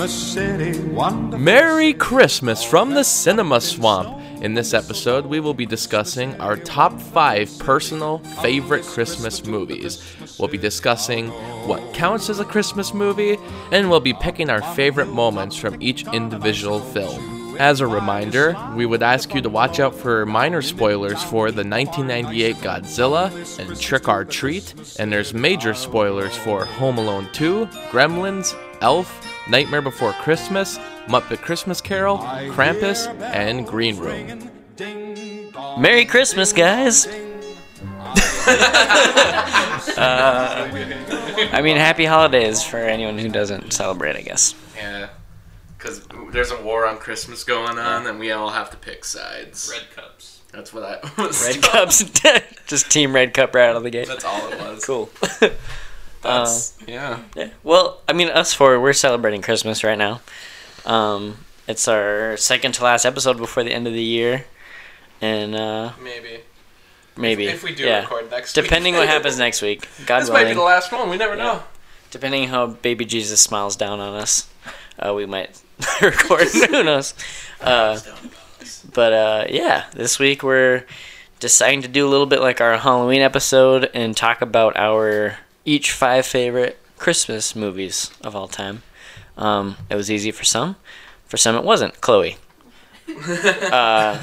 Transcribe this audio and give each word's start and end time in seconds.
Christmas 0.00 0.32
City, 0.32 0.80
wonderful. 0.80 1.38
Merry 1.38 1.92
Christmas 1.92 2.64
from 2.64 2.94
the 2.94 3.04
Cinema 3.04 3.60
Swamp. 3.60 4.18
In 4.42 4.54
this 4.54 4.72
episode, 4.72 5.26
we 5.26 5.40
will 5.40 5.52
be 5.52 5.66
discussing 5.66 6.34
our 6.40 6.56
top 6.56 6.98
five 6.98 7.50
personal 7.58 8.20
favorite 8.40 8.82
Christmas 8.82 9.44
movies. 9.44 10.02
We'll 10.38 10.48
be 10.48 10.56
discussing 10.56 11.28
what 11.68 11.92
counts 11.92 12.30
as 12.30 12.40
a 12.40 12.46
Christmas 12.46 12.94
movie, 12.94 13.36
and 13.72 13.90
we'll 13.90 14.00
be 14.00 14.14
picking 14.14 14.48
our 14.48 14.62
favorite 14.72 15.08
moments 15.08 15.56
from 15.56 15.76
each 15.82 16.06
individual 16.14 16.80
film. 16.80 17.58
As 17.58 17.80
a 17.80 17.86
reminder, 17.86 18.56
we 18.74 18.86
would 18.86 19.02
ask 19.02 19.34
you 19.34 19.42
to 19.42 19.50
watch 19.50 19.80
out 19.80 19.94
for 19.94 20.24
minor 20.24 20.62
spoilers 20.62 21.22
for 21.22 21.50
the 21.50 21.62
1998 21.62 22.56
Godzilla 22.56 23.58
and 23.58 23.78
Trick 23.78 24.08
or 24.08 24.24
Treat, 24.24 24.96
and 24.98 25.12
there's 25.12 25.34
major 25.34 25.74
spoilers 25.74 26.34
for 26.34 26.64
Home 26.64 26.96
Alone 26.96 27.28
2, 27.34 27.66
Gremlins, 27.90 28.56
Elf, 28.80 29.26
Nightmare 29.50 29.82
Before 29.82 30.12
Christmas, 30.12 30.78
Muppet 31.06 31.42
Christmas 31.42 31.80
Carol, 31.80 32.18
Krampus, 32.18 33.08
and 33.34 33.66
Green 33.66 33.96
Room. 33.98 34.50
Merry 35.80 36.04
Christmas, 36.04 36.52
guys. 36.52 37.06
Uh, 39.96 40.68
I 41.52 41.62
mean, 41.62 41.76
happy 41.76 42.04
holidays 42.04 42.62
for 42.62 42.76
anyone 42.76 43.18
who 43.18 43.28
doesn't 43.28 43.72
celebrate, 43.72 44.16
I 44.16 44.20
guess. 44.20 44.54
Yeah, 44.76 45.08
because 45.76 46.06
there's 46.32 46.50
a 46.50 46.62
war 46.62 46.86
on 46.86 46.98
Christmas 46.98 47.44
going 47.44 47.78
on, 47.78 48.06
and 48.06 48.18
we 48.18 48.30
all 48.30 48.50
have 48.50 48.70
to 48.70 48.76
pick 48.76 49.04
sides. 49.04 49.70
Red 49.72 49.90
cups. 49.94 50.40
That's 50.52 50.72
what 50.72 50.82
I 50.84 50.98
was. 51.22 51.46
Red 51.46 51.62
Cups, 51.62 52.04
just 52.66 52.90
Team 52.90 53.14
Red 53.14 53.34
Cup 53.34 53.54
right 53.54 53.68
out 53.68 53.76
of 53.76 53.82
the 53.82 53.90
gate. 53.90 54.08
That's 54.08 54.24
all 54.24 54.48
it 54.52 54.58
was. 54.60 54.84
Cool. 54.84 55.08
That's 56.22 56.76
yeah. 56.86 57.20
Yeah. 57.34 57.50
Well, 57.64 58.00
I 58.08 58.12
mean, 58.12 58.28
us 58.28 58.52
four, 58.52 58.78
we're 58.80 58.92
celebrating 58.92 59.42
Christmas 59.42 59.82
right 59.82 59.96
now. 59.98 60.20
Um, 60.84 61.38
it's 61.66 61.86
our 61.88 62.36
second 62.36 62.72
to 62.74 62.84
last 62.84 63.04
episode 63.04 63.36
before 63.38 63.62
the 63.64 63.72
end 63.72 63.86
of 63.86 63.92
the 63.92 64.02
year, 64.02 64.44
and 65.20 65.54
uh, 65.54 65.92
Maybe. 66.02 66.40
maybe 67.16 67.46
If 67.46 67.62
we 67.62 67.74
do 67.74 67.84
yeah. 67.84 68.00
record 68.00 68.30
next 68.30 68.56
week. 68.56 68.64
Depending 68.64 68.94
week. 68.94 69.00
what 69.00 69.08
happens 69.14 69.38
next 69.38 69.62
week, 69.62 69.86
God 70.06 70.20
This 70.22 70.30
might 70.30 70.44
be 70.48 70.54
the 70.54 70.62
last 70.62 70.90
one. 70.92 71.08
We 71.10 71.16
never 71.16 71.36
Yeah. 71.36 71.42
know. 71.44 71.62
Depending 72.10 72.48
how 72.48 72.66
Baby 72.66 73.04
Jesus 73.04 73.40
smiles 73.40 73.76
down 73.76 74.00
on 74.00 74.14
us, 74.14 74.48
uh, 74.98 75.14
we 75.14 75.26
might 75.26 75.60
record. 76.02 76.48
Who 76.70 76.82
knows? 76.82 77.14
Uh, 77.60 78.00
but 78.92 79.12
uh, 79.12 79.44
yeah, 79.48 79.84
this 79.94 80.18
week 80.18 80.42
we're 80.42 80.84
deciding 81.38 81.82
to 81.82 81.88
do 81.88 82.06
a 82.06 82.10
little 82.10 82.26
bit 82.26 82.40
like 82.40 82.60
our 82.60 82.76
Halloween 82.78 83.20
episode 83.22 83.88
and 83.94 84.16
talk 84.16 84.42
about 84.42 84.76
our 84.76 85.38
each 85.70 85.92
five 85.92 86.26
favorite 86.26 86.78
Christmas 86.98 87.54
movies 87.54 88.10
of 88.22 88.34
all 88.34 88.48
time. 88.48 88.82
Um, 89.36 89.76
it 89.88 89.94
was 89.94 90.10
easy 90.10 90.30
for 90.32 90.44
some, 90.44 90.76
for 91.26 91.36
some 91.36 91.54
it 91.56 91.64
wasn't. 91.64 92.00
Chloe. 92.00 92.36
uh, 93.72 94.22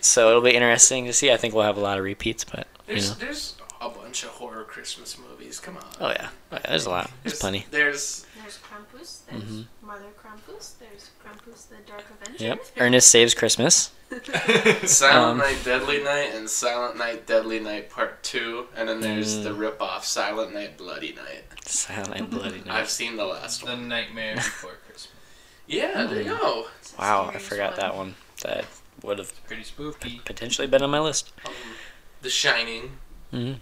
so 0.00 0.28
it'll 0.30 0.42
be 0.42 0.54
interesting 0.54 1.04
to 1.06 1.12
see. 1.12 1.32
I 1.32 1.36
think 1.36 1.54
we'll 1.54 1.64
have 1.64 1.76
a 1.76 1.80
lot 1.80 1.98
of 1.98 2.04
repeats, 2.04 2.44
but 2.44 2.66
you 2.86 2.94
There's 2.94 3.10
know. 3.10 3.16
there's 3.26 3.56
a 3.80 3.88
bunch 3.88 4.22
of 4.24 4.30
horror 4.30 4.64
Christmas 4.64 5.16
movies. 5.18 5.60
Come 5.60 5.76
on. 5.76 5.84
Oh 6.00 6.10
yeah, 6.10 6.28
Oh, 6.52 6.56
yeah, 6.56 6.68
there's 6.70 6.86
a 6.86 6.90
lot. 6.90 7.10
There's 7.22 7.38
plenty. 7.38 7.66
There's 7.70 8.26
There's 8.42 8.58
Krampus. 8.58 9.20
There's 9.30 9.64
Mother 9.82 10.10
Krampus. 10.20 10.78
There's 10.78 10.78
Krampus 10.78 11.07
the 11.07 11.07
Dark 11.88 12.04
Avenger. 12.22 12.44
Yep. 12.44 12.64
Ernest 12.78 13.08
Saves 13.10 13.34
Christmas. 13.34 13.90
Silent 14.84 15.12
Um, 15.32 15.38
Night, 15.38 15.58
Deadly 15.64 16.02
Night, 16.02 16.30
and 16.34 16.48
Silent 16.48 16.96
Night, 16.96 17.26
Deadly 17.26 17.60
Night 17.60 17.90
Part 17.90 18.22
Two, 18.22 18.66
and 18.76 18.88
then 18.88 19.00
there's 19.00 19.38
Mm. 19.38 19.42
the 19.44 19.54
rip-off 19.54 20.04
Silent 20.06 20.54
Night, 20.54 20.76
Bloody 20.78 21.12
Night. 21.12 21.44
Silent 21.66 22.10
Night, 22.10 22.30
Bloody 22.30 22.58
Night. 22.66 22.68
I've 22.70 22.88
seen 22.90 23.16
the 23.16 23.26
last 23.26 23.64
one. 23.64 23.82
The. 23.82 23.86
Nightmare 23.88 24.34
Before 24.36 24.72
Christmas. 24.86 25.08
Yeah, 25.66 26.04
there 26.06 26.22
you 26.22 26.30
go. 26.30 26.66
It's 26.80 26.96
Wow, 26.96 27.24
I 27.26 27.28
scary 27.38 27.44
forgot 27.44 27.76
that 27.76 27.94
one. 27.94 28.14
That 28.44 28.64
would 29.02 29.18
have 29.18 29.32
Pretty 29.46 29.64
spooky. 29.64 30.20
potentially 30.24 30.66
been 30.66 30.82
on 30.82 30.90
my 30.90 31.00
list. 31.00 31.32
Um, 31.44 31.52
the 32.22 32.30
Shining, 32.30 32.92
hmm 33.30 33.52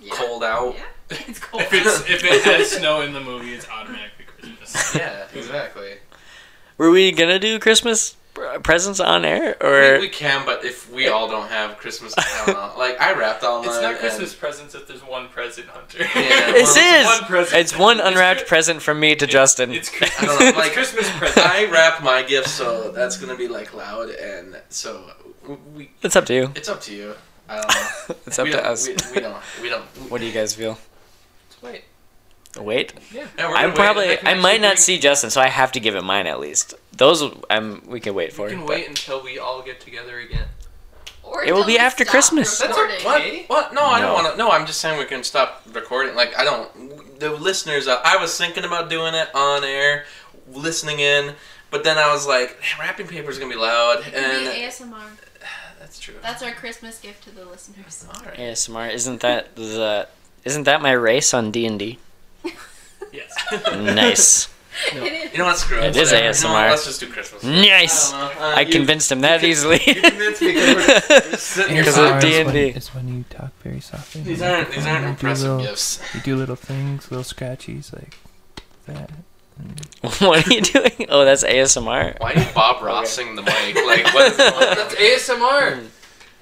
Yeah. 0.00 0.10
Cold 0.14 0.42
Out. 0.42 0.74
Yeah. 0.74 1.18
It's 1.28 1.38
cold. 1.38 1.62
If 1.62 1.72
it's 1.72 2.00
if 2.10 2.24
it 2.24 2.42
has 2.42 2.72
snow 2.72 3.02
in 3.02 3.12
the 3.12 3.20
movie, 3.20 3.54
it's 3.54 3.68
automatically 3.68 4.24
Christmas. 4.26 4.94
Yeah, 4.96 5.26
exactly. 5.32 5.92
Were 6.78 6.90
we 6.90 7.12
gonna 7.12 7.38
do 7.38 7.58
Christmas 7.58 8.16
presents 8.64 8.98
on 8.98 9.24
air, 9.24 9.56
We, 9.60 9.66
or 9.68 10.00
we 10.00 10.08
can, 10.08 10.44
but 10.44 10.64
if 10.64 10.92
we 10.92 11.06
all 11.06 11.28
don't 11.28 11.48
have 11.48 11.76
Christmas, 11.78 12.12
I 12.18 12.42
don't 12.46 12.54
know. 12.56 12.72
Like 12.78 13.00
I 13.00 13.12
wrapped 13.12 13.44
all 13.44 13.60
mine. 13.60 13.68
It's 13.68 13.80
not 13.80 13.90
and- 13.92 13.98
Christmas 14.00 14.34
presents 14.34 14.74
if 14.74 14.88
there's 14.88 15.02
one 15.06 15.28
present, 15.28 15.68
Hunter. 15.68 15.98
Yeah, 15.98 16.08
it 16.16 16.56
is? 16.66 17.06
one 17.06 17.20
present. 17.28 17.60
It's 17.60 17.78
one 17.78 18.00
unwrapped 18.00 18.40
Chri- 18.42 18.48
present 18.48 18.82
from 18.82 18.98
me 18.98 19.14
to 19.14 19.26
Justin. 19.26 19.70
It's 19.72 19.88
I 19.94 19.96
Christmas. 19.98 20.26
don't 20.30 20.40
know, 20.40 20.46
it's 20.48 20.58
like- 20.58 20.72
Christmas 20.72 21.10
present. 21.12 21.46
I 21.46 21.70
wrap 21.70 22.02
my 22.02 22.22
gifts, 22.24 22.50
so 22.50 22.90
that's 22.90 23.16
gonna 23.18 23.36
be 23.36 23.46
like 23.48 23.72
loud, 23.72 24.10
and 24.10 24.60
so 24.68 25.10
we. 25.74 25.90
it's 26.02 26.16
up 26.16 26.26
to 26.26 26.34
you. 26.34 26.50
It's 26.56 26.68
up 26.68 26.80
to 26.82 26.94
you. 26.94 27.14
I 27.48 27.60
don't 27.60 27.68
know. 27.68 28.16
It's 28.26 28.38
up 28.38 28.46
we 28.46 28.50
to 28.52 28.66
us. 28.66 28.88
We, 28.88 28.96
we 29.14 29.20
don't. 29.20 29.36
We 29.62 29.68
don't. 29.68 29.84
What 30.10 30.20
do 30.20 30.26
you 30.26 30.32
guys 30.32 30.54
feel? 30.54 30.76
Wait. 31.62 31.84
Wait, 32.56 32.92
Yeah. 33.12 33.26
Yeah, 33.36 33.48
I'm 33.48 33.70
wait, 33.70 33.74
probably 33.76 34.16
and 34.18 34.28
I 34.28 34.34
might 34.34 34.60
not 34.60 34.74
bring- 34.74 34.76
see 34.78 34.98
Justin, 34.98 35.30
so 35.30 35.40
I 35.40 35.48
have 35.48 35.72
to 35.72 35.80
give 35.80 35.96
it 35.96 36.02
mine 36.04 36.26
at 36.26 36.38
least. 36.38 36.74
Those 36.96 37.22
I'm 37.50 37.82
we 37.86 37.98
can 38.00 38.14
wait 38.14 38.32
for. 38.32 38.46
It. 38.46 38.50
We 38.50 38.56
can 38.56 38.66
but- 38.66 38.76
wait 38.76 38.88
until 38.88 39.22
we 39.22 39.38
all 39.38 39.60
get 39.62 39.80
together 39.80 40.18
again. 40.20 40.46
Or 41.24 41.42
It 41.42 41.54
will 41.54 41.64
be 41.64 41.78
after 41.78 42.04
Christmas. 42.04 42.58
That's 42.58 42.68
recording. 42.70 43.02
What? 43.04 43.20
Okay. 43.20 43.44
What? 43.48 43.72
No, 43.74 43.82
I 43.82 43.98
No. 44.00 44.06
don't 44.06 44.14
want 44.14 44.32
to. 44.32 44.36
No, 44.38 44.50
I'm 44.50 44.66
just 44.66 44.80
saying 44.80 44.98
we 44.98 45.04
can 45.06 45.24
stop 45.24 45.62
recording. 45.72 46.14
Like 46.14 46.38
I 46.38 46.44
don't. 46.44 47.18
The 47.18 47.30
listeners, 47.30 47.88
uh, 47.88 48.00
I 48.04 48.18
was 48.18 48.36
thinking 48.36 48.64
about 48.64 48.90
doing 48.90 49.14
it 49.14 49.34
on 49.34 49.64
air, 49.64 50.04
listening 50.52 51.00
in, 51.00 51.34
but 51.70 51.82
then 51.82 51.96
I 51.98 52.12
was 52.12 52.26
like, 52.26 52.58
wrapping 52.78 53.06
paper 53.08 53.30
is 53.30 53.38
gonna 53.38 53.50
be 53.52 53.58
loud, 53.58 54.00
It 54.00 54.12
can 54.12 54.14
and 54.14 54.52
be 54.54 54.60
ASMR. 54.60 55.00
that's 55.80 55.98
true. 55.98 56.14
That's 56.22 56.42
our 56.42 56.52
Christmas 56.52 56.98
gift 57.00 57.24
to 57.24 57.30
the 57.30 57.46
listeners. 57.46 58.04
All 58.14 58.22
right. 58.26 58.38
ASMR 58.38 58.92
isn't 58.92 59.20
that 59.22 59.56
the 59.56 60.06
isn't 60.44 60.64
that 60.64 60.82
my 60.82 60.92
race 60.92 61.32
on 61.32 61.50
D 61.50 61.64
and 61.66 61.78
D? 61.78 61.98
Yes. 63.14 63.32
Nice, 63.74 64.48
It 64.92 65.02
is. 65.12 65.32
You 65.32 65.38
know 65.38 65.44
what? 65.44 65.56
Screw 65.56 65.78
it. 65.78 65.84
It 65.84 65.96
is 65.96 66.10
Whatever. 66.10 66.16
You 66.16 66.44
know 66.44 66.52
what, 66.52 66.66
ASMR. 66.66 66.70
Let's 66.70 66.84
just 66.84 67.00
do 67.00 67.06
Christmas. 67.12 67.44
nice. 67.44 68.12
I 68.12 68.20
don't 68.28 68.34
know. 68.40 68.44
Uh, 68.44 68.54
I 68.56 68.60
you- 68.62 68.72
convinced 68.72 69.12
him 69.12 69.20
that 69.20 69.44
easily. 69.44 69.80
You 69.86 69.94
convinced 70.02 70.42
me 70.42 70.48
because 70.52 70.76
we're 70.76 71.20
just 71.30 71.46
sitting 71.46 71.72
here. 71.74 71.82
Because 71.84 71.98
of. 71.98 72.20
D&D. 72.20 72.58
It's 72.76 72.94
when 72.94 73.06
you 73.08 73.24
talk 73.30 73.52
very 73.62 73.80
softly. 73.80 74.22
These 74.22 74.42
aren't 74.42 74.70
these 74.72 74.84
aren't 74.86 75.00
You 75.02 75.06
do 75.06 75.10
impressive 75.10 75.48
little- 75.50 75.64
gifts. 75.64 76.00
You 76.14 76.20
do 76.22 76.36
little 76.36 76.56
things, 76.56 77.10
little 77.10 77.24
scratchies 77.24 77.92
like 77.94 78.16
that. 78.86 79.10
what 80.20 80.44
are 80.44 80.52
you 80.52 80.60
doing? 80.60 81.06
Oh, 81.08 81.24
that's 81.24 81.44
ASMR. 81.44 82.18
Why 82.20 82.32
are 82.32 82.38
you 82.40 82.46
Bob 82.52 82.78
Rossing 82.78 83.36
the 83.36 83.42
mic? 83.42 83.76
Like 83.76 84.12
what 84.12 84.32
is 84.32 84.36
going 84.36 84.52
on? 84.52 84.76
That's 84.76 84.94
ASMR. 84.96 85.86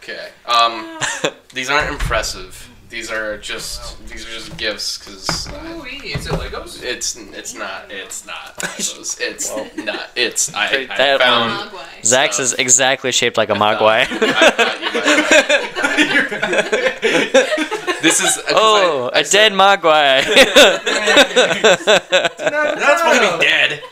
Okay. 0.03 0.29
Um, 0.47 0.99
these 1.53 1.69
aren't 1.69 1.91
impressive. 1.91 2.71
These 2.93 3.11
are 3.11 3.39
just 3.39 3.97
these 4.07 4.27
are 4.27 4.31
just 4.31 4.55
gifts 4.59 4.99
because 4.99 5.49
Ooh, 5.49 5.83
is 5.87 6.27
it 6.27 6.33
Legos? 6.33 6.83
it's 6.83 7.17
it's 7.17 7.55
not 7.55 7.91
it's 7.91 8.27
not 8.27 8.55
Legos. 8.59 9.19
it's 9.19 9.51
not 9.79 10.11
it's 10.15 10.53
I, 10.55 10.67
I 10.67 10.87
That 10.99 11.21
found. 11.21 11.53
Um, 11.53 11.69
mogwai. 11.71 12.05
Zach's 12.05 12.39
is 12.39 12.53
exactly 12.53 13.11
shaped 13.11 13.39
like 13.39 13.49
a 13.49 13.55
mogwai. 13.55 14.01
I 14.03 14.05
thought 14.51 14.79
you 15.99 16.23
this 18.03 18.21
is 18.21 18.37
uh, 18.37 18.43
'cause 18.43 18.53
oh, 18.57 19.11
I- 19.15 19.17
I 19.17 19.21
a 19.21 19.25
said- 19.25 19.49
dead 19.49 19.53
mogwai. 19.53 20.23
They're 22.39 22.77
not 22.77 22.99
supposed 22.99 23.21
to 23.23 23.39
be 23.39 23.45
dead. 23.45 23.83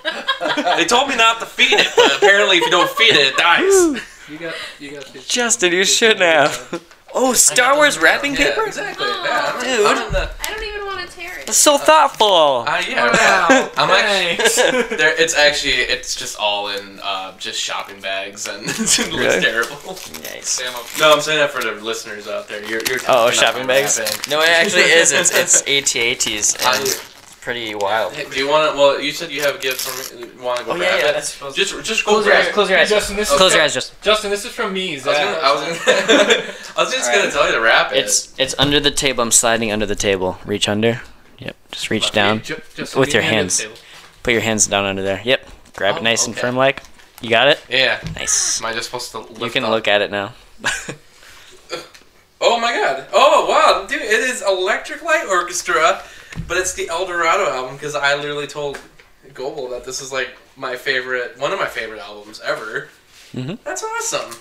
They 0.77 0.84
told 0.84 1.09
me 1.09 1.17
not 1.17 1.41
to 1.41 1.47
feed 1.47 1.72
it, 1.72 1.88
but 1.97 2.17
apparently 2.19 2.59
if 2.59 2.65
you 2.65 2.71
don't 2.71 2.91
feed 2.91 3.15
it, 3.15 3.32
it 3.32 3.37
dies. 3.38 4.03
You 4.28 4.38
got 4.38 4.55
you 4.78 4.91
got 4.93 5.06
this. 5.06 5.27
Justin, 5.27 5.72
you 5.72 5.84
shouldn't 5.84 6.21
have. 6.21 6.82
Oh, 7.15 7.32
Star 7.32 7.76
Wars 7.76 7.98
wrapping 7.98 8.32
Yeah, 8.32 8.50
paper? 8.50 8.66
exactly. 8.66 9.06
Yeah, 9.06 9.52
I'm, 9.55 9.61
Dude. 9.64 9.87
I'm 9.87 10.12
the, 10.12 10.31
I 10.40 10.44
don't 10.55 10.62
even 10.64 10.87
want 10.87 11.08
to 11.08 11.17
tear 11.17 11.38
it. 11.38 11.46
That's 11.46 11.58
so 11.58 11.76
thoughtful. 11.79 12.64
uh, 12.69 12.82
yeah, 12.88 13.06
Wow, 13.11 13.70
I'm 13.76 13.90
actually. 13.90 14.37
thanks. 14.37 14.56
There, 15.00 15.20
it's 15.20 15.34
actually 15.34 15.73
it's 15.75 16.14
just 16.14 16.38
all 16.38 16.69
in 16.69 17.00
uh, 17.02 17.37
just 17.38 17.61
shopping 17.61 18.00
bags 18.00 18.46
and 18.46 18.64
it 18.69 18.79
looks 18.79 18.99
Really? 18.99 19.40
terrible. 19.40 19.99
Nice. 20.25 20.61
No, 20.99 21.12
I'm 21.14 21.20
saying 21.20 21.38
that 21.38 21.50
for 21.50 21.62
the 21.62 21.73
listeners 21.73 22.29
out 22.29 22.49
there. 22.49 22.61
You're, 22.64 22.82
you're 22.88 22.99
Oh, 23.08 23.31
shopping 23.31 23.67
bags? 23.67 23.99
wrapping. 23.99 24.31
No, 24.31 24.40
it 24.40 24.49
actually 24.50 24.82
is. 24.82 25.12
It's 25.12 25.31
it's 25.34 25.62
AT-ATs 25.96 26.55
and 26.55 26.64
I- 26.64 26.81
it's 26.82 27.09
pretty 27.40 27.75
wild. 27.75 28.12
Hey, 28.12 28.28
do 28.28 28.37
you 28.38 28.48
want 28.48 28.72
to? 28.72 28.78
Well, 28.78 29.00
you 29.00 29.12
said 29.12 29.31
you 29.31 29.40
have 29.42 29.56
a 29.56 29.58
gift 29.58 29.81
for 29.81 30.14
me. 30.16 30.31
Want 30.42 30.58
to 30.60 30.64
go 30.64 30.72
Oh 30.72 30.76
grab 30.76 30.90
yeah, 30.92 30.98
yeah. 31.04 31.10
it? 31.10 31.12
That's 31.14 31.31
supposed 31.31 31.56
Just, 31.56 31.84
just 31.84 32.04
Close 32.04 32.25
your 32.26 32.34
eyes. 32.34 32.46
it. 32.48 32.52
Close 32.54 32.70
your 32.70 32.78
eyes. 32.78 32.88
Justin, 32.88 33.16
this 33.16 33.31
is 33.31 33.37
Close 33.37 33.52
your 33.52 33.58
from- 33.60 33.64
eyes. 33.64 33.75
Just 33.75 34.02
Justin, 34.02 34.31
this 34.31 34.44
is 34.44 34.52
from 34.52 34.72
me. 34.72 34.92
I 34.92 34.94
was 34.94 35.04
gonna, 35.04 35.16
I 35.19 35.52
was 35.52 35.60
gonna, 35.62 36.54
I 36.76 36.84
was 36.84 36.92
just 36.94 37.12
gonna 37.12 37.31
tell 37.31 37.46
you 37.46 37.54
to 37.54 37.60
wrap 37.60 37.92
it. 37.92 37.98
it's 37.98 38.34
it's 38.38 38.54
under 38.58 38.81
the 38.81 38.90
table. 38.90 39.22
I'm 39.22 39.31
sliding 39.31 39.72
under 39.72 39.87
the 39.87 39.96
table. 39.96 40.38
Reach 40.44 40.69
under. 40.69 41.00
Yep. 41.38 41.56
Just 41.72 41.90
reach 41.90 42.10
down. 42.12 42.42
Ju- 42.42 42.60
Justin, 42.76 43.00
with 43.00 43.12
your 43.14 43.22
me 43.22 43.28
under 43.28 43.37
the 43.50 43.62
hands. 43.62 43.66
Put 44.22 44.32
your 44.32 44.43
hands 44.43 44.66
down 44.66 44.84
under 44.84 45.02
there. 45.02 45.20
Yep. 45.25 45.48
Grab 45.76 45.96
it 45.96 46.00
Oh, 46.00 46.02
nice 46.02 46.26
and 46.26 46.36
firm 46.36 46.56
like. 46.56 46.82
You 47.22 47.31
got 47.31 47.48
it? 47.48 47.60
yeah. 47.69 48.00
Nice. 48.16 48.60
Am 48.60 48.66
I 48.66 48.72
just 48.72 48.86
supposed 48.86 49.10
to? 49.12 49.19
Lift 49.20 49.40
You 49.40 49.50
can 49.50 49.64
up? 49.64 49.70
look 49.70 49.88
at 49.88 50.02
it 50.02 50.10
now. 50.10 50.32
Oh 52.43 52.58
my 52.58 52.72
god! 52.72 53.06
Oh 53.12 53.46
wow, 53.50 53.86
dude! 53.86 54.00
It 54.00 54.20
is 54.20 54.40
Electric 54.43 55.02
Light 55.02 55.26
Orchestra, 55.28 56.02
but 56.49 56.56
it's 56.56 56.75
the 56.75 56.88
El 56.88 57.06
Dorado 57.06 57.50
album 57.50 57.77
because 57.77 57.94
I 57.94 58.15
literally 58.15 58.47
told 58.47 58.79
Goebel 59.35 59.69
that 59.71 59.85
this 59.85 60.00
is 60.00 60.12
like 60.12 60.31
my 60.56 60.77
favorite, 60.77 61.38
one 61.38 61.53
of 61.53 61.59
my 61.59 61.67
favorite 61.67 62.00
albums 62.00 62.41
ever. 62.44 62.88
Mhm. 63.35 63.59
That's 63.65 63.82
awesome. 63.85 64.35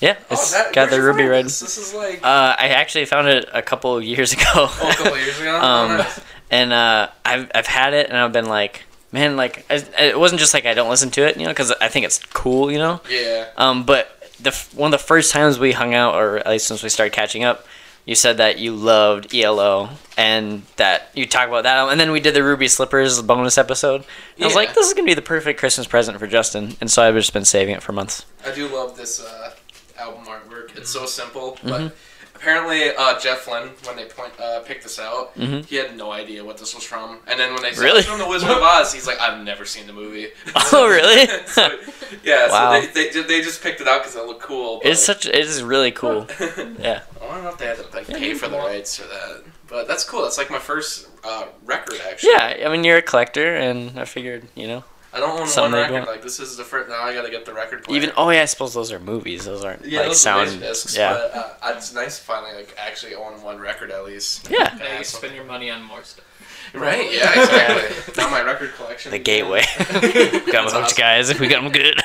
Yeah, 0.00 0.16
Oh, 0.30 0.32
it's 0.34 0.52
that, 0.52 0.72
got 0.72 0.88
the 0.88 1.00
ruby 1.02 1.24
red. 1.24 1.44
This? 1.44 1.60
This 1.60 1.76
is 1.76 1.92
like 1.92 2.20
Uh, 2.24 2.56
I 2.58 2.68
actually 2.68 3.04
found 3.04 3.28
it 3.28 3.48
a 3.52 3.60
couple 3.60 3.96
of 3.98 4.02
years 4.02 4.32
ago. 4.36 4.42
oh, 4.54 4.88
a 4.90 4.94
couple 4.96 5.18
years 5.18 5.38
ago. 5.38 5.56
Um, 5.56 5.90
oh, 5.90 5.96
nice. 5.98 6.20
and 6.50 6.72
uh, 6.72 7.08
I've 7.24 7.50
I've 7.54 7.66
had 7.66 7.92
it, 7.92 8.08
and 8.08 8.16
I've 8.16 8.32
been 8.32 8.46
like, 8.46 8.84
man, 9.12 9.36
like 9.36 9.66
I, 9.68 9.84
it 9.98 10.18
wasn't 10.18 10.40
just 10.40 10.54
like 10.54 10.64
I 10.64 10.72
don't 10.72 10.88
listen 10.88 11.10
to 11.10 11.26
it, 11.28 11.36
you 11.36 11.42
know, 11.42 11.50
because 11.50 11.70
I 11.82 11.88
think 11.88 12.06
it's 12.06 12.18
cool, 12.32 12.72
you 12.72 12.78
know. 12.78 13.00
Yeah. 13.10 13.48
Um, 13.58 13.84
but 13.84 14.08
the 14.40 14.52
one 14.74 14.94
of 14.94 14.98
the 14.98 15.04
first 15.06 15.32
times 15.32 15.58
we 15.58 15.72
hung 15.72 15.92
out, 15.92 16.14
or 16.14 16.38
at 16.38 16.48
least 16.48 16.66
since 16.66 16.82
we 16.82 16.88
started 16.88 17.12
catching 17.12 17.44
up, 17.44 17.66
you 18.10 18.16
said 18.16 18.38
that 18.38 18.58
you 18.58 18.74
loved 18.74 19.32
ELO 19.32 19.88
and 20.18 20.62
that 20.78 21.10
you 21.14 21.26
talk 21.26 21.46
about 21.46 21.62
that, 21.62 21.88
and 21.90 22.00
then 22.00 22.10
we 22.10 22.18
did 22.18 22.34
the 22.34 22.42
Ruby 22.42 22.66
Slippers 22.66 23.22
bonus 23.22 23.56
episode. 23.56 24.02
And 24.34 24.42
I 24.42 24.46
was 24.48 24.56
like, 24.56 24.74
this 24.74 24.88
is 24.88 24.94
gonna 24.94 25.06
be 25.06 25.14
the 25.14 25.22
perfect 25.22 25.60
Christmas 25.60 25.86
present 25.86 26.18
for 26.18 26.26
Justin, 26.26 26.76
and 26.80 26.90
so 26.90 27.04
I've 27.04 27.14
just 27.14 27.32
been 27.32 27.44
saving 27.44 27.76
it 27.76 27.84
for 27.84 27.92
months. 27.92 28.26
I 28.44 28.52
do 28.52 28.66
love 28.66 28.96
this 28.96 29.24
uh, 29.24 29.52
album 29.96 30.24
artwork. 30.24 30.76
It's 30.76 30.90
so 30.90 31.06
simple, 31.06 31.56
Mm-hmm. 31.62 31.94
Apparently 32.40 32.88
uh, 32.96 33.18
Jeff 33.20 33.46
Lynne, 33.46 33.68
when 33.84 33.96
they 33.96 34.06
point 34.06 34.32
uh, 34.40 34.60
picked 34.60 34.82
this 34.84 34.98
out, 34.98 35.34
Mhm. 35.36 35.64
he 35.66 35.76
had 35.76 35.94
no 35.96 36.10
idea 36.10 36.42
what 36.42 36.56
this 36.56 36.74
was 36.74 36.82
from. 36.84 37.18
And 37.26 37.38
then 37.38 37.52
when 37.52 37.62
they 37.62 37.72
said 37.74 37.82
Really? 37.84 38.02
from 38.02 38.18
The 38.18 38.26
Wizard 38.26 38.48
of 38.50 38.62
Oz, 38.62 38.92
he's 38.94 39.06
like, 39.06 39.20
I've 39.20 39.44
never 39.44 39.66
seen 39.66 39.86
the 39.86 39.92
movie. 39.92 40.28
Oh, 40.72 40.88
really? 40.88 41.26
so, 41.46 41.68
yeah, 42.24 42.48
Wow. 42.50 42.80
so 42.80 42.86
they, 42.94 43.10
they, 43.10 43.22
they 43.22 43.42
just 43.42 43.62
picked 43.62 43.80
it 43.82 43.88
out 43.88 44.00
because 44.02 44.16
it 44.16 44.24
looked 44.24 44.42
cool. 44.42 44.80
But 44.82 44.92
It's 44.92 45.02
such, 45.04 45.26
it 45.26 45.34
is 45.34 45.62
really 45.62 45.90
cool. 45.92 46.26
Yeah. 46.78 47.02
I 47.20 47.26
don't 47.34 47.42
know 47.44 47.50
if 47.50 47.58
they 47.58 47.66
had 47.66 47.76
to 47.76 47.96
like, 47.96 48.08
Yeah, 48.08 48.18
pay 48.18 48.32
for 48.34 48.48
the 48.48 48.56
rights 48.56 48.96
for 48.96 49.06
that. 49.08 49.42
But 49.68 49.86
that's 49.86 50.04
cool. 50.04 50.22
That's 50.22 50.38
like 50.38 50.50
my 50.50 50.58
first 50.58 51.08
uh, 51.22 51.44
record, 51.66 52.00
actually. 52.10 52.30
Yeah, 52.32 52.66
I 52.66 52.68
mean 52.72 52.84
you're 52.84 52.96
a 52.98 53.02
collector, 53.02 53.54
and 53.54 53.98
I 54.00 54.04
figured, 54.06 54.48
you 54.54 54.66
know, 54.66 54.84
I 55.12 55.18
don't 55.18 55.40
own 55.40 55.46
Something 55.48 55.72
one 55.72 55.80
record. 55.82 55.92
want. 55.94 56.06
Like, 56.06 56.22
this 56.22 56.38
is 56.38 56.56
the 56.56 56.62
first. 56.64 56.88
Now 56.88 57.02
I 57.02 57.12
gotta 57.12 57.30
get 57.30 57.44
the 57.44 57.52
record 57.52 57.82
player. 57.84 57.96
even 57.96 58.12
oh 58.16 58.30
yeah, 58.30 58.42
I 58.42 58.44
suppose 58.44 58.74
those 58.74 58.92
are 58.92 59.00
movies. 59.00 59.44
Those 59.44 59.64
aren't 59.64 59.84
Yeah, 59.84 60.00
like 60.00 60.08
those 60.08 60.20
sound. 60.20 60.48
are 60.48 60.56
discs, 60.58 60.96
yeah, 60.96 61.12
but 61.12 61.34
uh, 61.34 61.74
it's 61.76 61.92
nice 61.92 62.18
to 62.18 62.24
finally 62.24 62.54
like 62.54 62.74
actually 62.78 63.14
own 63.16 63.42
one 63.42 63.58
record 63.58 63.90
at 63.90 64.04
least. 64.04 64.48
yeah. 64.48 64.76
Now 64.78 64.98
you 64.98 65.04
spend 65.04 65.34
your 65.34 65.44
money 65.44 65.68
on 65.70 65.82
more 65.82 66.02
stuff. 66.04 66.24
Right? 66.72 67.12
Yeah, 67.12 67.28
exactly. 67.42 68.14
now 68.22 68.30
my 68.30 68.42
record 68.42 68.72
collection. 68.74 69.10
The 69.10 69.18
gateway. 69.18 69.62
got 69.78 69.90
them 69.90 70.42
hooked, 70.44 70.74
awesome. 70.76 70.96
guys. 70.98 71.28
If 71.30 71.40
we 71.40 71.48
got 71.48 71.62
them 71.64 71.72
good. 71.72 72.00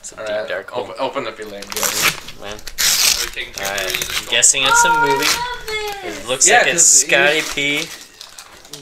It's 0.00 0.12
a 0.12 0.18
All 0.18 0.26
deep 0.26 0.36
right, 0.36 0.48
dark 0.48 0.70
hole, 0.70 0.82
open, 0.84 0.94
open 0.98 1.26
up 1.28 1.38
your 1.38 1.46
Lamborghini. 1.46 2.40
man. 2.40 2.56
Are 2.58 3.36
we 3.36 3.46
All 3.64 3.70
right, 3.70 4.20
I'm 4.22 4.28
guessing 4.28 4.62
it's 4.64 4.84
a 4.84 4.88
Oh, 4.90 5.06
movie. 5.06 5.24
I 5.28 6.18
It 6.22 6.26
looks 6.28 6.48
Yeah, 6.48 6.58
like 6.58 6.66
it's 6.74 6.82
Scotty 6.82 7.42
P. 7.54 7.86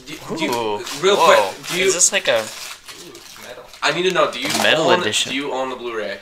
Do, 0.07 0.37
do 0.37 0.43
you, 0.45 0.51
real 1.01 1.15
whoa. 1.17 1.51
quick, 1.53 1.67
do 1.67 1.77
you? 1.77 1.85
Is 1.85 1.93
this 1.93 2.11
like 2.11 2.27
a? 2.27 2.43
Metal. 3.81 3.95
I 3.97 4.01
need 4.01 4.09
to 4.09 4.13
know. 4.15 4.31
Do 4.31 4.39
you 4.39 4.47
Metal 4.63 4.89
own, 4.89 4.99
edition. 5.01 5.31
Do 5.31 5.35
you 5.35 5.51
own 5.51 5.69
the 5.69 5.75
Blu-ray? 5.75 6.17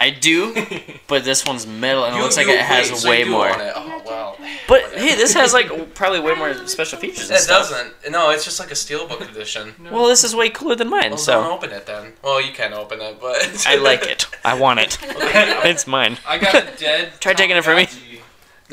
I 0.00 0.10
do, 0.10 0.52
but 1.06 1.22
this 1.22 1.44
one's 1.46 1.64
metal 1.64 2.04
and 2.04 2.14
it 2.14 2.18
You- 2.18 2.24
looks 2.24 2.36
like 2.36 2.48
it 2.48 2.58
has 2.58 2.90
wait, 2.90 2.98
so 2.98 3.08
way 3.10 3.18
you 3.20 3.24
do 3.26 3.30
more. 3.30 3.48
own 3.50 3.60
it. 3.60 3.72
Oh 3.76 4.02
wow. 4.04 4.36
But 4.66 4.92
hey, 4.94 5.14
this 5.14 5.32
has 5.34 5.52
like 5.52 5.94
probably 5.94 6.18
way 6.18 6.34
more 6.34 6.54
special 6.66 6.98
features. 6.98 7.28
And 7.30 7.38
It 7.38 7.42
stuff. 7.42 7.68
doesn't. 7.70 8.10
No, 8.10 8.30
it's 8.30 8.44
just 8.44 8.58
like 8.58 8.70
a 8.72 8.74
steelbook 8.74 9.20
edition. 9.30 9.74
Well, 9.92 10.06
this 10.08 10.24
is 10.24 10.34
way 10.34 10.48
cooler 10.48 10.74
than 10.74 10.88
mine, 10.90 11.12
Well, 11.12 11.24
don't 11.24 11.52
open 11.52 11.70
it 11.70 11.86
then. 11.86 12.14
Well, 12.22 12.40
you 12.44 12.52
can 12.52 12.72
open 12.72 13.00
it, 13.00 13.20
but 13.20 13.64
I 13.68 13.76
like 13.76 14.04
it. 14.06 14.26
I 14.44 14.54
want 14.54 14.80
it. 14.80 14.98
It's 15.02 15.86
mine. 15.86 16.16
I 16.26 16.38
got 16.38 16.54
a 16.56 16.76
dead. 16.76 17.12
Try 17.20 17.34
taking 17.34 17.56
it 17.56 17.62
from 17.62 17.76
me. 17.76 17.88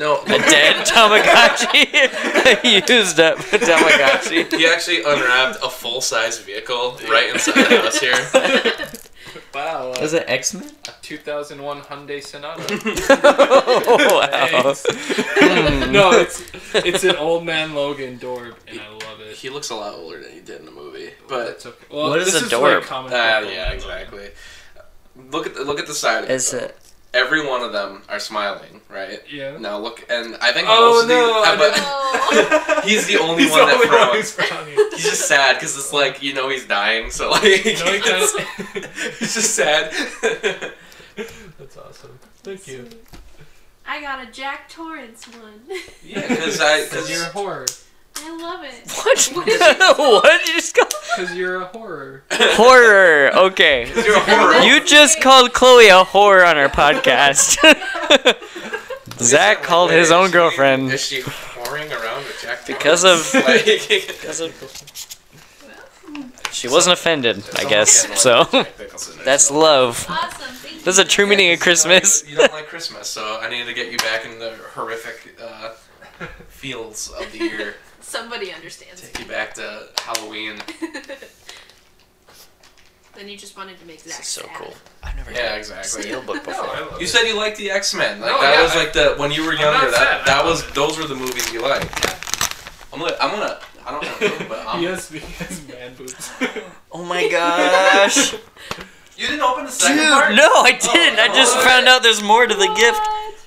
No, 0.00 0.22
A 0.22 0.38
dead 0.38 0.86
Tamagotchi. 0.92 2.88
Used 2.98 3.20
up 3.20 3.38
Tamagotchi. 3.38 4.50
he 4.58 4.66
actually 4.66 5.02
unwrapped 5.04 5.58
a 5.62 5.68
full-size 5.70 6.38
vehicle 6.40 6.96
right 7.08 7.30
inside 7.34 7.54
the 7.54 7.76
house 7.82 7.98
here. 8.00 8.88
Wow. 9.54 9.92
Uh, 9.92 9.98
Was 10.00 10.12
it 10.14 10.24
X 10.28 10.54
Men? 10.54 10.68
a 10.88 10.92
2001 11.02 11.80
Hyundai 11.82 12.20
Sonata. 12.22 12.62
Oh, 13.22 14.20
wow. 14.20 14.74
Hmm. 14.74 15.92
no, 15.92 16.10
it's 16.12 16.42
it's 16.74 17.04
an 17.04 17.14
old 17.16 17.44
man 17.44 17.74
Logan 17.74 18.18
Dorb, 18.18 18.54
and 18.68 18.80
I 18.80 18.88
love 18.88 19.20
it. 19.20 19.36
He 19.36 19.48
looks 19.50 19.70
a 19.70 19.74
lot 19.76 19.94
older 19.94 20.20
than 20.20 20.32
he 20.32 20.40
did 20.40 20.58
in 20.60 20.64
the 20.66 20.72
movie, 20.72 21.10
but 21.28 21.46
That's 21.46 21.66
okay. 21.66 21.86
Well, 21.92 22.10
What 22.10 22.20
is 22.20 22.32
this 22.32 22.42
a 22.42 22.46
is 22.46 22.52
Dorb? 22.52 22.80
Like 22.80 22.84
comic 22.88 23.12
uh, 23.12 23.16
yeah, 23.16 23.70
exactly. 23.70 24.30
Look 25.30 25.46
at 25.46 25.54
the, 25.54 25.64
look 25.64 25.78
at 25.80 25.86
the 25.86 25.94
side. 25.94 26.24
Of 26.24 26.30
Is 26.30 26.52
it, 26.54 26.62
it? 26.62 26.76
Every 27.12 27.44
one 27.44 27.62
of 27.62 27.72
them 27.72 28.02
are 28.08 28.20
smiling, 28.20 28.80
right? 28.88 29.20
Yeah. 29.28 29.56
Now 29.58 29.78
look, 29.78 30.06
and 30.08 30.36
I 30.40 30.52
think 30.52 30.68
Oh, 30.70 30.92
most 30.94 31.02
of 31.04 31.08
no, 31.08 31.42
these, 32.30 32.76
but 32.76 32.84
he's 32.88 33.06
the 33.08 33.18
only 33.18 33.42
He's 33.42 33.50
one 33.50 33.60
the 33.60 33.66
that 33.66 33.74
only 33.74 33.88
one 33.88 34.22
frowns. 34.22 34.36
who's. 34.76 34.94
He's 34.94 35.10
just 35.10 35.26
sad 35.28 35.56
because 35.56 35.76
it's 35.76 35.92
like 35.92 36.22
you 36.22 36.34
know 36.34 36.48
he's 36.48 36.66
dying, 36.66 37.10
so 37.10 37.30
like 37.30 37.42
No, 37.42 37.48
he 37.48 37.62
he's 39.18 39.34
just 39.34 39.54
sad. 39.56 39.92
That's 41.58 41.76
awesome. 41.76 42.18
Thank 42.42 42.66
you. 42.68 42.88
I 43.86 44.00
got 44.00 44.26
a 44.26 44.30
Jack 44.30 44.68
Torrance 44.68 45.26
one. 45.26 45.62
yeah, 46.04 46.28
because 46.28 46.60
I 46.60 46.82
Because 46.84 46.90
because 46.90 47.10
you're 47.10 47.22
a 47.26 47.30
horror. 47.32 47.66
I 48.22 48.36
love 48.36 48.64
it. 48.64 48.74
What? 49.00 49.18
what 49.98 50.38
did 50.40 50.48
you 50.48 50.54
just 50.54 50.74
call? 50.74 50.86
Because 51.16 51.34
you're 51.34 51.60
a 51.62 51.64
horror. 51.66 52.22
Horror. 52.30 53.30
Okay. 53.34 53.90
you're 54.04 54.16
a 54.16 54.20
horror. 54.20 54.60
You 54.62 54.84
just 54.84 55.20
called 55.22 55.52
Chloe 55.52 55.88
a 55.88 56.04
whore 56.04 56.46
on 56.46 56.58
our 56.58 56.68
podcast. 56.68 57.56
Zach 59.18 59.62
called 59.62 59.90
his 59.90 60.10
own 60.10 60.30
girlfriend 60.30 60.90
Is 60.92 61.00
she 61.00 61.20
whoring 61.22 61.90
around 61.90 62.24
with 62.24 62.38
Jack? 62.42 62.66
Because 62.66 63.04
of- 63.04 63.32
like, 63.34 63.64
because 63.88 64.40
of. 64.40 64.52
She 66.52 66.68
wasn't 66.68 66.94
offended, 66.94 67.42
I 67.56 67.64
guess. 67.64 68.20
So 68.20 68.40
like 68.40 68.50
Jack 68.50 68.78
Nicholson 68.78 69.20
or 69.20 69.24
that's 69.24 69.50
love. 69.50 70.04
Awesome. 70.08 70.30
Thank 70.56 70.74
you. 70.76 70.82
That's 70.82 70.98
a 70.98 71.04
true 71.04 71.26
meaning 71.26 71.46
of 71.52 71.58
Yeah, 71.60 71.64
'cause, 71.64 71.84
you 71.84 71.90
Christmas. 71.90 72.28
You, 72.30 72.36
don't 72.36 72.52
like 72.52 72.66
Christmas, 72.66 73.08
so 73.08 73.38
I 73.40 73.48
need 73.48 73.66
to 73.66 73.72
get 73.74 73.90
you 73.92 73.98
back 73.98 74.24
in 74.26 74.38
the 74.38 74.56
horrific 74.74 75.36
uh, 75.42 75.70
feels 76.48 77.08
of 77.12 77.30
the 77.32 77.38
year. 77.38 77.74
Somebody 78.10 78.52
understands. 78.52 79.00
Take 79.02 79.20
you 79.20 79.24
back 79.26 79.54
to 79.54 79.86
Halloween. 79.98 80.56
then 83.14 83.28
you 83.28 83.36
just 83.36 83.56
wanted 83.56 83.78
to 83.78 83.86
make 83.86 83.98
that. 83.98 84.04
This 84.04 84.18
is 84.20 84.26
so 84.26 84.42
sad. 84.42 84.54
cool. 84.56 84.74
I've 85.02 85.16
never 85.16 85.30
Yeah, 85.30 85.50
had 85.50 85.58
exactly. 85.58 86.10
a 86.10 86.14
steelbook 86.16 86.44
before. 86.44 86.64
I 86.76 86.80
love 86.80 86.98
You 87.00 87.06
it. 87.06 87.08
said 87.08 87.22
you 87.28 87.36
liked 87.36 87.56
the 87.58 87.70
X 87.70 87.94
Men. 87.94 88.20
Like 88.20 88.30
No, 88.32 88.40
that 88.40 88.54
yeah, 88.56 88.62
was 88.62 88.72
I- 88.72 88.78
like 88.78 88.92
the 88.92 89.14
when 89.16 89.30
you 89.30 89.44
were 89.44 89.52
younger. 89.54 89.90
That 89.90 89.94
sad, 89.94 90.26
that 90.26 90.44
was 90.44 90.66
it. 90.66 90.74
those 90.74 90.98
were 90.98 91.04
the 91.06 91.14
movies 91.14 91.52
you 91.52 91.60
liked. 91.62 91.86
I'm 92.92 92.98
gonna 92.98 93.16
I'm 93.20 93.30
gonna 93.30 93.60
I 93.86 93.92
don't 93.92 94.02
know, 94.02 94.46
but 94.48 94.66
I'm, 94.66 94.78
He 94.80 94.84
has, 94.86 95.08
he 95.08 95.18
has 95.20 95.66
man 95.68 95.94
boobs. 95.94 96.30
Oh 96.92 97.04
my 97.04 97.28
gosh. 97.28 98.32
you 99.16 99.26
didn't 99.28 99.40
open 99.42 99.64
the 99.66 99.70
Dude, 99.70 100.08
part. 100.12 100.34
no, 100.34 100.48
I 100.62 100.72
didn't. 100.72 101.18
I 101.20 101.28
just 101.28 101.56
Oh, 101.56 101.60
found 101.62 101.86
out 101.86 102.02
there's 102.02 102.20
more 102.22 102.46
to 102.48 102.54
the 102.54 102.66
gift. 102.74 103.00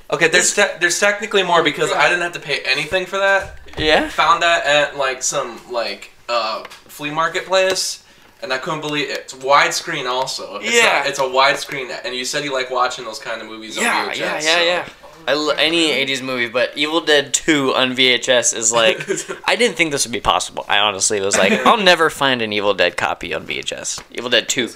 What? 0.10 0.16
Okay, 0.22 0.28
there's 0.28 0.54
te- 0.54 0.78
there's 0.80 1.00
technically 1.00 1.44
more 1.44 1.64
because 1.64 1.92
I 1.92 2.08
didn't 2.10 2.22
have 2.24 2.34
to 2.34 2.40
pay 2.40 2.60
anything 2.66 3.06
for 3.06 3.18
that. 3.18 3.58
Yeah? 3.78 4.10
Found 4.10 4.44
that 4.44 4.66
at 4.66 4.98
like 4.98 5.24
some 5.24 5.60
like 5.72 6.12
uh, 6.30 6.64
flea 6.66 7.10
market 7.12 7.46
place, 7.46 8.04
and 8.42 8.54
I 8.54 8.58
couldn't 8.60 8.82
believe 8.82 9.10
it. 9.10 9.20
it's 9.20 9.34
widescreen 9.34 10.08
also. 10.08 10.58
It's 10.62 10.74
Yeah. 10.76 11.04
a, 11.04 11.08
it's 11.10 11.20
a 11.20 11.24
widescreen, 11.24 11.90
and 12.06 12.14
you 12.16 12.26
said 12.26 12.44
you 12.44 12.54
like 12.54 12.70
watching 12.70 13.06
those 13.06 13.20
kind 13.20 13.42
of 13.42 13.48
movies 13.48 13.78
on 13.78 13.84
Yeah, 13.86 14.10
VHS. 14.10 14.18
yeah, 14.20 14.34
yeah, 14.40 14.40
so- 14.58 14.64
yeah. 14.64 14.90
I 15.26 15.34
lo- 15.36 15.56
any 15.58 15.88
80s 15.90 16.22
movie, 16.22 16.50
but 16.50 16.78
Evil 16.78 17.00
Dead 17.00 17.34
2 17.34 17.74
on 17.74 17.96
VHS 17.96 18.54
is 18.54 18.74
like. 18.74 19.08
I 19.48 19.56
didn't 19.56 19.78
think 19.78 19.92
this 19.94 20.06
would 20.06 20.12
be 20.12 20.20
possible. 20.20 20.66
I 20.68 20.80
honestly 20.80 21.22
was 21.22 21.38
like, 21.38 21.54
I'll 21.66 21.78
never 21.82 22.10
find 22.10 22.42
an 22.42 22.52
Evil 22.52 22.74
Dead 22.74 22.98
copy 22.98 23.34
on 23.34 23.48
VHS. 23.48 24.04
Evil 24.12 24.30
Dead 24.30 24.50
2. 24.50 24.70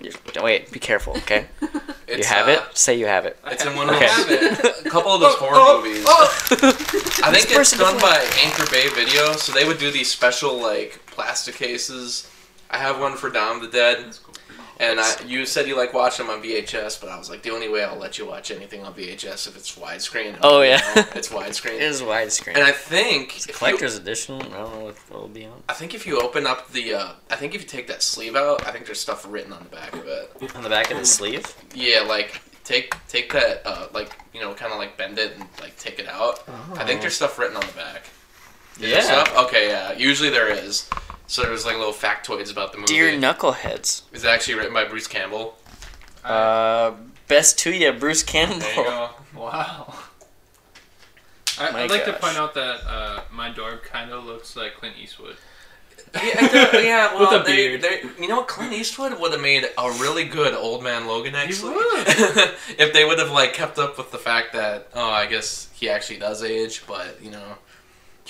You- 0.00 0.12
Wait, 0.40 0.70
be 0.70 0.78
careful, 0.78 1.16
okay? 1.18 1.46
You 2.18 2.24
have 2.24 2.48
uh, 2.48 2.52
it? 2.52 2.76
Say 2.76 2.98
you 2.98 3.06
have 3.06 3.24
it. 3.26 3.38
It's 3.46 3.64
in 3.64 3.74
one 3.76 3.88
of 3.88 3.96
Okay. 3.96 4.06
those. 4.06 4.82
A 4.86 4.90
couple 4.90 5.12
of 5.12 5.20
those 5.20 5.34
horror 5.34 5.52
oh, 5.54 5.82
movies. 5.82 6.04
oh. 6.06 6.48
I 7.22 7.32
think 7.32 7.50
it's 7.50 7.76
done 7.76 7.94
before- 7.94 8.10
by 8.10 8.18
Anchor 8.42 8.66
Bay 8.70 8.88
Video, 8.88 9.32
so 9.32 9.52
they 9.52 9.64
would 9.64 9.78
do 9.78 9.90
these 9.90 10.10
special 10.10 10.60
like 10.60 11.00
plastic 11.06 11.54
cases. 11.54 12.28
I 12.70 12.78
have 12.78 13.00
one 13.00 13.16
for 13.16 13.30
Dawn 13.30 13.56
of 13.56 13.62
the 13.62 13.68
Dead, 13.68 14.16
and 14.80 14.98
I, 14.98 15.14
you 15.26 15.46
said 15.46 15.68
you 15.68 15.76
like 15.76 15.92
watch 15.94 16.16
them 16.16 16.28
on 16.30 16.42
VHS, 16.42 17.00
but 17.00 17.08
I 17.10 17.18
was 17.18 17.28
like, 17.30 17.42
the 17.42 17.50
only 17.50 17.68
way 17.68 17.84
I'll 17.84 17.96
let 17.98 18.18
you 18.18 18.26
watch 18.26 18.50
anything 18.50 18.82
on 18.84 18.94
VHS 18.94 19.46
if 19.46 19.56
it's 19.56 19.76
widescreen. 19.78 20.36
Oh, 20.42 20.62
yeah. 20.62 20.78
Know, 20.96 21.04
it's 21.14 21.28
widescreen. 21.38 21.74
It 21.74 21.82
is 21.82 22.00
widescreen. 22.02 22.54
and 22.56 22.64
I 22.64 22.72
think 22.72 23.36
It's 23.36 23.44
if 23.46 23.50
you- 23.50 23.58
collector's 23.58 23.96
edition. 23.96 24.36
I 24.40 24.48
don't 24.48 24.52
know 24.74 24.84
what 24.86 24.96
it'll 25.10 25.28
be 25.28 25.44
on. 25.46 25.62
I 25.68 25.74
think 25.74 25.94
if 25.94 26.06
you 26.06 26.20
open 26.20 26.46
up 26.46 26.70
the, 26.72 26.94
uh, 26.94 27.12
I 27.30 27.36
think 27.36 27.54
if 27.54 27.60
you 27.62 27.68
take 27.68 27.86
that 27.88 28.02
sleeve 28.02 28.34
out, 28.36 28.66
I 28.66 28.72
think 28.72 28.86
there's 28.86 29.00
stuff 29.00 29.24
written 29.30 29.52
on 29.52 29.62
the 29.62 29.68
back 29.76 29.92
of 29.94 30.06
it. 30.06 30.56
On 30.56 30.62
the 30.62 30.68
back 30.70 30.90
of 30.90 30.98
the 30.98 31.04
sleeve? 31.06 31.46
Yeah, 31.74 32.00
like 32.00 32.40
take 32.64 32.94
take 33.08 33.32
that, 33.32 33.62
uh, 33.66 33.88
like 33.92 34.10
you 34.32 34.40
know, 34.40 34.54
kind 34.54 34.72
of 34.72 34.78
like 34.78 34.96
bend 34.96 35.18
it 35.18 35.32
and 35.34 35.44
like 35.60 35.76
take 35.78 35.98
it 35.98 36.08
out. 36.08 36.42
Oh. 36.48 36.74
I 36.76 36.84
think 36.84 37.00
there's 37.00 37.14
stuff 37.16 37.38
written 37.38 37.56
on 37.56 37.66
the 37.66 37.72
back. 37.72 38.04
Is 38.80 38.88
Yeah. 38.90 39.00
stuff? 39.00 39.36
Okay, 39.46 39.68
yeah. 39.68 39.92
Usually 39.92 40.30
there 40.30 40.48
is. 40.48 40.88
So 41.30 41.42
there's 41.42 41.64
like 41.64 41.76
little 41.76 41.92
factoids 41.92 42.50
about 42.50 42.72
the 42.72 42.78
movie. 42.78 42.92
Dear 42.92 43.12
Knuckleheads. 43.12 44.02
It's 44.12 44.24
actually 44.24 44.54
written 44.54 44.74
by 44.74 44.84
Bruce 44.84 45.06
Campbell. 45.06 45.56
Uh, 46.24 46.94
best 47.28 47.56
to 47.60 47.72
ya, 47.72 47.92
Bruce 47.92 48.24
Campbell. 48.24 48.58
There 48.58 48.74
you 48.74 48.84
go. 48.84 49.10
Wow. 49.36 49.94
I, 51.56 51.84
I'd 51.84 51.90
like 51.90 52.04
to 52.06 52.14
point 52.14 52.36
out 52.36 52.54
that 52.54 52.80
uh, 52.84 53.20
my 53.30 53.52
Dorb 53.52 53.84
kind 53.84 54.10
of 54.10 54.24
looks 54.24 54.56
like 54.56 54.74
Clint 54.74 54.96
Eastwood. 55.00 55.36
Yeah, 56.14 56.80
yeah, 56.80 57.14
well, 57.14 57.30
With 57.30 57.42
a 57.42 57.44
they, 57.44 57.78
beard. 57.78 57.82
they, 57.82 58.02
you 58.20 58.26
know 58.26 58.38
what? 58.38 58.48
Clint 58.48 58.72
Eastwood 58.72 59.16
would 59.20 59.30
have 59.30 59.40
made 59.40 59.68
a 59.78 59.90
really 60.00 60.24
good 60.24 60.52
Old 60.52 60.82
Man 60.82 61.06
Logan, 61.06 61.36
actually. 61.36 61.74
would. 61.74 61.84
if 62.76 62.92
they 62.92 63.04
would 63.04 63.20
have 63.20 63.30
like 63.30 63.52
kept 63.54 63.78
up 63.78 63.96
with 63.96 64.10
the 64.10 64.18
fact 64.18 64.52
that, 64.54 64.88
oh, 64.94 65.08
I 65.08 65.26
guess 65.26 65.68
he 65.74 65.88
actually 65.88 66.18
does 66.18 66.42
age, 66.42 66.82
but 66.88 67.22
you 67.22 67.30
know, 67.30 67.58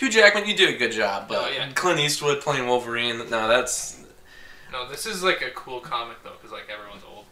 Hugh 0.00 0.08
Jackman, 0.08 0.46
you 0.48 0.56
do 0.56 0.66
a 0.68 0.72
good 0.78 0.92
job, 0.92 1.28
but 1.28 1.38
Oh, 1.44 1.48
yeah. 1.52 1.68
Clint 1.74 2.00
Eastwood 2.00 2.40
playing 2.40 2.66
Wolverine, 2.66 3.18
no, 3.28 3.48
that's 3.48 4.00
No, 4.72 4.88
this 4.88 5.04
is 5.04 5.22
like 5.22 5.42
a 5.42 5.50
cool 5.50 5.80
comic 5.80 6.16
though, 6.24 6.32
because 6.40 6.52
like 6.52 6.70
everyone's 6.72 7.02
old, 7.04 7.26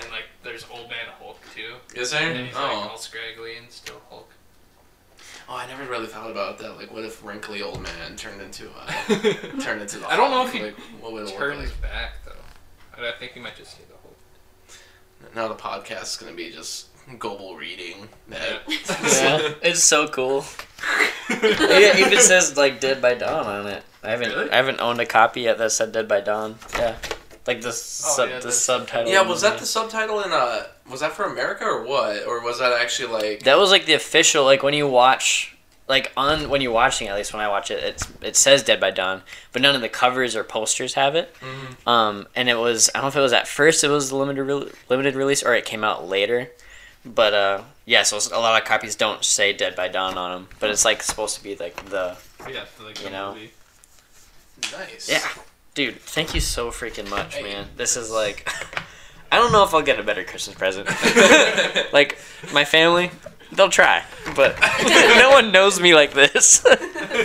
and 0.00 0.10
like 0.10 0.24
there's 0.42 0.64
Old 0.72 0.88
Man 0.88 1.06
Hulk 1.20 1.38
too, 1.54 1.74
is 1.94 2.12
there? 2.12 2.22
and 2.30 2.46
he's 2.46 2.54
like 2.54 2.64
Oh. 2.72 2.88
all 2.92 2.96
scraggly 2.96 3.56
and 3.58 3.70
still 3.70 4.00
Hulk. 4.08 4.30
oh, 5.50 5.54
I 5.56 5.66
never 5.66 5.84
really 5.84 6.06
thought 6.06 6.30
about 6.30 6.58
that. 6.60 6.78
Like, 6.78 6.90
what 6.90 7.04
if 7.04 7.22
wrinkly 7.22 7.60
old 7.60 7.82
man 7.82 8.16
turned 8.16 8.40
into 8.40 8.70
uh, 8.70 8.90
turned 9.60 9.82
into 9.82 9.98
the? 9.98 10.08
I 10.08 10.16
don't 10.16 10.30
know 10.30 10.46
if 10.46 10.52
he 10.54 10.62
like, 10.62 10.78
what 11.02 11.12
would 11.12 11.24
it 11.24 11.26
look 11.26 11.36
Turns 11.36 11.58
like? 11.70 11.82
back 11.82 12.12
though. 12.24 13.02
I 13.06 13.12
think 13.18 13.32
he 13.32 13.40
might 13.40 13.54
just 13.56 13.72
stay 13.72 13.84
the 13.86 13.94
Hulk. 14.02 15.34
Now 15.34 15.48
the 15.48 15.54
podcast 15.54 16.04
is 16.04 16.16
gonna 16.16 16.32
be 16.32 16.50
just 16.50 16.87
Goble 17.18 17.56
reading 17.56 18.08
that. 18.28 18.60
Yeah, 18.68 19.54
it's 19.62 19.82
so 19.82 20.08
cool. 20.08 20.44
it 21.30 21.98
even 22.06 22.18
says 22.20 22.56
like 22.56 22.80
"Dead 22.80 23.00
by 23.02 23.14
Dawn" 23.14 23.46
on 23.46 23.66
it. 23.66 23.82
I 24.02 24.10
haven't 24.10 24.30
Really? 24.30 24.50
I 24.50 24.56
haven't 24.56 24.80
owned 24.80 25.00
a 25.00 25.06
copy 25.06 25.42
yet 25.42 25.58
that 25.58 25.72
said 25.72 25.92
"Dead 25.92 26.06
by 26.08 26.20
Dawn." 26.20 26.58
Yeah, 26.78 26.96
like 27.46 27.60
the 27.62 27.72
sub, 27.72 28.28
yeah, 28.28 28.34
the 28.36 28.40
that's- 28.44 28.58
subtitle. 28.58 29.10
Yeah, 29.12 29.22
was 29.22 29.40
that 29.42 29.58
the 29.58 29.66
subtitle 29.66 30.20
in 30.22 30.32
uh 30.32 30.64
was 30.88 31.00
that 31.00 31.12
for 31.12 31.24
America 31.24 31.64
or 31.64 31.82
what? 31.84 32.24
Or 32.26 32.42
was 32.42 32.58
that 32.60 32.72
actually 32.72 33.12
like 33.12 33.42
That 33.44 33.58
was 33.58 33.70
like 33.70 33.86
the 33.86 33.94
official 33.94 34.44
like 34.44 34.62
when 34.62 34.74
you 34.74 34.86
watch 34.86 35.54
like 35.88 36.12
on 36.16 36.48
when 36.50 36.60
you're 36.60 36.72
watching 36.72 37.08
at 37.08 37.16
least 37.16 37.32
when 37.32 37.40
I 37.42 37.48
watch 37.48 37.70
it 37.70 37.82
it's 37.82 38.06
it 38.22 38.36
says 38.36 38.62
Dead 38.62 38.78
by 38.80 38.90
Dawn 38.90 39.22
but 39.52 39.62
none 39.62 39.74
of 39.74 39.80
the 39.80 39.88
covers 39.88 40.36
or 40.36 40.44
posters 40.44 40.94
have 40.94 41.14
it. 41.16 41.34
Mhm. 41.40 41.90
Um 41.90 42.28
and 42.36 42.48
it 42.48 42.58
was 42.58 42.90
I 42.94 42.98
don't 42.98 43.04
know 43.04 43.08
if 43.08 43.16
it 43.16 43.20
was 43.20 43.32
at 43.32 43.48
first 43.48 43.82
it 43.82 43.88
was 43.88 44.10
the 44.10 44.16
limited 44.16 44.44
re- 44.44 44.70
limited 44.88 45.14
release 45.16 45.42
or 45.42 45.54
it 45.54 45.64
came 45.64 45.82
out 45.84 46.06
later. 46.08 46.50
But 47.14 47.34
uh 47.34 47.62
yeah, 47.86 48.02
so 48.02 48.18
a 48.36 48.38
lot 48.40 48.60
of 48.60 48.68
copies 48.68 48.94
don't 48.96 49.24
say 49.24 49.52
Dead 49.52 49.74
by 49.74 49.88
Dawn 49.88 50.18
on 50.18 50.30
them, 50.32 50.48
but 50.60 50.70
it's 50.70 50.84
like 50.84 51.02
supposed 51.02 51.36
to 51.36 51.42
be 51.42 51.56
like 51.56 51.76
the 51.90 52.16
Yeah, 52.48 52.64
like 52.84 52.98
You 52.98 53.04
the 53.06 53.10
know. 53.10 53.34
movie. 53.34 53.50
nice? 54.72 55.08
Yeah. 55.10 55.26
Dude, 55.74 56.00
thank 56.00 56.34
you 56.34 56.40
so 56.40 56.70
freaking 56.70 57.08
much, 57.08 57.36
Hey. 57.36 57.42
man. 57.44 57.66
This 57.76 57.96
is 57.96 58.10
like 58.10 58.48
I 59.32 59.36
don't 59.36 59.52
know 59.52 59.62
if 59.64 59.74
I'll 59.74 59.82
get 59.82 59.98
a 60.00 60.02
better 60.02 60.24
Christmas 60.24 60.56
present. 60.56 60.88
like 61.92 62.18
my 62.52 62.64
family, 62.64 63.10
they'll 63.52 63.68
try, 63.68 64.04
but 64.36 64.58
no 65.18 65.30
one 65.30 65.50
knows 65.52 65.80
me 65.80 65.94
like 65.94 66.12
this. 66.12 66.58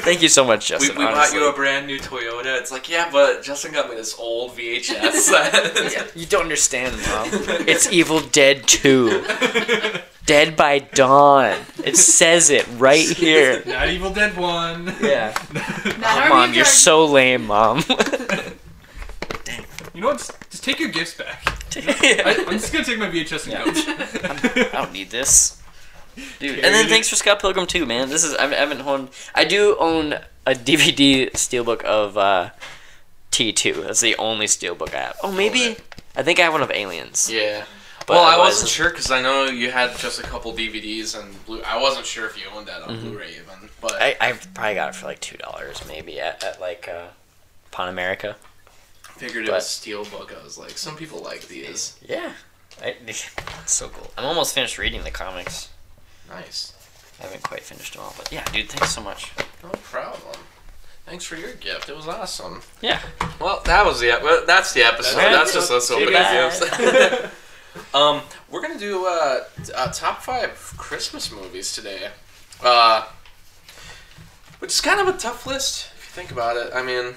Thank 0.04 0.22
you 0.22 0.30
so 0.30 0.44
much, 0.44 0.68
Justin. 0.68 0.96
we 0.98 1.04
bought 1.04 1.14
honestly. 1.14 1.40
you 1.40 1.50
a 1.50 1.54
brand 1.54 1.86
new 1.88 2.00
Toyota. 2.00 2.60
It's 2.60 2.72
like, 2.72 2.90
yeah, 2.90 3.10
but 3.12 3.44
Justin 3.44 3.72
got 3.74 3.90
me 3.90 3.96
this 3.96 4.18
old 4.18 4.52
VHS. 4.58 6.12
You 6.16 6.26
don't 6.26 6.44
understand, 6.44 6.96
mom. 7.08 7.28
It's 7.68 7.92
Evil 7.92 8.20
Dead 8.22 8.68
2. 8.68 9.24
Dead 10.26 10.56
by 10.56 10.80
Dawn. 10.80 11.58
It 11.84 11.98
says 11.98 12.50
it 12.50 12.66
right 12.78 13.08
here. 13.10 13.62
Not 13.66 13.90
Evil 13.90 14.14
Dead 14.14 14.36
One. 14.38 14.94
Yeah. 15.02 15.34
Not 16.00 16.04
our 16.24 16.30
mom, 16.30 16.54
you're 16.54 16.66
so 16.66 17.06
lame, 17.06 17.46
mom. 17.48 17.82
Dang. 19.44 19.66
You 19.94 20.02
know 20.02 20.08
what? 20.08 20.18
Just, 20.20 20.50
just 20.50 20.64
take 20.64 20.80
your 20.80 20.90
gifts 20.90 21.16
back. 21.16 21.44
I, 21.76 22.36
I'm 22.48 22.54
just 22.60 22.72
gonna 22.72 22.86
take 22.86 23.00
my 23.00 23.10
VHS 23.10 23.44
and 23.46 23.54
Yeah. 23.54 24.64
go. 24.64 24.78
I 24.80 24.82
don't 24.84 24.94
need 24.94 25.10
this. 25.10 25.62
Dude, 26.40 26.56
and 26.60 26.74
then 26.74 26.88
thanks 26.88 27.10
for 27.10 27.16
Scott 27.16 27.40
Pilgrim 27.42 27.66
too, 27.68 27.86
man. 27.86 28.10
This 28.10 28.24
is 28.24 28.36
I 28.36 28.48
haven't- 28.48 28.82
owned. 28.82 29.10
I 29.34 29.46
do 29.46 29.76
own 29.80 30.14
a 30.46 30.54
DVD 30.54 31.32
steelbook 31.32 31.82
of 31.84 32.18
uh, 32.18 32.50
T2. 33.32 33.84
That's 33.88 34.02
the 34.02 34.16
only 34.18 34.46
steelbook 34.46 34.94
I 34.94 35.00
have. 35.00 35.18
Oh, 35.24 35.32
maybe 35.32 35.78
I 36.16 36.24
think 36.24 36.40
I 36.40 36.44
have 36.44 36.54
one 36.54 36.62
of 36.62 36.72
Aliens. 36.72 37.30
yeah. 37.32 37.66
But 38.06 38.16
well, 38.16 38.24
I 38.26 38.38
wasn't 38.38 38.70
sure 38.70 38.90
because 38.90 39.12
I 39.12 39.22
know 39.22 39.46
you 39.46 39.72
had 39.72 39.96
just 39.98 40.20
a 40.20 40.24
couple 40.24 40.52
DVDs 40.54 41.18
and 41.18 41.46
blue. 41.46 41.62
I 41.62 41.82
wasn't 41.82 42.06
sure 42.06 42.26
if 42.26 42.38
you 42.38 42.44
owned 42.54 42.68
that 42.68 42.82
on 42.82 43.00
Blu-ray 43.00 43.30
even, 43.32 43.70
but 43.80 43.94
I 43.94 44.18
I 44.20 44.34
probably 44.54 44.76
got 44.76 44.90
it 44.90 44.96
for 44.96 45.06
like 45.06 45.22
two 45.22 45.38
dollars 45.38 45.82
maybe 45.88 46.20
at, 46.20 46.44
at 46.44 46.60
like 46.60 46.90
uh, 46.90 47.06
Pan 47.72 47.88
America. 47.88 48.36
figured 49.16 49.46
it 49.46 49.48
but- 49.48 49.54
was 49.56 49.64
steelbook. 49.66 50.38
I 50.38 50.44
was 50.44 50.58
like, 50.58 50.72
some 50.72 50.98
people 50.98 51.20
like 51.24 51.48
these. 51.48 51.98
Yeah, 52.06 52.34
I, 52.84 52.98
so 53.66 53.88
cool. 53.88 54.12
I'm 54.18 54.26
almost 54.26 54.54
finished 54.54 54.78
reading 54.78 55.06
the 55.06 55.12
comics. 55.12 55.70
Nice. 56.30 56.74
I 57.20 57.24
haven't 57.24 57.44
quite 57.44 57.62
finished 57.62 57.94
them 57.94 58.04
all, 58.04 58.14
but 58.18 58.32
yeah, 58.32 58.44
dude, 58.52 58.70
thanks 58.70 58.94
so 58.96 59.02
much. 59.02 59.32
No 59.64 59.70
problem. 59.70 60.38
Thanks 61.06 61.26
for 61.26 61.36
your 61.36 61.54
gift. 61.54 61.90
It 61.90 61.96
was 61.96 62.08
awesome. 62.08 62.62
Yeah. 62.82 63.02
Well, 63.40 63.62
that 63.66 63.86
was 63.86 64.00
the 64.00 64.12
ep- 64.12 64.24
well, 64.24 64.46
that's 64.46 64.74
the 64.74 64.84
episode. 64.84 65.18
That's 65.18 65.54
That's, 65.54 65.70
just 65.70 65.72
us 65.72 65.92
opening 65.92 66.14
gifts. 66.14 67.34
um, 67.94 68.22
we're 68.50 68.62
gonna 68.62 68.80
do 68.80 69.06
uh, 69.06 69.44
uh, 69.76 69.92
top 69.92 70.22
five 70.22 70.52
Christmas 70.78 71.32
movies 71.32 71.74
today, 71.74 72.10
uh, 72.64 73.06
which 74.60 74.72
is 74.72 74.82
kind 74.82 75.02
of 75.02 75.14
a 75.14 75.18
tough 75.18 75.46
list 75.46 75.90
if 75.98 76.06
you 76.06 76.22
think 76.22 76.32
about 76.32 76.56
it. 76.56 76.72
I 76.74 76.82
mean, 76.82 77.16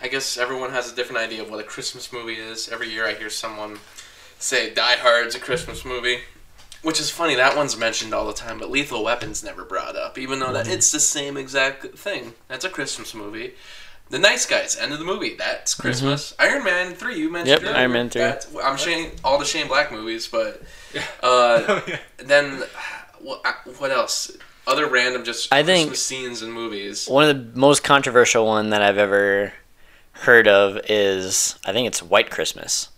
I 0.00 0.08
guess 0.08 0.36
everyone 0.38 0.70
has 0.70 0.92
a 0.92 0.94
different 0.94 1.20
idea 1.20 1.42
of 1.42 1.50
what 1.50 1.58
a 1.58 1.64
Christmas 1.64 2.12
movie 2.12 2.34
is. 2.34 2.68
Every 2.68 2.88
year, 2.88 3.04
I 3.04 3.14
hear 3.14 3.30
someone 3.30 3.78
say 4.38 4.72
Die 4.72 4.96
Hard's 4.96 5.34
a 5.34 5.40
Christmas 5.40 5.84
movie. 5.84 6.20
Which 6.84 7.00
is 7.00 7.10
funny, 7.10 7.34
that 7.34 7.56
one's 7.56 7.76
mentioned 7.76 8.14
all 8.14 8.26
the 8.26 8.32
time, 8.34 8.58
but 8.58 8.70
Lethal 8.70 9.02
Weapon's 9.02 9.42
never 9.42 9.64
brought 9.64 9.96
up, 9.96 10.16
even 10.18 10.38
though 10.38 10.52
that 10.52 10.68
it's 10.68 10.92
the 10.92 11.00
same 11.00 11.36
exact 11.36 11.96
thing. 11.98 12.34
That's 12.46 12.64
a 12.64 12.68
Christmas 12.70 13.14
movie. 13.14 13.54
The 14.10 14.18
Nice 14.18 14.44
Guys, 14.44 14.76
end 14.76 14.92
of 14.92 14.98
the 14.98 15.04
movie. 15.04 15.34
That's 15.34 15.74
Christmas. 15.74 16.34
Iron 16.38 16.62
Man 16.62 16.94
three, 16.94 17.18
you 17.18 17.32
mentioned. 17.32 17.62
Yep, 17.62 17.70
earlier. 17.70 17.76
Iron 17.78 17.92
Man 17.92 18.10
3. 18.10 18.20
That's- 18.20 18.46
I'm 18.62 18.76
Shane, 18.76 19.12
all 19.24 19.38
the 19.38 19.46
Shane 19.46 19.66
Black 19.66 19.90
movies, 19.90 20.28
but 20.28 20.62
Yeah. 20.92 21.00
uh, 21.22 21.64
Oh, 21.68 21.84
yeah. 21.88 21.98
then 22.18 22.62
what? 23.18 23.42
What 23.78 23.90
else? 23.90 24.30
Other 24.66 24.86
random 24.86 25.24
just 25.24 25.52
I 25.52 25.62
think- 25.62 25.88
Christmas 25.88 26.04
scenes 26.04 26.42
and 26.42 26.52
movies. 26.52 27.08
One 27.08 27.28
of 27.28 27.54
the 27.54 27.58
most 27.58 27.82
controversial 27.82 28.44
one 28.46 28.68
that 28.70 28.82
I've 28.82 28.98
ever 28.98 29.54
heard 30.12 30.46
of 30.46 30.78
is 30.88 31.58
I 31.64 31.72
think 31.72 31.86
it's 31.86 32.02
White 32.02 32.30
Christmas. 32.30 32.90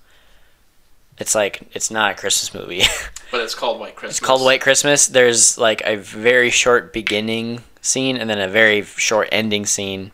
It's 1.18 1.36
like 1.36 1.62
it's 1.72 1.90
not 1.90 2.10
a 2.10 2.14
Christmas 2.14 2.52
movie. 2.52 2.82
But 3.30 3.40
it's 3.40 3.54
called 3.54 3.80
White 3.80 3.96
Christmas. 3.96 4.18
it's 4.18 4.26
called 4.26 4.42
White 4.42 4.60
Christmas. 4.60 5.06
There's 5.06 5.58
like 5.58 5.82
a 5.84 5.96
very 5.96 6.50
short 6.50 6.92
beginning 6.92 7.62
scene 7.82 8.16
and 8.16 8.28
then 8.30 8.38
a 8.40 8.48
very 8.48 8.82
short 8.82 9.28
ending 9.32 9.66
scene 9.66 10.12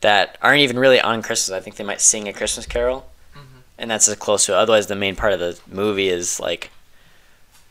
that 0.00 0.38
aren't 0.42 0.60
even 0.60 0.78
really 0.78 1.00
on 1.00 1.22
Christmas. 1.22 1.56
I 1.56 1.60
think 1.60 1.76
they 1.76 1.84
might 1.84 2.00
sing 2.00 2.28
a 2.28 2.32
Christmas 2.32 2.66
carol, 2.66 3.08
mm-hmm. 3.34 3.58
and 3.78 3.90
that's 3.90 4.08
as 4.08 4.16
close 4.16 4.46
to 4.46 4.52
it. 4.52 4.56
Otherwise, 4.56 4.86
the 4.86 4.96
main 4.96 5.16
part 5.16 5.32
of 5.32 5.40
the 5.40 5.58
movie 5.70 6.08
is 6.08 6.40
like 6.40 6.70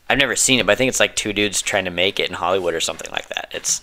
I've 0.08 0.18
never 0.18 0.36
seen 0.36 0.60
it, 0.60 0.66
but 0.66 0.72
I 0.72 0.74
think 0.76 0.88
it's 0.88 1.00
like 1.00 1.16
two 1.16 1.32
dudes 1.32 1.62
trying 1.62 1.84
to 1.84 1.90
make 1.90 2.20
it 2.20 2.28
in 2.28 2.34
Hollywood 2.34 2.74
or 2.74 2.80
something 2.80 3.10
like 3.10 3.28
that. 3.28 3.48
It's 3.52 3.82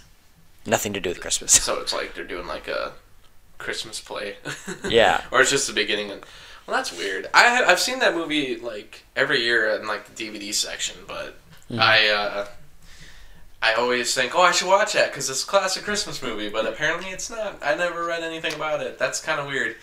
nothing 0.65 0.93
to 0.93 1.01
do 1.01 1.10
with 1.10 1.19
Christmas. 1.19 1.51
So 1.51 1.79
it's 1.81 1.93
like 1.93 2.15
they're 2.15 2.24
doing 2.24 2.48
like 2.48 2.67
a 2.67 2.93
Christmas 3.57 4.00
play. 4.00 4.38
Yeah. 4.88 5.22
or 5.31 5.41
it's 5.41 5.51
just 5.51 5.67
the 5.67 5.74
beginning. 5.74 6.12
And, 6.12 6.24
well, 6.67 6.77
that's 6.77 6.91
weird. 6.98 7.29
I 7.34 7.63
I've 7.63 7.79
seen 7.79 8.00
that 8.00 8.15
movie 8.15 8.58
like 8.58 9.03
every 9.15 9.41
year 9.43 9.70
in 9.75 9.88
like 9.88 10.13
the 10.13 10.29
DVD 10.29 10.53
section, 10.53 10.98
but 11.08 11.36
Mm-hmm. 11.70 11.79
I 11.82 12.10
uh, 12.10 12.48
I 13.62 13.74
always 13.75 14.13
think, 14.13 14.36
oh, 14.36 14.41
I 14.41 14.51
should 14.51 14.67
watch 14.67 14.93
that 14.93 15.12
because 15.12 15.29
it's 15.29 15.43
a 15.43 15.48
classic 15.48 15.84
Christmas 15.86 16.22
movie. 16.22 16.50
But 16.50 16.65
apparently, 16.65 17.10
it's 17.12 17.29
not. 17.29 17.58
I 17.63 17.74
never 17.75 18.05
read 18.05 18.22
anything 18.22 18.53
about 18.53 18.82
it. 18.82 19.00
That's 19.00 19.22
kind 19.22 19.39
of 19.39 19.48
weird. 19.48 19.77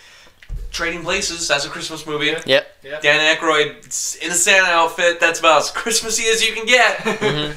Trading 0.71 1.03
Places, 1.03 1.49
that's 1.49 1.65
a 1.65 1.69
Christmas 1.71 2.07
movie. 2.07 2.35
Yeah. 2.47 2.65
Yep. 2.85 3.03
Dan 3.03 3.37
Aykroyd 3.37 4.23
in 4.23 4.31
a 4.31 4.35
Santa 4.35 4.67
outfit. 4.69 5.19
That's 5.21 5.41
about 5.41 5.63
as 5.63 5.71
Christmassy 5.71 6.25
as 6.27 6.47
you 6.47 6.53
can 6.55 6.67
get. 6.67 6.99
Mhm. 6.99 7.55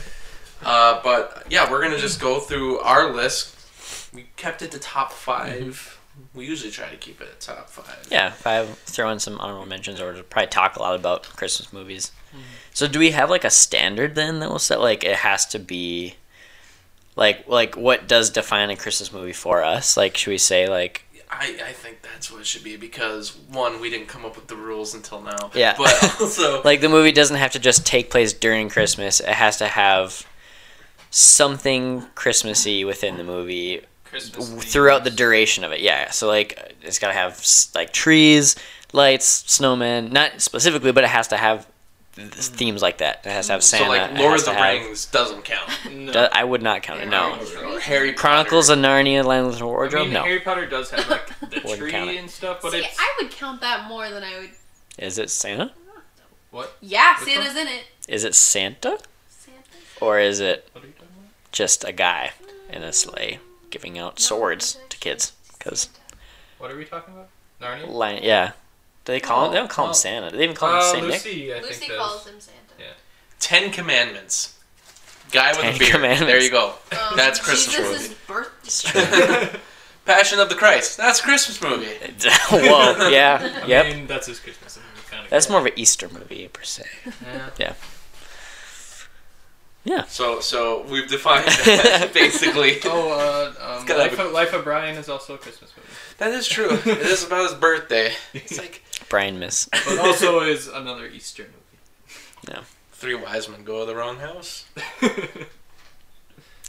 Uh, 0.63 1.01
but 1.03 1.45
yeah, 1.49 1.69
we're 1.69 1.81
gonna 1.81 1.97
just 1.97 2.21
go 2.21 2.39
through 2.39 2.79
our 2.79 3.11
list. 3.13 3.53
We 4.13 4.27
kept 4.37 4.61
it 4.61 4.71
to 4.71 4.79
top 4.79 5.11
5 5.11 5.99
We 6.33 6.45
usually 6.45 6.71
try 6.71 6.89
to 6.89 6.97
keep 6.97 7.21
it 7.21 7.27
at 7.27 7.39
top 7.39 7.69
five. 7.69 8.07
Yeah, 8.09 8.33
I 8.45 8.65
throw 8.65 9.09
in 9.09 9.19
some 9.19 9.39
honorable 9.39 9.67
mentions 9.67 10.01
or 10.01 10.13
to 10.13 10.23
probably 10.23 10.47
talk 10.47 10.75
a 10.75 10.81
lot 10.81 10.95
about 10.95 11.23
Christmas 11.23 11.71
movies. 11.71 12.11
So 12.73 12.87
do 12.87 12.97
we 12.97 13.11
have 13.11 13.29
like 13.29 13.43
a 13.43 13.51
standard 13.51 14.15
then 14.15 14.39
that 14.39 14.49
we'll 14.49 14.59
set? 14.59 14.81
Like 14.81 15.03
it 15.03 15.17
has 15.17 15.45
to 15.47 15.59
be 15.59 16.15
like 17.15 17.47
like 17.47 17.75
what 17.75 18.07
does 18.07 18.31
define 18.31 18.71
a 18.71 18.75
Christmas 18.75 19.13
movie 19.13 19.33
for 19.33 19.63
us? 19.63 19.95
Like 19.95 20.17
should 20.17 20.31
we 20.31 20.39
say 20.39 20.67
like 20.67 21.05
I, 21.29 21.55
I 21.67 21.71
think 21.71 22.01
that's 22.01 22.31
what 22.31 22.41
it 22.41 22.47
should 22.47 22.63
be 22.63 22.77
because 22.77 23.35
one, 23.49 23.81
we 23.81 23.89
didn't 23.89 24.07
come 24.07 24.23
up 24.25 24.35
with 24.35 24.47
the 24.47 24.55
rules 24.55 24.93
until 24.93 25.21
now. 25.21 25.51
Yeah. 25.53 25.75
But 25.77 26.21
also, 26.21 26.61
like 26.65 26.81
the 26.81 26.89
movie 26.89 27.11
doesn't 27.11 27.37
have 27.37 27.51
to 27.51 27.59
just 27.59 27.85
take 27.85 28.11
place 28.11 28.33
during 28.33 28.69
Christmas. 28.69 29.19
It 29.19 29.29
has 29.29 29.57
to 29.57 29.67
have 29.67 30.27
something 31.09 32.05
Christmassy 32.15 32.83
within 32.83 33.17
the 33.17 33.23
movie 33.23 33.81
Christmas 34.13 34.71
throughout 34.71 35.03
the 35.03 35.09
duration 35.09 35.63
of 35.63 35.71
it. 35.71 35.81
Yeah, 35.81 36.11
so 36.11 36.27
like 36.27 36.75
it's 36.81 36.99
got 36.99 37.07
to 37.07 37.13
have 37.13 37.43
like 37.75 37.91
trees, 37.93 38.55
lights, 38.93 39.43
snowmen. 39.43 40.11
Not 40.11 40.41
specifically, 40.41 40.91
but 40.91 41.03
it 41.03 41.09
has 41.09 41.27
to 41.29 41.37
have 41.37 41.67
th- 42.15 42.27
mm. 42.29 42.47
themes 42.49 42.81
like 42.81 42.99
that. 42.99 43.21
It 43.25 43.31
has 43.31 43.47
to 43.47 43.53
have 43.53 43.63
Santa. 43.63 43.85
so 43.85 43.89
like 43.89 44.17
Lord 44.17 44.39
of 44.39 44.45
the 44.45 44.51
to 44.51 44.57
have- 44.57 44.81
Rings 44.81 45.05
doesn't 45.07 45.43
count. 45.43 45.69
No. 45.91 46.11
Do- 46.11 46.19
I 46.31 46.43
would 46.43 46.61
not 46.61 46.81
count 46.83 47.01
it. 47.01 47.07
No. 47.07 47.33
Harry 47.79 48.13
Chronicles 48.13 48.67
Potter. 48.67 48.79
of 48.79 48.85
Narnia, 48.85 49.23
Land 49.25 49.47
of 49.47 49.57
the 49.57 49.63
I 49.63 49.67
Wardrobe. 49.67 50.05
mean, 50.05 50.13
no. 50.13 50.23
Harry 50.23 50.39
Potter 50.39 50.65
does 50.65 50.89
have 50.91 51.07
like 51.09 51.39
the 51.49 51.59
tree 51.75 51.91
count 51.91 52.09
and 52.11 52.29
stuff, 52.29 52.59
but 52.61 52.71
See, 52.71 52.79
it's 52.79 52.97
I 52.99 53.13
would 53.21 53.31
count 53.31 53.61
that 53.61 53.87
more 53.87 54.09
than 54.09 54.23
I 54.23 54.39
would. 54.39 54.49
Is 54.97 55.17
it 55.17 55.29
Santa? 55.29 55.71
what? 56.51 56.75
Yeah, 56.81 57.15
Which 57.19 57.33
Santa's 57.33 57.55
in 57.55 57.67
it. 57.67 57.85
Is 58.07 58.23
it 58.23 58.35
Santa? 58.35 58.99
Santa. 59.29 59.57
Or 60.01 60.19
is 60.19 60.39
it 60.39 60.67
What 60.73 60.83
are 60.83 60.87
you 60.87 60.93
talking 60.93 61.07
about? 61.17 61.51
just 61.51 61.83
a 61.83 61.91
guy 61.91 62.31
in 62.69 62.83
a 62.83 62.91
sleigh 62.93 63.39
giving 63.73 63.97
out 63.97 64.19
swords 64.19 64.77
to 64.89 64.97
kids? 64.97 65.33
Because, 65.57 65.89
What 66.59 66.69
are 66.71 66.77
we 66.77 66.85
talking 66.85 67.13
about? 67.13 67.29
Narnia. 67.61 67.89
li- 67.93 68.19
yeah. 68.25 68.51
Do 69.05 69.11
they 69.13 69.19
call 69.19 69.45
him? 69.47 69.51
They 69.53 69.57
don't 69.57 69.69
call 69.69 69.87
him 69.87 69.93
Santa. 69.93 70.29
Do 70.31 70.37
they 70.37 70.43
even 70.43 70.55
call 70.55 70.69
him 70.69 70.77
Uh, 70.77 70.91
Saint 70.91 71.03
Nick? 71.07 71.25
Lucy, 71.25 71.53
I 71.53 71.59
Lucy 71.59 71.73
think 71.73 71.91
does. 71.91 71.99
calls 71.99 72.27
him 72.27 72.39
Santa. 72.39 72.57
Yeah. 72.79 72.85
Ten 73.39 73.71
Commandments. 73.71 74.57
Guy 75.31 75.49
with 75.51 75.61
Ten 75.61 75.75
a 75.75 75.79
beard. 75.79 75.91
Commandments. 75.91 76.25
There 76.31 76.41
you 76.41 76.51
go. 76.51 76.75
Um, 76.91 77.17
That's 77.17 77.39
Christmas 77.39 77.75
Jesus' 77.75 78.09
movie. 78.09 78.15
birth. 78.27 79.59
Passion 80.05 80.39
of 80.39 80.49
the 80.49 80.55
Christ. 80.55 80.97
That's 80.97 81.19
a 81.19 81.23
Christmas 81.23 81.61
movie. 81.61 81.85
Whoa, 82.51 83.09
yeah. 83.09 83.61
I 83.63 83.65
Yep. 83.67 83.85
mean, 83.87 84.07
that's 84.07 84.27
his 84.27 84.39
Christmas 84.39 84.77
movie, 84.77 85.07
kind 85.09 85.23
of. 85.23 85.29
That's 85.29 85.49
more 85.49 85.59
of 85.61 85.65
an 85.65 85.71
Easter 85.77 86.09
movie, 86.09 86.47
per 86.49 86.61
se. 86.63 86.83
Yeah. 87.05 87.49
Yeah. 87.57 87.73
So, 90.07 90.39
so 90.39 90.83
we've 90.83 91.09
defined 91.09 91.45
that 91.47 92.11
basically. 92.13 92.77
Oh, 92.85 93.11
uh, 93.59 93.79
um, 93.81 93.85
Life, 93.97 94.17
a- 94.19 94.25
of, 94.25 94.31
Life 94.31 94.53
of 94.53 94.63
Brian 94.63 94.97
is 94.97 95.09
also 95.09 95.35
a 95.35 95.37
Christmas 95.37 95.71
movie, 95.75 95.89
That 96.19 96.31
is 96.31 96.47
true. 96.47 96.69
It 96.85 96.87
is 96.87 97.25
about 97.25 97.49
his 97.49 97.59
birthday. 97.59 98.13
It's 98.33 98.57
like 98.57 98.83
Brian 99.09 99.39
Miss. 99.39 99.67
but 99.71 99.99
also 99.99 100.41
is 100.41 100.67
another 100.67 101.07
Easter 101.07 101.47
three 103.03 103.15
wise 103.15 103.49
men 103.49 103.65
go 103.65 103.81
to 103.81 103.85
the 103.85 103.95
wrong 103.95 104.17
house. 104.17 104.65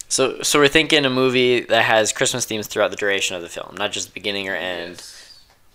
So, 0.07 0.43
so 0.43 0.61
we're 0.61 0.69
thinking 0.69 1.05
a 1.05 1.11
movie 1.11 1.61
that 1.61 1.83
has 1.83 2.13
Christmas 2.13 2.45
themes 2.45 2.69
throughout 2.69 2.93
the 2.93 2.97
duration 2.97 3.35
of 3.35 3.43
the 3.43 3.49
film, 3.49 3.75
not 3.77 3.91
just 3.91 4.09
the 4.09 4.13
beginning 4.15 4.49
or 4.49 4.55
end. 4.55 5.03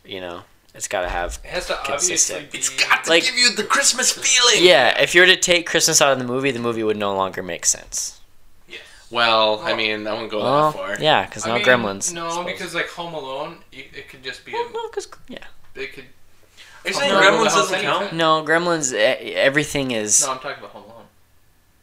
You 0.05 0.21
know, 0.21 0.43
it's 0.79 0.87
got 0.87 1.01
to 1.01 1.09
have. 1.09 1.39
It 1.43 1.49
has 1.49 1.67
to 1.67 1.77
obviously 1.77 2.11
Consistent. 2.13 2.51
be. 2.53 2.57
It's 2.57 2.69
got 2.69 3.03
to 3.03 3.09
Like- 3.09 3.23
give 3.25 3.35
you 3.35 3.51
the 3.53 3.65
Christmas 3.65 4.11
feeling. 4.13 4.63
Yeah, 4.65 4.97
if 4.97 5.13
you 5.13 5.19
were 5.19 5.27
to 5.27 5.35
take 5.35 5.67
Christmas 5.67 6.01
out 6.01 6.13
of 6.13 6.19
the 6.19 6.23
movie, 6.23 6.51
the 6.51 6.59
movie 6.59 6.83
would 6.83 6.95
no 6.95 7.13
longer 7.13 7.43
make 7.43 7.65
sense. 7.65 8.21
Yeah. 8.65 8.77
Well, 9.11 9.59
I 9.61 9.73
mean, 9.75 10.07
I 10.07 10.13
wouldn't 10.13 10.31
go 10.31 10.39
Well, 10.41 10.71
that 10.71 10.77
far. 10.77 10.97
yeah, 11.01 11.25
because 11.25 11.45
I 11.45 11.49
now 11.49 11.55
mean, 11.55 11.65
Gremlins. 11.65 12.13
No, 12.13 12.43
because 12.45 12.73
like 12.73 12.87
Home 12.91 13.13
Alone, 13.13 13.57
y- 13.73 13.87
it 13.93 14.07
could 14.07 14.23
just 14.23 14.45
be. 14.45 14.53
A, 14.53 14.55
Well, 14.55 14.69
no, 14.73 14.87
'cause- 14.87 15.09
yeah. 15.27 15.39
it 15.75 15.91
could. 15.93 16.05
Are 16.85 16.87
you 16.87 16.93
saying 16.93 17.11
No, 17.11 17.19
Gremlins 17.21 17.53
doesn't 17.53 17.75
anytime. 17.75 17.99
count? 17.99 18.13
No, 18.13 18.41
Gremlins. 18.45 18.93
e- 18.93 19.35
Everything 19.35 19.91
is. 19.91 20.21
No, 20.21 20.31
I'm 20.31 20.39
talking 20.39 20.59
about 20.59 20.71
Home 20.71 20.85
Alone. 20.85 21.07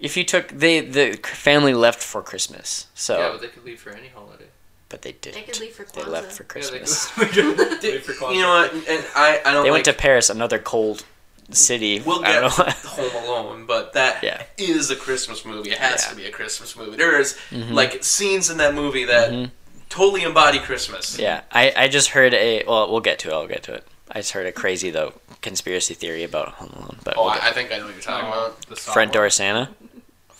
If 0.00 0.16
you 0.16 0.24
took 0.24 0.48
they 0.48 0.80
the 0.80 1.18
family 1.22 1.74
left 1.74 2.02
for 2.02 2.22
Christmas, 2.22 2.86
so 2.94 3.18
Yeah, 3.18 3.28
but 3.32 3.42
they 3.42 3.48
could 3.48 3.64
leave 3.66 3.78
for 3.78 3.90
any 3.90 4.08
holiday. 4.08 4.45
But 4.88 5.02
they 5.02 5.12
didn't. 5.12 5.34
They 5.36 5.42
could 5.42 5.60
leave 5.60 5.72
for 5.72 5.84
They 5.84 6.02
left 6.04 6.32
for 6.32 6.44
Christmas. 6.44 7.06
could, 7.12 7.28
they 7.28 7.42
could 7.66 7.80
Did- 7.80 7.82
leave 7.94 8.02
for 8.04 8.12
you 8.32 8.40
know 8.42 8.50
what? 8.50 8.72
And 8.72 9.04
I, 9.14 9.40
I 9.44 9.52
don't 9.52 9.64
They 9.64 9.70
like 9.70 9.76
went 9.78 9.84
to 9.86 9.92
Paris, 9.92 10.30
another 10.30 10.58
cold 10.58 11.04
city. 11.50 12.00
We'll 12.04 12.24
I 12.24 12.26
get 12.32 12.40
don't 12.40 12.58
know. 12.58 12.64
Home 12.84 13.24
Alone, 13.24 13.66
but 13.66 13.92
that 13.94 14.22
is 14.58 14.90
Yeah. 14.90 14.96
a 14.96 14.98
Christmas 14.98 15.44
movie. 15.44 15.70
It 15.70 15.78
has 15.78 16.04
Yeah. 16.04 16.10
to 16.10 16.16
be 16.16 16.24
a 16.26 16.30
Christmas 16.30 16.76
movie. 16.76 16.96
There 16.96 17.20
is 17.20 17.36
Mhm. 17.50 17.72
like 17.72 18.02
scenes 18.04 18.50
in 18.50 18.58
that 18.58 18.74
movie 18.74 19.04
that 19.04 19.30
Mhm. 19.30 19.50
totally 19.88 20.22
embody 20.22 20.58
Christmas. 20.58 21.18
Yeah, 21.18 21.42
I, 21.52 21.72
I 21.76 21.88
just 21.88 22.10
heard 22.10 22.34
a 22.34 22.64
well 22.66 22.90
we'll 22.90 23.00
get 23.00 23.18
to 23.20 23.28
it. 23.30 23.32
I'll 23.32 23.46
get 23.46 23.62
to 23.64 23.74
it. 23.74 23.84
I 24.10 24.20
just 24.20 24.32
heard 24.32 24.46
a 24.46 24.52
crazy 24.52 24.90
though 24.90 25.14
conspiracy 25.42 25.94
theory 25.94 26.24
about 26.24 26.48
Home 26.54 26.72
Alone, 26.76 26.98
but 27.04 27.14
Oh, 27.16 27.22
we'll 27.24 27.30
I, 27.32 27.38
I 27.48 27.52
think 27.52 27.72
I 27.72 27.78
know 27.78 27.84
what 27.86 27.94
you're 27.94 28.02
talking 28.02 28.28
about. 28.28 28.60
The 28.66 28.74
front 28.76 29.12
door 29.12 29.30
Santa. 29.30 29.68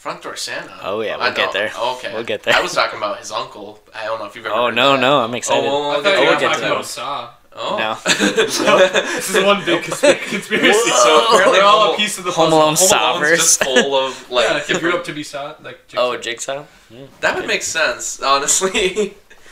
Front 0.07 0.23
door 0.23 0.37
Santa. 0.37 0.73
Oh, 0.85 1.01
yeah, 1.01 1.17
we'll 1.17 1.33
get 1.33 1.47
know. 1.47 1.53
there. 1.53 1.73
Okay, 1.77 2.15
We'll 2.15 2.23
get 2.23 2.45
there. 2.45 2.55
I 2.55 2.61
was 2.61 2.73
talking 2.73 2.97
about 2.97 3.19
his 3.19 3.33
uncle. 3.33 3.81
I 3.93 4.05
don't 4.05 4.21
know 4.21 4.27
if 4.27 4.37
you've 4.37 4.47
ever. 4.47 4.55
Oh 4.55 4.67
heard 4.67 4.77
no 4.77 4.93
that. 4.93 5.01
no 5.01 5.19
I'm 5.19 5.35
excited. 5.35 5.69
Oh, 5.69 5.91
I 5.91 5.95
well, 5.95 6.03
thought 6.03 6.07
okay. 6.07 6.21
you 6.21 6.27
we'll 6.27 6.35
were 6.35 6.41
get 6.41 6.47
to 6.47 6.47
talking 6.47 6.63
that 6.63 6.73
about. 6.73 6.87
Saw. 6.87 7.31
Oh. 7.57 7.77
No. 7.77 7.99
This 9.17 9.31
is 9.35 9.45
one 9.45 9.65
big 9.65 9.83
consp- 9.83 10.29
conspiracy. 10.31 10.91
So 10.91 11.27
apparently 11.27 11.59
We're 11.59 11.65
all 11.65 11.95
a 11.95 11.97
piece 11.97 12.19
of 12.19 12.25
the 12.25 12.31
Home. 12.31 12.53
Alone 12.53 12.77
Home 12.79 12.89
Alone's 13.17 13.31
just 13.39 13.65
full 13.65 13.97
of 13.97 14.31
like. 14.31 14.49
yeah, 14.49 14.59
if 14.59 14.69
you 14.69 14.79
grew 14.79 14.95
up 14.97 15.03
to 15.07 15.13
be 15.13 15.25
Saw, 15.25 15.57
like 15.61 15.81
Oh, 15.97 16.17
Jigsaw. 16.17 16.67
Jigsaw. 16.91 17.07
that 17.23 17.35
would 17.35 17.49
make 17.49 17.63
sense, 17.65 18.23
honestly. 18.23 18.71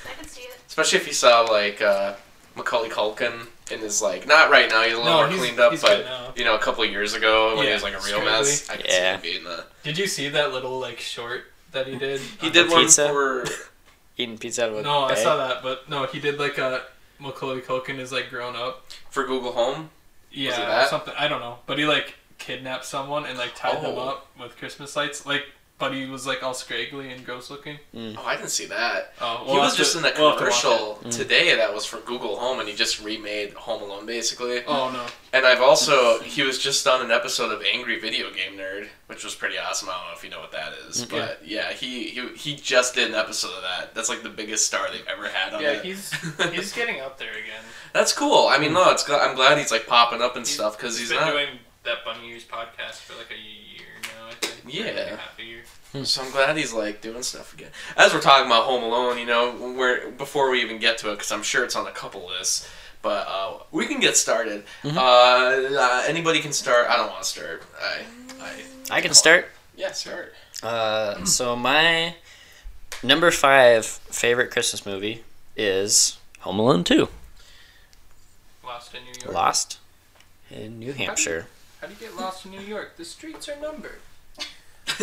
I 0.08 0.14
can 0.20 0.28
see 0.28 0.42
it. 0.42 0.56
Especially 0.68 0.98
if 1.00 1.08
you 1.08 1.14
saw 1.14 1.40
like 1.40 1.82
uh, 1.82 2.14
Macaulay 2.54 2.90
Culkin 2.90 3.48
in 3.70 3.80
his 3.80 4.02
like 4.02 4.26
not 4.26 4.50
right 4.50 4.68
now. 4.68 4.82
He's 4.82 4.92
a 4.94 4.96
little 4.98 5.10
No, 5.12 5.16
more 5.18 5.28
he's- 5.28 5.40
cleaned 5.40 5.60
up, 5.60 5.72
he's 5.72 5.82
but 5.82 6.06
you 6.36 6.44
know, 6.44 6.54
a 6.54 6.58
couple 6.58 6.84
of 6.84 6.90
years 6.90 7.14
ago 7.14 7.56
when 7.56 7.66
he 7.66 7.72
was 7.72 7.82
like 7.82 7.94
a 7.94 7.98
real 8.00 8.20
Scraggly. 8.20 8.24
mess. 8.24 8.70
I 8.70 8.76
could 8.76 8.90
see 8.90 8.96
him 8.96 9.20
being 9.20 9.44
the. 9.44 9.64
Did 9.82 9.98
you 9.98 10.06
see 10.06 10.28
that 10.30 10.52
little 10.52 10.78
like 10.78 10.98
short 11.00 11.44
that 11.72 11.86
he 11.86 11.96
did? 11.96 12.20
He 12.40 12.50
did 12.50 12.70
one 12.70 12.82
pizza? 12.82 13.08
for. 13.08 13.44
Eating 14.16 14.38
pizza 14.38 14.62
out 14.64 14.70
of 14.70 14.76
a 14.78 14.82
No, 14.82 15.00
I 15.04 15.14
saw 15.16 15.36
that, 15.38 15.62
but 15.64 15.88
no, 15.90 16.06
he 16.06 16.20
did 16.20 16.38
like 16.38 16.56
a 16.58 16.82
Macaulay 17.18 17.60
Culkin 17.60 17.98
is 17.98 18.12
like 18.12 18.30
grown 18.30 18.54
up. 18.54 18.86
for 19.10 19.24
Google 19.24 19.50
Home. 19.52 19.90
Yeah, 20.30 20.52
it 20.52 20.56
that? 20.66 20.88
something 20.88 21.12
I 21.18 21.26
don't 21.26 21.40
know, 21.40 21.58
but 21.66 21.78
he 21.78 21.84
like 21.84 22.14
kidnapped 22.38 22.84
someone 22.84 23.24
and 23.26 23.36
like 23.38 23.54
tied 23.56 23.82
them 23.82 23.94
Oh. 23.96 24.08
up 24.10 24.26
with 24.38 24.56
Christmas 24.56 24.94
lights. 24.94 25.24
Like, 25.26 25.46
but 25.88 25.94
he 25.94 26.06
was 26.06 26.26
like 26.26 26.42
all 26.42 26.54
scraggly 26.54 27.10
and 27.12 27.24
gross 27.24 27.50
looking. 27.50 27.78
Oh, 27.96 28.22
I 28.24 28.36
didn't 28.36 28.50
see 28.50 28.66
that. 28.66 29.12
Oh, 29.20 29.44
he 29.44 29.52
we'll 29.52 29.60
was 29.62 29.76
just 29.76 29.92
to- 29.92 29.98
in 29.98 30.04
a 30.04 30.12
we'll 30.18 30.30
have 30.30 30.38
to 30.38 30.44
commercial 30.44 30.98
Mm. 31.04 31.10
today 31.16 31.54
that 31.56 31.74
was 31.74 31.84
for 31.84 31.98
Google 31.98 32.36
Home, 32.36 32.60
and 32.60 32.68
he 32.68 32.74
just 32.74 33.02
remade 33.02 33.52
Home 33.54 33.82
Alone 33.82 34.06
basically. 34.06 34.64
Oh 34.66 34.90
no, 34.90 35.04
And 35.32 35.46
I've 35.46 35.60
also 35.60 36.20
he 36.20 36.42
was 36.42 36.58
just 36.58 36.86
on 36.86 37.02
an 37.04 37.10
episode 37.10 37.50
of 37.52 37.62
Angry 37.72 37.98
Video 37.98 38.30
Game 38.32 38.56
Nerd, 38.58 38.88
which 39.08 39.24
was 39.24 39.34
pretty 39.34 39.58
awesome. 39.58 39.88
I 39.88 39.92
don't 39.92 40.06
know 40.08 40.14
if 40.16 40.24
you 40.24 40.30
know 40.30 40.40
what 40.40 40.52
that 40.52 40.72
is, 40.88 41.02
Okay. 41.04 41.18
but 41.18 41.40
yeah, 41.46 41.72
he, 41.72 42.04
he 42.10 42.28
he 42.36 42.54
just 42.56 42.94
did 42.94 43.08
an 43.08 43.14
episode 43.14 43.52
of 43.54 43.62
that. 43.62 43.94
That's 43.94 44.08
like 44.08 44.22
the 44.22 44.28
biggest 44.30 44.66
star 44.66 44.90
they've 44.90 45.06
ever 45.06 45.28
had 45.28 45.52
on 45.54 45.62
yeah, 45.62 45.70
it. 45.72 45.84
he's 45.84 46.10
he's 46.52 46.72
getting 46.72 47.00
up 47.00 47.18
there 47.18 47.32
again. 47.32 47.64
That's 47.92 48.12
cool. 48.12 48.46
I 48.48 48.58
mean, 48.58 48.72
no, 48.72 48.90
it's 48.90 49.08
I'm 49.10 49.34
glad 49.36 49.58
he's 49.58 49.70
like 49.72 49.86
popping 49.86 50.22
up 50.22 50.36
and 50.36 50.46
stuff 50.46 50.76
because 50.76 50.98
he's 50.98 51.10
been 51.10 51.20
not. 51.20 51.30
doing 51.32 51.48
that 51.84 52.04
Bunny 52.04 52.30
Ears 52.30 52.44
podcast 52.44 52.94
for 53.02 53.12
like 53.18 53.30
a 53.30 53.34
year 53.38 53.86
now. 54.04 54.28
I 54.30 54.34
think. 54.34 54.54
Or, 54.64 54.66
like, 54.66 54.96
Yeah. 54.96 55.16
half 55.16 55.38
a 55.38 55.42
year. 55.44 55.62
So 56.02 56.22
I'm 56.22 56.32
glad 56.32 56.56
he's 56.56 56.72
like 56.72 57.00
doing 57.00 57.22
stuff 57.22 57.54
again. 57.54 57.70
As 57.96 58.12
we're 58.12 58.20
talking 58.20 58.46
about 58.46 58.64
Home 58.64 58.82
Alone, 58.82 59.16
you 59.16 59.26
know, 59.26 59.52
where 59.52 60.10
before 60.10 60.50
we 60.50 60.60
even 60.60 60.78
get 60.78 60.98
to 60.98 61.10
it, 61.10 61.14
because 61.14 61.30
I'm 61.30 61.44
sure 61.44 61.62
it's 61.64 61.76
on 61.76 61.86
a 61.86 61.92
couple 61.92 62.26
lists, 62.26 62.68
but 63.00 63.28
uh, 63.28 63.58
we 63.70 63.86
can 63.86 64.00
get 64.00 64.16
started. 64.16 64.64
Mhm. 64.82 64.96
Uh, 64.96 65.78
uh, 65.78 66.02
anybody 66.08 66.40
can 66.40 66.52
start. 66.52 66.88
I 66.90 66.96
don't 66.96 67.10
want 67.10 67.22
to 67.22 67.28
start. 67.28 67.62
I, 67.80 68.00
I, 68.42 68.52
I 68.90 69.00
can 69.02 69.14
start. 69.14 69.46
yeah, 69.76 69.92
start. 69.92 70.34
Uh, 70.64 71.24
so 71.24 71.54
my 71.54 72.16
number 73.04 73.30
five 73.30 73.86
favorite 73.86 74.50
Christmas 74.50 74.84
movie 74.84 75.22
is 75.56 76.18
Home 76.40 76.58
Alone 76.58 76.82
Two. 76.82 77.08
Lost 78.64 78.94
in 78.94 79.04
New 79.04 79.12
York. 79.22 79.32
Lost 79.32 79.78
in 80.50 80.78
New 80.80 80.92
Hampshire. 80.92 81.46
How 81.80 81.86
do 81.86 81.92
you 81.94 82.00
get 82.00 82.16
lost 82.16 82.44
in 82.46 82.50
New 82.50 82.60
York? 82.60 82.96
The 82.96 83.04
streets 83.04 83.48
are 83.48 83.60
numbered. 83.60 84.00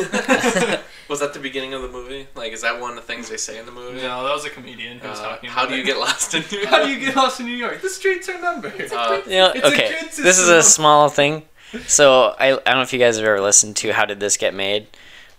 was 1.08 1.20
that 1.20 1.34
the 1.34 1.40
beginning 1.42 1.74
of 1.74 1.82
the 1.82 1.88
movie? 1.90 2.28
Like, 2.36 2.54
is 2.54 2.62
that 2.62 2.80
one 2.80 2.92
of 2.92 2.96
the 2.96 3.02
things 3.02 3.30
they 3.30 3.38
say 3.38 3.60
in 3.60 3.66
the 3.66 3.72
movie? 3.72 3.98
No, 4.02 4.24
that 4.24 4.34
was 4.34 4.46
a 4.46 4.50
comedian 4.50 5.00
who 5.00 5.10
was 5.10 5.20
Uh, 5.20 5.30
talking. 5.30 5.50
how 5.50 5.62
about 5.64 5.70
do 5.72 5.76
you 5.78 5.84
it. 5.84 5.86
get 5.86 5.98
lost 5.98 6.34
in 6.34 6.44
New 6.52 6.58
York? 6.60 6.70
How 6.70 6.84
do 6.86 6.92
you 6.92 7.00
get 7.00 7.16
lost 7.16 7.40
in 7.40 7.46
New 7.48 7.56
York? 7.56 7.82
The 7.82 7.90
streets 7.90 8.30
are 8.30 8.40
numbered. 8.40 8.92
Uh, 8.92 9.22
You 9.26 9.32
know, 9.32 9.52
It's 9.56 9.64
a 9.64 9.68
okay, 9.68 9.90
good 10.02 10.10
this 10.24 10.38
is 10.40 10.50
a 10.50 10.62
small 10.64 11.10
thing. 11.10 11.44
So 11.88 12.36
I, 12.40 12.52
I 12.52 12.56
don't 12.56 12.76
know 12.76 12.82
if 12.82 12.94
you 12.94 13.00
guys 13.00 13.16
have 13.18 13.26
ever 13.26 13.42
listened 13.42 13.76
to 13.78 13.94
How 13.94 14.06
Did 14.06 14.20
This 14.20 14.38
Get 14.38 14.54
Made. 14.54 14.88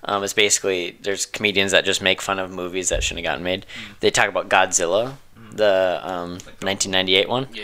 Um, 0.05 0.25
it's 0.25 0.33
basically 0.33 0.97
there's 1.03 1.27
comedians 1.27 1.71
that 1.73 1.85
just 1.85 2.03
make 2.03 2.21
fun 2.21 2.39
of 2.39 2.51
movies 2.51 2.89
that 2.89 3.03
shouldn't 3.05 3.25
have 3.25 3.33
gotten 3.35 3.45
made. 3.45 3.65
They 4.01 4.11
talk 4.11 4.29
about 4.29 4.49
Godzilla, 4.49 5.15
the 5.53 6.01
um, 6.03 6.31
1998 6.61 7.29
one, 7.29 7.47
yeah. 7.53 7.63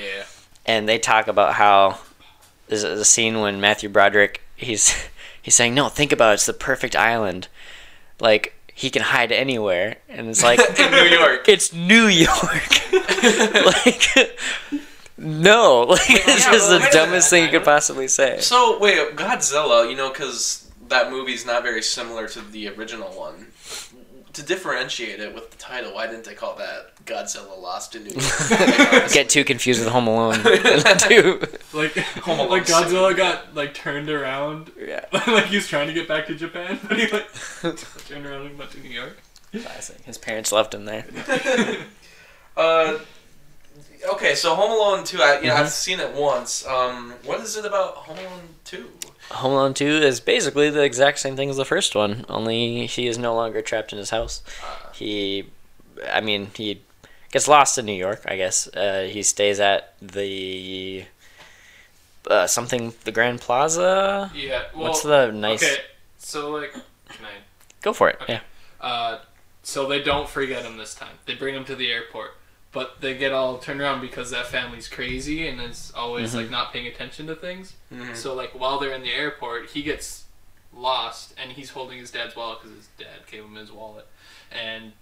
and 0.64 0.88
they 0.88 0.98
talk 1.00 1.26
about 1.26 1.54
how 1.54 1.98
there's 2.68 2.84
a, 2.84 2.92
a 2.92 3.04
scene 3.04 3.40
when 3.40 3.60
Matthew 3.60 3.88
Broderick 3.88 4.42
he's 4.54 4.94
he's 5.48 5.54
saying 5.54 5.74
no, 5.74 5.88
think 5.88 6.12
about 6.12 6.32
it, 6.32 6.34
it's 6.34 6.46
the 6.46 6.52
perfect 6.52 6.94
island, 6.94 7.48
like 8.20 8.54
he 8.74 8.90
can 8.90 9.02
hide 9.02 9.32
anywhere, 9.32 9.96
and 10.08 10.28
it's 10.28 10.42
like 10.42 10.60
In 10.78 10.90
New 10.90 11.04
York. 11.04 11.48
it's 11.48 11.72
New 11.72 12.06
York. 12.06 12.92
like, 13.64 14.38
no, 15.16 15.80
like 15.88 16.08
yeah, 16.08 16.18
just 16.26 16.48
well, 16.48 16.78
the 16.78 16.88
dumbest 16.92 17.30
thing 17.30 17.44
you 17.44 17.50
could 17.50 17.64
possibly 17.64 18.08
say. 18.08 18.38
So 18.40 18.78
wait, 18.78 19.16
Godzilla, 19.16 19.88
you 19.90 19.96
know, 19.96 20.10
because 20.10 20.70
that 20.88 21.10
movie's 21.10 21.46
not 21.46 21.62
very 21.62 21.82
similar 21.82 22.28
to 22.28 22.40
the 22.40 22.68
original 22.68 23.08
one. 23.08 23.46
To 24.38 24.44
differentiate 24.44 25.18
it 25.18 25.34
with 25.34 25.50
the 25.50 25.56
title, 25.56 25.94
why 25.94 26.06
didn't 26.06 26.22
they 26.24 26.34
call 26.34 26.54
that 26.56 27.04
Godzilla 27.04 27.60
Lost 27.60 27.96
in 27.96 28.04
New 28.04 28.10
York? 28.14 29.10
Get 29.12 29.28
too 29.28 29.42
confused 29.42 29.80
with 29.80 29.88
Home 29.88 30.06
Alone. 30.06 30.34
too. 30.98 31.42
Like, 31.74 31.96
Home 32.22 32.38
Alone 32.38 32.50
like 32.50 32.64
Godzilla 32.66 33.16
got 33.16 33.54
like 33.56 33.74
turned 33.74 34.08
around, 34.08 34.70
Yeah. 34.78 35.04
like 35.26 35.46
he's 35.46 35.66
trying 35.66 35.88
to 35.88 35.92
get 35.92 36.06
back 36.06 36.26
to 36.28 36.34
Japan, 36.36 36.78
but 36.88 36.98
he 36.98 37.08
like 37.08 37.28
turned 38.08 38.26
around 38.26 38.46
and 38.46 38.58
went 38.58 38.70
to 38.70 38.80
New 38.80 38.90
York. 38.90 39.18
Classic. 39.50 40.00
His 40.02 40.18
parents 40.18 40.52
left 40.52 40.72
him 40.72 40.84
there. 40.84 41.04
uh, 42.56 42.98
okay, 44.12 44.34
so 44.34 44.54
Home 44.54 44.70
Alone 44.70 45.04
two, 45.04 45.20
I, 45.20 45.40
you 45.40 45.48
know, 45.48 45.54
Mhm. 45.54 45.60
I've 45.60 45.70
seen 45.70 46.00
it 46.00 46.12
once. 46.14 46.64
Um, 46.66 47.14
what 47.24 47.40
is 47.40 47.56
it 47.56 47.64
about 47.64 47.94
Home 47.96 48.18
Alone 48.18 48.48
two? 48.64 48.90
Home 49.30 49.52
Alone 49.52 49.74
2 49.74 49.84
is 49.86 50.20
basically 50.20 50.70
the 50.70 50.82
exact 50.82 51.18
same 51.18 51.36
thing 51.36 51.50
as 51.50 51.56
the 51.56 51.64
first 51.64 51.94
one, 51.94 52.24
only 52.28 52.86
he 52.86 53.06
is 53.06 53.18
no 53.18 53.34
longer 53.34 53.60
trapped 53.62 53.92
in 53.92 53.98
his 53.98 54.10
house. 54.10 54.42
Uh, 54.64 54.92
He, 54.94 55.44
I 56.10 56.20
mean, 56.20 56.50
he 56.56 56.80
gets 57.30 57.46
lost 57.46 57.76
in 57.78 57.84
New 57.86 57.92
York. 57.92 58.22
I 58.26 58.36
guess 58.36 58.68
uh, 58.68 59.06
he 59.10 59.22
stays 59.22 59.60
at 59.60 59.94
the 60.00 61.04
uh, 62.28 62.46
something 62.46 62.94
the 63.04 63.12
Grand 63.12 63.40
Plaza. 63.40 64.30
Yeah. 64.34 64.64
Well, 64.74 64.84
What's 64.88 65.02
the 65.02 65.30
nice? 65.30 65.62
Okay, 65.62 65.82
so 66.18 66.50
like, 66.50 66.72
can 66.72 67.24
I? 67.24 67.42
Go 67.82 67.92
for 67.92 68.08
it. 68.08 68.18
Okay. 68.22 68.34
Yeah. 68.34 68.86
Uh, 68.86 69.18
so 69.62 69.86
they 69.86 70.02
don't 70.02 70.28
forget 70.28 70.64
him 70.64 70.78
this 70.78 70.94
time. 70.94 71.16
They 71.26 71.34
bring 71.34 71.54
him 71.54 71.64
to 71.66 71.76
the 71.76 71.90
airport, 71.92 72.34
but 72.72 73.00
they 73.00 73.16
get 73.16 73.32
all 73.32 73.58
turned 73.58 73.80
around 73.80 74.00
because 74.00 74.30
that 74.30 74.46
family's 74.46 74.88
crazy 74.88 75.48
and 75.48 75.60
is 75.60 75.92
always 75.96 76.28
Mm-hmm. 76.30 76.38
like 76.38 76.50
not 76.50 76.72
paying 76.72 76.86
attention 76.86 77.26
to 77.28 77.34
things. 77.34 77.74
Mhm. 77.92 78.14
So 78.16 78.34
like 78.34 78.50
while 78.58 78.78
they're 78.78 78.92
in 78.94 79.02
the 79.02 79.12
airport, 79.12 79.70
he 79.70 79.82
gets 79.82 80.24
lost 80.74 81.34
and 81.42 81.52
he's 81.52 81.70
holding 81.70 81.98
his 81.98 82.10
dad's 82.10 82.36
wallet 82.36 82.58
because 82.62 82.76
his 82.76 82.88
dad 82.98 83.20
gave 83.30 83.42
him 83.44 83.54
his 83.54 83.72
wallet, 83.72 84.06
and 84.52 84.92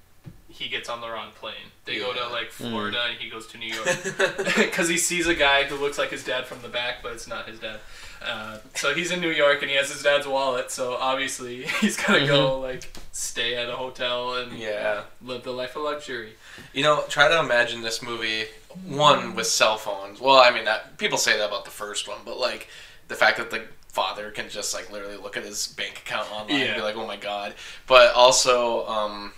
he 0.48 0.68
gets 0.68 0.88
on 0.88 1.00
the 1.00 1.08
wrong 1.08 1.30
plane. 1.34 1.70
They 1.84 1.98
go 1.98 2.12
to 2.12 2.18
Yeah. 2.20 2.26
like 2.26 2.48
Mm. 2.50 2.70
Florida 2.70 3.02
and 3.10 3.18
he 3.18 3.28
goes 3.28 3.46
to 3.48 3.58
New 3.58 3.72
York 3.74 3.86
because 4.56 4.88
he 4.88 4.96
sees 4.96 5.26
a 5.26 5.34
guy 5.34 5.64
who 5.64 5.76
looks 5.76 5.98
like 5.98 6.10
his 6.10 6.24
dad 6.24 6.46
from 6.46 6.62
the 6.62 6.68
back, 6.68 7.02
but 7.02 7.12
it's 7.12 7.26
not 7.26 7.48
his 7.48 7.58
dad. 7.58 7.80
Uh, 8.22 8.58
so 8.74 8.94
he's 8.94 9.10
in 9.10 9.20
New 9.20 9.30
York 9.30 9.62
and 9.62 9.70
he 9.70 9.76
has 9.76 9.90
his 9.90 10.02
dad's 10.02 10.26
wallet. 10.26 10.70
So 10.70 10.94
obviously 10.94 11.62
he's 11.80 11.96
gonna 11.96 12.26
go 12.26 12.58
like 12.60 12.96
stay 13.12 13.54
at 13.56 13.68
a 13.68 13.76
hotel 13.76 14.34
and 14.34 14.52
Yeah. 14.58 15.02
live 15.22 15.42
the 15.44 15.52
life 15.52 15.76
of 15.76 15.82
luxury. 15.82 16.32
You 16.72 16.82
know, 16.82 17.04
try 17.08 17.28
to 17.28 17.38
imagine 17.40 17.82
this 17.82 18.02
movie 18.02 18.46
one 18.84 19.34
with 19.34 19.46
cell 19.46 19.76
phones. 19.78 20.20
Well, 20.20 20.36
I 20.36 20.50
mean, 20.50 20.64
that 20.64 20.98
people 20.98 21.18
say 21.18 21.36
that 21.38 21.46
about 21.48 21.64
the 21.64 21.70
first 21.70 22.08
one, 22.08 22.18
but 22.24 22.38
like 22.38 22.68
the 23.08 23.14
fact 23.14 23.38
that 23.38 23.50
the 23.50 23.62
father 23.88 24.30
can 24.30 24.48
just 24.50 24.74
like 24.74 24.92
literally 24.92 25.16
look 25.16 25.36
at 25.38 25.42
his 25.44 25.68
bank 25.68 25.98
account 26.04 26.30
online 26.30 26.60
and 26.60 26.76
be 26.76 26.82
like, 26.82 26.96
"Oh 26.96 27.06
my 27.06 27.16
god!" 27.16 27.54
But 27.86 28.12
also, 28.14 28.86
um, 28.86 29.32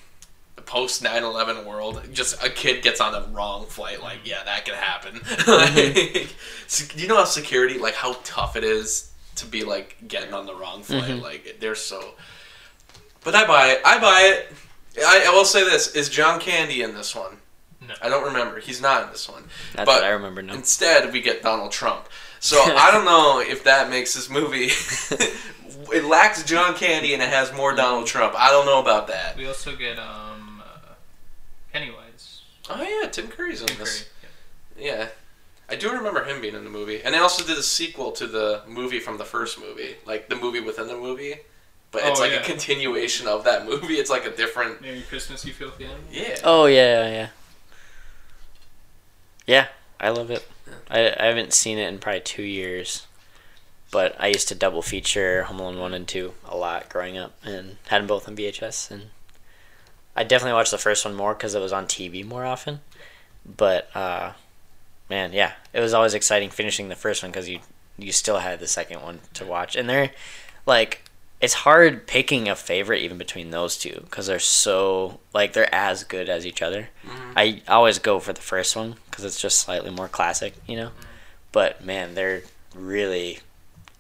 post 0.68 1.02
9/11 1.02 1.64
world, 1.64 2.02
just 2.12 2.42
a 2.44 2.50
kid 2.50 2.83
gets 2.83 3.00
on 3.00 3.12
the 3.12 3.26
wrong 3.33 3.64
flight. 3.66 4.02
Like, 4.02 4.18
yeah, 4.24 4.44
that 4.44 4.64
could 4.66 4.74
happen. 4.74 5.14
like, 5.46 6.35
so, 6.66 6.85
do 6.94 7.02
you 7.02 7.09
know 7.09 7.16
how 7.16 7.24
security, 7.24 7.78
like 7.78 7.94
how 7.94 8.16
tough 8.22 8.54
it 8.54 8.62
is 8.64 9.11
to 9.37 9.46
be 9.46 9.64
like 9.64 9.96
getting 10.07 10.35
on 10.35 10.46
the 10.46 10.54
wrong 10.54 10.83
flight? 10.83 11.04
Mhm. 11.11 11.22
Like, 11.22 11.57
they're 11.59 11.74
so. 11.74 12.14
But 13.24 13.35
I 13.35 13.46
buy 13.46 13.68
it. 13.68 13.81
I 13.85 13.98
buy 13.98 14.20
it. 14.35 14.52
I, 15.04 15.24
I 15.28 15.31
will 15.31 15.44
say 15.46 15.64
this: 15.64 15.94
Is 15.94 16.09
John 16.09 16.38
Candy 16.38 16.83
in 16.83 16.94
this 16.94 17.14
one? 17.14 17.38
No. 17.87 17.94
I 18.02 18.09
don't 18.11 18.24
remember. 18.24 18.61
He's 18.61 18.83
not 18.83 19.04
in 19.04 19.11
this 19.11 19.28
one. 19.28 19.44
That's 19.74 19.87
But 19.87 20.02
what 20.02 20.04
I 20.04 20.09
remember 20.11 20.42
now. 20.42 20.52
Instead, 20.54 21.12
we 21.12 21.22
get 21.22 21.42
Donald 21.42 21.72
Trump. 21.72 22.09
So 22.40 22.61
I 22.62 22.90
don't 22.90 23.04
know 23.07 23.40
if 23.40 23.64
that 23.64 23.88
makes 23.88 24.14
this 24.14 24.28
movie. 24.28 24.66
it 25.92 26.04
lacks 26.04 26.42
John 26.42 26.74
Candy 26.74 27.14
and 27.14 27.22
it 27.22 27.28
has 27.31 27.52
more 27.54 27.74
Donald 27.74 28.07
Trump. 28.07 28.35
I 28.37 28.50
don't 28.50 28.66
know 28.66 28.81
about 28.81 29.07
that. 29.09 29.37
We 29.37 29.46
also 29.46 29.74
get 29.76 29.98
um, 29.98 30.47
Pennywise. 31.72 32.42
Oh 32.70 32.83
yeah, 32.83 33.09
Tim 33.09 33.28
Curry's 33.28 33.61
in 33.61 33.66
this. 33.78 34.02
Curry. 34.02 34.85
Yeah. 34.87 34.96
Yeah. 34.98 35.09
I 35.70 35.76
do 35.76 35.90
remember 35.92 36.24
him 36.24 36.40
being 36.40 36.54
in 36.54 36.64
the 36.64 36.70
movie. 36.70 37.02
And 37.02 37.14
they 37.14 37.18
also 37.18 37.44
did 37.44 37.59
a 37.59 37.62
sequel 37.62 38.11
to 38.12 38.26
the 38.26 38.62
movie 38.66 39.00
from 39.00 39.18
the 39.18 39.24
first 39.24 39.61
movie. 39.61 39.96
Like 40.07 40.28
the 40.31 40.37
movie 40.37 40.61
within 40.61 40.87
the 40.87 40.96
movie. 40.96 41.37
But 41.90 42.02
it's 42.04 42.18
Oh, 42.20 42.22
like 42.22 42.33
yeah. 42.33 42.40
a 42.40 42.44
continuation 42.44 43.26
of 43.26 43.44
that 43.44 43.66
movie. 43.66 43.94
It's 43.94 44.11
like 44.11 44.24
a 44.26 44.31
different 44.31 44.81
Merry 44.81 45.02
Christmas, 45.02 45.44
you 45.44 45.52
filthy 45.52 45.85
animal. 45.85 46.02
Yeah. 46.11 46.37
Oh 46.44 46.66
yeah, 46.66 47.04
yeah, 47.04 47.11
yeah. 47.12 47.28
Yeah, 49.46 49.66
I 50.00 50.11
love 50.11 50.31
it. 50.31 50.46
I 50.90 51.14
I 51.18 51.26
haven't 51.26 51.52
seen 51.54 51.78
it 51.78 51.88
in 51.88 51.98
probably 51.98 52.20
two 52.20 52.42
years, 52.42 53.07
but 53.90 54.14
I 54.18 54.28
used 54.28 54.48
to 54.48 54.54
double 54.54 54.83
feature 54.83 55.44
Home 55.44 55.61
Alone 55.61 55.78
one 55.78 55.94
and 55.94 56.07
two 56.07 56.35
a 56.46 56.57
lot 56.57 56.88
growing 56.90 57.16
up, 57.16 57.33
and 57.42 57.76
had 57.88 58.00
them 58.02 58.07
both 58.07 58.28
on 58.28 58.37
VHS. 58.37 58.90
And 58.90 59.11
I 60.18 60.24
definitely 60.24 60.54
watched 60.54 60.72
the 60.72 60.78
first 60.78 61.04
one 61.04 61.14
more 61.14 61.33
because 61.33 61.54
it 61.54 61.61
was 61.61 61.72
on 61.72 61.87
TV 61.87 62.26
more 62.26 62.44
often. 62.44 62.81
But 63.46 63.94
uh, 63.96 64.33
man, 65.09 65.33
yeah, 65.33 65.52
it 65.72 65.78
was 65.78 65.94
always 65.94 66.12
exciting 66.12 66.50
finishing 66.50 66.88
the 66.88 66.96
first 66.96 67.22
one 67.22 67.31
because 67.31 67.48
you 67.48 67.61
you 67.96 68.11
still 68.11 68.38
had 68.38 68.59
the 68.59 68.66
second 68.66 69.00
one 69.00 69.20
to 69.35 69.46
watch, 69.46 69.76
and 69.76 69.88
they're 69.88 70.11
like 70.66 71.02
it's 71.40 71.54
hard 71.54 72.09
picking 72.09 72.48
a 72.48 72.57
favorite 72.57 73.00
even 73.02 73.16
between 73.16 73.50
those 73.52 73.78
two 73.78 74.00
because 74.07 74.26
they're 74.26 74.40
so 74.40 75.20
like 75.33 75.52
they're 75.52 75.72
as 75.72 76.02
good 76.02 76.28
as 76.28 76.44
each 76.44 76.62
other. 76.62 76.88
I 77.37 77.62
always 77.68 78.00
go 78.00 78.18
for 78.18 78.33
the 78.33 78.40
first 78.40 78.74
one 78.74 78.96
because 79.09 79.24
it's 79.24 79.40
just 79.40 79.61
slightly 79.61 79.90
more 79.90 80.09
classic, 80.09 80.54
you 80.66 80.76
know. 80.76 80.90
But 81.52 81.85
man, 81.85 82.16
they're 82.16 82.42
really 82.74 83.38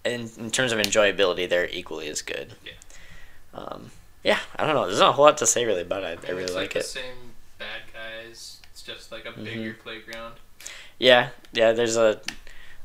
in 0.04 0.28
in 0.36 0.50
terms 0.50 0.72
of 0.72 0.80
enjoyability, 0.80 1.48
they're 1.48 1.68
equally 1.68 2.08
as 2.08 2.22
good. 2.22 2.54
Yeah. 2.64 2.72
Um, 3.54 3.92
yeah, 4.24 4.38
I 4.56 4.66
don't 4.66 4.74
know. 4.74 4.86
There's 4.86 4.98
not 5.00 5.10
a 5.10 5.12
whole 5.12 5.24
lot 5.24 5.38
to 5.38 5.46
say 5.46 5.64
really 5.64 5.82
about 5.82 6.02
it. 6.04 6.20
I 6.26 6.30
really 6.30 6.44
it's 6.44 6.54
like 6.54 6.72
the 6.72 6.80
it. 6.80 6.84
same 6.84 7.32
bad 7.58 7.82
guys. 7.92 8.60
It's 8.72 8.82
just 8.82 9.12
like 9.12 9.24
a 9.26 9.30
Mm-hmm. 9.30 9.44
bigger 9.44 9.74
playground. 9.82 10.34
Yeah, 10.98 11.30
yeah. 11.52 11.72
There's 11.72 11.96
a 11.96 12.20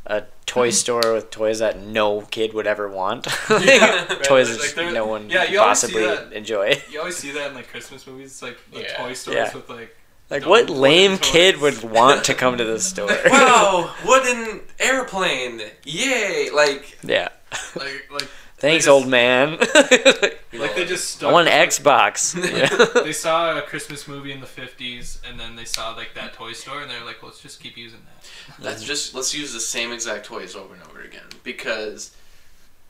a 0.05 0.23
toy 0.45 0.69
store 0.81 1.13
with 1.13 1.31
toys 1.31 1.59
that 1.59 1.79
no 1.79 2.21
kid 2.21 2.53
would 2.53 2.67
ever 2.67 2.87
want. 2.89 3.25
Yeah, 3.49 4.05
toys 4.23 4.49
right, 4.49 4.57
that 4.57 4.59
like 4.59 4.75
they're- 4.75 4.91
no 4.91 5.05
one 5.07 5.29
yeah, 5.29 5.45
could 5.45 5.53
you 5.53 5.59
possibly 5.59 6.05
enjoy. 6.35 6.81
You 6.91 6.99
always 6.99 7.15
see 7.17 7.31
that 7.31 7.49
in 7.49 7.55
like 7.55 7.69
Christmas 7.69 8.05
movies. 8.05 8.27
It's 8.31 8.41
like 8.41 8.57
the 8.71 8.81
Yeah. 8.81 8.97
toy 8.97 9.13
stores 9.13 9.35
Yeah. 9.37 9.53
with 9.55 9.69
like 9.69 9.95
Like, 10.29 10.45
what 10.45 10.69
lame 10.69 11.17
toys. 11.17 11.29
kid 11.31 11.57
would 11.61 11.83
want 11.97 12.25
to 12.25 12.33
come 12.33 12.57
to 12.57 12.65
this 12.65 12.85
store? 12.85 13.09
wow, 13.29 13.93
wooden 14.05 14.61
airplane. 14.79 15.61
Yay. 15.85 16.49
Like 16.53 16.97
yeah. 17.03 17.29
like 17.75 18.07
like 18.11 18.27
Thanks, 18.63 18.85
just- 18.85 18.93
old 18.93 19.07
man. 19.09 19.57
like 20.53 20.75
they 20.75 20.85
just 20.85 21.21
I 21.23 21.31
want 21.31 21.47
an 21.49 21.67
Xbox. 21.67 22.33
Yeah. 22.35 23.01
They 23.03 23.11
saw 23.25 23.57
a 23.57 23.61
Christmas 23.61 24.07
movie 24.07 24.31
in 24.31 24.39
the 24.39 24.45
fifties, 24.47 25.21
and 25.27 25.39
then 25.39 25.55
they 25.55 25.65
saw 25.65 25.93
like 25.93 26.13
that 26.15 26.33
toy 26.33 26.53
store, 26.53 26.81
and 26.81 26.89
they're 26.89 27.03
like, 27.03 27.21
"Let's 27.21 27.39
just 27.41 27.61
keep 27.61 27.75
using 27.77 27.99
that." 28.05 28.63
That's 28.63 28.83
just 28.83 29.13
let's 29.13 29.33
use 29.35 29.51
the 29.53 29.59
same 29.59 29.91
exact 29.91 30.25
toys 30.25 30.55
over 30.55 30.73
and 30.73 30.83
over 30.83 31.01
again 31.01 31.27
because 31.43 32.15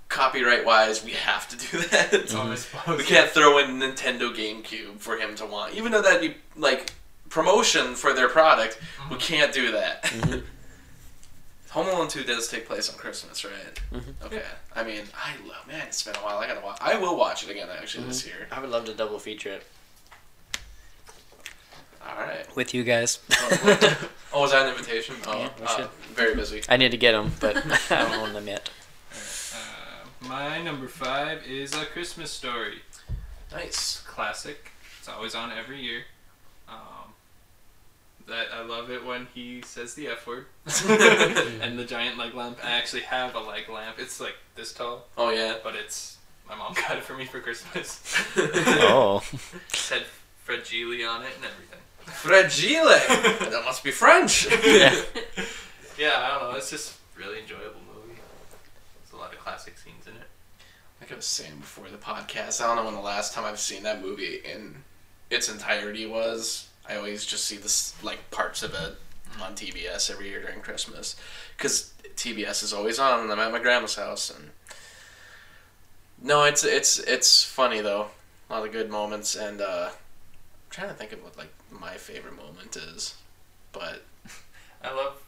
copyright 0.09 0.63
wise 0.63 1.03
we 1.03 1.12
have 1.12 1.47
to 1.49 1.57
do 1.57 1.79
that. 1.89 2.29
So 2.29 2.41
I 2.41 2.55
suppose 2.55 2.97
we 2.99 3.03
can't 3.03 3.29
throw 3.31 3.57
in 3.57 3.79
Nintendo 3.79 4.31
GameCube 4.33 4.99
for 4.99 5.17
him 5.17 5.33
to 5.36 5.45
want, 5.45 5.73
even 5.73 5.91
though 5.91 6.01
that'd 6.03 6.21
be 6.21 6.38
like 6.55 6.93
promotion 7.29 7.95
for 7.95 8.13
their 8.13 8.29
product. 8.29 8.79
We 9.09 9.15
can't 9.17 9.51
do 9.51 9.71
that. 9.71 10.03
Mhm. 10.03 10.43
Home 11.73 11.88
Alone 11.88 12.07
Two 12.07 12.23
does 12.23 12.47
take 12.47 12.67
place 12.67 12.89
on 12.91 12.97
Christmas, 12.97 13.43
right? 13.43 13.79
Mhm. 13.91 14.13
Okay. 14.25 14.43
I 14.75 14.83
mean, 14.83 15.03
I 15.15 15.33
love 15.47 15.67
man. 15.67 15.88
It's 15.88 16.03
been 16.03 16.15
a 16.15 16.19
while. 16.19 16.38
I 16.38 16.47
gotta 16.47 16.62
watch. 16.62 16.77
I 16.81 16.97
will 16.97 17.15
watch 17.17 17.43
it 17.43 17.49
again 17.49 17.67
actually 17.75 18.05
this 18.05 18.25
year. 18.25 18.47
I 18.51 18.59
would 18.59 18.69
love 18.69 18.86
to 18.86 18.93
double 18.93 19.17
feature 19.19 19.49
it 19.53 19.63
All 22.07 22.15
right. 22.17 22.45
with 22.55 22.73
you 22.73 22.83
guys. 22.83 23.19
Oh, 24.36 24.41
was 24.41 24.51
that 24.51 24.63
an 24.65 24.71
invitation? 24.75 25.15
Oh, 25.27 25.38
Yeah, 25.39 25.49
we 25.59 25.65
uh, 25.65 25.77
should. 25.77 25.89
very 26.15 26.36
busy. 26.36 26.62
I 26.69 26.77
need 26.77 26.91
to 26.91 26.97
get 26.97 27.12
them, 27.13 27.31
but 27.39 27.55
I 27.91 28.03
don't 28.03 28.13
own 28.13 28.33
them 28.33 28.47
yet. 28.47 28.69
Uh, 29.12 30.27
my 30.27 30.62
number 30.62 30.88
five 30.88 31.43
is 31.47 31.73
a 31.75 31.86
Christmas 31.86 32.31
story. 32.31 32.81
Nice. 33.51 34.01
Classic. 34.07 34.71
It's 34.99 35.07
always 35.09 35.36
on 35.36 35.51
every 35.51 35.81
year. 35.81 36.03
That 38.27 38.47
I 38.53 38.63
love 38.63 38.89
it 38.89 39.05
when 39.05 39.27
he 39.33 39.62
says 39.63 39.93
the 39.95 40.07
F 40.07 40.25
word. 40.25 40.45
and 41.62 41.77
the 41.77 41.83
giant 41.86 42.17
leg 42.17 42.33
lamp. 42.33 42.57
I 42.63 42.71
actually 42.71 43.01
have 43.03 43.36
a 43.36 43.39
leg 43.39 43.67
lamp. 43.69 43.97
It's 43.99 44.19
like 44.21 44.36
this 44.55 44.73
tall, 44.73 45.05
Oh 45.17 45.29
yeah. 45.29 45.55
but 45.63 45.75
it's 45.75 46.17
my 46.47 46.55
mom 46.55 46.73
got 46.88 46.97
it 46.97 47.03
for 47.03 47.15
me 47.17 47.25
for 47.25 47.39
Christmas. 47.41 48.01
Oh. 48.38 49.21
It 49.33 49.75
said 49.75 50.03
fragile 50.43 51.07
on 51.09 51.23
it 51.23 51.31
and 51.36 51.45
everything. 51.45 51.79
Fragile. 52.05 52.86
that 53.49 53.62
must 53.65 53.83
be 53.83 53.91
French. 53.91 54.47
Yeah. 54.65 54.95
Yeah, 55.97 56.12
I 56.17 56.39
don't 56.39 56.51
know. 56.51 56.57
It's 56.57 56.69
just 56.71 56.97
really 57.15 57.39
enjoyable 57.39 57.79
movie. 57.93 58.19
There's 58.99 59.13
a 59.13 59.17
lot 59.17 59.31
of 59.33 59.39
classic 59.39 59.77
scenes 59.77 60.07
in 60.07 60.13
it. 60.15 60.27
Like 60.99 61.12
I 61.12 61.15
was 61.15 61.25
saying 61.25 61.57
before 61.59 61.89
the 61.89 61.97
podcast, 61.97 62.62
I 62.62 62.67
don't 62.67 62.77
know 62.77 62.86
when 62.86 62.95
the 62.95 63.01
last 63.01 63.33
time 63.33 63.45
I've 63.45 63.59
seen 63.59 63.83
that 63.83 64.01
movie 64.01 64.41
in 64.43 64.83
its 65.29 65.49
entirety 65.49 66.05
was. 66.05 66.67
I 66.88 66.96
always 66.96 67.26
just 67.26 67.46
see 67.46 67.58
this 67.58 67.93
like 68.04 68.30
parts 68.32 68.62
of 68.63 68.74
it 68.74 68.96
on 69.41 69.56
TBS 69.56 70.12
every 70.12 70.30
year 70.30 70.41
during 70.41 70.60
Christmas, 70.62 71.15
because 71.58 71.93
TBS 72.15 72.62
is 72.63 72.74
always 72.74 73.00
on, 73.00 73.22
and 73.22 73.32
I'm 73.32 73.39
at 73.39 73.52
my 73.52 73.60
grandma's 73.60 73.96
house. 73.96 74.30
And 74.30 74.52
no, 76.22 76.43
it's 76.43 76.63
it's 76.63 77.00
it's 77.00 77.43
funny 77.43 77.82
though. 77.82 78.08
A 78.50 78.54
lot 78.54 78.65
of 78.65 78.72
good 78.72 78.89
moments, 78.89 79.36
and 79.36 79.62
uh, 79.62 79.89
I'm 79.89 80.69
trying 80.69 80.89
to 80.89 80.93
think 80.93 81.12
of 81.13 81.24
what 81.24 81.38
like 81.38 81.54
my 81.72 81.93
favorite 81.96 82.36
moment 82.36 82.76
is, 82.76 83.15
but 83.72 84.04
I 84.84 84.93
love 84.93 85.22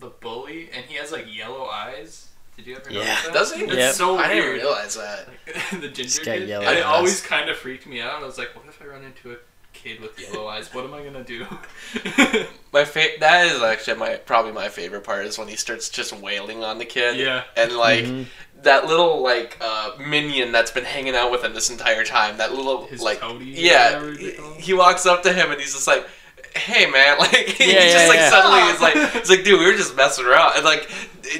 the 0.00 0.08
bully, 0.08 0.70
and 0.74 0.84
he 0.86 0.96
has 0.96 1.12
like 1.12 1.26
yellow 1.34 1.66
eyes. 1.66 2.28
Did 2.56 2.66
you 2.66 2.76
ever 2.76 2.90
Yeah. 2.90 2.98
notice 3.04 3.22
that? 3.24 3.32
does 3.32 3.52
he? 3.54 3.64
It's 3.64 3.74
Yep. 3.74 3.94
so 3.94 4.18
I 4.18 4.28
didn't 4.28 4.44
weird. 4.44 4.56
realize 4.62 4.94
that. 4.96 5.28
Like, 5.28 5.80
the 5.80 5.88
ginger 5.88 6.24
got 6.24 6.36
kid. 6.38 6.48
yellow 6.48 6.66
And 6.66 6.78
it 6.78 6.84
eyes. 6.84 6.92
always 6.96 7.20
kind 7.22 7.48
of 7.48 7.56
freaked 7.56 7.86
me 7.86 8.00
out. 8.02 8.22
I 8.22 8.26
was 8.26 8.36
like, 8.36 8.54
what 8.54 8.66
if 8.68 8.80
I 8.82 8.86
run 8.86 9.04
into 9.04 9.32
a 9.32 9.36
kid 9.82 10.00
with 10.00 10.18
yellow 10.20 10.46
eyes? 10.46 10.72
What 10.72 10.84
am 10.84 10.94
I 10.94 11.02
gonna 11.02 11.24
do? 11.24 11.44
My 12.72 12.84
fa- 12.84 13.18
that 13.20 13.46
is 13.46 13.60
actually 13.62 13.98
my 13.98 14.14
probably 14.16 14.52
my 14.52 14.68
favorite 14.68 15.04
part 15.04 15.26
is 15.26 15.36
when 15.38 15.48
he 15.48 15.56
starts 15.56 15.88
just 15.90 16.12
wailing 16.18 16.64
on 16.64 16.78
the 16.78 16.84
kid. 16.86 17.16
Yeah. 17.16 17.42
And 17.56 17.72
like 17.72 18.04
Mhm. 18.04 18.26
that 18.62 18.86
little 18.86 19.20
like 19.22 19.58
uh, 19.60 19.90
minion 19.98 20.52
that's 20.52 20.70
been 20.70 20.84
hanging 20.84 21.14
out 21.14 21.30
with 21.30 21.44
him 21.44 21.52
this 21.52 21.68
entire 21.68 22.04
time. 22.04 22.38
That 22.38 22.54
little 22.54 22.86
His 22.86 23.02
like 23.02 23.20
toady 23.20 23.44
yeah. 23.46 24.00
He, 24.16 24.32
call 24.32 24.52
him? 24.54 24.60
he 24.62 24.72
walks 24.72 25.04
up 25.04 25.22
to 25.24 25.32
him 25.32 25.50
and 25.50 25.60
he's 25.60 25.74
just 25.74 25.86
like, 25.86 26.06
hey 26.56 26.86
man, 26.90 27.18
like 27.18 27.34
he 27.34 27.72
Yeah, 27.74 27.92
just 27.92 28.08
like 28.08 28.18
yeah. 28.18 28.30
suddenly 28.30 28.60
it's 28.72 28.80
like 28.80 28.94
it's 29.16 29.28
like 29.30 29.44
dude, 29.44 29.60
we 29.60 29.66
were 29.66 29.76
just 29.76 29.94
messing 29.94 30.24
around, 30.24 30.52
and 30.56 30.64
like 30.64 30.88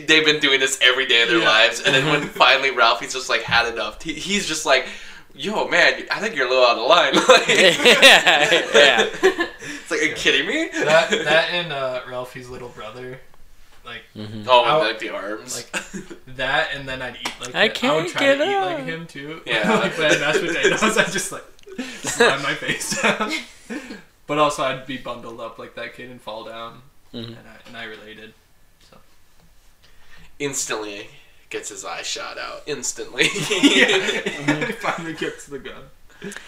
they've 0.07 0.25
been 0.27 0.41
doing 0.41 0.61
this 0.61 0.79
every 0.83 1.07
day 1.07 1.23
of 1.23 1.29
their 1.31 1.39
Yeah. 1.39 1.49
lives, 1.49 1.81
and 1.81 1.95
then 1.95 2.03
Mm-hmm. 2.05 2.11
when 2.25 2.29
finally 2.29 2.71
Ralphie's 2.73 3.15
just 3.15 3.31
like 3.31 3.41
had 3.43 3.73
enough, 3.73 4.03
he, 4.03 4.13
he's 4.13 4.47
just 4.47 4.67
like. 4.67 4.87
Yo, 5.35 5.67
man, 5.69 6.03
I 6.11 6.21
think 6.21 6.37
you're 6.37 6.47
a 6.47 6.51
little 6.51 6.65
out 6.65 6.79
of 6.79 6.87
line. 6.89 7.15
like, 7.29 7.49
yeah, 7.49 8.51
yeah. 8.75 9.09
It's 9.63 9.91
like, 9.91 10.01
are 10.01 10.05
you 10.05 10.15
kidding 10.15 10.47
me? 10.47 10.69
that 10.85 11.11
that 11.11 11.51
and 11.53 11.73
uh, 11.73 12.03
Ralphie's 12.09 12.49
little 12.51 12.69
brother, 12.69 13.19
like 13.85 14.03
Mhm. 14.15 14.45
oh, 14.47 14.63
I- 14.63 14.79
with, 14.79 14.87
like 14.89 14.99
the 14.99 15.09
arms. 15.11 15.57
like 15.57 15.83
that, 16.37 16.75
and 16.75 16.87
then 16.89 17.01
I'd 17.01 17.17
eat 17.17 17.33
like 17.41 17.55
I 17.55 17.65
him. 17.67 17.73
can't 17.73 17.93
I 17.93 17.97
would 18.03 18.09
try 18.13 18.21
get 18.21 18.37
to 18.37 18.45
eat 18.45 18.55
up. 18.55 18.65
like 18.79 18.85
him 18.85 19.07
too. 19.07 19.41
Yeah. 19.47 19.73
like 19.79 19.97
when 19.97 20.07
I 20.07 20.13
had 20.13 20.21
mashed 20.21 20.41
potatoes, 20.41 20.99
I 20.99 21.05
just 21.05 21.33
like 21.33 21.45
slam 22.03 22.43
my 22.43 22.55
face 22.55 23.01
down. 23.01 23.33
but 24.27 24.39
also, 24.39 24.63
I'd 24.65 24.87
be 24.87 24.99
bundled 24.99 25.41
up 25.41 25.59
like 25.59 25.75
that 25.77 25.95
kid 25.95 26.11
and 26.11 26.21
fall 26.21 26.45
down, 26.45 26.83
Mhm. 27.15 27.29
and 27.29 27.39
I 27.49 27.57
and 27.69 27.77
I 27.77 27.85
related. 27.85 28.35
So 28.91 28.99
instantly 30.39 31.09
gets 31.53 31.69
his 31.69 31.85
eye 31.85 32.03
shot 32.03 32.39
out. 32.39 32.63
Instantly. 32.67 33.25
yeah, 33.51 34.67
he 34.67 34.73
finally 34.81 35.13
gets 35.13 35.47
the 35.47 35.59
gun. 35.61 35.83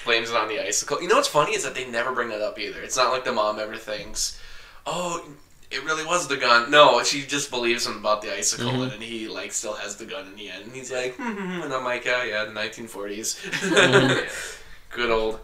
blames 0.05 0.31
it 0.31 0.37
on 0.37 0.49
the 0.49 0.59
icicle. 0.67 1.01
You 1.01 1.09
know 1.09 1.17
what's 1.17 1.29
funny 1.29 1.55
is 1.55 1.63
that 1.63 1.75
they 1.77 1.85
never 1.89 2.11
bring 2.13 2.29
that 2.31 2.41
up 2.41 2.59
either. 2.59 2.81
It's 2.83 2.97
not 2.97 3.13
like 3.13 3.25
the 3.25 3.33
mom 3.33 3.59
ever 3.61 3.77
thinks, 3.77 4.41
"Oh, 4.87 5.25
it 5.71 5.85
really 5.85 6.05
was 6.05 6.27
the 6.29 6.37
gun." 6.37 6.71
No, 6.71 7.03
she 7.05 7.23
just 7.23 7.51
believes 7.51 7.87
him 7.87 7.97
about 7.99 8.23
the 8.23 8.33
icicle, 8.37 8.71
Mhm. 8.73 8.95
and 8.95 9.03
he 9.03 9.29
like 9.29 9.53
still 9.53 9.75
has 9.75 9.97
the 9.97 10.05
gun 10.07 10.27
in 10.27 10.37
the 10.37 10.49
end. 10.49 10.65
And 10.65 10.73
he's 10.75 10.91
like, 10.93 11.15
hmm 11.17 11.63
and 11.63 11.73
I'm 11.73 11.85
like, 11.85 12.05
"Yeah, 12.05 12.25
yeah, 12.25 12.45
the 12.45 12.53
1940s, 12.53 13.37
Mhm. 13.71 14.59
good 14.91 15.11
old." 15.11 15.41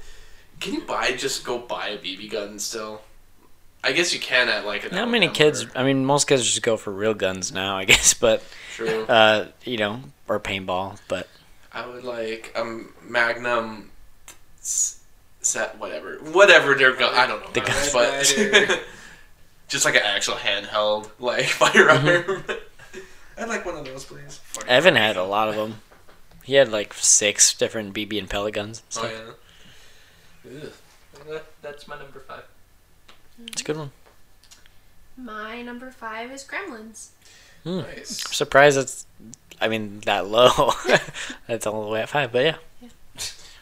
Can 0.60 0.74
you 0.74 0.82
buy 0.82 1.12
just 1.12 1.42
go 1.44 1.58
buy 1.58 1.88
a 1.88 1.98
BB 1.98 2.30
gun 2.30 2.58
still? 2.58 3.00
I 3.82 3.92
guess 3.92 4.12
you 4.12 4.20
can 4.20 4.48
at 4.48 4.66
like 4.66 4.84
an 4.84 4.94
Not 4.94 5.08
many 5.10 5.28
kids. 5.28 5.64
or- 5.64 5.70
I 5.74 5.82
mean, 5.84 6.04
most 6.04 6.26
kids 6.28 6.44
just 6.44 6.62
go 6.62 6.76
for 6.76 6.92
real 6.92 7.14
guns 7.14 7.52
now, 7.52 7.76
I 7.76 7.84
guess. 7.86 8.14
But 8.14 8.42
True. 8.76 9.04
uh, 9.06 9.48
you 9.64 9.76
know, 9.78 10.00
or 10.28 10.38
paintball. 10.40 10.98
But 11.08 11.28
I 11.72 11.86
would 11.86 12.04
like 12.04 12.52
a 12.56 12.82
Magnum 13.02 13.90
set, 14.60 15.78
whatever, 15.78 16.16
whatever 16.32 16.74
they're 16.74 16.94
go- 16.94 17.10
I 17.12 17.26
don't 17.26 17.40
know, 17.42 17.50
The 17.52 17.60
guns, 17.60 17.92
guns. 17.92 18.34
but 18.34 18.82
just 19.68 19.84
like 19.84 19.94
an 19.94 20.02
actual 20.04 20.34
handheld 20.36 21.10
like 21.18 21.46
firearm. 21.46 22.02
Mm-hmm. 22.04 22.52
I'd 23.38 23.48
like 23.48 23.64
one 23.64 23.76
of 23.78 23.84
those, 23.86 24.04
please. 24.04 24.38
Evan 24.68 24.96
had 24.96 25.16
a 25.16 25.24
lot 25.24 25.48
of 25.48 25.54
them. 25.56 25.80
He 26.44 26.54
had 26.54 26.70
like 26.70 26.92
six 26.92 27.54
different 27.54 27.94
BB 27.94 28.18
and 28.18 28.28
pellet 28.28 28.52
guns. 28.54 28.82
and 29.00 29.06
Oh 29.06 29.34
yeah. 30.52 30.60
Ugh. 31.34 31.40
That's 31.62 31.86
my 31.88 31.98
number 31.98 32.20
five. 32.20 32.42
It's 33.48 33.62
a 33.62 33.64
good 33.64 33.76
one. 33.76 33.90
My 35.16 35.62
number 35.62 35.90
five 35.90 36.30
is 36.30 36.44
Gremlins. 36.44 37.08
Hmm. 37.64 37.78
Nice. 37.80 38.24
I'm 38.26 38.32
surprised 38.32 38.78
it's. 38.78 39.06
I 39.60 39.68
mean, 39.68 40.00
that 40.06 40.26
low. 40.26 40.72
That's 41.46 41.66
all 41.66 41.84
the 41.84 41.90
way 41.90 42.00
at 42.02 42.08
five. 42.08 42.32
But 42.32 42.44
yeah, 42.44 42.56
yeah. 42.80 42.88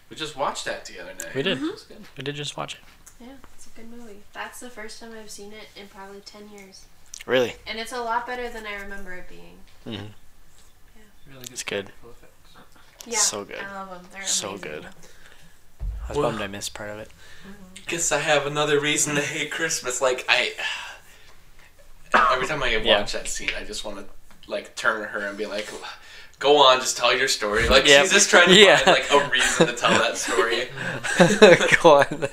We 0.08 0.16
just 0.16 0.36
watched 0.36 0.64
that 0.64 0.84
the 0.84 1.00
other 1.00 1.12
night. 1.14 1.34
we 1.34 1.42
did. 1.42 1.58
It 1.58 1.62
was 1.62 1.82
good. 1.82 1.98
We 2.16 2.22
did 2.24 2.34
just 2.36 2.56
watch 2.56 2.74
it. 2.74 2.80
Yeah, 3.20 3.32
it's 3.54 3.66
a 3.66 3.70
good 3.70 3.90
movie. 3.90 4.20
That's 4.32 4.60
the 4.60 4.70
first 4.70 5.00
time 5.00 5.12
I've 5.12 5.30
seen 5.30 5.52
it 5.52 5.68
in 5.78 5.88
probably 5.88 6.20
10 6.20 6.48
years. 6.50 6.84
Really. 7.26 7.54
And 7.66 7.78
it's 7.78 7.92
a 7.92 8.00
lot 8.00 8.26
better 8.26 8.48
than 8.48 8.64
I 8.64 8.74
remember 8.80 9.12
it 9.14 9.28
being. 9.28 9.56
hmm 9.84 9.92
Yeah. 10.96 11.02
Really 11.28 11.42
good. 11.44 11.52
It's 11.52 11.62
good. 11.64 11.90
Yeah. 13.06 13.18
So 13.18 13.44
good. 13.44 13.58
I 13.58 13.74
love 13.74 13.90
them. 13.90 14.08
They're 14.12 14.22
So 14.22 14.56
good. 14.56 14.86
I 16.08 16.12
was 16.12 16.18
Well- 16.18 16.30
bummed 16.30 16.42
I 16.42 16.46
missed 16.46 16.74
part 16.74 16.90
of 16.90 16.98
it. 16.98 17.10
Guess 17.86 18.12
I 18.12 18.18
have 18.18 18.46
another 18.46 18.78
reason 18.80 19.14
to 19.14 19.22
hate 19.22 19.50
Christmas. 19.50 20.00
Like 20.02 20.24
I, 20.28 20.52
every 22.32 22.46
time 22.46 22.62
I 22.62 22.76
watch 22.76 22.84
Yeah. 22.86 23.02
that 23.04 23.28
scene, 23.28 23.50
I 23.58 23.64
just 23.64 23.84
want 23.84 23.98
to 23.98 24.04
like 24.50 24.74
turn 24.76 25.00
to 25.00 25.06
her 25.08 25.20
and 25.26 25.38
be 25.38 25.46
like, 25.46 25.68
"Go 26.38 26.56
on, 26.58 26.80
just 26.80 26.96
tell 26.98 27.16
your 27.16 27.28
story." 27.28 27.66
Like 27.68 27.86
Yep. 27.86 28.02
she's 28.02 28.12
just 28.12 28.30
trying 28.30 28.48
to 28.48 28.54
Yeah. 28.54 28.76
find 28.76 28.98
like 28.98 29.10
a 29.10 29.30
reason 29.30 29.66
to 29.68 29.72
tell 29.72 29.90
that 29.90 30.18
story. 30.18 30.68
go 31.82 31.96
on. 32.00 32.28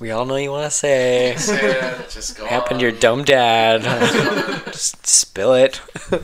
We 0.00 0.10
all 0.10 0.24
know 0.26 0.34
you 0.36 0.50
want 0.50 0.64
to 0.70 0.76
say. 0.76 1.36
Yeah, 1.48 2.02
just 2.10 2.36
go. 2.36 2.46
Happened 2.46 2.80
to 2.80 2.86
on. 2.86 2.92
your 2.92 3.00
dumb 3.00 3.22
dad. 3.24 3.82
Just 4.72 5.06
spill 5.06 5.54
it. 5.54 5.80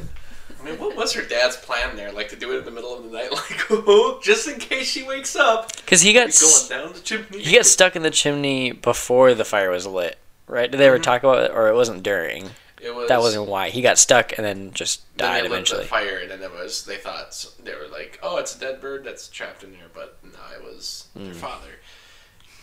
mean, 0.65 0.79
what 0.79 0.97
was 0.97 1.13
her 1.15 1.23
dad's 1.23 1.57
plan 1.57 1.97
there? 1.97 2.11
Like 2.13 2.29
to 2.31 2.37
do 2.37 2.53
it 2.55 2.59
in 2.61 2.65
the 2.65 2.71
middle 2.71 2.97
of 2.97 3.05
the 3.05 3.11
night, 3.11 3.31
like 3.33 3.67
oh, 3.71 4.21
just 4.23 4.49
in 4.49 4.59
case 4.59 4.87
she 4.89 5.03
wakes 5.03 5.37
up. 5.37 5.75
Because 5.77 6.01
he 6.03 6.13
got 6.13 6.31
going 6.41 6.69
down 6.69 6.93
the 6.93 7.01
chimney. 7.01 7.43
he 7.43 7.55
got 7.57 7.67
stuck 7.67 7.97
in 7.97 8.03
the 8.03 8.11
chimney 8.11 8.73
before 8.73 9.35
the 9.35 9.45
fire 9.45 9.71
was 9.71 9.87
lit, 9.87 10.19
right? 10.47 10.71
Did 10.71 10.79
they 10.79 10.87
ever 10.87 10.99
Mhm. 10.99 11.03
talk 11.03 11.23
about 11.23 11.43
it, 11.45 11.51
or 11.53 11.69
it 11.69 11.75
wasn't 11.75 12.03
during? 12.03 12.51
It 12.81 12.95
was 12.95 13.09
That 13.09 13.21
wasn't 13.21 13.47
why 13.49 13.71
he 13.71 13.81
got 13.81 13.99
stuck 13.99 14.37
and 14.37 14.45
then 14.45 14.73
just 14.75 15.01
Then 15.17 15.29
died 15.31 15.43
lit 15.45 15.53
eventually. 15.53 15.83
the 15.85 15.89
fire, 15.89 16.19
and 16.19 16.31
then 16.31 16.43
it 16.43 16.53
was 16.53 16.85
they 16.85 16.97
thought 16.99 17.47
they 17.63 17.75
were 17.75 17.89
like, 17.89 18.19
oh, 18.23 18.37
it's 18.37 18.55
a 18.55 18.59
dead 18.59 18.81
bird 18.81 19.05
that's 19.05 19.29
trapped 19.29 19.65
in 19.65 19.73
there, 19.73 19.89
but 19.95 20.19
no, 20.23 20.31
it 20.55 20.63
was 20.63 21.07
their 21.17 21.33
Mm. 21.33 21.37
father, 21.37 21.79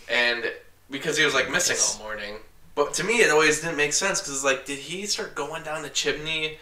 and 0.09 0.51
because 0.89 1.17
he 1.17 1.25
was 1.25 1.33
like 1.33 1.49
missing 1.49 1.77
all 1.79 2.03
morning. 2.05 2.35
But 2.75 2.93
to 2.95 3.03
me, 3.03 3.21
it 3.21 3.29
always 3.31 3.61
didn't 3.61 3.77
make 3.77 3.93
sense 3.93 4.21
because 4.21 4.43
like, 4.43 4.65
did 4.65 4.79
he 4.79 5.05
start 5.05 5.35
going 5.35 5.63
down 5.63 5.81
the 5.81 5.89
chimney 5.89 6.57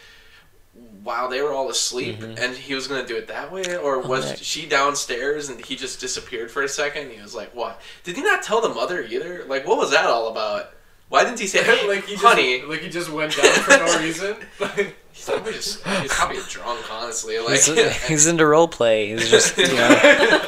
while 1.03 1.29
they 1.29 1.41
were 1.41 1.53
all 1.53 1.69
asleep, 1.69 2.19
Mhm. 2.19 2.39
and 2.39 2.55
he 2.57 2.75
was 2.75 2.87
gonna 2.87 3.05
do 3.05 3.15
it 3.15 3.27
that 3.27 3.51
way, 3.51 3.77
or 3.77 3.99
was 3.99 4.25
Okay. 4.25 4.39
she 4.41 4.65
downstairs 4.65 5.47
and 5.49 5.63
he 5.63 5.75
just 5.75 5.99
disappeared 5.99 6.51
for 6.51 6.61
a 6.63 6.69
second? 6.69 7.11
He 7.11 7.21
was 7.21 7.33
like, 7.33 7.53
what? 7.55 7.79
Did 8.03 8.15
he 8.17 8.21
not 8.23 8.43
tell 8.43 8.59
the 8.61 8.69
mother 8.69 9.01
either? 9.03 9.45
Like, 9.47 9.65
what 9.67 9.77
was 9.77 9.91
that 9.91 10.05
all 10.05 10.27
about? 10.27 10.71
Why 11.07 11.23
didn't 11.23 11.39
he 11.39 11.47
say, 11.47 11.59
like 11.87 12.05
he 12.05 12.13
just, 12.13 12.23
honey? 12.25 12.61
like 12.63 12.81
he 12.81 12.89
just 12.89 13.09
went 13.09 13.35
down 13.35 13.51
for 13.53 13.71
no 13.77 13.99
reason. 14.01 14.35
He's 15.11 15.25
probably 15.25 15.53
just 15.53 15.83
he's 15.83 16.13
probably 16.13 16.39
drunk, 16.47 16.85
honestly. 16.93 17.39
Like 17.39 17.59
He's, 17.61 18.07
he's 18.07 18.27
into 18.27 18.45
role 18.45 18.67
play. 18.69 19.07
He's 19.09 19.29
just 19.29 19.57
you 19.57 19.67
know, 19.67 20.41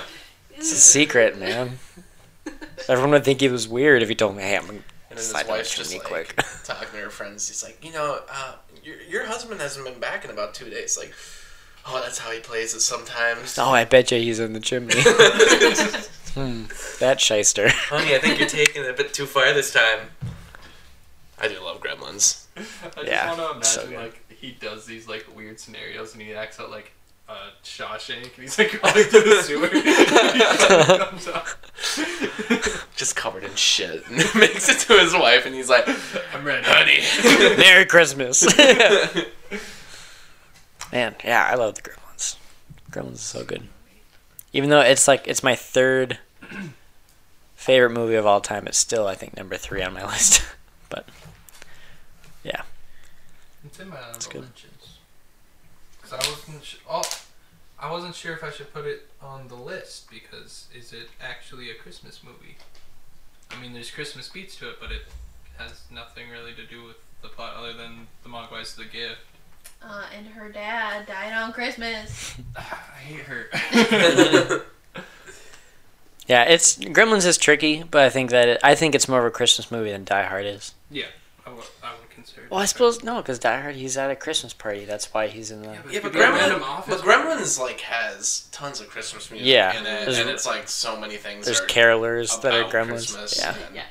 it's 0.56 0.72
a 0.72 0.76
secret, 0.76 1.38
man. 1.38 1.80
Everyone 2.88 3.12
would 3.12 3.26
think 3.26 3.42
he 3.42 3.50
was 3.50 3.68
weird 3.68 4.02
if 4.02 4.08
he 4.10 4.16
told 4.16 4.38
me, 4.38 4.44
"Hey, 4.44 4.56
I'm 4.56 4.66
gonna 4.68 4.80
And 5.12 5.18
then 5.18 5.24
his 5.24 5.30
slide 5.30 5.44
down 5.48 5.58
wife's 5.58 5.76
just 5.76 5.94
like 5.94 6.04
quick." 6.04 6.36
talking 6.64 6.88
to 6.92 6.98
her 6.98 7.10
friends. 7.10 7.48
He's 7.48 7.64
like, 7.64 7.84
you 7.86 7.92
know, 7.92 8.20
uh, 8.32 8.54
your 8.84 8.96
your 9.02 9.26
husband 9.26 9.62
hasn't 9.62 9.86
been 9.86 10.00
back 10.00 10.26
in 10.26 10.32
about 10.32 10.54
two 10.54 10.70
days. 10.70 10.98
Like, 10.98 11.14
oh, 11.86 12.02
that's 12.04 12.18
how 12.18 12.32
he 12.32 12.40
plays 12.40 12.74
it 12.74 12.80
sometimes. 12.82 13.58
Oh, 13.60 13.72
I 13.72 13.86
bet 13.86 14.12
you 14.12 14.18
he's 14.20 14.40
in 14.40 14.54
the 14.54 14.60
chimney. 14.60 14.96
hmm, 16.34 16.64
that 17.00 17.20
shyster. 17.20 17.70
Honey, 17.70 18.16
I 18.16 18.20
think 18.20 18.40
you're 18.40 18.48
taking 18.50 18.84
it 18.84 18.90
a 18.90 18.94
bit 18.94 19.14
too 19.14 19.26
far 19.26 19.54
this 19.54 19.72
time. 19.74 20.08
I 21.40 21.48
do 21.48 21.60
love 21.64 21.82
Gremlins. 21.82 22.46
I 22.56 22.62
just 22.96 23.08
Yeah, 23.08 23.28
want 23.38 23.40
to 23.64 23.80
imagine 23.82 23.90
good. 23.92 24.00
like 24.04 24.32
he 24.32 24.52
does 24.52 24.86
these 24.86 25.08
like 25.08 25.26
weird 25.36 25.60
scenarios 25.60 26.14
and 26.14 26.22
he 26.22 26.34
acts 26.34 26.60
out 26.60 26.70
like 26.72 26.92
uh, 27.32 27.50
Shawshank 27.64 28.24
and 28.36 28.44
he's 28.44 28.58
like 28.58 28.82
going 28.82 29.04
through 29.06 29.24
the 29.24 29.42
sewer. 29.44 29.68
He 29.72 30.40
just 30.40 31.00
comes 31.00 31.28
out. 31.28 31.56
Just 32.96 33.16
covered 33.16 33.44
in 33.44 33.56
shit. 33.56 34.04
And 34.10 34.18
makes 34.36 34.70
it 34.70 34.80
to 34.88 34.94
his 35.00 35.14
wife, 35.14 35.46
and 35.48 35.56
he's 35.56 35.70
like, 35.70 35.88
I'm 36.36 36.44
ready. 36.46 36.64
honey. 36.68 37.58
Merry 37.58 37.86
Christmas. 37.86 38.46
Man, 40.92 41.16
yeah, 41.24 41.48
I 41.50 41.56
love 41.56 41.76
the 41.76 41.82
Gremlins. 41.82 42.36
Gremlins 42.92 43.14
is 43.14 43.22
so 43.22 43.44
good. 43.44 43.64
Even 44.54 44.70
though 44.70 44.82
it's 44.82 45.08
like 45.08 45.28
it's 45.28 45.42
my 45.44 45.56
third 45.56 46.20
favorite 47.56 47.92
movie 47.92 48.16
of 48.16 48.26
all 48.26 48.42
time, 48.42 48.68
it's 48.68 48.78
still 48.78 49.08
I 49.08 49.16
think 49.16 49.38
number 49.38 49.56
three 49.58 49.82
on 49.82 49.94
my 49.94 50.06
list. 50.06 50.44
but 50.90 51.08
yeah, 52.44 52.62
It's 53.66 53.80
in 53.80 53.90
my 53.90 53.96
honorable 53.98 54.20
good. 54.32 54.42
mentions. 54.42 54.98
Cause 56.04 56.14
I 56.14 56.18
wasn't. 56.30 56.64
Sh- 56.64 56.76
oh, 56.90 57.02
I 57.82 57.92
wasn't 57.92 58.14
sure 58.14 58.34
if 58.34 58.44
I 58.44 58.52
should 58.52 58.72
put 58.74 58.86
it 58.86 59.10
on 59.22 59.48
the 59.48 59.56
list 59.56 60.10
because 60.12 60.68
is 60.78 60.94
it 60.94 61.10
actually 61.20 61.72
a 61.72 61.74
Christmas 61.76 62.22
movie? 62.24 62.58
I 63.50 63.60
mean, 63.60 63.74
there's 63.74 63.90
Christmas 63.90 64.30
beats 64.30 64.56
to 64.58 64.70
it, 64.70 64.76
but 64.80 64.92
it 64.92 65.02
has 65.58 65.82
nothing 65.92 66.30
really 66.30 66.54
to 66.54 66.66
do 66.66 66.84
with 66.84 66.98
the 67.22 67.28
plot 67.28 67.56
other 67.58 67.74
than 67.74 68.08
the 68.24 68.30
Mogwai's 68.30 68.76
the 68.76 68.86
gift. 68.86 69.22
Uh, 69.84 70.04
and 70.16 70.28
her 70.28 70.50
dad 70.50 71.08
died 71.08 71.34
on 71.34 71.52
Christmas. 71.54 72.36
I 72.56 72.62
hate 72.62 73.22
her. 73.22 73.50
yeah, 76.28 76.44
it's 76.44 76.78
Gremlins 76.78 77.26
is 77.26 77.38
tricky, 77.38 77.84
but 77.90 78.04
I 78.04 78.10
think 78.10 78.30
that 78.30 78.48
it, 78.48 78.60
I 78.64 78.76
think 78.76 78.94
it's 78.94 79.10
more 79.10 79.20
of 79.20 79.26
a 79.26 79.32
Christmas 79.32 79.72
movie 79.72 79.92
than 79.92 80.04
Die 80.04 80.24
Hard 80.24 80.46
is. 80.46 80.74
yeah, 80.92 81.06
I 81.46 81.50
would, 81.50 81.64
I 81.84 81.94
would 81.94 82.01
consider. 82.01 82.01
Well, 82.52 82.60
I 82.60 82.66
suppose 82.66 83.02
no, 83.02 83.16
because 83.22 83.40
Die 83.40 83.62
Hard 83.62 83.76
he's 83.76 83.96
at 83.98 84.12
a 84.12 84.16
Christmas 84.16 84.52
party. 84.54 84.84
That's 84.84 85.14
why 85.14 85.28
he's 85.28 85.52
in 85.52 85.62
the. 85.64 85.70
Yeah, 85.70 85.80
but- 85.84 85.94
Yeah, 85.94 86.00
but 86.02 86.12
Could 86.12 86.20
be 86.20 86.20
Gremlins, 86.20 86.88
but 86.90 87.00
Gremlins 87.00 87.58
like 87.58 87.80
has 87.80 88.48
tons 88.52 88.82
of 88.82 88.90
Christmas 88.90 89.32
music 89.32 89.48
Yeah. 89.48 89.72
in 89.80 89.86
it, 89.86 90.20
and 90.20 90.30
it's 90.30 90.46
like 90.46 90.68
so 90.68 91.00
many 91.00 91.16
things. 91.16 91.46
There's 91.46 91.62
are 91.62 91.66
carolers 91.68 92.42
that 92.42 92.54
are 92.54 92.60
about 92.62 92.74
Gremlins. 92.74 92.90
Christmas, 93.16 93.40
Yeah, 93.40 93.56
Yeah. 93.74 93.84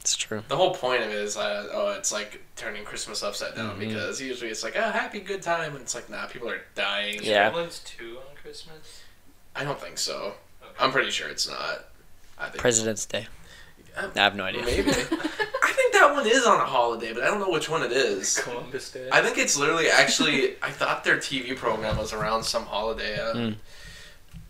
it's 0.00 0.16
true. 0.16 0.42
The 0.48 0.56
whole 0.56 0.74
point 0.74 1.04
of 1.04 1.10
it 1.10 1.14
is, 1.14 1.36
uh, 1.36 1.68
oh, 1.72 1.92
it's 1.92 2.10
like 2.10 2.42
turning 2.56 2.84
Christmas 2.84 3.22
upside 3.22 3.54
down 3.54 3.76
Mhm. 3.76 3.78
because 3.78 4.20
usually 4.20 4.50
it's 4.50 4.64
like, 4.64 4.74
oh, 4.76 4.90
happy, 4.90 5.20
good 5.20 5.40
time, 5.42 5.72
and 5.76 5.82
it's 5.82 5.94
like, 5.94 6.10
nah, 6.10 6.26
people 6.26 6.50
are 6.50 6.62
dying. 6.74 7.20
Yeah. 7.22 7.52
Gremlins 7.52 7.84
two 7.84 8.18
on 8.28 8.34
Christmas. 8.42 9.02
I 9.54 9.62
don't 9.62 9.80
think 9.80 9.96
so. 9.98 10.34
Okay. 10.60 10.72
I'm 10.80 10.90
pretty 10.90 11.12
sure 11.12 11.28
it's 11.28 11.48
not. 11.48 11.84
I 12.36 12.46
think 12.48 12.58
President's 12.58 13.06
Day. 13.06 13.28
Uh, 13.96 14.08
I 14.16 14.18
have 14.18 14.34
no 14.34 14.42
idea. 14.42 14.62
maybe. 14.64 14.90
I 14.90 15.72
think 15.74 15.81
that 16.08 16.14
one 16.14 16.24
one 16.24 16.26
is 16.32 16.44
on 16.44 16.60
a 16.60 16.64
holiday, 16.64 17.12
but 17.12 17.22
I 17.22 17.26
don't 17.26 17.40
know 17.40 17.50
which 17.50 17.68
one 17.68 17.82
it 17.82 17.92
is. 17.92 18.38
Columbus 18.38 18.90
Day. 18.90 19.08
I 19.12 19.22
think 19.22 19.38
it's 19.38 19.56
literally 19.56 19.88
actually. 19.88 20.56
I 20.62 20.70
thought 20.70 21.04
their 21.04 21.16
TV 21.16 21.56
program 21.56 21.96
was 21.98 22.12
around 22.12 22.44
some 22.44 22.64
holiday. 22.66 23.18
Uh, 23.18 23.32
Hmm. 23.32 23.50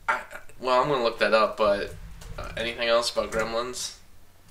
I, 0.09 0.21
well, 0.61 0.83
I'm 0.83 0.89
gonna 0.89 1.03
look 1.05 1.19
that 1.21 1.33
up. 1.35 1.57
But 1.57 1.95
uh, 2.39 2.51
anything 2.57 2.89
else 2.89 3.11
about 3.11 3.31
Gremlins? 3.31 3.97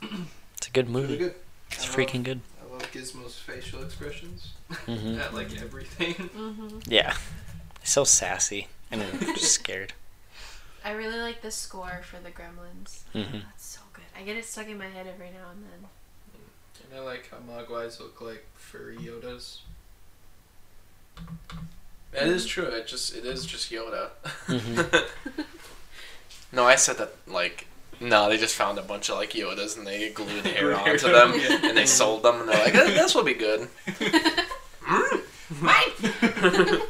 It's 0.02 0.68
a 0.68 0.72
good 0.72 0.86
Mm-hmm. 0.86 0.94
Movie. 0.94 1.18
good. 1.18 1.36
It's 1.72 1.84
I 1.84 1.88
love- 1.88 1.96
freaking 1.96 2.24
good. 2.24 2.42
I 2.62 2.72
love 2.74 2.92
Gizmo's 2.92 3.38
facial 3.38 3.84
expressions. 3.84 4.54
hmm 4.86 5.16
At 5.20 5.34
like 5.34 5.62
everything. 5.62 6.14
Mm-hmm. 6.16 6.80
Yeah. 6.88 7.16
So 7.84 8.04
sassy 8.04 8.68
and 8.92 9.02
just 9.36 9.52
scared. 9.54 9.94
I 10.84 10.92
really 10.92 11.20
like 11.20 11.42
the 11.42 11.52
score 11.52 12.02
for 12.04 12.18
the 12.20 12.32
Gremlins. 12.32 13.02
hmm 13.14 13.40
That's 13.46 13.66
so 13.66 13.82
good. 13.94 14.04
I 14.18 14.24
get 14.24 14.36
it 14.38 14.46
stuck 14.46 14.68
in 14.68 14.78
my 14.78 14.88
head 14.88 15.06
every 15.08 15.28
now 15.30 15.50
and 15.52 15.64
then. 15.64 15.90
And 16.92 17.00
I 17.00 17.04
like 17.04 17.30
how 17.32 17.38
Mogwais 17.38 18.00
look 18.00 18.20
like 18.22 18.46
furry 18.56 18.98
Yodas. 18.98 19.60
That 22.12 22.24
is 22.28 22.46
true. 22.46 22.66
It 22.66 22.88
just 22.88 23.16
it 23.16 23.26
is 23.26 23.46
just 23.46 23.72
Yoda. 23.72 24.10
Mhm. 24.48 25.06
no, 26.52 26.66
I 26.66 26.76
said 26.76 26.98
that 26.98 27.14
like 27.28 27.68
no, 28.02 28.28
they 28.30 28.38
just 28.38 28.56
found 28.56 28.78
a 28.78 28.82
bunch 28.82 29.10
of 29.10 29.18
like 29.18 29.32
Yodas 29.32 29.78
and 29.78 29.88
they 29.88 30.10
glued 30.10 30.46
hair 30.46 30.74
Glued 30.74 30.78
hair 30.78 30.94
onto 30.94 31.08
them 31.12 31.32
them, 31.32 31.40
yeah. 31.64 31.70
and 31.70 31.78
they 31.78 31.86
sold 31.86 32.24
them 32.24 32.42
and 32.42 32.50
they're 32.50 32.64
like, 32.66 32.76
"Eh, 32.76 32.86
this 32.88 33.16
will 33.16 33.24
be 33.24 33.34
good. 33.36 33.70
Mm. 33.88 35.22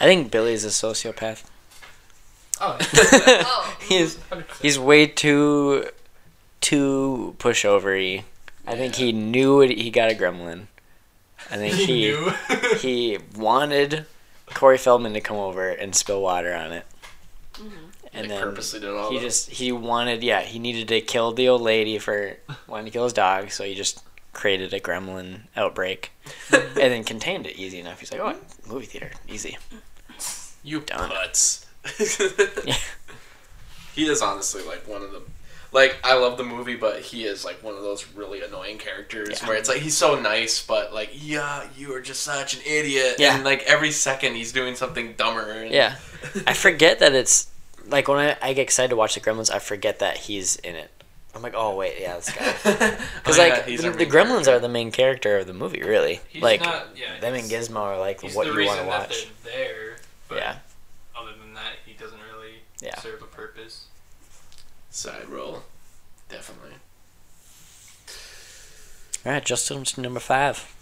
I 0.00 0.04
think 0.04 0.30
Billy's 0.30 0.64
a 0.64 0.68
sociopath. 0.68 1.44
Oh, 2.60 2.76
Oh. 2.92 3.76
he's 3.88 4.16
100%. 4.16 4.44
he's 4.62 4.78
way 4.78 5.06
too 5.06 5.86
too 6.60 7.34
pushovery. 7.38 8.24
I 8.66 8.76
think 8.76 8.94
he 8.96 9.12
knew 9.12 9.60
it, 9.60 9.70
he 9.78 9.90
got 9.90 10.10
a 10.10 10.14
gremlin. 10.14 10.66
I 11.50 11.56
think 11.56 11.74
he 11.74 11.86
he 11.86 11.94
knew. 12.10 12.32
he 12.78 13.18
wanted 13.36 14.06
Corey 14.46 14.78
Feldman 14.78 15.14
to 15.14 15.20
come 15.20 15.36
over 15.36 15.68
and 15.68 15.94
spill 15.94 16.22
water 16.22 16.54
on 16.54 16.72
it. 16.72 16.84
Mm-hmm. 17.54 17.68
And 18.12 18.24
they 18.24 18.28
then 18.34 18.42
purposely 18.42 18.80
did 18.80 18.90
all 18.90 19.10
he 19.10 19.18
that. 19.18 19.22
just 19.22 19.50
he 19.50 19.70
wanted 19.70 20.22
yeah 20.24 20.40
he 20.40 20.58
needed 20.58 20.88
to 20.88 21.00
kill 21.00 21.32
the 21.32 21.48
old 21.48 21.62
lady 21.62 21.98
for 21.98 22.36
wanting 22.66 22.86
to 22.86 22.90
kill 22.90 23.04
his 23.04 23.12
dog, 23.12 23.50
so 23.50 23.64
he 23.64 23.74
just 23.74 24.02
created 24.32 24.72
a 24.74 24.80
gremlin 24.80 25.42
outbreak 25.56 26.10
and 26.52 26.62
then 26.74 27.04
contained 27.04 27.46
it 27.46 27.56
easy 27.56 27.80
enough. 27.80 28.00
He's 28.00 28.12
like, 28.12 28.20
oh, 28.20 28.36
movie 28.68 28.86
theater, 28.86 29.10
easy. 29.28 29.58
You 30.62 30.80
Done. 30.80 31.10
putz. 31.10 31.66
Yeah. 32.66 32.76
He 33.94 34.06
is 34.06 34.22
honestly 34.22 34.62
like 34.62 34.86
one 34.86 35.02
of 35.02 35.10
the 35.10 35.22
like 35.72 35.98
I 36.04 36.14
love 36.14 36.36
the 36.36 36.44
movie, 36.44 36.76
but 36.76 37.00
he 37.00 37.24
is 37.24 37.44
like 37.44 37.62
one 37.62 37.74
of 37.74 37.82
those 37.82 38.06
really 38.14 38.42
annoying 38.42 38.78
characters 38.78 39.40
Yeah. 39.40 39.48
where 39.48 39.56
it's 39.56 39.68
like 39.68 39.78
he's 39.80 39.96
so 39.96 40.18
nice, 40.20 40.64
but 40.64 40.92
like 40.92 41.10
yeah, 41.14 41.66
you 41.76 41.94
are 41.94 42.00
just 42.00 42.22
such 42.22 42.54
an 42.54 42.60
idiot. 42.66 43.16
Yeah. 43.18 43.34
And 43.36 43.44
like 43.44 43.62
every 43.64 43.90
second 43.92 44.34
he's 44.34 44.52
doing 44.52 44.74
something 44.74 45.14
dumber. 45.14 45.50
And, 45.50 45.72
Yeah, 45.72 45.96
I 46.46 46.54
forget 46.54 46.98
that 47.00 47.14
it's 47.14 47.48
like 47.86 48.08
when 48.08 48.18
I, 48.18 48.36
I 48.42 48.52
get 48.52 48.62
excited 48.62 48.88
to 48.90 48.96
watch 48.96 49.14
the 49.14 49.20
Gremlins, 49.20 49.50
I 49.52 49.58
forget 49.58 49.98
that 50.00 50.16
he's 50.16 50.56
in 50.56 50.74
it. 50.76 50.90
I'm 51.34 51.42
like, 51.42 51.54
oh 51.56 51.76
wait, 51.76 51.94
yeah, 52.00 52.16
this 52.16 52.30
guy. 52.30 52.54
Oh, 52.64 52.98
because 53.22 53.38
Oh, 53.38 53.42
like 53.48 53.64
he's 53.66 53.82
the, 53.82 53.90
the 53.90 54.06
Gremlins 54.06 54.26
character. 54.44 54.54
are 54.54 54.58
the 54.58 54.68
main 54.68 54.90
character 54.90 55.38
of 55.38 55.46
the 55.46 55.54
movie, 55.54 55.80
really. 55.82 56.20
He's 56.28 56.42
like 56.42 56.60
not, 56.60 56.88
yeah, 56.96 57.20
them 57.20 57.34
and 57.34 57.44
Gizmo 57.48 57.76
are 57.76 57.98
like 57.98 58.20
what 58.22 58.32
the 58.32 58.38
you 58.38 58.46
want 58.46 58.56
reason 58.56 58.76
to 58.78 58.82
that 58.84 58.88
watch. 58.88 59.28
they're 59.44 59.52
there. 59.54 59.96
But 60.28 60.38
Yeah, 60.38 60.56
Other 61.16 61.30
than 61.40 61.54
that, 61.54 61.72
he 61.86 61.92
doesn't 61.92 62.18
really 62.34 62.54
Yeah. 62.82 62.98
serve 62.98 63.14
a 63.22 63.26
purpose. 63.26 63.29
Side 65.00 65.30
role, 65.30 65.62
definitely. 66.28 66.74
all 69.24 69.32
right, 69.32 69.42
Justin 69.42 69.82
to 69.82 70.00
number 70.02 70.20
five. 70.20 70.76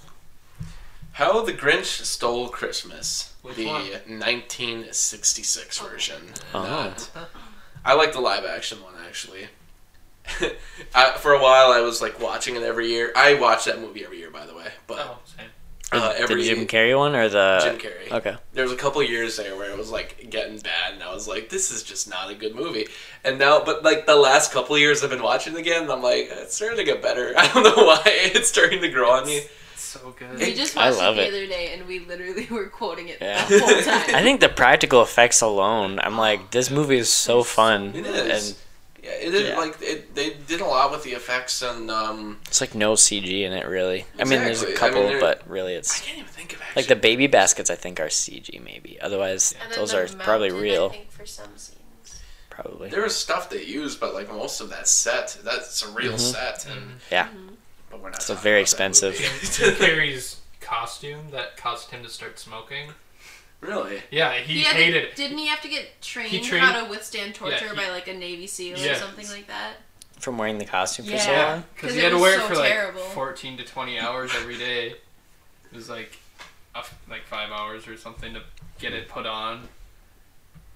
How 1.12 1.40
the 1.44 1.52
Grinch 1.52 2.02
Stole 2.04 2.48
Christmas, 2.48 3.34
Which 3.42 3.54
the 3.54 3.66
one? 3.66 3.82
1966 3.82 5.78
version. 5.78 6.32
Oh. 6.52 6.62
Not- 6.64 7.10
I 7.84 7.94
like 7.94 8.12
the 8.12 8.18
live 8.20 8.44
action 8.44 8.82
one 8.82 8.94
actually. 9.06 9.46
I, 10.96 11.12
for 11.12 11.32
a 11.32 11.40
while, 11.40 11.70
I 11.70 11.80
was 11.80 12.02
like 12.02 12.18
watching 12.20 12.56
it 12.56 12.62
every 12.64 12.88
year. 12.88 13.12
I 13.14 13.34
watch 13.34 13.66
that 13.66 13.80
movie 13.80 14.04
every 14.04 14.18
year, 14.18 14.32
by 14.32 14.46
the 14.46 14.54
way. 14.56 14.66
But 14.88 14.98
Oh, 14.98 15.18
same. 15.92 16.00
uh, 16.02 16.08
the 16.12 16.18
every 16.20 16.44
Jim 16.44 16.66
Carrey 16.66 16.96
one 16.96 17.14
or 17.14 17.28
the 17.28 17.60
Jim 17.62 17.78
Carrey. 17.78 18.10
Okay. 18.12 18.36
There 18.52 18.64
was 18.64 18.72
a 18.72 18.76
couple 18.76 19.02
years 19.02 19.36
there 19.36 19.56
where 19.56 19.70
it 19.70 19.76
was 19.78 19.90
like 19.90 20.28
getting 20.30 20.58
bad, 20.58 20.94
and 20.94 21.02
I 21.02 21.12
was 21.12 21.26
like, 21.28 21.48
"This 21.48 21.70
is 21.70 21.82
just 21.82 22.08
not 22.08 22.30
a 22.30 22.34
good 22.34 22.54
movie." 22.54 22.86
And 23.24 23.38
now, 23.38 23.62
but 23.64 23.82
like 23.82 24.06
the 24.06 24.16
last 24.16 24.52
couple 24.52 24.76
years, 24.78 25.02
I've 25.02 25.10
been 25.10 25.22
watching 25.22 25.54
it 25.54 25.58
again, 25.58 25.82
and 25.84 25.92
I'm 25.92 26.02
like, 26.02 26.28
it's 26.30 26.54
starting 26.54 26.78
to 26.78 26.84
get 26.84 27.00
better. 27.02 27.32
I 27.38 27.48
don't 27.52 27.62
know 27.64 27.84
why 27.84 28.00
it's 28.06 28.48
starting 28.48 28.80
to 28.82 28.88
grow 28.88 29.10
on 29.10 29.26
me. 29.26 29.42
It's 29.72 29.82
so 29.84 30.14
good. 30.18 30.38
We 30.38 30.54
just 30.54 30.76
I 30.76 30.86
watched 30.90 30.98
love 30.98 31.18
it 31.18 31.20
the 31.20 31.24
it. 31.26 31.28
other 31.28 31.46
day 31.46 31.72
and 31.72 31.86
we 31.86 32.00
literally 32.00 32.46
were 32.50 32.66
quoting 32.68 33.08
it 33.08 33.18
Yeah. 33.20 33.44
the 33.46 33.58
whole 33.60 33.68
time. 33.82 34.14
I 34.14 34.22
think 34.22 34.40
the 34.40 34.48
practical 34.48 35.02
effects 35.02 35.40
alone, 35.40 35.98
I'm 36.00 36.18
like, 36.18 36.50
this 36.50 36.68
movie 36.70 36.98
is 36.98 37.10
so 37.12 37.42
fun, 37.44 37.92
It 37.94 38.04
is. 38.04 38.50
and 38.50 38.58
Yeah, 39.08 39.14
it 39.28 39.34
is 39.34 39.48
Yeah. 39.48 39.56
like 39.58 39.80
it, 39.80 40.14
they 40.14 40.30
did 40.46 40.60
a 40.60 40.64
lot 40.66 40.90
with 40.90 41.02
the 41.04 41.12
effects, 41.12 41.62
and 41.62 41.90
um, 41.90 42.38
it's 42.46 42.60
like 42.60 42.74
no 42.74 42.92
CG 42.94 43.42
in 43.42 43.52
it 43.52 43.66
really. 43.66 44.04
I 44.18 44.24
mean, 44.24 44.40
there's 44.40 44.62
a 44.62 44.68
a 44.68 44.72
I 44.72 44.74
couple, 44.74 45.08
mean, 45.08 45.20
but 45.20 45.42
really 45.48 45.74
it's. 45.74 45.92
I 45.92 45.96
it's 45.96 46.06
can't 46.06 46.18
even 46.18 46.30
think 46.30 46.52
of 46.52 46.60
actually. 46.62 46.82
like 46.82 46.88
the 46.88 46.96
baby 46.96 47.26
baskets. 47.26 47.70
I 47.70 47.74
think 47.74 48.00
are 48.00 48.06
CG 48.08 48.62
maybe. 48.62 49.00
Otherwise, 49.00 49.54
And 49.62 49.72
then 49.72 49.78
those 49.78 49.92
the 49.92 50.02
are 50.02 50.08
probably 50.24 50.50
real. 50.50 50.86
I 50.86 50.96
think 50.96 51.10
for 51.10 51.26
some 51.26 51.56
scenes. 51.56 52.20
Probably. 52.50 52.90
There 52.90 53.02
was 53.02 53.14
stuff 53.16 53.48
they 53.50 53.62
used, 53.64 54.00
but 54.00 54.14
like 54.14 54.28
most 54.32 54.60
of 54.60 54.68
that 54.70 54.88
set, 54.88 55.38
that's 55.44 55.82
a 55.82 55.90
real 55.92 56.14
Mhm. 56.14 56.18
set, 56.20 56.66
and 56.66 56.80
Mhm. 56.80 56.94
Yeah. 57.10 57.28
but 57.90 58.00
we're 58.00 58.10
not. 58.10 58.22
So 58.22 58.34
talking 58.34 58.42
very 58.44 58.56
about 58.56 58.62
expensive. 58.62 59.14
movie. 59.14 59.76
Jim 59.76 60.20
costume 60.60 61.30
that 61.30 61.56
caused 61.56 61.90
him 61.90 62.02
to 62.02 62.10
start 62.10 62.38
smoking. 62.38 62.90
Really? 63.60 64.02
Yeah, 64.10 64.34
he, 64.34 64.60
had 64.62 64.72
to- 64.76 64.82
hated 64.82 65.04
it. 65.04 65.16
Didn't 65.16 65.38
he 65.38 65.46
have 65.48 65.60
to 65.62 65.68
get 65.68 66.00
trained, 66.02 66.44
trained- 66.44 66.64
how 66.64 66.82
to 66.84 66.88
withstand 66.90 67.34
torture 67.34 67.64
Yeah, 67.66 67.70
he- 67.70 67.76
by 67.76 67.90
like 67.90 68.08
a 68.08 68.14
Navy 68.14 68.46
SEAL 68.46 68.78
or 68.78 68.94
something 68.94 69.28
like 69.28 69.46
that? 69.48 69.74
From 70.20 70.36
wearing 70.36 70.58
the 70.58 70.64
costume 70.64 71.06
for 71.06 71.16
so 71.18 71.32
long. 71.32 71.64
Because 71.74 71.94
he 71.94 72.00
had 72.00 72.08
to 72.10 72.14
was 72.16 72.22
wear 72.22 72.34
it 72.38 72.42
so 72.42 72.48
for 72.48 72.56
like 72.56 72.96
14 73.14 73.56
to 73.58 73.64
20 73.64 74.00
hours 74.00 74.32
every 74.36 74.58
day. 74.58 74.88
It 74.88 75.74
was 75.74 75.88
like 75.88 76.18
like 77.08 77.22
five 77.24 77.50
hours 77.50 77.86
or 77.88 77.96
something 77.96 78.34
to 78.34 78.40
get 78.78 78.92
it 78.92 79.08
put 79.08 79.26
on. 79.26 79.68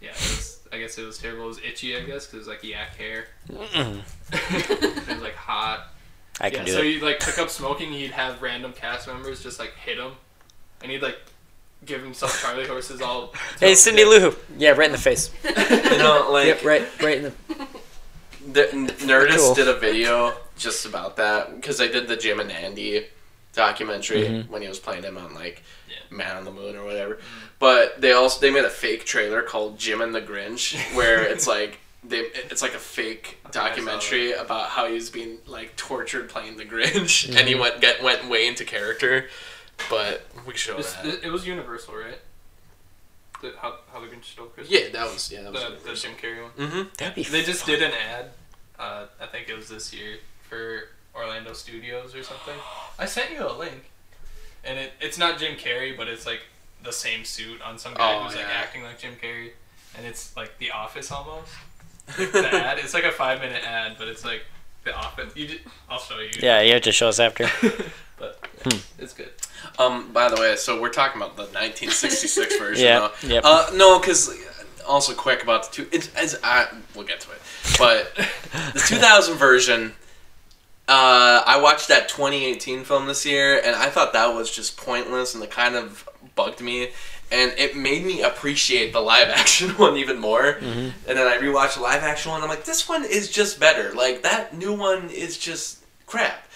Yeah, 0.00 0.10
it 0.10 0.14
was, 0.16 0.60
I 0.72 0.78
guess 0.78 0.98
it 0.98 1.04
was 1.04 1.18
terrible. 1.18 1.44
It 1.44 1.48
was 1.48 1.58
itchy, 1.58 1.96
I 1.96 2.00
guess, 2.00 2.26
because 2.26 2.34
it 2.34 2.38
was 2.38 2.48
like 2.48 2.64
yak 2.64 2.96
hair. 2.96 3.26
It 3.48 5.08
was 5.08 5.20
like 5.22 5.34
hot. 5.36 5.88
I 6.40 6.50
can 6.50 6.60
yeah, 6.60 6.64
do 6.66 6.72
so 6.72 6.78
it. 6.80 6.84
he 6.84 7.00
like 7.00 7.18
took 7.20 7.38
up 7.38 7.50
smoking. 7.50 7.92
He'd 7.92 8.10
have 8.12 8.42
random 8.42 8.72
cast 8.72 9.06
members 9.06 9.42
just 9.42 9.58
like 9.58 9.74
hit 9.74 9.98
him, 9.98 10.12
and 10.82 10.90
he'd 10.90 11.02
like 11.02 11.18
give 11.84 12.02
himself 12.02 12.40
Charlie 12.42 12.66
horses 12.66 13.00
all. 13.00 13.32
Hey, 13.60 13.74
Cindy 13.74 14.04
Lou. 14.04 14.34
Yeah, 14.58 14.70
right 14.70 14.86
in 14.86 14.92
the 14.92 14.98
face. 14.98 15.30
You 15.44 15.98
know, 15.98 16.28
like 16.30 16.46
yep, 16.46 16.64
right, 16.64 16.88
right 17.02 17.18
in 17.18 17.22
the. 17.24 17.32
the, 18.52 18.62
Nerdist 19.06 19.36
Cool. 19.38 19.54
did 19.54 19.68
a 19.68 19.78
video 19.78 20.34
just 20.56 20.86
about 20.86 21.16
that 21.16 21.54
because 21.56 21.78
they 21.78 21.88
did 21.88 22.08
the 22.08 22.16
Jim 22.16 22.40
and 22.40 22.50
Andy 22.50 23.06
documentary 23.52 24.22
Mhm. 24.22 24.48
when 24.48 24.62
he 24.62 24.68
was 24.68 24.78
playing 24.78 25.02
him 25.02 25.18
on 25.18 25.34
like 25.34 25.62
Yeah. 25.88 25.96
Man 26.16 26.36
on 26.36 26.44
the 26.44 26.50
Moon 26.50 26.76
or 26.76 26.84
whatever. 26.84 27.18
But 27.58 28.00
they 28.00 28.12
also 28.12 28.40
they 28.40 28.50
made 28.50 28.64
a 28.64 28.70
fake 28.70 29.04
trailer 29.04 29.42
called 29.42 29.78
Jim 29.78 30.00
and 30.00 30.14
the 30.14 30.22
Grinch 30.22 30.74
where 30.96 31.22
it's 31.32 31.46
like 31.46 31.78
they 32.04 32.18
it's 32.20 32.62
like 32.62 32.74
a 32.74 32.78
fake 32.78 33.38
I 33.44 33.48
think 33.50 33.56
I 33.56 33.58
saw 33.58 33.68
documentary 33.68 34.32
about 34.32 34.70
how 34.70 34.86
he 34.88 34.94
was 34.94 35.10
being 35.10 35.38
like 35.46 35.76
tortured 35.76 36.28
playing 36.30 36.56
the 36.56 36.64
Grinch 36.64 37.28
and 37.36 37.46
he 37.46 37.54
went 37.54 37.80
get 37.80 38.02
went 38.02 38.28
way 38.28 38.46
into 38.46 38.64
character. 38.64 39.28
But 39.90 40.26
we 40.46 40.54
show 40.56 40.76
This, 40.76 40.92
that. 40.94 41.06
it, 41.06 41.24
it 41.24 41.30
was 41.30 41.46
Universal, 41.46 41.94
right? 41.94 42.18
The, 43.40 43.52
how, 43.60 43.74
how 43.92 44.00
the 44.00 44.06
Grinch 44.06 44.24
Stole 44.24 44.46
Christmas. 44.46 44.70
yeah, 44.80 44.88
that 44.92 45.04
was 45.12 45.30
yeah, 45.32 45.42
that 45.42 45.52
was. 45.52 45.62
The, 45.82 45.90
the 45.90 45.94
Jim 45.96 46.12
Carrey 46.12 46.42
one. 46.42 46.52
mm-hmm. 46.52 46.82
That'd 46.98 47.14
be. 47.16 47.22
They 47.24 47.42
just 47.42 47.66
did 47.66 47.82
an 47.82 47.92
ad. 47.92 48.26
Uh, 48.78 49.06
I 49.20 49.26
think 49.26 49.48
it 49.48 49.56
was 49.56 49.68
this 49.68 49.92
year 49.92 50.18
for 50.48 50.88
Orlando 51.14 51.52
Studios 51.52 52.14
or 52.14 52.22
something. 52.22 52.54
I 52.98 53.06
sent 53.06 53.32
you 53.32 53.44
a 53.46 53.50
link, 53.52 53.90
and 54.64 54.78
it, 54.78 54.92
it's 55.00 55.18
not 55.18 55.38
Jim 55.38 55.56
Carrey, 55.56 55.96
but 55.96 56.06
it's 56.08 56.24
like 56.24 56.40
the 56.84 56.92
same 56.92 57.24
suit 57.24 57.60
on 57.62 57.78
some 57.78 57.94
guy 57.94 58.14
Oh, 58.14 58.24
who's 58.24 58.36
like 58.36 58.46
acting 58.46 58.82
like 58.84 58.98
Jim 59.00 59.14
Carrey, 59.20 59.50
and 59.96 60.06
it's 60.06 60.36
like 60.36 60.58
The 60.58 60.70
Office 60.70 61.10
almost. 61.10 61.50
The 62.16 62.48
ad, 62.52 62.78
it's 62.78 62.94
like 62.94 63.04
a 63.04 63.12
five 63.12 63.40
minute 63.40 63.62
ad, 63.64 63.94
but 63.98 64.08
it's 64.08 64.24
like 64.24 64.42
The 64.84 64.94
Office. 64.94 65.34
You, 65.36 65.46
just, 65.46 65.60
I'll 65.88 65.98
show 66.00 66.18
you. 66.18 66.30
Yeah, 66.40 66.60
you 66.60 66.72
have 66.74 66.82
to 66.82 66.92
show 66.92 67.08
us 67.08 67.18
after. 67.20 67.48
but 68.18 68.41
Hmm. 68.64 68.78
it's 69.02 69.12
good. 69.14 69.30
Um, 69.78 70.12
by 70.12 70.28
the 70.28 70.40
way, 70.40 70.56
so 70.56 70.80
we're 70.80 70.90
talking 70.90 71.20
about 71.20 71.36
the 71.36 71.42
1966 71.44 72.56
version. 72.58 72.84
Yeah, 72.84 73.08
though. 73.22 73.28
yep. 73.28 73.42
Uh, 73.44 73.66
no, 73.74 73.98
because 73.98 74.34
also 74.86 75.14
quick 75.14 75.42
about 75.42 75.64
the 75.70 75.72
two. 75.84 75.88
It's, 75.92 76.10
it's 76.16 76.36
I 76.42 76.66
we'll 76.94 77.06
get 77.06 77.20
to 77.20 77.30
it, 77.30 77.40
but 77.78 78.14
the 78.74 78.80
2000 78.86 79.36
version. 79.36 79.94
Uh, 80.88 81.42
I 81.46 81.60
watched 81.60 81.88
that 81.88 82.08
2018 82.08 82.84
film 82.84 83.06
this 83.06 83.24
year, 83.24 83.60
and 83.64 83.76
I 83.76 83.88
thought 83.88 84.12
that 84.14 84.34
was 84.34 84.50
just 84.54 84.76
pointless, 84.76 85.34
and 85.34 85.42
it 85.42 85.50
kind 85.50 85.76
of 85.76 86.08
bugged 86.34 86.60
me. 86.60 86.90
And 87.30 87.54
it 87.56 87.74
made 87.76 88.04
me 88.04 88.20
appreciate 88.20 88.92
the 88.92 89.00
live 89.00 89.28
action 89.34 89.70
one 89.78 89.96
even 89.96 90.18
more. 90.18 90.54
Mhm. 90.60 90.92
And 91.06 91.16
then 91.18 91.26
I 91.26 91.38
rewatched 91.38 91.76
the 91.76 91.80
live 91.80 92.02
action 92.02 92.30
one. 92.32 92.42
And 92.42 92.50
I'm 92.50 92.54
like, 92.54 92.66
this 92.66 92.88
one 92.88 93.04
is 93.04 93.30
just 93.30 93.58
better. 93.58 93.92
Like 93.94 94.22
that 94.24 94.54
new 94.54 94.74
one 94.74 95.08
is 95.08 95.38
just 95.38 95.78
crap. 96.06 96.46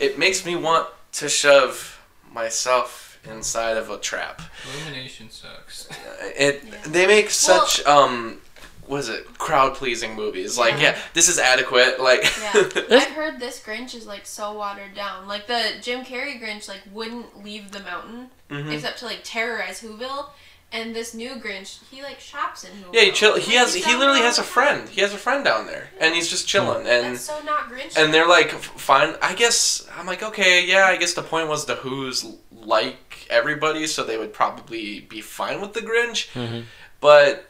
it 0.00 0.18
makes 0.18 0.44
me 0.44 0.56
want 0.56 0.88
to 1.16 1.28
shove 1.28 2.00
myself 2.32 3.18
inside 3.28 3.76
of 3.76 3.90
a 3.90 3.98
trap. 3.98 4.42
Illumination 4.74 5.30
sucks. 5.30 5.88
It 6.36 6.62
Yeah. 6.64 6.74
they 6.86 7.06
make 7.06 7.30
such 7.30 7.84
um 7.86 8.40
what 8.86 8.98
is 8.98 9.08
it 9.08 9.26
crowd 9.38 9.74
pleasing 9.74 10.14
movies 10.14 10.56
like 10.56 10.80
yeah 10.80 10.96
this 11.12 11.28
is 11.28 11.38
adequate 11.40 12.00
like 12.00 12.22
Yeah. 12.40 12.52
I've 12.90 13.02
heard 13.08 13.40
this 13.40 13.60
Grinch 13.60 13.94
is 13.96 14.06
like 14.06 14.26
so 14.26 14.52
watered 14.52 14.94
down. 14.94 15.26
Like 15.26 15.46
the 15.48 15.72
Jim 15.82 16.04
Carrey 16.04 16.40
Grinch 16.40 16.68
like 16.68 16.82
wouldn't 16.92 17.42
leave 17.44 17.72
the 17.72 17.80
mountain 17.80 18.30
Mhm. 18.50 18.72
except 18.72 18.98
to 19.00 19.06
like 19.06 19.20
terrorize 19.24 19.80
Whoville. 19.80 20.28
And 20.72 20.94
this 20.94 21.14
new 21.14 21.36
Grinch, 21.36 21.78
he 21.90 22.02
like 22.02 22.18
shops 22.20 22.64
in 22.64 22.70
Whoville. 22.72 22.92
yeah 22.94 23.02
he 23.02 23.10
chill 23.12 23.36
he 23.38 23.56
Like, 23.56 23.66
has 23.66 23.74
he 23.74 23.96
literally 23.96 24.20
has 24.20 24.38
a 24.38 24.42
friend 24.42 24.88
he 24.88 25.00
has 25.00 25.14
a 25.14 25.16
friend 25.16 25.44
down 25.44 25.66
there 25.66 25.88
and 26.00 26.14
he's 26.14 26.28
just 26.28 26.46
chilling 26.48 26.86
and 26.86 27.14
That's 27.14 27.20
so 27.22 27.40
not 27.42 27.70
Grinch. 27.70 27.96
and 27.96 28.12
they're 28.12 28.28
like 28.28 28.50
fine 28.50 29.14
i 29.22 29.34
guess 29.34 29.86
i'm 29.96 30.06
like 30.06 30.22
okay 30.22 30.66
yeah 30.66 30.86
i 30.86 30.96
guess 30.96 31.14
the 31.14 31.22
point 31.22 31.48
was 31.48 31.64
the 31.66 31.76
who's 31.76 32.26
like 32.50 33.26
everybody 33.30 33.86
so 33.86 34.02
they 34.04 34.18
would 34.18 34.32
probably 34.32 35.00
be 35.00 35.20
fine 35.20 35.60
with 35.60 35.72
the 35.72 35.80
grinch 35.80 36.28
Mhm. 36.32 36.64
but 37.00 37.48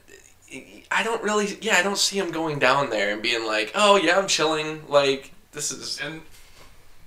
i 0.91 1.03
don't 1.03 1.23
really 1.23 1.57
yeah 1.63 1.77
i 1.79 1.83
don't 1.83 1.99
see 1.99 2.19
him 2.19 2.31
going 2.31 2.59
down 2.59 2.91
there 2.91 3.13
and 3.15 3.23
being 3.23 3.45
like 3.47 3.73
oh 3.75 3.97
yeah 3.97 4.19
i'm 4.19 4.29
chilling 4.29 4.87
like 4.89 5.33
this 5.53 5.73
is 5.73 5.99
And 6.01 6.21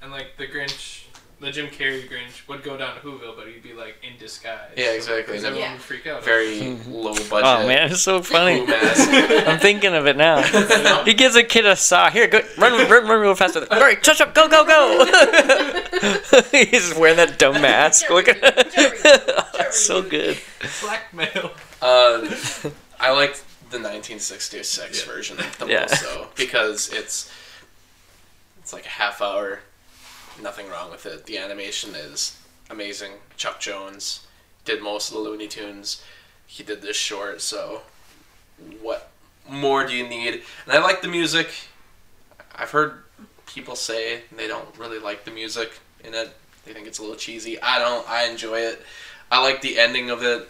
and 0.01 0.11
like 0.11 0.37
the 0.37 0.47
Grinch, 0.47 0.98
the 1.39 1.51
Jim 1.51 1.67
Carrey 1.67 2.09
Grinch 2.09 2.47
would 2.49 2.63
go 2.63 2.75
down 2.75 2.95
to 2.95 3.01
Whoville, 3.01 3.35
but 3.35 3.47
he'd 3.47 3.63
be 3.63 3.73
like 3.73 3.95
in 4.03 4.17
disguise. 4.17 4.71
Yeah, 4.75 4.91
exactly. 4.91 5.23
Because 5.33 5.45
everyone 5.45 5.69
Yeah. 5.69 5.73
would 5.73 5.81
freak 5.81 6.05
out. 6.07 6.23
very 6.23 6.59
low 6.87 7.13
budget 7.13 7.29
Oh 7.45 7.65
man, 7.67 7.91
it's 7.91 8.01
so 8.01 8.21
funny. 8.21 8.61
I'm 8.67 9.59
thinking 9.59 9.93
of 9.93 10.05
it 10.07 10.17
now. 10.17 10.41
He 11.05 11.13
gives 11.13 11.35
a 11.35 11.43
kid 11.43 11.65
a 11.65 11.75
saw. 11.75 12.09
Here, 12.09 12.27
go 12.27 12.41
run, 12.57 12.73
run, 12.89 13.07
run 13.07 13.21
real 13.21 13.35
fast. 13.35 13.55
With 13.55 13.63
it. 13.65 13.71
All 13.71 13.79
right, 13.79 14.03
shut 14.05 14.19
up, 14.21 14.33
go, 14.35 14.47
go, 14.49 14.65
go. 14.65 15.05
He's 16.51 16.93
wearing 16.95 17.17
that 17.17 17.37
dumb 17.39 17.61
mask. 17.61 18.09
Look 18.09 18.27
at 18.27 18.41
That's 18.41 19.79
so 19.79 20.01
good. 20.01 20.37
Blackmail. 20.81 21.51
Uh, 21.81 22.27
I 22.99 23.11
like 23.11 23.35
the 23.71 23.77
1966 23.79 24.99
Yeah. 25.07 25.13
version 25.13 25.37
the 25.59 25.67
Yeah. 25.67 25.79
most 25.81 26.01
though 26.03 26.27
because 26.35 26.89
it's 26.91 27.31
it's 28.59 28.73
like 28.73 28.85
a 28.85 28.89
half 28.89 29.21
hour, 29.21 29.59
nothing 30.41 30.69
wrong 30.69 30.91
with 30.91 31.05
it. 31.05 31.25
The 31.25 31.37
animation 31.37 31.95
is 31.95 32.37
amazing. 32.69 33.13
Chuck 33.37 33.59
Jones 33.59 34.25
did 34.65 34.81
most 34.81 35.09
of 35.09 35.15
the 35.15 35.21
Looney 35.21 35.47
Tunes. 35.47 36.03
He 36.45 36.63
did 36.63 36.81
this 36.81 36.97
short, 36.97 37.41
so 37.41 37.81
what 38.81 39.09
more 39.47 39.85
do 39.85 39.93
you 39.93 40.07
need? 40.07 40.41
And 40.65 40.73
I 40.73 40.79
like 40.79 41.01
the 41.01 41.07
music. 41.07 41.49
I've 42.55 42.71
heard 42.71 43.03
people 43.45 43.75
say 43.75 44.21
they 44.35 44.47
don't 44.47 44.77
really 44.77 44.99
like 44.99 45.25
the 45.25 45.31
music 45.31 45.71
in 46.03 46.13
it. 46.13 46.31
They 46.65 46.73
think 46.73 46.87
it's 46.87 46.99
a 46.99 47.01
little 47.01 47.17
cheesy. 47.17 47.61
I 47.61 47.79
don't. 47.79 48.07
I 48.09 48.25
enjoy 48.25 48.59
it. 48.59 48.81
I 49.31 49.41
like 49.41 49.61
the 49.61 49.79
ending 49.79 50.09
of 50.09 50.23
it. 50.23 50.47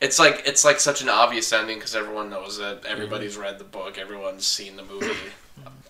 It's 0.00 0.18
like 0.18 0.42
it's 0.46 0.64
like 0.64 0.80
such 0.80 1.02
an 1.02 1.08
obvious 1.08 1.52
ending 1.52 1.78
because 1.78 1.96
everyone 1.96 2.30
knows 2.30 2.58
it. 2.58 2.84
Everybody's 2.86 3.34
mm-hmm. 3.34 3.42
read 3.42 3.58
the 3.58 3.64
book. 3.64 3.98
Everyone's 3.98 4.46
seen 4.46 4.76
the 4.76 4.84
movie, 4.84 5.14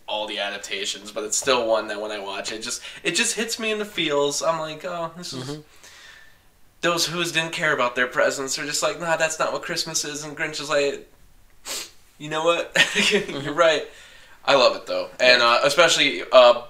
all 0.07 0.27
the 0.27 0.39
adaptations. 0.39 1.13
But 1.13 1.25
it's 1.25 1.37
still 1.37 1.67
one 1.67 1.89
that 1.89 2.01
when 2.01 2.11
I 2.11 2.19
watch 2.19 2.53
it, 2.53 2.63
just 2.63 2.83
it 3.03 3.13
just 3.13 3.35
hits 3.37 3.59
me 3.59 3.71
in 3.73 3.79
the 3.79 3.85
feels. 3.85 4.43
I'm 4.43 4.59
like, 4.59 4.85
oh, 4.85 5.13
this 5.17 5.33
is. 5.33 5.59
Those 6.83 7.07
who's 7.07 7.33
didn't 7.33 7.53
care 7.53 7.73
about 7.73 7.97
their 7.97 8.07
presents. 8.07 8.55
They're 8.55 8.67
just 8.67 8.83
like, 8.83 9.01
nah, 9.01 9.17
that's 9.17 9.39
not 9.39 9.53
what 9.53 9.63
Christmas 9.63 10.05
is. 10.05 10.25
And 10.25 10.37
Grinch 10.37 10.61
is 10.61 10.69
like, 10.69 11.11
you 12.19 12.31
know 12.31 12.45
what? 12.45 12.77
You're 13.11 13.55
right. 13.55 13.89
I 14.45 14.55
love 14.55 14.77
it 14.77 14.87
though, 14.87 15.09
and 15.19 15.43
uh, 15.43 15.61
especially, 15.65 16.23
uh, 16.31 16.63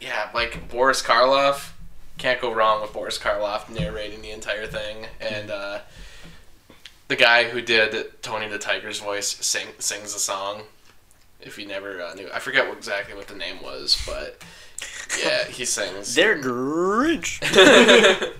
yeah, 0.00 0.28
like 0.34 0.68
Boris 0.68 1.02
Karloff. 1.02 1.70
Can't 2.16 2.40
go 2.40 2.52
wrong 2.52 2.80
with 2.80 2.92
Boris 2.92 3.18
Karloff 3.18 3.68
narrating 3.68 4.22
the 4.22 4.30
entire 4.30 4.66
thing, 4.66 5.06
and 5.20 5.50
uh, 5.50 5.80
the 7.08 7.16
guy 7.16 7.44
who 7.44 7.60
did 7.60 8.22
Tony 8.22 8.48
the 8.48 8.58
Tiger's 8.58 9.00
voice 9.00 9.28
sing, 9.28 9.68
sings 9.78 10.12
the 10.12 10.18
song. 10.18 10.62
If 11.44 11.58
you 11.58 11.66
never 11.66 12.00
uh, 12.02 12.14
knew, 12.14 12.28
I 12.32 12.38
forget 12.38 12.66
what, 12.68 12.78
exactly 12.78 13.14
what 13.14 13.26
the 13.28 13.34
name 13.34 13.62
was, 13.62 14.00
but 14.06 14.42
yeah, 15.22 15.44
he 15.44 15.64
sings. 15.64 16.14
They're 16.16 16.40
Grinch. 16.40 17.40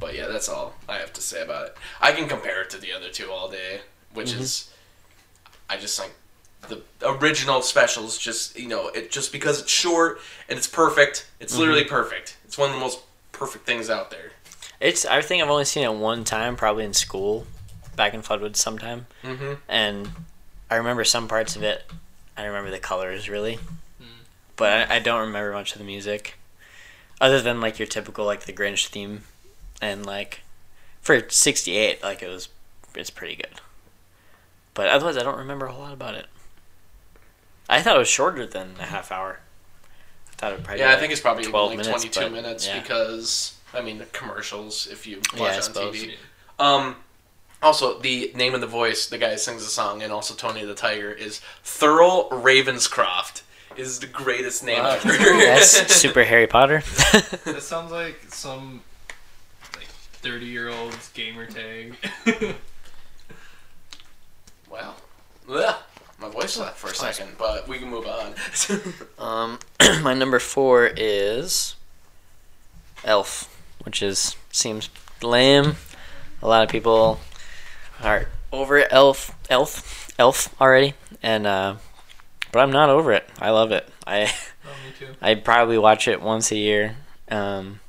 but 0.00 0.14
yeah, 0.14 0.26
that's 0.28 0.48
all 0.48 0.74
I 0.88 0.96
have 0.98 1.12
to 1.14 1.20
say 1.20 1.42
about 1.42 1.66
it. 1.66 1.76
I 2.00 2.12
can 2.12 2.28
compare 2.28 2.62
it 2.62 2.70
to 2.70 2.78
the 2.80 2.92
other 2.92 3.08
two 3.08 3.30
all 3.30 3.48
day, 3.50 3.80
which 4.14 4.32
is, 4.32 4.72
I 5.68 5.76
just 5.76 5.98
think 6.00 6.12
the 6.68 6.82
original 7.06 7.62
specials 7.62 8.18
just 8.18 8.58
you 8.58 8.66
know 8.68 8.88
it 8.88 9.10
just 9.12 9.30
because 9.30 9.60
it's 9.60 9.70
short 9.70 10.20
and 10.48 10.58
it's 10.58 10.66
perfect. 10.66 11.28
It's 11.40 11.56
literally 11.56 11.84
perfect. 11.84 12.36
It's 12.44 12.58
one 12.58 12.70
of 12.70 12.74
the 12.74 12.80
most 12.80 13.00
perfect 13.32 13.66
things 13.66 13.90
out 13.90 14.10
there. 14.10 14.32
It's. 14.80 15.04
I 15.04 15.20
think 15.22 15.42
I've 15.42 15.50
only 15.50 15.64
seen 15.64 15.84
it 15.84 15.92
one 15.94 16.24
time, 16.24 16.56
probably 16.56 16.84
in 16.84 16.94
school, 16.94 17.46
back 17.96 18.14
in 18.14 18.22
Floodwood 18.22 18.56
sometime, 18.56 19.06
Mm-hmm. 19.24 19.54
and 19.68 20.08
I 20.70 20.76
remember 20.76 21.04
some 21.04 21.28
parts 21.28 21.56
of 21.56 21.62
it. 21.62 21.84
I 22.36 22.44
remember 22.44 22.70
the 22.70 22.78
colors 22.78 23.28
really, 23.28 23.56
Hmm. 23.98 24.22
but 24.56 24.90
I, 24.90 24.96
I 24.96 24.98
don't 25.00 25.20
remember 25.20 25.52
much 25.52 25.72
of 25.72 25.78
the 25.78 25.84
music, 25.84 26.38
other 27.20 27.40
than 27.40 27.60
like 27.60 27.78
your 27.78 27.86
typical 27.88 28.24
like 28.24 28.44
the 28.44 28.52
Grinch 28.52 28.86
theme, 28.88 29.22
and 29.80 30.04
like 30.06 30.42
for 31.00 31.28
'68, 31.28 32.02
like 32.02 32.22
it 32.22 32.28
was, 32.28 32.48
it's 32.94 33.10
pretty 33.10 33.34
good. 33.36 33.60
But 34.74 34.88
otherwise, 34.88 35.16
I 35.16 35.22
don't 35.24 35.38
remember 35.38 35.66
a 35.66 35.72
whole 35.72 35.82
lot 35.82 35.92
about 35.92 36.14
it. 36.14 36.26
I 37.68 37.82
thought 37.82 37.96
it 37.96 37.98
was 37.98 38.08
shorter 38.08 38.46
than 38.46 38.74
a 38.78 38.84
half 38.86 39.10
hour. 39.10 39.40
I 40.30 40.34
thought 40.36 40.52
it 40.52 40.62
probably. 40.62 40.80
Yeah, 40.80 40.88
I 40.88 40.90
like 40.92 41.00
think 41.00 41.12
it's 41.12 41.20
probably 41.20 41.44
12 41.44 41.70
like 41.70 41.78
minutes, 41.78 42.04
22 42.04 42.30
minutes 42.30 42.66
yeah. 42.66 42.80
because 42.80 43.56
I 43.74 43.80
mean 43.82 43.98
the 43.98 44.06
commercials 44.06 44.86
if 44.86 45.06
you 45.06 45.16
watch 45.36 45.52
Yeah, 45.74 45.82
on. 45.82 45.92
TV. 45.92 46.14
Um, 46.60 46.96
also, 47.62 47.98
the 47.98 48.32
name 48.34 48.54
of 48.54 48.60
the 48.60 48.66
voice, 48.66 49.06
the 49.08 49.18
guy 49.18 49.32
who 49.32 49.38
sings 49.38 49.64
the 49.64 49.70
song, 49.70 50.02
and 50.02 50.12
also 50.12 50.34
Tony 50.34 50.64
the 50.64 50.74
Tiger 50.74 51.10
is 51.10 51.40
Thurl 51.64 52.28
Ravenscroft. 52.30 53.42
Is 53.76 54.00
the 54.00 54.06
greatest 54.08 54.64
name 54.64 54.82
Wow. 54.82 54.90
ever. 55.04 55.08
That's 55.16 55.94
super 55.94 56.24
Harry 56.24 56.48
Potter. 56.48 56.82
That 57.44 57.58
sounds 57.62 57.92
like 57.92 58.18
some 58.28 58.80
like 59.76 59.86
thirty 59.86 60.46
year 60.46 60.68
old 60.68 60.96
gamer 61.14 61.46
tag. 61.46 61.94
Wow. 64.68 64.94
Ugh. 65.48 65.76
My 66.20 66.28
voice 66.28 66.58
left 66.58 66.76
for 66.76 66.90
a 66.90 66.94
second, 66.94 67.36
but 67.38 67.68
we 67.68 67.78
can 67.78 67.88
move 67.88 68.06
on. 68.08 68.34
Um, 69.18 69.58
my 70.02 70.14
number 70.14 70.40
four 70.40 70.90
is 70.96 71.76
Elf, 73.04 73.56
which 73.84 74.02
is 74.02 74.34
seems 74.50 74.90
lame. 75.22 75.76
A 76.42 76.48
lot 76.48 76.64
of 76.64 76.68
people 76.68 77.20
are 78.02 78.26
over 78.52 78.90
Elf, 78.90 79.36
Elf, 79.50 80.10
Elf 80.18 80.60
already, 80.60 80.94
and 81.22 81.46
uh, 81.46 81.76
but 82.52 82.60
I'm 82.60 82.72
not 82.72 82.90
over 82.90 83.12
it. 83.12 83.28
I 83.40 83.50
love 83.50 83.72
it. 83.72 83.88
I 84.06 84.22
oh, 84.22 84.26
me 84.26 84.92
too. 84.98 85.14
I 85.20 85.34
probably 85.34 85.78
watch 85.78 86.08
it 86.08 86.22
once 86.22 86.50
a 86.50 86.56
year. 86.56 86.96
Um, 87.30 87.80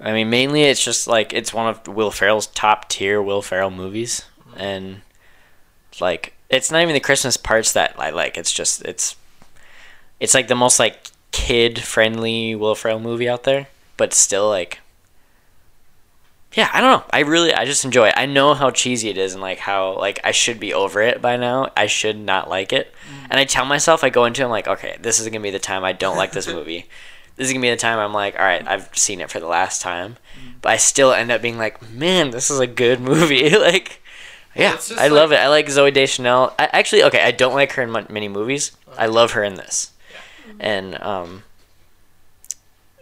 I 0.00 0.12
mean, 0.12 0.30
mainly 0.30 0.62
it's 0.62 0.84
just 0.84 1.08
like 1.08 1.32
it's 1.32 1.52
one 1.52 1.68
of 1.68 1.88
Will 1.88 2.10
Ferrell's 2.10 2.46
top 2.46 2.88
tier 2.88 3.20
Will 3.20 3.42
Ferrell 3.42 3.70
movies, 3.70 4.24
and 4.56 5.02
like 6.00 6.34
it's 6.48 6.70
not 6.70 6.82
even 6.82 6.94
the 6.94 7.00
Christmas 7.00 7.36
parts 7.36 7.72
that 7.72 7.98
I 7.98 8.10
like. 8.10 8.38
It's 8.38 8.52
just 8.52 8.82
it's 8.82 9.16
it's 10.20 10.34
like 10.34 10.48
the 10.48 10.54
most 10.54 10.78
like 10.78 11.10
kid 11.32 11.80
friendly 11.80 12.54
Will 12.54 12.74
Ferrell 12.74 13.00
movie 13.00 13.28
out 13.28 13.44
there, 13.44 13.68
but 13.96 14.14
still 14.14 14.48
like 14.48 14.80
yeah, 16.54 16.70
I 16.72 16.80
don't 16.80 16.90
know. 17.00 17.04
I 17.10 17.20
really 17.20 17.52
I 17.52 17.64
just 17.64 17.84
enjoy 17.84 18.08
it. 18.08 18.14
I 18.16 18.26
know 18.26 18.54
how 18.54 18.70
cheesy 18.70 19.10
it 19.10 19.18
is 19.18 19.34
and 19.34 19.42
like 19.42 19.58
how 19.58 19.98
like 19.98 20.18
I 20.24 20.30
should 20.30 20.58
be 20.58 20.72
over 20.74 21.00
it 21.02 21.20
by 21.20 21.36
now. 21.36 21.70
I 21.76 21.86
should 21.86 22.18
not 22.18 22.48
like 22.48 22.72
it. 22.72 22.92
And 23.30 23.38
I 23.38 23.44
tell 23.44 23.64
myself 23.64 24.02
I 24.02 24.08
go 24.10 24.24
into 24.24 24.42
it 24.42 24.44
I'm 24.46 24.50
like, 24.50 24.66
okay, 24.68 24.96
this 25.00 25.20
is 25.20 25.26
going 25.26 25.40
to 25.40 25.46
be 25.46 25.50
the 25.50 25.58
time 25.58 25.84
I 25.84 25.92
don't 25.92 26.16
like 26.16 26.32
this 26.32 26.46
movie. 26.58 26.86
this 27.36 27.46
is 27.48 27.52
going 27.52 27.60
to 27.60 27.66
be 27.66 27.70
the 27.70 27.76
time 27.76 27.98
I'm 27.98 28.14
like, 28.14 28.34
all 28.38 28.44
right, 28.44 28.66
I've 28.66 28.88
seen 28.96 29.20
it 29.20 29.30
for 29.30 29.40
the 29.40 29.46
last 29.46 29.82
time. 29.82 30.16
But 30.62 30.70
I 30.72 30.76
still 30.78 31.12
end 31.12 31.30
up 31.30 31.42
being 31.42 31.58
like, 31.58 31.82
man, 31.90 32.30
this 32.30 32.50
is 32.50 32.58
a 32.60 32.66
good 32.66 33.00
movie. 33.00 33.50
like 33.58 34.00
yeah, 34.56 34.74
it's 34.74 34.90
I 34.90 35.08
love 35.08 35.30
it. 35.32 35.36
I 35.36 35.48
like 35.48 35.66
Zooey 35.66 35.92
Deschanel. 35.92 36.54
I 36.58 36.68
actually 36.72 37.04
okay, 37.04 37.22
I 37.22 37.30
don't 37.30 37.54
like 37.54 37.72
her 37.72 37.82
in 37.82 37.92
many 37.92 38.28
movies. 38.28 38.72
I 38.96 39.06
love 39.06 39.32
her 39.32 39.44
in 39.44 39.54
this. 39.54 39.92
And 40.58 41.00
um 41.02 41.42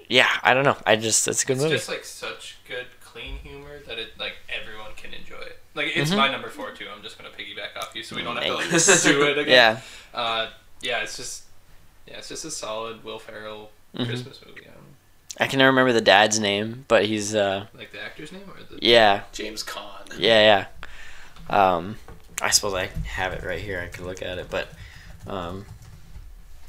yeah, 0.09 0.29
I 0.43 0.53
don't 0.55 0.65
know. 0.65 0.77
I 0.85 0.97
just 0.97 1.27
it's 1.29 1.43
a 1.43 1.47
good 1.47 1.55
It's 1.55 1.63
movie. 1.63 1.77
just 1.77 1.89
like 1.89 2.05
such 2.05 2.59
good 2.69 2.87
clean 3.01 3.37
humor 3.39 3.79
that 3.87 3.99
it 3.99 4.06
like 4.19 4.35
everyone 4.49 4.91
can 4.97 5.12
enjoy 5.14 5.37
it. 5.41 5.59
Like 5.75 5.93
it's 5.95 6.11
Mhm. 6.11 6.17
my 6.17 6.31
number 6.31 6.49
four 6.49 6.71
too. 6.73 6.87
I'm 6.95 7.03
just 7.03 7.19
gonna 7.19 7.31
piggyback 7.31 7.77
off 7.79 7.95
you 7.95 8.03
so 8.03 8.17
we 8.17 8.23
don't 8.23 8.37
have 8.37 8.45
to 8.47 8.55
like 8.55 8.69
do 9.03 9.23
it 9.29 9.39
again. 9.39 9.81
yeah. 10.14 10.19
Uh, 10.19 10.51
yeah, 10.83 11.01
it's 11.03 11.17
just 11.17 11.45
yeah, 12.07 12.19
it's 12.19 12.29
just 12.29 12.45
a 12.45 12.51
solid 12.51 13.03
Will 13.05 13.19
Ferrell 13.19 13.71
Mhm. 13.97 14.07
Christmas 14.07 14.41
movie. 14.47 14.67
Um, 14.69 14.75
I 15.39 15.47
can 15.47 15.59
never 15.59 15.69
remember 15.71 15.93
the 15.93 16.01
dad's 16.01 16.39
name, 16.41 16.85
but 16.89 17.05
he's 17.07 17.35
uh 17.35 17.67
like 17.75 17.93
the 17.93 18.03
actor's 18.03 18.33
name 18.33 18.49
or 18.49 18.62
the 18.62 18.79
yeah, 18.85 19.23
James 19.33 19.62
Caan. 19.62 20.14
yeah, 20.19 20.67
yeah. 21.51 21.75
Um 21.75 21.97
I 22.43 22.51
suppose 22.51 22.75
I 22.75 22.87
have 23.07 23.33
it 23.33 23.43
right 23.45 23.61
here. 23.61 23.81
I 23.81 23.87
could 23.89 24.05
look 24.05 24.23
at 24.23 24.39
it, 24.39 24.49
but 24.51 24.69
um 25.27 25.67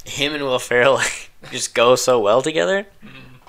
him 0.04 0.34
and 0.34 0.42
Will 0.42 0.58
Ferrell 0.58 0.94
like, 0.94 1.30
just 1.52 1.74
go 1.74 1.94
so 1.94 2.18
well 2.20 2.40
together. 2.42 2.86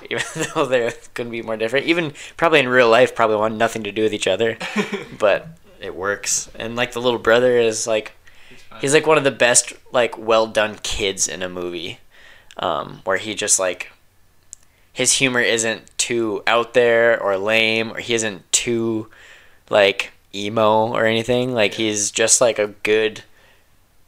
Even 0.12 0.48
though 0.56 0.66
they 0.66 0.92
couldn't 1.14 1.32
be 1.32 1.42
more 1.42 1.58
different. 1.58 1.86
Even 1.86 2.14
probably 2.38 2.60
in 2.60 2.68
real 2.68 2.90
life, 2.90 3.16
probably 3.16 3.36
want 3.36 3.56
nothing 3.56 3.84
to 3.84 3.92
do 3.92 4.04
with 4.04 4.14
each 4.14 4.28
other, 4.28 4.58
but 5.20 5.48
it 5.80 5.96
works. 5.96 6.50
And 6.56 6.76
like 6.76 6.94
the 6.94 7.02
little 7.02 7.20
brother 7.20 7.58
is 7.58 7.86
like 7.86 8.14
He's 8.50 8.64
he's 8.82 8.94
like 8.94 9.06
one 9.06 9.18
of 9.18 9.24
the 9.24 9.32
best 9.32 9.74
like 9.92 10.18
well 10.18 10.48
done 10.48 10.80
kids 10.82 11.28
in 11.28 11.44
a 11.44 11.50
movie. 11.50 12.00
Um, 12.58 13.02
where 13.06 13.18
he 13.18 13.36
just 13.36 13.60
like 13.60 13.92
his 14.92 15.14
humor 15.14 15.40
isn't 15.40 15.98
too 15.98 16.44
out 16.46 16.74
there 16.74 17.22
or 17.22 17.38
lame 17.38 17.92
or 17.92 18.00
he 18.00 18.14
isn't 18.14 18.52
too 18.52 19.10
like 19.70 20.12
emo 20.34 20.88
or 20.88 21.06
anything. 21.06 21.54
Like 21.54 21.76
he's 21.76 22.12
just 22.12 22.42
like 22.42 22.60
a 22.60 22.68
good 22.84 23.24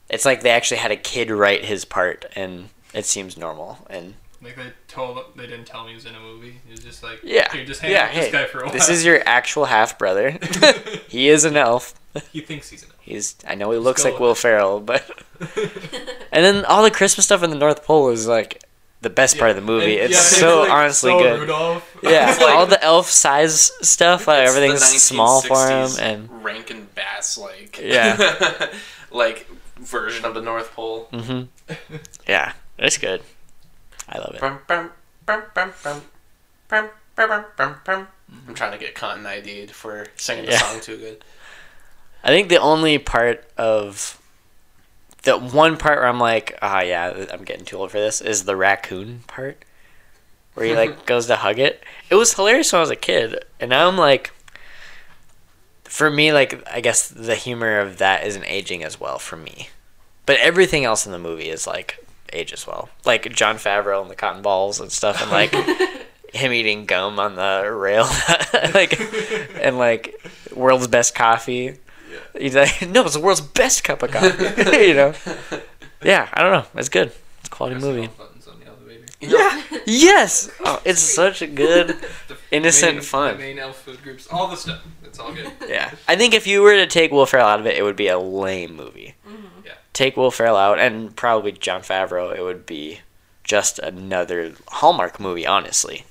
it's 0.09 0.25
like 0.25 0.41
they 0.41 0.49
actually 0.49 0.77
had 0.77 0.91
a 0.91 0.97
kid 0.97 1.31
write 1.31 1.63
his 1.63 1.85
part 1.85 2.25
and 2.35 2.69
it 2.93 3.05
seems 3.05 3.37
normal. 3.37 3.79
And 3.89 4.15
Like 4.43 4.55
they 4.55 4.73
told 4.87 5.19
they 5.35 5.45
didn't 5.47 5.65
tell 5.65 5.83
me 5.83 5.89
he 5.89 5.95
was 5.95 6.05
in 6.05 6.15
a 6.15 6.19
movie. 6.19 6.55
He 6.65 6.71
was 6.71 6.79
just 6.83 7.03
like, 7.03 7.19
yeah 7.23 7.51
here, 7.51 7.63
just 7.65 7.81
hang 7.81 7.91
yeah 7.91 8.03
out 8.05 8.07
with 8.09 8.15
this 8.15 8.25
hey, 8.25 8.31
guy 8.31 8.45
for 8.45 8.59
a 8.61 8.63
while. 8.65 8.73
this 8.73 8.89
is 8.89 9.05
your 9.05 9.21
actual 9.25 9.65
half 9.65 9.97
brother 9.99 10.31
he 11.07 11.29
is 11.29 11.45
an 11.45 11.55
elf 11.57 11.93
he 12.31 12.41
thinks 12.41 12.69
he's 12.69 12.83
an 12.83 12.89
elf. 12.89 12.99
he's 13.01 13.35
i 13.47 13.53
know 13.55 13.69
he 13.71 13.77
Just 13.77 13.85
looks 13.85 14.03
like 14.03 14.19
will 14.19 14.33
ferrell 14.35 14.79
but 14.79 15.03
And 16.33 16.45
then 16.45 16.65
all 16.65 16.83
the 16.83 16.91
Christmas 16.91 17.25
stuff 17.25 17.43
in 17.43 17.49
the 17.49 17.55
North 17.57 17.83
Pole 17.83 18.09
is 18.09 18.27
like 18.27 18.63
the 19.01 19.09
best 19.09 19.37
part 19.37 19.49
of 19.49 19.55
the 19.55 19.61
movie. 19.61 19.99
And, 19.99 20.11
it's 20.11 20.33
yeah, 20.39 20.39
so 20.39 20.59
like, 20.61 20.71
honestly 20.71 21.11
so 21.11 21.19
good. 21.19 21.39
Rudolph. 21.41 21.97
Yeah, 22.03 22.35
like- 22.39 22.55
all 22.55 22.65
the 22.67 22.81
elf 22.83 23.07
size 23.09 23.71
stuff, 23.85 24.27
like 24.27 24.47
everything's 24.47 24.83
small 24.83 25.41
for 25.41 25.55
him, 25.67 25.87
1960s 25.87 25.99
and 26.01 26.43
Rankin 26.43 26.87
Bass 26.95 27.37
like 27.37 27.79
Yeah. 27.83 28.69
like 29.11 29.47
version 29.79 30.25
of 30.25 30.33
the 30.35 30.41
North 30.41 30.71
Pole. 30.73 31.07
hmm 31.11 31.43
yeah, 32.27 32.53
it's 32.77 32.97
good. 32.97 33.21
I 34.11 34.17
love 34.17 34.35
it. 34.35 34.41
I'm 38.47 38.55
trying 38.55 38.71
to 38.71 38.77
get 38.77 38.95
Cotton 38.95 39.25
ID'd 39.25 39.71
for 39.71 40.07
singing 40.15 40.45
the 40.45 40.51
yeah. 40.51 40.57
song 40.59 40.81
too 40.81 40.97
good. 40.97 41.23
I 42.23 42.29
think 42.29 42.49
the 42.49 42.59
only 42.59 42.97
part 42.97 43.49
of 43.57 44.21
the 45.23 45.37
one 45.37 45.77
part 45.77 45.99
where 45.99 46.07
I'm 46.07 46.19
like, 46.19 46.57
ah, 46.61 46.77
oh, 46.77 46.81
yeah, 46.81 47.25
I'm 47.31 47.43
getting 47.43 47.65
too 47.65 47.77
old 47.77 47.91
for 47.91 47.99
this 47.99 48.21
is 48.21 48.43
the 48.43 48.55
raccoon 48.55 49.23
part, 49.27 49.63
where 50.53 50.65
he 50.65 50.75
like 50.75 51.05
goes 51.05 51.27
to 51.27 51.35
hug 51.37 51.59
it. 51.59 51.83
It 52.09 52.15
was 52.15 52.33
hilarious 52.33 52.71
when 52.71 52.79
I 52.79 52.81
was 52.81 52.89
a 52.89 52.95
kid, 52.95 53.43
and 53.59 53.69
now 53.69 53.87
I'm 53.87 53.97
like, 53.97 54.31
for 55.83 56.09
me, 56.09 56.31
like 56.31 56.67
I 56.71 56.81
guess 56.81 57.07
the 57.07 57.35
humor 57.35 57.79
of 57.79 57.97
that 57.97 58.25
isn't 58.25 58.45
aging 58.45 58.83
as 58.83 58.99
well 58.99 59.19
for 59.19 59.35
me, 59.35 59.69
but 60.25 60.39
everything 60.39 60.85
else 60.85 61.05
in 61.05 61.11
the 61.11 61.19
movie 61.19 61.49
is 61.49 61.67
like 61.67 62.05
ages 62.33 62.65
well, 62.67 62.89
like 63.05 63.31
Jon 63.33 63.55
Favreau 63.55 64.01
and 64.01 64.09
the 64.09 64.15
cotton 64.15 64.41
balls 64.41 64.79
and 64.79 64.91
stuff, 64.91 65.21
and 65.21 65.31
like 65.31 65.53
him 66.33 66.53
eating 66.53 66.85
gum 66.85 67.19
on 67.19 67.35
the 67.35 67.71
rail, 67.71 68.03
like 68.73 68.99
and 69.61 69.77
like 69.77 70.21
world's 70.55 70.87
best 70.87 71.15
coffee. 71.15 71.77
He's 72.37 72.55
like, 72.55 72.81
no, 72.89 73.05
it's 73.05 73.13
the 73.13 73.21
world's 73.21 73.41
best 73.41 73.83
cup 73.83 74.03
of 74.03 74.11
coffee. 74.11 74.71
you 74.87 74.93
know? 74.93 75.13
Yeah, 76.03 76.27
I 76.33 76.41
don't 76.41 76.51
know. 76.51 76.65
It's 76.79 76.89
good. 76.89 77.11
It's 77.39 77.47
a 77.47 77.51
quality 77.51 77.79
movie. 77.79 78.07
Buttons 78.07 78.47
on 78.47 78.59
the 78.59 78.67
elevator. 78.67 79.05
Yeah. 79.21 79.79
Yes. 79.85 80.49
Oh, 80.65 80.81
it's 80.83 80.99
such 81.01 81.41
a 81.41 81.47
good, 81.47 81.89
The 82.27 82.37
innocent 82.51 82.95
main, 82.95 83.01
fun. 83.01 83.37
The 83.37 83.43
main 83.43 83.59
elf 83.59 83.81
food 83.81 84.01
groups, 84.03 84.27
all 84.29 84.47
the 84.47 84.57
stuff. 84.57 84.81
It's 85.05 85.19
all 85.19 85.33
good. 85.33 85.51
Yeah. 85.67 85.91
I 86.07 86.15
think 86.15 86.33
if 86.33 86.47
you 86.47 86.61
were 86.61 86.75
to 86.75 86.87
take 86.87 87.11
Will 87.11 87.25
Ferrell 87.25 87.47
out 87.47 87.59
of 87.59 87.65
it, 87.65 87.77
it 87.77 87.83
would 87.83 87.95
be 87.95 88.07
a 88.07 88.17
lame 88.19 88.75
movie. 88.75 89.15
Yeah. 89.93 89.93
Take 89.93 90.17
Will 90.17 90.31
Ferrell 90.31 90.57
out, 90.57 90.79
and 90.79 91.15
probably 91.15 91.51
Jon 91.51 91.81
Favreau, 91.81 92.35
it 92.35 92.41
would 92.41 92.65
be 92.65 92.99
just 93.43 93.79
another 93.79 94.53
Hallmark 94.67 95.19
movie. 95.19 95.45
Honestly, 95.45 96.05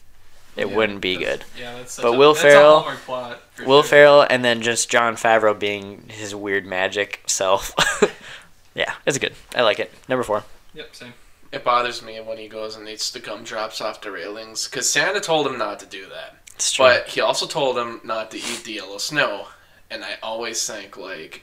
it 0.57 0.69
Yeah, 0.69 0.77
wouldn't 0.77 1.01
be 1.01 1.17
that's- 1.17 1.39
good. 1.39 1.45
Yeah, 1.61 1.75
that's 1.77 1.93
such 1.95 2.03
But 2.03 2.15
a, 2.15 2.19
Will 2.19 2.35
that's 2.35 2.43
Ferrell- 2.43 2.77
A 2.77 2.81
Hallmark 2.81 3.05
plot 3.05 3.43
Will 3.67 3.83
sure. 3.83 3.89
Ferrell, 3.89 4.27
and 4.29 4.45
then 4.45 4.63
just 4.63 4.91
Jon 4.91 5.17
Favreau 5.17 5.59
being 5.59 6.09
his 6.09 6.35
weird 6.35 6.67
magic 6.67 7.23
self. 7.27 7.75
yeah, 8.75 8.95
it's 9.07 9.19
good. 9.19 9.35
I 9.55 9.63
like 9.63 9.79
it. 9.81 9.93
Number 10.09 10.23
four. 10.23 10.45
Yep, 10.75 10.95
same. 10.95 11.15
It 11.53 11.65
bothers 11.65 12.01
me 12.03 12.21
when 12.21 12.39
he 12.39 12.47
goes 12.49 12.77
and 12.77 12.89
eats 12.89 13.11
the 13.11 13.19
gumdrops 13.19 13.81
off 13.81 14.01
the 14.01 14.13
railings 14.13 14.69
because 14.69 14.89
Santa 14.91 15.21
told 15.21 15.47
him 15.47 15.59
not 15.59 15.81
to 15.81 15.87
do 15.87 16.07
that. 16.09 16.37
It's 16.55 16.71
true. 16.73 16.85
But 16.87 17.09
he 17.09 17.21
also 17.21 17.47
told 17.47 17.77
him 17.77 18.01
not 18.05 18.31
to 18.31 18.37
eat 18.37 18.63
the 18.65 18.75
yellow 18.75 18.99
snow. 18.99 19.49
And 19.91 20.05
I 20.05 20.17
always 20.23 20.65
think 20.65 20.97
like, 20.97 21.43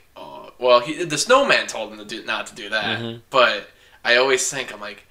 well, 0.59 0.79
he, 0.79 1.03
the 1.03 1.17
snowman 1.17 1.67
told 1.67 1.91
him 1.91 1.99
to 1.99 2.05
do 2.05 2.23
not 2.25 2.47
to 2.47 2.55
do 2.55 2.69
that. 2.69 2.99
Mhm. 2.99 3.21
But 3.29 3.69
I 4.03 4.15
always 4.17 4.49
think 4.49 4.73
I'm 4.73 4.79
like, 4.81 5.03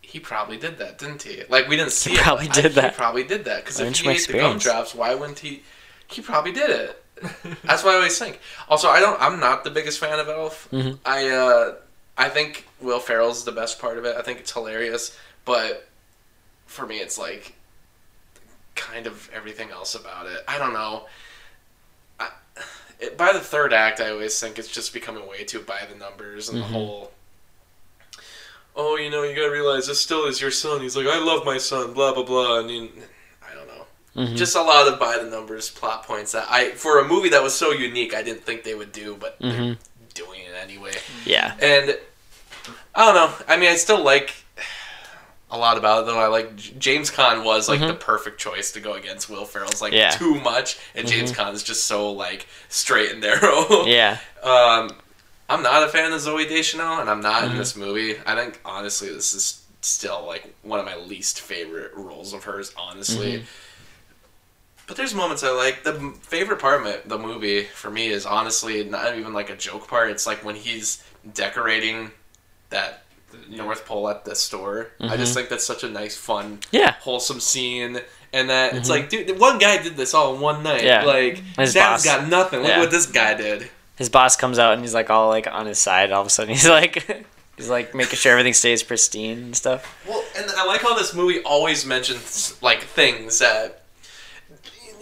he 0.00 0.18
probably 0.20 0.56
did 0.56 0.78
that, 0.78 0.98
didn't 0.98 1.22
he? 1.22 1.42
Like 1.48 1.68
we 1.68 1.76
didn't 1.76 1.92
see 1.92 2.12
it. 2.12 2.18
He 2.18 2.22
probably 2.22 2.46
but 2.48 2.54
did 2.56 2.64
I, 2.66 2.68
that. 2.80 2.92
He 2.92 2.96
probably 2.96 3.24
did 3.24 3.44
that 3.44 3.64
because 3.64 3.78
if 3.80 3.96
he 3.96 4.02
ate 4.02 4.04
the 4.04 4.12
experience. 4.12 4.64
gumdrops, 4.64 4.94
why 4.94 5.14
wouldn't 5.14 5.38
he? 5.40 5.62
He 6.08 6.22
probably 6.22 6.52
did 6.52 6.70
it. 6.70 7.02
That's 7.64 7.82
what 7.84 7.92
I 7.92 7.96
always 7.96 8.18
think. 8.18 8.40
Also, 8.68 8.88
I 8.88 9.00
don't. 9.00 9.20
I'm 9.20 9.40
not 9.40 9.64
the 9.64 9.70
biggest 9.70 9.98
fan 9.98 10.18
of 10.18 10.28
Elf. 10.28 10.68
Mhm. 10.72 10.98
I 11.04 11.28
uh, 11.28 11.74
I 12.16 12.28
think 12.28 12.66
Will 12.80 13.00
Ferrell's 13.00 13.44
the 13.44 13.52
best 13.52 13.78
part 13.80 13.98
of 13.98 14.04
it. 14.04 14.16
I 14.16 14.22
think 14.22 14.38
it's 14.38 14.52
hilarious, 14.52 15.16
but 15.44 15.88
for 16.66 16.86
me, 16.86 16.98
it's 16.98 17.18
like 17.18 17.54
kind 18.76 19.06
of 19.06 19.28
everything 19.34 19.70
else 19.70 19.94
about 19.94 20.26
it. 20.26 20.42
I 20.46 20.58
don't 20.58 20.72
know. 20.72 21.06
I, 23.00 23.04
it, 23.04 23.16
by 23.16 23.32
the 23.32 23.40
third 23.40 23.72
act, 23.72 24.00
I 24.00 24.10
always 24.10 24.38
think 24.38 24.58
it's 24.58 24.68
just 24.68 24.92
becoming 24.92 25.26
way 25.28 25.44
too 25.44 25.60
by 25.60 25.80
the 25.90 25.98
numbers 25.98 26.48
and 26.48 26.58
Mhm. 26.58 26.62
the 26.62 26.66
whole. 26.72 27.12
Oh, 28.76 28.96
you 28.96 29.10
know, 29.10 29.22
you 29.24 29.34
gotta 29.34 29.50
realize 29.50 29.86
this 29.88 30.00
still 30.00 30.26
is 30.26 30.40
your 30.40 30.50
son. 30.52 30.80
He's 30.80 30.96
like, 30.96 31.06
I 31.06 31.18
love 31.18 31.44
my 31.44 31.58
son. 31.58 31.92
Blah 31.94 32.14
blah 32.14 32.22
blah. 32.24 32.58
And 32.60 32.70
you, 32.70 32.88
I 33.48 33.54
don't 33.54 33.66
know. 33.66 33.86
Mhm. 34.16 34.36
Just 34.36 34.54
a 34.56 34.62
lot 34.62 34.86
of 34.86 34.98
by 35.00 35.18
the 35.18 35.28
numbers 35.28 35.68
plot 35.70 36.04
points 36.04 36.32
that 36.32 36.46
I, 36.48 36.72
for 36.72 37.00
a 37.00 37.04
movie 37.08 37.28
that 37.30 37.42
was 37.42 37.54
so 37.54 37.72
unique, 37.72 38.14
I 38.14 38.22
didn't 38.22 38.44
think 38.44 38.62
they 38.64 38.74
would 38.74 38.92
do, 38.92 39.16
but 39.18 39.36
they're 39.40 39.50
Mhm. 39.52 39.78
doing 40.14 40.40
it 40.42 40.54
anyway. 40.60 40.92
yeah. 41.24 41.54
And 41.60 41.98
I 42.94 43.04
don't 43.04 43.14
know. 43.14 43.32
I 43.48 43.56
mean, 43.56 43.70
I 43.70 43.76
still 43.76 44.02
like 44.02 44.32
a 45.50 45.56
lot 45.58 45.78
about 45.78 46.02
it, 46.02 46.06
though. 46.06 46.18
I 46.18 46.26
like 46.26 46.56
James 46.78 47.10
Caan 47.10 47.42
was 47.44 47.68
like 47.68 47.80
Mhm. 47.80 47.88
the 47.88 47.94
perfect 47.94 48.38
choice 48.40 48.70
to 48.72 48.80
go 48.80 48.92
against 48.94 49.30
Will 49.30 49.44
Ferrell's 49.46 49.80
like 49.80 49.92
Yeah. 49.92 50.10
too 50.10 50.34
much, 50.40 50.78
and 50.94 51.08
James 51.08 51.32
Caan 51.32 51.54
is 51.54 51.62
just 51.62 51.84
so 51.84 52.10
like 52.12 52.46
straight 52.68 53.12
and 53.12 53.20
narrow. 53.20 53.84
Yeah. 53.86 54.18
Um, 54.42 54.90
I'm 55.48 55.62
not 55.62 55.82
a 55.82 55.88
fan 55.88 56.12
of 56.12 56.20
Zooey 56.20 56.46
Deschanel, 56.48 56.98
and 57.00 57.08
I'm 57.08 57.22
not 57.22 57.44
Mhm. 57.44 57.50
in 57.52 57.56
this 57.58 57.74
movie. 57.76 58.20
I 58.26 58.34
think 58.34 58.60
honestly, 58.64 59.08
this 59.08 59.32
is 59.32 59.60
still 59.80 60.24
like 60.26 60.44
one 60.62 60.78
of 60.80 60.84
my 60.84 60.96
least 60.96 61.40
favorite 61.40 61.92
roles 61.94 62.32
of 62.34 62.44
hers. 62.44 62.72
Honestly. 62.76 63.38
Mhm. 63.38 63.44
But 64.86 64.96
there's 64.96 65.14
moments 65.14 65.42
I 65.42 65.50
like. 65.50 65.84
The 65.84 66.14
favorite 66.22 66.58
part 66.60 66.86
of 66.86 67.08
the 67.08 67.18
movie 67.18 67.64
for 67.64 67.90
me 67.90 68.08
is 68.08 68.24
honestly 68.26 68.84
not 68.84 69.16
even 69.18 69.32
like 69.34 69.50
a 69.50 69.56
joke 69.56 69.86
part. 69.88 70.10
It's 70.10 70.26
like 70.26 70.42
when 70.44 70.56
he's 70.56 71.02
decorating 71.34 72.12
that 72.70 73.02
North 73.48 73.86
Pole 73.86 74.08
at 74.08 74.24
the 74.24 74.34
store. 74.34 74.88
I 75.00 75.16
just 75.16 75.32
Mhm. 75.32 75.34
think 75.34 75.48
that's 75.48 75.66
such 75.66 75.84
a 75.84 75.88
nice, 75.88 76.16
fun, 76.16 76.60
Yeah. 76.70 76.94
wholesome 77.00 77.40
scene. 77.40 78.00
And 78.32 78.50
that 78.50 78.74
it's 78.74 78.88
Mhm. 78.88 78.90
like, 78.90 79.08
dude, 79.08 79.38
one 79.38 79.58
guy 79.58 79.78
did 79.78 79.96
this 79.96 80.12
all 80.12 80.34
in 80.34 80.40
one 80.40 80.62
night. 80.62 80.84
Yeah. 80.84 81.04
Like, 81.04 81.42
His 81.58 81.74
boss. 81.74 82.04
got 82.04 82.28
nothing. 82.28 82.60
Look 82.60 82.68
Yeah. 82.68 82.80
what 82.80 82.90
this 82.90 83.06
guy 83.06 83.34
did. 83.34 83.70
His 83.96 84.08
boss 84.10 84.36
comes 84.36 84.58
out 84.58 84.74
and 84.74 84.82
he's 84.82 84.92
like 84.94 85.08
all 85.10 85.28
like 85.28 85.46
on 85.46 85.66
his 85.66 85.78
side. 85.78 86.12
All 86.12 86.20
of 86.20 86.26
a 86.26 86.30
sudden 86.30 86.54
he's 86.54 86.68
like 86.68 87.26
he's 87.56 87.68
like 87.68 87.94
making 87.94 88.16
sure 88.18 88.32
everything 88.32 88.54
stays 88.54 88.82
pristine 88.82 89.38
and 89.38 89.56
stuff. 89.56 89.86
Well, 90.06 90.22
and 90.36 90.50
I 90.56 90.64
like 90.66 90.82
how 90.82 90.94
this 90.94 91.14
movie 91.14 91.40
always 91.42 91.84
mentions 91.86 92.54
like 92.60 92.82
things 92.84 93.38
that 93.40 93.82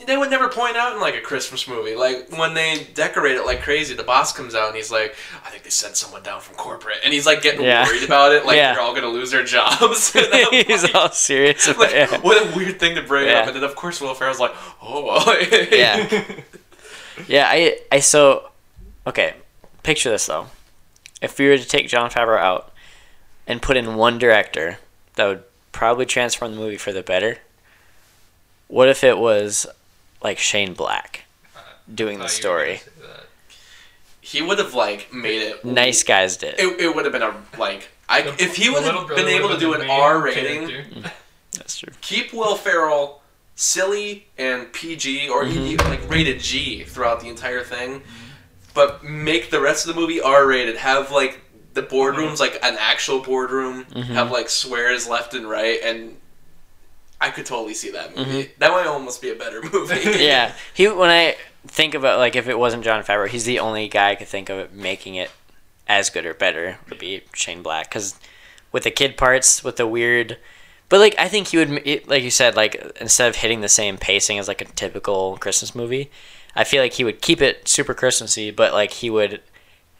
they 0.06 0.16
would 0.16 0.30
never 0.30 0.48
point 0.48 0.76
out 0.76 0.94
in 0.94 1.00
like 1.00 1.14
a 1.14 1.20
Christmas 1.20 1.66
movie. 1.68 1.94
Like 1.96 2.30
when 2.36 2.54
they 2.54 2.86
decorate 2.94 3.36
it 3.36 3.44
like 3.44 3.60
crazy, 3.62 3.94
the 3.94 4.02
boss 4.04 4.32
comes 4.32 4.54
out 4.54 4.68
and 4.68 4.76
he's 4.76 4.90
like, 4.90 5.14
"I 5.44 5.50
think 5.50 5.64
they 5.64 5.70
sent 5.70 5.96
someone 5.96 6.22
down 6.22 6.40
from 6.40 6.54
corporate," 6.56 6.98
and 7.04 7.12
he's 7.12 7.26
like 7.26 7.42
getting 7.42 7.62
Yeah. 7.62 7.84
worried 7.86 8.02
about 8.04 8.32
it, 8.32 8.46
like 8.46 8.56
Yeah. 8.56 8.72
they're 8.72 8.82
all 8.82 8.94
gonna 8.94 9.08
lose 9.08 9.30
their 9.30 9.44
jobs. 9.44 10.12
He's 10.50 10.82
like- 10.84 10.94
all 10.94 11.10
serious 11.10 11.66
about 11.68 11.78
like, 11.80 11.94
it. 12.12 12.22
what 12.22 12.40
a 12.40 12.56
weird 12.56 12.78
thing 12.80 12.94
to 12.94 13.02
bring 13.02 13.28
up. 13.28 13.46
And 13.48 13.56
then 13.56 13.64
of 13.64 13.74
course 13.76 14.00
Will 14.00 14.14
Ferrell's 14.14 14.40
like, 14.40 14.54
"Oh, 14.82 15.36
Yeah. 15.70 16.22
Yeah, 17.26 17.46
I 17.50 17.78
I 17.90 18.00
so 18.00 18.50
okay. 19.06 19.34
Picture 19.82 20.10
this 20.10 20.26
though. 20.26 20.48
If 21.22 21.38
we 21.38 21.48
were 21.48 21.56
to 21.58 21.64
take 21.66 21.88
Jon 21.88 22.10
Favreau 22.10 22.38
out 22.38 22.72
and 23.46 23.62
put 23.62 23.76
in 23.76 23.94
one 23.96 24.18
director 24.18 24.78
that 25.14 25.26
would 25.26 25.42
probably 25.72 26.04
transform 26.06 26.52
the 26.52 26.58
movie 26.58 26.76
for 26.76 26.92
the 26.92 27.02
better. 27.02 27.38
What 28.68 28.88
if 28.88 29.04
it 29.04 29.16
was 29.18 29.66
like 30.22 30.38
Shane 30.38 30.74
Black 30.74 31.24
doing 31.92 32.18
the 32.18 32.24
Thought 32.28 32.42
you 32.44 32.50
were 32.50 32.58
story? 32.58 32.68
gonna 32.68 32.78
say 32.78 32.90
that. 33.02 33.26
he 34.20 34.42
would 34.42 34.58
have 34.58 34.74
like 34.74 35.12
made 35.12 35.42
it 35.42 35.64
Nice 35.64 36.02
guys 36.02 36.36
did. 36.36 36.58
It, 36.58 36.80
it 36.80 36.94
would 36.94 37.04
have 37.04 37.12
been 37.12 37.22
a 37.22 37.34
like 37.58 37.88
I 38.08 38.22
The- 38.22 38.42
if 38.42 38.56
he 38.56 38.70
would 38.70 38.82
have 38.84 39.08
been 39.08 39.28
able 39.28 39.48
to 39.50 39.58
do 39.58 39.72
an 39.74 39.88
R 39.88 40.18
rating. 40.20 40.68
character. 40.68 41.12
That's 41.52 41.78
true. 41.78 41.92
keep 42.00 42.32
Will 42.32 42.56
Ferrell 42.56 43.22
silly 43.54 44.26
and 44.36 44.70
PG 44.72 45.28
or 45.28 45.44
Mhm. 45.44 45.66
even 45.68 45.88
like 45.88 46.08
rated 46.10 46.40
G 46.40 46.84
throughout 46.84 47.20
the 47.20 47.28
entire 47.28 47.62
thing, 47.64 48.02
but 48.74 49.02
make 49.02 49.50
the 49.50 49.60
rest 49.60 49.86
of 49.88 49.94
the 49.94 50.00
movie 50.00 50.20
R 50.20 50.46
rated. 50.46 50.76
Have 50.76 51.10
like 51.10 51.40
the 51.72 51.80
boardroom's 51.82 52.40
like 52.40 52.58
an 52.62 52.76
actual 52.78 53.20
boardroom, 53.20 53.86
Mhm. 53.86 54.04
have 54.06 54.30
like 54.30 54.50
swears 54.50 55.08
left 55.08 55.32
and 55.34 55.48
right, 55.48 55.80
and 55.82 56.16
I 57.26 57.30
could 57.30 57.46
totally 57.46 57.74
see 57.74 57.90
that 57.92 58.16
movie. 58.16 58.30
Mm-hmm. 58.44 58.50
That 58.58 58.70
might 58.70 58.86
almost 58.86 59.20
be 59.22 59.30
a 59.30 59.34
better 59.34 59.62
movie. 59.72 60.00
yeah, 60.24 60.52
he 60.74 60.88
when 60.88 61.10
I 61.10 61.36
think 61.66 61.94
about 61.94 62.18
like 62.18 62.36
if 62.36 62.48
it 62.48 62.58
wasn't 62.58 62.84
Jon 62.84 63.02
Favreau, 63.02 63.28
he's 63.28 63.44
the 63.44 63.58
only 63.58 63.88
guy 63.88 64.10
I 64.10 64.14
could 64.14 64.28
think 64.28 64.48
of 64.48 64.72
making 64.72 65.14
it 65.16 65.30
as 65.88 66.10
good 66.10 66.26
or 66.26 66.34
better 66.34 66.78
would 66.88 66.98
be 66.98 67.22
Shane 67.32 67.62
Black 67.62 67.88
because 67.88 68.18
with 68.72 68.82
the 68.84 68.90
kid 68.90 69.16
parts, 69.16 69.62
with 69.62 69.76
the 69.76 69.86
weird. 69.86 70.38
But 70.88 71.00
like 71.00 71.14
I 71.18 71.28
think 71.28 71.48
he 71.48 71.56
would, 71.58 71.70
it- 71.86 72.08
like 72.08 72.22
you 72.22 72.30
said, 72.30 72.54
like 72.56 72.74
instead 73.00 73.28
of 73.28 73.36
hitting 73.36 73.60
the 73.60 73.68
same 73.68 73.96
pacing 73.98 74.38
as 74.38 74.48
like 74.48 74.60
a 74.60 74.64
typical 74.66 75.36
Christmas 75.38 75.74
movie, 75.74 76.10
I 76.54 76.64
feel 76.64 76.82
like 76.82 76.92
he 76.94 77.04
would 77.04 77.20
keep 77.20 77.42
it 77.42 77.66
super 77.68 77.92
Christmassy, 77.94 78.50
but 78.50 78.72
like 78.72 78.92
he 78.92 79.10
would 79.10 79.40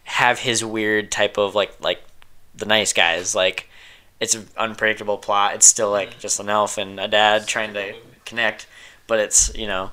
have 0.05 0.39
his 0.41 0.65
weird 0.65 1.11
type 1.11 1.37
of 1.39 1.55
like 1.57 1.73
like 1.81 2.03
the 2.55 2.67
nice 2.67 2.93
guys. 2.93 3.35
Like 3.35 3.69
it's 4.21 4.35
an 4.35 4.49
unpredictable 4.57 5.19
plot. 5.19 5.55
It's 5.55 5.67
still 5.67 5.91
like 5.91 6.15
mm. 6.15 6.19
just 6.19 6.41
an 6.41 6.49
elf 6.49 6.79
and 6.79 6.99
a 6.99 7.09
dad 7.09 7.47
trying 7.47 7.75
to 7.75 7.95
connect, 8.25 8.67
but 9.07 9.19
it's 9.19 9.55
you 9.57 9.67
know, 9.67 9.91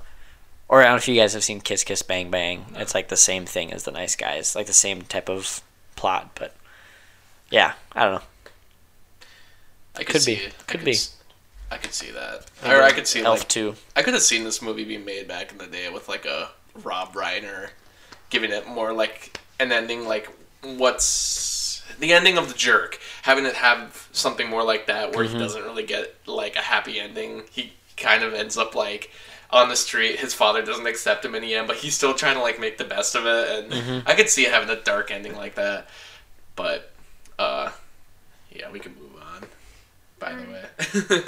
or 0.68 0.82
I 0.82 0.84
don't 0.84 0.94
know 0.94 0.98
if 0.98 1.08
you 1.08 1.16
guys 1.16 1.34
have 1.34 1.44
seen 1.44 1.62
Kiss 1.62 1.84
Kiss 1.84 2.02
Bang 2.02 2.32
Bang. 2.32 2.66
It's 2.76 2.96
like 2.96 3.10
the 3.10 3.18
same 3.18 3.46
thing 3.46 3.72
as 3.74 3.84
the 3.84 3.92
nice 3.92 4.16
guys, 4.16 4.56
like 4.56 4.68
the 4.68 4.74
same 4.74 5.04
type 5.04 5.30
of 5.30 5.62
plot, 5.96 6.32
but 6.36 6.56
yeah, 7.50 7.74
I 7.94 8.04
don't 8.04 8.14
know. 8.16 8.22
I 9.96 10.04
Could 10.04 10.14
be. 10.14 10.20
see 10.20 10.34
it. 10.34 10.54
I 10.60 10.72
Could 10.72 10.84
be. 10.84 10.92
s- 10.92 11.16
I 11.70 11.78
could 11.78 11.94
see 11.94 12.12
that. 12.12 12.46
Or 12.64 12.84
I 12.84 12.92
could 12.92 13.08
see 13.08 13.22
Elf 13.22 13.40
like 13.40 13.48
two. 13.48 13.76
I 13.96 14.04
could 14.04 14.14
have 14.14 14.22
seen 14.22 14.44
this 14.44 14.62
movie 14.62 14.84
being 14.84 15.06
made 15.06 15.28
back 15.28 15.52
in 15.52 15.58
the 15.58 15.66
day 15.66 15.90
with 15.90 16.08
like 16.08 16.26
a 16.26 16.50
Rob 16.84 17.14
Reiner 17.14 17.70
giving 18.30 18.52
it 18.52 18.68
more 18.68 18.94
like 18.94 19.40
an 19.60 19.72
ending 19.72 20.08
like 20.08 20.30
what's 20.64 21.04
the 22.00 22.14
ending 22.14 22.38
of 22.38 22.48
the 22.48 22.54
jerk 22.54 23.00
having 23.22 23.46
it 23.46 23.56
have 23.56 24.08
something 24.12 24.50
more 24.50 24.64
like 24.64 24.88
that 24.88 25.16
where 25.16 25.24
he 25.26 25.38
doesn't 25.38 25.64
really 25.64 25.84
get 25.86 26.16
like 26.26 26.56
a 26.56 26.62
happy 26.62 27.00
ending. 27.00 27.44
He 27.52 27.74
kind 27.98 28.24
of 28.24 28.34
ends 28.34 28.58
up 28.58 28.76
like 28.76 29.12
on 29.52 29.70
the 29.70 29.76
street. 29.76 30.20
His 30.20 30.34
father 30.34 30.64
doesn't 30.64 30.88
accept 30.88 31.24
him 31.24 31.36
in 31.36 31.42
the 31.42 31.54
end 31.56 31.68
but 31.68 31.78
he's 31.78 31.96
still 31.96 32.14
trying 32.14 32.36
to 32.36 32.42
like 32.42 32.60
make 32.60 32.78
the 32.78 32.84
best 32.84 33.16
of 33.16 33.26
it. 33.26 33.72
And 33.72 34.04
i 34.08 34.16
could 34.16 34.30
see 34.30 34.46
it 34.46 34.52
having 34.52 34.70
a 34.70 34.82
dark 34.82 35.12
ending 35.12 35.36
like 35.36 35.56
that. 35.56 35.88
But 36.56 36.92
uh 37.40 37.72
yeah 38.52 38.70
we 38.72 38.80
can 38.80 38.94
move 38.96 39.22
on 39.22 39.48
by 40.20 40.34
the 40.36 40.52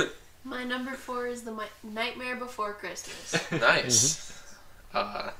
way. 0.03 0.07
My 0.43 0.63
number 0.63 0.91
four 0.91 1.25
is 1.25 1.41
the 1.41 1.51
Mi- 1.51 1.63
Nightmare 1.83 2.35
Before 2.35 2.73
Christmas. 2.73 3.51
nice. 3.51 4.31
Uh 4.93 5.31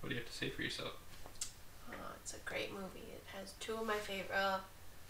What 0.00 0.08
do 0.08 0.14
you 0.14 0.20
have 0.20 0.30
to 0.30 0.36
say 0.36 0.48
for 0.50 0.62
yourself? 0.62 0.92
Oh, 1.90 1.94
it's 2.22 2.34
a 2.34 2.38
great 2.44 2.72
movie. 2.72 2.99
It 3.40 3.44
has 3.44 3.52
two 3.58 3.74
of 3.74 3.86
my 3.86 3.96
favorite, 3.96 4.36
uh, 4.36 4.58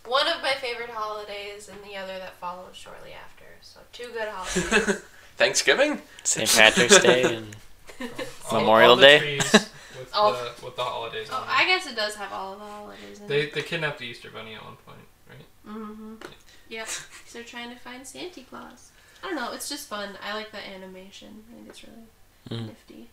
one 0.07 0.29
of 0.29 0.41
my 0.41 0.53
favorite 0.61 0.91
holidays, 0.91 1.69
and 1.69 1.79
the 1.83 1.97
other 1.97 2.17
that 2.19 2.35
follows 2.37 2.75
shortly 2.77 3.11
after. 3.13 3.45
So 3.61 3.81
two 3.93 4.09
good 4.13 4.29
holidays. 4.29 5.03
Thanksgiving? 5.37 6.01
St. 6.23 6.49
Patrick's 6.49 7.01
Day 7.01 7.25
and 7.99 8.11
Memorial 8.53 8.91
all 8.93 8.97
Day? 8.97 9.39
with, 9.39 9.75
Oh. 10.15 10.33
the, 10.33 10.65
with 10.65 10.77
the 10.77 10.85
holidays 10.85 11.29
oh, 11.31 11.37
on 11.39 11.45
I 11.49 11.67
guess 11.67 11.87
it 11.87 11.97
does 11.97 12.15
have 12.15 12.33
all 12.33 12.53
of 12.55 12.61
the 12.61 12.65
holidays 12.67 13.21
in 13.21 13.27
They, 13.27 13.43
it. 13.43 13.53
they 13.55 13.63
kidnapped 13.63 13.99
the 13.99 14.07
Easter 14.07 14.31
Bunny 14.31 14.55
at 14.55 14.65
one 14.65 14.77
point, 14.87 14.99
right? 15.29 15.75
Mm-hmm. 15.77 16.15
Yep. 16.69 16.87
so 16.89 17.03
they're 17.33 17.43
trying 17.43 17.71
to 17.71 17.77
find 17.77 18.07
Santa 18.07 18.43
Claus. 18.43 18.91
I 19.25 19.27
don't 19.27 19.37
know. 19.37 19.53
It's 19.53 19.69
just 19.69 19.89
fun. 19.89 20.11
I 20.25 20.35
like 20.35 20.53
the 20.53 20.59
animation. 20.67 21.43
I 21.51 21.57
think 21.57 21.69
it's 21.69 21.83
really 21.85 22.07
Mm. 22.63 22.67
nifty. 22.69 23.11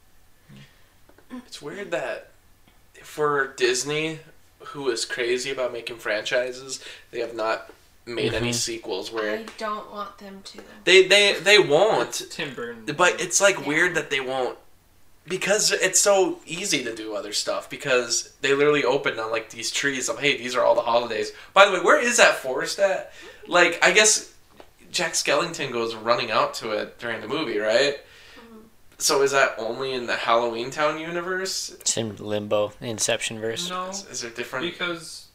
It's 1.45 1.61
weird 1.61 1.91
that 1.91 2.30
for 3.03 3.47
Disney, 3.57 4.20
who 4.60 4.89
is 4.89 5.05
crazy 5.05 5.51
about 5.51 5.72
making 5.74 5.97
franchises, 5.97 6.84
they 7.12 7.20
have 7.20 7.36
not 7.36 7.72
made 8.05 8.34
any 8.34 8.51
Mhm. 8.51 8.55
sequels 8.55 9.12
where 9.12 9.39
I 9.39 9.43
don't 9.58 9.91
want 9.91 10.18
them 10.20 10.41
to. 10.45 10.60
they 10.86 11.03
they 11.03 11.34
they 11.34 11.60
won't. 11.60 12.30
Tim 12.32 12.53
Burton. 12.53 12.86
But 12.95 13.20
it's 13.20 13.41
like 13.41 13.58
Yeah. 13.60 13.68
weird 13.68 13.95
that 13.95 14.10
they 14.10 14.20
won't 14.22 14.58
because 15.28 15.72
it's 15.74 15.99
so 15.99 16.39
easy 16.45 16.84
to 16.86 16.95
do 16.95 17.14
other 17.16 17.34
stuff 17.34 17.70
because 17.70 18.30
they 18.39 18.53
literally 18.53 18.86
opened 18.86 19.20
on 19.20 19.30
like 19.30 19.49
these 19.49 19.72
trees 19.72 20.08
of 20.08 20.20
hey 20.20 20.38
these 20.38 20.55
are 20.55 20.64
all 20.64 20.74
the 20.76 20.82
holidays. 20.82 21.34
By 21.53 21.66
the 21.66 21.72
way, 21.74 21.80
where 21.82 21.99
is 21.99 22.16
that 22.18 22.41
forest 22.41 22.80
at? 22.80 23.12
Like 23.45 23.78
I 23.84 23.91
guess 23.91 24.32
Jack 24.89 25.14
Skellington 25.14 25.72
goes 25.74 25.93
running 25.95 26.32
out 26.32 26.53
to 26.55 26.72
it 26.72 26.97
during 26.99 27.20
the 27.20 27.28
movie, 27.28 27.58
right? 27.60 27.99
So 28.99 29.21
is 29.21 29.31
that 29.31 29.53
only 29.57 29.93
in 29.93 30.07
the 30.07 30.15
Halloween 30.15 30.71
Town 30.71 30.99
universe? 30.99 31.69
it's 31.69 31.95
in 31.97 32.15
Limbo, 32.17 32.73
the 32.79 32.87
Inception 32.87 33.39
verse. 33.39 33.69
no, 33.69 33.89
Is, 33.89 34.05
is 34.07 34.21
there 34.21 34.31
different? 34.31 34.65
because 34.71 35.27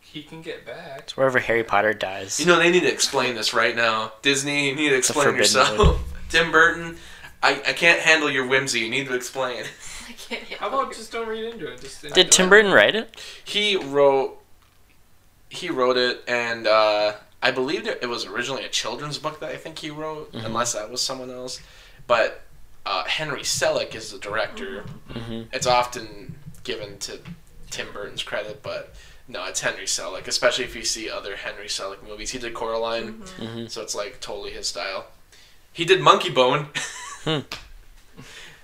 he 0.00 0.22
can 0.22 0.42
get 0.42 0.64
back. 0.66 1.00
It's 1.04 1.16
wherever 1.16 1.38
Harry 1.38 1.62
Potter 1.62 1.92
dies. 1.94 2.40
You 2.40 2.46
know 2.46 2.58
they 2.58 2.70
need 2.70 2.80
to 2.80 2.92
explain 2.92 3.34
this 3.34 3.54
right 3.54 3.76
now. 3.76 4.12
Disney, 4.22 4.68
you 4.70 4.74
need 4.74 4.88
to 4.90 4.96
explain 4.96 5.24
forbidden 5.26 5.38
yourself. 5.42 5.78
wood. 5.78 5.96
Tim 6.30 6.50
Burton, 6.50 6.96
I, 7.42 7.52
I 7.66 7.72
can't 7.74 8.00
handle 8.00 8.30
your 8.30 8.46
whimsy. 8.48 8.80
You 8.80 8.90
need 8.90 9.06
to 9.06 9.14
explain. 9.14 9.64
I 10.08 10.12
can't. 10.12 10.42
How 10.58 10.68
about 10.68 10.92
just 10.92 11.12
don't 11.12 11.28
read 11.28 11.44
into 11.44 11.66
it? 11.72 11.80
Just 11.80 12.02
Did 12.14 12.32
Tim 12.32 12.48
Burton 12.48 12.72
write 12.72 12.94
it? 12.96 13.20
he 13.44 13.76
wrote 13.76 14.38
he 15.48 15.70
wrote 15.70 15.96
it 15.96 16.22
and 16.26 16.66
uh, 16.66 17.12
i 17.40 17.50
believe 17.52 17.86
it 17.86 18.00
it 18.02 18.06
was 18.06 18.26
originally 18.26 18.64
a 18.64 18.68
children's 18.68 19.16
book 19.16 19.38
that 19.38 19.50
i 19.50 19.56
think 19.56 19.78
he 19.78 19.90
wrote 19.90 20.32
Mhm. 20.32 20.44
unless 20.44 20.72
that 20.72 20.90
was 20.90 21.00
someone 21.00 21.30
else 21.30 21.60
but 22.08 22.42
uh, 22.86 23.04
henry 23.04 23.40
selick 23.42 23.94
is 23.94 24.10
the 24.12 24.18
director 24.18 24.84
hmm 25.12 25.42
it's 25.52 25.66
often 25.66 26.36
given 26.64 26.96
to 26.98 27.18
tim 27.70 27.88
burton's 27.92 28.22
credit 28.22 28.62
but 28.62 28.94
no 29.28 29.44
it's 29.44 29.60
henry 29.60 29.84
selick 29.86 30.26
especially 30.28 30.64
if 30.64 30.74
you 30.76 30.84
see 30.84 31.10
other 31.10 31.36
henry 31.36 31.66
selick 31.66 32.02
movies 32.06 32.30
he 32.30 32.38
did 32.38 32.54
coraline 32.54 33.22
hmm 33.38 33.66
so 33.66 33.82
it's 33.82 33.94
like 33.94 34.20
totally 34.20 34.52
his 34.52 34.66
style 34.68 35.06
he 35.72 35.84
did 35.84 36.00
monkey 36.00 36.30
bone 36.30 36.68
Hmm. 37.24 37.40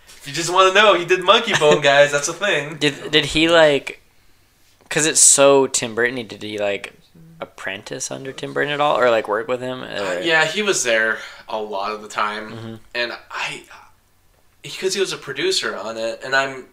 if 0.07 0.23
you 0.25 0.33
just 0.33 0.53
want 0.53 0.73
to 0.73 0.81
know 0.81 0.95
he 0.95 1.05
did 1.05 1.25
monkey 1.25 1.53
bone 1.59 1.81
guys 1.81 2.12
that's 2.12 2.29
a 2.29 2.33
thing 2.33 2.77
Did 2.81 3.11
did 3.11 3.25
he 3.27 3.49
like? 3.49 4.01
Cause 4.89 5.05
it's 5.07 5.18
so 5.20 5.66
Tim 5.66 5.95
Burton. 5.97 6.25
Did 6.29 6.43
he 6.43 6.59
like 6.59 6.93
apprentice 7.41 8.11
under 8.12 8.31
Tim 8.31 8.53
Burton 8.53 8.73
at 8.73 8.81
all, 8.81 8.97
or 9.01 9.11
like 9.11 9.27
work 9.27 9.49
with 9.49 9.61
him? 9.61 9.83
Uh, 9.83 10.20
yeah, 10.23 10.45
he 10.45 10.62
was 10.62 10.85
there 10.85 11.18
a 11.49 11.59
lot 11.61 11.91
of 11.91 12.03
the 12.03 12.09
time, 12.09 12.53
Mhm. 12.53 12.79
and 12.95 13.12
I, 13.33 13.62
because 14.63 14.95
he 14.95 15.01
was 15.01 15.13
a 15.13 15.17
producer 15.19 15.77
on 15.77 15.97
it, 15.97 16.21
and 16.25 16.35
I'm 16.35 16.67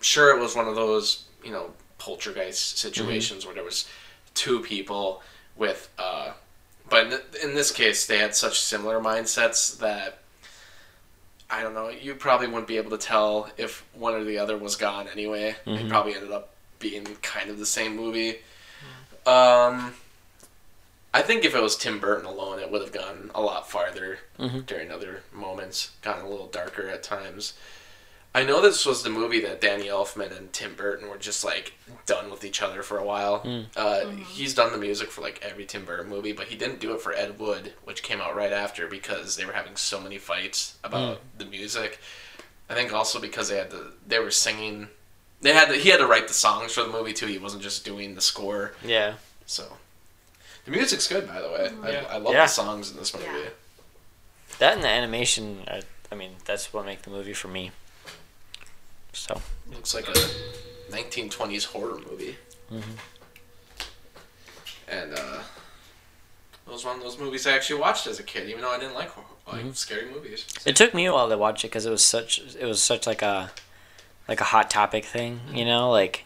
sure 0.00 0.36
it 0.36 0.40
was 0.40 0.54
one 0.56 0.68
of 0.68 0.74
those 0.74 1.24
you 1.44 1.50
know 1.50 1.70
poltergeist 1.98 2.78
situations 2.78 3.44
where 3.44 3.54
there 3.54 3.64
was 3.64 3.88
two 4.34 4.60
people 4.60 5.22
with, 5.56 5.88
uh, 5.98 6.32
but 6.88 7.04
in, 7.04 7.10
th- 7.10 7.22
in 7.42 7.54
this 7.54 7.70
case 7.72 8.06
they 8.06 8.18
had 8.18 8.34
such 8.34 8.60
similar 8.60 9.00
mindsets 9.00 9.78
that 9.78 10.18
I 11.50 11.62
don't 11.62 11.74
know. 11.74 11.88
You 11.88 12.14
probably 12.14 12.46
wouldn't 12.46 12.68
be 12.68 12.76
able 12.76 12.90
to 12.90 12.98
tell 12.98 13.50
if 13.56 13.84
one 13.94 14.14
or 14.14 14.22
the 14.22 14.38
other 14.38 14.56
was 14.58 14.76
gone 14.76 15.08
anyway. 15.08 15.56
It 15.66 15.66
Mhm. 15.66 15.88
probably 15.88 16.14
ended 16.14 16.30
up 16.30 16.50
being 16.78 17.04
kind 17.22 17.50
of 17.50 17.58
the 17.58 17.66
same 17.66 17.96
movie. 17.96 18.38
Um, 19.26 19.94
I 21.14 21.22
think 21.22 21.44
if 21.44 21.54
it 21.54 21.62
was 21.62 21.76
Tim 21.76 21.98
Burton 21.98 22.26
alone, 22.26 22.58
it 22.60 22.70
would 22.70 22.82
have 22.82 22.92
gone 22.92 23.30
a 23.34 23.40
lot 23.40 23.70
farther 23.70 24.18
Mhm. 24.38 24.66
during 24.66 24.90
other 24.90 25.22
moments, 25.32 25.90
gotten 26.02 26.24
a 26.24 26.28
little 26.28 26.48
darker 26.48 26.88
at 26.88 27.02
times. 27.02 27.54
I 28.34 28.42
know 28.44 28.60
this 28.60 28.84
was 28.84 29.02
the 29.02 29.08
movie 29.10 29.40
that 29.40 29.60
Danny 29.60 29.86
Elfman 29.86 30.36
and 30.36 30.52
Tim 30.52 30.74
Burton 30.74 31.08
were 31.08 31.16
just 31.16 31.42
like 31.44 31.72
done 32.04 32.30
with 32.30 32.44
each 32.44 32.60
other 32.60 32.82
for 32.82 32.98
a 32.98 33.04
while. 33.04 33.40
Mm. 33.40 33.66
Uh, 33.74 34.06
He's 34.26 34.54
done 34.54 34.70
the 34.70 34.78
music 34.78 35.10
for 35.10 35.22
like 35.22 35.40
every 35.42 35.64
Tim 35.64 35.86
Burton 35.86 36.08
movie, 36.10 36.32
but 36.32 36.48
he 36.48 36.54
didn't 36.56 36.78
do 36.78 36.92
it 36.94 37.00
for 37.00 37.14
Ed 37.14 37.38
Wood, 37.38 37.72
which 37.84 38.02
came 38.02 38.20
out 38.20 38.36
right 38.36 38.52
after 38.52 38.86
because 38.86 39.36
they 39.36 39.46
were 39.46 39.54
having 39.54 39.76
so 39.76 39.98
many 40.00 40.18
fights 40.18 40.74
about 40.84 41.20
the 41.38 41.46
music. 41.46 42.00
I 42.68 42.74
think 42.74 42.92
also 42.92 43.18
because 43.18 43.48
they 43.48 43.56
had 43.56 43.70
to, 43.70 43.92
they 44.06 44.18
were 44.18 44.30
singing. 44.30 44.88
They 45.40 45.54
had 45.54 45.68
to, 45.70 45.74
he 45.76 45.88
had 45.88 45.98
to 45.98 46.06
write 46.06 46.28
the 46.28 46.34
songs 46.34 46.74
for 46.74 46.82
the 46.82 46.90
movie 46.90 47.14
too. 47.14 47.26
He 47.26 47.38
wasn't 47.38 47.62
just 47.62 47.82
doing 47.84 48.14
the 48.14 48.20
score. 48.20 48.74
Yeah. 48.84 49.14
So, 49.46 49.78
the 50.70 50.76
music's 50.76 51.06
good, 51.08 51.26
by 51.26 51.40
the 51.40 51.48
way. 51.48 51.70
Yeah. 51.92 52.04
I, 52.10 52.14
I 52.14 52.18
love 52.18 52.32
Yeah. 52.34 52.42
the 52.44 52.48
songs 52.48 52.90
in 52.90 52.96
this 52.96 53.14
movie. 53.14 53.26
Yeah. 53.26 53.48
That 54.58 54.74
and 54.74 54.82
the 54.84 54.88
animation. 54.88 55.64
Are, 55.68 55.80
I 56.10 56.14
mean, 56.14 56.32
that's 56.44 56.72
what 56.72 56.84
make 56.84 57.02
the 57.02 57.10
movie 57.10 57.32
for 57.34 57.48
me. 57.48 57.70
So. 59.12 59.40
Looks 59.72 59.94
like 59.94 60.08
a 60.08 60.12
1920s 60.90 61.64
horror 61.66 61.98
movie. 62.10 62.36
Mhm. 62.72 62.82
And 64.88 65.14
uh, 65.14 65.40
it 66.66 66.72
was 66.72 66.84
one 66.84 66.96
of 66.96 67.02
those 67.02 67.18
movies 67.18 67.46
I 67.46 67.52
actually 67.52 67.80
watched 67.80 68.06
as 68.06 68.18
a 68.18 68.22
kid, 68.22 68.48
even 68.48 68.62
though 68.62 68.70
I 68.70 68.78
didn't 68.78 68.94
like 68.94 69.08
hor- 69.10 69.24
like 69.52 69.64
Mhm. 69.64 69.76
scary 69.76 70.06
movies. 70.10 70.46
It 70.64 70.76
took 70.76 70.94
me 70.94 71.06
a 71.06 71.12
while 71.12 71.28
to 71.28 71.36
watch 71.38 71.64
it 71.64 71.68
because 71.68 71.86
it 71.86 71.90
was 71.90 72.04
such 72.04 72.38
it 72.38 72.64
was 72.64 72.82
such 72.82 73.06
like 73.06 73.22
a 73.22 73.50
like 74.28 74.40
a 74.40 74.44
hot 74.44 74.70
topic 74.70 75.04
thing, 75.04 75.40
you 75.52 75.64
know, 75.64 75.90
like 75.90 76.24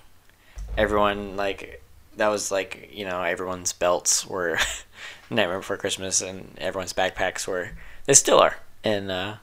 everyone 0.77 1.37
like 1.37 1.82
that 2.17 2.29
was 2.29 2.51
like 2.51 2.91
you 2.93 3.05
know 3.05 3.23
everyone's 3.23 3.73
belts 3.73 4.27
were 4.27 4.59
Nightmare 5.31 5.59
Before 5.59 5.77
Christmas 5.77 6.21
and 6.21 6.57
everyone's 6.59 6.93
backpacks 6.93 7.47
were 7.47 7.73
they 8.07 8.15
still 8.15 8.39
are. 8.39 8.57
And 8.85 9.11
uh, 9.11 9.35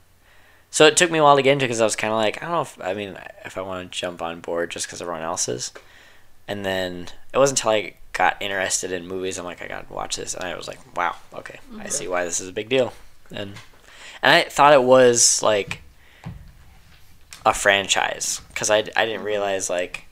so 0.69 0.85
it 0.85 0.97
took 0.97 1.11
me 1.11 1.19
a 1.19 1.23
while 1.23 1.35
to 1.35 1.41
get 1.41 1.53
into 1.53 1.65
because 1.65 1.81
I 1.81 1.85
was 1.85 1.95
kind 1.95 2.13
of 2.13 2.17
like 2.17 2.41
I 2.41 2.45
don't 2.45 2.55
know 2.55 2.61
if 2.61 2.81
I 2.81 2.93
mean 2.93 3.17
if 3.45 3.57
I 3.57 3.61
want 3.61 3.91
to 3.91 3.97
jump 3.97 4.21
on 4.21 4.41
board 4.41 4.71
just 4.71 4.87
because 4.87 5.01
everyone 5.01 5.23
else 5.23 5.47
is. 5.47 5.71
And 6.47 6.65
then 6.65 7.09
it 7.31 7.37
wasn't 7.37 7.59
until 7.59 7.71
I 7.71 7.93
got 8.13 8.41
interested 8.41 8.91
in 8.91 9.07
movies. 9.07 9.37
I'm 9.37 9.45
like, 9.45 9.61
I 9.61 9.67
gotta 9.67 9.91
watch 9.93 10.15
this, 10.15 10.33
and 10.33 10.43
I 10.43 10.55
was 10.57 10.67
like, 10.67 10.79
wow, 10.97 11.15
okay, 11.33 11.59
I 11.79 11.89
see 11.89 12.07
why 12.07 12.25
this 12.25 12.41
is 12.41 12.49
a 12.49 12.53
big 12.53 12.69
deal, 12.69 12.91
and 13.29 13.53
and 14.21 14.35
I 14.35 14.43
thought 14.43 14.73
it 14.73 14.83
was 14.83 15.43
like 15.43 15.81
a 17.45 17.53
franchise 17.53 18.41
because 18.49 18.69
I 18.69 18.79
I 18.95 19.05
didn't 19.05 19.23
realize 19.23 19.69
like 19.69 20.05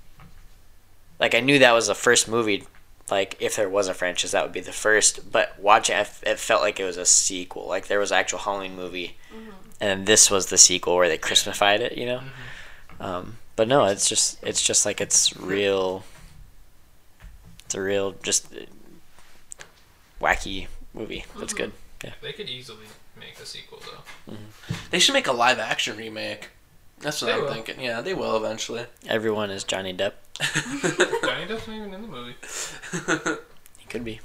like 1.19 1.35
I 1.35 1.39
knew 1.39 1.59
that 1.59 1.73
was 1.73 1.87
the 1.87 1.95
first 1.95 2.27
movie. 2.27 2.63
Like 3.09 3.37
if 3.39 3.55
there 3.55 3.69
was 3.69 3.87
a 3.87 3.93
franchise, 3.93 4.31
that 4.31 4.43
would 4.43 4.51
be 4.53 4.59
the 4.59 4.71
first. 4.71 5.31
But 5.31 5.57
watching, 5.59 5.95
it, 5.97 6.09
it 6.23 6.39
felt 6.39 6.61
like 6.61 6.79
it 6.79 6.83
was 6.85 6.97
a 6.97 7.05
sequel. 7.05 7.67
Like 7.67 7.87
there 7.87 7.99
was 7.99 8.11
an 8.11 8.17
actual 8.17 8.39
Halloween 8.39 8.75
movie, 8.75 9.17
and 9.79 10.05
this 10.05 10.29
was 10.29 10.47
the 10.47 10.57
sequel 10.57 10.95
where 10.95 11.07
they 11.07 11.17
Christmasified 11.17 11.79
it. 11.79 11.97
You 11.97 12.05
know. 12.05 12.21
Um, 12.99 13.37
but 13.55 13.67
no, 13.67 13.85
it's 13.85 14.09
just 14.09 14.43
it's 14.43 14.61
just 14.61 14.85
like 14.85 14.99
it's 14.99 15.35
real. 15.37 16.03
It's 17.65 17.75
a 17.75 17.81
real 17.81 18.15
just 18.23 18.53
uh, 18.53 18.65
wacky 20.21 20.67
movie. 20.93 21.25
That's 21.37 21.53
good. 21.53 21.71
Yeah. 22.03 22.13
They 22.21 22.33
could 22.33 22.49
easily 22.49 22.85
make 23.19 23.39
a 23.41 23.45
sequel 23.45 23.79
though. 24.27 24.33
They 24.91 24.99
should 24.99 25.13
make 25.13 25.27
a 25.27 25.33
live 25.33 25.59
action 25.59 25.97
remake. 25.97 26.49
That's 26.99 27.21
what 27.21 27.27
They 27.27 27.33
I'm 27.33 27.41
will. 27.43 27.53
thinking. 27.53 27.79
Yeah, 27.79 28.01
they 28.01 28.13
will 28.13 28.35
eventually. 28.37 28.85
Everyone 29.07 29.51
is 29.51 29.63
Johnny 29.63 29.93
Depp. 29.93 30.13
Johnny 30.41 31.45
Depp's 31.45 31.67
not 31.67 31.75
even 31.75 31.93
in 31.93 32.01
the 32.01 32.07
movie. 32.07 32.35
He 33.77 33.85
could 33.87 34.03
be. 34.03 34.19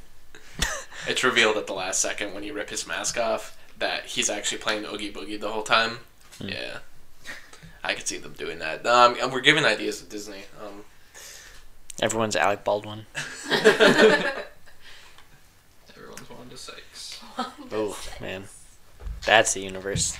It's 1.07 1.23
revealed 1.23 1.57
at 1.57 1.67
the 1.67 1.73
last 1.73 2.01
second 2.01 2.35
when 2.35 2.43
you 2.43 2.53
rip 2.53 2.71
his 2.71 2.87
mask 2.87 3.19
off 3.19 3.57
that 3.79 4.07
he's 4.07 4.29
actually 4.31 4.59
playing 4.59 4.85
Oogie 4.85 5.13
Boogie 5.13 5.39
the 5.41 5.51
whole 5.53 5.63
time. 5.63 5.99
Yeah. 6.41 6.79
I 7.85 7.95
could 7.95 8.07
see 8.09 8.19
them 8.19 8.33
doing 8.33 8.59
that. 8.61 8.85
Um, 8.87 9.17
and 9.21 9.33
we're 9.33 9.41
giving 9.41 9.65
ideas 9.65 10.01
to 10.01 10.09
Disney. 10.09 10.45
Um, 10.65 10.85
Everyone's 12.01 12.35
Alec 12.37 12.65
Baldwin. 12.65 13.07
Everyone's 13.51 14.35
Wanda 16.31 16.57
Sykes. 16.57 17.21
Oh 17.71 17.99
man, 18.21 18.45
that's 19.25 19.55
the 19.55 19.61
universe. 19.61 20.17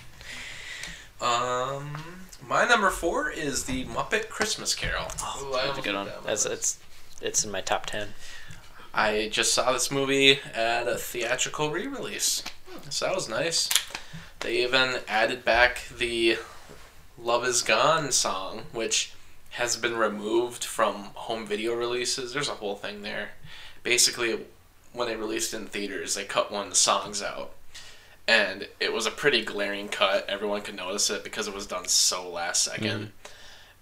um, 1.21 1.97
my 2.49 2.67
number 2.67 2.91
four 2.91 3.31
is 3.31 3.65
the 3.65 3.85
Muppet 3.87 4.29
Christmas 4.29 4.75
Carol. 4.75 5.07
Oh, 5.21 5.49
Ooh, 5.51 5.55
I 5.55 5.67
That's 5.67 5.67
a 5.67 5.69
almost 5.69 5.85
good 5.85 5.95
one. 5.95 6.07
that 6.07 6.25
That's 6.25 6.45
it's 6.47 6.79
it's 7.21 7.45
in 7.45 7.51
my 7.51 7.61
top 7.61 7.87
ten. 7.87 8.09
I 8.95 9.29
just 9.33 9.55
saw 9.55 9.73
this 9.73 9.91
movie 9.91 10.41
at 10.55 10.87
a 10.87 10.97
theatrical 10.97 11.71
re-release, 11.71 12.43
so 12.91 13.07
that 13.07 13.15
was 13.15 13.29
nice. 13.29 13.71
They 14.41 14.63
even 14.63 14.97
added 15.09 15.45
back 15.45 15.85
the 15.97 16.37
"Love 17.19 17.45
Is 17.47 17.63
Gone" 17.63 18.13
song, 18.13 18.65
which 18.73 19.13
has 19.51 19.77
been 19.77 19.97
removed 19.97 20.65
from 20.65 21.11
home 21.15 21.47
video 21.47 21.75
releases. 21.75 22.33
There's 22.33 22.49
a 22.49 22.55
whole 22.55 22.75
thing 22.77 23.03
there. 23.03 23.31
Basically, 23.83 24.41
when 24.93 25.09
they 25.09 25.17
released 25.17 25.55
it 25.55 25.59
in 25.59 25.67
theaters, 25.67 26.15
they 26.15 26.25
cut 26.25 26.51
one 26.53 26.65
of 26.65 26.71
the 26.71 26.77
songs 26.77 27.23
out, 27.23 27.53
and 28.27 28.69
it 28.81 28.93
was 28.93 29.07
a 29.07 29.11
pretty 29.11 29.45
glaring 29.45 29.89
cut. 29.89 30.29
Everyone 30.29 30.63
could 30.63 30.77
notice 30.77 31.11
it 31.11 31.25
because 31.25 31.49
it 31.49 31.55
was 31.55 31.67
done 31.67 31.87
so 31.87 32.29
last 32.29 32.69
2nd 32.69 32.83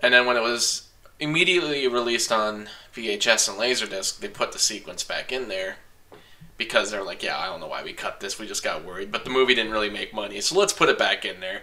And 0.00 0.14
then 0.14 0.26
when 0.26 0.36
it 0.36 0.42
was 0.42 0.88
immediately 1.18 1.86
released 1.86 2.32
on 2.32 2.68
VHS 2.94 3.48
and 3.48 3.58
Laserdisc, 3.58 4.18
they 4.18 4.28
put 4.28 4.52
the 4.52 4.58
sequence 4.58 5.04
back 5.04 5.30
in 5.30 5.48
there 5.48 5.76
because 6.56 6.90
they're 6.90 7.04
like, 7.04 7.22
yeah, 7.22 7.38
I 7.38 7.46
don't 7.46 7.60
know 7.60 7.66
why 7.66 7.82
we 7.82 7.92
cut 7.92 8.20
this. 8.20 8.38
We 8.38 8.46
just 8.46 8.64
got 8.64 8.84
worried, 8.84 9.12
but 9.12 9.24
the 9.24 9.30
movie 9.30 9.54
didn't 9.54 9.72
really 9.72 9.90
make 9.90 10.14
money, 10.14 10.40
so 10.40 10.58
let's 10.58 10.72
put 10.72 10.88
it 10.88 10.98
back 10.98 11.24
in 11.24 11.40
there. 11.40 11.62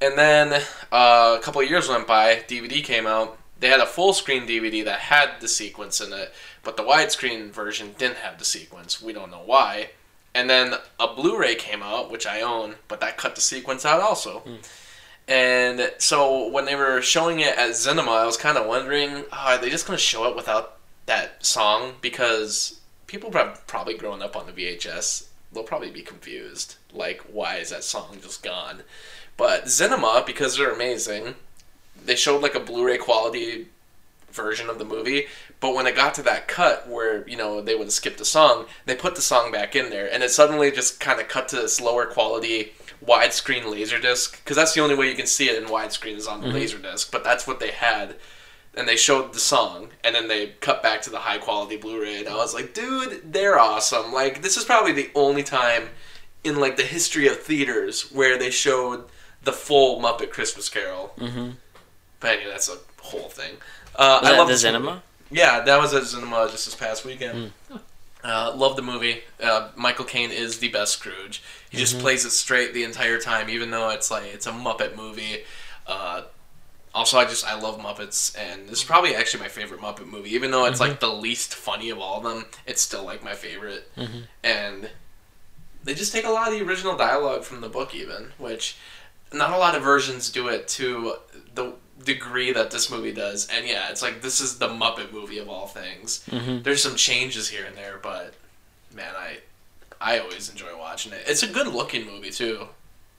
And 0.00 0.18
then 0.18 0.62
uh, 0.92 1.36
a 1.38 1.42
couple 1.42 1.62
of 1.62 1.68
years 1.68 1.88
went 1.88 2.06
by, 2.06 2.36
DVD 2.48 2.82
came 2.84 3.06
out. 3.06 3.38
They 3.60 3.68
had 3.68 3.80
a 3.80 3.86
full 3.86 4.12
screen 4.12 4.46
DVD 4.46 4.84
that 4.84 5.00
had 5.00 5.40
the 5.40 5.48
sequence 5.48 6.00
in 6.00 6.12
it, 6.12 6.34
but 6.62 6.76
the 6.76 6.82
widescreen 6.82 7.50
version 7.50 7.94
didn't 7.96 8.18
have 8.18 8.38
the 8.38 8.44
sequence. 8.44 9.00
We 9.00 9.12
don't 9.12 9.30
know 9.30 9.42
why. 9.44 9.90
And 10.34 10.50
then 10.50 10.74
a 10.98 11.14
Blu-ray 11.14 11.54
came 11.54 11.82
out, 11.82 12.10
which 12.10 12.26
I 12.26 12.40
own, 12.40 12.74
but 12.88 13.00
that 13.00 13.16
cut 13.16 13.34
the 13.34 13.40
sequence 13.40 13.84
out 13.84 14.00
also. 14.00 14.40
Hmm. 14.40 14.56
And 15.26 15.92
so 15.98 16.48
when 16.50 16.64
they 16.64 16.74
were 16.74 17.00
showing 17.00 17.40
it 17.40 17.56
at 17.56 17.76
Cinema, 17.76 18.10
I 18.10 18.26
was 18.26 18.36
kind 18.36 18.58
of 18.58 18.66
wondering, 18.66 19.24
oh, 19.32 19.52
are 19.52 19.58
they 19.58 19.70
just 19.70 19.86
going 19.86 19.96
to 19.96 20.02
show 20.02 20.28
it 20.28 20.36
without 20.36 20.76
that 21.06 21.44
song? 21.44 21.94
Because 22.00 22.80
people 23.06 23.32
have 23.32 23.66
probably 23.66 23.94
grown 23.94 24.22
up 24.22 24.36
on 24.36 24.46
the 24.46 24.52
VHS. 24.52 25.28
They'll 25.52 25.62
probably 25.62 25.90
be 25.90 26.02
confused. 26.02 26.76
Like, 26.92 27.22
why 27.22 27.56
is 27.56 27.70
that 27.70 27.84
song 27.84 28.18
just 28.20 28.42
gone? 28.42 28.82
But 29.36 29.70
Cinema, 29.70 30.24
because 30.26 30.56
they're 30.56 30.72
amazing, 30.74 31.36
they 32.04 32.16
showed 32.16 32.42
like 32.42 32.54
a 32.54 32.60
Blu-ray 32.60 32.98
quality 32.98 33.68
version 34.34 34.68
of 34.68 34.78
the 34.78 34.84
movie. 34.84 35.26
But 35.60 35.74
when 35.74 35.86
it 35.86 35.96
got 35.96 36.14
to 36.14 36.22
that 36.22 36.48
cut 36.48 36.88
where 36.88 37.26
you 37.28 37.36
know 37.36 37.60
they 37.60 37.74
would 37.74 37.92
skip 37.92 38.16
the 38.16 38.24
song, 38.24 38.66
they 38.86 38.94
put 38.94 39.14
the 39.14 39.22
song 39.22 39.52
back 39.52 39.74
in 39.76 39.90
there, 39.90 40.12
and 40.12 40.22
it 40.22 40.30
suddenly 40.30 40.70
just 40.70 41.00
kind 41.00 41.20
of 41.20 41.28
cut 41.28 41.48
to 41.48 41.56
this 41.56 41.80
lower 41.80 42.06
quality 42.06 42.72
widescreen 43.04 43.64
laserdisc 43.64 44.38
because 44.38 44.56
that's 44.56 44.74
the 44.74 44.80
only 44.80 44.94
way 44.94 45.08
you 45.08 45.16
can 45.16 45.26
see 45.26 45.48
it 45.48 45.62
in 45.62 45.68
widescreen 45.68 46.16
is 46.16 46.26
on 46.26 46.40
the 46.40 46.48
laserdisc. 46.48 47.10
But 47.10 47.24
that's 47.24 47.46
what 47.46 47.60
they 47.60 47.70
had, 47.70 48.16
and 48.74 48.88
they 48.88 48.96
showed 48.96 49.32
the 49.32 49.40
song, 49.40 49.90
and 50.02 50.14
then 50.14 50.28
they 50.28 50.48
cut 50.60 50.82
back 50.82 51.02
to 51.02 51.10
the 51.10 51.18
high 51.18 51.38
quality 51.38 51.76
Blu-ray, 51.76 52.20
and 52.20 52.28
I 52.28 52.34
was 52.36 52.54
like, 52.54 52.74
dude, 52.74 53.32
they're 53.32 53.58
awesome. 53.58 54.12
Like 54.12 54.42
this 54.42 54.56
is 54.56 54.64
probably 54.64 54.92
the 54.92 55.10
only 55.14 55.42
time 55.42 55.90
in 56.42 56.60
like 56.60 56.76
the 56.76 56.82
history 56.82 57.26
of 57.26 57.40
theaters 57.40 58.12
where 58.12 58.38
they 58.38 58.50
showed 58.50 59.04
the 59.42 59.52
full 59.52 60.00
Muppet 60.00 60.30
Christmas 60.30 60.68
Carol. 60.68 61.14
Mm-hmm. 61.18 61.50
But 62.20 62.30
anyway, 62.30 62.50
that's 62.50 62.70
a 62.70 62.78
whole 63.02 63.28
thing. 63.28 63.56
Uh, 63.96 64.20
I 64.22 64.36
love 64.36 64.48
the 64.48 64.54
this 64.54 64.64
movie. 64.64 64.74
cinema? 64.76 65.02
Yeah, 65.30 65.60
that 65.60 65.80
was 65.80 65.94
at 65.94 66.04
Cinema 66.04 66.48
just 66.50 66.66
this 66.66 66.74
past 66.74 67.04
weekend. 67.04 67.52
Uh, 68.22 68.54
love 68.56 68.76
the 68.76 68.82
movie. 68.82 69.20
Uh, 69.42 69.70
Michael 69.76 70.04
Caine 70.04 70.30
is 70.30 70.58
the 70.58 70.68
best 70.68 70.94
Scrooge. 70.94 71.42
He 71.70 71.76
just 71.76 71.98
plays 71.98 72.24
it 72.24 72.30
straight 72.30 72.72
the 72.72 72.84
entire 72.84 73.18
time, 73.18 73.50
even 73.50 73.70
though 73.70 73.90
it's 73.90 74.10
like 74.10 74.24
it's 74.32 74.46
a 74.46 74.52
Muppet 74.52 74.96
movie. 74.96 75.44
Uh, 75.86 76.22
also, 76.94 77.18
I 77.18 77.24
just 77.24 77.44
I 77.46 77.58
love 77.58 77.78
Muppets, 77.80 78.36
and 78.38 78.68
this 78.68 78.78
is 78.78 78.84
probably 78.84 79.14
actually 79.14 79.42
my 79.42 79.48
favorite 79.48 79.80
Muppet 79.80 80.06
movie. 80.06 80.30
Even 80.34 80.50
though 80.52 80.64
it's 80.66 80.80
like 80.80 81.00
the 81.00 81.12
least 81.12 81.54
funny 81.54 81.90
of 81.90 81.98
all 81.98 82.18
of 82.18 82.22
them, 82.22 82.44
it's 82.66 82.80
still 82.80 83.04
like 83.04 83.22
my 83.24 83.34
favorite. 83.34 83.90
And 84.42 84.90
they 85.82 85.94
just 85.94 86.12
take 86.12 86.24
a 86.24 86.30
lot 86.30 86.50
of 86.52 86.58
the 86.58 86.64
original 86.64 86.96
dialogue 86.96 87.42
from 87.44 87.60
the 87.60 87.68
book, 87.68 87.94
even 87.94 88.32
which 88.38 88.76
not 89.32 89.50
a 89.52 89.58
lot 89.58 89.74
of 89.74 89.82
versions 89.82 90.30
do 90.30 90.48
it 90.48 90.68
to 90.68 91.16
the 91.54 91.74
degree 92.02 92.52
that 92.52 92.70
this 92.70 92.90
movie 92.90 93.12
does. 93.12 93.48
And 93.48 93.66
yeah, 93.66 93.90
it's 93.90 94.02
like 94.02 94.22
this 94.22 94.40
is 94.40 94.58
the 94.58 94.68
Muppet 94.68 95.12
movie 95.12 95.38
of 95.38 95.48
all 95.48 95.66
things. 95.66 96.24
Mm-hmm. 96.30 96.62
There's 96.62 96.82
some 96.82 96.96
changes 96.96 97.48
here 97.48 97.64
and 97.64 97.76
there, 97.76 97.98
but 98.02 98.34
man, 98.94 99.14
I 99.16 99.38
I 100.00 100.18
always 100.18 100.50
enjoy 100.50 100.76
watching 100.78 101.12
it. 101.12 101.22
It's 101.26 101.42
a 101.42 101.48
good 101.48 101.68
looking 101.68 102.06
movie 102.06 102.30
too, 102.30 102.68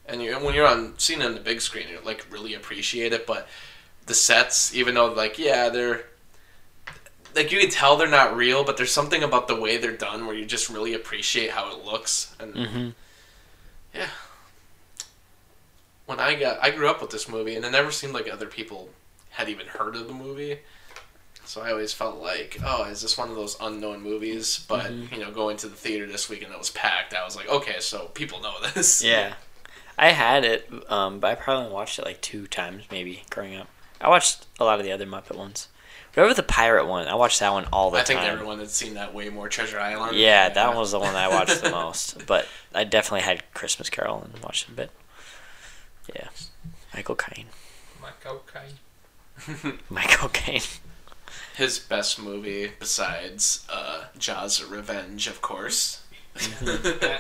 and 0.06 0.22
you 0.22 0.34
when 0.36 0.54
you're 0.56 0.68
on 0.68 0.94
seeing 0.98 1.22
it 1.22 1.26
on 1.26 1.34
the 1.34 1.40
big 1.40 1.62
screen, 1.62 1.88
you 1.90 2.00
like 2.04 2.26
really 2.32 2.54
appreciate 2.54 3.14
it. 3.14 3.26
But 3.26 3.48
the 4.06 4.14
sets, 4.14 4.76
even 4.76 4.96
though 4.96 5.12
like 5.12 5.40
yeah, 5.40 5.70
they're 5.70 6.04
like 7.36 7.52
you 7.52 7.60
can 7.60 7.70
tell 7.70 7.98
they're 7.98 8.08
not 8.08 8.36
real, 8.36 8.64
but 8.64 8.78
there's 8.78 8.92
something 8.92 9.24
about 9.24 9.48
the 9.48 9.60
way 9.60 9.78
they're 9.78 9.92
done 9.98 10.26
where 10.26 10.36
you 10.36 10.46
just 10.46 10.70
really 10.70 10.94
appreciate 10.94 11.52
how 11.52 11.72
it 11.76 11.84
looks. 11.86 12.36
And 12.40 12.54
Mm-hmm. 12.54 12.90
yeah, 13.94 14.08
when 16.06 16.20
I 16.20 16.36
got 16.36 16.64
I 16.64 16.72
grew 16.72 16.90
up 16.90 17.02
with 17.02 17.12
this 17.12 17.28
movie, 17.28 17.56
and 17.56 17.66
it 17.66 17.72
never 17.72 17.92
seemed 17.92 18.14
like 18.14 18.32
other 18.32 18.48
people 18.48 18.90
had 19.32 19.50
even 19.50 19.68
heard 19.68 19.96
of 19.96 20.08
the 20.08 20.14
movie. 20.14 20.60
So 21.46 21.62
I 21.62 21.72
always 21.72 21.94
felt 21.94 22.18
like, 22.18 22.58
oh, 22.66 22.86
is 22.86 23.04
this 23.04 23.18
one 23.18 23.30
of 23.30 23.36
those 23.36 23.56
unknown 23.62 24.02
movies? 24.02 24.66
But 24.68 24.92
you 24.92 25.20
know, 25.20 25.32
going 25.32 25.58
to 25.58 25.68
the 25.68 25.76
theater 25.76 26.08
this 26.08 26.30
week 26.30 26.44
and 26.44 26.52
it 26.52 26.58
was 26.58 26.72
packed. 26.72 27.14
I 27.14 27.24
was 27.24 27.36
like, 27.36 27.48
okay, 27.50 27.76
so 27.80 28.06
people 28.14 28.42
know 28.42 28.56
this. 28.74 29.04
Yeah, 29.04 29.36
I 29.98 30.10
had 30.10 30.44
it, 30.44 30.70
um, 30.90 31.20
but 31.20 31.32
I 31.32 31.36
probably 31.36 31.72
watched 31.72 32.00
it 32.00 32.06
like 32.06 32.22
two 32.22 32.48
times 32.48 32.84
maybe 32.92 33.24
growing 33.30 33.56
up. 33.56 33.68
I 34.02 34.10
watched 34.10 34.46
a 34.60 34.64
lot 34.66 34.80
of 34.80 34.86
the 34.86 34.92
other 34.92 35.06
Muppet 35.06 35.38
ones. 35.38 35.70
Whatever 36.14 36.34
the 36.34 36.44
pirate 36.44 36.86
one, 36.86 37.08
I 37.08 37.16
watched 37.16 37.42
that 37.42 37.52
one 37.52 37.66
all 37.74 37.92
the 37.92 37.98
time. 37.98 38.02
I 38.02 38.06
think 38.06 38.20
time. 38.22 38.30
everyone 38.30 38.60
had 38.60 38.70
seen 38.70 38.94
that 38.94 39.14
way 39.14 39.30
more 39.30 39.50
Treasure 39.50 39.80
Island. 39.80 40.16
Yeah, 40.16 40.48
that 40.48 40.68
one 40.70 40.78
was 40.78 40.92
the 40.92 41.00
one 41.00 41.14
I 41.14 41.28
watched 41.28 41.62
the 41.62 41.72
most. 41.72 42.26
But 42.26 42.48
I 42.74 42.86
definitely 42.86 43.22
had 43.22 43.44
Christmas 43.54 43.90
Carol 43.90 44.22
and 44.24 44.42
watched 44.42 44.70
it 44.70 44.72
a 44.72 44.76
bit. 44.76 44.92
Yeah, 46.14 46.28
Michael 46.94 47.16
Caine. 47.16 47.48
Michael 48.02 48.42
Caine. 48.52 49.80
Michael 49.90 50.30
Caine. 50.30 50.62
His 51.58 51.80
best 51.80 52.22
movie 52.22 52.72
besides 52.80 53.66
uh, 53.70 54.06
Jaws: 54.18 54.64
Revenge, 54.64 55.28
of 55.28 55.42
course. 55.42 56.04
Batman. 56.62 57.20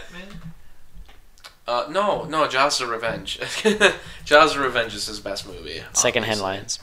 Uh, 1.68 1.88
no, 1.90 2.26
no, 2.26 2.48
Jaws: 2.48 2.80
The 2.80 2.86
Revenge. 2.86 3.40
Jaws: 4.26 4.54
The 4.54 4.60
Revenge 4.60 4.94
is 4.94 5.08
his 5.08 5.20
best 5.20 5.48
movie. 5.48 5.82
Secondhand 5.94 6.42
obviously. 6.42 6.44
Lions. 6.44 6.80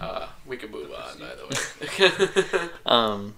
Uh, 0.00 0.26
we 0.46 0.56
can 0.56 0.70
move 0.70 0.90
on, 0.92 1.18
by 1.18 1.34
the 1.34 2.58
way. 2.58 2.68
Um, 2.84 3.34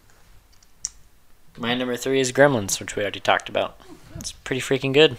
my 1.59 1.75
number 1.75 1.97
three 1.97 2.21
is 2.21 2.33
Gremlins, 2.33 2.81
which 2.81 2.97
we 2.97 3.03
already 3.03 3.21
talked 3.21 3.49
about. 3.49 3.79
It's 4.17 4.33
pretty 4.33 4.61
freaking 4.63 4.95
good. 4.95 5.17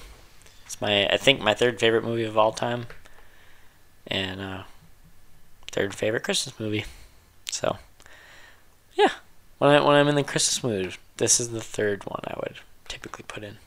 It's 0.65 0.81
my, 0.81 1.07
I 1.07 1.17
think, 1.17 1.41
my 1.41 1.53
third 1.53 1.79
favorite 1.79 2.03
movie 2.03 2.23
of 2.23 2.37
all 2.37 2.51
time, 2.51 2.87
and 4.07 4.41
uh, 4.41 4.63
third 5.71 5.93
favorite 5.93 6.23
Christmas 6.23 6.59
movie. 6.59 6.85
So, 7.51 7.77
yeah, 8.95 9.09
when 9.59 9.69
I 9.71 9.79
when 9.81 9.95
I'm 9.95 10.07
in 10.07 10.15
the 10.15 10.23
Christmas 10.23 10.63
mood, 10.63 10.97
this 11.17 11.39
is 11.39 11.49
the 11.51 11.61
third 11.61 12.03
one 12.05 12.21
I 12.25 12.33
would 12.37 12.57
typically 12.87 13.25
put 13.27 13.43
in. 13.43 13.57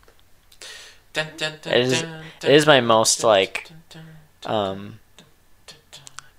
Dun, 1.13 1.29
dun, 1.37 1.55
dun, 1.63 1.73
It 1.73 1.81
is- 1.81 2.03
it 2.03 2.51
is 2.51 2.67
my 2.67 2.81
most, 2.81 3.25
like, 3.25 3.71
Um, 4.45 5.01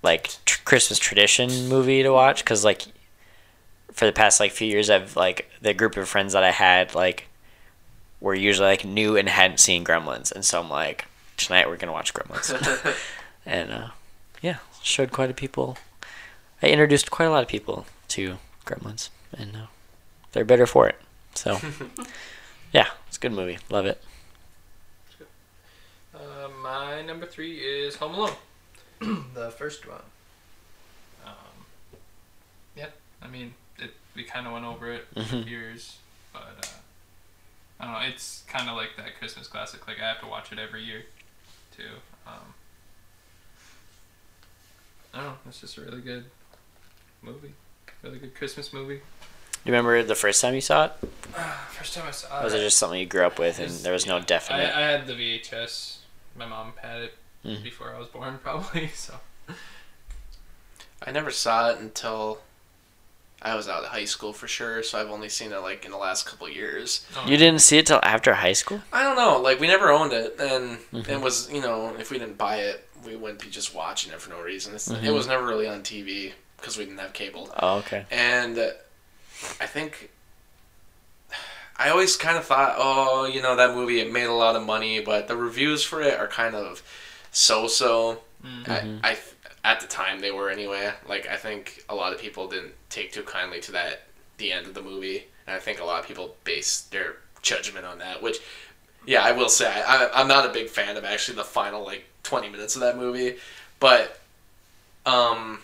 like 0.03 0.30
tr- 0.45 0.62
Christmas 0.64 0.99
tradition 0.99 1.68
movie 1.68 2.03
to 2.03 2.10
watch 2.12 2.43
because 2.43 2.64
like 2.64 2.84
for 3.91 4.05
the 4.05 4.14
past 4.14 4.39
like 4.39 4.51
few 4.53 4.68
years 4.68 4.89
I've 4.89 5.16
like 5.18 5.49
the 5.62 5.74
group 5.74 5.97
of 5.97 6.07
friends 6.07 6.32
that 6.34 6.43
I 6.43 6.51
had 6.51 6.95
like 6.95 7.28
were 8.22 8.36
usually 8.36 8.68
like 8.68 8.86
new 8.86 9.16
and 9.18 9.30
hadn't 9.30 9.60
seen 9.60 9.84
Gremlins, 9.86 10.32
and 10.32 10.44
so 10.46 10.60
I'm 10.62 10.70
like 10.70 11.06
tonight 11.38 11.68
we're 11.70 11.78
gonna 11.78 11.92
watch 11.94 12.14
Gremlins, 12.14 12.98
and 13.46 13.72
uh, 13.72 13.88
yeah, 14.42 14.58
showed 14.82 15.12
quite 15.12 15.30
a 15.30 15.34
people. 15.34 15.78
I 16.62 16.68
introduced 16.68 17.10
quite 17.12 17.26
a 17.26 17.30
lot 17.32 17.44
of 17.44 17.50
people 17.50 17.86
to 18.10 18.38
Gremlins, 18.66 19.10
and 19.38 19.56
uh, 19.56 19.66
they're 20.34 20.44
better 20.46 20.66
for 20.68 20.88
it. 20.90 21.00
So 21.36 21.60
yeah, 22.74 22.88
it's 23.08 23.18
a 23.18 23.20
good 23.20 23.32
movie. 23.32 23.60
Love 23.70 23.86
it. 23.86 24.02
Uh, 26.14 26.50
my 26.62 27.02
number 27.02 27.26
three 27.26 27.58
is 27.60 27.96
Home 27.98 28.14
Alone. 28.16 28.36
the 29.34 29.52
first 29.52 29.88
one. 29.88 30.02
Um, 31.26 31.34
yeah, 32.76 32.88
I 33.22 33.28
mean, 33.28 33.54
it, 33.78 33.92
we 34.16 34.24
kind 34.24 34.46
of 34.46 34.52
went 34.54 34.66
over 34.66 34.92
it 34.92 35.08
for 35.14 35.20
Mhm. 35.22 35.48
years, 35.50 35.98
but 36.34 36.42
uh, 36.62 36.68
I 37.80 37.86
don't 37.86 37.94
know. 37.94 38.00
It's 38.08 38.44
kind 38.48 38.70
of 38.70 38.76
like 38.76 38.98
that 38.98 39.18
Christmas 39.20 39.48
classic. 39.48 39.88
Like 39.88 40.00
I 40.02 40.08
have 40.08 40.20
to 40.22 40.28
watch 40.28 40.52
it 40.52 40.60
every 40.60 40.84
year, 40.84 41.04
too. 41.76 41.84
Um, 42.28 42.54
I 45.14 45.18
don't 45.18 45.26
know. 45.28 45.34
It's 45.48 45.62
just 45.62 45.78
a 45.78 45.82
really 45.82 46.02
good 46.02 46.26
movie. 47.22 47.54
Really 48.04 48.20
good 48.20 48.36
Christmas 48.36 48.72
movie. 48.74 49.02
You 49.66 49.72
remember 49.74 50.04
the 50.04 50.16
first 50.16 50.42
time 50.42 50.56
you 50.56 50.62
saw 50.62 50.86
it? 50.86 50.92
First 51.72 51.94
time 51.96 52.06
I 52.08 52.12
saw 52.12 52.40
Or 52.42 52.44
was 52.46 52.54
it 52.54 52.60
just 52.60 52.78
something 52.78 53.00
you 53.00 53.06
grew 53.06 53.26
up 53.26 53.40
with 53.40 53.60
and 53.60 53.70
there 53.70 53.92
was 53.94 54.06
no 54.06 54.18
yeah, 54.18 54.24
definite? 54.26 54.76
I, 54.76 54.80
I 54.80 54.92
had 54.92 55.08
the 55.08 55.14
VHS. 55.14 55.98
My 56.38 56.46
mom 56.46 56.74
had 56.82 57.02
it 57.02 57.14
Mhm. 57.46 57.64
before 57.64 57.94
I 57.94 58.00
was 58.00 58.08
born, 58.08 58.40
probably. 58.44 58.88
So 58.90 59.16
I 61.06 61.12
never 61.12 61.32
saw 61.32 61.70
it 61.72 61.80
until 61.80 62.40
I 63.42 63.56
was 63.56 63.70
out 63.70 63.84
of 63.84 63.90
high 63.90 64.06
school 64.06 64.34
for 64.34 64.48
sure, 64.48 64.84
so 64.84 65.00
I've 65.00 65.10
only 65.10 65.30
seen 65.30 65.52
it 65.54 65.58
like 65.62 65.86
in 65.86 65.92
the 65.92 65.98
last 65.98 66.26
couple 66.26 66.50
years. 66.50 67.06
oh, 67.16 67.26
You 67.26 67.38
didn't 67.38 67.62
see 67.62 67.78
it 67.78 67.86
till 67.88 68.00
after 68.04 68.34
high 68.34 68.54
school? 68.54 68.82
I 68.92 69.04
don't 69.04 69.16
know, 69.16 69.40
like 69.40 69.60
we 69.60 69.68
never 69.68 69.90
owned 69.92 70.12
it, 70.14 70.36
and 70.40 70.80
Mhm. 70.94 71.08
it 71.10 71.22
was 71.22 71.50
you 71.52 71.62
know 71.62 71.96
if 71.98 72.12
we 72.12 72.20
didn't 72.20 72.38
buy 72.38 72.58
it, 72.58 72.86
we 73.06 73.16
wouldn't 73.16 73.40
be 73.42 73.50
just 73.50 73.74
watching 73.74 74.12
it 74.12 74.20
for 74.22 74.30
no 74.30 74.42
reason. 74.42 74.76
It's, 74.76 74.90
It 74.90 75.12
was 75.12 75.26
never 75.28 75.46
really 75.46 75.68
on 75.68 75.84
TV 75.84 76.34
because 76.58 76.78
we 76.78 76.84
didn't 76.86 77.00
have 77.00 77.14
cable, 77.14 77.50
Oh, 77.60 77.78
okay. 77.78 78.06
and 78.12 78.58
uh, 78.60 78.72
I 79.62 79.68
think 79.68 80.10
I 81.78 81.90
always 81.92 82.18
kind 82.18 82.38
of 82.38 82.44
thought, 82.46 82.76
oh, 82.78 83.26
you 83.26 83.42
know 83.42 83.56
that 83.56 83.74
movie 83.74 84.02
it 84.02 84.12
made 84.12 84.26
a 84.26 84.34
lot 84.34 84.58
of 84.58 84.64
money, 84.64 85.00
but 85.00 85.30
the 85.30 85.38
reviews 85.38 85.82
for 85.84 86.02
it 86.02 86.20
are 86.20 86.28
kind 86.28 86.56
of 86.56 86.84
so-so. 87.32 88.20
Mm. 88.46 88.66
Mhm. 88.66 89.00
I, 89.04 89.12
I 89.12 89.18
at 89.64 89.80
the 89.80 89.88
time 89.88 90.20
they 90.20 90.32
were 90.32 90.49
anyway. 90.49 90.91
Like 91.07 91.28
I 91.28 91.36
think 91.36 91.84
a 91.89 91.95
lot 91.95 92.14
of 92.14 92.20
people 92.20 92.47
didn't 92.47 92.74
take 92.89 93.12
too 93.12 93.24
kindly 93.24 93.60
to 93.62 93.72
that 93.74 94.03
the 94.38 94.51
end 94.51 94.68
of 94.68 94.74
the 94.74 94.82
movie, 94.82 95.26
and 95.47 95.55
I 95.55 95.60
think 95.60 95.80
a 95.80 95.86
lot 95.86 95.99
of 95.99 96.07
people 96.07 96.36
base 96.43 96.82
their 96.82 97.18
judgment 97.41 97.86
on 97.86 97.99
that. 97.99 98.22
Which, 98.22 98.38
yeah, 99.05 99.22
I 99.24 99.32
will 99.34 99.49
say 99.49 99.68
I, 99.86 100.10
I'm 100.14 100.28
not 100.28 100.45
a 100.45 100.53
big 100.53 100.70
fan 100.70 100.97
of 100.97 101.03
actually 101.03 101.36
the 101.38 101.43
final 101.43 101.84
like 101.84 102.05
20 102.24 102.49
minutes 102.49 102.76
of 102.76 102.82
that 102.82 102.97
movie, 102.97 103.36
but 103.80 104.20
um. 105.05 105.60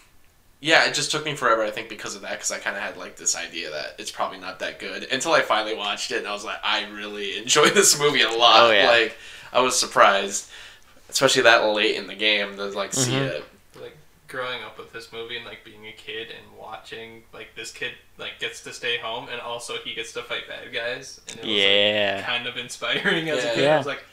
Yeah, 0.62 0.86
it 0.86 0.96
just 0.96 1.12
took 1.12 1.26
me 1.26 1.36
forever, 1.36 1.64
I 1.64 1.70
think, 1.70 1.90
because 1.90 2.16
of 2.16 2.22
that, 2.24 2.32
because 2.32 2.50
I 2.50 2.58
kind 2.58 2.76
of 2.76 2.82
had, 2.82 2.98
like, 2.98 3.18
this 3.18 3.36
idea 3.36 3.70
that 3.70 3.96
it's 4.00 4.10
probably 4.10 4.40
not 4.40 4.58
that 4.60 4.80
good 4.80 5.04
until 5.12 5.34
I 5.34 5.42
finally 5.42 5.76
watched 5.76 6.12
it, 6.12 6.20
and 6.20 6.28
I 6.28 6.32
was 6.32 6.44
like, 6.44 6.58
I 6.64 6.86
really 6.90 7.38
enjoy 7.42 7.70
this 7.70 8.00
movie 8.00 8.22
a 8.22 8.32
lot. 8.32 8.62
Oh, 8.64 8.72
yeah. 8.72 8.88
Like, 8.88 9.16
I 9.54 9.60
was 9.60 9.78
surprised, 9.78 10.50
especially 11.10 11.44
that 11.44 11.64
late 11.66 11.98
in 11.98 12.08
the 12.08 12.16
game, 12.16 12.56
to, 12.56 12.66
like, 12.68 12.94
see 12.94 13.12
Mhm. 13.12 13.44
It. 14.28 14.32
like 14.34 14.44
growing 14.44 14.64
up 14.64 14.78
with 14.78 14.92
this 14.94 15.12
movie 15.14 15.38
and 15.38 15.46
like 15.46 15.64
being 15.64 15.86
a 15.88 15.92
kid 15.92 16.28
and 16.30 16.58
watching 16.60 17.24
like 17.34 17.50
this 17.56 17.72
kid 17.72 17.92
like 18.18 18.40
gets 18.40 18.62
to 18.64 18.74
stay 18.74 18.98
home 18.98 19.28
and 19.32 19.40
also 19.42 19.76
he 19.84 19.94
gets 19.94 20.14
to 20.14 20.22
fight 20.24 20.48
bad 20.48 20.74
guys 20.74 21.22
and 21.30 21.40
it 21.40 21.46
was 21.46 21.54
Yeah. 21.54 22.14
like, 22.18 22.26
kind 22.26 22.48
of 22.48 22.58
inspiring 22.58 23.30
as 23.30 23.44
a 23.44 23.50
kid. 23.54 23.64
Yeah. 23.64 23.76
I 23.76 23.78
was 23.78 23.86
like, 23.88 24.04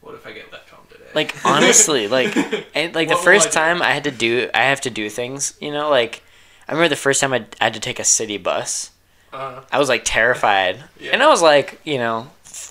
what 0.00 0.14
if 0.14 0.26
I 0.26 0.32
get 0.32 0.50
left 0.52 0.70
home 0.70 0.84
today? 0.90 1.04
Like 1.14 1.34
honestly, 1.44 2.08
like 2.08 2.36
and 2.74 2.94
like 2.94 3.08
the 3.08 3.14
What 3.14 3.24
will 3.24 3.32
I 3.32 3.36
first 3.36 3.48
do? 3.48 3.54
time 3.54 3.82
I 3.82 3.92
had 3.92 4.04
to 4.04 4.10
do 4.10 4.48
I 4.54 4.62
have 4.64 4.80
to 4.82 4.90
do 4.90 5.08
things, 5.10 5.54
you 5.60 5.70
know, 5.72 5.90
like 5.90 6.22
I 6.68 6.72
remember 6.72 6.88
the 6.90 6.96
first 6.96 7.20
time 7.20 7.32
I, 7.32 7.44
I 7.60 7.64
had 7.64 7.74
to 7.74 7.80
take 7.80 7.98
a 7.98 8.04
city 8.04 8.36
bus. 8.38 8.90
uh, 9.32 9.62
I 9.72 9.78
was 9.78 9.88
like 9.88 10.02
terrified. 10.04 10.82
Yeah. 11.00 11.12
And 11.12 11.22
I 11.22 11.28
was 11.28 11.42
like, 11.42 11.80
you 11.84 11.98
know, 11.98 12.28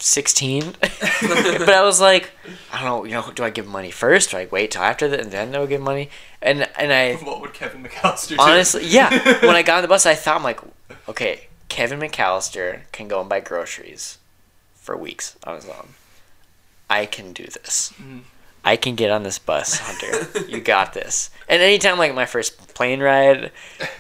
16. 0.08 0.76
but 0.82 1.70
I 1.70 1.84
was 1.84 2.00
like, 2.00 2.32
I 2.72 2.82
don't 2.82 2.86
know, 2.86 3.04
you 3.04 3.12
know, 3.12 3.30
do 3.34 3.44
I 3.44 3.50
give 3.50 3.68
money 3.68 3.92
first? 3.92 4.32
Do 4.32 4.38
I 4.38 4.48
wait 4.50 4.72
till 4.72 4.82
after 4.82 5.08
that 5.10 5.20
and 5.20 5.32
then 5.32 5.54
I 5.54 5.60
will 5.60 5.68
give 5.68 5.82
money? 5.82 6.10
And 6.42 6.70
and 6.80 6.94
I 6.94 7.16
what 7.24 7.42
would 7.42 7.54
Kevin 7.54 7.84
McAllister 7.84 8.30
do? 8.30 8.38
honestly, 8.40 8.86
yeah, 8.86 9.10
when 9.46 9.56
I 9.56 9.62
got 9.64 9.78
on 9.78 9.82
the 9.82 9.90
bus, 9.90 10.06
I 10.06 10.16
thought 10.16 10.38
I'm 10.38 10.44
like, 10.44 10.62
okay, 11.10 11.48
Kevin 11.68 12.00
McAllister 12.00 12.82
can 12.94 13.10
go 13.10 13.20
and 13.20 13.30
buy 13.30 13.42
groceries 13.42 14.18
for 14.76 14.96
weeks 14.96 15.36
on 15.44 15.56
his 15.56 15.66
own. 15.66 15.90
I 16.90 17.06
can 17.06 17.34
do 17.34 17.44
this. 17.44 17.94
Mm. 18.02 18.22
I 18.64 18.78
can 18.78 18.96
get 18.96 19.12
on 19.12 19.24
this 19.24 19.40
bus, 19.40 19.80
Hunter. 19.80 20.48
you 20.48 20.62
got 20.62 20.94
this. 20.94 21.30
And 21.50 21.62
anytime, 21.62 21.98
like 21.98 22.16
my 22.16 22.26
first 22.26 22.74
plane 22.74 23.02
ride, 23.02 23.52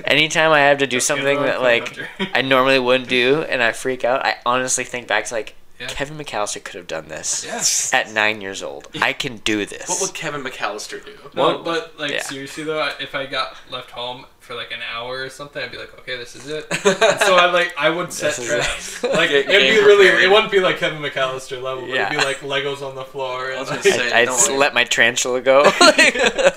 anytime 0.05 0.51
I 0.51 0.60
have 0.60 0.78
to 0.80 0.88
do 0.88 1.01
something 1.01 1.41
that 1.41 1.62
like 1.62 1.97
I 2.34 2.41
normally 2.41 2.80
wouldn't 2.80 3.10
do, 3.10 3.41
and 3.41 3.62
I 3.62 3.74
freak 3.74 4.05
out, 4.05 4.26
I 4.26 4.36
honestly 4.45 4.86
think 4.86 5.08
back 5.08 5.26
to 5.26 5.34
like 5.34 5.55
Yeah. 5.80 5.88
Kevin 5.88 6.18
McAllister 6.18 6.64
could 6.64 6.76
have 6.76 6.88
done 6.88 7.08
this 7.08 7.46
Yes. 7.46 7.94
at 7.94 8.12
nine 8.12 8.42
years 8.42 8.64
old. 8.64 8.88
I 9.02 9.14
can 9.14 9.38
do 9.38 9.64
this. 9.66 9.88
What 9.88 10.02
would 10.02 10.14
Kevin 10.16 10.44
McAllister 10.44 11.06
do? 11.06 11.14
No, 11.36 11.44
Well, 11.44 11.64
but 11.64 12.00
like 12.00 12.12
yeah. 12.12 12.22
seriously 12.24 12.64
though, 12.64 12.92
if 13.00 13.14
I 13.14 13.28
got 13.28 13.56
left 13.70 13.92
home 13.92 14.26
for 14.40 14.56
like 14.56 14.72
an 14.72 14.80
hour 14.92 15.22
or 15.24 15.30
something, 15.30 15.62
I'd 15.62 15.72
be 15.72 15.78
like, 15.78 15.94
okay, 16.00 16.16
this 16.18 16.36
is 16.36 16.48
it. 16.48 16.66
And 16.72 17.20
so 17.22 17.36
I 17.36 17.52
like 17.52 17.76
I 17.78 17.90
would 17.92 18.12
set 18.12 18.34
traps. 18.36 19.04
it. 19.04 19.12
Like 19.18 19.30
it'd 19.30 19.46
be 19.46 19.52
game 19.52 19.84
really, 19.86 20.08
it 20.24 20.30
wouldn't 20.32 20.52
be 20.52 20.60
like 20.62 20.78
Kevin 20.78 21.00
McAllister 21.00 21.62
level, 21.62 21.88
Yeah. 21.88 22.08
it'd 22.08 22.18
be 22.20 22.26
like 22.26 22.38
Legos 22.40 22.82
on 22.82 22.96
the 22.96 23.04
floor. 23.04 23.48
I 23.48 23.52
And 23.52 23.60
was 23.60 23.70
like, 23.70 23.84
say- 23.84 24.08
I'd, 24.12 24.14
I'd 24.14 24.26
don't 24.26 24.58
let 24.58 24.74
my 24.74 24.84
tarantula 24.84 25.42
go. 25.42 25.64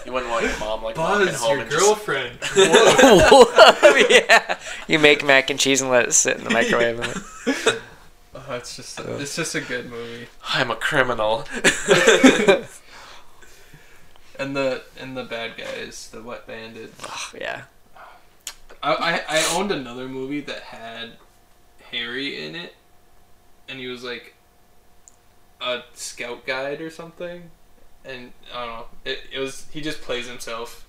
You 0.07 0.13
wouldn't 0.15 0.31
want 0.31 0.45
your 0.47 0.59
mom 0.61 0.83
like 0.83 0.97
walking 0.97 1.27
Buzz, 1.27 1.41
home 1.41 1.51
your 1.53 1.61
and 1.61 1.71
just 1.71 1.85
girlfriend. 1.85 2.39
Whoa. 2.43 3.45
Whoa, 3.51 4.07
yeah. 4.09 4.59
You 4.89 4.99
make 4.99 5.23
mac 5.25 5.51
and 5.51 5.61
cheese 5.61 5.83
and 5.83 5.91
let 5.91 6.07
it 6.09 6.13
sit 6.15 6.39
in 6.39 6.45
the 6.45 6.51
microwave. 6.51 7.01
And 8.51 8.55
Oh, 8.55 8.57
it's 8.57 8.77
just 8.77 9.01
it's 9.01 9.37
just 9.37 9.55
a 9.55 9.61
good 9.61 9.89
movie. 9.89 10.27
I'm 10.49 10.71
a 10.71 10.77
criminal. 10.77 11.45
And 14.39 14.57
the 14.57 14.83
and 14.99 15.15
the 15.19 15.25
bad 15.25 15.59
guys, 15.59 16.09
the 16.11 16.23
wet 16.23 16.47
bandit. 16.47 16.95
oh, 17.07 17.31
yeah. 17.39 17.65
I, 18.83 18.95
I 18.95 19.23
I 19.29 19.55
owned 19.55 19.71
another 19.71 20.09
movie 20.09 20.41
that 20.41 20.61
had 20.63 21.11
Harry 21.91 22.43
in 22.47 22.55
it, 22.55 22.75
and 23.69 23.79
he 23.79 23.87
was 23.87 24.03
like 24.03 24.35
a 25.61 25.83
scout 25.93 26.47
guide 26.47 26.81
or 26.81 26.89
something, 26.89 27.51
and 28.03 28.33
I 28.55 28.65
don't 28.65 28.75
know. 28.77 28.87
It, 29.05 29.19
it 29.31 29.39
was 29.41 29.67
he 29.73 29.83
just 29.83 30.01
plays 30.01 30.27
himself. 30.27 30.87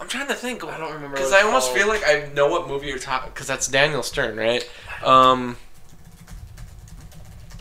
I'm 0.00 0.06
trying 0.06 0.28
to 0.28 0.34
think. 0.34 0.62
I 0.62 0.78
don't 0.78 0.92
remember 0.92 1.16
because 1.16 1.32
I 1.32 1.42
almost 1.42 1.70
called. 1.70 1.78
feel 1.78 1.88
like 1.88 2.04
I 2.06 2.30
know 2.32 2.46
what 2.46 2.68
movie 2.68 2.86
you're 2.86 2.98
talking. 2.98 3.30
Because 3.34 3.48
that's 3.48 3.66
Daniel 3.66 4.04
Stern, 4.04 4.36
right? 4.36 4.64
Um. 5.02 5.56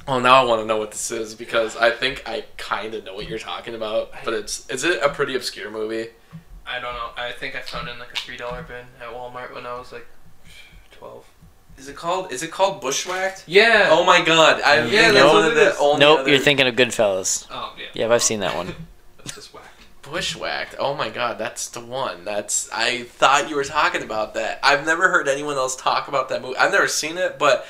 Well, 0.07 0.19
now 0.21 0.41
I 0.41 0.45
want 0.45 0.61
to 0.61 0.65
know 0.65 0.77
what 0.77 0.91
this 0.91 1.11
is 1.11 1.35
because 1.35 1.75
I 1.75 1.91
think 1.91 2.23
I 2.25 2.45
kind 2.57 2.93
of 2.93 3.03
know 3.03 3.13
what 3.15 3.27
you're 3.27 3.39
talking 3.39 3.75
about. 3.75 4.11
But 4.23 4.33
it's 4.33 4.67
is 4.69 4.83
it 4.83 5.01
a 5.03 5.09
pretty 5.09 5.35
obscure 5.35 5.69
movie? 5.69 6.09
I 6.65 6.79
don't 6.79 6.93
know. 6.93 7.09
I 7.17 7.31
think 7.31 7.55
I 7.55 7.61
found 7.61 7.87
it 7.87 7.91
in 7.91 7.99
like 7.99 8.11
a 8.13 8.15
three 8.15 8.37
dollar 8.37 8.63
bin 8.63 8.85
at 9.01 9.13
Walmart 9.13 9.53
when 9.53 9.65
I 9.65 9.77
was 9.77 9.91
like 9.91 10.07
twelve. 10.91 11.25
Is 11.77 11.87
it 11.89 11.95
called? 11.95 12.31
Is 12.31 12.41
it 12.41 12.51
called 12.51 12.81
Bushwhacked? 12.81 13.43
Yeah. 13.47 13.89
Oh 13.91 14.03
my 14.03 14.23
God! 14.23 14.61
I 14.61 14.77
Yeah, 14.85 15.11
think 15.11 15.13
that's 15.13 15.25
one 15.25 15.35
what 15.35 15.45
of 15.45 15.51
it 15.51 15.55
the 15.55 15.69
is. 15.71 15.77
only 15.79 15.99
Nope, 15.99 16.19
other- 16.21 16.29
you're 16.29 16.39
thinking 16.39 16.67
of 16.67 16.75
Goodfellas. 16.75 17.45
Oh 17.51 17.75
yeah. 17.77 17.85
Yeah, 18.07 18.13
I've 18.13 18.23
seen 18.23 18.39
that 18.39 18.55
one. 18.55 18.73
That's 19.17 19.35
just 19.35 19.53
whack. 19.53 19.63
Bushwhacked. 20.03 20.75
Oh 20.79 20.93
my 20.93 21.09
god, 21.09 21.37
that's 21.37 21.67
the 21.67 21.81
one. 21.81 22.23
That's 22.23 22.69
I 22.71 23.03
thought 23.03 23.49
you 23.49 23.57
were 23.57 23.65
talking 23.65 24.01
about 24.03 24.35
that. 24.35 24.57
I've 24.63 24.85
never 24.85 25.09
heard 25.09 25.27
anyone 25.27 25.57
else 25.57 25.75
talk 25.75 26.07
about 26.07 26.29
that 26.29 26.41
movie. 26.41 26.55
I've 26.57 26.71
never 26.71 26.87
seen 26.87 27.17
it, 27.17 27.37
but 27.37 27.65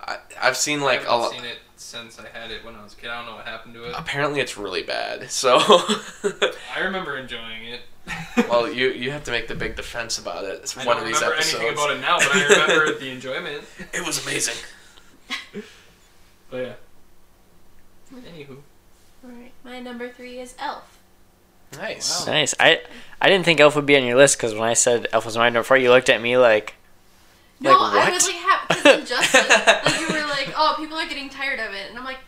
I, 0.00 0.18
I've 0.40 0.56
seen 0.58 0.82
like 0.82 1.00
I 1.00 1.04
a 1.04 1.06
haven't 1.06 1.20
lot. 1.20 1.32
seen 1.32 1.44
it 1.46 1.58
since 1.78 2.18
I 2.18 2.28
had 2.36 2.50
it 2.50 2.64
when 2.64 2.74
I 2.74 2.82
was 2.82 2.92
a 2.92 2.96
kid. 2.96 3.10
I 3.10 3.18
don't 3.18 3.26
know 3.30 3.36
what 3.36 3.46
happened 3.46 3.74
to 3.74 3.84
it. 3.84 3.94
Apparently, 3.96 4.40
it's 4.40 4.56
really 4.58 4.82
bad. 4.82 5.30
So, 5.30 5.58
I 6.76 6.80
remember 6.82 7.16
enjoying 7.16 7.64
it. 7.64 7.80
well, 8.48 8.70
you 8.72 8.88
you 8.90 9.10
have 9.10 9.24
to 9.24 9.30
make 9.30 9.48
the 9.48 9.54
big 9.54 9.76
defense 9.76 10.18
about 10.18 10.44
it. 10.44 10.60
It's 10.62 10.76
I 10.76 10.84
one 10.84 10.96
don't 10.96 11.02
of 11.06 11.08
these 11.08 11.16
remember 11.16 11.34
episodes. 11.36 11.54
anything 11.62 11.72
about 11.74 11.90
it 11.96 12.00
now, 12.00 12.18
but 12.18 12.28
I 12.34 12.42
remember 12.66 12.94
the 12.98 13.10
enjoyment. 13.10 13.64
It 13.92 14.06
was 14.06 14.24
amazing. 14.26 14.54
But 16.50 16.56
yeah. 16.56 16.72
Anywho. 18.14 18.56
Alright, 19.24 19.52
my 19.64 19.80
number 19.80 20.08
three 20.08 20.38
is 20.38 20.54
Elf. 20.58 20.98
Nice. 21.76 22.26
Nice. 22.26 22.54
I 22.58 22.80
I 23.20 23.28
didn't 23.28 23.44
think 23.44 23.60
Elf 23.60 23.76
would 23.76 23.84
be 23.84 23.96
on 23.96 24.04
your 24.04 24.16
list 24.16 24.38
because 24.38 24.54
when 24.54 24.62
I 24.62 24.72
said 24.74 25.06
Elf 25.12 25.26
was 25.26 25.36
my 25.36 25.48
number 25.50 25.62
four, 25.64 25.76
you 25.76 25.90
looked 25.90 26.08
at 26.08 26.22
me 26.22 26.38
like, 26.38 26.74
No, 27.60 27.72
Like, 27.72 27.78
I 27.80 27.96
what? 28.04 28.12
was 28.14 28.26
like 28.26 28.36
happy 28.36 28.74
because 28.76 29.00
Injustice. 29.00 29.48
like 29.84 30.00
you 30.00 30.06
were 30.06 30.12
like, 30.14 30.17
people 30.78 30.96
are 30.96 31.06
getting 31.06 31.28
tired 31.28 31.58
of 31.60 31.72
it, 31.74 31.90
and 31.90 31.98
I'm 31.98 32.04
like, 32.04 32.18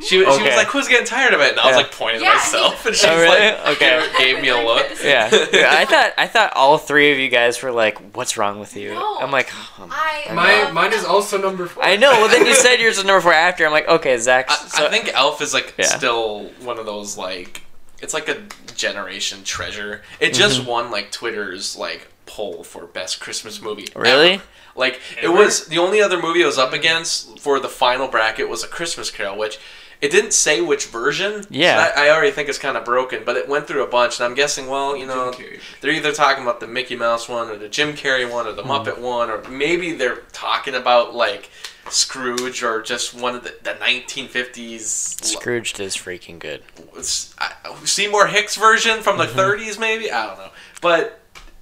She, 0.00 0.06
she 0.08 0.18
was 0.24 0.38
like, 0.38 0.68
"Who's 0.68 0.88
getting 0.88 1.04
tired 1.06 1.34
of 1.34 1.40
it?" 1.40 1.50
And 1.50 1.60
I 1.60 1.66
was 1.66 1.72
Yeah. 1.76 1.82
like 1.82 1.92
pointing 1.92 2.22
Yeah, 2.22 2.30
at 2.30 2.34
myself, 2.36 2.86
and 2.86 2.94
she 2.96 3.06
Oh, 3.06 3.12
was 3.14 3.22
really? 3.22 3.38
like, 3.50 3.66
Okay. 3.76 4.08
gave 4.18 4.40
me 4.40 4.48
a 4.48 4.56
look. 4.64 4.86
Yeah. 5.04 5.28
I 5.30 5.84
thought 5.84 6.12
I 6.16 6.26
thought 6.26 6.52
all 6.54 6.78
three 6.78 7.12
of 7.12 7.18
you 7.18 7.28
guys 7.28 7.60
were 7.62 7.70
like, 7.72 7.98
"What's 8.16 8.36
wrong 8.38 8.60
with 8.60 8.76
you?" 8.76 8.94
No. 8.94 9.18
I'm 9.20 9.30
like, 9.30 9.50
I. 9.78 10.30
My 10.32 10.70
mine 10.70 10.92
is 10.94 11.04
also 11.04 11.36
number 11.38 11.66
four. 11.66 11.84
I 11.84 11.96
know. 11.96 12.12
Well, 12.12 12.28
then 12.28 12.46
you 12.46 12.54
said 12.66 12.76
yours 12.76 12.96
was 12.96 13.04
number 13.04 13.20
four 13.20 13.34
after. 13.34 13.66
I'm 13.66 13.72
like, 13.72 13.88
okay, 13.88 14.16
Zach. 14.16 14.46
I, 14.48 14.86
I 14.86 14.88
think 14.90 15.10
Elf 15.12 15.42
is 15.42 15.52
like 15.52 15.74
Yeah. 15.76 15.84
still 15.86 16.44
one 16.60 16.78
of 16.78 16.86
those 16.86 17.18
like 17.18 17.62
it's 18.00 18.14
like 18.14 18.28
a 18.28 18.40
generation 18.74 19.44
treasure. 19.44 20.02
It 20.20 20.32
just 20.32 20.60
Mm-hmm. 20.60 20.70
won 20.70 20.90
like 20.90 21.10
Twitter's 21.12 21.76
like 21.76 22.09
poll 22.30 22.62
for 22.64 22.86
best 22.86 23.20
Christmas 23.20 23.60
movie. 23.60 23.88
Really? 23.96 24.34
ever. 24.34 24.42
Like 24.76 25.00
it 25.20 25.28
was 25.28 25.66
the 25.66 25.78
only 25.78 26.00
other 26.00 26.20
movie 26.20 26.42
I 26.42 26.46
was 26.46 26.58
up 26.58 26.72
against 26.72 27.38
for 27.40 27.58
the 27.58 27.68
final 27.68 28.06
bracket 28.08 28.48
was 28.48 28.62
a 28.62 28.68
Christmas 28.68 29.10
Carol, 29.10 29.36
which 29.36 29.58
it 30.00 30.10
didn't 30.10 30.32
say 30.32 30.60
which 30.62 30.86
version. 30.86 31.42
so 31.42 31.48
Yeah. 31.50 31.76
that- 31.76 31.98
I 31.98 32.08
already 32.10 32.30
think 32.30 32.48
it's 32.48 32.56
kind 32.58 32.76
of 32.76 32.84
broken, 32.84 33.22
but 33.24 33.36
it 33.36 33.48
went 33.48 33.66
through 33.66 33.82
a 33.82 33.86
bunch, 33.88 34.18
and 34.18 34.24
I'm 34.24 34.34
guessing, 34.34 34.66
well, 34.68 34.96
you 34.96 35.04
know, 35.06 35.34
they're 35.80 35.90
either 35.90 36.12
talking 36.12 36.42
about 36.44 36.60
the 36.60 36.66
Mickey 36.68 36.96
Mouse 36.96 37.28
one 37.28 37.50
or 37.50 37.56
the 37.56 37.68
Jim 37.68 37.92
Carrey 37.94 38.30
one 38.30 38.46
or 38.46 38.52
the 38.52 38.62
Mm-hmm. 38.62 38.88
Muppet 38.88 38.98
one, 38.98 39.28
or 39.28 39.42
maybe 39.50 39.92
they're 39.92 40.22
talking 40.32 40.74
about 40.74 41.14
like 41.14 41.50
Scrooge 41.90 42.62
or 42.62 42.80
just 42.80 43.12
one 43.12 43.34
of 43.34 43.42
the, 43.42 43.54
the 43.62 43.72
1950s. 43.74 45.22
Scrooge 45.24 45.78
is 45.80 45.96
freaking 45.96 46.38
good. 46.38 46.62
s- 46.96 47.34
I- 47.38 47.52
Seymour 47.84 48.28
Hicks 48.28 48.56
version 48.56 49.02
from 49.02 49.18
the 49.18 49.24
Mm-hmm. 49.26 49.38
30s, 49.38 49.78
maybe? 49.78 50.10
I 50.10 50.26
don't 50.26 50.38
know. 50.38 50.50
But 50.80 51.19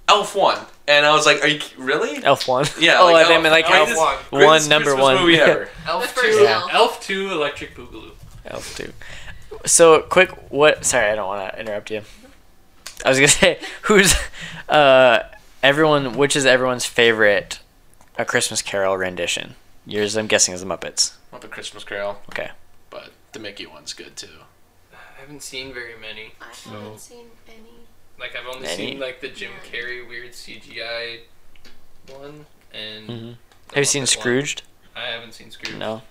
Elf 0.09 0.35
One, 0.35 0.57
And 0.87 1.05
I 1.05 1.13
was 1.13 1.25
like, 1.25 1.43
are 1.43 1.47
you 1.47 1.61
really? 1.77 2.23
Elf 2.23 2.47
one. 2.47 2.65
Yeah, 2.79 2.97
Oh, 2.99 3.11
like 3.11 3.27
I 3.27 3.37
mean, 3.37 3.45
Elf. 3.45 3.51
like 3.53 3.65
Greatest- 3.67 3.91
Elf 3.97 4.31
one. 4.31 4.43
one, 4.43 4.67
number 4.69 4.91
Christmas 4.95 5.03
one. 5.03 5.15
movie 5.21 5.35
ever. 5.37 5.69
Elf 5.87 6.15
two. 6.15 6.21
first 6.21 6.39
Elf. 6.49 6.73
Elf 6.73 7.01
two. 7.01 7.31
Electric 7.31 7.75
Boogaloo. 7.75 8.11
Elf 8.45 8.75
two. 8.75 8.91
So 9.65 10.01
quick, 10.01 10.29
what? 10.51 10.83
Sorry, 10.85 11.09
I 11.11 11.15
don't 11.15 11.27
want 11.27 11.53
to 11.53 11.59
interrupt 11.59 11.91
you. 11.91 12.01
I 13.05 13.09
was 13.09 13.17
gonna 13.19 13.27
say, 13.43 13.59
who's, 13.83 14.13
uh, 14.67 15.23
everyone? 15.63 16.17
Which 16.17 16.35
is 16.35 16.45
everyone's 16.45 16.85
favorite, 16.85 17.59
A 18.17 18.25
Christmas 18.25 18.61
Carol 18.61 18.97
rendition? 18.97 19.55
Yours, 19.85 20.15
I'm 20.17 20.27
guessing, 20.27 20.53
is 20.53 20.61
the 20.61 20.67
Muppets. 20.67 21.13
Muppet 21.33 21.49
Christmas 21.51 21.83
Carol. 21.83 22.19
Okay. 22.29 22.51
But 22.89 23.11
the 23.33 23.39
Mickey 23.39 23.65
one's 23.65 23.93
good 23.93 24.15
too. 24.15 24.27
I 24.93 25.21
haven't 25.21 25.43
seen 25.43 25.73
very 25.73 25.95
many. 25.99 26.33
I 26.41 26.45
haven't 26.69 26.99
seen 26.99 27.25
any. 27.47 27.78
Like 28.19 28.35
I've 28.35 28.45
only 28.47 28.63
Many? 28.67 28.75
seen 28.75 28.99
like 28.99 29.21
the 29.21 29.29
Jim 29.29 29.51
Yeah. 29.63 29.79
Carrey 29.79 30.07
weird 30.07 30.31
CGI 30.31 31.19
one, 32.13 32.45
and 32.73 33.05
hmm 33.09 33.27
Have 33.69 33.77
you 33.77 33.83
seen 33.85 34.03
Muppet 34.03 34.15
one. 34.17 34.21
Scrooged? 34.21 34.61
I 34.95 35.05
haven't 35.07 35.33
seen 35.33 35.51
Scrooged. 35.51 35.77
No. 35.77 36.01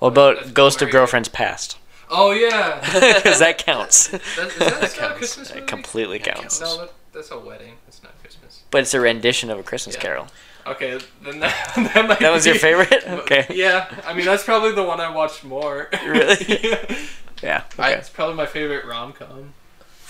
What 0.00 0.08
about 0.08 0.36
That's 0.36 0.50
Ghost 0.50 0.82
of 0.82 0.90
Girlfriend's 0.90 1.28
Past? 1.28 1.78
Oh 2.10 2.32
yeah. 2.32 2.80
Because 3.14 3.38
that 3.38 3.58
counts. 3.58 4.08
That, 4.08 4.20
is 4.20 4.34
that, 4.36 4.58
that's 4.58 4.60
not 4.60 4.82
a 4.82 4.88
counts. 5.08 5.18
Christmas 5.18 5.50
It 5.52 5.66
completely 5.66 6.18
That 6.18 6.34
counts. 6.36 6.58
counts. 6.58 6.76
No, 6.76 6.80
that, 6.82 6.92
that's 7.12 7.30
a 7.30 7.38
wedding. 7.38 7.74
That's 7.86 8.02
not 8.02 8.12
Christmas. 8.20 8.62
But 8.70 8.82
it's 8.82 8.92
a 8.94 9.00
rendition 9.00 9.50
of 9.50 9.58
A 9.58 9.62
Christmas 9.62 9.94
Yeah. 9.96 10.02
Carol. 10.02 10.26
Okay, 10.66 10.98
then 11.22 11.40
that, 11.40 11.72
that 11.94 12.08
might 12.08 12.18
That 12.20 12.32
was 12.32 12.44
your 12.46 12.54
favorite? 12.56 13.04
Okay. 13.06 13.46
Yeah, 13.50 13.88
I 14.06 14.12
mean 14.14 14.26
that's 14.26 14.44
probably 14.44 14.72
the 14.72 14.82
one 14.84 15.00
I 15.00 15.10
watched 15.10 15.44
more. 15.44 15.88
Really? 16.04 16.36
yeah. 16.62 17.00
Yeah. 17.42 17.62
I- 17.78 17.92
It's 17.92 18.08
probably 18.10 18.34
my 18.36 18.46
favorite 18.46 18.84
rom 18.84 19.12
com. 19.12 19.54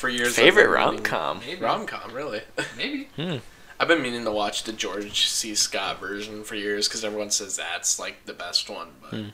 For 0.04 0.10
years. 0.10 0.36
Favorite 0.36 0.68
rom 0.68 0.98
com? 0.98 1.40
Rom 1.58 1.86
com, 1.86 2.12
really. 2.12 2.42
Maybe. 2.76 3.08
Hmm. 3.16 3.36
I've 3.80 3.88
been 3.88 4.02
meaning 4.02 4.24
to 4.24 4.30
watch 4.30 4.64
the 4.64 4.72
George 4.74 5.26
C. 5.28 5.54
Scott 5.54 5.98
version 5.98 6.44
for 6.44 6.56
years 6.56 6.86
because 6.86 7.06
everyone 7.06 7.30
says 7.30 7.56
that's 7.56 7.98
like 7.98 8.26
the 8.26 8.34
best 8.34 8.68
one. 8.68 8.88
But 9.00 9.10
Hmm. 9.10 9.28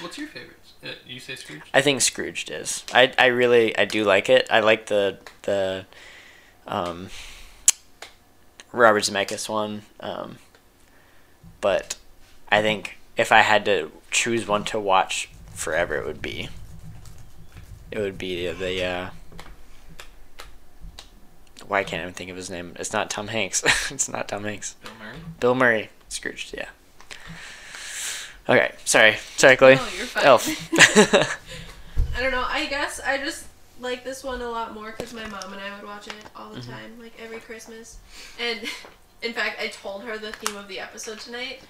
What's 0.00 0.18
your 0.18 0.28
favorite? 0.28 0.56
Uh, 0.84 0.90
you 1.04 1.18
say 1.18 1.34
Scrooge? 1.34 1.62
I 1.74 1.82
think 1.82 2.00
Scrooged 2.00 2.48
is. 2.48 2.84
I, 2.94 3.12
I 3.18 3.26
really 3.26 3.76
I 3.76 3.84
do 3.84 4.04
like 4.04 4.28
it. 4.28 4.46
I 4.52 4.60
like 4.60 4.86
the 4.86 5.18
the 5.42 5.84
um, 6.68 7.08
Robert 8.70 9.02
Zemeckis 9.02 9.48
one. 9.48 9.82
Um, 9.98 10.36
but 11.60 11.96
I 12.52 12.62
think 12.62 12.98
if 13.16 13.32
I 13.32 13.40
had 13.40 13.64
to 13.64 13.90
choose 14.12 14.46
one 14.46 14.62
to 14.66 14.78
watch 14.78 15.28
forever, 15.52 15.96
it 15.96 16.06
would 16.06 16.22
be 16.22 16.50
it 17.90 17.98
would 17.98 18.16
be 18.16 18.46
the, 18.46 18.54
the 18.54 18.84
uh, 18.84 19.10
why 21.68 21.84
can't 21.84 22.00
I 22.00 22.04
even 22.04 22.14
think 22.14 22.30
of 22.30 22.36
his 22.36 22.50
name? 22.50 22.74
It's 22.78 22.92
not 22.92 23.10
Tom 23.10 23.28
Hanks. 23.28 23.62
it's 23.90 24.08
not 24.08 24.28
Tom 24.28 24.44
Hanks. 24.44 24.76
Bill 24.82 24.92
Murray. 24.98 25.16
Bill 25.40 25.54
Murray. 25.54 25.90
Scrooged. 26.08 26.54
Yeah. 26.56 26.68
Okay. 28.48 28.72
Sorry. 28.84 29.16
Sorry, 29.36 29.56
Chloe. 29.56 29.76
No, 29.76 29.82
you're 29.96 30.06
fine. 30.06 30.24
Elf. 30.24 30.48
I 32.16 32.20
don't 32.20 32.32
know. 32.32 32.44
I 32.46 32.66
guess 32.66 33.00
I 33.00 33.18
just 33.18 33.46
like 33.80 34.04
this 34.04 34.22
one 34.24 34.40
a 34.42 34.48
lot 34.50 34.74
more 34.74 34.90
because 34.92 35.12
my 35.14 35.26
mom 35.28 35.52
and 35.52 35.60
I 35.60 35.74
would 35.76 35.86
watch 35.86 36.08
it 36.08 36.14
all 36.36 36.50
the 36.50 36.60
Mm-hmm. 36.60 36.70
time, 36.72 36.98
like 37.00 37.12
every 37.22 37.38
Christmas. 37.40 37.98
And 38.40 38.60
in 39.22 39.32
fact, 39.32 39.60
I 39.60 39.68
told 39.68 40.04
her 40.04 40.18
the 40.18 40.32
theme 40.32 40.56
of 40.56 40.68
the 40.68 40.80
episode 40.80 41.20
tonight, 41.20 41.60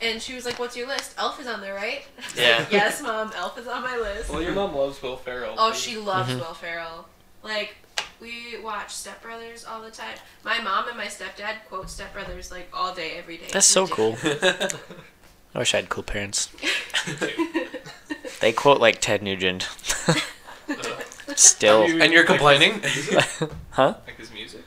and 0.00 0.20
she 0.20 0.34
was 0.34 0.44
like, 0.46 0.58
"What's 0.58 0.76
your 0.76 0.88
list? 0.88 1.14
Elf 1.18 1.38
is 1.40 1.46
on 1.46 1.60
there, 1.60 1.74
right?" 1.74 2.02
I 2.18 2.22
like, 2.26 2.36
Yeah. 2.36 2.66
yes, 2.70 3.02
mom. 3.02 3.30
Elf 3.36 3.58
is 3.58 3.68
on 3.68 3.82
my 3.82 3.96
list. 3.96 4.30
Well, 4.30 4.42
your 4.42 4.52
mom 4.54 4.74
loves 4.74 5.00
Will 5.02 5.16
Ferrell. 5.16 5.54
Oh, 5.58 5.70
too. 5.70 5.76
she 5.78 5.96
loves 5.98 6.30
Mhm. 6.32 6.38
Will 6.38 6.54
Ferrell. 6.54 7.06
Like 7.42 7.76
we 8.20 8.58
watch 8.62 8.92
Step 8.92 9.22
Brothers 9.22 9.64
all 9.64 9.82
the 9.82 9.90
time. 9.90 10.16
My 10.44 10.60
mom 10.60 10.88
and 10.88 10.96
my 10.96 11.06
stepdad 11.06 11.64
quote 11.68 11.90
Step 11.90 12.12
Brothers 12.12 12.50
like 12.50 12.68
all 12.72 12.94
day, 12.94 13.12
every 13.18 13.36
day. 13.38 13.48
That's 13.52 13.66
so 13.66 13.86
cool. 13.86 14.16
I 15.54 15.58
wish 15.58 15.74
I 15.74 15.78
had 15.78 15.88
cool 15.88 16.02
parents. 16.02 16.48
They 18.42 18.52
quote 18.52 18.80
like 18.80 19.00
Ted 19.00 19.22
Nugent. 19.22 19.68
Still. 21.36 21.84
And 21.84 22.12
you're 22.12 22.24
complaining? 22.24 22.80
Huh? 23.70 23.94
Like 24.04 24.16
his 24.18 24.32
music? 24.32 24.62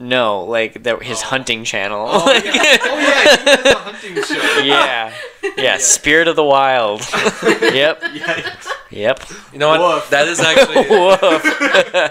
No, 0.00 0.44
like 0.44 0.84
the, 0.84 0.96
his 0.98 1.22
Oh. 1.22 1.26
hunting 1.26 1.64
channel. 1.64 2.06
Oh 2.08 2.32
yeah. 2.32 2.52
oh 2.82 2.98
yeah. 2.98 3.36
He 3.36 3.48
has 3.50 3.64
a 3.66 3.78
hunting 3.78 4.22
show. 4.22 4.60
yeah. 4.62 5.12
Yeah, 5.56 5.78
Spirit 5.78 6.28
of 6.28 6.36
the 6.36 6.44
Wild. 6.44 7.00
yep. 7.42 8.00
Yikes. 8.00 8.68
Yep. 8.90 9.24
You 9.52 9.58
know 9.58 9.68
what? 9.70 9.80
Woof. 9.80 10.10
That 10.10 10.28
is 10.28 10.38
actually. 10.38 10.88
Woof. 10.88 11.20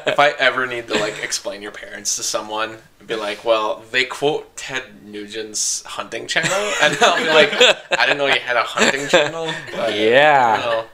if 0.05 0.19
I 0.19 0.31
ever 0.38 0.65
need 0.65 0.88
to 0.89 0.95
like 0.95 1.23
explain 1.23 1.61
your 1.61 1.71
parents 1.71 2.17
to 2.17 2.23
someone, 2.23 2.77
I'd 2.99 3.07
be 3.07 3.15
like, 3.15 3.45
well, 3.45 3.83
they 3.91 4.03
quote 4.03 4.53
Ted 4.57 4.83
Nugent's 5.05 5.81
hunting 5.85 6.27
channel, 6.27 6.51
and 6.83 6.97
I'll 7.01 7.17
be 7.23 7.29
like, 7.29 7.53
I 7.97 8.05
didn't 8.05 8.17
know 8.17 8.25
you 8.27 8.39
had 8.41 8.57
a 8.57 8.63
hunting 8.63 9.07
channel. 9.07 9.49
But, 9.73 9.95
Yeah. 9.97 10.57
you 10.57 10.65
know, 10.65 10.85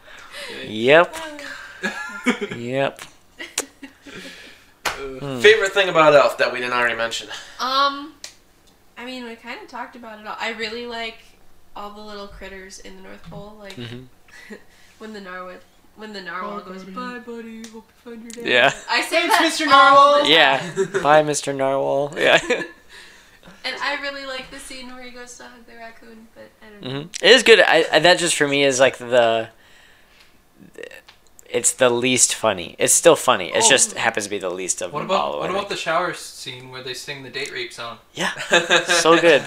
Yep. 0.68 1.16
Oh 1.16 2.48
yep. 2.56 3.02
Hmm. 4.96 5.40
Favorite 5.40 5.72
thing 5.74 5.90
about 5.90 6.14
Elf 6.14 6.38
that 6.38 6.52
we 6.54 6.60
didn't 6.60 6.74
already 6.74 6.96
mention? 6.96 7.28
Um, 7.60 8.14
I 8.98 9.06
mean, 9.06 9.24
we 9.26 9.36
kind 9.36 9.60
of 9.62 9.68
talked 9.68 9.96
about 9.96 10.20
it 10.20 10.28
all. 10.28 10.38
I 10.40 10.52
really 10.52 10.86
like 10.86 11.18
all 11.76 11.92
the 11.92 12.02
little 12.02 12.28
critters 12.28 12.80
in 12.80 12.96
the 12.98 13.02
North 13.02 13.24
Pole, 13.24 13.56
like 13.60 13.74
Mhm. 13.76 14.06
when 15.00 15.14
the 15.14 15.22
narwhal 15.22 15.58
when 15.96 16.12
the 16.14 16.22
narwhal 16.22 16.60
goes, 16.62 16.84
"Bye, 16.86 17.20
buddy. 17.20 17.58
Hope 17.68 17.88
you 18.06 18.12
find 18.12 18.22
your 18.24 18.32
dad." 18.32 18.46
Yeah. 18.48 18.74
I 18.90 19.02
say 19.02 19.28
Thanks, 19.28 19.60
that 19.60 19.66
Mr. 19.66 19.70
Narwhal. 19.70 20.22
time. 20.22 20.32
Yeah. 20.32 21.02
Bye, 21.04 21.24
Mr. 21.24 21.56
Narwhal. 21.56 22.14
Yeah. 22.18 22.40
And 23.66 23.76
I 23.82 24.02
really 24.02 24.26
like 24.26 24.52
the 24.52 24.60
scene 24.60 24.94
where 24.94 25.02
he 25.04 25.12
goes 25.12 25.38
to 25.38 25.44
hug 25.44 25.66
the 25.66 25.78
raccoon, 25.78 26.28
but 26.36 26.50
I 26.62 26.70
don't 26.70 26.82
know. 26.94 27.02
hmm 27.04 27.08
It 27.22 27.32
is 27.32 27.44
good. 27.44 27.62
I, 27.62 27.86
I, 27.94 28.00
that 28.00 28.20
just 28.20 28.36
for 28.36 28.46
me 28.48 28.64
is 28.66 28.78
like 28.80 28.98
the. 28.98 29.50
It's 31.54 31.72
the 31.72 31.90
least 31.90 32.34
funny. 32.36 32.76
It's 32.80 32.94
still 32.94 33.16
funny. 33.16 33.54
It 33.54 33.64
Oh. 33.66 33.70
just 33.70 33.94
happens 33.94 34.26
to 34.26 34.30
be 34.30 34.40
the 34.40 34.50
least 34.50 34.82
of 34.82 34.92
What 34.92 35.02
them 35.02 35.12
all. 35.12 35.30
about 35.36 35.40
what 35.40 35.50
I 35.50 35.54
about 35.54 35.60
think. 35.68 35.70
the 35.70 35.78
shower 35.78 36.14
scene 36.14 36.72
where 36.72 36.82
they 36.84 36.94
sing 36.94 37.24
the 37.24 37.30
date 37.30 37.52
rape 37.52 37.72
song? 37.72 38.00
Yeah. 38.14 38.32
So 38.88 39.20
good. 39.20 39.44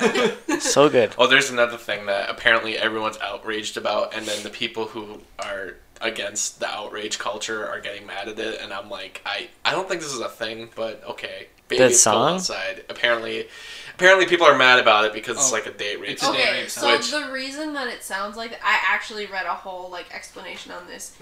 So 0.63 0.89
good. 0.89 1.15
Oh, 1.19 1.27
there's 1.27 1.51
another 1.51 1.77
thing 1.77 2.07
that 2.07 2.31
apparently 2.31 2.79
everyone's 2.79 3.19
outraged 3.19 3.77
about, 3.77 4.15
and 4.15 4.25
then 4.27 4.43
the 4.43 4.51
people 4.51 4.87
who 4.87 5.21
are 5.39 5.75
against 6.01 6.61
the 6.61 6.69
outrage 6.69 7.19
culture 7.19 7.67
are 7.67 7.81
getting 7.81 8.07
mad 8.07 8.29
at 8.29 8.39
it, 8.39 8.61
and 8.61 8.73
I'm 8.73 8.89
like, 8.91 9.21
I, 9.27 9.49
I 9.65 9.73
don't 9.73 9.89
think 9.89 10.01
this 10.03 10.13
is 10.13 10.21
a 10.21 10.29
thing, 10.29 10.69
but 10.75 11.03
okay. 11.09 11.49
Baby, 11.69 11.83
The 11.85 11.95
song? 11.95 12.35
outside. 12.37 12.85
Apparently, 12.89 13.49
apparently 13.95 14.27
people 14.27 14.47
are 14.47 14.57
mad 14.57 14.79
about 14.79 15.05
it 15.05 15.13
because 15.13 15.37
it's 15.37 15.51
Oh, 15.51 15.55
like 15.55 15.67
a 15.67 15.73
date 15.73 15.99
rape. 16.01 16.11
it's 16.11 16.23
song. 16.23 16.37
Okay, 16.37 16.69
so 16.69 16.93
Which- 16.93 17.11
the 17.11 17.33
reason 17.33 17.73
that 17.73 17.89
it 17.89 18.05
sounds 18.05 18.37
like 18.37 18.53
I 18.63 18.79
actually 18.87 19.27
read 19.27 19.47
a 19.47 19.55
whole 19.55 19.91
like 19.91 20.15
explanation 20.15 20.71
on 20.71 20.87
this. 20.87 21.13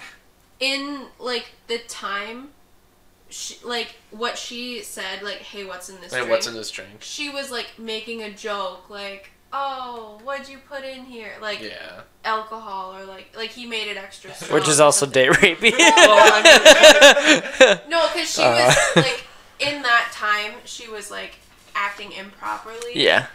In 0.61 1.07
like 1.19 1.47
the 1.67 1.79
time, 1.89 2.49
she, 3.29 3.57
like 3.65 3.97
what 4.11 4.39
she 4.39 4.83
said, 4.83 5.23
like, 5.23 5.39
"Hey, 5.39 5.65
what's 5.65 5.89
in 5.89 6.01
this 6.01 6.13
Hey, 6.13 6.19
drink?" 6.19 6.31
what's 6.31 6.47
in 6.47 6.55
this 6.55 6.71
drink? 6.71 6.91
she 7.01 7.29
was 7.29 7.51
like 7.51 7.79
making 7.79 8.23
a 8.23 8.31
joke, 8.31 8.89
like, 8.89 9.31
"Oh, 9.53 10.21
what'd 10.23 10.49
you 10.49 10.59
put 10.59 10.85
in 10.85 11.05
here?" 11.05 11.33
Like 11.43 11.61
Yeah. 11.61 12.03
alcohol 12.25 12.97
or 12.97 13.05
like 13.05 13.35
like 13.37 13.51
he 13.51 13.67
made 13.67 13.89
it 13.89 13.97
extra 13.97 14.33
strong. 14.35 14.53
Which 14.61 14.69
is 14.69 14.81
also 14.81 15.07
date 15.07 15.33
rapey. 15.33 15.73
No, 17.89 18.09
because 18.13 18.31
she 18.35 18.43
Uh. 18.43 18.67
was 18.67 18.77
like 18.97 19.27
in 19.59 19.83
that 19.83 20.11
time 20.13 20.53
she 20.65 20.89
was 20.89 21.11
like 21.11 21.37
acting 21.75 22.13
improperly. 22.13 22.93
yeah. 22.95 23.27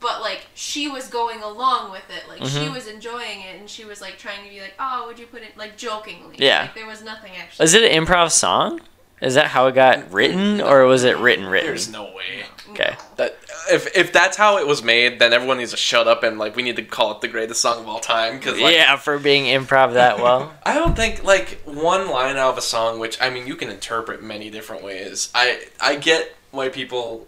But 0.00 0.20
like 0.20 0.46
she 0.54 0.88
was 0.88 1.08
going 1.08 1.42
along 1.42 1.90
with 1.92 2.04
it. 2.10 2.28
Like 2.28 2.38
she 2.50 2.66
Mhm. 2.66 2.74
was 2.74 2.86
enjoying 2.86 3.40
it, 3.42 3.58
and 3.58 3.68
she 3.70 3.84
was 3.84 4.00
like 4.00 4.18
trying 4.18 4.44
to 4.44 4.50
be 4.50 4.60
like, 4.60 4.74
"Oh, 4.78 5.04
would 5.06 5.18
you 5.18 5.26
put 5.26 5.42
it 5.42 5.56
like 5.56 5.76
jokingly?" 5.76 6.36
Yeah. 6.38 6.62
Like 6.62 6.74
there 6.74 6.86
was 6.86 7.02
nothing 7.02 7.32
actually. 7.36 7.64
Is 7.64 7.74
it 7.74 7.82
an 7.90 8.04
improv 8.06 8.30
song? 8.30 8.80
Is 9.22 9.32
that 9.34 9.46
how 9.46 9.66
it 9.66 9.74
got 9.74 10.12
written, 10.12 10.60
or 10.60 10.84
was 10.84 11.02
it 11.04 11.16
written 11.16 11.46
written? 11.46 11.68
There's 11.68 11.88
no 11.90 12.04
way. 12.04 12.44
Okay. 12.72 12.94
That 13.16 13.38
if 13.70 13.96
if 13.96 14.12
that's 14.12 14.36
how 14.36 14.58
it 14.58 14.66
was 14.66 14.82
made, 14.82 15.18
then 15.18 15.32
everyone 15.32 15.56
needs 15.56 15.70
to 15.70 15.78
shut 15.78 16.06
up 16.06 16.22
and 16.22 16.38
like 16.38 16.54
we 16.54 16.62
need 16.62 16.76
to 16.76 16.82
call 16.82 17.12
it 17.12 17.22
the 17.22 17.28
greatest 17.28 17.62
song 17.62 17.80
of 17.80 17.88
all 17.88 17.98
time 18.00 18.36
because 18.38 18.60
like 18.60 18.74
yeah, 18.74 18.94
for 18.96 19.18
being 19.18 19.44
improv 19.46 19.94
that 19.94 20.18
well. 20.18 20.52
I 20.66 20.74
don't 20.74 20.94
think 20.94 21.24
like 21.24 21.62
one 21.64 22.10
line 22.10 22.36
out 22.36 22.50
of 22.50 22.58
a 22.58 22.62
song, 22.62 22.98
which 22.98 23.16
I 23.22 23.30
mean 23.30 23.46
you 23.46 23.56
can 23.56 23.70
interpret 23.70 24.22
many 24.22 24.50
different 24.50 24.82
ways. 24.84 25.30
I 25.34 25.62
I 25.80 25.96
get 25.96 26.36
why 26.50 26.68
people 26.68 27.26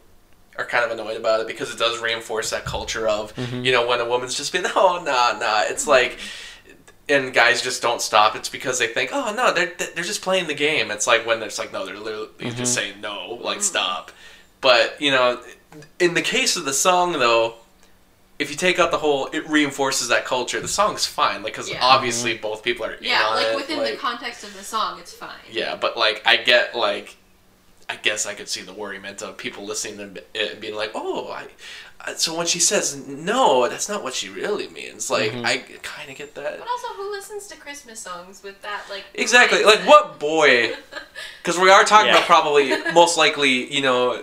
are 0.59 0.67
kind 0.67 0.85
of 0.85 0.91
annoyed 0.91 1.17
about 1.17 1.41
it 1.41 1.47
because 1.47 1.73
it 1.73 1.79
does 1.79 2.01
reinforce 2.03 2.51
that 2.51 2.65
culture 2.65 3.09
of 3.09 3.35
mm-hmm. 3.37 3.65
you 3.65 3.73
know 3.73 3.87
when 3.87 4.01
a 4.01 4.09
woman's 4.09 4.35
just 4.37 4.53
being 4.53 4.65
oh 4.77 5.03
nah 5.05 5.39
nah. 5.39 5.63
It's 5.63 5.83
mm-hmm. 5.83 5.91
like 5.91 6.19
and 7.09 7.33
guys 7.33 7.63
just 7.63 7.81
don't 7.81 8.03
stop. 8.03 8.37
It's 8.37 8.49
because 8.49 8.79
they 8.79 8.89
think 8.89 9.11
oh 9.13 9.33
no 9.35 9.53
they're 9.53 9.73
they're 9.95 10.05
just 10.05 10.23
playing 10.23 10.47
the 10.47 10.55
game. 10.55 10.91
It's 10.91 11.07
like 11.07 11.25
when 11.27 11.43
it's 11.43 11.59
like 11.59 11.73
no 11.73 11.87
they're 11.87 11.97
literally 11.97 12.29
just 12.41 12.57
mm-hmm. 12.57 12.65
saying 12.65 13.01
no 13.01 13.39
like 13.41 13.63
stop. 13.63 14.13
But 14.61 15.01
you 15.01 15.11
know 15.11 15.41
in 15.99 16.15
the 16.15 16.23
case 16.23 16.57
of 16.57 16.65
the 16.65 16.73
song 16.73 17.13
though 17.13 17.55
if 18.39 18.51
you 18.51 18.57
take 18.57 18.79
out 18.79 18.91
the 18.91 18.99
whole 18.99 19.27
it 19.33 19.49
reinforces 19.49 20.09
that 20.09 20.25
culture 20.25 20.61
the 20.61 20.69
song's 20.69 21.05
fine 21.05 21.43
like 21.43 21.53
because 21.53 21.69
Yeah. 21.69 21.79
obviously 21.83 22.37
both 22.39 22.63
people 22.63 22.87
are 22.87 22.93
in 22.93 23.05
yeah, 23.05 23.27
on 23.27 23.37
like 23.37 23.47
it, 23.49 23.57
within 23.57 23.83
the 23.83 23.97
context 23.97 24.45
of 24.45 24.57
the 24.57 24.63
song, 24.63 24.99
it's 25.01 25.13
fine. 25.13 25.31
yeah, 25.51 25.77
but 25.77 25.97
like 25.97 26.23
I 26.25 26.37
get 26.37 26.75
like, 26.75 27.17
I 27.91 27.97
guess 27.97 28.27
I 28.27 28.35
could 28.35 28.49
see 28.49 28.63
the 28.63 28.73
worriment 28.75 29.23
of 29.23 29.37
people 29.39 29.65
listening 29.65 30.15
to 30.15 30.23
it 30.35 30.53
and 30.53 30.61
being 30.61 30.75
like, 30.75 30.93
oh, 30.95 31.29
I. 31.31 31.47
I- 32.01 32.15
So 32.15 32.37
when 32.37 32.47
she 32.47 32.61
says 32.61 32.97
no, 33.09 33.67
that's 33.69 33.89
not 33.89 34.03
what 34.05 34.15
she 34.15 34.29
really 34.29 34.69
means. 34.69 35.11
Like 35.11 35.33
Mhm. 35.33 35.45
I 35.45 35.59
kind 35.83 36.09
of 36.11 36.17
get 36.17 36.35
that. 36.37 36.59
But 36.59 36.69
also, 36.69 36.89
who 36.95 37.11
listens 37.11 37.47
to 37.49 37.57
Christmas 37.57 37.99
songs 38.01 38.43
with 38.43 38.61
that 38.63 38.83
like? 38.91 39.05
Exactly. 39.15 39.65
Like 39.65 39.81
mindset? 39.81 39.87
what 39.87 40.19
boy? 40.21 40.73
Because 41.43 41.59
we 41.59 41.71
are 41.71 41.85
talking 41.85 42.09
Yeah. 42.09 42.17
about 42.17 42.27
probably 42.27 42.77
most 42.93 43.17
likely 43.17 43.73
you 43.75 43.81
know, 43.83 44.23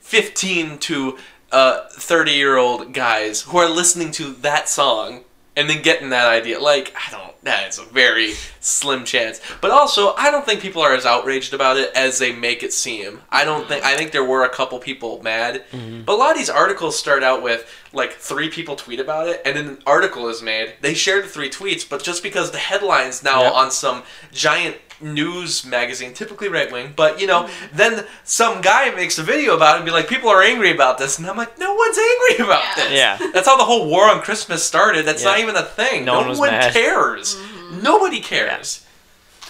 fifteen 0.00 0.78
to 0.78 1.18
uh 1.52 1.86
thirty 1.90 2.32
year 2.32 2.56
old 2.56 2.92
guys 2.94 3.42
who 3.42 3.58
are 3.58 3.68
listening 3.68 4.10
to 4.12 4.32
that 4.34 4.68
song 4.68 5.24
and 5.56 5.68
then 5.70 5.82
getting 5.82 6.10
that 6.10 6.28
idea. 6.28 6.60
Like 6.60 6.94
I 6.96 7.10
don't. 7.10 7.32
That 7.44 7.68
is 7.68 7.78
a 7.78 7.84
very 7.84 8.32
slim 8.60 9.04
chance. 9.04 9.38
But 9.60 9.70
also, 9.70 10.14
I 10.14 10.30
don't 10.30 10.46
think 10.46 10.60
people 10.60 10.80
are 10.80 10.94
as 10.94 11.04
outraged 11.04 11.52
about 11.52 11.76
it 11.76 11.90
as 11.94 12.18
they 12.18 12.32
make 12.32 12.62
it 12.62 12.72
seem. 12.72 13.20
I 13.28 13.44
don't 13.44 13.68
think. 13.68 13.84
I 13.84 13.96
think 13.96 14.12
there 14.12 14.24
were 14.24 14.44
a 14.44 14.48
couple 14.48 14.78
people 14.78 15.22
mad, 15.22 15.64
mm-hmm. 15.70 16.02
but 16.04 16.14
a 16.14 16.16
lot 16.16 16.30
of 16.30 16.38
these 16.38 16.48
articles 16.48 16.98
start 16.98 17.22
out 17.22 17.42
with 17.42 17.70
like 17.92 18.12
three 18.14 18.48
people 18.48 18.76
tweet 18.76 18.98
about 18.98 19.28
it, 19.28 19.42
and 19.44 19.56
then 19.56 19.68
an 19.68 19.78
article 19.86 20.28
is 20.28 20.42
made. 20.42 20.74
They 20.80 20.94
share 20.94 21.20
the 21.22 21.28
three 21.28 21.50
tweets, 21.50 21.88
but 21.88 22.02
just 22.02 22.22
because 22.22 22.50
the 22.50 22.58
headlines 22.58 23.22
now 23.22 23.42
Yep. 23.42 23.52
on 23.52 23.70
some 23.70 24.02
giant 24.32 24.83
news 25.00 25.64
magazine, 25.64 26.14
typically 26.14 26.48
right 26.48 26.70
wing, 26.72 26.92
but 26.96 27.20
you 27.20 27.26
know, 27.26 27.48
then 27.72 28.04
some 28.24 28.60
guy 28.60 28.90
makes 28.94 29.18
a 29.18 29.22
video 29.22 29.54
about 29.56 29.74
it 29.74 29.76
and 29.78 29.84
be 29.86 29.90
like, 29.92 30.08
people 30.08 30.28
are 30.28 30.42
angry 30.42 30.70
about 30.72 30.98
this, 30.98 31.18
and 31.18 31.26
I'm 31.26 31.36
like, 31.36 31.58
no 31.58 31.74
one's 31.74 31.98
angry 31.98 32.44
about 32.44 32.62
Yeah. 32.62 32.74
this. 32.76 32.92
Yeah. 33.20 33.30
That's 33.32 33.46
how 33.46 33.56
the 33.56 33.64
whole 33.64 33.88
war 33.88 34.10
on 34.10 34.20
Christmas 34.20 34.64
started. 34.64 35.04
That's 35.06 35.22
Yeah. 35.22 35.30
not 35.30 35.38
even 35.40 35.56
a 35.56 35.62
thing. 35.62 36.04
No 36.04 36.14
No, 36.14 36.18
one 36.20 36.28
was 36.28 36.38
one 36.38 36.50
mad. 36.50 36.72
cares. 36.72 37.36
Nobody 37.82 38.20
cares. 38.20 38.80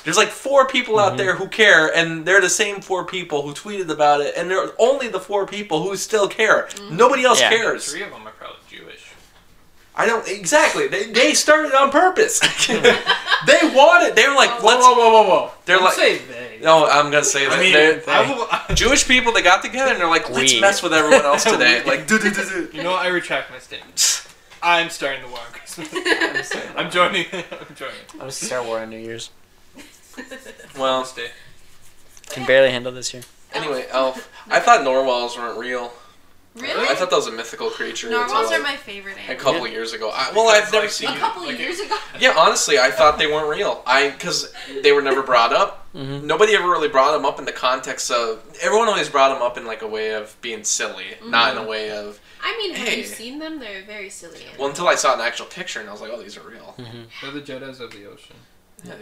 There's 0.04 0.16
like 0.18 0.28
four 0.28 0.66
people 0.66 0.96
Mm-hmm. 0.96 1.12
out 1.12 1.16
there 1.16 1.36
who 1.36 1.48
care, 1.48 1.86
and 1.94 2.26
they're 2.26 2.40
the 2.42 2.50
same 2.50 2.80
four 2.82 3.04
people 3.06 3.40
who 3.42 3.54
tweeted 3.54 3.88
about 3.90 4.20
it, 4.20 4.34
and 4.36 4.50
they're 4.50 4.70
only 4.78 5.08
the 5.08 5.20
four 5.20 5.46
people 5.46 5.82
who 5.82 5.96
still 5.96 6.28
care. 6.28 6.68
Nobody 6.90 7.24
else 7.24 7.40
Yeah. 7.40 7.48
cares. 7.48 7.90
Three 7.90 8.02
of 8.02 8.10
them 8.10 8.23
are 8.23 8.23
probably 8.23 8.23
Jewish. 8.23 8.23
I 9.96 10.06
don't 10.06 10.26
exactly. 10.28 10.88
They, 10.88 11.06
they 11.12 11.34
started 11.34 11.72
on 11.74 11.90
purpose. 11.90 12.40
they 12.68 13.60
wanted. 13.74 14.16
They 14.16 14.26
were 14.26 14.34
like, 14.34 14.60
Whoa, 14.60 14.66
let's. 14.68 14.82
whoa, 14.84 14.94
whoa, 14.94 15.12
whoa, 15.12 15.28
whoa! 15.28 15.50
They're 15.66 15.76
Don't 15.76 15.84
like- 15.84 15.94
say 15.94 16.18
they. 16.18 16.58
No, 16.62 16.86
I'm 16.86 17.10
gonna 17.12 17.24
say 17.24 17.46
that. 17.46 17.58
I 17.58 17.60
mean, 17.60 17.72
They're- 17.72 18.02
I 18.08 18.28
will, 18.68 18.74
Jewish 18.74 19.06
people 19.06 19.32
that 19.34 19.44
got 19.44 19.62
together 19.62 19.92
and 19.92 20.00
they're 20.00 20.08
like, 20.08 20.28
let's 20.30 20.52
We. 20.54 20.60
mess 20.60 20.82
with 20.82 20.92
everyone 20.94 21.24
else 21.24 21.44
today. 21.54 21.82
Like, 21.84 22.06
do 22.08 22.18
do 22.18 22.30
do 22.30 22.44
do. 22.48 22.76
you 22.76 22.82
know, 22.82 22.92
what? 22.92 23.02
I 23.06 23.08
retract 23.08 23.50
my 23.52 23.58
statement. 23.58 24.26
I'm 24.62 24.88
starting 24.90 25.22
the 25.22 25.28
war 25.28 25.38
on 25.46 25.52
Christmas. 25.52 26.52
I'm 26.76 26.90
joining. 26.90 27.26
I'm 27.32 27.74
joining. 27.76 27.94
I'm 28.14 28.18
gonna 28.18 28.30
start 28.32 28.66
war 28.66 28.80
on 28.80 28.90
New 28.90 28.98
Year's. 28.98 29.30
Well, 30.78 31.02
This. 31.14 31.30
Can 32.30 32.46
barely 32.46 32.70
handle 32.70 32.90
this 32.92 33.12
year. 33.12 33.22
anyway, 33.52 33.86
Elf. 33.90 34.28
I 34.48 34.58
thought 34.60 34.82
Narwhals 34.82 35.36
weren't 35.36 35.58
real. 35.58 35.92
Really? 36.56 36.86
I 36.88 36.94
thought 36.94 37.10
that 37.10 37.16
was 37.16 37.26
a 37.26 37.32
mythical 37.32 37.68
creature. 37.68 38.06
until, 38.06 38.20
Narwhals 38.28 38.50
like, 38.50 38.60
are 38.60 38.62
my 38.62 38.76
favorite 38.76 39.16
a 39.16 39.20
animal. 39.22 39.42
couple 39.42 39.66
years 39.66 39.92
ago. 39.92 40.10
I, 40.14 40.30
well, 40.36 40.48
I've 40.48 40.70
never 40.72 40.84
like, 40.84 40.90
seen. 40.90 41.10
A 41.10 41.16
couple 41.18 41.42
Like 41.42 41.54
of 41.54 41.60
years 41.60 41.80
ago. 41.80 41.96
Yeah, 42.20 42.32
honestly, 42.38 42.78
I 42.78 42.92
thought 42.92 43.18
they 43.18 43.26
weren't 43.26 43.48
real. 43.48 43.82
I 43.86 44.10
because 44.10 44.52
they 44.82 44.92
were 44.92 45.02
never 45.02 45.22
brought 45.22 45.52
up. 45.52 45.80
Mhm. 45.94 46.22
Nobody 46.22 46.54
ever 46.54 46.68
really 46.68 46.88
brought 46.88 47.10
them 47.12 47.24
up 47.24 47.40
in 47.40 47.44
the 47.44 47.52
context 47.52 48.08
of. 48.10 48.40
Everyone 48.62 48.86
always 48.88 49.08
brought 49.08 49.30
them 49.34 49.42
up 49.42 49.58
in 49.58 49.66
like 49.66 49.82
a 49.82 49.88
way 49.88 50.14
of 50.14 50.36
being 50.42 50.62
silly, 50.62 51.06
not 51.24 51.56
in 51.56 51.58
a 51.62 51.66
way 51.66 51.90
of. 51.90 52.20
I 52.40 52.56
mean, 52.58 52.74
have 52.76 52.86
Hey. 52.88 52.98
you 52.98 53.04
seen 53.04 53.38
them? 53.40 53.58
They're 53.58 53.82
very 53.82 54.08
silly. 54.10 54.36
Animals. 54.42 54.58
Well, 54.60 54.68
until 54.68 54.86
I 54.86 54.94
saw 54.94 55.14
an 55.14 55.20
actual 55.20 55.46
picture 55.46 55.80
and 55.80 55.88
I 55.88 55.92
was 55.92 56.00
like, 56.02 56.10
oh, 56.14 56.22
these 56.22 56.36
are 56.36 56.48
real. 56.48 56.76
They're 57.22 57.30
the 57.32 57.40
Jedis 57.40 57.80
of 57.80 57.90
the 57.90 58.06
ocean. 58.06 58.36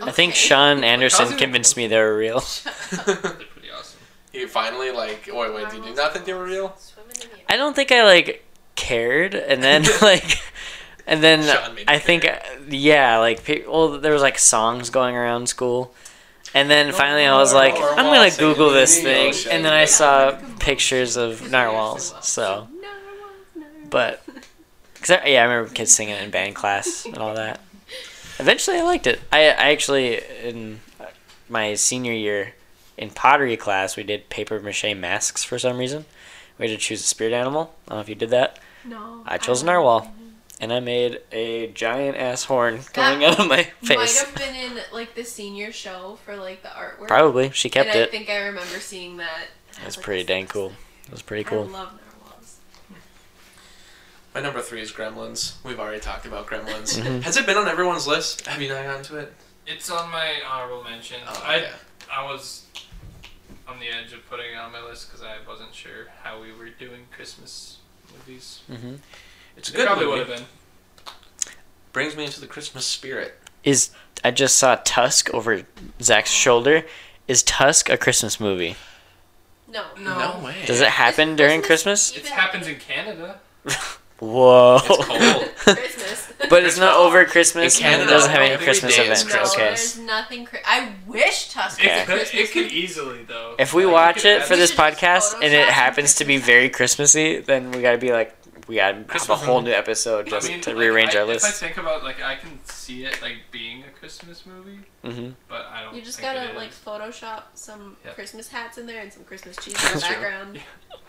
I 0.00 0.10
think 0.12 0.34
Sean 0.34 0.84
Anderson 0.84 1.36
convinced 1.36 1.76
me 1.76 1.86
they 1.88 1.98
were 1.98 2.16
real. 2.16 2.40
They're 3.04 3.16
pretty 3.16 3.70
awesome. 3.76 3.98
You 4.32 4.46
finally 4.48 4.90
like. 4.92 5.28
Oh, 5.30 5.38
wait, 5.40 5.54
wait. 5.54 5.70
Did 5.70 5.84
you 5.84 5.94
not 5.94 6.12
think 6.14 6.24
they 6.24 6.32
were 6.34 6.44
real? 6.44 6.74
Swimming 7.14 7.40
in 7.40 7.46
the 7.46 7.52
I 7.52 7.56
don't 7.56 7.74
think 7.76 7.92
I 7.92 8.04
like 8.04 8.44
cared, 8.76 9.34
and 9.34 9.62
then 9.62 9.84
like, 10.02 10.38
and 11.06 11.22
then 11.22 11.42
Sean 11.44 11.74
made 11.74 11.80
you 11.80 11.84
I 11.88 11.98
think 11.98 12.24
uh, 12.24 12.38
yeah, 12.68 13.18
like 13.18 13.44
pe- 13.44 13.66
well, 13.66 13.98
there 13.98 14.12
was 14.12 14.22
like 14.22 14.38
songs 14.38 14.90
going 14.90 15.14
around 15.16 15.48
school, 15.48 15.94
and 16.54 16.70
then 16.70 16.92
finally 16.92 17.24
I 17.24 17.36
was 17.36 17.52
like, 17.54 17.74
I'm 17.74 17.96
gonna 18.06 18.12
Narwhals 18.12 18.36
Google 18.38 18.68
singing 18.70 18.74
this 18.80 18.98
in 18.98 19.04
thing, 19.04 19.28
ocean. 19.30 19.52
and 19.52 19.64
then 19.64 19.72
I 19.72 19.84
saw 19.84 20.38
pictures 20.60 21.16
of 21.16 21.50
narwhals. 21.50 22.10
Narwhals. 22.12 22.28
So, 22.28 22.42
Narwhals, 22.42 22.68
narwhals. 23.56 23.88
but 23.90 24.22
cause 25.00 25.10
I, 25.10 25.26
yeah, 25.26 25.42
I 25.42 25.44
remember 25.44 25.72
kids 25.74 25.92
singing 25.92 26.14
it 26.14 26.22
in 26.22 26.30
band 26.30 26.54
class 26.54 27.04
and 27.04 27.18
all 27.18 27.34
that. 27.34 27.60
Eventually, 28.38 28.78
I 28.78 28.82
liked 28.82 29.06
it. 29.06 29.20
I 29.30 29.40
I 29.50 29.70
actually 29.72 30.20
in 30.42 30.80
my 31.48 31.74
senior 31.74 32.12
year 32.12 32.54
in 32.96 33.10
pottery 33.10 33.56
class 33.56 33.96
we 33.96 34.02
did 34.02 34.28
paper 34.30 34.58
mache 34.60 34.94
masks 34.96 35.44
for 35.44 35.58
some 35.58 35.76
reason. 35.78 36.04
We 36.62 36.70
had 36.70 36.78
to 36.78 36.84
choose 36.86 37.00
a 37.00 37.04
spirit 37.08 37.32
animal. 37.32 37.74
I 37.86 37.90
don't 37.90 37.96
know 37.98 38.02
if 38.02 38.08
you 38.08 38.14
did 38.14 38.30
that. 38.30 38.60
No. 38.84 39.24
I 39.26 39.36
chose 39.36 39.60
don't 39.62 39.66
narwhal. 39.66 40.14
and 40.60 40.72
I 40.72 40.78
made 40.78 41.18
a 41.32 41.66
giant 41.72 42.16
ass 42.16 42.44
horn 42.44 42.78
coming 42.92 43.18
That 43.18 43.32
out 43.32 43.40
of 43.40 43.48
my 43.48 43.64
face. 43.82 43.96
Might 43.96 44.26
have 44.28 44.34
been 44.36 44.54
in 44.54 44.78
like 44.92 45.16
the 45.16 45.24
senior 45.24 45.72
show 45.72 46.20
for 46.24 46.36
like 46.36 46.62
the 46.62 46.68
artwork. 46.68 47.08
Probably 47.08 47.50
she 47.50 47.68
kept 47.68 47.88
it. 47.88 47.96
and 47.96 48.04
I 48.04 48.06
think 48.06 48.30
I 48.30 48.42
remember 48.46 48.78
seeing 48.78 49.16
that. 49.16 49.48
It 49.80 49.84
was 49.86 49.96
Like, 49.96 50.04
pretty 50.04 50.22
dang 50.22 50.46
cool. 50.46 50.68
like- 50.68 50.76
It 51.06 51.10
was 51.10 51.22
pretty 51.22 51.44
I 51.44 51.48
cool. 51.48 51.64
love 51.64 51.98
narwhals. 52.20 52.58
My 54.32 54.40
number 54.40 54.60
three 54.60 54.82
is 54.82 54.92
Gremlins. 54.92 55.54
We've 55.64 55.80
already 55.80 55.98
talked 56.00 56.26
about 56.26 56.46
Gremlins. 56.46 56.96
Mhm. 57.00 57.22
Has 57.22 57.36
it 57.36 57.44
been 57.44 57.56
on 57.56 57.66
everyone's 57.66 58.06
list? 58.06 58.46
Have 58.46 58.62
you 58.62 58.68
not 58.68 58.84
gotten 58.84 59.02
to 59.02 59.16
it? 59.18 59.34
It's 59.66 59.90
on 59.90 60.12
my 60.12 60.34
honorable 60.48 60.84
mention. 60.84 61.18
Oh, 61.26 61.42
I. 61.44 61.66
I 62.08 62.24
was 62.24 62.62
on 63.72 63.80
the 63.80 63.88
edge 63.88 64.12
of 64.12 64.28
putting 64.28 64.52
it 64.52 64.56
on 64.58 64.72
my 64.72 64.82
list 64.82 65.08
because 65.08 65.22
I 65.24 65.36
wasn't 65.48 65.74
sure 65.74 66.08
how 66.22 66.40
we 66.40 66.52
were 66.52 66.68
doing 66.68 67.06
Christmas 67.14 67.78
movies. 68.12 68.60
hmm 68.68 68.94
It's 69.56 69.70
a 69.70 69.72
It 69.72 69.76
good 69.76 69.86
probably 69.86 70.06
movie. 70.06 70.18
would 70.20 70.28
have 70.28 70.38
been. 70.38 70.46
Brings 71.92 72.16
me 72.16 72.24
into 72.24 72.40
the 72.40 72.46
Christmas 72.46 72.84
spirit. 72.86 73.38
Is 73.64 73.90
I 74.24 74.30
just 74.30 74.56
saw 74.58 74.76
Tusk 74.84 75.32
over 75.34 75.62
Zach's 76.00 76.30
shoulder. 76.30 76.84
Is 77.28 77.42
Tusk 77.42 77.88
a 77.90 77.96
Christmas 77.96 78.38
movie? 78.40 78.76
No. 79.68 79.84
No, 79.98 80.18
no 80.38 80.44
way. 80.44 80.56
Does 80.66 80.80
it 80.80 80.88
happen 80.88 81.36
during 81.36 81.62
Christmas- 81.62 82.10
Christmas? 82.12 82.30
It 82.30 82.34
happens 82.34 82.66
in 82.66 82.76
Canada. 82.76 83.40
Whoa! 84.22 84.76
It's 84.76 84.86
cold. 84.86 85.48
Christmas. 85.56 86.32
but 86.48 86.62
it's 86.64 86.78
not 86.78 86.96
over 86.96 87.24
Christmas. 87.24 87.76
In 87.76 87.82
Canada, 87.82 88.04
it 88.04 88.06
doesn't 88.10 88.30
have 88.30 88.40
any 88.42 88.62
Christmas 88.62 88.94
day 88.96 89.08
is 89.10 89.22
events. 89.22 89.34
no, 89.34 89.42
Okay. 89.52 89.64
there's 89.68 89.98
nothing. 89.98 90.44
Cri- 90.44 90.60
I 90.64 90.92
wish 91.08 91.48
Tusk 91.50 91.80
Okay. 91.80 91.88
was 91.88 91.98
It 91.98 92.02
a 92.02 92.06
could, 92.06 92.16
Christmas 92.18 92.42
it 92.50 92.52
could 92.52 92.72
easily 92.72 93.22
though. 93.24 93.56
If 93.58 93.74
we 93.74 93.84
Like, 93.84 93.92
watch 93.94 94.24
it 94.24 94.42
for 94.44 94.54
this 94.56 94.70
We 94.70 94.76
should 94.76 94.96
just 94.96 95.00
podcast 95.00 95.34
and 95.42 95.52
it 95.52 95.68
happens 95.68 96.14
to 96.16 96.24
be 96.24 96.36
very 96.36 96.68
Christmassy, 96.70 97.38
then 97.40 97.72
we 97.72 97.82
gotta 97.82 97.98
be 97.98 98.12
like, 98.12 98.36
we 98.68 98.76
gotta 98.76 99.04
have 99.12 99.28
a 99.30 99.34
whole 99.36 99.60
movie. 99.60 99.72
new 99.72 99.76
episode 99.76 100.28
I 100.28 100.30
just 100.30 100.48
mean, 100.48 100.60
to 100.62 100.70
like, 100.70 100.78
rearrange 100.78 101.16
I, 101.16 101.20
our 101.20 101.30
If 101.32 101.44
I 101.44 101.50
think 101.50 101.76
about 101.78 102.04
like 102.04 102.22
I 102.22 102.36
can 102.36 102.60
see 102.64 103.04
it 103.04 103.20
like 103.22 103.38
being 103.50 103.82
a 103.82 103.90
Christmas 103.98 104.46
movie, 104.46 104.78
hmm 105.04 105.30
but 105.48 105.66
I 105.72 105.82
don't. 105.82 105.94
You 105.96 106.02
just 106.02 106.18
think 106.20 106.32
gotta 106.34 106.50
it 106.50 106.56
like. 106.56 106.70
Photoshop 106.70 107.42
some 107.54 107.96
Yep. 108.04 108.14
Christmas 108.14 108.48
hats 108.48 108.78
in 108.78 108.86
there 108.86 109.00
and 109.02 109.12
some 109.12 109.24
Christmas 109.24 109.56
cheese 109.56 109.74
in 109.74 109.80
the 109.80 109.88
That's 109.94 110.06
true. 110.06 110.14
background. 110.16 110.60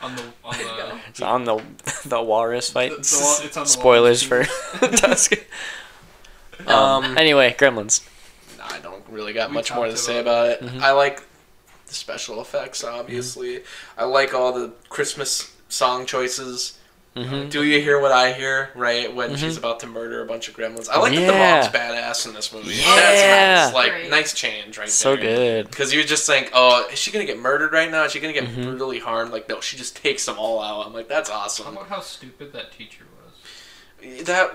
on 0.02 0.15
the 0.15 0.24
on 0.44 0.57
the. 0.57 0.64
go. 0.64 0.99
It's 1.10 1.22
on 1.22 1.44
the 1.45 1.61
the 2.06 2.22
walrus 2.22 2.70
fight. 2.72 2.90
The- 2.91 2.98
the 2.98 3.41
it's 3.45 3.57
on 3.57 3.64
the 3.65 3.70
Spoilers 3.70 4.24
for 4.24 4.44
walrus 4.82 4.98
Tusk. 4.98 5.34
Um, 6.68 6.76
Um, 6.76 7.18
anyway, 7.18 7.56
Gremlins. 7.57 8.07
I 8.61 8.80
don't 8.80 9.03
really 9.10 9.34
got 9.34 9.49
We 9.49 9.56
much 9.56 9.74
more 9.74 9.86
to 9.86 9.91
talked 9.91 10.03
say 10.03 10.20
about 10.20 10.60
about 10.60 10.72
it. 10.74 10.76
Mhm. 10.78 10.82
I 10.82 10.91
like 10.91 11.22
the 11.88 11.94
special 11.94 12.40
effects, 12.41 12.84
obviously. 12.84 13.64
I 13.98 14.06
like 14.06 14.34
all 14.34 14.53
the 14.53 14.72
Christmas 14.90 15.52
song 15.70 16.06
choices. 16.06 16.80
Mhm. 17.15 17.52
Do 17.52 17.64
you 17.64 17.80
hear 17.80 17.99
what 17.99 18.11
I 18.11 18.34
hear? 18.34 18.72
Right 18.73 19.14
when 19.14 19.31
Mhm. 19.35 19.38
she's 19.38 19.56
about 19.56 19.80
to 19.81 19.88
murder 19.88 20.23
a 20.23 20.26
bunch 20.26 20.48
of 20.48 20.56
gremlins. 20.57 20.90
I 20.90 20.98
like 20.98 21.14
that 21.14 21.27
the 21.27 21.31
mom's 21.34 21.68
badass 21.68 22.26
in 22.26 22.34
this 22.34 22.52
movie. 22.52 22.73
Yeah. 22.73 22.95
That's 22.95 23.65
nice. 23.68 23.73
Like 23.76 23.91
Right. 23.91 24.10
nice 24.10 24.34
change 24.34 24.80
right 24.80 24.90
So 24.90 25.15
there. 25.15 25.23
So 25.23 25.27
good. 25.38 25.69
Because 25.69 25.94
you 25.94 26.03
just 26.03 26.26
think, 26.26 26.49
oh, 26.53 26.88
is 26.91 26.98
she 26.98 27.11
gonna 27.11 27.26
get 27.26 27.38
murdered 27.38 27.72
right 27.72 27.91
now? 27.91 28.03
Is 28.06 28.14
she 28.14 28.19
gonna 28.19 28.34
get 28.34 28.45
Mhm. 28.45 28.64
brutally 28.64 28.98
harmed? 28.99 29.31
Like, 29.31 29.48
no, 29.48 29.61
she 29.61 29.77
just 29.77 29.95
takes 29.95 30.26
them 30.26 30.40
all 30.40 30.60
out. 30.60 30.88
I'm 30.88 30.94
like, 30.94 31.07
that's 31.07 31.30
awesome. 31.30 31.65
How 31.65 31.72
awesome. 31.73 31.85
about 31.85 31.95
how 31.98 32.02
stupid 32.02 32.52
that 32.53 32.76
teacher 32.76 33.03
was? 33.06 34.26
That 34.26 34.52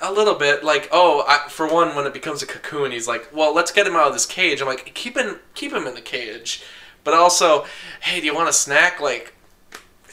a 0.00 0.12
little 0.12 0.34
bit 0.34 0.62
like, 0.62 0.88
oh, 0.92 1.24
I, 1.26 1.48
for 1.50 1.66
one, 1.66 1.94
when 1.96 2.06
it 2.06 2.12
becomes 2.12 2.40
a 2.42 2.46
cocoon, 2.46 2.92
he's 2.92 3.08
like, 3.08 3.28
well, 3.32 3.52
let's 3.52 3.70
get 3.72 3.84
him 3.86 3.96
out 3.96 4.06
of 4.06 4.12
this 4.12 4.26
cage. 4.26 4.60
I'm 4.60 4.68
like, 4.68 4.94
keep 4.94 5.18
him, 5.18 5.40
keep 5.54 5.72
him 5.72 5.86
in 5.88 5.94
the 5.94 6.00
cage. 6.00 6.62
But 7.04 7.14
also, 7.14 7.66
hey, 8.00 8.20
do 8.20 8.26
you 8.26 8.34
want 8.34 8.48
a 8.48 8.52
snack? 8.52 8.98
Like, 9.00 9.32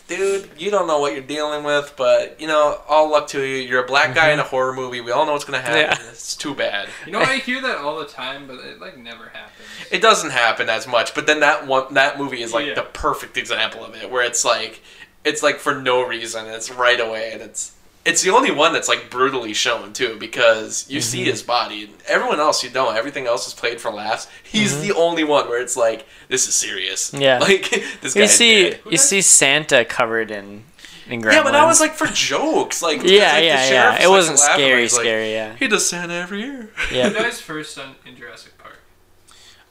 dude, 0.08 0.50
you 0.58 0.70
don't 0.70 0.88
know 0.88 1.00
what 1.00 1.14
you're 1.14 1.22
dealing 1.22 1.64
with, 1.64 1.94
but 1.96 2.40
you 2.40 2.48
know, 2.48 2.82
all 2.88 3.10
luck 3.10 3.28
to 3.30 3.42
you. 3.42 3.58
You're 3.58 3.84
a 3.84 3.88
black 3.88 4.16
guy 4.16 4.32
in 4.32 4.40
a 4.40 4.42
mm-hmm. 4.42 4.50
horror 4.50 4.74
movie. 4.74 5.02
We 5.02 5.12
all 5.12 5.26
know 5.26 5.34
what's 5.34 5.46
gonna 5.46 5.62
happen. 5.62 5.98
Yeah. 6.06 6.10
It's 6.12 6.36
too 6.36 6.54
bad. 6.54 6.90
You 7.06 7.12
know, 7.12 7.20
I 7.20 7.38
hear 7.40 7.62
that 7.62 7.78
all 7.78 8.00
the 8.00 8.06
time, 8.06 8.48
but 8.48 8.60
it 8.60 8.80
like 8.80 8.98
never 8.98 9.30
happens. 9.30 9.68
It 9.92 10.02
doesn't 10.02 10.32
happen 10.32 10.70
as 10.70 10.88
much, 10.88 11.14
but 11.16 11.28
then 11.28 11.40
that 11.42 11.68
one 11.68 11.94
that 11.94 12.18
movie 12.18 12.42
is 12.42 12.54
like 12.54 12.68
Yeah. 12.68 12.76
the 12.76 12.84
perfect 12.84 13.38
example 13.38 13.84
of 13.84 13.96
it, 13.96 14.10
where 14.10 14.24
it's 14.24 14.46
like 14.46 14.82
it's 15.24 15.44
like 15.44 15.58
for 15.58 15.76
no 15.76 16.06
reason, 16.06 16.48
it's 16.48 16.70
right 16.70 17.00
away, 17.00 17.32
and 17.34 17.42
it's 17.42 17.74
it's 18.06 18.22
the 18.22 18.32
only 18.32 18.52
one 18.52 18.74
that's 18.74 18.90
like 18.90 19.10
brutally 19.10 19.54
shown 19.54 19.94
too, 19.94 20.18
because 20.20 20.90
you 20.90 21.00
see 21.00 21.20
mm-hmm. 21.20 21.32
his 21.32 21.44
body. 21.44 21.86
and 21.86 21.94
Everyone 22.08 22.40
else 22.40 22.64
you 22.64 22.70
don't. 22.70 22.96
Everything 22.96 23.28
else 23.28 23.48
is 23.48 23.54
played 23.54 23.80
for 23.80 23.92
laughs. 23.92 24.28
He's 24.44 24.74
mm-hmm. 24.74 24.88
the 24.88 24.96
only 24.96 25.24
one 25.24 25.48
where 25.48 25.62
it's 25.62 25.78
like 25.78 26.06
this 26.28 26.48
is 26.48 26.54
serious. 26.54 27.14
Yeah. 27.14 27.38
like 27.42 27.70
this 28.02 28.14
guy. 28.14 28.22
You 28.22 28.28
see, 28.28 28.70
Dead. 28.72 28.80
you 28.90 28.98
see 28.98 29.22
Santa 29.22 29.86
covered 29.86 30.32
in 30.32 30.64
in 31.08 31.22
gremlins. 31.22 31.34
Yeah, 31.34 31.44
but 31.44 31.52
that 31.52 31.66
was 31.66 31.80
like 31.80 31.94
for 31.94 32.08
jokes. 32.08 32.82
Like 32.82 32.98
yeah, 33.04 33.04
like, 33.04 33.10
the 33.10 33.46
yeah, 33.46 33.56
sheriff's, 33.58 33.72
yeah. 33.72 33.90
like, 33.90 34.02
It 34.02 34.10
wasn't 34.10 34.40
laughing, 34.40 34.66
scary, 34.66 34.82
he's 34.82 34.94
like, 34.94 35.02
scary. 35.02 35.32
Yeah, 35.32 35.56
He 35.56 35.68
does 35.68 35.88
Santa 35.88 36.14
every 36.14 36.42
year. 36.42 36.70
Who 36.90 36.96
yeah. 36.96 37.10
dies 37.10 37.40
first 37.40 37.80
on, 37.80 37.96
in 38.06 38.16
Jurassic 38.16 38.54
Park? 38.58 38.80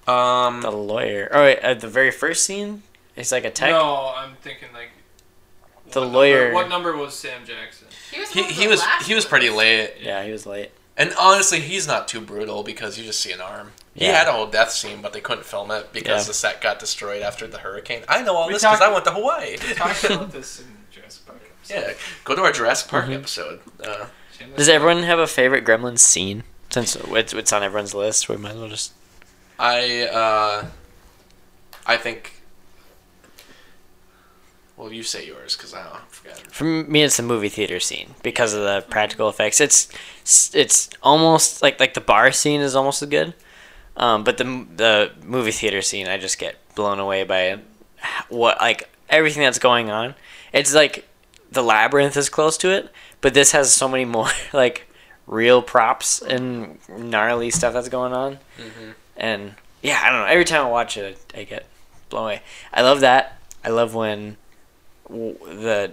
Um, 0.09 0.63
the 0.63 0.71
lawyer. 0.71 1.29
Oh, 1.33 1.43
wait, 1.43 1.59
at 1.59 1.81
the 1.81 1.89
very 1.89 2.11
first 2.11 2.45
scene, 2.45 2.83
it's 3.15 3.31
like 3.31 3.45
a 3.45 3.51
tech. 3.51 3.71
No, 3.71 4.13
I'm 4.17 4.35
thinking 4.37 4.69
like. 4.73 4.89
The 5.91 6.01
what 6.01 6.05
number- 6.07 6.19
lawyer- 6.19 6.53
what 6.55 6.69
number 6.71 6.97
was 6.97 7.15
Sam 7.15 7.45
Jackson? 7.45 7.89
He 8.13 8.21
was, 8.21 8.31
he, 8.31 8.43
he 8.45 8.69
was 8.69 8.83
he 9.07 9.15
was 9.15 9.25
pretty 9.25 9.51
late. 9.51 9.95
Yeah, 10.01 10.23
he 10.25 10.31
was 10.33 10.45
late. 10.47 10.71
And 10.97 11.15
honestly, 11.19 11.61
he's 11.61 11.87
not 11.87 12.07
too 12.07 12.21
brutal 12.21 12.63
because 12.63 12.99
you 12.99 13.05
just 13.05 13.21
see 13.21 13.33
an 13.33 13.41
arm. 13.41 13.73
He 13.95 14.05
Yeah. 14.07 14.19
had 14.19 14.29
a 14.29 14.33
whole 14.33 14.47
death 14.47 14.71
scene, 14.71 15.01
but 15.01 15.13
they 15.15 15.21
couldn't 15.23 15.45
film 15.47 15.71
it 15.71 15.93
because 15.93 16.25
Yeah. 16.25 16.29
the 16.29 16.35
set 16.35 16.61
got 16.61 16.79
destroyed 16.79 17.23
after 17.23 17.47
the 17.47 17.59
hurricane. 17.59 18.03
I 18.09 18.23
know 18.23 18.37
all 18.37 18.47
We 18.47 18.53
this 18.55 18.63
because 18.63 18.81
I 18.83 18.93
went 18.93 19.05
to 19.07 19.13
Hawaii. 19.13 19.53
We 19.53 19.75
talked 19.75 20.05
about 20.05 20.33
this 20.39 20.61
in 20.61 20.67
Jurassic 20.91 21.25
Park. 21.27 21.41
episode. 21.61 21.75
yeah, 21.75 21.95
go 22.25 22.35
to 22.37 22.43
our 22.43 22.53
Jurassic 22.53 22.91
Park 22.91 23.07
Mhm. 23.07 23.15
episode. 23.17 23.61
Uh, 23.83 24.07
Does 24.57 24.69
everyone 24.69 25.05
have 25.05 25.19
a 25.19 25.27
favorite 25.27 25.65
Gremlins 25.65 26.01
scene? 26.01 26.43
Since 26.71 26.97
it's, 26.97 27.33
it's 27.33 27.53
on 27.53 27.63
everyone's 27.63 27.95
list, 27.95 28.29
we 28.29 28.37
might 28.37 28.53
as 28.53 28.57
well 28.59 28.69
just. 28.69 28.93
I 29.59 30.03
uh, 30.09 30.67
I 31.87 31.97
think. 31.97 32.42
Well, 34.83 34.93
you 34.93 35.05
say 35.05 35.25
yours 35.27 35.57
because 35.57 35.75
I, 35.75 35.83
don't- 35.85 35.95
I 35.95 36.01
forgot. 36.09 36.39
For 36.53 36.65
me, 36.65 37.03
it's 37.05 37.17
the 37.17 37.23
movie 37.23 37.49
theater 37.49 37.79
scene 37.79 38.15
because 38.25 38.53
of 38.53 38.63
the 38.63 38.85
practical 38.91 39.29
effects. 39.29 39.61
It's 39.61 39.89
it's 40.55 40.91
almost 41.05 41.63
like 41.63 41.79
like 41.79 41.95
the 41.95 42.01
bar 42.01 42.33
scene 42.33 42.61
is 42.61 42.75
almost 42.75 43.01
as 43.01 43.09
good, 43.09 43.33
um, 43.97 44.25
but 44.25 44.39
the 44.39 44.45
the 44.75 45.13
movie 45.23 45.53
theater 45.53 45.83
scene, 45.83 46.09
I 46.09 46.19
just 46.19 46.37
get 46.37 46.57
blown 46.75 46.99
away 46.99 47.23
by 47.23 47.61
what 48.29 48.61
like 48.61 48.89
everything 49.09 49.43
that's 49.45 49.61
going 49.61 49.89
on. 49.89 50.17
It's 50.53 50.75
like 50.75 51.09
the 51.53 51.63
labyrinth 51.63 52.17
is 52.17 52.29
close 52.29 52.57
to 52.59 52.71
it, 52.71 52.91
but 53.21 53.35
this 53.35 53.53
has 53.53 53.73
so 53.73 53.87
many 53.89 54.05
more 54.17 54.31
like 54.53 54.89
real 55.29 55.63
props 55.63 56.21
and 56.21 56.79
gnarly 56.89 57.51
stuff 57.51 57.73
that's 57.73 57.89
going 57.89 58.13
on. 58.13 58.41
Mhm. 58.59 58.95
And 59.17 59.55
yeah, 59.81 60.01
I 60.03 60.11
don't 60.11 60.21
know. 60.23 60.27
Every 60.27 60.45
time 60.45 60.67
I 60.67 60.71
watch 60.71 60.97
it, 60.97 61.17
I, 61.37 61.41
I 61.41 61.45
get 61.45 61.67
blown 62.11 62.25
away. 62.25 62.43
I 62.75 62.83
love 62.83 62.99
that. 63.01 63.39
I 63.65 63.69
love 63.69 63.95
when 63.95 64.39
the 65.13 65.93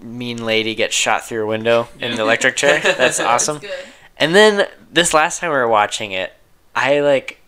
mean 0.00 0.44
lady 0.44 0.74
gets 0.74 0.94
shot 0.94 1.24
through 1.24 1.44
a 1.44 1.46
window 1.46 1.88
in 2.00 2.16
the 2.16 2.22
electric 2.22 2.56
chair. 2.56 2.80
That's 2.82 2.98
That's 2.98 3.20
awesome. 3.20 3.58
good. 3.58 3.70
And 4.16 4.34
then 4.34 4.68
this 4.90 5.12
last 5.14 5.40
time 5.40 5.50
we 5.50 5.56
were 5.56 5.68
watching 5.68 6.12
it, 6.12 6.32
I 6.74 7.00
like. 7.00 7.40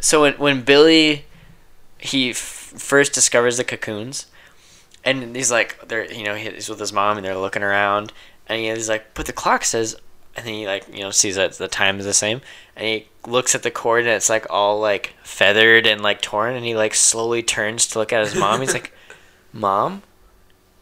So 0.00 0.22
when 0.22 0.34
when 0.34 0.62
Billy, 0.62 1.24
he 1.98 2.30
f- 2.30 2.36
first 2.36 3.12
discovers 3.12 3.56
the 3.56 3.64
cocoons, 3.64 4.26
and 5.04 5.34
he's 5.34 5.50
like, 5.50 5.88
they're 5.88 6.10
you 6.12 6.24
know 6.24 6.34
he's 6.34 6.68
with 6.68 6.80
his 6.80 6.92
mom 6.92 7.16
and 7.16 7.24
they're 7.26 7.36
looking 7.36 7.62
around, 7.62 8.12
and 8.46 8.60
he's 8.60 8.88
like, 8.88 9.14
but 9.14 9.26
the 9.26 9.32
clock 9.32 9.64
says, 9.64 9.96
and 10.36 10.46
then 10.46 10.54
he 10.54 10.66
like 10.66 10.86
you 10.92 11.00
know 11.00 11.10
sees 11.10 11.36
that 11.36 11.52
the 11.54 11.68
time 11.68 11.98
is 11.98 12.04
the 12.04 12.14
same, 12.14 12.40
and 12.76 12.86
he 12.86 13.08
looks 13.26 13.54
at 13.54 13.62
the 13.62 13.70
cord 13.70 14.02
and 14.02 14.10
it's 14.10 14.28
like 14.30 14.46
all 14.50 14.78
like 14.80 15.14
feathered 15.22 15.86
and 15.86 16.02
like 16.02 16.20
torn, 16.20 16.54
and 16.54 16.64
he 16.64 16.74
like 16.76 16.94
slowly 16.94 17.42
turns 17.42 17.86
to 17.88 17.98
look 17.98 18.12
at 18.12 18.24
his 18.24 18.34
mom. 18.34 18.60
He's 18.60 18.74
like, 18.74 18.92
mom. 19.52 20.02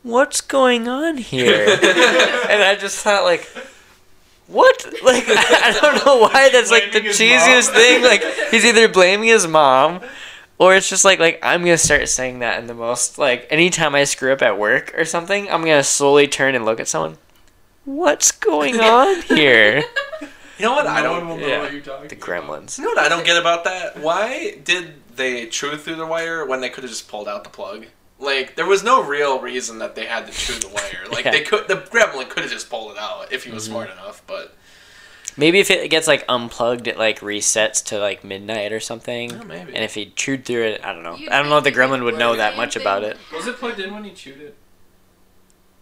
What's 0.04 0.42
going 0.42 0.86
on 0.86 1.16
here? 1.16 1.64
and 1.66 2.62
I 2.62 2.76
just 2.78 3.02
thought 3.02 3.24
like 3.24 3.48
what? 4.46 4.84
Like 5.02 5.24
I 5.28 5.76
don't 5.80 6.04
know 6.04 6.18
why 6.18 6.50
that's 6.50 6.70
like 6.70 6.92
the 6.92 7.00
cheesiest 7.00 7.68
mom. 7.68 7.74
thing. 7.74 8.02
Like 8.02 8.22
he's 8.50 8.66
either 8.66 8.86
blaming 8.86 9.28
his 9.30 9.46
mom 9.46 10.02
or 10.58 10.76
it's 10.76 10.90
just 10.90 11.06
like 11.06 11.18
like 11.18 11.40
I'm 11.42 11.62
gonna 11.62 11.78
start 11.78 12.06
saying 12.10 12.40
that 12.40 12.60
in 12.60 12.66
the 12.66 12.74
most 12.74 13.16
like 13.16 13.46
anytime 13.48 13.94
I 13.94 14.04
screw 14.04 14.30
up 14.30 14.42
at 14.42 14.58
work 14.58 14.92
or 14.94 15.06
something, 15.06 15.48
I'm 15.48 15.62
gonna 15.62 15.82
slowly 15.82 16.28
turn 16.28 16.54
and 16.54 16.66
look 16.66 16.80
at 16.80 16.86
someone. 16.86 17.16
What's 17.86 18.30
going 18.30 18.80
on 18.80 19.22
here? 19.28 19.84
You 20.58 20.66
know 20.66 20.72
what? 20.72 20.86
I 20.86 21.02
don't. 21.02 21.26
one 21.26 21.28
will 21.28 21.36
know 21.38 21.46
yeah. 21.46 21.60
what 21.60 21.72
you're 21.72 21.80
talking 21.80 22.06
about. 22.06 22.08
The 22.10 22.16
about. 22.16 22.44
gremlins. 22.44 22.78
You 22.78 22.84
know 22.84 22.90
what 22.90 22.98
I 22.98 23.08
don't 23.08 23.24
get 23.24 23.38
about 23.38 23.64
that? 23.64 24.00
Why 24.00 24.58
did 24.62 25.16
they 25.16 25.46
chew 25.46 25.78
through 25.78 25.96
the 25.96 26.06
wire 26.06 26.44
when 26.44 26.60
they 26.60 26.68
could 26.68 26.84
have 26.84 26.90
just 26.90 27.08
pulled 27.08 27.26
out 27.26 27.42
the 27.42 27.50
plug? 27.50 27.86
Like 28.24 28.56
there 28.56 28.66
was 28.66 28.82
no 28.82 29.02
real 29.02 29.40
reason 29.40 29.78
that 29.78 29.94
they 29.94 30.06
had 30.06 30.26
to 30.26 30.32
chew 30.32 30.54
the 30.58 30.68
wire. 30.68 31.04
Like 31.10 31.24
Yeah. 31.24 31.30
they 31.32 31.42
could, 31.42 31.68
the 31.68 31.76
gremlin 31.76 32.28
could 32.28 32.42
have 32.42 32.52
just 32.52 32.68
pulled 32.70 32.92
it 32.92 32.98
out 32.98 33.32
if 33.32 33.44
he 33.44 33.50
was 33.52 33.64
Mhm. 33.64 33.70
smart 33.70 33.90
enough. 33.90 34.22
But 34.26 34.56
Maybe 35.36 35.58
if 35.58 35.68
it 35.70 35.90
gets 35.90 36.06
like 36.06 36.24
unplugged, 36.28 36.86
it 36.86 36.96
like 36.96 37.18
resets 37.20 37.84
to 37.86 37.98
like 37.98 38.22
midnight 38.24 38.72
or 38.72 38.78
something. 38.80 39.32
Oh, 39.40 39.44
maybe. 39.44 39.74
And 39.74 39.84
if 39.84 39.94
he 39.94 40.06
chewed 40.14 40.44
through 40.44 40.62
it, 40.64 40.80
I 40.84 40.92
don't 40.92 41.02
know. 41.02 41.16
You'd 41.16 41.28
I 41.30 41.40
don't 41.40 41.48
know 41.50 41.58
if 41.58 41.64
the 41.64 41.72
gremlin 41.72 42.04
would 42.04 42.16
know 42.18 42.36
that 42.36 42.56
much 42.56 42.74
Same 42.74 42.82
about 42.82 43.02
it. 43.02 43.16
Was 43.32 43.46
it 43.46 43.56
plugged 43.56 43.80
in 43.80 43.92
when 43.92 44.04
he 44.04 44.12
chewed 44.12 44.40
it? 44.40 44.56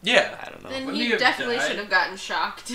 yeah, 0.04 0.34
I 0.44 0.50
don't 0.50 0.62
know. 0.64 0.70
Then 0.70 0.84
Wouldn't 0.86 0.96
he 1.00 1.04
he 1.04 1.10
have 1.12 1.20
definitely 1.20 1.60
should 1.60 1.76
have 1.76 1.88
gotten 1.90 2.16
shocked. 2.16 2.72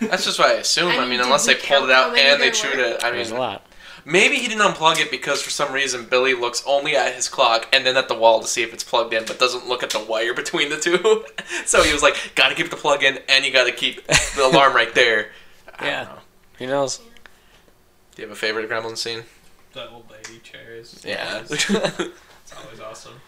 that's 0.00 0.24
just 0.24 0.38
what 0.38 0.50
I 0.50 0.54
assume. 0.54 0.88
I 0.92 0.96
I 0.96 1.00
mean, 1.00 1.10
mean, 1.10 1.20
unless 1.20 1.44
they 1.46 1.54
pulled 1.56 1.84
it 1.84 1.90
out 1.90 2.16
and 2.16 2.40
they 2.40 2.50
chewed 2.50 2.76
were? 2.76 2.84
it. 2.84 3.02
I 3.04 3.10
There's 3.10 3.30
a 3.30 3.34
lot. 3.36 3.64
Maybe 4.08 4.36
he 4.36 4.48
didn't 4.48 4.62
unplug 4.62 4.98
it 4.98 5.10
because 5.10 5.42
for 5.42 5.50
some 5.50 5.72
reason 5.72 6.06
Billy 6.06 6.32
looks 6.34 6.64
only 6.66 6.96
at 6.96 7.14
his 7.14 7.28
clock 7.28 7.68
and 7.72 7.84
then 7.86 7.96
at 7.96 8.08
the 8.08 8.14
wall 8.14 8.40
to 8.40 8.46
see 8.46 8.62
if 8.62 8.72
it's 8.72 8.82
plugged 8.82 9.12
in, 9.12 9.24
but 9.26 9.38
doesn't 9.38 9.68
look 9.68 9.82
at 9.82 9.90
the 9.90 10.00
wire 10.02 10.32
between 10.34 10.70
the 10.70 10.78
two. 10.78 11.24
so 11.66 11.82
he 11.82 11.92
was 11.92 12.02
like, 12.02 12.32
"Got 12.34 12.48
to 12.48 12.54
keep 12.54 12.70
the 12.70 12.76
plug 12.76 13.04
in, 13.04 13.18
and 13.28 13.44
you 13.44 13.52
got 13.52 13.64
to 13.64 13.72
keep 13.72 14.04
the 14.06 14.46
alarm 14.50 14.74
right 14.74 14.92
there." 14.94 15.30
I 15.78 15.86
Yeah. 15.86 16.02
know. 16.04 16.18
Who 16.58 16.66
knows? 16.66 16.98
Do 16.98 18.22
you 18.22 18.28
have 18.28 18.36
a 18.36 18.40
favorite 18.40 18.68
gremlin 18.68 18.96
scene? 18.96 19.24
The 19.74 19.88
old 19.90 20.10
lady 20.10 20.40
chairs. 20.42 21.02
Yeah. 21.06 21.42
It's 21.48 21.70
always 22.64 22.80
awesome. 22.80 23.20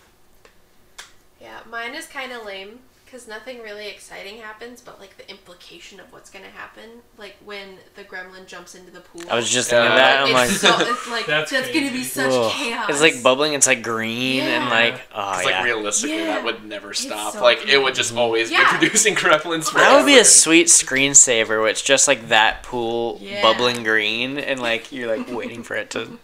Yeah, 1.41 1.61
mine 1.71 1.95
is 1.95 2.07
kind 2.07 2.33
of 2.33 2.45
lame 2.45 2.81
because 3.11 3.27
nothing 3.27 3.59
really 3.61 3.89
exciting 3.89 4.37
happens, 4.39 4.81
but 4.81 5.01
like 5.01 5.17
the 5.17 5.29
implication 5.29 5.99
of 5.99 6.13
what's 6.13 6.31
gonna 6.31 6.47
happen, 6.47 6.85
like 7.19 7.35
when 7.45 7.77
the 7.97 8.05
gremlin 8.05 8.47
jumps 8.47 8.77
into 8.77 8.93
the 8.93 9.01
pool. 9.01 9.23
I 9.29 9.35
was 9.35 9.51
just 9.51 9.73
Yeah. 9.73 9.81
thinking 9.81 9.97
that. 9.97 10.23
I'm 10.23 10.33
like, 10.33 10.51
it's, 10.51 10.61
so, 10.61 10.77
it's 10.79 11.09
like 11.11 11.27
That's 11.27 11.51
that's, 11.51 11.73
gonna 11.73 11.91
be 11.91 12.05
such 12.05 12.31
Ugh. 12.33 12.53
chaos. 12.53 12.89
it's 12.89 13.01
like 13.01 13.21
bubbling. 13.21 13.55
It's 13.55 13.67
like 13.67 13.83
green 13.83 14.43
and 14.43 14.71
like 14.71 15.01
oh 15.13 15.33
It's 15.41 15.49
yeah. 15.49 15.57
like 15.57 15.65
realistically, 15.65 16.19
Yeah. 16.19 16.27
that 16.27 16.45
would 16.45 16.65
never 16.65 16.95
stop. 16.95 17.33
so 17.33 17.43
like 17.43 17.67
it 17.67 17.79
would 17.83 17.97
just 17.97 18.15
always 18.15 18.49
Yeah. 18.49 18.71
be 18.79 18.79
producing 18.87 19.17
gremlins. 19.17 19.73
that 19.75 19.97
would 19.97 20.07
be 20.07 20.19
a 20.19 20.25
sweet 20.25 20.69
screensaver 20.69 21.61
Which 21.65 21.83
just 21.85 22.07
like 22.07 22.29
that 22.29 22.63
pool 22.63 23.19
Yeah. 23.21 23.43
bubbling 23.43 23.83
green 23.83 24.39
and 24.39 24.61
like 24.61 24.93
you're 24.93 25.15
like 25.17 25.29
waiting 25.35 25.65
for 25.65 25.75
it 25.75 25.91
to. 25.91 26.17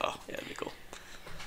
Oh 0.00 0.16
yeah, 0.28 0.34
that'd 0.34 0.48
be 0.48 0.54
cool. 0.54 0.72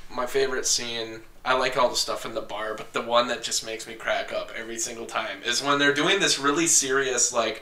my 0.10 0.26
favorite 0.26 0.66
scene. 0.66 1.20
I 1.46 1.54
like 1.54 1.78
all 1.78 1.90
the 1.90 1.96
stuff 1.96 2.26
in 2.26 2.34
the 2.34 2.42
bar, 2.42 2.74
but 2.76 2.94
the 2.94 3.02
one 3.02 3.28
that 3.28 3.44
just 3.44 3.66
makes 3.66 3.88
me 3.88 3.94
crack 3.94 4.34
up 4.34 4.52
every 4.58 4.80
single 4.80 5.06
time 5.06 5.44
is 5.46 5.62
when 5.62 5.78
they're 5.80 5.94
doing 5.94 6.20
this 6.20 6.40
really 6.40 6.66
serious, 6.68 7.32
like, 7.32 7.62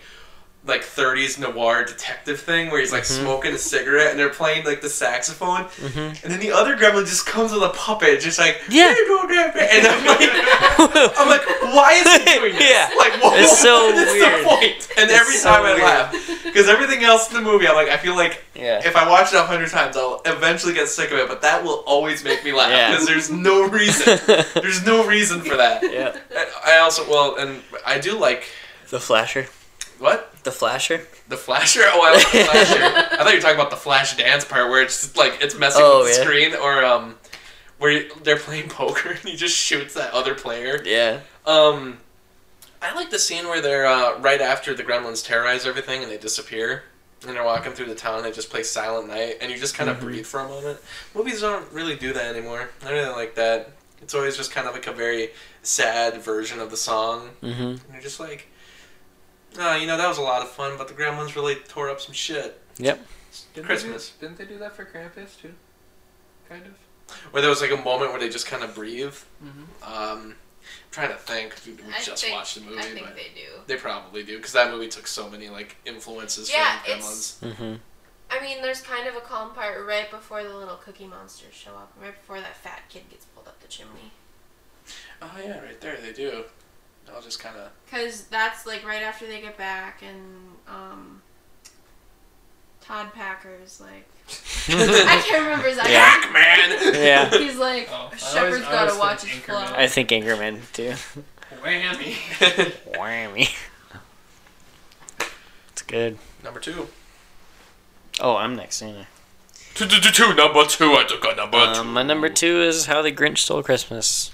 like 0.66 0.82
30s 0.82 1.38
noir 1.38 1.84
detective 1.84 2.40
thing 2.40 2.72
where 2.72 2.80
he's 2.80 2.94
like 2.94 3.04
mm-hmm. 3.04 3.22
smoking 3.22 3.54
a 3.54 3.58
cigarette 3.58 4.12
and 4.12 4.20
they're 4.20 4.30
playing 4.30 4.64
like 4.66 4.80
the 4.80 4.90
saxophone. 4.90 5.66
Mm-hmm. 5.66 6.00
And 6.24 6.34
then 6.34 6.40
the 6.40 6.52
other 6.52 6.78
gremlin 6.78 7.06
just 7.06 7.26
comes 7.26 7.52
with 7.52 7.64
a 7.64 7.70
puppet 7.70 8.22
just 8.22 8.40
like 8.40 8.62
Yeah. 8.70 8.94
"Here 8.94 9.04
you 9.04 9.08
go, 9.10 9.28
grandpa," 9.28 9.60
and 9.60 9.86
I'm 9.86 10.06
like 10.06 10.20
I'm 11.20 11.28
like 11.28 11.46
why 11.76 11.94
is 11.94 12.14
he 12.14 12.40
doing 12.40 12.54
this? 12.54 12.70
Yeah. 12.70 12.90
like 12.98 13.22
what, 13.22 13.40
It's 13.42 13.60
so 13.60 13.88
what 13.88 13.96
is 13.96 14.14
weird. 14.14 14.40
the 14.40 14.48
point? 14.48 14.88
And 14.98 15.12
It's 15.12 15.20
every 15.20 15.36
so 15.36 15.50
time 15.50 15.66
I 15.66 15.74
laugh 15.84 16.43
because 16.54 16.70
everything 16.70 17.04
else 17.04 17.28
in 17.30 17.36
the 17.36 17.42
movie 17.42 17.68
I'm 17.68 17.76
like 17.76 17.90
I 17.90 17.98
feel 17.98 18.16
like 18.16 18.44
Yeah. 18.56 18.82
if 18.86 18.96
I 18.96 19.10
watch 19.10 19.34
it 19.34 19.38
a 19.40 19.44
hundred 19.44 19.70
times 19.70 19.98
I'll 19.98 20.22
eventually 20.26 20.74
get 20.74 20.88
sick 20.88 21.12
of 21.12 21.18
it 21.18 21.28
but 21.28 21.42
that 21.42 21.64
will 21.64 21.84
always 21.86 22.24
make 22.24 22.44
me 22.44 22.52
laugh 22.54 22.70
Yeah. 22.70 22.92
because 22.92 23.08
there's 23.08 23.30
no 23.32 23.68
reason 23.68 24.20
there's 24.56 24.86
no 24.86 25.06
reason 25.06 25.42
for 25.42 25.58
that 25.58 25.84
yeah. 25.84 26.16
And 26.36 26.48
I 26.66 26.78
also 26.78 27.10
well 27.10 27.36
and 27.38 27.62
I 27.86 28.00
do 28.00 28.18
like 28.18 28.44
The 28.90 29.00
flasher. 29.00 29.48
what 30.00 30.34
The 30.44 30.52
flasher. 30.52 31.02
the 31.28 31.38
flasher? 31.38 31.82
Oh, 31.86 32.02
I 32.04 32.14
like 32.16 32.32
the 32.32 32.40
flasher. 32.52 32.84
I 32.84 33.18
thought 33.24 33.30
you 33.32 33.38
were 33.38 33.42
talking 33.42 33.56
about 33.60 33.72
the 33.72 33.78
flash 33.78 34.16
dance 34.18 34.46
part 34.46 34.70
where 34.70 34.82
it's 34.84 35.02
just, 35.02 35.18
like 35.18 35.40
it's 35.42 35.56
messing 35.58 35.82
Oh, 35.84 36.04
with 36.04 36.14
the 36.14 36.20
yeah. 36.20 36.26
screen, 36.26 36.56
or 36.56 36.84
um, 36.86 37.16
where 37.80 37.92
you- 37.92 38.12
they're 38.24 38.38
playing 38.38 38.70
poker 38.82 39.10
and 39.12 39.20
he 39.20 39.36
just 39.36 39.56
shoots 39.56 39.94
that 39.96 40.14
other 40.14 40.36
player. 40.36 40.82
Yeah. 40.86 41.22
Um, 41.46 41.98
I 42.84 42.94
like 42.96 43.10
the 43.10 43.20
scene 43.20 43.46
where 43.48 43.62
they're 43.62 43.86
uh, 43.86 44.20
right 44.20 44.42
after 44.42 44.74
the 44.74 44.84
gremlins 44.84 45.26
terrorize 45.26 45.66
everything 45.66 46.04
and 46.04 46.12
they 46.12 46.18
disappear. 46.18 46.84
And 47.26 47.34
they're 47.36 47.44
walking 47.46 47.72
through 47.72 47.86
the 47.86 47.96
town. 47.96 48.18
and 48.18 48.26
They 48.26 48.32
just 48.34 48.50
play 48.50 48.64
Silent 48.64 49.08
Night, 49.08 49.38
and 49.40 49.50
you 49.50 49.58
just 49.58 49.76
kind 49.76 49.90
of 49.90 49.96
Mm-hmm. 49.98 50.06
breathe 50.06 50.26
for 50.26 50.42
a 50.42 50.48
moment. 50.48 50.80
Movies 51.16 51.40
don't 51.40 51.72
really 51.72 51.96
do 51.96 52.12
that 52.12 52.36
anymore. 52.36 52.70
I 52.86 52.92
really 52.92 53.12
like 53.16 53.36
that. 53.36 53.72
It's 54.02 54.14
always 54.14 54.36
just 54.36 54.52
kind 54.52 54.68
of 54.68 54.74
like 54.74 54.88
a 54.88 54.92
very 54.92 55.30
sad 55.62 56.22
version 56.22 56.60
of 56.60 56.70
the 56.70 56.76
song, 56.76 57.30
Mm-hmm. 57.42 57.62
and 57.64 57.82
you're 57.94 58.02
just 58.02 58.20
like, 58.20 58.48
oh, 59.58 59.76
you 59.78 59.88
know, 59.88 59.96
that 59.96 60.08
was 60.10 60.18
a 60.18 60.22
lot 60.22 60.42
of 60.42 60.50
fun, 60.50 60.74
but 60.78 60.90
the 60.90 60.94
gremlins 60.94 61.36
really 61.36 61.56
tore 61.56 61.90
up 61.90 62.02
some 62.02 62.14
shit. 62.14 62.62
Yep. 62.78 63.00
Didn't 63.54 63.68
Christmas. 63.68 64.10
They 64.10 64.28
do, 64.28 64.34
didn't 64.36 64.38
they 64.50 64.54
do 64.56 64.60
that 64.60 64.76
for 64.76 64.84
Krampus 64.84 65.40
too? 65.42 65.54
Kind 66.50 66.66
of. 66.66 66.74
Where 67.32 67.40
there 67.42 67.50
was 67.50 67.62
like 67.62 67.72
a 67.72 67.78
moment 67.78 68.12
where 68.12 68.20
they 68.20 68.28
just 68.30 68.48
kind 68.48 68.64
of 68.64 68.76
breathe. 68.76 69.16
Mm-hmm. 69.42 69.64
Um, 69.84 70.20
I'm 70.30 70.36
trying 70.94 71.10
to 71.10 71.16
think. 71.16 71.54
We, 71.66 71.74
we 71.74 71.92
just 72.02 72.24
think- 72.24 72.34
watched 72.36 72.56
the 72.56 72.62
movie, 72.62 72.78
I 72.80 72.84
think 72.84 73.06
but 73.06 73.16
they 73.16 73.32
do. 73.36 73.50
they 73.68 73.76
probably 73.76 74.24
do 74.24 74.38
because 74.38 74.54
that 74.54 74.72
movie 74.72 74.88
took 74.88 75.08
so 75.08 75.30
many 75.30 75.50
like 75.50 75.76
influences 75.86 76.50
Yeah, 76.52 76.80
from 76.84 76.92
it's- 76.92 77.38
Gremlins. 77.42 77.54
Mm-hmm. 77.54 77.74
I 78.32 78.42
mean, 78.42 78.62
there's 78.64 78.82
kind 78.82 79.08
of 79.08 79.16
a 79.16 79.20
calm 79.22 79.52
part 79.54 79.86
right 79.86 80.10
before 80.10 80.44
the 80.44 80.56
little 80.58 80.78
cookie 80.78 81.06
monsters 81.06 81.54
show 81.54 81.72
up, 81.72 81.94
right 82.02 82.16
before 82.20 82.40
that 82.40 82.56
fat 82.58 82.82
kid 82.90 83.04
gets 83.10 83.26
pulled 83.26 83.48
up 83.48 83.60
the 83.60 83.68
chimney. 83.68 84.12
Oh 85.22 85.32
yeah, 85.44 85.60
right 85.60 85.80
there 85.82 85.98
they 85.98 86.14
do. 86.14 86.44
I'll 87.14 87.22
just 87.22 87.40
kind 87.40 87.56
of. 87.58 87.70
Because 87.86 88.24
that's 88.26 88.66
like 88.66 88.86
right 88.88 89.04
after 89.04 89.28
they 89.28 89.40
get 89.42 89.58
back, 89.58 90.02
and 90.02 90.54
um, 90.68 91.22
Todd 92.82 93.14
Packer's 93.14 93.80
like, 93.80 94.08
I 94.68 95.22
can't 95.28 95.44
remember 95.44 95.68
his 95.68 95.78
Yeah. 95.78 95.84
accent. 95.88 96.34
man. 96.34 96.94
Yeah. 96.96 97.30
He's 97.38 97.58
like, 97.58 97.90
Oh, 97.92 98.10
I 98.12 98.16
Shepard's 98.16 98.36
always- 98.36 98.62
gotta 98.64 98.98
watch 99.00 99.22
think 99.22 99.34
his 99.34 99.44
flow. 99.44 99.56
I 99.76 99.88
think 99.88 100.10
Anchorman 100.10 100.60
too. 100.72 100.94
Whammy. 101.62 102.14
Whammy. 102.94 103.50
It's 105.72 105.82
good. 105.82 106.18
number 106.44 106.60
two. 106.60 106.88
Oh, 108.22 108.36
I'm 108.38 108.56
next. 108.56 108.82
ain't 108.82 108.98
I? 109.00 109.08
Two, 109.74 109.88
two, 109.88 110.00
two, 110.00 110.12
two. 110.12 110.34
Number 110.36 110.64
two. 110.66 110.94
I 110.94 111.04
took 111.08 111.24
a 111.26 111.36
number 111.36 111.58
two. 111.74 111.80
Um, 111.82 111.94
my 111.94 112.04
number 112.04 112.30
two 112.30 112.62
is 112.62 112.86
How 112.86 113.02
the 113.02 113.12
Grinch 113.12 113.40
Stole 113.40 113.64
Christmas. 113.64 114.32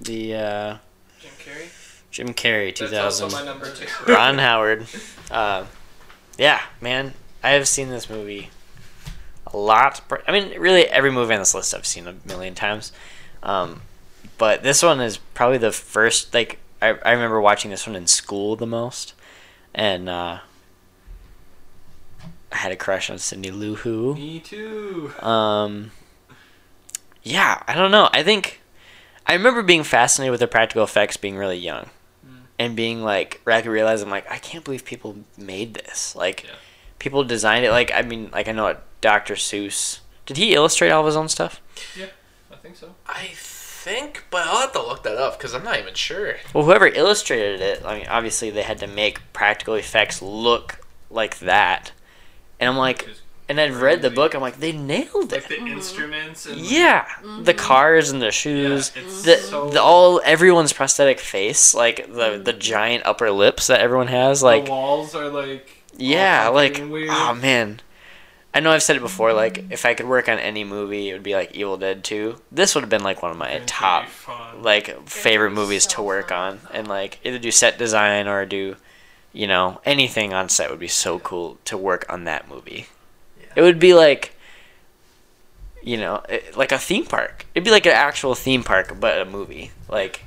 The 0.00 0.34
uh, 0.34 0.76
Jim 1.20 1.30
Carrey. 1.38 2.10
Jim 2.10 2.28
Carrey 2.34 2.74
2000. 2.74 2.90
That's 2.94 3.20
also 3.20 3.36
my 3.36 3.44
number 3.44 3.70
two. 3.72 3.86
Ron 4.12 4.38
Howard. 4.38 4.86
Uh, 5.30 5.66
yeah, 6.36 6.60
man, 6.80 7.14
I 7.42 7.50
have 7.50 7.68
seen 7.68 7.90
this 7.90 8.10
movie 8.10 8.50
a 8.50 8.53
lot. 9.56 10.00
I 10.26 10.32
mean, 10.32 10.58
really, 10.60 10.86
every 10.86 11.10
movie 11.10 11.34
on 11.34 11.40
this 11.40 11.54
list 11.54 11.74
I've 11.74 11.86
seen 11.86 12.06
a 12.06 12.14
million 12.26 12.54
times. 12.54 12.92
Um, 13.42 13.82
but 14.38 14.62
this 14.62 14.82
one 14.82 15.00
is 15.00 15.16
probably 15.18 15.58
the 15.58 15.72
first. 15.72 16.32
Like, 16.34 16.58
I, 16.82 16.88
I 17.04 17.12
remember 17.12 17.40
watching 17.40 17.70
this 17.70 17.86
one 17.86 17.96
in 17.96 18.06
school 18.06 18.56
the 18.56 18.66
most, 18.66 19.14
and 19.74 20.08
uh, 20.08 20.38
I 22.52 22.56
had 22.56 22.72
a 22.72 22.76
crush 22.76 23.10
on 23.10 23.18
Cindy 23.18 23.50
Lou 23.50 23.74
Who. 23.76 24.14
Me 24.14 24.40
too. 24.40 25.12
Um, 25.20 25.90
yeah, 27.22 27.62
I 27.66 27.74
don't 27.74 27.90
know. 27.90 28.08
I 28.12 28.22
think 28.22 28.60
I 29.26 29.32
remember 29.34 29.62
being 29.62 29.82
fascinated 29.82 30.30
with 30.30 30.40
the 30.40 30.46
practical 30.46 30.84
effects 30.84 31.16
being 31.16 31.36
really 31.36 31.58
young, 31.58 31.90
Mm. 32.26 32.36
and 32.58 32.76
being 32.76 33.02
like, 33.02 33.40
I 33.46 34.02
I'm 34.02 34.10
like, 34.10 34.30
I 34.30 34.38
can't 34.38 34.64
believe 34.64 34.84
people 34.84 35.16
made 35.36 35.74
this. 35.74 36.14
Like, 36.16 36.44
Yeah. 36.44 36.50
people 36.98 37.24
designed 37.24 37.64
it. 37.64 37.70
Like, 37.70 37.90
I 37.94 38.02
mean, 38.02 38.30
like 38.32 38.48
I 38.48 38.52
know 38.52 38.64
what 38.64 38.82
Dr. 39.04 39.34
Seuss 39.34 39.98
did. 40.24 40.38
He 40.38 40.54
illustrate 40.54 40.88
all 40.88 41.00
of 41.00 41.06
his 41.06 41.14
own 41.14 41.28
stuff. 41.28 41.60
Yeah, 41.94 42.06
I 42.50 42.56
think 42.56 42.74
so. 42.74 42.94
I 43.06 43.32
think, 43.34 44.24
but 44.30 44.46
I'll 44.46 44.62
have 44.62 44.72
to 44.72 44.80
look 44.80 45.02
that 45.02 45.18
up 45.18 45.36
because 45.36 45.54
I'm 45.54 45.62
not 45.62 45.78
even 45.78 45.92
sure. 45.92 46.36
Well, 46.54 46.64
whoever 46.64 46.86
illustrated 46.86 47.60
it, 47.60 47.84
I 47.84 47.98
mean, 47.98 48.06
obviously 48.06 48.48
they 48.48 48.62
had 48.62 48.78
to 48.78 48.86
make 48.86 49.20
practical 49.34 49.74
effects 49.74 50.22
look 50.22 50.80
like 51.10 51.38
that. 51.40 51.92
And 52.58 52.70
I'm 52.70 52.78
like, 52.78 53.06
and 53.46 53.60
I've 53.60 53.82
read 53.82 54.00
the 54.00 54.08
book. 54.08 54.32
I'm 54.32 54.40
like, 54.40 54.58
they 54.58 54.72
nailed 54.72 55.34
it. 55.34 55.42
like 55.42 55.50
it. 55.50 55.60
the 55.60 55.66
instruments 55.66 56.46
and 56.46 56.58
Yeah, 56.58 57.06
the 57.20 57.52
mm-hmm. 57.52 57.58
cars 57.58 58.08
and 58.08 58.22
the 58.22 58.26
yeah, 58.28 58.30
shoes. 58.30 58.90
it's 58.96 59.22
the, 59.22 59.36
so 59.36 59.68
the 59.68 59.82
all 59.82 60.22
everyone's 60.24 60.72
prosthetic 60.72 61.20
face, 61.20 61.74
like 61.74 62.06
the 62.06 62.40
the 62.42 62.52
mm-hmm. 62.52 62.58
giant 62.58 63.04
upper 63.04 63.30
lips 63.30 63.66
that 63.66 63.80
everyone 63.80 64.06
has, 64.06 64.42
like 64.42 64.64
the 64.64 64.70
walls 64.70 65.14
are 65.14 65.28
like 65.28 65.84
yeah, 65.94 66.48
like 66.48 66.78
weird. 66.78 67.10
oh 67.12 67.34
man. 67.34 67.80
I 68.54 68.60
know 68.60 68.70
I've 68.70 68.84
said 68.84 68.96
it 68.96 69.00
before. 69.00 69.32
Like 69.32 69.64
if 69.70 69.84
I 69.84 69.94
could 69.94 70.06
work 70.06 70.28
on 70.28 70.38
any 70.38 70.62
movie, 70.62 71.10
it 71.10 71.12
would 71.12 71.24
be 71.24 71.34
like 71.34 71.54
Evil 71.56 71.76
Dead 71.76 72.04
Two. 72.04 72.40
This 72.52 72.74
would 72.74 72.82
have 72.82 72.90
been 72.90 73.02
like 73.02 73.20
one 73.20 73.32
of 73.32 73.36
my 73.36 73.48
It's 73.48 73.72
gonna 73.72 73.80
top 73.80 74.04
be 74.04 74.10
fun. 74.10 74.62
like 74.62 75.08
favorite 75.08 75.50
be 75.50 75.56
movies 75.56 75.84
so 75.84 75.96
to 75.96 76.02
work 76.02 76.28
fun. 76.28 76.38
on, 76.38 76.60
and 76.72 76.86
like 76.86 77.18
either 77.24 77.38
do 77.38 77.50
set 77.50 77.78
design 77.78 78.28
or 78.28 78.46
do, 78.46 78.76
you 79.32 79.48
know, 79.48 79.80
anything 79.84 80.32
on 80.32 80.48
set 80.48 80.70
would 80.70 80.78
be 80.78 80.86
so 80.88 81.18
cool 81.18 81.58
to 81.64 81.76
work 81.76 82.06
on 82.08 82.24
that 82.24 82.48
movie. 82.48 82.86
It 83.56 83.62
would 83.62 83.78
be 83.80 83.92
like, 83.92 84.36
you 85.82 85.96
know, 85.96 86.22
it, 86.28 86.56
like 86.56 86.72
a 86.72 86.78
theme 86.78 87.06
park. 87.06 87.46
It'd 87.54 87.64
be 87.64 87.70
like 87.70 87.86
an 87.86 87.92
actual 87.92 88.34
theme 88.34 88.62
park, 88.62 88.98
but 89.00 89.20
a 89.20 89.24
movie. 89.24 89.72
Like, 89.88 90.24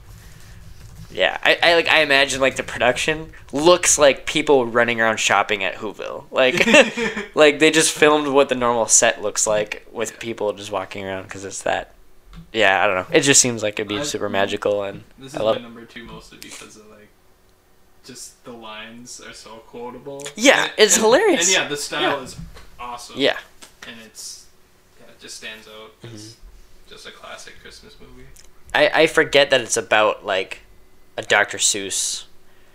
yeah, 1.17 1.37
I, 1.43 1.57
I 1.63 1.73
like 1.75 1.87
I 1.87 2.01
imagine 2.01 2.39
like 2.39 2.55
the 2.57 2.63
production 2.63 3.31
looks 3.51 3.97
like 3.97 4.27
people 4.27 4.67
running 4.67 5.01
around 5.01 5.17
shopping 5.17 5.63
at 5.63 5.73
Whoville. 5.75 6.25
Like, 6.29 6.55
like 7.35 7.57
they 7.59 7.71
just 7.71 7.91
filmed 7.91 8.27
what 8.27 8.49
the 8.49 8.55
normal 8.55 8.85
set 8.87 9.21
looks 9.21 9.47
like 9.47 9.87
with 9.91 10.19
people 10.19 10.53
just 10.53 10.71
walking 10.71 11.03
around 11.05 11.23
because 11.23 11.43
it's 11.43 11.63
that. 11.63 11.93
Yeah, 12.53 12.83
I 12.83 12.87
don't 12.87 12.95
know. 13.09 13.15
It 13.17 13.21
just 13.21 13.41
seems 13.41 13.63
like 13.63 13.79
it'd 13.79 13.87
be 13.87 13.97
I- 13.99 14.03
super 14.03 14.29
magical, 14.29 14.83
and 14.83 15.03
This 15.17 15.33
I 15.33 15.37
is 15.39 15.43
love 15.43 15.55
my 15.55 15.61
number 15.63 15.85
two 15.85 16.03
mostly 16.05 16.37
because 16.37 16.77
of 16.77 16.87
like, 16.87 17.09
just 18.05 18.43
the 18.45 18.51
lines 18.51 19.19
are 19.19 19.33
so 19.33 19.57
quotable. 19.67 20.23
Yeah, 20.35 20.63
And- 20.65 20.71
it's 20.77 20.95
and- 20.97 21.03
hilarious. 21.05 21.47
And 21.47 21.57
yeah, 21.63 21.67
the 21.67 21.77
style 21.77 22.01
Yeah. 22.01 22.21
is 22.23 22.35
awesome. 22.79 23.15
yeah, 23.19 23.37
and 23.87 23.95
it's 24.05 24.45
yeah, 24.99 25.07
it 25.07 25.19
just 25.19 25.37
stands 25.37 25.67
out. 25.67 25.93
It's 26.03 26.13
Mm-hmm. 26.33 26.89
just 26.93 27.07
a 27.07 27.11
classic 27.11 27.55
Christmas 27.61 27.95
movie. 27.99 28.27
I 28.75 29.01
I 29.03 29.07
forget 29.07 29.49
that 29.49 29.61
it's 29.61 29.77
about 29.77 30.23
like 30.25 30.59
a 31.17 31.23
Dr. 31.23 31.57
Seuss. 31.57 32.25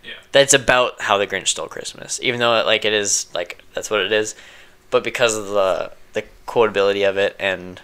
Yeah. 0.04 0.12
That's 0.32 0.52
about 0.52 1.00
how 1.00 1.16
the 1.16 1.26
Grinch 1.26 1.48
stole 1.48 1.68
Christmas, 1.68 2.18
even 2.22 2.40
though 2.40 2.58
it, 2.58 2.66
like 2.66 2.84
it 2.84 2.92
is 2.92 3.26
like 3.34 3.62
that's 3.74 3.90
what 3.90 4.00
it 4.00 4.12
is, 4.12 4.34
but 4.90 5.04
because 5.04 5.36
of 5.36 5.46
the 5.48 5.92
the 6.12 6.24
quotability 6.46 7.08
of 7.08 7.16
it, 7.16 7.36
and 7.38 7.80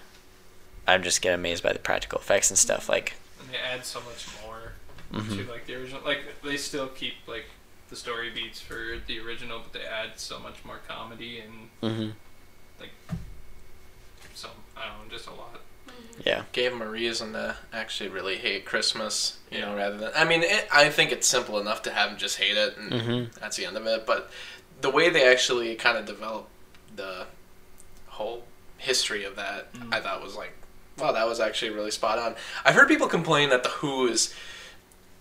I'm 0.87 1.03
just 1.03 1.23
get 1.23 1.33
amazed 1.35 1.63
by 1.63 1.73
the 1.73 1.79
practical 1.79 2.19
effects 2.19 2.51
and 2.51 2.59
stuff. 2.59 2.89
Like, 2.89 3.15
And 3.41 3.51
they 3.51 3.59
add 3.59 3.85
so 3.87 4.01
much 4.01 4.27
more 4.45 4.73
Mhm. 5.13 5.37
to 5.47 5.51
like 5.51 5.67
the 5.67 5.75
original. 5.77 6.03
Like 6.05 6.43
they 6.43 6.57
still 6.57 6.89
keep 6.89 7.15
like 7.27 7.47
the 7.89 7.97
story 7.97 8.31
beats 8.31 8.61
for 8.61 8.99
the 9.07 9.19
original, 9.21 9.61
but 9.61 9.73
they 9.73 9.87
add 9.87 10.19
so 10.19 10.39
much 10.39 10.57
more 10.65 10.81
comedy 10.89 11.41
and 11.41 11.71
hmm 11.81 12.11
some 14.35 14.51
I 14.77 14.87
don't 14.87 15.09
know, 15.09 15.15
just 15.17 15.27
a 15.27 15.33
lot. 15.33 15.61
Yeah, 16.25 16.43
Gave 16.53 16.73
him 16.73 16.83
a 16.83 16.87
reason 16.89 17.33
to 17.35 17.57
actually 17.73 18.09
really 18.11 18.37
hate 18.37 18.65
Christmas, 18.65 19.39
you 19.51 19.61
know, 19.61 19.75
rather 19.77 19.97
than. 19.97 20.11
I 20.15 20.25
mean, 20.25 20.43
it, 20.43 20.67
I 20.73 20.89
think 20.91 21.13
it's 21.13 21.27
simple 21.27 21.59
enough 21.59 21.83
to 21.83 21.91
have 21.91 22.11
him 22.11 22.17
just 22.19 22.39
hate 22.39 22.57
it, 22.57 22.77
and 22.77 22.93
Mhm. 22.93 23.35
that's 23.35 23.57
the 23.57 23.67
end 23.67 23.77
of 23.77 23.87
it. 23.87 24.05
But 24.07 24.31
the 24.81 24.91
way 24.91 25.09
they 25.11 25.27
actually 25.31 25.75
kind 25.77 25.97
of 25.99 26.07
developed 26.07 26.51
the 26.97 27.27
whole 28.07 28.45
history 28.79 29.25
of 29.25 29.37
that, 29.37 29.73
Mm. 29.75 29.95
I 29.95 30.01
thought 30.01 30.23
was 30.23 30.35
like, 30.37 30.53
wow, 30.99 31.13
that 31.13 31.27
was 31.29 31.41
actually 31.41 31.71
really 31.71 31.91
spot 31.91 32.19
on. 32.19 32.35
I've 32.65 32.75
heard 32.75 32.89
people 32.89 33.09
complain 33.09 33.51
that 33.51 33.63
the 33.63 33.69
Who's 33.71 34.35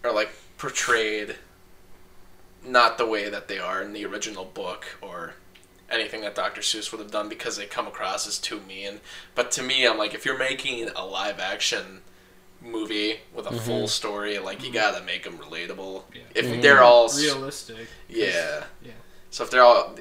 are 0.04 0.12
like 0.12 0.30
portrayed 0.58 1.36
not 2.64 2.98
the 2.98 3.06
way 3.06 3.30
that 3.30 3.48
they 3.48 3.60
are 3.60 3.82
in 3.82 3.94
the 3.94 4.04
original 4.06 4.44
book 4.46 4.86
or 5.02 5.36
anything 5.90 6.22
that 6.22 6.36
Dr. 6.36 6.62
Seuss 6.62 6.92
would 6.92 7.00
have 7.00 7.12
done 7.12 7.30
because 7.30 7.58
they 7.58 7.66
come 7.66 7.88
across 7.88 8.28
as 8.28 8.38
too 8.38 8.60
mean. 8.62 9.00
But 9.36 9.52
to 9.52 9.64
me, 9.64 9.86
I'm 9.88 9.98
like, 9.98 10.14
if 10.14 10.26
you're 10.26 10.38
making 10.38 10.90
a 10.96 11.06
live 11.06 11.40
action 11.40 12.02
movie 12.62 13.20
with 13.34 13.46
a 13.48 13.60
full 13.62 13.88
story, 13.88 14.40
like 14.40 14.64
you 14.66 14.72
gotta 14.74 15.04
make 15.06 15.24
them 15.24 15.38
relatable. 15.38 16.04
Yeah. 16.14 16.22
If 16.36 16.46
Mhm. 16.46 16.62
they're 16.62 16.82
all, 16.84 17.08
realistic, 17.16 17.88
yeah, 18.10 18.64
Yeah. 18.82 18.92
So 19.30 19.44
if 19.44 19.52
they're 19.52 19.62
all, 19.62 19.96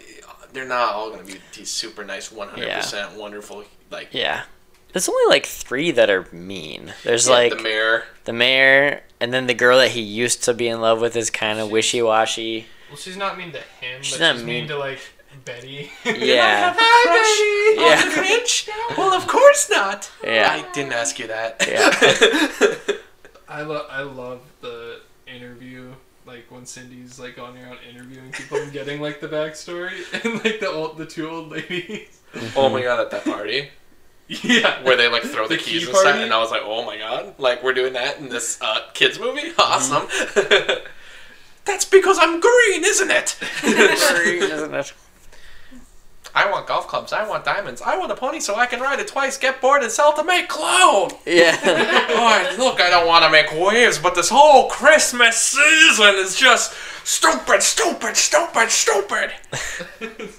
they're 0.53 0.65
not 0.65 0.95
all 0.95 1.11
gonna 1.11 1.25
be 1.25 1.41
these 1.55 1.71
super 1.71 2.05
nice, 2.05 2.33
one 2.33 2.49
hundred 2.49 2.73
percent 2.73 3.13
wonderful. 3.13 3.65
Like 3.91 4.09
Yeah. 4.13 4.45
There's 4.93 5.09
only 5.11 5.29
like 5.29 5.45
three 5.45 5.91
that 5.91 6.09
are 6.09 6.27
mean. 6.33 6.95
There's 7.05 7.27
yeah, 7.27 7.33
like 7.35 7.57
the 7.59 7.63
mayor. 7.63 8.05
the 8.25 8.33
mayor, 8.33 9.03
and 9.21 9.35
then 9.35 9.47
the 9.47 9.53
girl 9.55 9.77
that 9.79 9.91
he 9.91 10.01
used 10.01 10.43
to 10.45 10.55
be 10.55 10.69
in 10.69 10.81
love 10.81 11.01
with 11.03 11.15
is 11.17 11.29
kind 11.29 11.59
of 11.59 11.71
wishy 11.71 12.01
washy. 12.01 12.67
Well, 12.89 12.97
she's 12.97 13.17
not 13.19 13.37
mean 13.37 13.53
to 13.53 13.61
him, 13.61 14.01
She's 14.03 14.15
but 14.17 14.21
not 14.25 14.35
she's 14.37 14.45
mean. 14.45 14.55
mean 14.61 14.69
to 14.69 14.79
like 14.79 15.01
Betty. 15.47 15.91
Yeah. 16.05 16.75
Hi, 16.77 17.75
Betty. 17.75 17.81
Yeah. 17.81 18.03
On 18.03 18.09
the 18.09 18.15
Grinch? 18.21 18.69
Well, 18.99 19.15
of 19.15 19.27
course 19.27 19.71
not. 19.71 20.11
Yeah. 20.23 20.49
I 20.51 20.73
didn't 20.73 20.93
ask 20.93 21.19
you 21.19 21.29
that. 21.29 21.65
Yeah. 21.67 22.97
I 23.49 23.63
love 23.63 23.87
I 23.89 24.03
love 24.03 24.41
the 24.61 25.01
interview 25.27 25.93
like 26.27 26.51
when 26.51 26.67
Cindy's 26.67 27.19
like 27.21 27.37
going 27.37 27.57
around 27.63 27.79
interviewing 27.89 28.33
people 28.33 28.59
and 28.59 28.73
getting 28.73 29.01
like 29.01 29.21
the 29.21 29.29
backstory 29.29 29.93
and 30.25 30.43
like 30.45 30.59
the 30.61 30.69
old 30.69 30.99
the 30.99 31.07
two 31.07 31.31
old 31.31 31.51
ladies. 31.51 32.21
oh 32.57 32.69
my 32.69 32.83
god, 32.83 32.99
at 33.01 33.11
that 33.13 33.25
party 33.25 33.69
Yeah. 34.29 34.83
where 34.83 34.97
they 34.97 35.09
like 35.09 35.23
throw 35.23 35.47
the, 35.47 35.55
The 35.57 35.63
keys 35.63 35.85
key 35.85 35.91
and 35.91 35.97
stuff, 35.99 36.17
and 36.17 36.33
I 36.33 36.39
was 36.41 36.51
like, 36.51 36.63
oh 36.65 36.85
my 36.85 36.99
god, 36.99 37.35
like 37.39 37.63
we're 37.63 37.73
doing 37.75 37.93
that 37.93 38.19
in 38.19 38.29
this 38.29 38.59
uh, 38.61 38.81
kids 38.95 39.21
movie? 39.21 39.53
Awesome. 39.59 40.09
That's 41.65 41.85
because 41.85 42.19
I'm 42.21 42.41
green, 42.41 42.85
isn't 42.85 43.11
it? 43.11 43.37
Isn't 43.65 44.75
it? 44.75 44.93
I 46.37 46.51
want 46.51 46.67
golf 46.67 46.87
clubs. 46.87 47.15
I 47.15 47.27
want 47.27 47.47
diamonds. 47.47 47.81
I 47.81 47.97
want 47.97 48.13
a 48.13 48.15
pony 48.15 48.41
so 48.41 48.57
I 48.57 48.67
can 48.67 48.79
ride 48.79 49.01
it 49.01 49.09
twice, 49.09 49.39
get 49.39 49.59
bored, 49.63 49.83
and 49.83 49.91
sell 49.91 50.13
to 50.13 50.23
make 50.23 50.51
clothes. 50.51 51.15
Yeah. 51.25 51.57
Alright, 52.11 52.59
look, 52.59 52.79
I 52.79 52.91
don't 52.91 53.07
want 53.07 53.25
to 53.25 53.31
make 53.31 53.51
waves, 53.53 53.99
but 53.99 54.15
this 54.15 54.29
whole 54.29 54.69
Christmas 54.69 55.39
season 55.39 56.15
is 56.17 56.37
just 56.37 56.75
stupid, 57.05 57.63
stupid, 57.63 58.19
stupid, 58.19 58.71
stupid. 58.71 59.31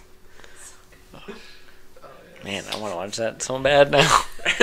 Man, 2.44 2.64
I 2.72 2.78
want 2.78 2.94
to 2.94 2.98
watch 2.98 3.18
that 3.18 3.42
so 3.42 3.58
bad 3.58 3.90
now. 3.90 4.22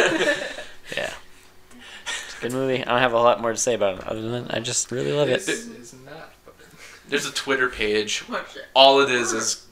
yeah. 0.97 1.12
It's 2.06 2.39
a 2.39 2.43
good 2.43 2.52
movie. 2.52 2.85
I 2.85 2.90
don't 2.93 3.01
have 3.01 3.12
a 3.12 3.19
lot 3.19 3.40
more 3.40 3.51
to 3.51 3.59
say 3.59 3.74
about 3.74 3.98
it 3.98 4.06
other 4.06 4.23
than 4.23 4.48
I 4.52 4.61
just 4.61 4.93
really 4.93 5.11
love 5.12 5.27
This 5.27 5.48
it. 5.48 5.81
is 5.81 5.97
not. 6.06 6.32
There's 7.09 7.27
a 7.27 7.32
Twitter 7.32 7.69
page. 7.69 8.24
All 8.73 9.01
it 9.01 9.11
is 9.11 9.32
is 9.32 9.64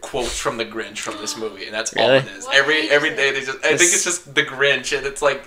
quotes 0.00 0.38
from 0.38 0.56
the 0.56 0.64
Grinch 0.64 0.98
from 0.98 1.16
this 1.18 1.36
movie, 1.36 1.66
and 1.66 1.74
that's 1.74 1.94
all 1.96 2.10
it 2.10 2.26
is. 2.26 2.44
What 2.44 2.56
every 2.56 2.82
page 2.82 2.90
every 2.90 3.10
is 3.10 3.16
day 3.16 3.28
it? 3.28 3.32
they 3.32 3.40
just. 3.40 3.58
I 3.58 3.76
think 3.76 3.92
it's 3.92 4.04
just 4.04 4.34
the 4.34 4.42
Grinch, 4.42 4.96
and 4.96 5.06
it's 5.06 5.22
like 5.22 5.44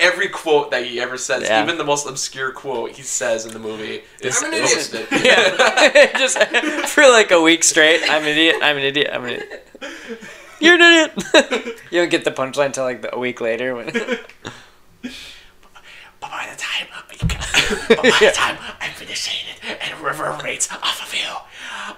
every 0.00 0.28
quote 0.28 0.70
that 0.70 0.84
he 0.86 1.00
ever 1.00 1.16
says, 1.16 1.42
Yeah. 1.42 1.62
even 1.62 1.78
the 1.78 1.84
most 1.84 2.06
obscure 2.06 2.52
quote 2.52 2.92
he 2.92 3.02
says 3.02 3.46
in 3.46 3.52
the 3.52 3.58
movie, 3.58 4.02
is 4.20 4.42
I'm 4.42 4.52
an 4.52 4.64
idiot. 4.64 5.06
Yeah. 5.24 6.12
just 6.18 6.38
for 6.88 7.02
like 7.02 7.30
a 7.30 7.40
week 7.40 7.64
straight. 7.64 8.00
I'm 8.04 8.22
an 8.22 8.28
idiot. 8.28 8.56
I'm 8.62 8.76
an 8.76 8.82
idiot. 8.82 9.10
I'm 9.12 9.24
an 9.24 9.30
idiot. 9.30 9.68
You're 10.60 10.74
an 10.76 10.82
idiot. 10.82 11.80
you 11.90 12.00
don't 12.00 12.10
get 12.10 12.24
the 12.24 12.30
punchline 12.30 12.66
until 12.66 12.84
like 12.84 13.04
a 13.12 13.18
week 13.18 13.40
later. 13.40 13.74
When 13.74 13.86
But 13.86 14.20
by 16.20 16.48
the 16.50 16.56
time, 16.56 16.86
but 17.88 17.96
by 17.98 18.18
the 18.20 18.32
time 18.34 18.56
I 18.80 18.88
finish 18.88 19.20
saying 19.20 19.44
it 19.62 19.78
and 19.82 19.92
it 19.92 20.02
reverberates 20.02 20.70
off 20.72 21.02
of 21.06 21.14
you, 21.14 21.26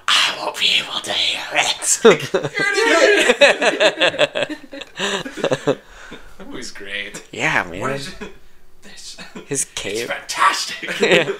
I 0.08 0.36
won't 0.38 0.58
be 0.58 0.80
able 0.82 1.00
to 1.00 1.12
hear 1.12 1.42
it. 1.52 2.00
that 6.38 6.48
movie's 6.48 6.70
great. 6.70 7.22
yeah, 7.32 7.66
What 7.68 7.78
man. 7.78 7.90
is? 7.96 8.14
This. 8.82 9.16
His 9.46 9.62
It's 9.62 9.64
cave. 9.74 10.06
fantastic. 10.08 11.00
Yeah. 11.06 11.32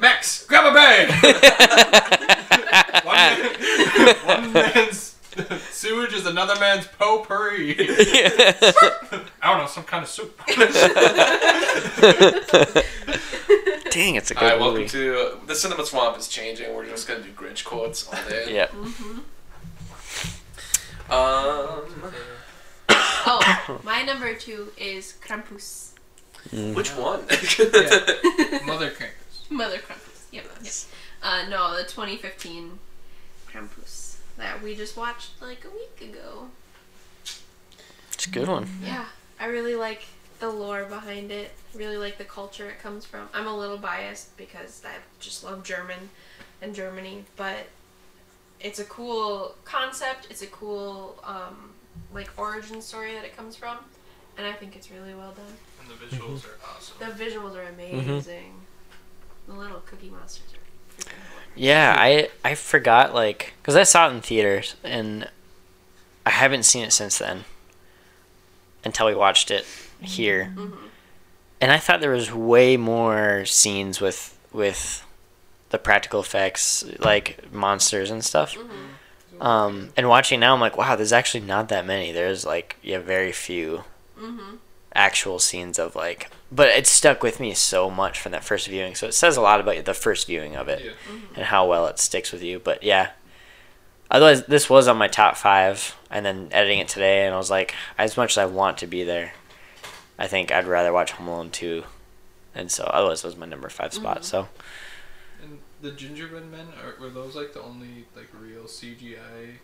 Max, 0.00 0.44
grab 0.46 0.66
a 0.66 0.72
bag. 0.74 1.08
one, 3.04 3.14
man, 3.14 4.16
one 4.26 4.52
man's 4.52 5.14
sewage 5.70 6.12
is 6.12 6.26
another 6.26 6.58
man's 6.60 6.86
potpourri. 6.86 7.76
I 7.78 9.24
don't 9.42 9.58
know, 9.58 9.66
some 9.66 9.84
kind 9.84 10.02
of 10.04 10.08
soup. 10.08 10.40
Dang, 13.90 14.16
it's 14.16 14.30
a 14.30 14.34
good 14.34 14.42
Alright, 14.42 14.58
welcome 14.60 14.80
movie. 14.80 14.88
to 14.88 15.38
the 15.46 15.54
Cinema 15.54 15.86
Swamp 15.86 16.18
is 16.18 16.26
changing. 16.28 16.74
We're 16.74 16.86
just 16.86 17.06
gonna 17.06 17.22
do 17.22 17.30
Grinch 17.30 17.64
quotes 17.64 18.06
all 18.08 18.18
day. 18.28 18.54
Yeah. 18.54 18.68
Um, 21.10 22.12
Oh, 23.26 23.80
my 23.84 24.02
number 24.02 24.34
two 24.34 24.72
is 24.76 25.14
Krampus. 25.24 25.92
which 26.52 26.90
one? 26.90 27.20
Mother 28.66 28.90
Krampus. 28.90 29.50
Mother 29.50 29.78
Krampus. 29.78 30.26
Yep. 30.32 30.44
yep. 30.62 30.72
Uh, 31.22 31.46
no, 31.48 31.74
the 31.76 31.84
2015 31.84 32.78
Krampus 33.50 34.03
that 34.36 34.62
we 34.62 34.74
just 34.74 34.96
watched 34.96 35.40
like 35.40 35.64
a 35.64 35.70
week 35.70 36.10
ago. 36.10 36.48
It's 38.12 38.26
a 38.26 38.30
good 38.30 38.48
one. 38.48 38.68
Yeah, 38.82 39.06
I 39.40 39.46
really 39.46 39.74
like 39.74 40.02
the 40.40 40.48
lore 40.50 40.84
behind 40.84 41.30
it. 41.30 41.52
Really 41.74 41.96
like 41.96 42.18
the 42.18 42.24
culture 42.24 42.68
it 42.68 42.80
comes 42.80 43.04
from. 43.04 43.28
I'm 43.32 43.46
a 43.46 43.56
little 43.56 43.78
biased 43.78 44.36
because 44.36 44.82
I 44.84 44.94
just 45.20 45.44
love 45.44 45.62
German 45.64 46.10
and 46.62 46.74
Germany, 46.74 47.24
but 47.36 47.66
it's 48.60 48.78
a 48.78 48.84
cool 48.84 49.54
concept. 49.64 50.28
It's 50.30 50.42
a 50.42 50.46
cool 50.46 51.18
um, 51.24 51.70
like 52.12 52.30
origin 52.36 52.80
story 52.80 53.14
that 53.14 53.24
it 53.24 53.36
comes 53.36 53.56
from, 53.56 53.78
and 54.38 54.46
I 54.46 54.52
think 54.52 54.76
it's 54.76 54.90
really 54.90 55.14
well 55.14 55.32
done. 55.32 55.44
And 55.80 55.90
the 55.90 56.16
visuals 56.16 56.44
are 56.46 56.58
awesome. 56.64 56.96
The 56.98 57.24
visuals 57.24 57.56
are 57.56 57.64
amazing. 57.64 58.54
The 59.46 59.54
little 59.54 59.80
cookie 59.80 60.08
monsters 60.08 60.46
are 60.54 61.02
freaking 61.02 61.10
hilarious. 61.10 61.33
Yeah, 61.56 61.94
I 61.96 62.28
I 62.44 62.54
forgot 62.54 63.14
like 63.14 63.54
because 63.60 63.76
I 63.76 63.84
saw 63.84 64.08
it 64.08 64.12
in 64.12 64.20
theaters 64.20 64.76
and 64.82 65.28
I 66.26 66.30
haven't 66.30 66.64
seen 66.64 66.84
it 66.84 66.92
since 66.92 67.18
then 67.18 67.44
until 68.84 69.06
we 69.06 69.14
watched 69.14 69.50
it 69.50 69.64
mm-hmm. 69.64 70.04
here, 70.04 70.52
mm-hmm. 70.54 70.86
and 71.60 71.72
I 71.72 71.78
thought 71.78 72.00
there 72.00 72.10
was 72.10 72.32
way 72.32 72.76
more 72.76 73.44
scenes 73.44 74.00
with 74.00 74.38
with 74.52 75.04
the 75.70 75.78
practical 75.78 76.20
effects 76.20 76.84
like 76.98 77.52
monsters 77.52 78.10
and 78.10 78.24
stuff. 78.24 78.54
Mm-hmm. 78.54 79.42
Um, 79.42 79.90
and 79.96 80.08
watching 80.08 80.38
now, 80.38 80.54
I'm 80.54 80.60
like, 80.60 80.76
wow, 80.76 80.94
there's 80.94 81.12
actually 81.12 81.40
not 81.40 81.68
that 81.68 81.84
many. 81.84 82.12
There's 82.12 82.46
like 82.46 82.76
yeah, 82.82 82.98
very 82.98 83.32
few 83.32 83.84
actual 84.94 85.38
scenes 85.38 85.78
of 85.78 85.96
like, 85.96 86.30
but 86.54 86.68
it 86.68 86.86
stuck 86.86 87.22
with 87.22 87.40
me 87.40 87.52
so 87.54 87.90
much 87.90 88.20
from 88.20 88.32
that 88.32 88.44
first 88.44 88.68
viewing. 88.68 88.94
So 88.94 89.06
it 89.08 89.14
says 89.14 89.36
a 89.36 89.40
lot 89.40 89.58
about 89.60 89.84
the 89.84 89.94
first 89.94 90.26
viewing 90.28 90.54
of 90.56 90.68
it 90.68 90.84
Yeah. 90.84 90.90
Mm-hmm. 90.92 91.34
and 91.34 91.44
how 91.46 91.66
well 91.66 91.86
it 91.88 91.98
sticks 91.98 92.30
with 92.30 92.42
you. 92.42 92.60
But 92.60 92.82
yeah, 92.82 93.10
otherwise, 94.10 94.44
this 94.46 94.70
was 94.70 94.86
on 94.86 94.96
my 94.96 95.08
top 95.08 95.36
five, 95.36 95.96
and 96.10 96.24
then 96.24 96.48
editing 96.52 96.78
it 96.78 96.88
today, 96.88 97.26
and 97.26 97.34
I 97.34 97.38
was 97.38 97.50
like, 97.50 97.74
as 97.98 98.16
much 98.16 98.32
as 98.32 98.38
I 98.38 98.46
want 98.46 98.78
to 98.78 98.86
be 98.86 99.02
there, 99.02 99.32
I 100.18 100.28
think 100.28 100.52
I'd 100.52 100.66
rather 100.66 100.92
watch 100.92 101.10
Home 101.12 101.26
Alone 101.26 101.50
two, 101.50 101.84
and 102.54 102.70
so 102.70 102.84
otherwise, 102.84 103.24
it 103.24 103.26
was 103.26 103.36
my 103.36 103.46
number 103.46 103.68
five 103.68 103.92
spot. 103.92 104.18
Mm-hmm. 104.18 104.24
So 104.26 104.48
And 105.42 105.58
the 105.82 105.90
gingerbread 105.90 106.48
men 106.50 106.68
are 106.82 107.00
were 107.00 107.10
those 107.10 107.34
like 107.34 107.52
the 107.52 107.62
only 107.62 108.04
like 108.14 108.28
real 108.40 108.64
CGI 108.64 109.56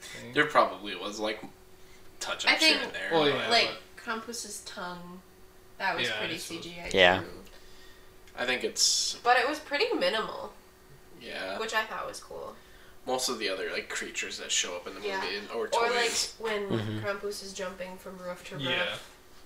thing? 0.00 0.32
there 0.32 0.46
probably 0.46 0.96
was 0.96 1.20
like 1.20 1.44
touch 2.20 2.46
I 2.46 2.54
ups 2.54 2.64
here 2.64 2.78
and 2.82 2.92
there. 2.92 3.08
Well, 3.12 3.24
oh, 3.24 3.26
yeah. 3.26 3.48
like 3.50 3.70
Krampus's 3.98 4.62
tongue, 4.64 5.20
that 5.82 5.96
was 5.98 6.08
Yeah, 6.08 6.18
pretty 6.18 6.34
I. 6.34 6.38
CGI 6.38 6.90
Yeah. 6.94 7.18
too. 7.20 7.26
I 8.38 8.46
think 8.46 8.64
it's 8.64 9.16
But 9.22 9.36
it 9.38 9.48
was 9.48 9.58
pretty 9.58 9.92
minimal, 9.92 10.52
yeah. 11.20 11.58
which 11.58 11.74
I 11.74 11.82
thought 11.84 12.06
was 12.08 12.20
cool. 12.20 12.54
Most 13.06 13.28
of 13.28 13.38
the 13.40 13.48
other 13.48 13.70
like 13.70 13.88
creatures 13.88 14.38
that 14.38 14.50
show 14.52 14.76
up 14.76 14.86
in 14.86 14.94
the 14.94 15.00
movie 15.00 15.10
Yeah. 15.10 15.40
or 15.54 15.68
Or 15.72 15.90
like 15.90 15.92
toys. 16.08 16.34
when 16.38 16.68
Mhm. 16.68 17.02
Krampus 17.02 17.42
is 17.42 17.52
jumping 17.52 17.98
from 17.98 18.16
roof 18.18 18.44
to 18.48 18.54
roof. 18.56 18.64
Yeah. 18.64 18.94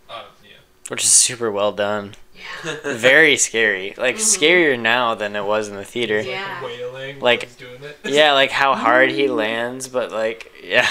Uh, 0.08 0.24
yeah. 0.44 0.50
which 0.88 1.02
is 1.02 1.12
super 1.12 1.50
well 1.50 1.72
done, 1.72 2.14
Yeah. 2.64 2.76
very 2.84 3.36
scary, 3.36 3.92
like 3.96 4.16
Mhm. 4.16 4.20
scarier 4.38 4.78
now 4.78 5.16
than 5.16 5.34
it 5.34 5.42
was 5.44 5.66
in 5.68 5.74
the 5.74 5.84
theater. 5.84 6.18
Like 6.18 6.26
Yeah. 6.28 6.62
wailing. 6.64 7.18
Like- 7.18 7.40
Like 7.40 7.48
he's 7.48 7.56
doing 7.56 7.82
it. 7.82 7.98
Yeah, 8.04 8.34
like 8.34 8.52
how 8.52 8.76
hard 8.76 9.10
he 9.10 9.26
lands, 9.26 9.88
but 9.88 10.12
like 10.12 10.52
yeah, 10.62 10.88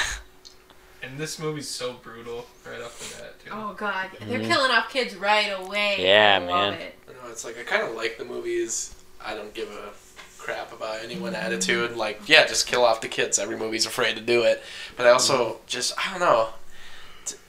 And 1.01 1.17
this 1.19 1.37
movie's 1.39 1.69
so 1.69 1.93
brutal 1.93 2.47
right 2.65 2.81
off 2.81 2.97
the 2.99 3.05
bat 3.05 3.14
too. 3.14 3.14
Oh 3.57 3.73
god, 3.73 4.09
they're 4.21 4.39
Mhm. 4.39 4.47
killing 4.47 4.71
off 4.71 4.89
kids 4.89 5.15
right 5.15 5.47
away. 5.59 5.95
Yeah, 5.99 6.39
I 6.41 6.45
love 6.45 6.73
man. 6.73 6.81
It. 6.81 6.95
You 7.07 7.13
know, 7.13 7.29
it's 7.31 7.45
like 7.45 7.57
I 7.57 7.63
kind 7.63 7.83
of 7.83 7.95
like 7.95 8.17
the 8.17 8.25
movies. 8.25 8.93
I 9.23 9.33
don't 9.33 9.53
give 9.53 9.69
a 9.71 9.89
crap 10.37 10.71
about 10.73 11.03
anyone 11.03 11.33
attitude. 11.33 11.95
Like, 11.95 12.21
yeah, 12.27 12.45
just 12.45 12.67
kill 12.67 12.83
off 12.85 13.01
the 13.01 13.07
kids. 13.07 13.39
Every 13.39 13.57
movie's 13.57 13.85
afraid 13.85 14.15
to 14.15 14.21
do 14.21 14.43
it. 14.43 14.61
But 14.97 15.07
I 15.07 15.11
also 15.11 15.59
just 15.67 15.93
I 15.97 16.11
don't 16.11 16.19
know. 16.19 16.49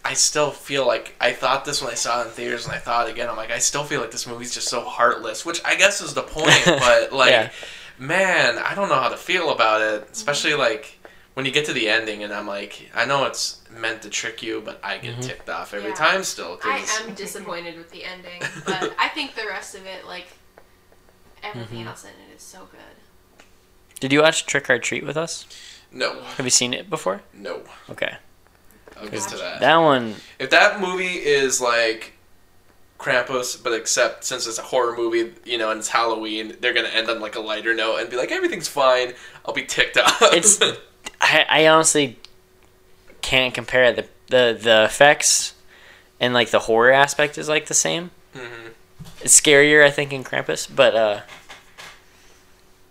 I 0.04 0.14
still 0.14 0.52
feel 0.52 0.86
like 0.86 1.14
I 1.20 1.32
thought 1.32 1.64
this 1.64 1.82
when 1.82 1.90
I 1.90 1.94
saw 1.96 2.22
it 2.22 2.26
in 2.26 2.30
theaters, 2.30 2.64
and 2.64 2.74
I 2.74 2.78
thought 2.78 3.08
it 3.08 3.12
again. 3.12 3.28
I'm 3.28 3.36
like, 3.36 3.50
I 3.50 3.58
still 3.58 3.84
feel 3.84 4.00
like 4.00 4.12
this 4.12 4.26
movie's 4.26 4.54
just 4.54 4.68
so 4.68 4.80
heartless, 4.82 5.44
which 5.44 5.60
I 5.64 5.74
guess 5.74 6.00
is 6.00 6.14
the 6.14 6.22
point. 6.22 6.62
But 6.64 7.12
like, 7.12 7.30
Yeah. 7.30 7.50
man, 7.98 8.56
I 8.58 8.74
don't 8.74 8.88
know 8.88 8.94
how 9.00 9.08
to 9.08 9.16
feel 9.16 9.50
about 9.50 9.82
it. 9.82 10.08
Especially 10.12 10.54
like 10.54 10.98
when 11.36 11.44
you 11.44 11.52
get 11.52 11.66
to 11.66 11.74
the 11.74 11.86
ending, 11.86 12.24
and 12.24 12.32
I'm 12.32 12.46
like, 12.46 12.90
I 12.94 13.04
know 13.04 13.26
it's 13.26 13.60
meant 13.70 14.00
to 14.02 14.08
trick 14.08 14.42
you, 14.42 14.62
but 14.64 14.80
I 14.82 14.96
get 14.96 15.16
Mhm. 15.18 15.22
ticked 15.22 15.50
off 15.50 15.74
every 15.74 15.90
Yeah. 15.90 15.94
time 15.96 16.24
still. 16.24 16.56
Cause... 16.56 16.72
I 16.90 17.02
am 17.04 17.14
disappointed 17.14 17.76
with 17.76 17.90
the 17.90 18.04
ending, 18.04 18.40
but 18.64 18.94
I 18.98 19.08
think 19.08 19.34
the 19.34 19.46
rest 19.46 19.74
of 19.74 19.84
it, 19.84 20.06
like 20.06 20.28
everything 21.42 21.84
Mhm. 21.84 21.88
else 21.88 22.04
in 22.04 22.08
it, 22.10 22.34
is 22.34 22.40
so 22.42 22.60
good. 22.72 23.44
Did 24.00 24.14
you 24.14 24.22
watch 24.22 24.46
Trick 24.46 24.70
'r 24.70 24.78
Treat 24.78 25.04
with 25.04 25.18
us? 25.18 25.44
No, 25.92 26.22
Have 26.22 26.46
you 26.46 26.50
seen 26.50 26.72
it 26.72 26.88
before? 26.88 27.20
no. 27.34 27.60
Okay. 27.90 28.16
I'll 28.98 29.06
get 29.08 29.20
to 29.28 29.36
that. 29.36 29.60
That 29.60 29.76
one, 29.76 30.16
If 30.38 30.48
that 30.48 30.80
movie 30.80 31.22
is 31.22 31.60
like 31.60 32.14
Krampus, 32.98 33.62
but 33.62 33.74
except 33.74 34.24
since 34.24 34.46
it's 34.46 34.56
a 34.58 34.62
horror 34.62 34.96
movie, 34.96 35.34
you 35.44 35.58
know, 35.58 35.68
and 35.70 35.80
it's 35.80 35.88
Halloween, 35.90 36.56
they're 36.60 36.72
gonna 36.72 36.88
end 36.88 37.10
on 37.10 37.20
like 37.20 37.36
a 37.36 37.40
lighter 37.40 37.74
note 37.74 37.98
and 37.98 38.08
be 38.08 38.16
like, 38.16 38.32
everything's 38.32 38.68
fine. 38.68 39.12
I'll 39.44 39.52
be 39.52 39.64
ticked 39.66 39.98
off. 39.98 40.16
it's. 40.32 40.58
I, 41.20 41.46
I 41.48 41.66
honestly 41.68 42.18
can't 43.22 43.54
compare 43.54 43.92
the 43.92 44.06
the 44.28 44.58
the 44.60 44.84
effects 44.84 45.54
and 46.20 46.34
like 46.34 46.50
the 46.50 46.60
horror 46.60 46.92
aspect 46.92 47.38
is 47.38 47.48
like 47.48 47.66
the 47.66 47.74
same. 47.74 48.10
Mhm. 48.34 48.72
It's 49.20 49.40
scarier, 49.40 49.84
I 49.84 49.90
think, 49.90 50.12
in 50.12 50.24
Krampus, 50.24 50.68
but 50.74 50.94
uh, 50.94 51.20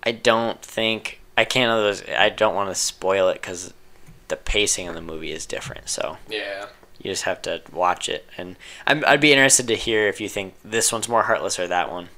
I 0.04 0.12
don't 0.12 0.62
think 0.62 1.20
I 1.38 1.46
can't. 1.46 1.70
Those 1.70 2.04
I 2.10 2.30
don't 2.30 2.56
want 2.56 2.70
to 2.70 2.76
spoil 2.76 3.30
it 3.30 3.36
because 3.36 3.74
the 4.28 4.36
pacing 4.36 4.88
of 4.88 4.96
the 4.96 5.02
movie 5.02 5.32
is 5.32 5.46
different. 5.46 5.90
So 5.90 6.18
yeah. 6.28 6.68
you 7.00 7.12
just 7.12 7.24
have 7.24 7.42
to 7.44 7.62
watch 7.72 8.10
it, 8.10 8.28
and 8.38 8.56
I'm, 8.88 9.04
I'd 9.06 9.22
be 9.22 9.32
interested 9.32 9.68
to 9.68 9.76
hear 9.76 10.08
if 10.08 10.20
you 10.20 10.30
think 10.30 10.56
this 10.64 10.92
one's 10.92 11.08
more 11.10 11.24
heartless 11.24 11.60
or 11.60 11.68
that 11.68 11.92
one. 11.92 12.10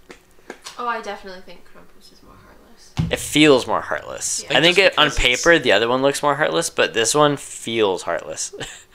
Oh, 0.80 0.88
I 0.88 1.02
definitely 1.02 1.42
think 1.42 1.62
Krampus 1.66 2.12
is 2.14 2.22
more 2.24 2.36
heartless. 2.46 2.86
It 3.12 3.20
feels 3.20 3.68
more 3.68 3.82
heartless. 3.82 4.44
Yeah. 4.50 4.58
I 4.58 4.62
think 4.62 4.78
it, 4.78 4.98
on 4.98 5.08
because 5.08 5.20
it's- 5.20 5.42
paper 5.44 5.60
the 5.60 5.72
other 5.72 5.88
one 5.88 6.02
looks 6.02 6.22
more 6.22 6.36
heartless, 6.36 6.70
but 6.70 6.94
this 6.94 7.14
one 7.16 7.38
feels 7.38 8.04
heartless. 8.04 8.54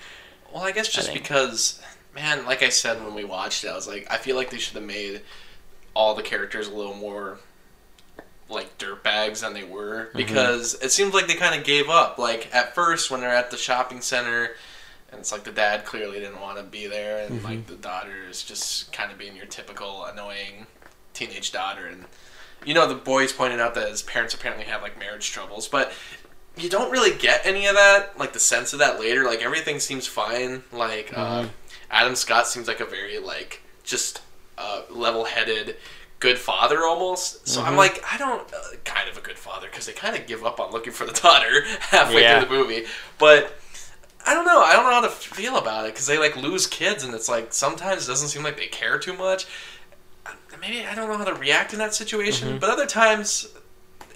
Well, 0.53 0.65
I 0.65 0.73
guess 0.73 0.89
just 0.89 1.09
think. 1.09 1.23
because, 1.23 1.81
man, 2.15 2.45
like 2.45 2.63
I 2.63 2.69
said 2.69 3.03
when 3.03 3.15
we 3.15 3.25
watched 3.25 3.65
it, 3.65 3.69
I 3.69 3.75
was 3.75 3.89
like, 3.89 4.07
I 4.11 4.19
feel 4.19 4.37
like 4.37 4.51
they 4.51 4.59
should 4.59 4.75
have 4.75 4.85
made 4.85 5.23
all 5.95 6.15
the 6.15 6.23
characters 6.23 6.69
a 6.69 6.75
little 6.75 6.95
more 6.95 7.39
like 8.49 8.77
dirtbags 8.77 9.41
than 9.41 9.55
they 9.55 9.65
were 9.65 10.07
mm-hmm. 10.07 10.19
because 10.19 10.75
it 10.83 10.91
seems 10.91 11.15
like 11.15 11.27
they 11.27 11.35
kind 11.35 11.59
of 11.59 11.65
gave 11.65 11.89
up. 11.89 12.19
Like 12.19 12.55
at 12.55 12.75
first 12.75 13.11
when 13.11 13.21
they're 13.21 13.35
at 13.35 13.51
the 13.51 13.57
shopping 13.57 14.03
center, 14.03 14.51
and 15.11 15.21
it's 15.21 15.33
like 15.33 15.45
the 15.45 15.53
dad 15.53 15.85
clearly 15.85 16.19
didn't 16.21 16.41
want 16.41 16.59
to 16.59 16.65
be 16.65 16.87
there, 16.87 17.25
and 17.25 17.43
like 17.43 17.61
mm-hmm. 17.61 17.73
the 17.73 17.79
daughter 17.79 18.25
is 18.29 18.43
just 18.43 18.93
kind 18.93 19.11
of 19.11 19.19
being 19.19 19.35
your 19.37 19.47
typical 19.47 20.05
annoying 20.05 20.67
teenage 21.15 21.51
daughter, 21.51 21.87
and 21.87 22.05
you 22.65 22.75
know 22.75 22.87
the 22.87 22.95
boys 22.95 23.33
pointed 23.33 23.61
out 23.61 23.75
that 23.75 23.89
his 23.89 24.03
parents 24.03 24.35
apparently 24.35 24.67
have 24.67 24.83
like 24.83 24.99
marriage 24.99 25.31
troubles, 25.31 25.69
but 25.69 25.93
you 26.57 26.69
don't 26.69 26.91
really 26.91 27.17
get 27.17 27.45
any 27.47 27.67
of 27.67 27.75
that, 27.75 28.19
like 28.19 28.33
the 28.33 28.41
sense 28.41 28.73
of 28.73 28.79
that 28.81 29.01
later. 29.01 29.25
Like 29.25 29.43
everything 29.43 29.81
seems 29.81 30.07
fine. 30.07 30.63
Like 30.73 31.13
uh, 31.17 31.47
Adam 31.91 32.15
Scott 32.15 32.47
seems 32.47 32.69
like 32.69 32.81
a 32.81 32.85
very 32.85 33.19
like 33.19 33.63
just 33.85 34.21
uh, 34.59 34.83
level-headed, 34.91 35.77
good 36.21 36.39
father 36.39 36.81
almost. 36.85 37.49
So 37.49 37.63
I'm 37.63 37.77
like, 37.77 38.05
I 38.11 38.17
don't 38.19 38.53
uh, 38.53 38.77
kind 38.85 39.09
of 39.09 39.17
a 39.17 39.21
good 39.23 39.39
father 39.39 39.67
because 39.69 39.87
they 39.87 39.93
kind 39.93 40.15
of 40.17 40.27
give 40.27 40.45
up 40.45 40.61
on 40.61 40.73
looking 40.73 40.93
for 40.93 41.05
the 41.07 41.13
daughter 41.23 41.63
halfway 41.81 42.23
Yeah. 42.23 42.41
through 42.45 42.49
the 42.59 42.63
movie. 42.63 42.85
But 43.19 43.59
I 44.27 44.35
don't 44.35 44.47
know. 44.47 44.61
I 44.63 44.73
don't 44.75 44.85
know 44.85 44.91
how 44.93 45.01
to 45.01 45.09
feel 45.09 45.57
about 45.57 45.87
it 45.87 45.95
because 45.95 46.07
they 46.07 46.19
like 46.19 46.37
lose 46.37 46.67
kids, 46.67 47.03
and 47.03 47.13
it's 47.15 47.29
like 47.29 47.53
sometimes 47.53 48.05
it 48.05 48.09
doesn't 48.09 48.29
seem 48.29 48.43
like 48.45 48.57
they 48.57 48.67
care 48.69 48.99
too 48.99 49.15
much. 49.15 49.47
Maybe 50.63 50.87
I 50.87 50.95
don't 50.95 51.09
know 51.09 51.19
how 51.19 51.25
to 51.25 51.35
react 51.35 51.73
in 51.73 51.81
that 51.81 51.93
situation, 51.93 52.49
mm-hmm. 52.49 52.59
but 52.59 52.71
other 52.71 52.87
times 52.87 53.49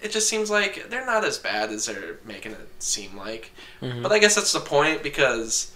it 0.00 0.12
just 0.12 0.28
seems 0.28 0.48
like 0.48 0.88
they're 0.88 1.04
not 1.04 1.24
as 1.24 1.38
bad 1.38 1.70
as 1.70 1.86
they're 1.86 2.18
making 2.24 2.52
it 2.52 2.68
seem 2.78 3.16
like. 3.16 3.50
Mm-hmm. 3.82 4.02
But 4.02 4.12
I 4.12 4.20
guess 4.20 4.36
that's 4.36 4.52
the 4.52 4.60
point 4.60 5.02
because 5.02 5.72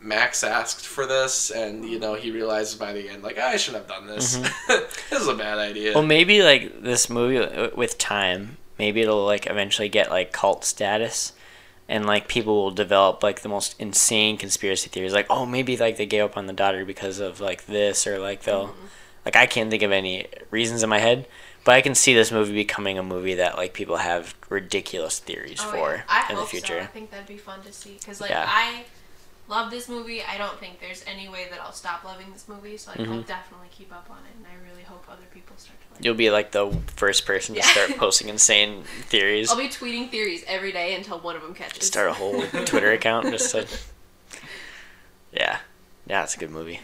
Max 0.00 0.42
asked 0.42 0.86
for 0.86 1.06
this, 1.06 1.50
and 1.50 1.84
you 1.84 1.98
know 1.98 2.14
he 2.14 2.30
realizes 2.30 2.76
by 2.76 2.94
the 2.94 3.10
end, 3.10 3.22
like 3.22 3.38
I 3.38 3.56
shouldn't 3.56 3.84
have 3.84 3.94
done 3.94 4.06
this. 4.06 4.38
Mm-hmm. 4.38 4.94
this 5.10 5.20
is 5.20 5.28
a 5.28 5.34
bad 5.34 5.58
idea. 5.58 5.92
well, 5.92 6.02
maybe 6.02 6.42
like 6.42 6.82
this 6.82 7.10
movie 7.10 7.38
uh, 7.38 7.68
with 7.76 7.98
time, 7.98 8.56
maybe 8.78 9.02
it'll 9.02 9.26
like 9.26 9.46
eventually 9.46 9.90
get 9.90 10.10
like 10.10 10.32
cult 10.32 10.64
status. 10.64 11.34
And 11.88 12.06
like 12.06 12.28
people 12.28 12.54
will 12.54 12.70
develop 12.70 13.24
like 13.24 13.40
the 13.40 13.48
most 13.48 13.74
insane 13.80 14.36
conspiracy 14.36 14.88
theories, 14.88 15.12
like 15.12 15.26
oh 15.28 15.44
maybe 15.44 15.76
like 15.76 15.96
they 15.96 16.06
gave 16.06 16.22
up 16.22 16.36
on 16.36 16.46
the 16.46 16.52
daughter 16.52 16.84
because 16.84 17.18
of 17.18 17.40
like 17.40 17.66
this, 17.66 18.06
or 18.06 18.20
like 18.20 18.44
they'll, 18.44 18.76
like 19.24 19.36
I 19.36 19.46
can't 19.46 19.70
think 19.70 19.82
of 19.82 19.92
any 19.92 20.26
reasons 20.50 20.82
in 20.82 20.88
my 20.88 20.98
head, 20.98 21.26
but 21.64 21.74
I 21.74 21.80
can 21.80 21.94
see 21.94 22.14
this 22.14 22.30
movie 22.32 22.54
becoming 22.54 22.98
a 22.98 23.02
movie 23.02 23.34
that 23.34 23.56
like 23.56 23.74
people 23.74 23.96
have 23.96 24.34
ridiculous 24.48 25.18
theories 25.18 25.60
Oh, 25.62 25.70
for 25.70 26.04
yeah. 26.08 26.30
In 26.30 26.36
the 26.36 26.46
future. 26.46 26.78
So. 26.78 26.84
I 26.84 26.86
think 26.86 27.10
that'd 27.10 27.26
be 27.26 27.36
fun 27.36 27.62
to 27.62 27.72
see 27.72 27.96
because 27.98 28.20
like 28.20 28.30
Yeah. 28.30 28.46
I 28.48 28.84
love 29.48 29.70
this 29.70 29.88
movie. 29.88 30.22
I 30.22 30.38
don't 30.38 30.58
think 30.60 30.80
there's 30.80 31.04
any 31.06 31.28
way 31.28 31.46
that 31.50 31.60
I'll 31.60 31.72
stop 31.72 32.04
loving 32.04 32.32
this 32.32 32.46
movie. 32.48 32.76
So 32.76 32.92
like, 32.92 33.00
Mm-hmm. 33.00 33.12
I'll 33.12 33.22
definitely 33.22 33.68
keep 33.70 33.92
up 33.92 34.06
on 34.10 34.18
it, 34.18 34.36
and 34.36 34.46
I 34.46 34.70
really 34.70 34.84
hope 34.84 35.04
other 35.10 35.26
people 35.34 35.56
start 35.58 35.76
to 35.80 35.94
like. 35.96 36.04
You'll 36.04 36.14
be 36.14 36.30
like 36.30 36.52
the 36.52 36.72
first 36.96 37.26
person 37.26 37.54
to 37.56 37.60
Yeah. 37.60 37.66
start 37.66 37.90
posting 37.98 38.28
insane 38.28 38.84
theories. 39.08 39.50
I'll 39.50 39.56
be 39.58 39.68
tweeting 39.68 40.08
theories 40.10 40.44
every 40.46 40.72
day 40.72 40.94
until 40.94 41.18
one 41.18 41.36
of 41.36 41.42
them 41.42 41.52
catches. 41.54 41.86
Start 41.86 42.08
a 42.10 42.12
whole 42.14 42.42
Twitter 42.64 42.92
account 42.92 43.26
just 43.30 43.50
to. 43.50 43.66
Yeah, 45.32 45.58
yeah, 46.08 46.24
it's 46.24 46.34
a 46.34 46.38
good 46.38 46.50
movie. 46.50 46.80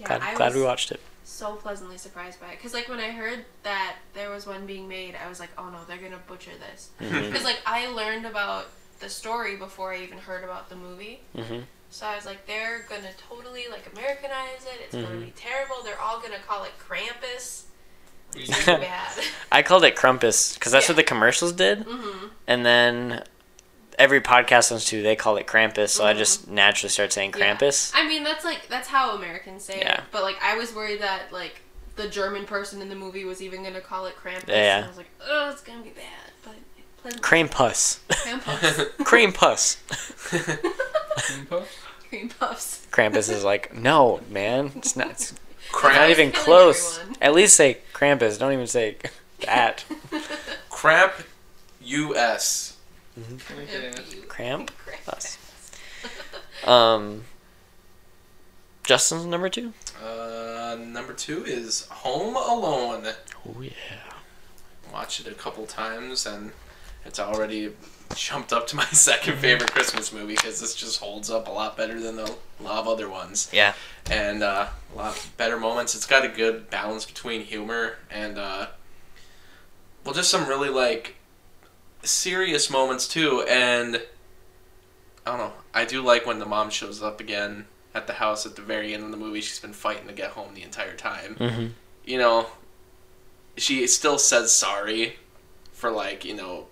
Yeah, 0.00 0.06
Glad, 0.06 0.22
I 0.22 0.34
glad 0.34 0.54
we 0.54 0.62
watched 0.62 0.90
it. 0.92 1.00
so 1.24 1.54
pleasantly 1.56 1.98
surprised 1.98 2.40
by 2.40 2.48
it 2.48 2.56
because 2.56 2.72
like 2.74 2.88
when 2.88 3.00
I 3.00 3.10
heard 3.10 3.44
that 3.64 3.96
there 4.14 4.30
was 4.30 4.46
one 4.46 4.66
being 4.66 4.88
made, 4.88 5.14
I 5.22 5.28
was 5.28 5.40
like, 5.40 5.50
oh 5.58 5.68
no, 5.70 5.78
they're 5.86 5.96
gonna 5.98 6.20
butcher 6.26 6.52
this. 6.58 6.90
Mm-hmm. 7.00 7.26
Because 7.30 7.44
like 7.44 7.60
I 7.66 7.88
learned 7.88 8.26
about 8.26 8.66
the 9.00 9.08
story 9.08 9.56
before 9.56 9.92
I 9.92 10.02
even 10.02 10.18
heard 10.18 10.44
about 10.44 10.68
the 10.70 10.76
movie. 10.76 11.20
Mhm. 11.36 11.64
So 11.90 12.06
I 12.06 12.16
was 12.16 12.26
like, 12.26 12.46
they're 12.46 12.84
gonna 12.88 13.12
totally 13.28 13.64
like 13.70 13.90
Americanize 13.92 14.64
it. 14.64 14.80
It's 14.84 14.94
Mm-hmm. 14.94 15.06
gonna 15.06 15.24
be 15.26 15.32
terrible. 15.36 15.76
They're 15.84 16.00
all 16.00 16.20
gonna 16.20 16.38
call 16.46 16.64
it 16.64 16.72
Krampus. 16.78 17.64
It's 18.36 18.66
gonna 18.66 18.78
be 18.78 18.84
bad. 18.84 19.12
I 19.50 19.62
called 19.62 19.84
it 19.84 19.96
Crumpus 19.96 20.54
because 20.54 20.70
that's 20.72 20.86
Yeah. 20.86 20.92
what 20.92 20.96
the 20.96 21.02
commercials 21.02 21.52
did, 21.52 21.84
hmm 21.88 22.26
and 22.46 22.64
then 22.64 23.24
every 23.98 24.20
podcast 24.20 24.70
I 24.70 24.76
listen 24.76 24.98
to 24.98 25.02
they 25.02 25.16
call 25.16 25.36
it 25.36 25.46
Krampus, 25.46 25.90
so 25.90 26.04
I 26.04 26.10
mm-hmm. 26.10 26.18
just 26.18 26.48
naturally 26.48 26.90
start 26.90 27.12
saying 27.12 27.34
Yeah. 27.36 27.56
Krampus. 27.56 27.92
I 27.94 28.06
mean, 28.06 28.24
that's 28.24 28.44
like 28.44 28.68
that's 28.68 28.88
how 28.88 29.16
Americans 29.16 29.64
say 29.64 29.80
Yeah. 29.80 29.98
it. 29.98 30.04
But 30.12 30.22
like, 30.22 30.36
I 30.42 30.56
was 30.56 30.74
worried 30.74 31.00
that 31.02 31.32
like 31.32 31.60
the 31.96 32.08
German 32.08 32.44
person 32.44 32.80
in 32.80 32.88
the 32.88 32.94
movie 32.94 33.24
was 33.24 33.42
even 33.42 33.62
gonna 33.62 33.80
call 33.80 34.06
it 34.06 34.14
Krampus. 34.16 34.48
Yeah. 34.48 34.76
And 34.76 34.84
I 34.84 34.88
was 34.88 34.96
like, 34.96 35.10
oh, 35.26 35.50
it's 35.50 35.60
gonna 35.60 35.82
be 35.82 35.90
bad. 35.90 36.32
But 36.44 36.54
pleasant 37.02 37.22
Krampus. 37.22 37.98
Krampus. 38.08 39.76
Krampus. 41.18 41.66
Cream 42.08 42.28
puffs. 42.30 42.86
Krampus 42.90 43.30
is 43.30 43.44
like, 43.44 43.74
no, 43.74 44.20
man, 44.30 44.72
it's 44.76 44.96
not. 44.96 45.10
It's 45.10 45.34
Cramp, 45.70 45.96
not 45.98 46.10
even 46.10 46.32
close. 46.32 46.98
everyone. 46.98 47.16
At 47.20 47.34
least 47.34 47.54
say 47.54 47.78
Krampus. 47.92 48.38
Don't 48.38 48.52
even 48.52 48.66
say 48.66 48.96
that. 49.44 49.84
Cramp, 50.70 51.12
U.S. 51.82 52.77
Cramp. 54.28 54.70
Krampus. 55.06 55.38
Um. 56.66 57.24
Justin's 58.84 59.26
number 59.26 59.48
two. 59.50 59.74
Uh, 60.02 60.76
number 60.80 61.12
two 61.12 61.44
is 61.44 61.86
Home 61.90 62.36
Alone. 62.36 63.06
Oh 63.46 63.60
yeah. 63.60 63.70
Watched 64.92 65.26
it 65.26 65.30
a 65.30 65.34
couple 65.34 65.66
times, 65.66 66.24
and 66.24 66.52
it's 67.04 67.20
already 67.20 67.72
jumped 68.14 68.52
up 68.54 68.66
to 68.68 68.76
my 68.76 68.84
second 68.92 69.36
favorite 69.38 69.70
Christmas 69.72 70.10
movie 70.10 70.34
because 70.34 70.60
this 70.60 70.74
just 70.74 71.00
holds 71.00 71.30
up 71.30 71.46
a 71.48 71.50
lot 71.50 71.76
better 71.76 72.00
than 72.00 72.18
a 72.18 72.24
lot 72.62 72.78
of 72.78 72.88
other 72.88 73.10
ones. 73.10 73.50
Yeah. 73.52 73.74
and 74.10 74.42
uh, 74.42 74.68
a 74.94 74.96
lot 74.96 75.28
better 75.36 75.58
moments. 75.58 75.94
It's 75.94 76.06
got 76.06 76.24
a 76.24 76.28
good 76.28 76.70
balance 76.70 77.04
between 77.04 77.42
humor 77.42 77.96
and 78.10 78.38
uh, 78.38 78.68
well, 80.02 80.14
just 80.14 80.30
some 80.30 80.48
really 80.48 80.70
like 80.70 81.16
serious 82.02 82.70
moments 82.70 83.06
too. 83.08 83.44
And 83.48 84.02
I 85.26 85.30
don't 85.30 85.38
know. 85.38 85.52
I 85.74 85.84
do 85.84 86.02
like 86.02 86.26
when 86.26 86.38
the 86.38 86.46
mom 86.46 86.70
shows 86.70 87.02
up 87.02 87.20
again 87.20 87.66
at 87.94 88.06
the 88.06 88.14
house 88.14 88.46
at 88.46 88.56
the 88.56 88.62
very 88.62 88.94
end 88.94 89.04
of 89.04 89.10
the 89.10 89.16
movie. 89.16 89.40
She's 89.40 89.58
been 89.58 89.72
fighting 89.72 90.06
to 90.06 90.12
get 90.12 90.30
home 90.30 90.54
the 90.54 90.62
entire 90.62 90.94
time. 90.94 91.36
Mm-hmm. 91.38 91.66
You 92.04 92.18
know, 92.18 92.46
she 93.56 93.86
still 93.86 94.18
says 94.18 94.54
sorry 94.54 95.16
for 95.72 95.90
like 95.90 96.24
you 96.24 96.34
know, 96.34 96.66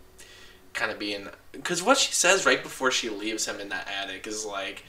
kind 0.72 0.90
of 0.90 0.98
being 0.98 1.28
because 1.52 1.82
what 1.82 1.98
she 1.98 2.12
says 2.12 2.46
right 2.46 2.62
before 2.62 2.90
she 2.90 3.10
leaves 3.10 3.46
him 3.46 3.60
in 3.60 3.68
that 3.70 3.88
attic 3.88 4.26
is 4.26 4.44
like. 4.44 4.84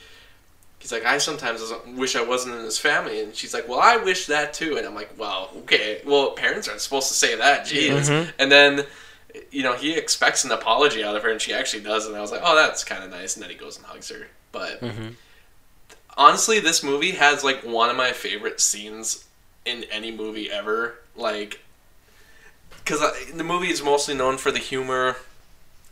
He's 0.79 0.91
like, 0.91 1.05
I 1.05 1.17
sometimes 1.17 1.59
wish 1.95 2.15
I 2.15 2.21
wasn't 2.23 2.53
in 2.53 2.63
his 2.63 2.77
family, 2.77 3.19
and 3.19 3.35
she's 3.35 3.51
like, 3.51 3.67
Well, 3.67 3.79
I 3.79 3.97
wish 3.97 4.27
that 4.27 4.53
too, 4.53 4.77
and 4.77 4.85
I'm 4.85 4.93
like, 4.93 5.09
Well, 5.17 5.49
okay, 5.61 6.01
well, 6.05 6.31
parents 6.31 6.67
aren't 6.67 6.81
supposed 6.81 7.07
to 7.07 7.15
say 7.15 7.35
that, 7.35 7.65
jeez. 7.65 8.07
Mhm. 8.07 8.31
And 8.37 8.51
then, 8.51 8.85
you 9.51 9.63
know, 9.63 9.73
he 9.73 9.93
expects 9.93 10.43
an 10.43 10.51
apology 10.51 11.03
out 11.03 11.15
of 11.15 11.23
her, 11.23 11.29
and 11.29 11.41
she 11.41 11.53
actually 11.53 11.83
does, 11.83 12.05
and 12.07 12.15
I 12.15 12.21
was 12.21 12.31
like, 12.31 12.41
Oh, 12.43 12.55
that's 12.55 12.83
kind 12.83 13.03
of 13.03 13.09
nice. 13.09 13.35
And 13.35 13.43
then 13.43 13.49
he 13.49 13.55
goes 13.55 13.77
and 13.77 13.85
hugs 13.85 14.09
her. 14.09 14.27
But 14.51 14.81
Mhm. 14.81 15.15
honestly, 16.17 16.59
this 16.59 16.83
movie 16.83 17.11
has 17.11 17.43
like 17.43 17.63
one 17.63 17.89
of 17.89 17.95
my 17.95 18.11
favorite 18.11 18.59
scenes 18.59 19.25
in 19.65 19.83
any 19.85 20.11
movie 20.11 20.49
ever. 20.51 20.95
Like, 21.15 21.61
because 22.83 23.01
the 23.33 23.43
movie 23.43 23.69
is 23.69 23.83
mostly 23.83 24.13
known 24.13 24.37
for 24.37 24.51
the 24.51 24.59
humor 24.59 25.17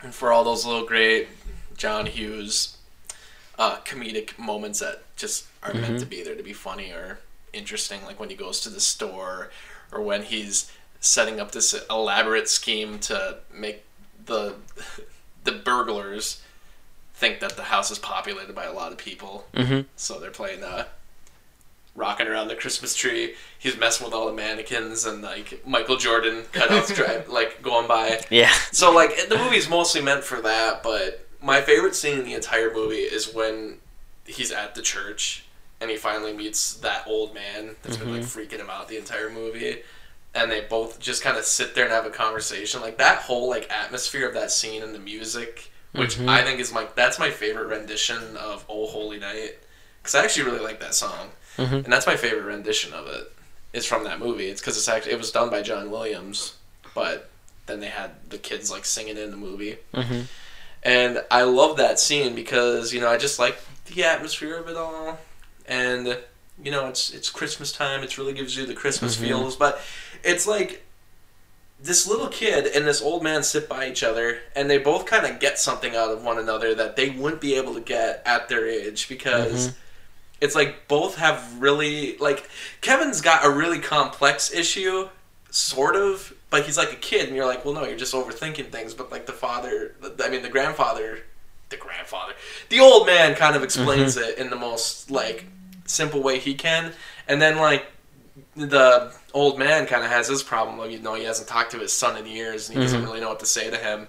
and 0.02 0.14
for 0.14 0.32
all 0.32 0.44
those 0.44 0.64
little 0.64 0.86
great 0.86 1.28
John 1.76 2.06
Hughes 2.06 2.76
uh, 3.58 3.78
comedic 3.84 4.38
moments 4.38 4.80
that 4.80 5.02
just 5.16 5.46
are 5.62 5.74
meant 5.74 5.98
to 6.00 6.06
be 6.06 6.22
there 6.22 6.34
to 6.34 6.42
be 6.42 6.52
funny 6.52 6.90
or 6.90 7.18
interesting, 7.52 8.04
like 8.04 8.20
when 8.20 8.30
he 8.30 8.36
goes 8.36 8.60
to 8.60 8.70
the 8.70 8.80
store 8.80 9.50
or 9.92 10.00
when 10.02 10.22
he's 10.22 10.70
setting 11.06 11.40
up 11.40 11.52
this 11.52 11.74
elaborate 11.88 12.48
scheme 12.48 12.98
to 12.98 13.38
make 13.54 13.84
the 14.24 14.54
the 15.44 15.52
burglars 15.52 16.42
think 17.14 17.40
that 17.40 17.56
the 17.56 17.64
house 17.64 17.90
is 17.90 17.98
populated 17.98 18.54
by 18.54 18.64
a 18.64 18.72
lot 18.72 18.92
of 18.92 18.98
people. 18.98 19.46
Mm-hmm. 19.54 19.82
So 19.96 20.18
they're 20.18 20.30
playing 20.30 20.62
uh 20.62 20.84
rocking 21.94 22.26
around 22.26 22.48
the 22.48 22.54
Christmas 22.54 22.94
tree. 22.94 23.34
He's 23.58 23.78
messing 23.78 24.04
with 24.04 24.12
all 24.12 24.26
the 24.26 24.34
mannequins 24.34 25.06
and 25.06 25.22
like 25.22 25.66
Michael 25.66 25.96
Jordan 25.96 26.42
cutouts 26.52 26.94
drive 26.94 27.28
like 27.28 27.62
going 27.62 27.88
by. 27.88 28.20
Yeah. 28.30 28.52
So 28.72 28.92
like 28.92 29.28
the 29.28 29.38
movie's 29.38 29.68
mostly 29.68 30.02
meant 30.02 30.24
for 30.24 30.40
that, 30.42 30.82
but 30.82 31.26
my 31.40 31.60
favorite 31.60 31.94
scene 31.94 32.18
in 32.18 32.24
the 32.24 32.34
entire 32.34 32.72
movie 32.72 32.96
is 32.96 33.32
when 33.32 33.78
he's 34.24 34.50
at 34.50 34.74
the 34.74 34.82
church 34.82 35.44
and 35.80 35.90
he 35.90 35.96
finally 35.96 36.32
meets 36.32 36.74
that 36.74 37.06
old 37.06 37.34
man 37.34 37.76
that's 37.82 37.96
been 37.96 38.10
like 38.10 38.22
freaking 38.22 38.58
him 38.58 38.70
out 38.70 38.88
the 38.88 38.98
entire 38.98 39.30
movie. 39.30 39.82
And 40.36 40.50
they 40.50 40.60
both 40.60 41.00
just 41.00 41.22
kind 41.22 41.36
of 41.36 41.44
sit 41.44 41.74
there 41.74 41.84
and 41.84 41.92
have 41.92 42.06
a 42.06 42.10
conversation. 42.10 42.80
Like 42.80 42.98
that 42.98 43.22
whole 43.22 43.48
like 43.48 43.70
atmosphere 43.70 44.28
of 44.28 44.34
that 44.34 44.50
scene 44.50 44.82
and 44.82 44.94
the 44.94 44.98
music, 44.98 45.70
which 45.92 46.16
mm-hmm. 46.16 46.28
I 46.28 46.42
think 46.42 46.60
is 46.60 46.72
my 46.72 46.86
that's 46.94 47.18
my 47.18 47.30
favorite 47.30 47.68
rendition 47.68 48.36
of 48.36 48.64
"Oh 48.68 48.86
Holy 48.86 49.18
Night" 49.18 49.58
because 50.02 50.14
I 50.14 50.24
actually 50.24 50.44
really 50.44 50.62
like 50.62 50.80
that 50.80 50.94
song, 50.94 51.30
mm-hmm. 51.56 51.74
and 51.74 51.86
that's 51.86 52.06
my 52.06 52.16
favorite 52.16 52.44
rendition 52.44 52.92
of 52.92 53.06
it. 53.06 53.12
it. 53.14 53.32
Is 53.72 53.86
from 53.86 54.04
that 54.04 54.20
movie. 54.20 54.46
It's 54.46 54.60
because 54.60 54.76
it's 54.76 54.88
actually 54.88 55.12
it 55.12 55.18
was 55.18 55.30
done 55.30 55.50
by 55.50 55.62
John 55.62 55.90
Williams, 55.90 56.56
but 56.94 57.28
then 57.66 57.80
they 57.80 57.88
had 57.88 58.12
the 58.30 58.38
kids 58.38 58.70
like 58.70 58.84
singing 58.84 59.16
in 59.16 59.30
the 59.30 59.36
movie. 59.36 59.76
Mm-hmm. 59.92 60.22
And 60.82 61.22
I 61.30 61.42
love 61.42 61.76
that 61.78 61.98
scene 61.98 62.34
because 62.34 62.92
you 62.92 63.00
know 63.00 63.08
I 63.08 63.18
just 63.18 63.38
like 63.38 63.58
the 63.86 64.04
atmosphere 64.04 64.56
of 64.56 64.68
it 64.68 64.76
all, 64.76 65.18
and 65.66 66.18
you 66.62 66.70
know 66.70 66.86
it's 66.86 67.10
it's 67.10 67.28
Christmas 67.28 67.72
time. 67.72 68.02
It 68.02 68.16
really 68.18 68.32
gives 68.32 68.56
you 68.56 68.66
the 68.66 68.74
Christmas 68.74 69.16
mm-hmm. 69.16 69.26
feels, 69.26 69.56
but 69.56 69.80
it's 70.26 70.46
like 70.46 70.84
this 71.80 72.06
little 72.06 72.28
kid 72.28 72.66
and 72.66 72.86
this 72.86 73.00
old 73.00 73.22
man 73.22 73.42
sit 73.42 73.68
by 73.68 73.88
each 73.88 74.02
other, 74.02 74.38
and 74.54 74.68
they 74.68 74.78
both 74.78 75.06
kind 75.06 75.24
of 75.24 75.40
get 75.40 75.58
something 75.58 75.94
out 75.94 76.10
of 76.10 76.24
one 76.24 76.38
another 76.38 76.74
that 76.74 76.96
they 76.96 77.10
wouldn't 77.10 77.40
be 77.40 77.54
able 77.54 77.74
to 77.74 77.80
get 77.80 78.22
at 78.26 78.48
their 78.48 78.66
age 78.66 79.08
because. 79.08 79.68
Mm-hmm. 79.68 79.80
It's 80.38 80.54
like 80.54 80.86
both 80.86 81.16
have 81.16 81.62
really 81.62 82.18
like 82.18 82.46
Kevin's 82.82 83.22
got 83.22 83.46
a 83.46 83.48
really 83.48 83.78
complex 83.78 84.52
issue, 84.52 85.08
sort 85.50 85.96
of, 85.96 86.34
but 86.50 86.66
he's 86.66 86.76
like 86.76 86.92
a 86.92 86.96
kid, 86.96 87.26
and 87.26 87.34
you're 87.34 87.46
like, 87.46 87.64
well, 87.64 87.72
no, 87.72 87.86
you're 87.86 87.96
just 87.96 88.12
overthinking 88.12 88.70
things. 88.70 88.92
But 88.92 89.10
like 89.10 89.24
the 89.24 89.32
father, 89.32 89.94
I 90.22 90.28
mean, 90.28 90.42
the 90.42 90.50
grandfather, 90.50 91.20
the 91.70 91.78
grandfather, 91.78 92.34
the 92.68 92.80
old 92.80 93.06
man 93.06 93.34
kind 93.34 93.56
of 93.56 93.62
explains 93.62 94.16
mm-hmm. 94.16 94.28
it 94.28 94.38
in 94.38 94.50
the 94.50 94.56
most 94.56 95.10
like 95.10 95.46
simple 95.86 96.22
way 96.22 96.38
he 96.38 96.54
can, 96.54 96.92
and 97.26 97.40
then 97.40 97.56
like 97.56 97.86
the 98.54 99.12
old 99.32 99.58
man 99.58 99.86
kind 99.86 100.04
of 100.04 100.10
has 100.10 100.28
his 100.28 100.42
problem 100.42 100.78
of 100.80 100.90
you 100.90 100.98
know 100.98 101.14
he 101.14 101.24
hasn't 101.24 101.48
talked 101.48 101.70
to 101.72 101.78
his 101.78 101.92
son 101.92 102.16
in 102.16 102.26
years 102.26 102.68
and 102.68 102.78
he 102.78 102.84
doesn't 102.84 103.00
mm-hmm. 103.00 103.08
really 103.08 103.20
know 103.20 103.28
what 103.28 103.40
to 103.40 103.46
say 103.46 103.70
to 103.70 103.76
him, 103.76 104.08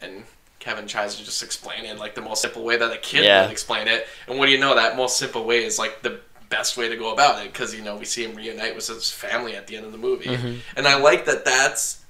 and 0.00 0.24
Kevin 0.58 0.86
tries 0.86 1.16
to 1.16 1.24
just 1.24 1.42
explain 1.42 1.84
it 1.84 1.90
in 1.90 1.98
like 1.98 2.14
the 2.14 2.20
most 2.20 2.42
simple 2.42 2.62
way 2.62 2.76
that 2.76 2.92
a 2.92 2.98
kid 2.98 3.24
Yeah. 3.24 3.42
would 3.42 3.50
explain 3.50 3.88
it, 3.88 4.06
and 4.26 4.38
what 4.38 4.46
do 4.46 4.52
you 4.52 4.58
know? 4.58 4.74
That 4.74 4.96
most 4.96 5.18
simple 5.18 5.44
way 5.44 5.64
is 5.64 5.78
like 5.78 6.02
the 6.02 6.20
best 6.48 6.76
way 6.76 6.88
to 6.88 6.96
go 6.96 7.12
about 7.12 7.44
it 7.44 7.52
because 7.52 7.74
you 7.74 7.82
know 7.82 7.96
we 7.96 8.04
see 8.04 8.24
him 8.24 8.34
reunite 8.34 8.74
with 8.74 8.86
his 8.86 9.10
family 9.10 9.54
at 9.54 9.66
the 9.66 9.76
end 9.76 9.86
of 9.86 9.92
the 9.92 9.98
movie, 9.98 10.26
mm-hmm. 10.26 10.58
and 10.76 10.86
I 10.86 10.98
like 10.98 11.26
that 11.26 11.44
that's 11.44 12.02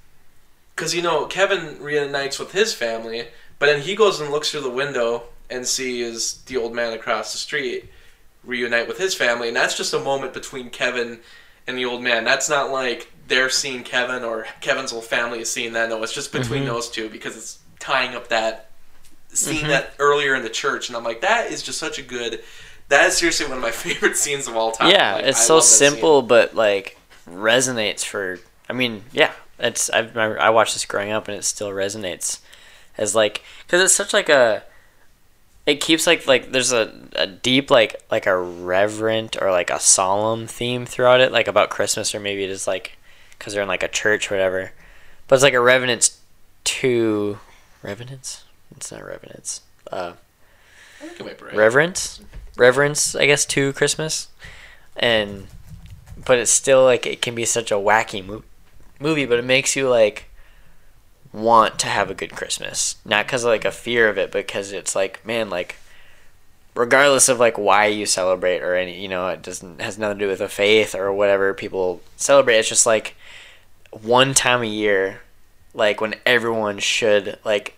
because 0.74 0.94
you 0.94 1.02
know 1.02 1.26
Kevin 1.26 1.80
reunites 1.80 2.38
with 2.38 2.52
his 2.52 2.74
family, 2.74 3.28
but 3.58 3.66
then 3.66 3.82
he 3.82 3.94
goes 3.94 4.20
and 4.20 4.30
looks 4.30 4.50
through 4.50 4.62
the 4.62 4.70
window 4.70 5.24
and 5.48 5.66
sees 5.66 6.42
the 6.46 6.56
old 6.56 6.74
man 6.74 6.92
across 6.92 7.32
the 7.32 7.38
street 7.38 7.90
reunite 8.44 8.88
with 8.88 8.98
his 8.98 9.14
family, 9.14 9.48
and 9.48 9.56
that's 9.56 9.76
just 9.76 9.92
a 9.92 9.98
moment 9.98 10.32
between 10.32 10.70
Kevin 10.70 11.20
and 11.70 11.78
the 11.78 11.86
old 11.86 12.02
man. 12.02 12.24
That's 12.24 12.50
not 12.50 12.70
like 12.70 13.10
they're 13.28 13.48
seeing 13.48 13.82
Kevin 13.82 14.22
or 14.22 14.46
Kevin's 14.60 14.90
whole 14.90 15.00
family 15.00 15.40
is 15.40 15.50
seeing 15.50 15.72
that. 15.72 15.88
No, 15.88 16.02
it's 16.02 16.12
just 16.12 16.32
between 16.32 16.64
mm-hmm. 16.64 16.72
those 16.72 16.90
two 16.90 17.08
because 17.08 17.36
it's 17.36 17.58
tying 17.78 18.14
up 18.14 18.28
that 18.28 18.70
scene 19.28 19.60
mm-hmm. 19.60 19.68
that 19.68 19.94
earlier 19.98 20.34
in 20.34 20.42
the 20.42 20.50
church, 20.50 20.88
and 20.88 20.96
I'm 20.96 21.04
like, 21.04 21.22
that 21.22 21.50
is 21.50 21.62
just 21.62 21.78
such 21.78 21.98
a 21.98 22.02
good. 22.02 22.42
That 22.88 23.06
is 23.06 23.18
seriously 23.18 23.46
one 23.46 23.56
of 23.56 23.62
my 23.62 23.70
favorite 23.70 24.16
scenes 24.16 24.48
of 24.48 24.56
all 24.56 24.72
time. 24.72 24.90
Yeah, 24.90 25.14
Like, 25.14 25.24
it's 25.24 25.38
I 25.38 25.42
so 25.42 25.56
that 25.56 25.62
scene. 25.62 25.90
simple, 25.90 26.22
but 26.22 26.54
like 26.54 26.98
resonates 27.26 28.04
for. 28.04 28.38
I 28.68 28.72
mean, 28.72 29.04
yeah, 29.12 29.32
it's. 29.58 29.88
I 29.90 30.00
remember 30.00 30.38
I 30.40 30.50
watched 30.50 30.74
this 30.74 30.84
growing 30.84 31.12
up, 31.12 31.28
and 31.28 31.36
it 31.36 31.44
still 31.44 31.70
resonates 31.70 32.40
as 32.98 33.14
like 33.14 33.42
because 33.66 33.80
it's 33.80 33.94
such 33.94 34.12
like 34.12 34.28
a. 34.28 34.64
It 35.70 35.80
keeps 35.80 36.06
like 36.06 36.26
like 36.26 36.52
there's 36.52 36.72
a, 36.72 36.92
a 37.14 37.26
deep 37.26 37.70
like 37.70 38.02
like 38.10 38.26
a 38.26 38.36
reverent 38.36 39.40
or 39.40 39.50
like 39.50 39.70
a 39.70 39.80
solemn 39.80 40.46
theme 40.46 40.86
throughout 40.86 41.20
it, 41.20 41.32
like 41.32 41.48
about 41.48 41.70
Christmas, 41.70 42.14
or 42.14 42.20
maybe 42.20 42.44
it 42.44 42.50
is 42.50 42.66
like 42.66 42.98
because 43.38 43.52
they're 43.52 43.62
in 43.62 43.68
like 43.68 43.82
a 43.82 43.88
church 43.88 44.30
or 44.30 44.34
whatever. 44.34 44.72
But 45.28 45.36
it's 45.36 45.42
like 45.42 45.54
a 45.54 45.60
reverence 45.60 46.20
to 46.64 47.38
reverence. 47.82 48.44
It's 48.76 48.92
not 48.92 49.04
reverence. 49.04 49.62
Uh, 49.90 50.12
I 51.00 51.06
think 51.06 51.20
it 51.20 51.24
might 51.24 51.38
be 51.38 51.44
right. 51.46 51.54
reverence 51.56 52.20
reverence 52.56 53.14
i 53.14 53.24
guess 53.26 53.46
to 53.46 53.72
christmas 53.72 54.28
and 54.96 55.46
but 56.26 56.38
it's 56.38 56.50
still 56.50 56.84
like 56.84 57.06
it 57.06 57.22
can 57.22 57.34
be 57.34 57.44
such 57.44 57.70
a 57.70 57.76
wacky 57.76 58.24
mo- 58.24 58.42
movie 58.98 59.24
but 59.24 59.38
it 59.38 59.44
makes 59.44 59.74
you 59.74 59.88
like 59.88 60.29
want 61.32 61.78
to 61.78 61.86
have 61.86 62.10
a 62.10 62.14
good 62.14 62.32
christmas. 62.32 62.96
Not 63.04 63.26
because 63.26 63.44
of 63.44 63.48
like 63.48 63.64
a 63.64 63.70
fear 63.70 64.08
of 64.08 64.18
it 64.18 64.32
but 64.32 64.46
because 64.46 64.72
it's 64.72 64.94
like 64.94 65.24
man 65.24 65.50
like 65.50 65.76
regardless 66.74 67.28
of 67.28 67.38
like 67.38 67.58
why 67.58 67.86
you 67.86 68.06
celebrate 68.06 68.60
or 68.62 68.74
any 68.74 69.00
you 69.00 69.08
know 69.08 69.28
it 69.28 69.42
doesn't 69.42 69.80
has 69.80 69.98
nothing 69.98 70.18
to 70.18 70.24
do 70.24 70.30
with 70.30 70.40
a 70.40 70.48
faith 70.48 70.94
or 70.94 71.12
whatever 71.12 71.54
people 71.54 72.00
celebrate. 72.16 72.58
It's 72.58 72.68
just 72.68 72.86
like 72.86 73.14
one 73.90 74.34
time 74.34 74.62
a 74.62 74.66
year 74.66 75.20
like 75.74 76.00
when 76.00 76.14
everyone 76.26 76.78
should 76.78 77.38
like 77.44 77.76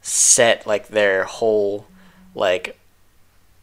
set 0.00 0.66
like 0.66 0.88
their 0.88 1.24
whole 1.24 1.86
like 2.34 2.78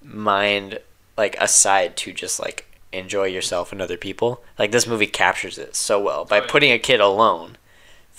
mind 0.04 0.80
like 1.18 1.36
aside 1.40 1.98
to 1.98 2.14
just 2.14 2.40
like 2.40 2.66
enjoy 2.92 3.26
yourself 3.26 3.72
and 3.72 3.82
other 3.82 3.98
people. 3.98 4.44
Like 4.58 4.72
this 4.72 4.88
movie 4.88 5.08
captures 5.08 5.58
it 5.58 5.76
so 5.76 6.02
well 6.02 6.26
by 6.26 6.40
Oh, 6.40 6.48
putting 6.48 6.72
a 6.72 6.80
kid 6.80 7.00
alone 7.00 7.58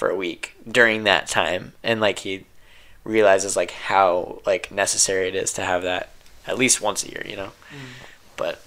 for 0.00 0.08
a 0.08 0.16
week 0.16 0.54
during 0.66 1.04
that 1.04 1.28
time. 1.28 1.74
And 1.82 2.00
like 2.00 2.20
he 2.20 2.46
realizes 3.04 3.54
like 3.54 3.70
how 3.72 4.40
like 4.46 4.72
necessary 4.72 5.28
it 5.28 5.34
is 5.34 5.52
to 5.52 5.62
have 5.62 5.82
that 5.82 6.08
at 6.46 6.56
least 6.56 6.80
once 6.80 7.04
a 7.04 7.10
year 7.10 7.22
you 7.26 7.36
know? 7.36 7.52
But 8.38 8.62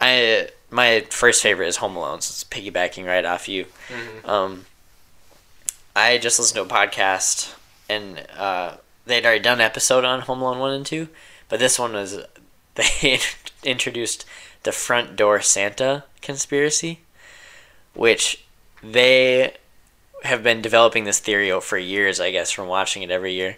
i 0.00 0.48
my 0.70 1.04
first 1.10 1.42
favorite 1.42 1.68
is 1.68 1.76
home 1.76 1.96
alone 1.96 2.22
so 2.22 2.32
it's 2.32 2.44
piggybacking 2.44 3.06
right 3.06 3.26
off 3.26 3.46
you. 3.46 3.66
Um 4.24 4.64
i 5.94 6.16
just 6.16 6.38
listened 6.38 6.56
to 6.56 6.74
a 6.74 6.78
podcast 6.78 7.54
and 7.88 8.26
uh 8.34 8.76
they'd 9.04 9.26
already 9.26 9.42
done 9.42 9.58
an 9.58 9.66
episode 9.66 10.04
on 10.04 10.22
home 10.22 10.40
alone 10.40 10.60
1 10.60 10.72
and 10.72 10.86
2 10.86 11.08
but 11.50 11.58
this 11.58 11.78
one 11.78 11.92
was 11.92 12.22
they 12.74 13.18
introduced 13.64 14.24
the 14.62 14.72
front 14.72 15.16
door 15.16 15.40
Santa 15.40 16.04
conspiracy, 16.22 17.00
which 17.94 18.44
they 18.82 19.54
have 20.24 20.42
been 20.42 20.60
developing 20.62 21.04
this 21.04 21.18
theory 21.20 21.58
for 21.60 21.78
years, 21.78 22.20
I 22.20 22.30
guess, 22.30 22.50
from 22.50 22.68
watching 22.68 23.02
it 23.02 23.10
every 23.10 23.32
year. 23.34 23.56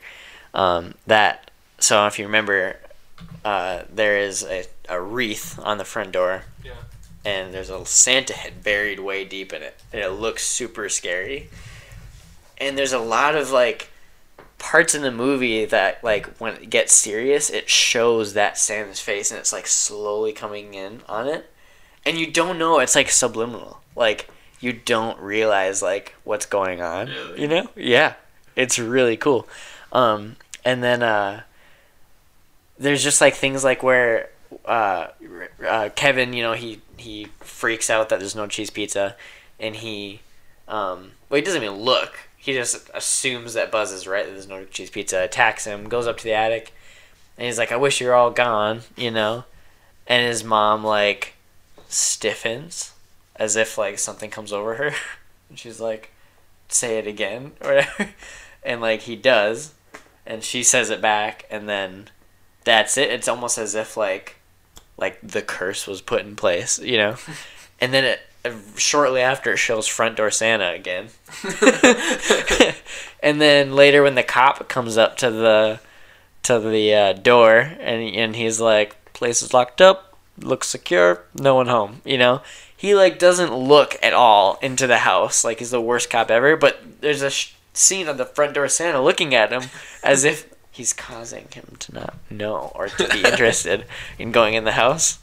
Um, 0.54 0.94
that 1.06 1.50
so 1.78 2.06
if 2.06 2.18
you 2.18 2.26
remember, 2.26 2.76
uh, 3.44 3.82
there 3.92 4.18
is 4.18 4.42
a, 4.44 4.64
a 4.88 5.00
wreath 5.00 5.58
on 5.62 5.78
the 5.78 5.84
front 5.84 6.12
door, 6.12 6.42
Yeah. 6.64 6.72
and 7.24 7.54
there's 7.54 7.70
a 7.70 7.84
Santa 7.86 8.34
head 8.34 8.62
buried 8.62 9.00
way 9.00 9.24
deep 9.24 9.52
in 9.52 9.62
it, 9.62 9.78
and 9.92 10.02
it 10.02 10.10
looks 10.10 10.46
super 10.46 10.88
scary. 10.88 11.48
And 12.58 12.76
there's 12.76 12.92
a 12.92 12.98
lot 12.98 13.34
of 13.36 13.50
like 13.50 13.90
parts 14.58 14.94
in 14.94 15.00
the 15.00 15.10
movie 15.10 15.64
that 15.64 16.04
like 16.04 16.26
when 16.36 16.52
it 16.56 16.68
gets 16.68 16.92
serious 16.92 17.48
it 17.48 17.70
shows 17.70 18.34
that 18.34 18.58
Santa's 18.58 19.00
face 19.00 19.30
and 19.30 19.40
it's 19.40 19.54
like 19.54 19.66
slowly 19.66 20.32
coming 20.34 20.74
in 20.74 21.00
on 21.08 21.26
it 21.26 21.50
and 22.04 22.18
you 22.18 22.30
don't 22.30 22.58
know 22.58 22.78
it's 22.78 22.94
like 22.94 23.08
subliminal 23.10 23.80
like 23.96 24.28
you 24.60 24.72
don't 24.72 25.18
realize 25.20 25.82
like 25.82 26.14
what's 26.24 26.46
going 26.46 26.80
on 26.82 27.08
Really? 27.08 27.40
you 27.42 27.48
know? 27.48 27.68
Yeah. 27.76 28.14
It's 28.56 28.78
really 28.78 29.16
cool. 29.16 29.48
Um 29.92 30.36
and 30.64 30.82
then 30.82 31.02
uh 31.02 31.42
there's 32.78 33.02
just 33.02 33.20
like 33.20 33.34
things 33.34 33.62
like 33.64 33.82
where 33.82 34.30
uh, 34.66 35.08
uh 35.66 35.88
Kevin 35.94 36.32
you 36.32 36.42
know 36.42 36.52
he 36.54 36.80
he 36.96 37.28
freaks 37.40 37.88
out 37.90 38.08
that 38.10 38.18
there's 38.18 38.34
no 38.36 38.46
cheese 38.46 38.70
pizza 38.70 39.16
and 39.58 39.76
he 39.76 40.20
um 40.68 41.12
well 41.28 41.36
he 41.36 41.42
doesn't 41.42 41.62
even 41.62 41.76
look. 41.78 42.12
He 42.36 42.52
just 42.54 42.90
assumes 42.94 43.54
that 43.54 43.70
Buzz 43.70 43.92
is 43.92 44.06
right 44.06 44.24
that 44.24 44.32
there's 44.32 44.48
no 44.48 44.64
cheese 44.64 44.90
pizza 44.90 45.22
attacks 45.22 45.64
him 45.66 45.88
goes 45.88 46.06
up 46.06 46.18
to 46.18 46.24
the 46.24 46.32
attic 46.32 46.72
and 47.38 47.46
he's 47.46 47.58
like 47.58 47.72
I 47.72 47.76
wish 47.76 48.00
you're 48.00 48.14
all 48.14 48.30
gone 48.30 48.80
you 48.96 49.10
know? 49.10 49.44
And 50.06 50.26
his 50.26 50.42
mom 50.42 50.82
like 50.84 51.34
stiffens 51.88 52.92
as 53.40 53.56
if 53.56 53.76
like 53.76 53.98
something 53.98 54.30
comes 54.30 54.52
over 54.52 54.76
her. 54.76 54.92
And 55.48 55.58
she's 55.58 55.80
like 55.80 56.12
say 56.68 56.98
it 56.98 57.08
again 57.08 57.50
or 57.60 57.74
whatever. 57.74 58.10
And 58.62 58.80
like 58.80 59.00
he 59.00 59.16
does. 59.16 59.74
And 60.24 60.44
she 60.44 60.62
says 60.62 60.90
it 60.90 61.00
back 61.00 61.44
and 61.50 61.68
then 61.68 62.08
that's 62.62 62.96
it. 62.96 63.10
It's 63.10 63.26
almost 63.26 63.58
as 63.58 63.74
if 63.74 63.96
like 63.96 64.36
like 64.96 65.18
the 65.22 65.42
curse 65.42 65.88
was 65.88 66.00
put 66.00 66.20
in 66.20 66.36
place 66.36 66.78
you 66.78 66.98
know? 66.98 67.16
And 67.82 67.94
then 67.94 68.04
it 68.04 68.20
uh, 68.44 68.52
shortly 68.76 69.22
after 69.22 69.54
it 69.54 69.56
shows 69.56 69.86
front 69.86 70.18
door 70.18 70.30
Santa 70.30 70.70
again. 70.72 71.08
and 73.22 73.40
then 73.40 73.74
later 73.74 74.02
when 74.02 74.16
the 74.16 74.22
cop 74.22 74.68
comes 74.68 74.98
up 74.98 75.16
to 75.16 75.30
the 75.30 75.80
to 76.42 76.58
the 76.58 76.94
uh, 76.94 77.12
door 77.14 77.56
and 77.58 78.14
and 78.14 78.36
he's 78.36 78.60
like, 78.60 79.12
"Place 79.12 79.42
is 79.42 79.54
locked 79.54 79.80
up, 79.80 80.16
looks 80.38 80.68
secure, 80.68 81.22
no 81.34 81.54
one 81.54 81.68
home." 81.68 82.02
You 82.04 82.18
know, 82.18 82.42
he 82.80 82.94
like 82.94 83.18
doesn't 83.18 83.54
look 83.54 83.98
at 84.02 84.14
all 84.14 84.58
into 84.62 84.86
the 84.86 84.98
house 84.98 85.44
like 85.44 85.58
he's 85.58 85.70
the 85.70 85.82
worst 85.82 86.08
cop 86.08 86.30
ever. 86.30 86.56
But 86.56 87.02
there's 87.02 87.20
a 87.20 87.28
sh- 87.28 87.52
scene 87.74 88.08
of 88.08 88.16
the 88.16 88.24
front 88.24 88.54
door 88.54 88.68
Santa 88.68 89.02
looking 89.02 89.34
at 89.34 89.52
him 89.52 89.64
as 90.02 90.24
if 90.24 90.50
he's 90.70 90.94
causing 90.94 91.46
him 91.52 91.76
to 91.80 91.94
not 91.94 92.14
know 92.30 92.72
or 92.74 92.88
to 92.88 93.06
be 93.08 93.22
interested 93.22 93.84
in 94.18 94.32
going 94.32 94.54
in 94.54 94.64
the 94.64 94.72
house. 94.72 95.18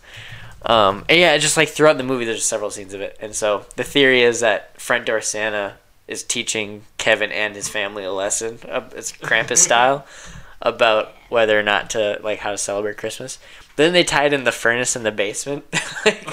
Um, 0.61 1.03
and 1.09 1.19
yeah, 1.19 1.35
just 1.39 1.57
like 1.57 1.69
throughout 1.69 1.97
the 1.97 2.03
movie, 2.03 2.25
there's 2.25 2.45
several 2.45 2.69
scenes 2.69 2.93
of 2.93 3.01
it. 3.01 3.17
And 3.19 3.33
so 3.33 3.65
the 3.75 3.83
theory 3.83 4.21
is 4.21 4.39
that 4.41 4.79
front 4.79 5.07
door 5.07 5.19
Santa 5.21 5.77
is 6.07 6.21
teaching 6.21 6.83
Kevin 6.99 7.31
and 7.31 7.55
his 7.55 7.67
family 7.67 8.03
a 8.03 8.11
lesson, 8.11 8.59
uh, 8.69 8.87
it's 8.95 9.11
Krampus 9.11 9.57
style, 9.57 10.05
about 10.61 11.11
whether 11.29 11.59
or 11.59 11.63
not 11.63 11.89
to 11.91 12.19
like 12.21 12.39
how 12.39 12.51
to 12.51 12.57
celebrate 12.57 12.97
Christmas. 12.97 13.39
Then 13.77 13.93
they 13.93 14.03
tied 14.03 14.33
in 14.33 14.43
the 14.43 14.51
furnace 14.51 14.95
in 14.95 15.03
the 15.03 15.11
basement, 15.11 15.65
like, 16.05 16.25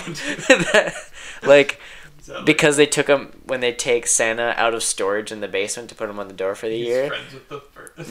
that- 0.48 0.94
like 1.46 1.80
because 2.44 2.76
they 2.76 2.86
took 2.86 3.06
him 3.06 3.32
when 3.44 3.60
they 3.60 3.72
take 3.72 4.06
Santa 4.06 4.54
out 4.56 4.74
of 4.74 4.82
storage 4.82 5.30
in 5.30 5.40
the 5.40 5.48
basement 5.48 5.88
to 5.90 5.94
put 5.94 6.08
him 6.08 6.18
on 6.18 6.28
the 6.28 6.34
door 6.34 6.54
for 6.54 6.66
the 6.68 6.76
He's 6.76 6.86
year. 6.86 7.12
the. 7.48 7.62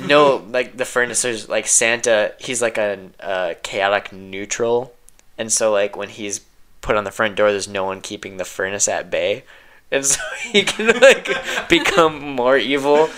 No, 0.07 0.37
like 0.49 0.77
the 0.77 0.85
furnace 0.85 1.25
is 1.25 1.49
like 1.49 1.67
Santa. 1.67 2.33
He's 2.39 2.61
like 2.61 2.77
a, 2.77 3.09
a 3.19 3.55
chaotic 3.63 4.11
neutral, 4.13 4.93
and 5.37 5.51
so 5.51 5.71
like 5.71 5.95
when 5.97 6.09
he's 6.09 6.41
put 6.81 6.95
on 6.95 7.03
the 7.03 7.11
front 7.11 7.35
door, 7.35 7.51
there's 7.51 7.67
no 7.67 7.85
one 7.85 8.01
keeping 8.01 8.37
the 8.37 8.45
furnace 8.45 8.87
at 8.87 9.09
bay, 9.09 9.43
and 9.91 10.05
so 10.05 10.21
he 10.51 10.63
can 10.63 10.99
like 10.99 11.29
become 11.67 12.19
more 12.19 12.57
evil 12.57 13.09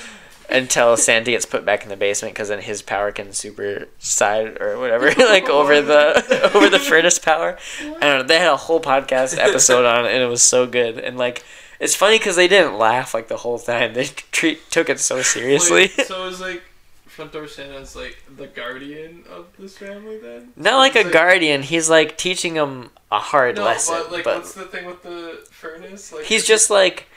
until 0.50 0.96
Santa 0.98 1.32
gets 1.32 1.46
put 1.46 1.66
back 1.66 1.84
in 1.84 1.90
the 1.90 1.96
basement 1.98 2.34
because 2.34 2.50
then 2.50 2.62
his 2.62 2.82
power 2.82 3.12
can 3.12 3.34
super 3.34 3.88
side 4.00 4.62
or 4.62 4.78
whatever 4.80 5.08
like 5.26 5.50
over 5.50 5.82
the 5.82 6.52
over 6.56 6.70
the 6.70 6.80
furnace 6.80 7.20
power. 7.20 7.58
I 7.82 7.84
don't 7.84 8.00
know. 8.02 8.24
They 8.24 8.40
had 8.40 8.52
a 8.52 8.58
whole 8.58 8.80
podcast 8.82 9.38
episode 9.38 9.86
on 9.86 10.06
it, 10.06 10.14
and 10.14 10.22
it 10.22 10.28
was 10.28 10.44
so 10.44 10.66
good. 10.68 10.98
And 11.00 11.18
like, 11.18 11.44
it's 11.80 11.96
funny 11.96 12.18
because 12.18 12.36
they 12.36 12.48
didn't 12.48 12.78
laugh 12.78 13.14
like 13.14 13.28
the 13.28 13.38
whole 13.38 13.60
time. 13.60 13.94
They 13.94 14.06
treat 14.32 14.70
took 14.72 14.90
it 14.90 15.00
so 15.00 15.22
seriously. 15.22 15.92
Wait, 15.98 16.08
so 16.08 16.28
is 16.28 16.40
like 16.42 16.64
front 17.06 17.32
door 17.32 17.48
Santa's 17.48 17.96
like 17.96 18.18
the 18.36 18.48
guardian 18.48 19.24
of 19.30 19.48
this 19.58 19.78
family 19.78 20.18
then? 20.18 20.52
Not 20.58 20.78
like 20.78 20.96
a 20.96 21.02
It's 21.02 21.12
guardian. 21.12 21.64
He's 21.64 21.90
like 21.90 22.18
teaching 22.18 22.56
them 22.56 22.90
a 23.12 23.20
hard 23.20 23.56
No, 23.56 23.64
lesson. 23.64 23.96
but 23.98 24.12
like, 24.12 24.24
but 24.26 24.38
what's 24.38 24.54
the 24.54 24.66
thing 24.66 24.86
with 24.86 25.02
the 25.04 25.46
furnace? 25.50 26.12
Like, 26.12 26.26
he's 26.26 26.46
just 26.46 26.70
like, 26.70 27.08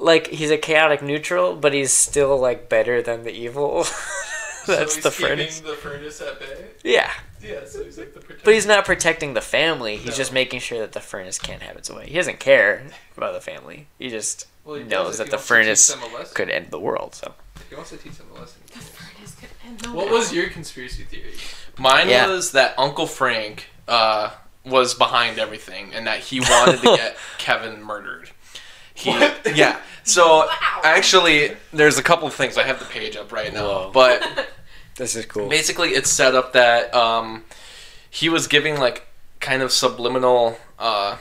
like 0.00 0.28
he's 0.28 0.50
a 0.50 0.58
chaotic 0.58 1.02
neutral, 1.02 1.54
but 1.56 1.72
he's 1.72 1.92
still 1.92 2.36
like 2.38 2.68
better 2.68 3.02
than 3.02 3.22
the 3.24 3.30
evil. 3.32 3.84
so 4.64 4.76
That's 4.76 4.94
he's 4.96 5.04
the 5.04 5.10
furnace. 5.10 5.60
The 5.60 5.74
furnace 5.74 6.20
at 6.20 6.38
bay. 6.40 6.66
Yeah, 6.82 7.10
Yeah, 7.42 7.64
so 7.66 7.84
he's 7.84 7.98
like 7.98 8.14
the 8.14 8.20
protector. 8.20 8.44
but 8.44 8.54
he's 8.54 8.66
not 8.66 8.84
protecting 8.84 9.34
the 9.34 9.40
family. 9.40 9.96
He's 9.96 10.10
No. 10.12 10.16
just 10.16 10.32
making 10.32 10.60
sure 10.60 10.78
that 10.78 10.92
the 10.92 11.00
furnace 11.00 11.38
can't 11.38 11.62
have 11.62 11.76
its 11.76 11.90
way. 11.90 12.06
He 12.08 12.14
doesn't 12.14 12.40
care 12.40 12.82
about 13.16 13.34
the 13.34 13.40
family. 13.40 13.86
He 13.98 14.08
just 14.08 14.46
Well, 14.64 14.76
he 14.76 14.84
knows 14.84 15.18
that 15.18 15.26
the 15.30 15.36
wants 15.36 15.48
to 15.48 15.54
teach 15.54 15.64
furnace 15.64 15.88
them 15.88 16.02
a 16.02 16.06
lesson. 16.16 16.34
could 16.34 16.48
end 16.50 16.70
the 16.70 16.78
world. 16.80 17.14
So 17.14 17.34
He 17.68 17.74
wants 17.76 17.90
to 17.90 17.96
teach 17.98 18.16
them 18.16 18.28
a 18.34 18.40
lesson. 18.40 18.60
The 18.72 18.78
Furnace 18.78 19.34
could 19.38 19.48
end 19.66 19.80
the 19.80 19.88
What 19.92 20.06
world. 20.06 20.18
was 20.18 20.32
your 20.32 20.48
conspiracy 20.48 21.04
theory? 21.04 21.34
Mine 21.78 22.08
Yeah. 22.08 22.26
was 22.28 22.52
that 22.52 22.74
Uncle 22.78 23.06
Frank 23.06 23.66
uh, 23.88 24.30
was 24.64 24.94
behind 24.94 25.38
everything 25.38 25.92
and 25.92 26.06
that 26.06 26.20
he 26.20 26.40
wanted 26.40 26.78
to 26.80 26.96
get 26.96 27.16
Kevin 27.38 27.82
murdered. 27.82 28.30
He, 28.94 29.10
What? 29.10 29.54
Yeah. 29.56 29.78
So 30.04 30.38
Wow. 30.46 30.80
actually, 30.82 31.56
there's 31.72 31.98
a 31.98 32.02
couple 32.02 32.26
of 32.26 32.34
things. 32.34 32.56
I 32.58 32.62
have 32.64 32.78
the 32.78 32.84
page 32.86 33.16
up 33.16 33.32
right 33.32 33.52
now, 33.52 33.66
Whoa. 33.66 33.90
but 33.92 34.48
this 34.96 35.14
is 35.16 35.26
cool. 35.26 35.48
basically 35.48 35.90
it's 35.90 36.10
set 36.10 36.34
up 36.34 36.52
that 36.54 36.92
um, 36.94 37.44
he 38.10 38.28
was 38.28 38.46
giving 38.46 38.78
like 38.78 39.06
kind 39.40 39.62
of 39.62 39.72
subliminal 39.72 40.58
uh, 40.78 41.16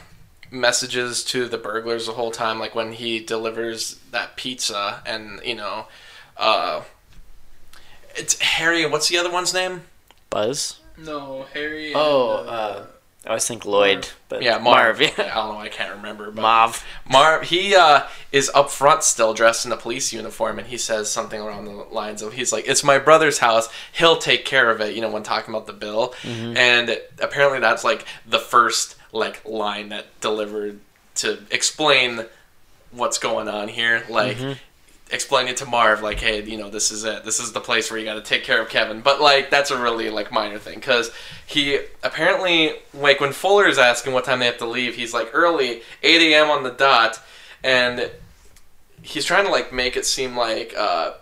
messages 0.52 1.24
to 1.26 1.48
the 1.48 1.58
burglars 1.58 2.08
the 2.08 2.14
whole 2.14 2.32
time 2.32 2.60
like 2.60 2.74
when 2.76 2.92
he 2.94 3.20
delivers 3.20 3.96
that 4.12 4.36
pizza 4.36 5.02
and 5.06 5.40
you 5.46 5.54
know 5.56 5.86
uh, 6.38 6.82
it's 8.16 8.40
harry 8.42 8.86
what's 8.86 9.08
the 9.10 9.18
other 9.18 9.32
one's 9.32 9.54
name 9.54 9.82
Buzz. 10.32 10.80
No, 10.98 11.46
Harry. 11.54 11.92
Oh, 11.96 12.40
and, 12.42 12.50
uh, 12.50 12.86
I 13.30 13.34
always 13.34 13.48
think 13.48 13.64
Lloyd, 13.64 14.10
but 14.28 14.42
yeah 14.42 14.58
marv, 14.58 15.00
Marv. 15.00 15.02
i 15.20 15.22
Yeah. 15.24 15.36
don't 15.36 15.54
know 15.54 15.60
i 15.60 15.70
can't 15.70 15.96
remember 15.98 16.32
but 16.32 16.42
Marv. 16.42 16.84
marv 17.08 17.44
he 17.44 17.76
uh, 17.76 18.08
is 18.32 18.50
up 18.56 18.72
front 18.72 19.04
still 19.04 19.36
dressed 19.36 19.68
in 19.68 19.72
a 19.72 19.78
police 19.78 20.12
uniform 20.12 20.58
and 20.58 20.68
he 20.68 20.78
says 20.80 21.12
something 21.12 21.40
along 21.40 21.66
the 21.66 21.72
lines 21.94 22.24
of 22.24 22.34
he's 22.34 22.52
like 22.52 22.68
it's 22.68 22.84
my 22.84 22.98
brother's 22.98 23.38
house 23.38 23.70
he'll 23.94 24.18
take 24.18 24.46
care 24.46 24.72
of 24.72 24.82
it 24.82 24.96
you 24.96 25.02
know 25.02 25.12
when 25.12 25.22
talking 25.22 25.54
about 25.54 25.68
the 25.68 25.74
bill 25.74 26.16
and 26.26 27.00
apparently 27.22 27.60
that's 27.60 27.84
like 27.84 28.04
the 28.28 28.40
first 28.40 28.96
like 29.12 29.46
line 29.46 29.90
that 29.90 30.06
delivered 30.22 30.80
to 31.16 31.38
explain 31.52 32.26
what's 32.92 33.20
going 33.20 33.48
on 33.48 33.68
here 33.68 34.04
like 34.10 34.38
explain 35.12 35.48
it 35.48 35.58
to 35.58 35.66
marv 35.66 36.04
like 36.04 36.20
hey 36.20 36.44
you 36.44 36.58
know 36.58 36.70
this 36.70 36.92
is 36.92 37.04
it. 37.04 37.24
This 37.26 37.40
is 37.40 37.52
the 37.52 37.60
place 37.60 37.90
where 37.90 38.00
you 38.00 38.06
got 38.06 38.14
to 38.16 38.22
take 38.22 38.44
care 38.44 38.62
of 38.62 38.70
kevin. 38.70 39.02
But 39.02 39.20
like 39.22 39.50
that's 39.50 39.72
a 39.72 39.82
really 39.82 40.10
like 40.10 40.32
minor 40.32 40.60
thing 40.60 40.76
because 40.76 41.12
he 41.48 41.80
apparently 42.04 42.74
like 42.94 43.20
when 43.20 43.32
fuller 43.34 43.68
is 43.68 43.78
asking 43.80 44.14
what 44.14 44.24
time 44.26 44.40
they 44.40 44.46
have 44.46 44.58
to 44.60 44.68
leave 44.68 44.96
he's 44.96 45.14
like 45.14 45.30
early 45.34 45.82
8 46.04 46.34
a.m 46.34 46.50
on 46.50 46.64
the 46.64 46.70
dot 46.72 47.20
and 47.64 48.12
he's 49.02 49.26
trying 49.26 49.46
to 49.46 49.52
like 49.52 49.74
make 49.74 49.98
it 49.98 50.06
seem 50.06 50.36
like 50.38 50.74
uh 50.78 51.14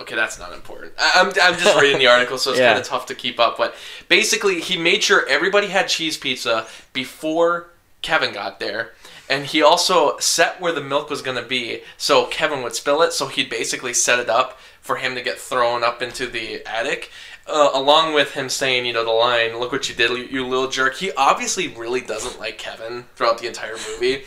okay 0.00 0.14
that's 0.16 0.38
not 0.38 0.52
important. 0.52 0.92
I'm, 0.98 1.28
I'm 1.40 1.58
just 1.58 1.80
reading 1.80 1.98
the 1.98 2.06
article 2.14 2.38
so 2.38 2.50
it's 2.50 2.58
Yeah. 2.60 2.68
kind 2.70 2.80
of 2.80 2.86
tough 2.86 3.06
to 3.06 3.14
keep 3.14 3.38
up 3.38 3.56
but 3.56 3.74
basically 4.08 4.60
he 4.60 4.76
made 4.76 5.02
sure 5.02 5.26
everybody 5.28 5.68
had 5.68 5.88
cheese 5.88 6.16
pizza 6.16 6.66
before 6.92 7.68
kevin 8.02 8.32
got 8.34 8.60
there 8.60 8.92
and 9.28 9.46
he 9.46 9.62
also 9.62 10.18
set 10.18 10.60
where 10.60 10.72
the 10.72 10.80
milk 10.80 11.08
was 11.08 11.22
going 11.22 11.36
to 11.40 11.48
be 11.48 11.80
so 11.96 12.26
kevin 12.26 12.62
would 12.62 12.74
spill 12.74 13.02
it 13.02 13.12
so 13.12 13.28
he'd 13.28 13.48
basically 13.48 13.94
set 13.94 14.18
it 14.18 14.28
up 14.28 14.58
for 14.80 14.96
him 14.96 15.14
to 15.14 15.22
get 15.22 15.38
thrown 15.38 15.82
up 15.82 16.02
into 16.02 16.26
the 16.26 16.64
attic 16.66 17.10
uh, 17.46 17.70
along 17.74 18.14
with 18.14 18.32
him 18.32 18.48
saying, 18.48 18.86
you 18.86 18.92
know, 18.92 19.04
the 19.04 19.10
line, 19.10 19.58
"Look 19.58 19.72
what 19.72 19.88
you 19.88 19.94
did, 19.94 20.10
you, 20.10 20.24
you 20.24 20.46
little 20.46 20.68
jerk." 20.68 20.96
He 20.96 21.12
obviously 21.12 21.68
really 21.68 22.00
doesn't 22.00 22.40
like 22.40 22.58
Kevin 22.58 23.04
throughout 23.16 23.38
the 23.38 23.46
entire 23.46 23.74
movie. 23.74 24.24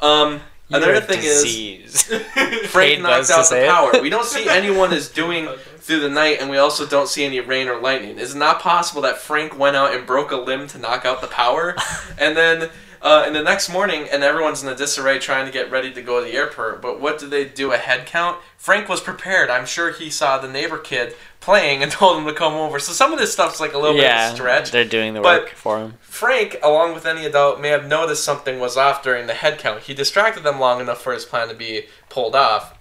Um, 0.00 0.40
another 0.70 1.00
thing 1.00 1.20
disease. 1.20 2.10
is 2.10 2.22
Paid 2.34 2.66
Frank 2.68 3.02
Buzz 3.02 3.28
knocked 3.28 3.38
out 3.38 3.46
say 3.46 3.60
the 3.60 3.66
it. 3.66 3.70
power. 3.70 4.02
We 4.02 4.10
don't 4.10 4.24
see 4.24 4.48
anyone 4.48 4.92
is 4.92 5.08
doing 5.08 5.48
through 5.78 6.00
the 6.00 6.08
night, 6.08 6.38
and 6.40 6.48
we 6.48 6.56
also 6.56 6.86
don't 6.86 7.08
see 7.08 7.24
any 7.24 7.40
rain 7.40 7.68
or 7.68 7.78
lightning. 7.78 8.18
Is 8.18 8.34
it 8.34 8.38
not 8.38 8.60
possible 8.60 9.02
that 9.02 9.18
Frank 9.18 9.58
went 9.58 9.76
out 9.76 9.94
and 9.94 10.06
broke 10.06 10.30
a 10.30 10.36
limb 10.36 10.66
to 10.68 10.78
knock 10.78 11.04
out 11.04 11.20
the 11.20 11.28
power, 11.28 11.76
and 12.18 12.36
then. 12.36 12.70
Uh, 13.04 13.24
in 13.26 13.34
the 13.34 13.42
next 13.42 13.68
morning, 13.68 14.08
and 14.10 14.22
everyone's 14.24 14.62
in 14.62 14.68
a 14.70 14.74
disarray 14.74 15.18
trying 15.18 15.44
to 15.44 15.52
get 15.52 15.70
ready 15.70 15.92
to 15.92 16.00
go 16.00 16.20
to 16.20 16.24
the 16.24 16.34
airport. 16.34 16.80
But 16.80 17.00
what 17.02 17.18
did 17.18 17.28
they 17.28 17.44
do? 17.44 17.70
A 17.70 17.76
head 17.76 18.06
count? 18.06 18.40
Frank 18.56 18.88
was 18.88 19.02
prepared. 19.02 19.50
I'm 19.50 19.66
sure 19.66 19.92
he 19.92 20.08
saw 20.08 20.38
the 20.38 20.48
neighbor 20.48 20.78
kid 20.78 21.14
playing 21.38 21.82
and 21.82 21.92
told 22.00 22.16
him 22.16 22.24
to 22.24 22.32
come 22.32 22.54
over. 22.54 22.78
So 22.78 22.92
some 22.94 23.12
of 23.12 23.18
this 23.18 23.30
stuff's 23.30 23.60
like 23.60 23.74
a 23.74 23.78
little 23.78 23.92
bit 23.94 24.04
of 24.06 24.10
yeah, 24.10 24.32
stretch. 24.32 24.70
they're 24.70 24.86
doing 24.86 25.12
the 25.12 25.20
But- 25.20 25.42
work 25.42 25.50
for 25.50 25.78
him. 25.80 25.94
Frank, 26.00 26.56
along 26.62 26.94
with 26.94 27.04
any 27.04 27.26
adult, 27.26 27.60
may 27.60 27.68
have 27.68 27.86
noticed 27.86 28.24
something 28.24 28.58
was 28.58 28.78
off 28.78 29.02
during 29.02 29.26
the 29.26 29.34
head 29.34 29.58
count. 29.58 29.82
He 29.82 29.92
distracted 29.92 30.42
them 30.42 30.58
long 30.58 30.80
enough 30.80 31.02
for 31.02 31.12
his 31.12 31.26
plan 31.26 31.48
to 31.48 31.54
be 31.54 31.84
pulled 32.08 32.34
off. 32.34 32.72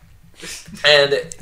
And, 0.86 1.36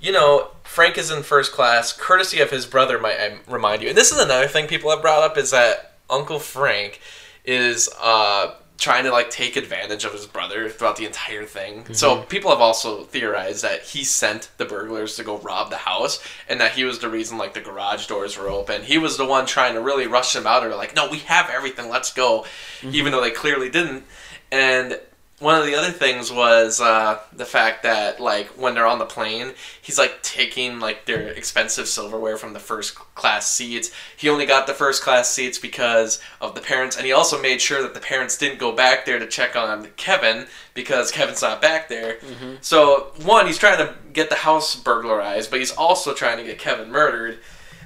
you 0.00 0.12
know, 0.12 0.52
Frank 0.62 0.96
is 0.96 1.10
in 1.10 1.24
first 1.24 1.50
class, 1.50 1.92
courtesy 1.92 2.38
of 2.40 2.50
his 2.52 2.66
brother, 2.66 3.00
might 3.00 3.18
I 3.18 3.38
remind 3.48 3.82
you. 3.82 3.88
And 3.88 3.98
this 3.98 4.12
is 4.12 4.18
another 4.20 4.46
thing 4.46 4.68
people 4.68 4.90
have 4.90 5.02
brought 5.02 5.24
up 5.24 5.36
is 5.36 5.50
that 5.50 5.94
Uncle 6.08 6.38
Frank 6.38 7.00
is 7.44 7.88
uh, 8.00 8.54
trying 8.78 9.04
to 9.04 9.12
like 9.12 9.30
take 9.30 9.56
advantage 9.56 10.04
of 10.04 10.12
his 10.12 10.26
brother 10.26 10.68
throughout 10.68 10.96
the 10.96 11.06
entire 11.06 11.44
thing. 11.44 11.92
So 11.94 12.22
people 12.22 12.50
have 12.50 12.60
also 12.60 13.04
theorized 13.04 13.62
that 13.62 13.82
he 13.82 14.04
sent 14.04 14.50
the 14.56 14.64
burglars 14.64 15.16
to 15.16 15.24
go 15.24 15.38
rob 15.38 15.70
the 15.70 15.76
house, 15.76 16.22
and 16.48 16.60
that 16.60 16.72
he 16.72 16.84
was 16.84 16.98
the 16.98 17.08
reason 17.08 17.38
like 17.38 17.54
the 17.54 17.60
garage 17.60 18.06
doors 18.06 18.36
were 18.36 18.48
open. 18.48 18.82
He 18.82 18.98
was 18.98 19.16
the 19.16 19.26
one 19.26 19.46
trying 19.46 19.74
to 19.74 19.80
really 19.80 20.06
rush 20.06 20.32
them 20.32 20.46
out, 20.46 20.64
or 20.64 20.74
like, 20.74 20.96
no, 20.96 21.08
we 21.08 21.18
have 21.18 21.48
everything, 21.50 21.88
let's 21.88 22.12
go, 22.12 22.44
even 22.82 23.12
though 23.12 23.20
they 23.20 23.30
clearly 23.30 23.68
didn't. 23.68 24.04
And 24.50 25.00
one 25.42 25.58
of 25.58 25.66
the 25.66 25.74
other 25.74 25.90
things 25.90 26.30
was 26.30 26.80
uh, 26.80 27.18
the 27.32 27.44
fact 27.44 27.82
that 27.82 28.20
like 28.20 28.46
when 28.50 28.74
they're 28.74 28.86
on 28.86 29.00
the 29.00 29.04
plane 29.04 29.52
he's 29.80 29.98
like 29.98 30.22
taking 30.22 30.78
like 30.78 31.04
their 31.04 31.28
expensive 31.28 31.88
silverware 31.88 32.36
from 32.36 32.52
the 32.52 32.60
first 32.60 32.94
class 32.94 33.50
seats. 33.50 33.90
He 34.16 34.28
only 34.28 34.46
got 34.46 34.66
the 34.68 34.72
first 34.72 35.02
class 35.02 35.28
seats 35.28 35.58
because 35.58 36.20
of 36.40 36.54
the 36.54 36.60
parents 36.60 36.96
and 36.96 37.04
he 37.04 37.12
also 37.12 37.42
made 37.42 37.60
sure 37.60 37.82
that 37.82 37.92
the 37.92 38.00
parents 38.00 38.38
didn't 38.38 38.60
go 38.60 38.72
back 38.72 39.04
there 39.04 39.18
to 39.18 39.26
check 39.26 39.56
on 39.56 39.88
kevin 39.96 40.46
because 40.74 41.10
kevin's 41.10 41.42
not 41.42 41.60
back 41.60 41.88
there. 41.88 42.18
So 42.60 43.12
one 43.24 43.46
he's 43.46 43.58
trying 43.58 43.78
to 43.78 43.94
get 44.12 44.30
the 44.30 44.36
house 44.36 44.76
burglarized 44.76 45.50
but 45.50 45.58
he's 45.58 45.72
also 45.72 46.14
trying 46.14 46.38
to 46.38 46.44
get 46.44 46.58
kevin 46.58 46.90
murdered. 46.90 47.40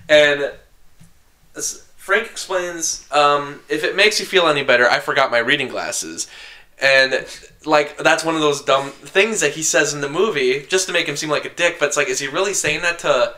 And 0.09 0.53
Frank 1.97 2.27
explains, 2.27 3.05
um, 3.11 3.63
if 3.69 3.83
it 3.83 3.97
makes 3.97 4.21
you 4.21 4.27
feel 4.27 4.47
any 4.47 4.63
better, 4.63 4.89
I 4.89 5.01
forgot 5.01 5.33
my 5.33 5.39
reading 5.39 5.67
glasses. 5.67 6.29
And, 6.81 7.25
like, 7.65 7.97
that's 7.99 8.25
one 8.25 8.35
of 8.35 8.41
those 8.43 8.63
dumb 8.63 8.91
things 8.91 9.41
that 9.41 9.53
he 9.53 9.63
says 9.63 9.95
in 9.95 10.03
the 10.03 10.09
movie 10.09 10.67
just 10.67 10.87
to 10.87 10.93
make 10.93 11.07
him 11.07 11.17
seem 11.17 11.31
like 11.31 11.45
a 11.45 11.55
dick. 11.55 11.79
But 11.79 11.87
it's 11.89 11.97
like, 11.97 12.09
is 12.09 12.19
he 12.19 12.27
really 12.27 12.53
saying 12.53 12.83
that 12.83 12.99
to, 13.01 13.35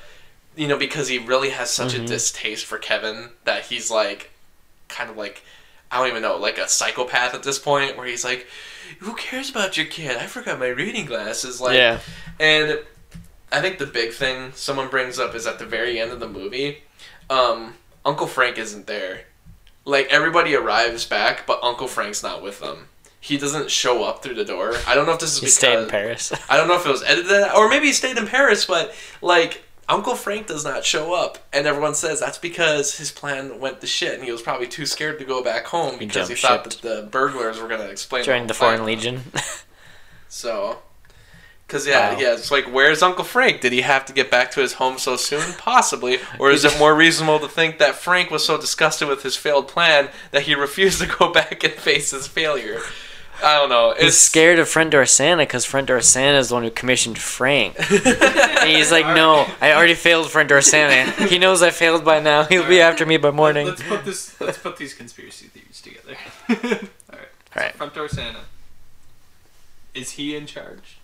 you 0.57 0.67
know, 0.67 0.77
because 0.77 1.09
he 1.09 1.19
really 1.19 1.51
has 1.51 1.71
such 1.71 1.95
a 1.95 2.05
distaste 2.05 2.67
for 2.67 2.79
Kevin 2.79 3.31
that 3.45 3.67
he's, 3.67 3.91
like, 3.91 4.31
kind 4.89 5.09
of 5.09 5.17
like, 5.17 5.43
I 5.91 5.99
don't 5.99 6.09
even 6.09 6.23
know, 6.23 6.37
like 6.37 6.59
a 6.59 6.69
psychopath 6.69 7.35
at 7.35 7.45
this 7.45 7.59
point 7.59 7.97
where 7.97 8.07
he's 8.07 8.25
like, 8.25 8.47
who 9.01 9.15
cares 9.15 9.51
about 9.51 9.77
your 9.77 9.87
kid? 9.87 10.17
I 10.17 10.27
forgot 10.27 10.59
my 10.59 10.69
reading 10.69 11.07
glasses. 11.07 11.61
Like, 11.61 11.77
yeah. 11.77 12.01
and 12.41 12.81
I 13.51 13.61
think 13.61 13.79
the 13.79 13.87
big 13.87 14.13
thing 14.13 14.53
someone 14.55 14.89
brings 14.89 15.19
up 15.19 15.35
is 15.35 15.47
at 15.47 15.59
the 15.59 15.67
very 15.67 16.01
end 16.01 16.11
of 16.11 16.21
the 16.21 16.29
movie, 16.29 16.83
um, 17.31 17.75
Uncle 18.05 18.27
Frank 18.27 18.59
isn't 18.59 18.87
there. 18.87 19.23
Like 19.85 20.09
everybody 20.11 20.55
arrives 20.55 21.07
back, 21.07 21.47
but 21.47 21.63
Uncle 21.63 21.89
Frank's 21.89 22.23
not 22.23 22.43
with 22.43 22.61
them. 22.61 22.89
He 23.21 23.37
doesn't 23.37 23.71
show 23.71 24.05
up 24.05 24.23
through 24.23 24.35
the 24.35 24.45
door. 24.45 24.75
I 24.87 24.95
don't 24.95 25.07
know 25.07 25.13
if 25.13 25.19
this 25.19 25.33
is 25.35 25.39
He 25.41 25.47
because 25.47 25.55
stayed 25.55 25.79
in 25.79 25.89
Paris. 25.89 26.33
I 26.49 26.57
don't 26.57 26.69
know 26.69 26.77
if 26.77 26.87
it 26.87 26.91
was 26.91 27.03
edited 27.03 27.51
or 27.57 27.69
maybe 27.69 27.87
he 27.87 27.93
stayed 27.93 28.17
in 28.17 28.27
Paris, 28.27 28.65
but 28.65 28.95
like 29.21 29.65
Uncle 29.89 30.15
Frank 30.15 30.47
does 30.47 30.65
not 30.65 30.85
show 30.85 31.15
up, 31.15 31.39
and 31.53 31.67
everyone 31.67 31.95
says 31.95 32.21
that's 32.21 32.37
because 32.39 32.99
his 32.99 33.11
plan 33.11 33.59
went 33.59 33.81
to 33.81 33.87
shit, 33.87 34.15
and 34.15 34.23
he 34.23 34.31
was 34.31 34.43
probably 34.43 34.67
too 34.69 34.85
scared 34.85 35.19
to 35.19 35.25
go 35.25 35.43
back 35.43 35.65
home 35.67 35.99
because 35.99 36.29
he 36.29 36.35
thought 36.35 36.65
that 36.65 36.75
the 36.83 37.09
burglars 37.11 37.59
were 37.59 37.69
gonna 37.69 37.85
explain. 37.85 38.23
Joined 38.23 38.41
whole 38.41 38.47
the 38.49 38.55
Foreign. 38.55 38.85
Legion. 38.85 39.23
So, 40.29 40.79
because 41.67 41.87
yeah, 41.87 42.13
Wow. 42.13 42.21
yeah, 42.21 42.35
it's 42.35 42.51
like, 42.51 42.67
where's 42.67 43.03
Uncle 43.03 43.25
Frank? 43.25 43.61
Did 43.63 43.73
he 43.73 43.81
have 43.81 44.05
to 44.07 44.13
get 44.13 44.31
back 44.31 44.51
to 44.53 44.61
his 44.61 44.75
home 44.75 44.99
so 44.99 45.17
soon? 45.17 45.55
Possibly. 45.59 46.19
Or 46.39 46.51
is 46.51 46.65
it 46.67 46.79
more 46.79 46.95
reasonable 46.95 47.39
to 47.41 47.49
think 47.49 47.79
that 47.79 47.95
Frank 47.95 48.31
was 48.31 48.45
so 48.45 48.59
disgusted 48.61 49.09
with 49.09 49.23
his 49.23 49.37
failed 49.37 49.69
plan 49.69 50.11
that 50.31 50.43
he 50.43 50.55
refused 50.55 51.01
to 51.01 51.07
go 51.07 51.33
back 51.33 51.65
and 51.65 51.73
face 51.73 52.11
his 52.11 52.27
failure? 52.27 52.81
I 53.43 53.59
don't 53.59 53.69
know. 53.69 53.95
He's 53.97 54.09
It's 54.09 54.19
scared 54.19 54.59
of 54.59 54.69
Front 54.69 54.91
Door 54.91 55.07
Santa 55.07 55.43
because 55.43 55.65
Front 55.65 55.87
Door 55.87 56.01
Santa 56.03 56.39
is 56.39 56.49
the 56.49 56.55
one 56.55 56.65
who 56.65 56.71
commissioned 56.71 57.19
Frank. 57.19 57.77
and 57.91 58.69
he's 58.69 58.91
like, 58.91 59.07
no, 59.07 59.47
I 59.61 59.73
already 59.73 59.95
failed 59.95 60.31
Front 60.31 60.49
Door 60.49 60.63
Santa. 60.63 61.11
He 61.27 61.39
knows 61.39 61.63
I 61.63 61.71
failed 61.71 62.05
by 62.05 62.21
now. 62.21 62.45
He'll 62.45 62.69
be 62.69 62.81
after 62.81 63.07
me 63.07 63.17
by 63.17 63.31
morning. 63.31 63.67
Let's 63.69 63.83
put 63.83 64.05
this. 64.05 64.41
Let's 64.41 64.59
put 64.59 64.77
these 64.77 64.95
conspiracy 64.95 65.47
theories 65.47 65.81
together. 65.81 66.17
All 67.13 67.19
right. 67.19 67.31
All 67.57 67.63
right. 67.63 67.75
Front 67.75 67.95
door 67.95 68.09
Santa. 68.09 68.41
Is 69.95 70.13
he 70.13 70.37
in 70.37 70.47
charge, 70.47 70.99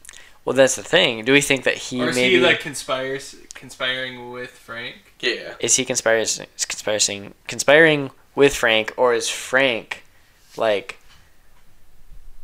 Well, 0.45 0.55
that's 0.55 0.77
the 0.77 0.83
thing. 0.83 1.25
Do 1.25 1.33
we 1.33 1.41
think 1.41 1.65
that 1.65 1.77
he 1.77 2.01
or 2.01 2.11
is 2.11 2.17
maybe 2.17 2.37
he 2.37 2.41
like 2.41 2.61
conspires 2.61 3.35
conspiring 3.55 4.31
with 4.31 4.51
Frank? 4.51 5.15
yeah. 5.21 5.55
is 5.59 5.77
he 5.77 5.85
conspiring 5.85 6.27
conspiring 6.59 7.35
conspiring 7.49 8.11
with 8.35 8.55
Frank, 8.55 8.93
or 8.97 9.15
is 9.15 9.29
Frank 9.29 10.05
like 10.57 10.99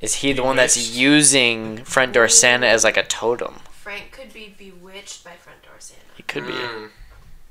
is 0.00 0.16
he 0.16 0.32
the 0.32 0.42
one 0.42 0.56
that's 0.56 0.90
using 0.96 1.84
Front 1.84 2.14
Door 2.14 2.28
Santa 2.28 2.66
as 2.66 2.84
like 2.84 2.96
a 2.96 3.02
totem? 3.02 3.60
Frank 3.70 4.12
could 4.12 4.32
be 4.32 4.54
bewitched 4.56 5.24
by 5.24 5.32
front 5.32 5.62
door 5.62 5.74
Santa. 5.78 6.00
He 6.16 6.22
could 6.22 6.46
be. 6.46 6.52
Mm. 6.52 6.90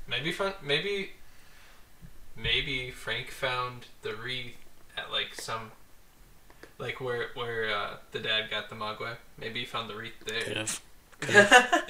Maybe 0.08 0.32
front. 0.32 0.62
Maybe. 0.62 1.10
Maybe 2.36 2.90
Frank 2.90 3.30
found 3.30 3.86
the 4.02 4.14
wreath 4.14 4.54
at 4.96 5.10
like 5.12 5.34
some. 5.34 5.72
Like 6.78 7.00
where 7.00 7.28
where 7.34 7.74
uh, 7.74 7.96
the 8.12 8.20
dad 8.20 8.50
got 8.50 8.70
the 8.70 8.74
Mogwai. 8.74 9.16
Maybe 9.38 9.60
he 9.60 9.66
found 9.66 9.90
the 9.90 9.96
wreath 9.96 10.14
Could 10.24 10.44
there. 10.44 10.54
have. 10.56 10.80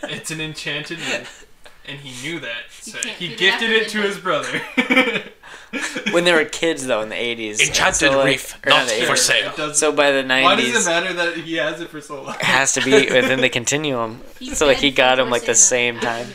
It's 0.05 0.31
an 0.31 0.41
enchanted 0.41 0.99
wreath, 0.99 1.47
and 1.87 1.99
he 2.01 2.29
knew 2.29 2.39
that, 2.41 2.57
He 2.83 2.91
so 2.91 2.99
can't 2.99 3.17
he 3.17 3.35
gifted 3.37 3.71
it 3.71 3.89
to 3.91 4.01
his 4.03 4.19
brother. 4.19 4.61
When 6.11 6.25
they 6.25 6.33
were 6.33 6.45
kids 6.45 6.85
though 6.85 7.01
in 7.01 7.11
the 7.11 7.15
eighties. 7.15 7.61
Enchanted 7.61 8.13
wreath, 8.13 8.57
or 8.67 8.71
not 8.71 8.89
the 8.89 9.05
for 9.07 9.15
sale. 9.15 9.73
So 9.73 9.93
by 9.93 10.11
the 10.11 10.25
nineties, 10.25 10.45
Why 10.45 10.57
does 10.73 10.87
it 10.87 10.91
matter 10.91 11.13
that 11.13 11.37
he 11.37 11.55
has 11.59 11.81
it 11.81 11.91
for 11.91 12.01
so 12.01 12.23
long? 12.25 12.35
it 12.35 12.43
has 12.43 12.73
to 12.73 12.81
be 12.85 12.91
within 13.13 13.41
the 13.41 13.49
continuum. 13.49 14.21
He 14.41 14.53
So 14.53 14.67
like 14.67 14.79
he 14.79 14.91
got 14.91 15.21
him 15.21 15.31
like 15.31 15.45
the 15.45 15.55
same 15.55 15.99
after 15.99 16.07
time. 16.09 16.27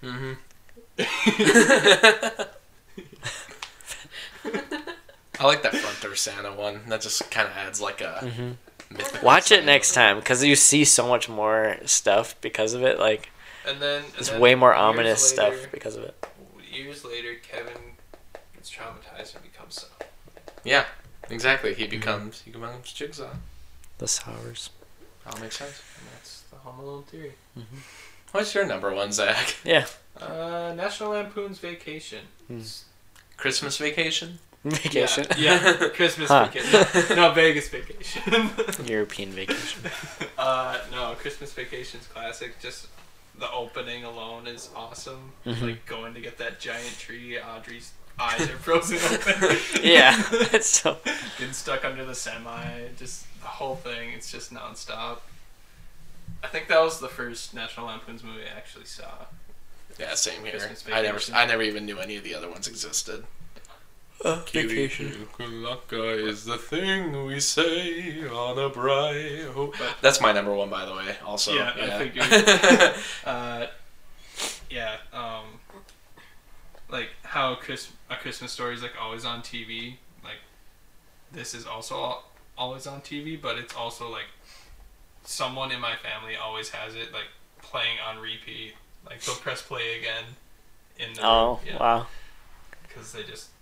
midnight. 0.00 0.38
I 5.40 5.44
like 5.46 5.62
that 5.62 5.74
front 5.76 6.00
door 6.00 6.14
Santa 6.16 6.52
one. 6.52 6.80
That 6.88 7.00
just 7.02 7.30
kind 7.30 7.46
of 7.46 7.54
adds 7.56 7.80
like 7.80 8.00
a 8.00 8.20
Mm-hmm. 8.22 9.22
Watch 9.24 9.52
it 9.52 9.66
next 9.66 9.92
time 9.92 10.16
because 10.18 10.42
you 10.42 10.56
see 10.56 10.82
so 10.86 11.06
much 11.06 11.28
more 11.28 11.76
stuff 11.84 12.34
because 12.40 12.72
of 12.72 12.82
it. 12.82 12.98
Like 12.98 13.28
And 13.66 13.80
then 13.80 14.04
and 14.04 14.14
it's 14.18 14.30
then 14.30 14.40
way 14.40 14.54
more 14.54 14.74
ominous 14.74 15.36
later- 15.38 15.56
stuff 15.56 15.70
because 15.72 15.96
of 15.96 16.04
it. 16.04 16.26
Years 16.72 17.04
later, 17.04 17.34
Kevin 17.42 17.96
gets 18.54 18.70
traumatized 18.70 19.34
and 19.34 19.42
becomes 19.42 19.74
so. 19.80 19.86
Yeah, 20.64 20.84
exactly. 21.30 21.74
He 21.74 21.86
becomes 21.86 22.42
he 22.42 22.50
becomes 22.50 22.92
Jigsaw. 22.92 23.30
The 23.98 24.06
sours. 24.08 24.70
That 25.24 25.40
makes 25.40 25.56
sense. 25.58 25.82
And 25.98 26.08
that's 26.14 26.42
the 26.50 26.56
Home 26.56 26.78
Alone 26.78 27.02
theory. 27.04 27.32
What's 28.32 28.54
your 28.54 28.66
number 28.66 28.94
one, 28.94 29.12
Zach? 29.12 29.56
Yeah. 29.64 29.86
Uh, 30.20 30.74
National 30.76 31.10
Lampoon's 31.10 31.60
Vacation. 31.60 32.18
Christmas 33.36 33.76
Vacation. 33.78 34.40
Vacation. 34.64 35.26
Yeah, 35.38 35.62
yeah. 35.80 35.88
Christmas 35.94 36.28
Huh. 36.28 36.46
vacation. 36.52 37.16
No, 37.16 37.30
Vegas 37.32 37.68
vacation. 37.68 38.50
European 38.84 39.30
vacation. 39.30 39.82
uh, 40.36 40.78
no, 40.90 41.14
Christmas 41.20 41.52
Vacation's 41.52 42.08
classic. 42.08 42.58
Just 42.60 42.88
the 43.38 43.50
opening 43.52 44.04
alone 44.04 44.46
is 44.46 44.68
awesome. 44.74 45.32
Mhm. 45.46 45.62
Like 45.62 45.86
going 45.86 46.14
to 46.14 46.20
get 46.20 46.38
that 46.38 46.60
giant 46.60 46.98
tree. 46.98 47.38
Audrey's 47.38 47.92
eyes 48.18 48.42
are 48.42 48.56
frozen 48.58 48.98
open. 48.98 49.56
Yeah. 49.82 50.20
It's 50.30 50.66
so. 50.68 50.98
Getting 51.38 51.52
stuck 51.52 51.84
under 51.84 52.04
the 52.04 52.14
semi. 52.14 52.88
Just 52.98 53.26
the 53.40 53.46
whole 53.46 53.76
thing. 53.76 54.10
It's 54.10 54.30
just 54.30 54.52
nonstop. 54.52 55.18
I 56.42 56.48
think 56.48 56.68
that 56.68 56.80
was 56.80 57.00
the 57.00 57.08
first 57.08 57.54
National 57.54 57.86
Lampoon's 57.86 58.22
movie 58.22 58.42
I 58.42 58.56
actually 58.56 58.84
saw. 58.84 59.26
Yeah, 59.98 60.14
same 60.14 60.44
here. 60.44 60.70
I 60.92 61.02
never 61.02 61.18
I 61.34 61.46
never 61.46 61.62
even 61.62 61.84
knew 61.86 61.98
any 61.98 62.16
of 62.16 62.22
the 62.24 62.34
other 62.34 62.48
ones 62.48 62.68
existed. 62.68 63.24
Vacation. 64.24 65.28
Kulaka 65.38 66.26
is 66.28 66.44
the 66.44 66.56
thing 66.58 67.24
we 67.24 67.40
say 67.40 68.26
on 68.28 68.58
a 68.58 68.68
bright. 68.68 69.44
ho- 69.54 69.72
That's 70.00 70.20
my 70.20 70.32
number 70.32 70.54
one, 70.54 70.70
by 70.70 70.84
the 70.84 70.94
way. 70.94 71.16
Also, 71.24 71.54
Yeah, 71.54 71.72
I 71.76 71.98
figured. 71.98 72.24
figured. 72.26 72.94
Uh, 73.24 73.66
yeah, 74.70 74.96
um, 75.12 75.44
like 76.90 77.10
how 77.22 77.54
Chris 77.56 77.90
a 78.10 78.16
Christmas 78.16 78.52
story 78.52 78.74
is 78.74 78.82
like 78.82 78.92
always 79.00 79.24
on 79.24 79.42
TV. 79.42 79.96
Like 80.24 80.38
this 81.32 81.54
is 81.54 81.66
also 81.66 82.18
always 82.56 82.86
on 82.86 83.00
TV, 83.00 83.40
but 83.40 83.58
it's 83.58 83.74
also 83.74 84.10
like 84.10 84.26
someone 85.24 85.70
in 85.72 85.80
my 85.80 85.94
family 85.96 86.36
always 86.36 86.70
has 86.70 86.94
it 86.94 87.12
like 87.12 87.28
playing 87.62 87.98
on 88.06 88.18
repeat. 88.20 88.74
Like 89.06 89.20
they'll 89.22 89.34
press 89.36 89.62
play 89.62 89.98
again 89.98 90.24
in 90.98 91.14
the 91.14 91.20
Oh 91.24 91.60
yeah, 91.66 91.78
wow. 91.78 92.06
because 92.86 93.12
they 93.12 93.22
just 93.22 93.48
yeah 93.50 93.57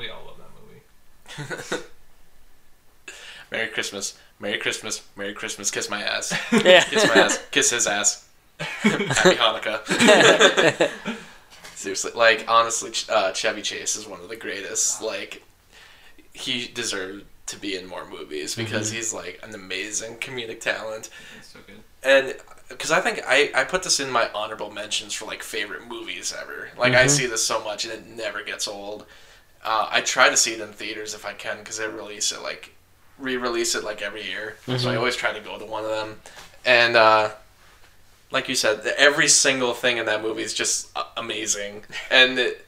we 0.00 0.08
all 0.08 0.24
love 0.24 0.36
that 0.38 1.68
movie. 1.68 1.84
Merry 3.52 3.68
Christmas, 3.68 4.16
Merry 4.38 4.58
Christmas, 4.58 5.02
Merry 5.16 5.34
Christmas. 5.34 5.70
Kiss 5.70 5.90
my 5.90 6.02
ass. 6.02 6.32
Yeah. 6.52 6.82
Kiss 6.84 7.06
my 7.08 7.14
ass. 7.22 7.38
Kiss 7.50 7.70
his 7.70 7.86
ass. 7.86 8.26
Happy 8.58 9.36
Hanukkah. 9.36 10.88
Seriously, 11.74 12.12
like 12.14 12.44
honestly, 12.48 12.92
uh, 13.08 13.32
Chevy 13.32 13.62
Chase 13.62 13.96
is 13.96 14.06
one 14.06 14.20
of 14.20 14.28
the 14.28 14.36
greatest. 14.36 15.02
Like, 15.02 15.42
he 16.32 16.68
deserved 16.68 17.24
to 17.46 17.56
be 17.58 17.76
in 17.76 17.86
more 17.86 18.06
movies 18.08 18.54
because 18.54 18.90
he's 18.92 19.12
like 19.12 19.40
an 19.42 19.54
amazing 19.54 20.16
comedic 20.16 20.60
talent. 20.60 21.10
So 21.42 21.58
good. 21.66 21.80
and 22.04 22.36
because 22.68 22.92
I 22.92 23.00
think 23.00 23.20
I, 23.26 23.50
I 23.54 23.64
put 23.64 23.82
this 23.82 23.98
in 23.98 24.10
my 24.10 24.30
honorable 24.32 24.70
mentions 24.70 25.12
for 25.14 25.24
like 25.24 25.42
favorite 25.42 25.88
movies 25.88 26.32
ever. 26.40 26.68
Like 26.78 26.92
I 26.94 27.06
Mhm. 27.06 27.10
see 27.10 27.26
this 27.26 27.44
so 27.44 27.64
much 27.64 27.84
and 27.84 27.92
it 27.92 28.06
never 28.06 28.44
gets 28.44 28.68
old. 28.68 29.06
Uh, 29.64 29.88
I 29.90 30.00
try 30.00 30.28
to 30.30 30.36
see 30.36 30.52
it 30.54 30.60
in 30.60 30.68
theaters 30.72 31.14
if 31.14 31.24
I 31.26 31.32
can 31.34 31.58
because 31.58 31.78
they 31.78 31.86
release 31.86 32.32
it 32.32 32.42
like 32.42 32.74
re-release 33.18 33.74
it 33.74 33.84
like 33.84 34.00
every 34.00 34.24
year. 34.26 34.56
So 34.66 34.72
I 34.72 34.76
Mhm. 34.94 34.96
always 34.96 35.16
try 35.16 35.32
to 35.34 35.40
go 35.40 35.58
to 35.58 35.64
one 35.66 35.84
of 35.84 35.90
them. 35.90 36.20
And 36.64 36.96
uh, 36.96 37.30
like 38.30 38.48
you 38.48 38.54
said, 38.54 38.86
every 38.96 39.28
single 39.28 39.74
thing 39.74 39.98
in 39.98 40.06
that 40.06 40.22
movie 40.22 40.42
is 40.42 40.54
just 40.54 40.88
amazing. 41.16 41.84
And 42.10 42.38
it, 42.38 42.66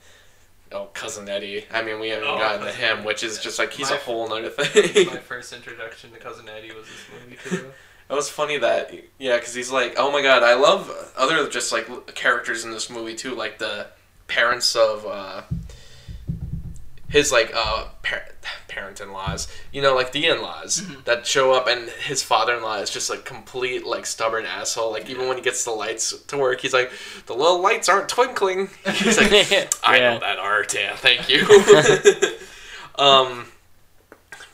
oh, 0.70 0.86
cousin 0.92 1.28
Eddie. 1.28 1.66
I 1.72 1.80
mean, 1.82 1.98
we 2.00 2.10
haven't 2.10 2.28
Oh, 2.28 2.36
gotten 2.38 2.66
to 2.66 2.72
him, 2.72 2.98
Eddie. 2.98 3.06
which 3.06 3.22
is 3.22 3.38
just 3.38 3.58
like 3.58 3.72
he's 3.72 3.88
My- 3.90 3.96
a 3.96 4.00
whole 4.00 4.28
nother 4.28 4.50
thing. 4.50 5.06
My 5.06 5.16
first 5.32 5.52
introduction 5.54 6.12
to 6.12 6.18
Cousin 6.18 6.48
Eddie 6.48 6.72
was 6.72 6.86
this 6.86 7.04
movie 7.24 7.38
too. 7.48 7.72
It 8.10 8.14
was 8.14 8.28
funny 8.28 8.58
that 8.58 8.92
yeah, 9.18 9.36
because 9.38 9.54
he's 9.54 9.70
like, 9.70 9.94
oh 9.96 10.12
my 10.12 10.20
god, 10.20 10.42
I 10.42 10.52
love 10.52 10.90
other 11.16 11.48
just 11.48 11.72
like 11.72 12.14
characters 12.14 12.62
in 12.62 12.70
this 12.70 12.90
movie 12.90 13.14
too, 13.14 13.34
like 13.34 13.56
the 13.56 13.86
parents 14.28 14.76
of 14.76 15.06
uh, 15.06 15.42
his 17.12 17.30
like 17.30 17.52
uh 17.54 17.84
par- 18.02 18.24
parent-in-laws, 18.68 19.46
you 19.70 19.80
know, 19.82 19.94
like 19.94 20.10
the 20.12 20.26
in-laws 20.26 20.82
that 21.04 21.26
show 21.26 21.52
up, 21.52 21.68
and 21.68 21.88
his 21.90 22.22
father-in-law 22.22 22.78
is 22.78 22.90
just 22.90 23.08
like 23.10 23.24
complete 23.24 23.86
like 23.86 24.06
stubborn 24.06 24.46
asshole. 24.46 24.90
Like 24.90 25.08
even 25.10 25.28
when 25.28 25.36
he 25.36 25.42
gets 25.42 25.64
the 25.64 25.70
lights 25.70 26.18
to 26.28 26.36
work, 26.38 26.60
he's 26.62 26.72
like, 26.72 26.90
the 27.26 27.34
little 27.34 27.60
lights 27.60 27.88
aren't 27.88 28.08
twinkling. 28.08 28.70
He's 28.94 29.18
like, 29.18 29.30
I 29.84 29.98
Yeah. 29.98 30.14
know 30.14 30.20
that 30.20 30.38
art. 30.38 30.74
Yeah, 30.74 30.96
thank 30.96 31.28
you. 31.28 31.46
um, 32.98 33.46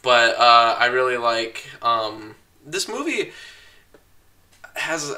but 0.03 0.37
uh, 0.39 0.77
I 0.79 0.87
really 0.87 1.17
like 1.17 1.65
um, 1.83 2.35
this 2.67 2.89
movie. 2.89 3.33
Has 4.75 5.13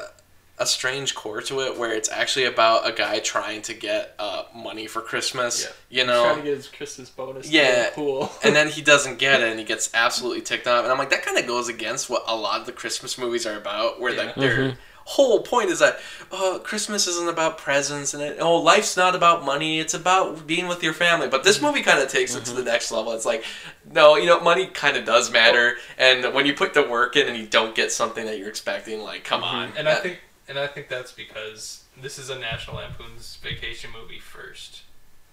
a, 0.61 0.62
a 0.62 0.66
strange 0.66 1.15
core 1.15 1.41
to 1.43 1.61
it 1.61 1.78
where 1.78 1.93
it's 1.93 2.11
actually 2.11 2.45
about 2.45 2.89
a 2.89 2.93
guy 2.93 3.19
trying 3.19 3.62
to 3.62 3.74
get 3.74 4.15
uh, 4.19 4.45
money 4.55 4.87
for 4.87 5.01
Christmas. 5.01 5.69
You 5.89 6.07
know, 6.07 6.24
trying 6.24 6.37
to 6.39 6.43
get 6.43 6.57
his 6.57 6.69
Christmas 6.69 7.11
bonus. 7.11 7.51
Yeah. 7.51 7.87
the 7.87 7.95
pool. 7.95 8.32
and 8.45 8.55
then 8.55 8.69
he 8.69 8.82
doesn't 8.82 9.19
get 9.19 9.41
it 9.41 9.49
and 9.49 9.59
he 9.59 9.65
gets 9.65 9.91
absolutely 9.95 10.43
ticked 10.43 10.66
off 10.66 10.82
and 10.82 10.93
i'm 10.93 10.99
like 10.99 11.11
that 11.11 11.24
kind 11.24 11.39
of 11.39 11.47
goes 11.47 11.69
against 11.69 12.11
what 12.11 12.24
a 12.27 12.37
lot 12.37 12.61
of 12.61 12.66
the 12.66 12.73
christmas 12.73 13.19
movies 13.19 13.47
are 13.47 13.57
about 13.57 14.01
where 14.01 14.12
like 14.12 14.37
Yeah. 14.37 14.41
their 14.41 14.57
mm-hmm. 14.57 14.77
whole 15.05 15.43
point 15.43 15.70
is 15.70 15.78
that 15.81 16.01
oh 16.31 16.61
christmas 16.62 17.07
isn't 17.07 17.28
about 17.28 17.59
presents 17.59 18.15
and 18.15 18.23
it, 18.23 18.39
oh 18.41 18.57
life's 18.57 18.97
not 18.97 19.15
about 19.15 19.45
money 19.45 19.78
it's 19.78 19.95
about 19.95 20.47
being 20.47 20.69
with 20.69 20.82
your 20.82 20.93
family 20.93 21.28
but 21.28 21.45
this 21.45 21.59
mm-hmm. 21.59 21.66
movie 21.66 21.82
kind 21.82 22.01
of 22.01 22.09
takes 22.09 22.35
it 22.35 22.45
to 22.45 22.53
the 22.53 22.59
mm-hmm. 22.59 22.69
next 22.69 22.91
level 22.91 23.12
it's 23.12 23.27
like 23.27 23.45
no 23.93 24.16
you 24.16 24.27
know 24.27 24.41
money 24.41 24.66
kind 24.66 24.97
of 24.97 25.05
does 25.05 25.31
matter 25.31 25.77
and 25.99 26.32
when 26.35 26.47
you 26.47 26.55
put 26.55 26.74
the 26.74 26.82
work 26.82 27.16
in 27.16 27.28
and 27.28 27.37
you 27.37 27.47
don't 27.47 27.74
get 27.74 27.93
something 27.93 28.24
that 28.27 28.39
you're 28.39 28.49
expecting 28.49 29.01
like 29.01 29.24
come 29.24 29.43
on 29.43 29.73
And 29.77 29.89
I 29.89 29.97
think 29.97 30.20
and 30.51 30.59
I 30.59 30.67
think 30.67 30.89
that's 30.89 31.13
because 31.13 31.85
this 31.97 32.19
is 32.19 32.29
a 32.29 32.39
National 32.39 32.77
Lampoon's 32.77 33.37
Vacation 33.43 33.91
movie 33.93 34.19
first, 34.19 34.83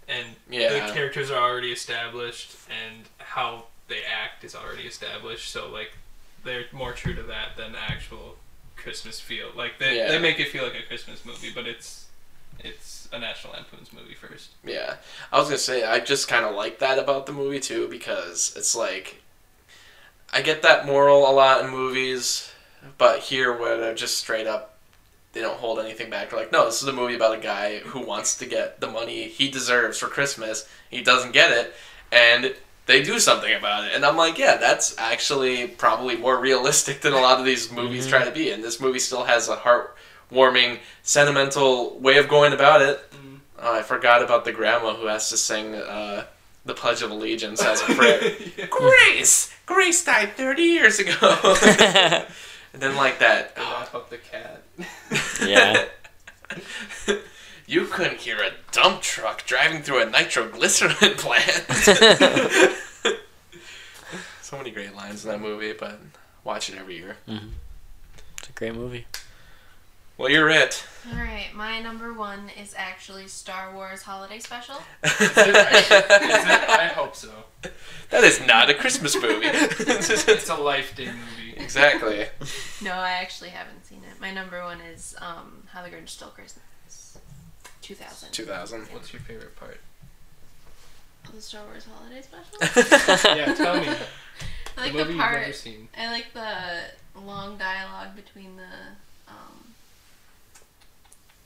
and 0.07 0.35
Yeah. 0.49 0.87
the 0.87 0.93
characters 0.93 1.29
are 1.31 1.41
already 1.41 1.71
established, 1.73 2.51
and 2.69 3.09
how 3.17 3.65
they 3.89 4.03
act 4.05 4.43
is 4.43 4.55
already 4.55 4.83
established. 4.83 5.49
So 5.51 5.67
like, 5.67 5.91
they're 6.43 6.65
more 6.71 6.93
true 6.93 7.15
to 7.15 7.23
that 7.23 7.57
than 7.57 7.75
actual 7.75 8.37
Christmas 8.75 9.19
feel. 9.19 9.49
Like 9.55 9.79
they, 9.79 9.97
Yeah. 9.97 10.07
they 10.09 10.19
make 10.19 10.39
it 10.39 10.49
feel 10.49 10.63
like 10.63 10.75
a 10.75 10.83
Christmas 10.83 11.25
movie, 11.25 11.51
but 11.53 11.67
it's 11.67 12.05
it's 12.59 13.07
a 13.11 13.19
National 13.19 13.53
Lampoon's 13.53 13.93
movie 13.93 14.15
first. 14.15 14.49
Yeah, 14.63 14.95
I 15.31 15.37
was 15.39 15.47
gonna 15.47 15.57
say 15.59 15.83
I 15.83 15.99
just 15.99 16.27
kind 16.27 16.43
of 16.45 16.55
like 16.55 16.79
that 16.79 16.97
about 16.99 17.25
the 17.25 17.31
movie 17.33 17.59
too 17.59 17.87
because 17.87 18.53
it's 18.55 18.75
like 18.75 19.21
I 20.31 20.41
get 20.41 20.61
that 20.63 20.85
moral 20.85 21.29
a 21.29 21.33
lot 21.33 21.63
in 21.63 21.69
movies, 21.69 22.51
but 22.97 23.19
here 23.19 23.51
where 23.53 23.77
they're 23.77 23.95
just 23.95 24.17
straight 24.17 24.47
up 24.47 24.76
they 25.37 25.43
don't 25.43 25.59
hold 25.59 25.77
anything 25.77 26.09
back. 26.09 26.31
They're 26.31 26.39
like, 26.39 26.51
no, 26.51 26.65
this 26.65 26.81
is 26.81 26.87
a 26.87 26.93
movie 26.93 27.15
about 27.15 27.37
a 27.37 27.39
guy 27.39 27.77
who 27.77 27.99
wants 27.99 28.35
to 28.39 28.47
get 28.47 28.81
the 28.81 28.87
money 28.87 29.27
he 29.27 29.49
deserves 29.49 29.99
for 29.99 30.07
Christmas. 30.07 30.67
He 30.89 31.03
doesn't 31.03 31.31
get 31.31 31.51
it, 31.51 31.75
and 32.11 32.55
they 32.87 33.03
do 33.03 33.19
something 33.19 33.53
about 33.53 33.83
it. 33.83 33.91
And 33.93 34.03
I'm 34.03 34.17
like, 34.17 34.39
yeah, 34.39 34.57
that's 34.57 34.97
actually 34.97 35.67
probably 35.67 36.17
more 36.17 36.39
realistic 36.39 37.01
than 37.01 37.13
a 37.13 37.19
lot 37.19 37.39
of 37.39 37.45
these 37.45 37.71
movies 37.71 38.07
mm-hmm. 38.07 38.17
try 38.17 38.25
to 38.25 38.31
be. 38.31 38.49
And 38.49 38.63
this 38.63 38.79
movie 38.79 38.97
still 38.97 39.25
has 39.25 39.47
a 39.47 39.57
heartwarming, 39.57 40.79
sentimental 41.03 41.99
way 41.99 42.17
of 42.17 42.27
going 42.27 42.51
about 42.51 42.81
it. 42.81 42.99
Mm-hmm. 43.11 43.35
Oh, 43.59 43.77
I 43.77 43.83
forgot 43.83 44.23
about 44.23 44.43
the 44.43 44.53
grandma 44.53 44.95
who 44.95 45.05
has 45.05 45.29
to 45.29 45.37
sing 45.37 45.75
uh, 45.75 46.25
the 46.65 46.73
Pledge 46.73 47.03
of 47.03 47.11
Allegiance 47.11 47.63
as 47.63 47.81
a 47.81 47.85
prayer. 47.93 48.35
Grace! 48.71 49.53
Grace 49.67 50.03
died 50.03 50.33
30 50.35 50.63
years 50.63 50.97
ago. 50.97 51.13
and 52.73 52.81
then, 52.81 52.95
like 52.95 53.19
that. 53.19 53.55
They 53.55 53.61
wrap 53.61 53.93
uh, 53.93 53.97
up 53.97 54.09
the 54.09 54.17
cat. 54.17 54.63
Yeah. 55.45 55.85
you 57.67 57.85
couldn't 57.85 58.19
hear 58.19 58.37
a 58.37 58.51
dump 58.71 59.01
truck 59.01 59.45
driving 59.45 59.81
through 59.81 60.01
a 60.01 60.05
nitroglycerin 60.09 60.93
plant. 61.17 61.65
so 64.41 64.57
many 64.57 64.71
great 64.71 64.95
lines 64.95 65.25
in 65.25 65.31
that 65.31 65.41
movie, 65.41 65.73
but 65.73 65.99
watch 66.43 66.69
it 66.69 66.77
every 66.77 66.97
year. 66.97 67.17
Mm-hmm. 67.27 67.49
It's 68.39 68.49
a 68.49 68.53
great 68.53 68.75
movie. 68.75 69.05
Well, 70.17 70.29
you're 70.31 70.49
it. 70.49 70.83
All 71.11 71.19
right, 71.19 71.49
my 71.53 71.79
number 71.79 72.11
one 72.11 72.49
is 72.59 72.73
actually 72.75 73.27
Star 73.27 73.75
Wars 73.75 74.01
Holiday 74.01 74.39
Special. 74.39 74.77
Is 75.03 75.19
it? 75.21 75.55
I 76.69 76.91
hope 76.95 77.15
so. 77.15 77.29
that 78.09 78.23
is 78.23 78.45
not 78.45 78.69
a 78.69 78.73
Christmas 78.73 79.15
movie. 79.15 79.47
It's 79.47 80.49
a 80.49 80.55
life 80.55 80.95
day 80.95 81.05
movie. 81.07 81.53
exactly. 81.57 82.25
No, 82.83 82.91
I 82.93 83.11
actually 83.11 83.49
haven't 83.49 83.85
seen 83.85 83.99
it. 84.11 84.19
My 84.21 84.31
number 84.31 84.61
one 84.63 84.79
is 84.81 85.15
um, 85.19 85.63
How 85.71 85.81
the 85.83 85.89
Grinch 85.89 86.09
Stole 86.09 86.29
Christmas. 86.29 87.17
2000. 87.81 88.31
2000. 88.31 88.81
What's 88.93 89.13
your 89.13 89.21
favorite 89.21 89.55
part? 89.55 89.79
The 91.33 91.41
Star 91.41 91.63
Wars 91.65 91.85
Holiday 91.85 92.21
Special. 92.21 93.35
Yeah, 93.37 93.53
tell 93.53 93.79
me. 93.81 93.87
I 94.77 94.81
like 94.81 94.91
the 94.91 94.97
the, 94.99 95.03
movie 95.05 95.13
you've 95.13 95.21
part. 95.21 95.55
seen. 95.55 95.87
I 95.97 96.11
like 96.11 96.33
the 96.33 97.19
long 97.19 97.57
dialogue 97.57 98.15
between 98.15 98.55
the 98.55 99.31
um, 99.31 99.73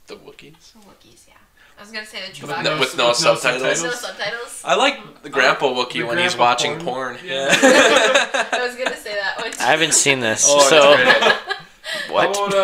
The 0.06 0.14
Wookiees. 0.16 0.72
the 0.72 0.78
Wookiees. 0.80 1.26
Yeah, 1.28 1.34
I 1.82 1.84
was 1.84 1.90
gonna 1.90 2.06
say 2.06 2.20
the 2.20 2.46
With 2.46 2.50
Chewbacca. 2.56 2.62
no, 2.62 2.78
with 2.78 2.96
no 2.96 3.12
subtitles. 3.12 3.82
no 3.82 3.90
subtitles. 3.90 4.62
I 4.64 4.76
like 4.76 5.24
the 5.24 5.28
Grandpa 5.28 5.66
Wookie 5.66 5.94
the 5.94 6.02
when 6.04 6.18
he's 6.18 6.36
watching 6.36 6.78
porn. 6.78 7.16
porn. 7.16 7.26
Yeah. 7.26 7.46
Yeah. 7.48 8.48
I 8.52 8.64
was 8.64 8.76
gonna 8.76 8.96
say 8.96 9.14
that 9.16 9.38
one. 9.38 9.50
Too. 9.50 9.58
I 9.60 9.64
haven't 9.66 9.92
seen 9.94 10.20
this, 10.20 10.46
Oh, 10.48 10.60
so 10.60 10.80
what? 12.12 12.36
How 12.36 12.46
about, 12.46 12.54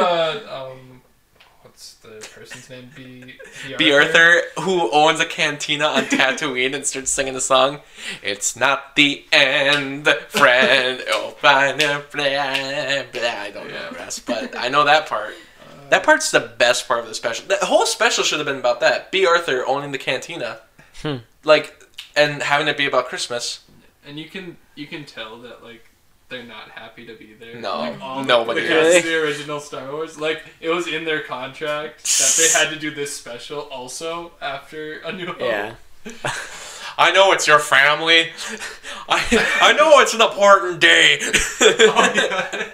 uh, 0.46 0.70
um, 0.70 1.02
what's 1.62 1.94
the 1.94 2.10
person's 2.32 2.70
name? 2.70 2.90
B. 2.94 3.34
Bea 3.76 3.92
Arthur, 3.92 4.42
who 4.60 4.88
owns 4.92 5.18
a 5.18 5.26
cantina 5.26 5.86
on 5.86 6.04
Tatooine 6.04 6.76
and 6.76 6.86
starts 6.86 7.10
singing 7.10 7.34
the 7.34 7.40
song. 7.40 7.80
It's 8.22 8.54
not 8.54 8.94
the 8.94 9.24
end, 9.32 10.06
friend. 10.28 11.02
Oh, 11.08 11.34
blah, 11.40 11.72
blah, 11.72 12.02
blah, 12.02 12.02
blah. 12.12 12.22
I 12.22 13.50
don't 13.52 13.66
know 13.68 13.90
the 13.90 13.96
rest, 13.96 14.26
but 14.26 14.56
I 14.56 14.68
know 14.68 14.84
that 14.84 15.08
part. 15.08 15.34
That 15.90 16.02
part's 16.04 16.30
the 16.30 16.40
best 16.40 16.86
part 16.88 17.00
of 17.00 17.06
the 17.08 17.14
special. 17.14 17.46
The 17.46 17.56
whole 17.66 17.86
special 17.86 18.24
should 18.24 18.38
have 18.38 18.46
been 18.46 18.58
about 18.58 18.80
that. 18.80 19.10
Bea 19.10 19.26
Arthur 19.26 19.66
owning 19.66 19.92
the 19.92 19.98
cantina, 19.98 20.60
Hmm. 21.02 21.16
like, 21.44 21.84
and 22.16 22.42
having 22.42 22.68
it 22.68 22.76
be 22.76 22.86
about 22.86 23.06
Christmas. 23.06 23.60
And 24.06 24.18
you 24.18 24.28
can 24.28 24.56
you 24.74 24.86
can 24.86 25.04
tell 25.04 25.38
that 25.40 25.62
like 25.62 25.84
they're 26.28 26.42
not 26.44 26.70
happy 26.70 27.06
to 27.06 27.14
be 27.14 27.34
there. 27.34 27.54
No, 27.56 27.78
like, 27.78 28.00
all 28.02 28.24
nobody 28.24 28.66
the, 28.66 28.80
is. 28.80 29.04
the 29.04 29.22
original 29.22 29.60
Star 29.60 29.90
Wars. 29.92 30.18
Like 30.18 30.42
it 30.60 30.68
was 30.70 30.86
in 30.86 31.04
their 31.04 31.22
contract 31.22 32.04
that 32.04 32.34
they 32.36 32.48
had 32.58 32.72
to 32.72 32.78
do 32.78 32.90
this 32.94 33.14
special 33.16 33.60
also 33.70 34.32
after 34.40 34.98
A 35.00 35.12
New 35.12 35.26
Hope. 35.26 35.40
Yeah. 35.40 35.74
I 37.00 37.12
know 37.12 37.30
it's 37.32 37.46
your 37.46 37.58
family. 37.60 38.30
I 39.08 39.46
I 39.60 39.72
know 39.74 40.00
it's 40.00 40.14
an 40.14 40.20
important 40.20 40.80
day. 40.80 41.20
Oh, 41.60 42.12
yeah. 42.14 42.68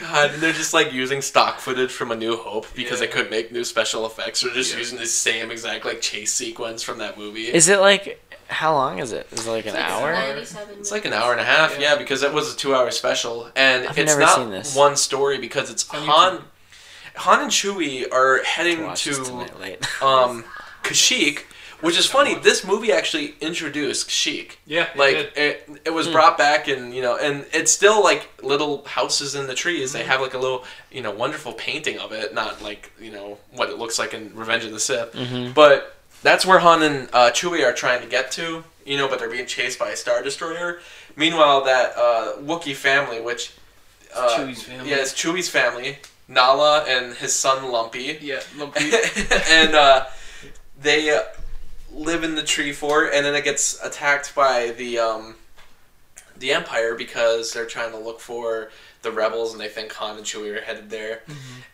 God, 0.00 0.30
and 0.32 0.42
they're 0.42 0.52
just 0.52 0.72
like 0.74 0.92
using 0.92 1.20
stock 1.22 1.58
footage 1.60 1.90
from 1.90 2.10
A 2.10 2.16
New 2.16 2.36
Hope 2.36 2.66
because 2.74 3.00
they 3.00 3.06
couldn't 3.08 3.30
make 3.30 3.50
new 3.52 3.64
special 3.64 4.06
effects. 4.06 4.40
They're 4.42 4.52
just 4.52 4.72
Yeah. 4.72 4.78
using 4.78 4.98
the 4.98 5.06
same 5.06 5.50
exact 5.50 5.84
like 5.84 6.00
chase 6.00 6.32
sequence 6.32 6.82
from 6.82 6.98
that 6.98 7.18
movie. 7.18 7.52
Is 7.52 7.68
it 7.68 7.80
like 7.80 8.20
how 8.48 8.72
long 8.74 8.98
is 8.98 9.12
it? 9.12 9.26
Is 9.30 9.46
it 9.46 9.50
like 9.50 9.66
an 9.66 9.74
It's 9.76 9.78
hour? 9.92 10.12
It's 10.78 10.90
like 10.90 11.04
an 11.04 11.12
hour 11.12 11.32
and 11.32 11.40
a 11.40 11.44
half, 11.44 11.74
Yeah. 11.74 11.92
yeah, 11.92 11.96
because 11.96 12.22
it 12.22 12.32
was 12.32 12.54
a 12.54 12.56
two-hour 12.56 12.90
special, 12.92 13.50
and 13.54 13.86
I've 13.86 13.98
it's 13.98 14.08
never 14.08 14.20
not 14.22 14.36
seen 14.36 14.50
this. 14.50 14.74
one 14.74 14.96
story 14.96 15.36
because 15.38 15.70
it's 15.70 15.86
Han. 15.88 16.44
Han 17.16 17.40
and 17.42 17.50
Chewie 17.50 18.10
are 18.12 18.42
heading 18.44 18.84
Watch 18.86 19.04
to 19.04 19.12
tonight 19.22 19.60
late. 19.60 20.02
um, 20.02 20.44
Kashyyyk, 20.84 21.42
which 21.80 21.98
is 21.98 22.06
funny. 22.06 22.34
This 22.34 22.64
movie 22.64 22.92
actually 22.92 23.34
introduced 23.40 24.08
Kashyyyk. 24.08 24.56
Yeah, 24.66 24.84
it 24.92 24.96
Like 24.96 25.14
did. 25.16 25.32
it, 25.36 25.68
it 25.86 25.90
was 25.90 26.08
brought 26.08 26.36
back, 26.38 26.68
and 26.68 26.94
you 26.94 27.02
know, 27.02 27.16
and 27.16 27.46
it's 27.52 27.70
still 27.72 28.02
like 28.02 28.28
little 28.42 28.84
houses 28.84 29.34
in 29.34 29.46
the 29.46 29.54
trees. 29.54 29.92
They 29.92 30.04
have 30.04 30.20
like 30.20 30.34
a 30.34 30.38
little, 30.38 30.64
you 30.90 31.02
know, 31.02 31.10
wonderful 31.10 31.52
painting 31.52 31.98
of 31.98 32.12
it. 32.12 32.34
Not 32.34 32.62
like 32.62 32.90
you 33.00 33.10
know 33.10 33.38
what 33.52 33.70
it 33.70 33.78
looks 33.78 33.98
like 33.98 34.14
in 34.14 34.34
Revenge 34.34 34.64
of 34.64 34.72
the 34.72 34.80
Sith, 34.80 35.12
Mhm. 35.12 35.54
but 35.54 35.96
that's 36.22 36.44
where 36.44 36.58
Han 36.58 36.82
and 36.82 37.08
uh, 37.12 37.30
Chewie 37.30 37.64
are 37.64 37.72
trying 37.72 38.00
to 38.02 38.08
get 38.08 38.30
to. 38.32 38.64
You 38.84 38.96
know, 38.96 39.06
but 39.06 39.18
they're 39.18 39.30
being 39.30 39.46
chased 39.46 39.78
by 39.78 39.90
a 39.90 39.96
star 39.96 40.22
destroyer. 40.22 40.80
Meanwhile, 41.14 41.64
that 41.64 41.92
uh, 41.96 42.32
Wookiee 42.40 42.74
family, 42.74 43.20
which 43.20 43.52
uh, 44.16 44.28
Chewie's 44.38 44.62
family. 44.62 44.88
yeah, 44.90 44.96
it's 44.96 45.12
Chewie's 45.12 45.48
family, 45.50 45.98
Malla 46.26 46.84
and 46.88 47.14
his 47.14 47.34
son 47.34 47.70
Lumpy 47.70 48.16
yeah, 48.22 48.40
Lumpy. 48.56 48.90
and 49.50 49.74
uh, 49.74 50.06
they 50.80 51.10
uh, 51.10 51.20
live 51.92 52.22
in 52.24 52.34
the 52.34 52.42
tree 52.42 52.72
fort, 52.72 53.10
and 53.14 53.24
then 53.24 53.34
it 53.34 53.44
gets 53.44 53.82
attacked 53.82 54.34
by 54.34 54.70
the 54.76 54.98
um, 54.98 55.34
the 56.38 56.52
Empire 56.52 56.94
because 56.94 57.52
they're 57.52 57.66
trying 57.66 57.90
to 57.92 57.98
look 57.98 58.20
for 58.20 58.70
the 59.02 59.10
rebels, 59.12 59.52
and 59.52 59.60
they 59.60 59.68
think 59.68 59.92
Han 59.94 60.16
and 60.16 60.26
Chewie 60.26 60.56
are 60.56 60.60
headed 60.60 60.90
there. 60.90 61.22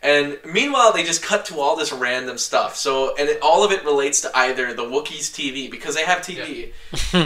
And 0.01 0.37
meanwhile, 0.45 0.93
they 0.93 1.03
just 1.03 1.23
cut 1.23 1.45
to 1.47 1.59
all 1.59 1.75
this 1.75 1.91
random 1.91 2.37
stuff. 2.37 2.75
So, 2.75 3.15
and 3.15 3.27
it, 3.29 3.39
all 3.41 3.63
of 3.65 3.71
it 3.71 3.83
relates 3.83 4.21
to 4.21 4.37
either 4.37 4.73
the 4.73 4.83
Wookiees 4.83 5.31
TV 5.33 5.69
because 5.69 5.95
they 5.95 6.03
have 6.05 6.19
TV, 6.19 6.71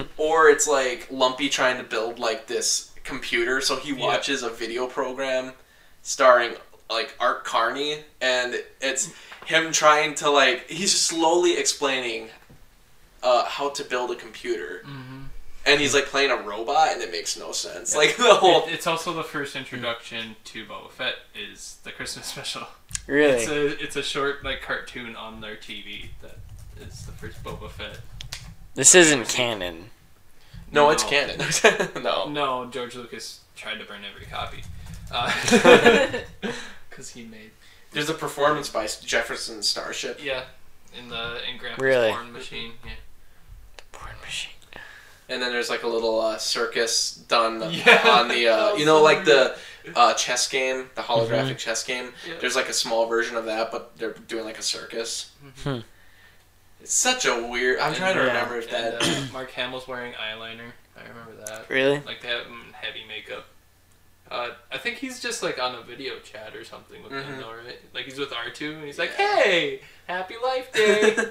or 0.18 0.50
it's 0.50 0.68
like 0.68 1.08
Lumpy 1.12 1.50
trying 1.50 1.78
to 1.78 1.84
build 1.84 2.18
like 2.18 2.48
this 2.48 2.92
computer. 3.04 3.60
So 3.62 3.76
he 3.78 3.94
Yeah. 3.94 4.06
watches 4.06 4.42
a 4.44 4.50
video 4.50 4.88
program 4.88 5.52
starring 6.02 6.54
like 6.90 7.14
Art 7.20 7.44
Carney, 7.44 7.98
and 8.22 8.56
it's 8.82 9.12
him 9.46 9.72
trying 9.74 10.16
to 10.16 10.30
like 10.30 10.70
he's 10.70 10.98
slowly 10.98 11.58
explaining 11.58 12.30
uh, 13.24 13.46
how 13.46 13.70
to 13.70 13.84
build 13.84 14.12
a 14.12 14.16
computer. 14.16 14.82
hmm 14.86 15.24
and 15.66 15.80
he's 15.82 15.94
like 15.94 16.06
playing 16.06 16.32
a 16.32 16.38
robot, 16.38 16.94
and 16.94 17.02
it 17.02 17.12
makes 17.12 17.38
no 17.38 17.52
sense. 17.52 17.96
Like 17.96 18.16
the 18.16 18.34
whole. 18.36 18.64
It, 18.66 18.74
it's 18.74 18.88
also 18.88 19.14
the 19.14 19.24
first 19.26 19.56
introduction 19.58 20.38
to 20.46 20.66
Boba 20.66 20.90
Fett 20.90 21.16
is 21.36 21.78
the 21.84 21.92
Christmas 21.92 22.26
special. 22.34 22.64
Really? 23.08 23.34
It's 23.44 23.48
a 23.50 23.84
it's 23.84 23.96
a 23.98 24.02
short 24.02 24.44
like 24.44 24.62
cartoon 24.62 25.16
on 25.18 25.42
their 25.42 25.56
TV 25.58 26.08
that 26.22 26.38
is 26.82 27.06
the 27.06 27.12
first 27.12 27.44
Boba 27.44 27.70
Fett. 27.70 28.00
This 28.74 28.96
isn't 28.96 29.28
canon. 29.28 29.90
no, 30.72 30.90
it's 30.92 31.04
canon. 31.04 31.40
no. 32.04 32.30
No, 32.30 32.66
George 32.72 32.96
Lucas 32.96 33.42
tried 33.56 33.80
to 33.80 33.86
burn 33.86 34.02
every 34.10 34.26
copy. 34.26 34.64
Because 36.90 37.10
he 37.12 37.24
made 37.24 37.52
There's 37.92 38.10
a 38.10 38.14
performance 38.14 38.70
by 38.70 38.88
Jefferson 38.88 39.62
Starship. 39.64 40.20
yeah 40.24 40.44
in 40.98 41.10
the 41.10 41.38
in 41.50 41.58
Grandpa's 41.58 41.84
Really? 41.84 42.12
porn 42.12 42.32
machine. 42.32 42.72
Yeah. 42.84 42.92
Porn 45.30 45.32
machine. 45.32 45.34
And 45.34 45.42
then 45.42 45.52
there's 45.52 45.70
like 45.70 45.84
a 45.84 45.88
little 45.88 46.20
uh, 46.20 46.38
circus 46.38 47.14
done 47.28 47.62
Yeah, 47.72 48.02
on 48.08 48.28
the, 48.28 48.48
uh, 48.48 48.74
you 48.76 48.86
know, 48.86 49.02
like 49.02 49.26
the 49.26 49.56
uh, 49.96 50.14
chess 50.16 50.48
game, 50.50 50.90
the 50.96 51.02
holographic 51.02 51.30
Mm-hmm. 51.50 51.56
chess 51.58 51.84
game. 51.84 52.14
Yeah. 52.28 52.36
There's 52.40 52.56
like 52.56 52.70
a 52.70 52.74
small 52.74 53.06
version 53.08 53.36
of 53.38 53.46
that, 53.46 53.72
but 53.72 53.98
they're 53.98 54.14
doing 54.28 54.46
like 54.46 54.60
a 54.60 54.64
circus. 54.64 55.32
Hmm. 55.64 55.80
It's 56.82 56.94
such 56.94 57.26
a 57.26 57.48
weird. 57.48 57.80
I'm 57.80 57.88
And- 57.90 57.96
trying 57.98 58.16
to 58.16 58.22
yeah. 58.22 58.28
remember 58.28 58.58
if 58.58 58.70
that. 58.72 59.02
And, 59.04 59.30
uh, 59.30 59.32
Mark 59.34 59.52
Hamill's 59.52 59.88
wearing 59.88 60.14
eyeliner. 60.14 60.72
I 60.98 61.08
remember 61.08 61.44
that. 61.46 61.70
Really? 61.70 62.00
Like 62.06 62.22
they 62.22 62.28
have 62.30 62.46
him 62.46 62.62
in 62.68 62.74
heavy 62.74 63.04
makeup. 63.08 63.46
Uh, 64.32 64.50
I 64.72 64.78
think 64.78 64.98
he's 64.98 65.20
just 65.20 65.42
like 65.42 65.60
on 65.60 65.74
a 65.76 65.82
video 65.82 66.20
chat 66.20 66.56
or 66.56 66.64
something 66.64 67.02
with 67.02 67.12
Mhm. 67.12 67.26
them, 67.26 67.40
though, 67.40 67.50
right? 67.52 67.80
Like 67.96 68.06
he's 68.06 68.20
with 68.20 68.32
R 68.32 68.50
two, 68.52 68.74
and 68.74 68.84
he's 68.84 69.00
like, 69.00 69.12
"Hey, 69.16 69.82
happy 70.08 70.36
Life 70.44 70.72
Day! 70.72 71.16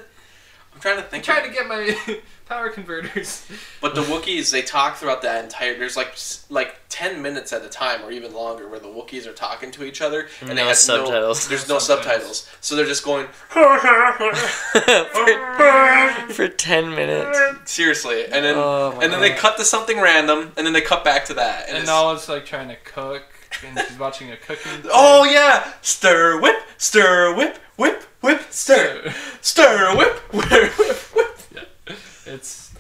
I'm 0.79 0.83
trying 0.83 0.97
to 0.99 1.05
I'm 1.05 1.09
think. 1.11 1.25
trying 1.25 1.49
to 1.49 1.55
get 1.55 1.67
my 1.67 2.19
power 2.47 2.69
converters." 2.71 3.47
But 3.81 3.95
the 3.95 4.03
Wookiees, 4.03 4.51
they 4.53 4.63
talk 4.63 4.97
throughout 4.97 5.23
that 5.23 5.43
entire. 5.45 5.77
There's 5.79 5.97
like 5.97 6.15
like 6.51 6.77
ten 6.89 7.21
minutes 7.21 7.53
at 7.53 7.65
a 7.65 7.69
time, 7.69 8.03
or 8.05 8.11
even 8.13 8.33
longer, 8.33 8.69
where 8.69 8.79
the 8.79 8.87
Wookiees 8.89 9.27
are 9.27 9.33
talking 9.33 9.71
to 9.73 9.85
each 9.85 10.01
other, 10.01 10.29
and 10.41 10.57
they 10.57 10.65
have 10.65 10.77
subtitles. 10.77 11.47
No, 11.47 11.49
there's 11.51 11.69
no 11.69 11.75
No 11.75 11.79
subtitles. 11.81 12.43
subtitles. 12.43 12.49
so 12.61 12.77
they're 12.77 12.87
just 12.87 13.05
going. 13.05 13.27
for, 13.49 13.79
for 16.33 16.49
10 16.49 16.91
minutes. 16.95 17.39
Seriously, 17.71 18.25
and 18.25 18.45
then 18.45 18.55
Oh 18.57 18.99
and 19.01 19.13
then 19.13 19.21
they 19.21 19.31
cut 19.31 19.57
to 19.59 19.65
something 19.65 20.01
random, 20.01 20.53
and 20.57 20.67
then 20.67 20.73
they 20.73 20.81
cut 20.81 21.05
back 21.05 21.25
to 21.27 21.35
that, 21.35 21.61
and, 21.69 21.71
And 21.71 21.77
it's- 21.79 21.87
Malla's 21.87 22.29
like 22.29 22.47
trying 22.47 22.69
to 22.69 22.77
cook, 22.77 23.23
and 23.67 23.79
she's 23.79 23.99
watching 23.99 24.31
a 24.31 24.37
cooking. 24.37 24.73
thing. 24.83 24.91
Oh 24.93 25.25
yeah, 25.25 25.73
stir 25.83 26.41
whip, 26.41 26.57
stir 26.77 27.35
whip, 27.37 27.59
whip 27.77 28.03
whip, 28.21 28.43
stir, 28.51 29.13
stir 29.41 29.97
whip, 29.97 30.17
whip 30.33 30.51
whip 30.79 30.97
whip. 31.15 31.39
yeah, 31.55 31.95
it's 32.27 32.73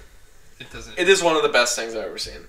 it 0.61 0.71
doesn't. 0.73 0.99
It 0.99 1.09
is 1.09 1.23
one 1.23 1.37
of 1.37 1.43
the 1.43 1.49
best 1.49 1.77
things 1.77 1.95
I've 1.95 2.05
ever 2.05 2.19
seen, 2.19 2.47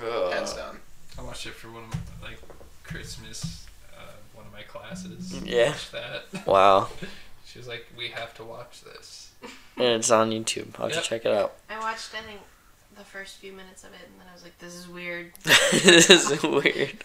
hands 0.00 0.52
Uh, 0.52 0.56
down. 0.56 0.80
I 1.18 1.22
watched 1.22 1.46
it 1.46 1.54
for 1.54 1.68
one 1.70 1.84
of 1.84 1.90
my 2.20 2.28
like 2.28 2.38
Christmas, 2.82 3.66
uh, 3.96 4.00
one 4.34 4.46
of 4.46 4.52
my 4.52 4.62
classes. 4.62 5.32
Yeah. 5.44 5.68
Watched 5.68 5.92
that. 5.92 6.46
Wow. 6.46 6.88
She 7.46 7.58
was 7.60 7.68
like, 7.68 7.86
"We 7.96 8.08
have 8.08 8.34
to 8.34 8.42
watch 8.42 8.80
this." 8.82 9.30
And 9.76 9.86
it's 10.00 10.10
on 10.10 10.32
YouTube. 10.32 10.70
I'll 10.76 10.86
have 10.88 10.94
Yep. 10.96 11.02
to 11.04 11.08
check 11.08 11.24
it 11.24 11.30
out. 11.32 11.54
I 11.70 11.78
watched, 11.78 12.12
I 12.12 12.20
think, 12.22 12.40
the 12.96 13.04
first 13.04 13.36
few 13.36 13.52
minutes 13.52 13.84
of 13.84 13.90
it, 13.92 14.00
and 14.10 14.20
then 14.20 14.26
I 14.30 14.32
was 14.34 14.42
like, 14.42 14.58
this 14.58 14.74
is 14.74 14.88
weird. 14.88 15.32
this 15.44 16.10
is 16.10 16.42
weird. 16.42 17.02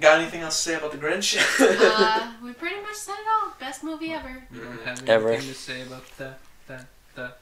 Got 0.00 0.20
anything 0.20 0.40
else 0.40 0.56
to 0.62 0.70
say 0.70 0.74
about 0.76 0.92
the 0.92 0.98
Grinch? 0.98 1.36
uh, 1.60 2.32
we 2.42 2.52
pretty 2.54 2.80
much 2.80 2.94
said 2.94 3.12
it 3.14 3.26
all. 3.30 3.52
Best 3.60 3.84
movie 3.84 4.12
ever. 4.12 4.42
You 4.52 4.60
don't 4.62 4.80
have 4.82 5.06
Ever. 5.08 5.36
to 5.36 5.42
say 5.54 5.82
about 5.82 6.04
that, 6.16 6.38
that, 6.68 6.86
that, 7.16 7.38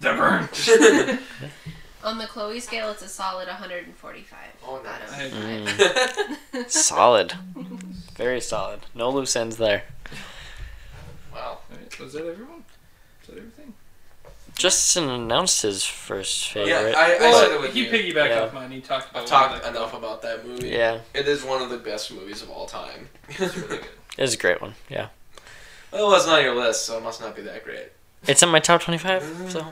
the 0.00 0.08
Grinch. 0.08 1.20
On 2.02 2.18
the 2.18 2.26
Chloe 2.26 2.58
scale, 2.60 2.90
it's 2.90 3.02
a 3.02 3.08
solid 3.08 3.46
145. 3.46 4.38
Oh, 4.66 4.76
out 4.78 4.84
nice. 4.84 5.02
of 5.32 5.38
I- 5.38 6.56
Mm. 6.58 6.68
solid. 6.70 7.34
Very 8.16 8.40
solid. 8.40 8.80
No 8.94 9.10
loose 9.10 9.36
ends 9.36 9.56
there. 9.58 9.84
wow. 11.32 11.58
Alright, 11.70 11.92
so 11.92 12.04
is 12.04 12.14
that 12.14 12.26
everyone? 12.26 12.64
Is 13.22 13.28
that 13.28 13.36
everything? 13.36 13.74
Justin 14.60 15.08
announced 15.08 15.62
his 15.62 15.84
first 15.86 16.48
favorite. 16.50 16.68
Yeah, 16.68 16.92
I, 16.98 17.14
I 17.14 17.18
Well, 17.20 17.40
said 17.42 17.52
it 17.52 17.60
with 17.62 17.72
he 17.72 17.84
you. 17.86 17.90
piggybacked 17.90 18.28
Yeah. 18.28 18.42
off 18.42 18.52
mine. 18.52 18.70
He 18.70 18.82
talked 18.82 19.10
about 19.10 19.22
I've 19.22 19.28
talked 19.28 19.52
liked 19.54 19.66
enough 19.66 19.94
about 19.94 19.98
about 20.20 20.22
that 20.22 20.46
movie. 20.46 20.68
yeah, 20.68 21.00
It 21.14 21.26
is 21.26 21.42
one 21.42 21.62
of 21.62 21.70
the 21.70 21.78
best 21.78 22.12
movies 22.12 22.42
of 22.42 22.50
all 22.50 22.66
time. 22.66 23.08
it. 23.30 23.40
It's 23.40 23.56
really 23.56 23.78
good. 23.78 23.86
it 24.18 24.22
was 24.22 24.34
a 24.34 24.36
great 24.36 24.60
one. 24.60 24.74
Yeah. 24.90 25.08
well, 25.90 26.12
it's 26.14 26.26
not 26.26 26.40
on 26.40 26.44
your 26.44 26.54
list, 26.54 26.84
so 26.84 26.98
it 26.98 27.02
must 27.02 27.22
not 27.22 27.34
be 27.34 27.40
that 27.42 27.64
great. 27.64 27.90
It's 28.26 28.42
in 28.42 28.50
my 28.50 28.60
top 28.60 28.82
25, 28.82 29.22
so. 29.48 29.60
Your 29.60 29.66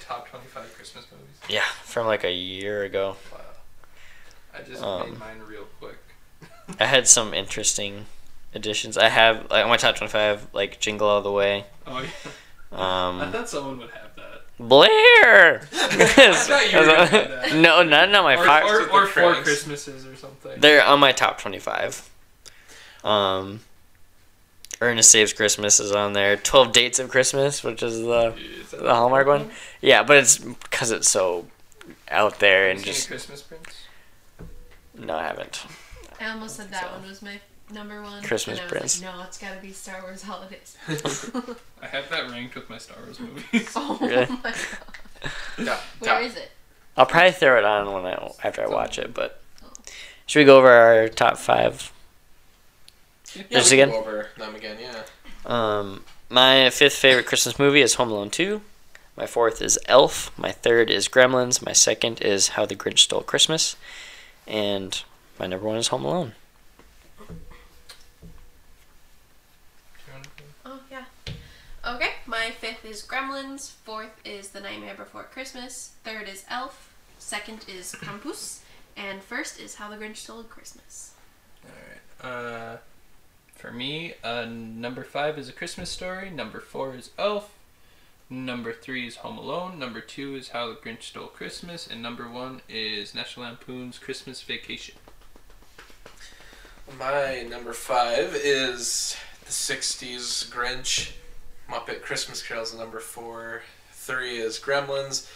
top 0.00 0.28
twenty-five 0.28 0.74
Christmas 0.74 1.06
movies. 1.12 1.26
Yeah, 1.48 1.62
from 1.84 2.08
like 2.08 2.24
a 2.24 2.32
year 2.32 2.82
ago. 2.82 3.14
Wow. 3.30 3.38
I 4.58 4.62
just 4.62 4.82
Um, 4.82 5.10
made 5.10 5.18
mine 5.20 5.40
real 5.48 5.66
quick. 5.78 5.98
I 6.80 6.86
had 6.86 7.06
some 7.06 7.32
interesting 7.32 8.06
additions. 8.56 8.98
I 8.98 9.08
have, 9.08 9.48
like, 9.50 9.62
on 9.64 9.70
my 9.70 9.76
top 9.76 9.94
25, 9.96 10.48
like, 10.52 10.80
Jingle 10.80 11.08
All 11.08 11.22
the 11.22 11.30
Way. 11.30 11.64
Oh 11.86 12.00
yeah. 12.00 12.08
I 12.72 13.08
Um, 13.24 13.32
thought 13.32 13.48
someone 13.48 13.78
would 13.78 13.90
have 13.90 14.14
that. 14.16 14.42
Blair! 14.58 15.60
thought 15.72 16.72
you 16.72 16.78
were 16.78 16.84
that. 16.86 17.54
no, 17.56 17.82
not, 17.82 18.10
not 18.10 18.22
my 18.24 18.36
or, 18.36 18.44
five. 18.46 18.64
or, 18.64 18.90
or 18.90 19.06
four 19.06 19.34
Christmases 19.34 20.06
or 20.06 20.14
something. 20.16 20.60
They're 20.60 20.84
on 20.84 21.00
my 21.00 21.12
top 21.12 21.38
25. 21.40 22.08
Um, 23.04 23.60
Ernest 24.80 25.10
Saves 25.10 25.32
Christmas 25.32 25.80
is 25.80 25.92
on 25.92 26.12
there. 26.12 26.36
12 26.36 26.72
Dates 26.72 26.98
of 26.98 27.08
Christmas, 27.08 27.62
which 27.64 27.82
is 27.82 27.98
the, 28.00 28.34
Is 28.60 28.70
the 28.70 28.94
Hallmark 28.94 29.26
one. 29.26 29.50
Yeah, 29.80 30.02
but 30.02 30.18
it's 30.18 30.38
because 30.38 30.90
it's 30.90 31.08
so 31.08 31.46
out 32.10 32.38
there 32.38 32.68
and 32.70 32.78
Have 32.78 32.86
you 32.86 32.92
seen 32.92 32.98
just. 32.98 33.08
Christmas 33.28 33.42
Prince. 33.42 33.76
No, 34.96 35.14
I 35.16 35.22
haven't. 35.24 35.64
I 36.20 36.28
almost 36.30 36.56
said 36.56 36.70
that 36.70 36.82
So. 36.84 36.90
one 36.92 37.08
was 37.08 37.22
my 37.22 37.40
number 37.72 38.02
one. 38.02 38.22
Christmas 38.22 38.58
and 38.58 38.60
I 38.60 38.64
was 38.64 38.72
Prince. 38.72 39.02
Like, 39.02 39.14
no, 39.14 39.22
it's 39.24 39.38
gotta 39.38 39.60
be 39.60 39.72
Star 39.72 40.00
Wars 40.02 40.22
Holidays. 40.22 40.76
I 41.82 41.86
have 41.86 42.08
that 42.10 42.30
ranked 42.30 42.54
with 42.54 42.68
my 42.70 42.78
Star 42.78 42.96
Wars 43.04 43.18
movies. 43.20 43.72
oh 43.76 43.98
Really? 44.00 44.26
my 44.26 44.36
god. 44.42 45.30
Yeah, 45.58 45.78
Where 46.00 46.20
is 46.22 46.36
it? 46.36 46.50
I'll 46.96 47.06
probably 47.06 47.32
throw 47.32 47.56
it 47.58 47.64
on 47.64 47.92
when 47.92 48.06
I 48.06 48.30
after 48.44 48.62
I 48.62 48.66
watch 48.68 48.98
it, 48.98 49.14
but. 49.14 49.38
Should 50.26 50.38
we 50.40 50.44
go 50.44 50.58
over 50.58 50.70
our 50.70 51.08
top 51.08 51.36
five? 51.36 51.92
Yeah, 53.34 53.42
Just 53.50 53.70
we 53.70 53.78
can 53.78 53.88
again? 53.88 53.90
go 53.90 54.00
over 54.00 54.28
them 54.38 54.54
again, 54.54 54.78
yeah. 54.80 55.02
Um, 55.44 56.04
my 56.30 56.70
fifth 56.70 56.94
favorite 56.94 57.26
Christmas 57.26 57.58
movie 57.58 57.82
is 57.82 57.94
Home 57.94 58.10
Alone 58.10 58.30
2. 58.30 58.62
My 59.16 59.26
fourth 59.26 59.60
is 59.60 59.78
Elf. 59.88 60.30
My 60.38 60.52
third 60.52 60.90
is 60.90 61.08
Gremlins. 61.08 61.64
My 61.64 61.72
second 61.72 62.20
is 62.22 62.48
How 62.50 62.64
the 62.66 62.74
Grinch 62.76 63.00
Stole 63.00 63.20
Christmas. 63.22 63.76
And 64.46 65.02
my 65.38 65.46
number 65.46 65.66
one 65.66 65.76
is 65.76 65.88
Home 65.88 66.04
Alone. 66.04 66.32
Oh 70.64 70.80
yeah. 70.90 71.04
Okay, 71.92 72.12
my 72.24 72.50
fifth 72.52 72.86
is 72.86 73.02
Gremlins. 73.02 73.70
Fourth 73.70 74.18
is 74.24 74.48
The 74.48 74.60
Nightmare 74.60 74.94
Before 74.94 75.24
Christmas. 75.24 75.92
Third 76.04 76.26
is 76.26 76.46
Elf. 76.48 76.90
Second 77.18 77.66
is 77.68 77.92
Krampus. 77.92 78.60
And 78.96 79.22
first 79.22 79.60
is 79.60 79.74
How 79.74 79.90
the 79.90 79.96
Grinch 79.96 80.16
Stole 80.16 80.42
Christmas. 80.44 81.12
Alright. 82.22 82.46
Uh, 82.46 82.76
for 83.54 83.72
me, 83.72 84.14
uh, 84.24 84.46
number 84.46 85.04
five 85.04 85.38
is 85.38 85.50
A 85.50 85.52
Christmas 85.52 85.90
Story. 85.90 86.30
Number 86.30 86.60
four 86.60 86.94
is 86.94 87.10
Elf. 87.18 87.52
Number 88.30 88.72
three 88.72 89.06
is 89.06 89.16
Home 89.16 89.36
Alone. 89.36 89.78
Number 89.78 90.00
two 90.00 90.34
is 90.34 90.48
How 90.48 90.68
the 90.68 90.76
Grinch 90.76 91.02
Stole 91.02 91.26
Christmas. 91.26 91.86
And 91.86 92.00
number 92.00 92.26
one 92.26 92.62
is 92.70 93.14
National 93.14 93.44
Lampoon's 93.44 93.98
Christmas 93.98 94.40
Vacation. 94.40 94.94
My 96.98 97.42
number 97.42 97.74
five 97.74 98.34
is 98.34 99.14
the 99.44 99.50
'60s 99.52 100.50
Grinch. 100.50 101.12
Muppet 101.70 102.02
Christmas 102.02 102.42
Carol's 102.42 102.74
number 102.76 103.00
four. 103.00 103.62
Three 103.92 104.38
is 104.38 104.58
Gremlins. 104.58 105.28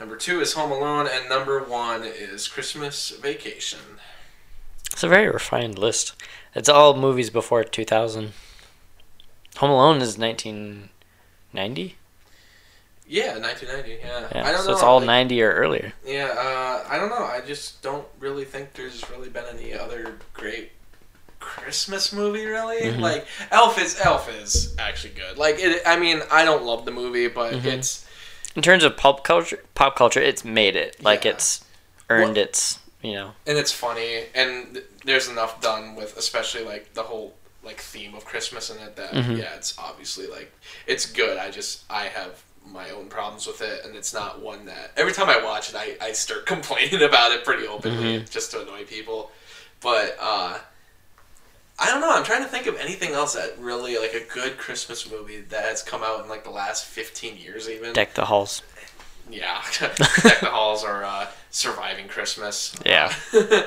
Number 0.00 0.16
two 0.16 0.40
is 0.40 0.54
Home 0.54 0.72
Alone, 0.72 1.06
and 1.10 1.28
number 1.28 1.62
one 1.62 2.02
is 2.04 2.48
Christmas 2.48 3.10
Vacation. 3.10 3.78
It's 4.92 5.02
a 5.04 5.08
very 5.08 5.28
refined 5.28 5.78
list. 5.78 6.14
It's 6.54 6.68
all 6.68 6.96
movies 6.96 7.30
before 7.30 7.62
2000. 7.64 8.32
Home 9.58 9.70
Alone 9.70 10.00
is 10.02 10.18
1990. 10.18 11.96
Yeah, 13.06 13.38
1990. 13.38 14.00
Yeah, 14.02 14.28
Yeah, 14.34 14.48
I 14.48 14.52
don't 14.52 14.62
so 14.62 14.68
know. 14.68 14.72
it's 14.74 14.82
all 14.82 14.98
like- 14.98 15.06
90 15.06 15.42
or 15.42 15.52
earlier. 15.52 15.92
Yeah, 16.04 16.26
uh, 16.36 16.84
I 16.88 16.96
don't 16.98 17.10
know. 17.10 17.24
I 17.24 17.40
just 17.40 17.82
don't 17.82 18.06
really 18.18 18.44
think 18.44 18.72
there's 18.72 19.08
really 19.10 19.28
been 19.28 19.44
any 19.52 19.74
other 19.74 20.16
great 20.32 20.72
Christmas 21.44 22.12
movie. 22.12 22.44
Really, 22.46 22.82
Mhm. 22.82 23.00
like 23.00 23.26
Elf 23.50 23.78
is 23.80 24.00
Elf 24.00 24.28
is 24.30 24.74
actually 24.78 25.10
good. 25.14 25.36
Like 25.38 25.56
it. 25.58 25.82
I 25.86 25.96
mean, 25.98 26.22
I 26.30 26.44
don't 26.44 26.64
love 26.64 26.84
the 26.84 26.90
movie, 26.90 27.28
but 27.28 27.52
Mhm. 27.54 27.64
it's 27.66 28.04
In 28.56 28.62
terms 28.62 28.84
of 28.84 28.96
pop 28.96 29.24
culture, 29.24 29.62
pop 29.74 29.96
culture, 29.96 30.20
it's 30.20 30.44
made 30.44 30.76
it. 30.76 31.02
Like 31.02 31.24
Yeah. 31.24 31.32
it's 31.32 31.64
earned 32.08 32.36
Well- 32.36 32.44
its, 32.44 32.78
you 33.02 33.12
know. 33.14 33.34
and 33.46 33.58
it's 33.58 33.72
funny, 33.72 34.26
and 34.34 34.74
th- 34.74 34.86
there's 35.04 35.26
enough 35.28 35.60
done 35.60 35.94
with, 35.96 36.16
especially 36.16 36.62
like 36.64 36.94
the 36.94 37.02
whole 37.04 37.34
like 37.62 37.80
theme 37.80 38.14
of 38.14 38.24
Christmas 38.26 38.68
in 38.70 38.78
it 38.78 38.94
that 38.96 39.12
Mhm. 39.12 39.38
yeah, 39.38 39.54
it's 39.56 39.74
obviously 39.78 40.26
like 40.26 40.52
it's 40.86 41.06
good. 41.06 41.36
I 41.38 41.50
just 41.50 41.80
I 41.90 42.04
have 42.08 42.42
my 42.66 42.90
own 42.90 43.08
problems 43.08 43.46
with 43.46 43.60
it, 43.60 43.84
and 43.84 43.94
it's 43.96 44.12
not 44.14 44.40
one 44.40 44.64
that 44.66 44.92
every 44.96 45.12
time 45.12 45.28
I 45.28 45.38
watch 45.42 45.68
it, 45.70 45.74
I, 45.76 45.96
I 46.00 46.12
start 46.12 46.46
complaining 46.54 47.02
about 47.02 47.32
it 47.32 47.44
pretty 47.44 47.66
openly 47.66 48.24
just 48.30 48.50
to 48.52 48.60
annoy 48.62 48.84
people. 48.84 49.32
But 49.80 50.16
uh, 50.20 50.58
I 51.78 51.90
don't 51.90 52.00
know. 52.00 52.10
I'm 52.10 52.24
trying 52.24 52.42
to 52.42 52.48
think 52.48 52.66
of 52.66 52.76
anything 52.76 53.12
else 53.12 53.34
that 53.34 53.58
really 53.58 53.98
like 53.98 54.14
a 54.14 54.24
good 54.32 54.56
Christmas 54.56 55.10
movie 55.10 55.40
that 55.40 55.64
has 55.64 55.82
come 55.82 56.02
out 56.02 56.22
in 56.22 56.28
like 56.28 56.44
the 56.44 56.50
last 56.50 56.84
15 56.84 57.36
years, 57.36 57.68
even. 57.68 57.92
Deck 57.92 58.14
the 58.14 58.26
halls. 58.26 58.62
Yeah, 59.30 59.62
Deck 59.80 59.96
the 59.96 60.50
Halls 60.50 60.84
are 60.84 61.04
uh, 61.04 61.26
Surviving 61.50 62.08
Christmas. 62.08 62.76
Yeah. 62.84 63.12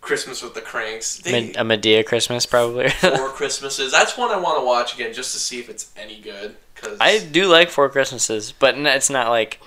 Christmas 0.00 0.42
with 0.42 0.54
the 0.54 0.60
Cranks. 0.60 1.18
They, 1.18 1.50
a 1.50 1.64
Madea 1.64 2.04
Christmas, 2.06 2.46
probably. 2.46 2.88
Four 2.90 3.30
Christmases. 3.30 3.92
That's 3.92 4.16
one 4.16 4.30
I 4.30 4.38
want 4.38 4.60
to 4.60 4.64
watch 4.64 4.94
again 4.94 5.12
just 5.12 5.32
to 5.32 5.38
see 5.38 5.58
if 5.58 5.68
it's 5.68 5.92
any 5.96 6.20
good. 6.20 6.56
Cause 6.76 6.98
I 7.00 7.18
do 7.18 7.48
like 7.48 7.70
Four 7.70 7.88
Christmases, 7.88 8.52
but 8.52 8.76
it's 8.76 9.10
not 9.10 9.30
like, 9.30 9.60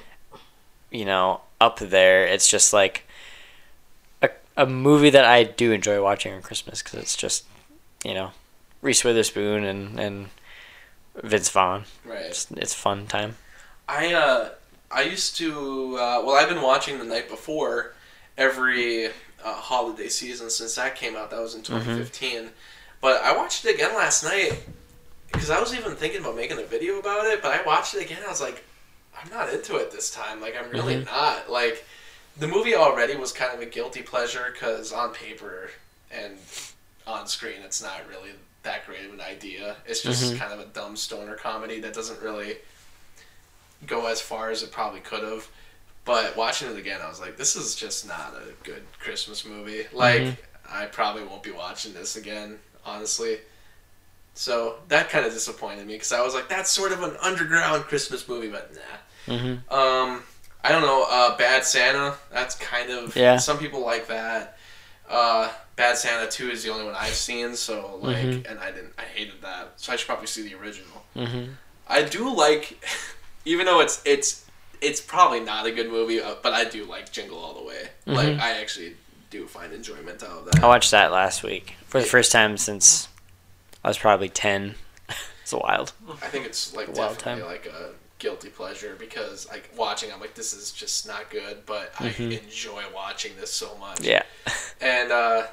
you 0.92 1.06
know, 1.06 1.42
up 1.60 1.80
there. 1.80 2.26
It's 2.26 2.48
just 2.48 2.72
like 2.72 3.06
a, 4.22 4.30
a 4.56 4.66
movie 4.66 5.10
that 5.10 5.26
I 5.26 5.44
do 5.44 5.72
enjoy 5.72 6.02
watching 6.02 6.34
on 6.34 6.42
Christmas 6.42 6.82
because 6.82 7.00
it's 7.00 7.16
just, 7.18 7.46
you 8.04 8.14
know, 8.14 8.32
Reese 8.82 9.04
Witherspoon 9.04 9.64
and, 9.64 10.00
and 10.00 10.30
Vince 11.16 11.50
Vaughn. 11.50 11.84
right. 12.06 12.26
It's, 12.26 12.50
it's 12.52 12.74
fun 12.74 13.08
time. 13.08 13.36
I 13.88 14.14
uh, 14.14 14.50
I 14.92 15.02
used 15.04 15.38
to. 15.38 15.96
Uh, 15.96 16.22
well, 16.26 16.36
I've 16.36 16.50
been 16.50 16.62
watching 16.62 17.00
The 17.00 17.06
Night 17.06 17.30
Before 17.30 17.94
every 18.38 19.08
uh, 19.08 19.12
holiday 19.44 20.08
season 20.08 20.50
since 20.50 20.76
that 20.76 20.96
came 20.96 21.16
out. 21.16 21.32
That 21.32 21.42
was 21.42 21.56
in 21.56 21.62
2015. 21.62 22.50
But 23.02 23.22
I 23.22 23.36
watched 23.36 23.66
it 23.66 23.76
again 23.76 23.96
last 23.96 24.24
night 24.24 24.64
because 25.32 25.50
I 25.50 25.60
was 25.60 25.74
even 25.74 25.96
thinking 25.96 26.22
about 26.22 26.36
making 26.36 26.60
a 26.60 26.64
video 26.64 27.00
about 27.00 27.26
it. 27.26 27.42
But 27.42 27.60
I 27.60 27.64
watched 27.64 27.96
it 27.96 28.04
again. 28.04 28.20
I 28.26 28.30
was 28.30 28.42
like, 28.42 28.64
I'm 29.22 29.30
not 29.30 29.52
into 29.54 29.78
it 29.78 29.92
this 29.92 30.12
time. 30.12 30.42
Like, 30.42 30.56
I'm 30.60 30.70
really 30.70 31.04
not. 31.04 31.50
Like, 31.50 31.86
the 32.38 32.48
movie 32.48 32.76
already 32.76 33.16
was 33.16 33.32
kind 33.32 33.54
of 33.54 33.62
a 33.62 33.66
guilty 33.66 34.02
pleasure 34.02 34.50
because 34.52 34.92
on 34.92 35.14
paper 35.14 35.70
and 36.12 36.38
on 37.10 37.28
screen, 37.28 37.62
it's 37.64 37.82
not 37.82 38.02
really 38.10 38.32
that 38.64 38.86
great 38.86 39.06
of 39.06 39.14
an 39.14 39.22
idea. 39.22 39.78
It's 39.86 40.02
just 40.02 40.36
kind 40.38 40.54
of 40.54 40.60
a 40.60 40.66
dumb 40.66 40.96
stoner 40.96 41.36
comedy 41.36 41.80
that 41.82 41.94
doesn't 41.94 42.22
really 42.22 42.58
go 43.88 44.08
as 44.08 44.22
far 44.22 44.50
as 44.50 44.64
it 44.64 44.72
probably 44.72 45.00
could 45.00 45.24
have. 45.24 45.48
But 46.06 46.36
watching 46.36 46.70
it 46.70 46.78
again, 46.78 47.00
I 47.04 47.08
was 47.08 47.20
like, 47.20 47.38
this 47.38 47.56
is 47.56 47.76
just 47.76 48.08
not 48.08 48.34
a 48.34 48.54
good 48.64 48.84
Christmas 49.00 49.46
movie. 49.46 49.86
Like, 49.94 50.44
I 50.70 50.86
probably 50.86 51.24
won't 51.24 51.44
be 51.44 51.52
watching 51.52 51.94
this 51.94 52.16
again, 52.16 52.58
honestly. 52.86 53.38
So 54.34 54.78
that 54.88 55.10
kind 55.10 55.26
of 55.26 55.34
disappointed 55.34 55.86
me 55.86 55.94
because 55.94 56.12
I 56.12 56.22
was 56.22 56.34
like, 56.34 56.50
that's 56.50 56.72
sort 56.72 56.92
of 56.92 57.04
an 57.04 57.16
underground 57.22 57.84
Christmas 57.84 58.28
movie, 58.28 58.50
but 58.50 58.72
nah. 58.74 59.36
Mm-hmm. 59.36 59.74
Um, 59.74 60.24
I 60.64 60.70
don't 60.70 60.82
know. 60.82 61.06
Uh, 61.10 61.38
Bad 61.38 61.64
Santa. 61.66 62.16
That's 62.32 62.56
kind 62.56 62.90
of 62.90 63.16
Yeah. 63.16 63.38
Some 63.38 63.58
people 63.58 63.82
like 63.82 64.08
that. 64.08 64.58
Uh, 65.10 65.50
Bad 65.76 65.98
Santa 65.98 66.30
Two 66.30 66.50
is 66.52 66.64
the 66.64 66.70
only 66.72 66.86
one 66.86 66.96
I've 66.96 67.14
seen. 67.16 67.56
So 67.56 67.98
like, 68.02 68.18
Mhm. 68.18 68.50
and 68.52 68.60
I 68.60 68.72
didn't. 68.72 68.94
I 68.98 69.04
hated 69.04 69.42
that. 69.42 69.74
So 69.78 69.92
I 69.92 69.96
should 69.96 70.08
probably 70.08 70.28
see 70.28 70.44
the 70.44 70.56
original. 70.56 71.06
Mm-hmm. 71.16 71.54
I 71.88 72.04
do 72.04 72.34
like, 72.36 72.84
even 73.46 73.66
though 73.66 73.80
it's 73.80 74.02
it's 74.06 74.46
it's 74.82 75.02
probably 75.02 75.40
not 75.42 75.66
a 75.66 75.72
good 75.72 75.90
movie, 75.90 76.22
uh, 76.22 76.36
but 76.44 76.54
I 76.54 76.64
do 76.66 76.86
like 76.86 77.12
Jingle 77.12 77.38
All 77.40 77.54
the 77.56 77.64
Way. 77.64 77.90
Like 78.06 78.28
Mhm. 78.30 78.40
I 78.40 78.60
actually 78.62 78.96
do 79.30 79.48
find 79.48 79.74
enjoyment 79.74 80.24
out 80.24 80.30
of 80.30 80.46
that. 80.52 80.64
I 80.64 80.68
watched 80.68 80.92
that 80.92 81.12
last 81.12 81.44
week 81.44 81.76
for 81.88 82.00
the 82.00 82.08
first 82.08 82.32
time 82.32 82.58
since 82.58 83.08
I 83.84 83.88
was 83.90 83.98
probably 83.98 84.30
10. 84.30 84.76
it's 85.44 85.54
a 85.54 85.58
wild. 85.58 85.94
I 86.22 86.28
think 86.28 86.46
it's 86.46 86.74
like 86.76 86.88
Wild 86.96 87.18
definitely 87.18 87.42
time. 87.44 87.52
like 87.52 87.66
a 87.68 87.92
guilty 88.20 88.50
pleasure 88.50 88.96
because 89.00 89.48
like 89.50 89.70
watching, 89.76 90.12
I'm 90.12 90.20
like, 90.20 90.36
this 90.36 90.54
is 90.54 90.72
just 90.72 91.08
not 91.08 91.30
good, 91.30 91.66
but 91.66 91.94
Mhm. 91.96 92.32
I 92.32 92.44
enjoy 92.44 92.84
watching 92.94 93.32
this 93.40 93.52
so 93.52 93.76
much. 93.78 94.02
Yeah. 94.02 94.24
And 94.82 95.12
uh, 95.12 95.48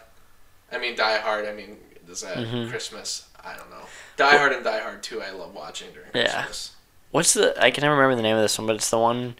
I 0.70 0.78
mean, 0.78 0.94
Die 0.97 1.18
Hard. 1.18 1.47
I 1.47 1.52
mean, 1.52 1.78
is 2.09 2.20
that 2.20 2.36
Mhm. 2.36 2.68
Christmas? 2.70 3.26
I 3.44 3.56
don't 3.56 3.70
know. 3.70 3.86
Die 4.16 4.36
Hard 4.36 4.52
and 4.52 4.62
Die 4.64 4.78
Hard 4.80 5.02
Two. 5.02 5.22
I 5.22 5.30
love 5.30 5.55
watching 5.55 5.93
during 5.93 6.10
Yeah. 6.14 6.32
Christmas. 6.44 6.72
What's 7.12 7.34
the? 7.34 7.55
I 7.62 7.70
can 7.70 7.82
never 7.82 7.94
remember 7.94 8.16
the 8.16 8.22
name 8.22 8.36
of 8.36 8.43
this 8.43 8.59
one, 8.59 8.66
but 8.66 8.76
it's 8.76 8.90
the 8.90 8.98
one 8.98 9.36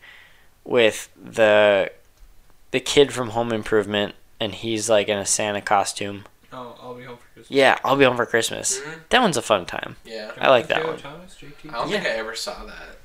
with 0.65 1.09
the 1.16 1.90
the 2.73 2.81
kid 2.81 3.12
from 3.12 3.31
Home 3.31 3.53
Improvement, 3.53 4.15
and 4.40 4.55
he's 4.55 4.89
like 4.90 5.09
in 5.09 5.19
a 5.19 5.27
Santa 5.27 5.61
costume. 5.61 6.24
Oh, 6.53 6.77
I'll 6.81 6.94
be 6.94 7.05
home 7.05 7.16
for 7.19 7.27
Christmas. 7.35 7.51
Yeah, 7.57 7.78
I'll 7.85 7.97
be 7.97 8.05
home 8.05 8.16
for 8.16 8.27
Christmas. 8.27 8.78
Mhm. 8.81 9.01
That 9.11 9.20
one's 9.23 9.36
a 9.36 9.43
fun 9.43 9.66
time. 9.66 9.97
Yeah. 10.05 10.32
I 10.40 10.48
like 10.48 10.69
that 10.69 10.85
one. 10.86 10.98
Thomas, 10.98 11.36
I 11.43 11.47
don't 11.73 11.89
think 11.90 12.05
I 12.07 12.11
ever 12.11 12.35
saw 12.35 12.65
that. 12.65 12.95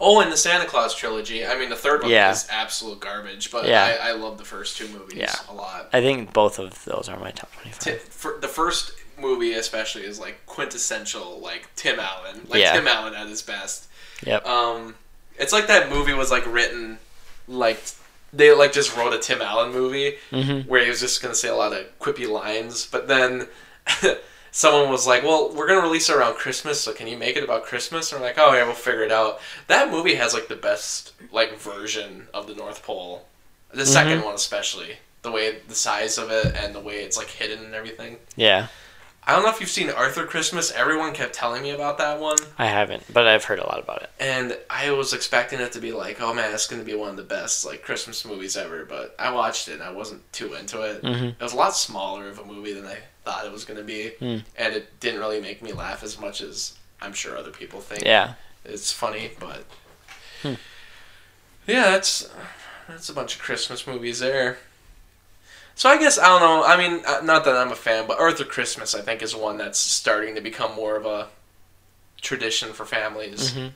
Oh, 0.00 0.20
and 0.20 0.30
the 0.30 0.36
Santa 0.36 0.64
Claus 0.64 0.94
trilogy. 0.94 1.44
I 1.46 1.58
mean, 1.58 1.70
the 1.70 1.76
third 1.76 2.02
one 2.02 2.10
Yeah. 2.12 2.30
is 2.30 2.46
absolute 2.50 3.00
garbage, 3.00 3.50
but 3.50 3.66
Yeah. 3.66 3.98
I, 4.02 4.10
I 4.10 4.12
love 4.12 4.38
the 4.38 4.44
first 4.44 4.76
two 4.76 4.86
movies 4.88 5.18
Yeah. 5.18 5.34
a 5.48 5.52
lot. 5.54 5.88
I 5.92 6.00
think 6.00 6.32
both 6.32 6.58
of 6.58 6.84
those 6.84 7.08
are 7.08 7.18
my 7.18 7.30
top 7.32 7.50
Ti- 7.52 7.70
twenty-five. 7.70 8.02
for 8.08 8.38
the 8.40 8.48
first 8.48 8.92
movie, 9.18 9.54
especially, 9.54 10.04
is 10.04 10.20
like 10.20 10.44
quintessential, 10.46 11.40
like 11.40 11.68
Tim 11.74 11.98
Allen, 11.98 12.46
like 12.48 12.60
Yeah. 12.60 12.72
Tim 12.74 12.86
Allen 12.86 13.14
at 13.14 13.26
his 13.28 13.42
best. 13.42 13.86
Yep. 14.24 14.46
Um, 14.46 14.94
it's 15.36 15.52
like 15.52 15.66
that 15.66 15.90
movie 15.90 16.12
was 16.14 16.30
like 16.30 16.46
written, 16.46 16.98
like 17.48 17.80
they 18.32 18.52
like 18.52 18.72
just 18.72 18.96
wrote 18.96 19.12
a 19.14 19.18
Tim 19.18 19.40
Allen 19.42 19.72
movie 19.72 20.16
Mm-hmm. 20.30 20.68
where 20.68 20.82
he 20.84 20.90
was 20.90 21.00
just 21.00 21.20
gonna 21.22 21.34
say 21.34 21.48
a 21.48 21.54
lot 21.56 21.72
of 21.72 21.86
quippy 21.98 22.28
lines, 22.28 22.86
but 22.86 23.08
then 23.08 23.48
someone 24.50 24.90
was 24.90 25.06
like, 25.06 25.22
"Well, 25.22 25.50
we're 25.52 25.66
gonna 25.66 25.80
release 25.80 26.08
it 26.08 26.16
around 26.16 26.34
Christmas, 26.34 26.80
so 26.80 26.92
can 26.92 27.06
you 27.06 27.16
make 27.16 27.36
it 27.36 27.44
about 27.44 27.64
Christmas?" 27.64 28.12
And 28.12 28.20
we're 28.20 28.26
like, 28.26 28.38
"Oh 28.38 28.52
yeah, 28.54 28.64
we'll 28.64 28.74
figure 28.74 29.02
it 29.02 29.12
out." 29.12 29.40
That 29.66 29.90
movie 29.90 30.14
has 30.14 30.34
like 30.34 30.48
the 30.48 30.56
best 30.56 31.12
like 31.32 31.58
version 31.58 32.28
of 32.34 32.46
the 32.46 32.54
North 32.54 32.82
Pole, 32.82 33.26
the 33.72 33.86
second 33.86 34.18
mm-hmm. 34.18 34.26
one 34.26 34.34
especially. 34.34 34.98
The 35.22 35.32
way 35.32 35.58
the 35.66 35.74
size 35.74 36.16
of 36.16 36.30
it 36.30 36.54
and 36.54 36.74
the 36.74 36.80
way 36.80 37.02
it's 37.02 37.16
like 37.16 37.28
hidden 37.28 37.64
and 37.64 37.74
everything. 37.74 38.18
Yeah, 38.36 38.68
I 39.28 39.32
don't 39.34 39.42
know 39.42 39.50
if 39.50 39.60
you've 39.60 39.68
seen 39.68 39.90
Arthur 39.90 40.24
Christmas. 40.24 40.72
Everyone 40.72 41.12
kept 41.12 41.34
telling 41.34 41.62
me 41.62 41.68
about 41.70 41.98
that 41.98 42.18
one. 42.18 42.38
I 42.58 42.64
haven't, 42.64 43.02
but 43.12 43.26
I've 43.26 43.44
heard 43.44 43.58
a 43.58 43.66
lot 43.66 43.78
about 43.78 44.00
it. 44.02 44.08
And 44.18 44.56
I 44.70 44.90
was 44.92 45.12
expecting 45.12 45.60
it 45.60 45.70
to 45.72 45.80
be 45.80 45.92
like, 45.92 46.18
oh 46.22 46.32
man, 46.32 46.54
it's 46.54 46.66
gonna 46.66 46.82
be 46.82 46.94
one 46.94 47.10
of 47.10 47.16
the 47.18 47.22
best 47.24 47.66
like 47.66 47.82
Christmas 47.82 48.24
movies 48.24 48.56
ever. 48.56 48.86
But 48.86 49.14
I 49.18 49.30
watched 49.30 49.68
it 49.68 49.74
and 49.74 49.82
I 49.82 49.90
wasn't 49.90 50.22
too 50.32 50.54
into 50.54 50.80
it. 50.80 51.02
Mhm. 51.02 51.32
It 51.38 51.42
was 51.42 51.52
a 51.52 51.56
lot 51.56 51.76
smaller 51.76 52.28
of 52.30 52.38
a 52.38 52.44
movie 52.46 52.72
than 52.72 52.86
I 52.86 52.96
thought 53.26 53.44
it 53.44 53.52
was 53.52 53.66
gonna 53.66 53.82
be, 53.82 54.12
Mm. 54.18 54.44
and 54.56 54.74
it 54.74 54.98
didn't 54.98 55.20
really 55.20 55.42
make 55.42 55.60
me 55.62 55.72
laugh 55.74 56.02
as 56.02 56.18
much 56.18 56.40
as 56.40 56.72
I'm 57.02 57.12
sure 57.12 57.36
other 57.36 57.50
people 57.50 57.80
think. 57.82 58.04
Yeah. 58.04 58.32
it's 58.64 58.90
funny, 58.92 59.30
but 59.38 59.64
Hmm. 60.42 60.54
yeah, 61.66 61.90
that's 61.90 62.28
that's 62.88 63.08
a 63.10 63.12
bunch 63.12 63.34
of 63.36 63.42
Christmas 63.42 63.86
movies 63.86 64.18
there. 64.20 64.58
So 65.78 65.88
I 65.88 65.96
guess 65.96 66.18
I 66.18 66.26
don't 66.26 66.40
know. 66.40 66.64
I 66.64 66.76
mean, 66.76 67.04
uh, 67.06 67.20
not 67.22 67.44
that 67.44 67.54
I'm 67.56 67.70
a 67.70 67.76
fan, 67.76 68.08
but 68.08 68.18
Arthur 68.18 68.42
Christmas 68.44 68.96
I 68.96 69.00
think 69.00 69.22
is 69.22 69.36
one 69.36 69.58
that's 69.58 69.78
starting 69.78 70.34
to 70.34 70.40
become 70.40 70.74
more 70.74 70.96
of 70.96 71.06
a 71.06 71.28
tradition 72.20 72.72
for 72.72 72.84
families. 72.84 73.52
Mhm. 73.52 73.72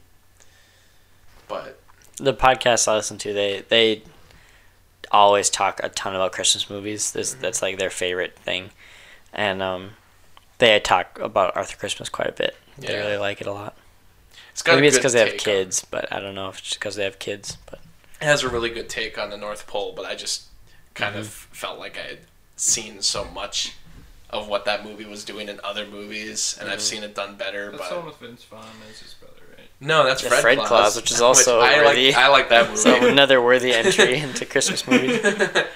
But 1.46 1.78
The 2.16 2.34
podcast 2.34 2.88
I 2.88 2.96
listen 2.96 3.18
to, 3.18 3.32
they 3.32 3.64
they 3.68 4.02
always 5.12 5.48
talk 5.48 5.80
a 5.84 5.90
ton 5.90 6.16
about 6.16 6.32
Christmas 6.32 6.68
movies. 6.68 7.12
This 7.12 7.34
that's 7.34 7.62
like 7.62 7.78
their 7.78 7.88
favorite 7.90 8.36
thing, 8.36 8.70
and 9.32 9.62
um, 9.62 9.92
they 10.58 10.80
talk 10.80 11.20
about 11.20 11.54
Arthur 11.56 11.76
Christmas 11.76 12.08
quite 12.08 12.28
a 12.28 12.32
bit. 12.32 12.56
They 12.78 12.94
Yeah. 12.94 12.98
really 13.04 13.16
like 13.18 13.40
it 13.40 13.46
a 13.46 13.52
lot. 13.52 13.76
it's 14.50 14.60
got 14.62 14.74
Maybe 14.74 14.86
a 14.86 14.88
it's 14.88 14.98
because 14.98 15.12
they 15.12 15.20
have 15.20 15.28
take 15.28 15.38
on- 15.40 15.44
kids, 15.44 15.86
but 15.88 16.12
I 16.12 16.18
don't 16.18 16.34
know 16.34 16.48
if 16.48 16.58
it's 16.58 16.74
because 16.74 16.96
they 16.96 17.04
have 17.04 17.18
kids. 17.20 17.56
But 17.70 17.78
It 18.20 18.24
has 18.24 18.42
a 18.42 18.48
really 18.48 18.70
good 18.70 18.88
take 18.90 19.16
on 19.18 19.30
the 19.30 19.36
North 19.36 19.66
Pole, 19.68 19.92
but 19.96 20.04
I 20.04 20.14
just 20.16 20.42
kind 20.94 21.16
of 21.16 21.28
felt 21.28 21.78
like 21.78 21.96
I 21.98 22.02
had 22.02 22.18
seen 22.56 23.02
so 23.02 23.24
much 23.24 23.74
of 24.30 24.48
what 24.48 24.64
that 24.64 24.84
movie 24.84 25.04
was 25.04 25.24
doing 25.24 25.48
in 25.48 25.60
other 25.62 25.86
movies, 25.86 26.56
and 26.60 26.68
I've 26.70 26.78
Mm-hmm. 26.78 26.84
seen 26.84 27.02
it 27.02 27.14
done 27.14 27.36
better. 27.36 27.70
That's 27.70 27.88
the 27.88 27.94
but 27.94 27.96
one 27.98 28.06
with 28.06 28.16
Vince 28.18 28.44
Vaughn 28.44 28.64
as 28.90 29.00
his 29.00 29.14
brother, 29.14 29.42
right? 29.58 29.68
no, 29.80 30.04
that's 30.04 30.22
The 30.22 30.28
Fred, 30.30 30.40
Fred 30.42 30.58
Claus, 30.58 30.68
Claus, 30.68 30.96
which 30.96 31.10
is 31.10 31.20
also 31.28 31.60
I 31.60 31.84
worthy. 31.84 32.06
like. 32.08 32.16
I 32.16 32.28
like 32.28 32.48
that 32.48 32.64
movie. 32.70 32.76
so 32.78 33.06
another 33.06 33.42
worthy 33.42 33.72
entry 33.72 34.14
into 34.18 34.46
Christmas 34.46 34.86
movies. 34.86 35.18
Another 35.24 35.66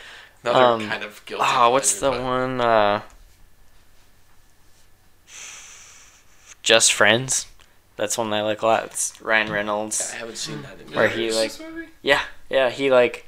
Um, 0.64 0.88
kind 0.88 1.02
of 1.05 1.20
guilty. 1.26 1.44
Oh, 1.47 1.70
what's 1.70 1.94
the 2.01 2.09
pleasure, 2.10 2.22
but- 2.22 2.26
one? 2.26 2.60
Uh, 2.60 3.02
Just 6.62 6.93
Friends. 6.93 7.47
That's 7.97 8.18
one 8.18 8.32
I 8.32 8.43
like 8.43 8.60
a 8.62 8.66
lot. 8.66 8.84
It's 8.84 9.18
Ryan 9.22 9.51
Reynolds. 9.51 10.12
I 10.14 10.18
haven't 10.18 10.36
seen 10.36 10.62
that. 10.62 10.80
In 10.80 10.93
Where 10.94 11.06
years. 11.16 11.34
he, 11.34 11.40
like- 11.40 11.52
This 11.52 11.60
movie? 11.60 11.86
Yeah, 12.02 12.22
yeah. 12.51 12.70
He 12.70 12.90
like, 12.90 13.26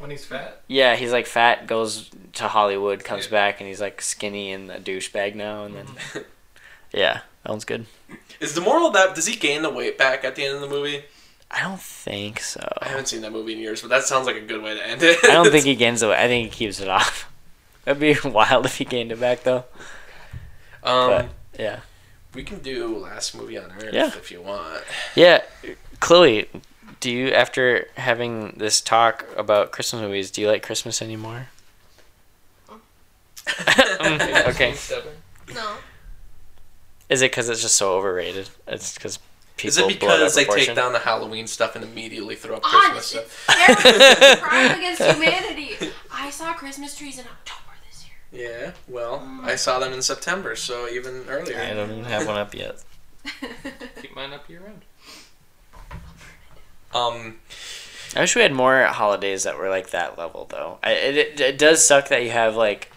When 0.00 0.10
he's 0.10 0.24
fat? 0.24 0.62
yeah, 0.66 0.96
he's 0.96 1.12
like 1.12 1.26
fat, 1.26 1.66
goes 1.68 2.10
to 2.32 2.48
Hollywood, 2.48 3.04
comes 3.04 3.26
Yeah. 3.26 3.30
back, 3.30 3.60
and 3.60 3.68
he's 3.68 3.80
like 3.80 4.00
skinny 4.02 4.50
and 4.50 4.70
a 4.70 4.80
douchebag 4.80 5.34
now. 5.36 5.64
And 5.64 5.74
then, 5.76 5.86
yeah, 6.92 7.20
that 7.44 7.50
one's 7.50 7.64
good. 7.64 7.86
is 8.40 8.54
the 8.54 8.60
moral 8.62 8.86
of 8.88 8.94
that? 8.94 9.14
Does 9.14 9.26
he 9.26 9.36
gain 9.36 9.62
the 9.62 9.70
weight 9.70 9.96
back 9.98 10.24
at 10.24 10.34
the 10.36 10.44
end 10.44 10.54
of 10.56 10.60
the 10.62 10.68
movie? 10.68 11.04
I 11.50 11.62
don't 11.62 11.80
think 11.80 12.40
so. 12.40 12.66
I 12.80 12.88
haven't 12.88 13.08
seen 13.08 13.20
that 13.22 13.32
movie 13.32 13.52
in 13.54 13.58
years, 13.58 13.82
but 13.82 13.88
that 13.90 14.04
sounds 14.04 14.26
like 14.26 14.36
a 14.36 14.40
good 14.40 14.62
way 14.62 14.74
to 14.74 14.86
end 14.86 15.02
it. 15.02 15.18
I 15.24 15.28
don't 15.34 15.50
think 15.52 15.64
he 15.66 15.74
gains 15.74 16.02
it. 16.02 16.08
I 16.10 16.28
think 16.28 16.50
he 16.52 16.56
keeps 16.66 16.80
it 16.80 16.88
off. 16.88 17.30
That'd 17.84 18.00
be 18.00 18.16
wild 18.28 18.66
if 18.66 18.78
he 18.78 18.84
gained 18.84 19.12
it 19.12 19.20
back 19.20 19.42
though. 19.42 19.64
Um, 20.82 21.10
But 21.10 21.28
yeah, 21.58 21.80
we 22.34 22.42
can 22.44 22.60
do 22.60 22.96
last 22.98 23.34
movie 23.34 23.58
on 23.58 23.70
Earth 23.72 23.92
Yeah. 23.92 24.06
if 24.08 24.30
you 24.30 24.40
want. 24.40 24.82
yeah. 25.14 25.42
Chloe, 25.98 26.48
do 27.00 27.10
you 27.10 27.28
after 27.30 27.88
having 27.96 28.54
this 28.56 28.80
talk 28.80 29.26
about 29.36 29.72
Christmas 29.72 30.02
movies, 30.02 30.30
do 30.30 30.40
you 30.40 30.48
like 30.48 30.62
Christmas 30.62 31.00
anymore? 31.02 31.48
Mm, 33.46 34.46
okay. 34.48 34.72
Stubborn. 34.74 35.14
No. 35.54 35.74
Is 37.08 37.22
it 37.22 37.30
because 37.32 37.48
it's 37.48 37.62
just 37.62 37.76
so 37.76 37.94
overrated? 37.94 38.48
It's 38.68 38.94
because 38.94 39.18
people 39.56 39.68
Is 39.68 39.78
it 39.78 39.82
blow 40.00 40.14
it 40.14 40.18
because 40.18 40.34
they 40.36 40.44
take 40.44 40.74
down 40.76 40.92
the 40.92 41.00
Halloween 41.00 41.46
stuff 41.46 41.74
and 41.74 41.84
immediately 41.84 42.36
throw 42.36 42.56
up 42.56 42.62
Ah, 42.64 42.90
Christmas 42.92 43.14
it's, 43.14 43.32
stuff? 43.32 43.46
it's 43.58 43.82
terrible. 43.82 44.32
A 44.32 44.46
crime 44.46 44.78
against 44.78 45.02
humanity. 45.02 45.90
I 46.12 46.30
saw 46.30 46.52
Christmas 46.54 46.96
trees 46.96 47.18
in 47.18 47.24
October 47.26 47.74
this 47.88 48.06
year. 48.32 48.48
Yeah, 48.48 48.72
well, 48.86 49.26
I 49.42 49.56
saw 49.56 49.78
them 49.80 49.92
in 49.92 50.02
September, 50.02 50.54
so 50.54 50.88
even 50.88 51.24
earlier. 51.28 51.60
I 51.60 51.74
don't 51.74 51.90
even 51.90 52.04
have 52.04 52.26
one 52.28 52.36
up 52.38 52.54
yet. 52.54 52.84
Keep 54.00 54.14
mine 54.14 54.32
up 54.32 54.48
year 54.48 54.60
round. 54.60 54.82
Um, 56.94 57.36
I 58.16 58.20
wish 58.20 58.34
we 58.34 58.42
had 58.42 58.52
more 58.52 58.84
holidays 58.86 59.44
that 59.44 59.56
were 59.58 59.68
like 59.68 59.90
that 59.90 60.18
level, 60.18 60.46
though. 60.50 60.78
I, 60.82 60.92
it, 60.92 61.16
it 61.16 61.40
it 61.40 61.58
does 61.58 61.86
suck 61.86 62.08
that 62.08 62.22
you 62.24 62.30
have 62.30 62.56
like 62.56 62.90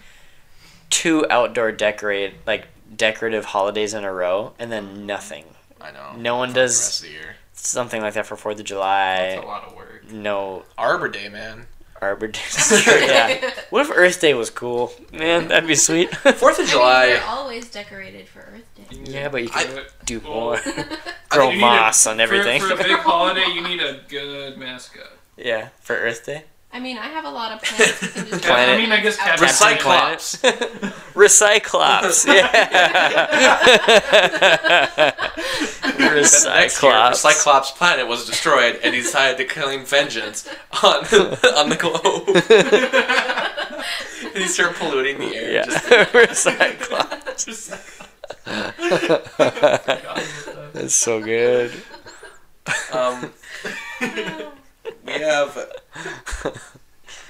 two 0.89 1.25
outdoor 1.29 1.71
decorate 1.71 2.33
like 2.45 2.67
decorative 2.95 3.45
holidays 3.45 3.93
in 3.93 4.03
a 4.03 4.11
row, 4.13 4.53
and 4.59 4.71
then 4.71 5.05
nothing. 5.05 5.45
I 5.81 5.91
know. 5.91 6.13
No 6.17 6.37
one 6.37 6.49
for 6.49 6.53
the 6.55 6.59
does- 6.61 7.01
the 7.01 7.09
year. 7.09 7.35
Something 7.55 8.01
like 8.01 8.15
that 8.15 8.25
for 8.25 8.35
Fourth 8.35 8.53
of 8.55 8.57
That's 8.59 8.69
July. 8.69 9.39
a 9.41 9.45
lot 9.45 9.63
of 9.65 9.75
work. 9.75 10.11
No 10.11 10.63
Arbor 10.77 11.07
Day, 11.07 11.29
man. 11.29 11.67
Arbor 12.01 12.27
Day. 12.27 12.39
yeah. 12.87 13.51
What 13.69 13.85
if 13.85 13.91
Earth 13.95 14.19
Day 14.19 14.33
was 14.33 14.49
cool? 14.49 14.91
Man, 15.13 15.47
that'd 15.47 15.67
be 15.67 15.75
sweet. 15.75 16.13
Fourth 16.13 16.59
of 16.59 16.59
I 16.59 16.61
mean, 16.63 16.67
July. 16.71 17.05
they're 17.05 17.23
always 17.23 17.69
decorated 17.69 18.27
for 18.27 18.39
Earth 18.39 18.67
Day. 18.72 18.72
Yeah, 19.05 19.29
but 19.29 19.43
you 19.43 19.49
I- 19.53 19.63
can 19.63 19.79
do 20.05 20.19
Well, 20.19 20.31
more. 20.33 20.57
I 20.65 20.71
Grow 21.29 21.45
think 21.49 21.51
You 21.51 21.51
need 21.51 21.61
moss 21.61 22.05
a- 22.05 22.09
on 22.11 22.19
everything. 22.19 22.61
For, 22.61 22.67
for 22.69 22.73
a 22.73 22.77
big 22.83 22.97
holiday, 22.99 23.45
you 23.53 23.61
need 23.61 23.81
a 23.81 23.99
good 24.07 24.57
mascot. 24.57 25.07
yeah, 25.37 25.69
for 25.81 25.95
Earth 25.95 26.25
Day. 26.25 26.43
I 26.75 26.79
mean, 26.79 26.97
I 26.97 27.05
have 27.05 27.23
a 27.25 27.29
lot 27.29 27.51
of 27.51 27.61
plants. 27.61 28.01
We 28.01 28.07
can 28.07 28.25
just 28.29 28.43
Planet- 28.45 28.75
I 28.75 28.77
mean, 28.81 28.91
I 28.91 28.99
guess 28.99 29.19
Out- 29.19 29.37
Captain 29.37 29.47
Recyclops. 29.47 30.39
Recyclops. 31.13 32.25
Yeah. 32.25 32.49
Next 35.85 35.99
year, 35.99 36.23
Recyclops. 36.23 37.15
Cyclops 37.15 37.71
planet 37.71 38.07
was 38.07 38.25
destroyed, 38.25 38.79
and 38.83 38.95
he 38.95 39.01
decided 39.01 39.37
to 39.37 39.45
claim 39.45 39.85
vengeance 39.85 40.47
on 40.83 41.05
on 41.55 41.69
the 41.69 41.75
globe. 41.75 42.27
and 44.33 44.43
he 44.43 44.47
started 44.47 44.75
polluting 44.77 45.19
the 45.19 45.35
air. 45.35 45.51
Yeah. 45.51 45.65
Just- 45.65 45.85
Recyclops. 45.85 48.02
That's 50.73 50.95
so 50.95 51.21
good. 51.21 51.71
um, 52.91 53.31
we 55.05 55.13
have. 55.13 55.71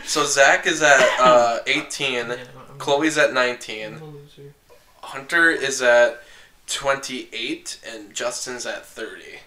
So 0.05 0.25
Zach 0.25 0.65
is 0.67 0.81
at 0.81 1.19
uh, 1.19 1.59
18. 1.67 2.33
Chloe's 2.77 3.17
at 3.17 3.33
19. 3.33 4.01
Hunter 5.01 5.49
is 5.49 5.81
at 5.81 6.23
28, 6.67 7.79
and 7.87 8.13
Justin's 8.13 8.65
at 8.65 8.85
30. 8.85 9.39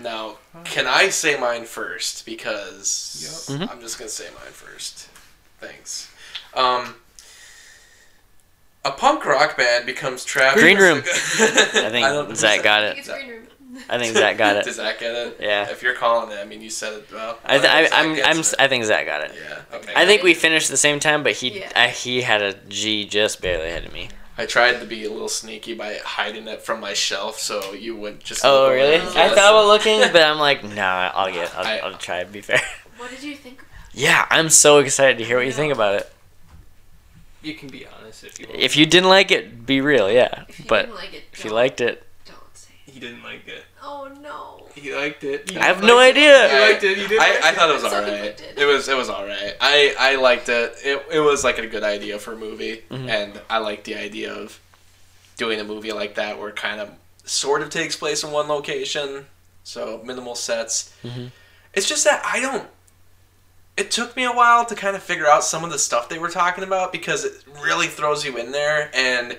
Now, 0.00 0.36
can 0.64 0.86
I 0.86 1.10
say 1.10 1.38
mine 1.38 1.64
first? 1.64 2.24
Because 2.24 3.46
Yep. 3.48 3.70
I'm 3.70 3.80
just 3.80 3.98
gonna 3.98 4.08
say 4.08 4.28
mine 4.34 4.52
first. 4.52 5.08
Thanks. 5.60 6.10
Um, 6.54 6.94
a 8.84 8.90
punk 8.92 9.24
rock 9.24 9.56
band 9.56 9.86
becomes 9.86 10.24
trapped. 10.24 10.58
Green 10.58 10.76
in 10.76 10.82
a- 10.82 10.86
Room. 10.86 10.98
I 11.06 11.88
think 11.90 12.06
don't- 12.06 12.36
Zach 12.36 12.62
got 12.62 12.82
I 12.82 12.86
it. 12.86 12.94
think 12.94 12.98
it's 13.06 13.08
green 13.08 13.28
room. 13.28 13.38
I 13.88 13.98
think 13.98 14.14
Zach 14.16 14.36
got 14.36 14.56
it. 14.56 14.64
Does 14.64 14.76
Zach 14.76 14.98
get 15.00 15.14
it? 15.14 15.38
Yeah. 15.40 15.68
If 15.70 15.82
you're 15.82 15.94
calling 15.94 16.30
it, 16.30 16.38
I 16.40 16.44
mean, 16.44 16.60
you 16.60 16.68
said 16.70 16.92
it 16.92 17.08
well. 17.12 17.38
I, 17.44 17.58
th- 17.58 17.70
I, 17.70 17.84
Zach 17.84 17.92
I'm, 17.94 18.10
I'm, 18.36 18.40
it. 18.40 18.54
I 18.58 18.68
think 18.68 18.84
Zach 18.84 19.06
got 19.06 19.22
it. 19.22 19.32
Yeah. 19.34 19.76
Okay. 19.76 19.92
I 19.96 20.04
think 20.06 20.22
we 20.22 20.34
finished 20.34 20.68
at 20.68 20.72
the 20.72 20.76
same 20.76 21.00
time, 21.00 21.22
but 21.22 21.32
he, 21.32 21.60
Yeah. 21.60 21.72
I, 21.74 21.88
he 21.88 22.20
had 22.22 22.42
a 22.42 22.52
G 22.68 23.06
just 23.06 23.40
barely 23.40 23.68
ahead 23.68 23.86
of 23.86 23.92
me. 23.92 24.08
I 24.38 24.46
tried 24.46 24.80
to 24.80 24.86
be 24.86 25.04
a 25.04 25.10
little 25.10 25.28
sneaky 25.28 25.74
by 25.74 25.98
hiding 26.04 26.48
it 26.48 26.62
from 26.62 26.80
my 26.80 26.92
shelf 26.94 27.38
so 27.38 27.72
you 27.72 27.96
wouldn't 27.96 28.22
just. 28.24 28.44
Oh, 28.44 28.64
look 28.64 28.72
really? 28.74 28.94
over. 28.96 29.18
I 29.18 29.28
thought 29.28 29.38
about 29.52 29.66
looking, 29.66 30.00
but 30.12 30.22
I'm 30.22 30.38
like, 30.38 30.64
nah, 30.64 31.10
I'll 31.14 31.32
get, 31.32 31.54
I'll, 31.56 31.66
I- 31.66 31.78
I'll 31.78 31.94
try. 31.98 32.22
To 32.24 32.30
be 32.30 32.40
fair. 32.40 32.60
What 32.98 33.10
did 33.10 33.22
you 33.22 33.34
think 33.36 33.58
about 33.60 33.68
Yeah, 33.94 34.26
I'm 34.30 34.48
so 34.50 34.78
excited 34.78 35.18
to 35.18 35.24
hear 35.24 35.36
what 35.38 35.46
you 35.46 35.52
think 35.52 35.72
about 35.72 35.94
it. 35.96 36.12
You 37.42 37.54
can 37.54 37.68
be 37.68 37.84
honest 37.86 38.01
if 38.22 38.38
you 38.38 38.46
want. 38.48 38.60
If 38.60 38.76
you 38.76 38.86
didn't 38.86 39.08
like 39.08 39.30
it, 39.30 39.64
be 39.66 39.80
real, 39.80 40.10
yeah. 40.10 40.44
If 40.48 40.58
you 40.60 40.64
But 40.68 40.82
didn't 40.86 40.94
like 40.96 41.14
it, 41.14 41.24
if 41.32 41.44
you 41.44 41.50
liked 41.50 41.80
it, 41.80 42.04
don't 42.26 42.38
say. 42.56 42.70
it. 42.86 42.92
he 42.94 43.00
didn't 43.00 43.22
like 43.22 43.46
it. 43.48 43.64
Oh 43.82 44.08
no. 44.20 44.66
He 44.74 44.94
liked 44.94 45.22
it. 45.24 45.54
I 45.56 45.66
have 45.66 45.82
no 45.82 45.98
idea. 45.98 46.48
He 46.48 46.58
liked 46.72 46.82
it. 46.84 46.96
He 46.98 47.06
did. 47.06 47.20
I, 47.20 47.50
I 47.50 47.52
thought 47.52 47.68
it 47.70 47.74
was 47.74 47.84
alright. 47.84 48.54
It 48.56 48.64
was 48.64 48.88
it 48.88 48.96
was 48.96 49.10
alright. 49.10 49.54
I 49.60 49.94
I 49.98 50.16
liked 50.16 50.48
it. 50.48 50.74
It 50.84 51.06
it 51.12 51.20
was 51.20 51.44
like 51.44 51.58
a 51.58 51.66
good 51.66 51.82
idea 51.84 52.18
for 52.18 52.32
a 52.32 52.36
movie, 52.36 52.82
Mhm. 52.90 53.08
and 53.08 53.40
I 53.50 53.58
liked 53.58 53.84
the 53.84 53.96
idea 53.96 54.32
of 54.32 54.58
doing 55.36 55.60
a 55.60 55.64
movie 55.64 55.92
like 55.92 56.14
that 56.14 56.38
where 56.38 56.48
it 56.48 56.56
kind 56.56 56.80
of 56.80 56.88
sort 57.24 57.60
of 57.62 57.68
takes 57.70 57.96
place 57.96 58.24
in 58.24 58.30
one 58.30 58.48
location, 58.48 59.26
so 59.64 60.00
minimal 60.04 60.34
sets. 60.34 60.92
Mhm. 61.04 61.30
It's 61.74 61.88
just 61.88 62.04
that 62.04 62.22
I 62.24 62.40
don't. 62.40 62.66
It 63.76 63.90
took 63.90 64.16
me 64.16 64.24
a 64.24 64.32
while 64.32 64.66
to 64.66 64.74
kind 64.74 64.96
of 64.96 65.02
figure 65.02 65.26
out 65.26 65.44
some 65.44 65.64
of 65.64 65.70
the 65.70 65.78
stuff 65.78 66.08
they 66.08 66.18
were 66.18 66.28
talking 66.28 66.62
about 66.62 66.92
because 66.92 67.24
it 67.24 67.44
really 67.62 67.86
throws 67.86 68.24
you 68.24 68.36
in 68.36 68.52
there, 68.52 68.90
and 68.94 69.38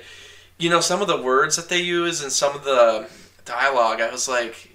you 0.58 0.70
know 0.70 0.80
some 0.80 1.02
of 1.02 1.08
the 1.08 1.22
words 1.22 1.56
that 1.56 1.70
they 1.70 1.82
use 1.82 2.22
and 2.22 2.32
some 2.32 2.56
of 2.56 2.64
the 2.64 3.08
dialogue. 3.46 4.02
I 4.02 4.12
was 4.12 4.28
like, 4.28 4.70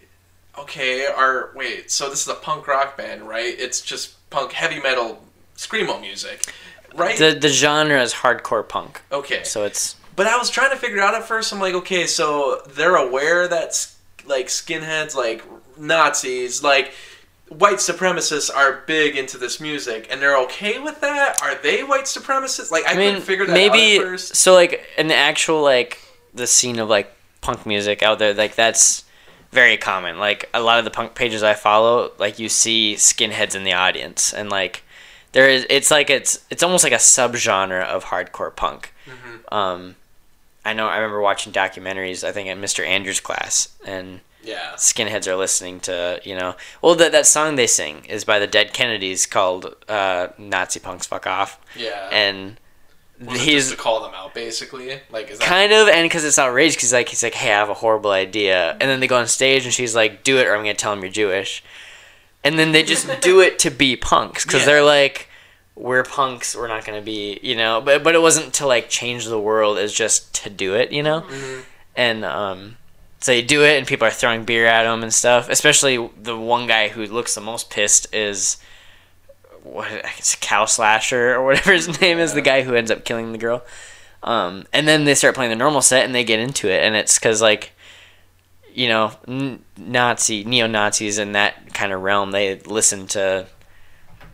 okay, 0.58 1.06
are 1.06 1.50
wait, 1.54 1.90
so 1.90 2.08
this 2.08 2.22
is 2.22 2.28
a 2.28 2.34
punk 2.34 2.66
rock 2.68 2.96
band, 2.96 3.22
right? 3.28 3.54
It's 3.58 3.80
just 3.80 4.14
punk 4.30 4.52
heavy 4.52 4.80
metal 4.80 5.24
screamo 5.56 6.00
music, 6.00 6.52
right? 6.94 7.18
the 7.18 7.36
the 7.40 7.48
genre 7.48 8.00
is 8.00 8.14
hardcore 8.14 8.68
punk, 8.68 9.02
okay, 9.10 9.42
so 9.42 9.64
it's 9.64 9.96
but 10.18 10.26
I 10.26 10.36
was 10.36 10.50
trying 10.50 10.70
to 10.70 10.76
figure 10.76 11.00
out 11.00 11.14
at 11.14 11.24
first. 11.24 11.52
I'm 11.52 11.60
like, 11.60 11.74
okay, 11.74 12.06
so 12.06 12.60
they're 12.70 12.96
aware 12.96 13.46
that 13.46 13.88
like 14.26 14.46
skinheads, 14.48 15.14
like 15.14 15.44
Nazis, 15.78 16.62
like 16.62 16.92
white 17.50 17.76
supremacists 17.76 18.54
are 18.54 18.82
big 18.86 19.16
into 19.16 19.38
this 19.38 19.60
music, 19.60 20.06
and 20.10 20.20
they're 20.20 20.38
okay 20.44 20.78
with 20.78 21.00
that. 21.00 21.40
Are 21.42 21.54
they 21.56 21.82
white 21.82 22.04
supremacists? 22.04 22.70
Like 22.70 22.86
I, 22.86 22.92
I 22.92 22.96
mean, 22.96 23.08
couldn't 23.08 23.22
figure 23.22 23.46
that 23.46 23.52
maybe 23.52 23.96
out 23.96 24.02
at 24.02 24.08
first. 24.08 24.36
so. 24.36 24.54
Like 24.54 24.84
in 24.96 25.08
the 25.08 25.14
actual 25.14 25.62
like 25.62 26.00
the 26.34 26.46
scene 26.46 26.78
of 26.78 26.88
like 26.88 27.14
punk 27.40 27.66
music 27.66 28.02
out 28.02 28.18
there, 28.18 28.34
like 28.34 28.54
that's 28.54 29.04
very 29.52 29.76
common. 29.76 30.18
Like 30.18 30.48
a 30.52 30.60
lot 30.60 30.78
of 30.78 30.84
the 30.84 30.90
punk 30.90 31.14
pages 31.14 31.42
I 31.42 31.54
follow, 31.54 32.12
like 32.18 32.38
you 32.38 32.48
see 32.48 32.94
skinheads 32.94 33.54
in 33.54 33.64
the 33.64 33.72
audience, 33.72 34.32
and 34.32 34.50
like 34.50 34.82
there 35.32 35.48
is, 35.48 35.66
it's 35.70 35.90
like 35.90 36.10
it's 36.10 36.44
it's 36.50 36.62
almost 36.62 36.84
like 36.84 36.92
a 36.92 36.96
subgenre 36.96 37.84
of 37.84 38.06
hardcore 38.06 38.54
punk. 38.54 38.92
Mm-hmm. 39.06 39.54
Um, 39.54 39.96
I 40.64 40.72
know. 40.72 40.86
I 40.88 40.96
remember 40.96 41.20
watching 41.20 41.52
documentaries. 41.52 42.24
I 42.24 42.32
think 42.32 42.48
at 42.48 42.58
Mr. 42.58 42.86
Andrews' 42.86 43.20
class, 43.20 43.68
and 43.84 44.20
Yeah, 44.42 44.72
skinheads 44.76 45.26
are 45.26 45.36
listening 45.36 45.80
to 45.80 46.20
you 46.24 46.34
know 46.36 46.54
well 46.80 46.94
that 46.94 47.12
that 47.12 47.26
song 47.26 47.56
they 47.56 47.66
sing 47.66 48.04
is 48.06 48.24
by 48.24 48.38
the 48.38 48.46
Dead 48.46 48.72
Kennedys 48.72 49.26
called 49.26 49.74
uh, 49.88 50.28
Nazi 50.38 50.80
punks 50.80 51.06
fuck 51.06 51.26
off 51.26 51.60
yeah. 51.76 52.08
and 52.12 52.58
Was 53.20 53.40
he's 53.40 53.64
just 53.64 53.70
to 53.72 53.76
call 53.76 54.00
them 54.00 54.12
out, 54.14 54.32
basically. 54.34 55.00
Like, 55.10 55.28
is 55.30 55.38
that 55.40 55.44
kind 55.44 55.72
of 55.72 55.88
and 55.88 56.04
because 56.08 56.24
it's 56.24 56.38
outrageous 56.38 56.76
because 56.76 56.92
like 56.92 57.08
he's 57.08 57.22
like 57.22 57.34
hey 57.34 57.52
I 57.52 57.56
have 57.58 57.68
a 57.68 57.74
horrible 57.74 58.12
idea 58.12 58.72
and 58.72 58.82
then 58.82 59.00
they 59.00 59.06
go 59.08 59.18
on 59.18 59.26
stage 59.26 59.64
and 59.64 59.74
she's 59.74 59.94
like 59.96 60.22
do 60.22 60.38
it 60.38 60.46
or 60.46 60.54
I'm 60.54 60.60
gonna 60.62 60.74
tell 60.74 60.92
him 60.92 61.02
you're 61.02 61.10
Jewish 61.10 61.62
and 62.44 62.56
then 62.58 62.70
they 62.72 62.84
just 62.84 63.20
do 63.20 63.40
it 63.40 63.58
to 63.58 63.70
be 63.70 63.96
punks 63.96 64.44
because 64.44 64.60
Yeah. 64.60 64.66
they're 64.66 64.84
like 64.84 65.28
we're 65.74 66.04
punks 66.04 66.54
we're 66.56 66.68
not 66.68 66.84
gonna 66.84 67.02
be 67.02 67.38
you 67.42 67.56
know 67.56 67.80
but 67.80 68.02
but 68.04 68.14
it 68.14 68.22
wasn't 68.22 68.54
to 68.54 68.66
like 68.66 68.88
change 68.88 69.26
the 69.26 69.38
world 69.40 69.78
it's 69.78 69.92
just 69.92 70.32
to 70.42 70.48
do 70.50 70.74
it 70.74 70.92
you 70.92 71.02
know 71.02 71.22
Mhm. 71.22 71.62
and 71.96 72.24
um, 72.24 72.76
so 73.20 73.32
you 73.32 73.42
do 73.42 73.64
it, 73.64 73.78
and 73.78 73.86
people 73.86 74.06
are 74.06 74.12
throwing 74.12 74.44
beer 74.44 74.66
at 74.66 74.86
him 74.86 75.02
and 75.02 75.12
stuff. 75.12 75.48
Especially 75.48 76.10
the 76.20 76.36
one 76.36 76.66
guy 76.66 76.88
who 76.88 77.04
looks 77.06 77.34
the 77.34 77.40
most 77.40 77.70
pissed 77.70 78.12
is 78.14 78.58
what 79.62 79.90
it's 80.16 80.36
Cow 80.36 80.64
Slasher 80.64 81.34
or 81.34 81.44
whatever 81.44 81.72
his 81.72 82.00
name 82.00 82.18
is, 82.18 82.34
the 82.34 82.40
guy 82.40 82.62
who 82.62 82.74
ends 82.74 82.90
up 82.90 83.04
killing 83.04 83.32
the 83.32 83.38
girl. 83.38 83.64
Um, 84.22 84.64
and 84.72 84.88
then 84.88 85.04
they 85.04 85.14
start 85.14 85.34
playing 85.34 85.50
the 85.50 85.56
normal 85.56 85.82
set, 85.82 86.04
and 86.04 86.14
they 86.14 86.24
get 86.24 86.40
into 86.40 86.68
it, 86.68 86.82
and 86.82 86.94
it's 86.94 87.18
because 87.18 87.40
like, 87.42 87.72
you 88.72 88.88
know, 88.88 89.12
n- 89.26 89.64
Nazi 89.76 90.44
neo 90.44 90.66
Nazis 90.66 91.18
in 91.18 91.32
that 91.32 91.74
kind 91.74 91.92
of 91.92 92.02
realm, 92.02 92.30
they 92.30 92.58
listen 92.60 93.06
to, 93.08 93.46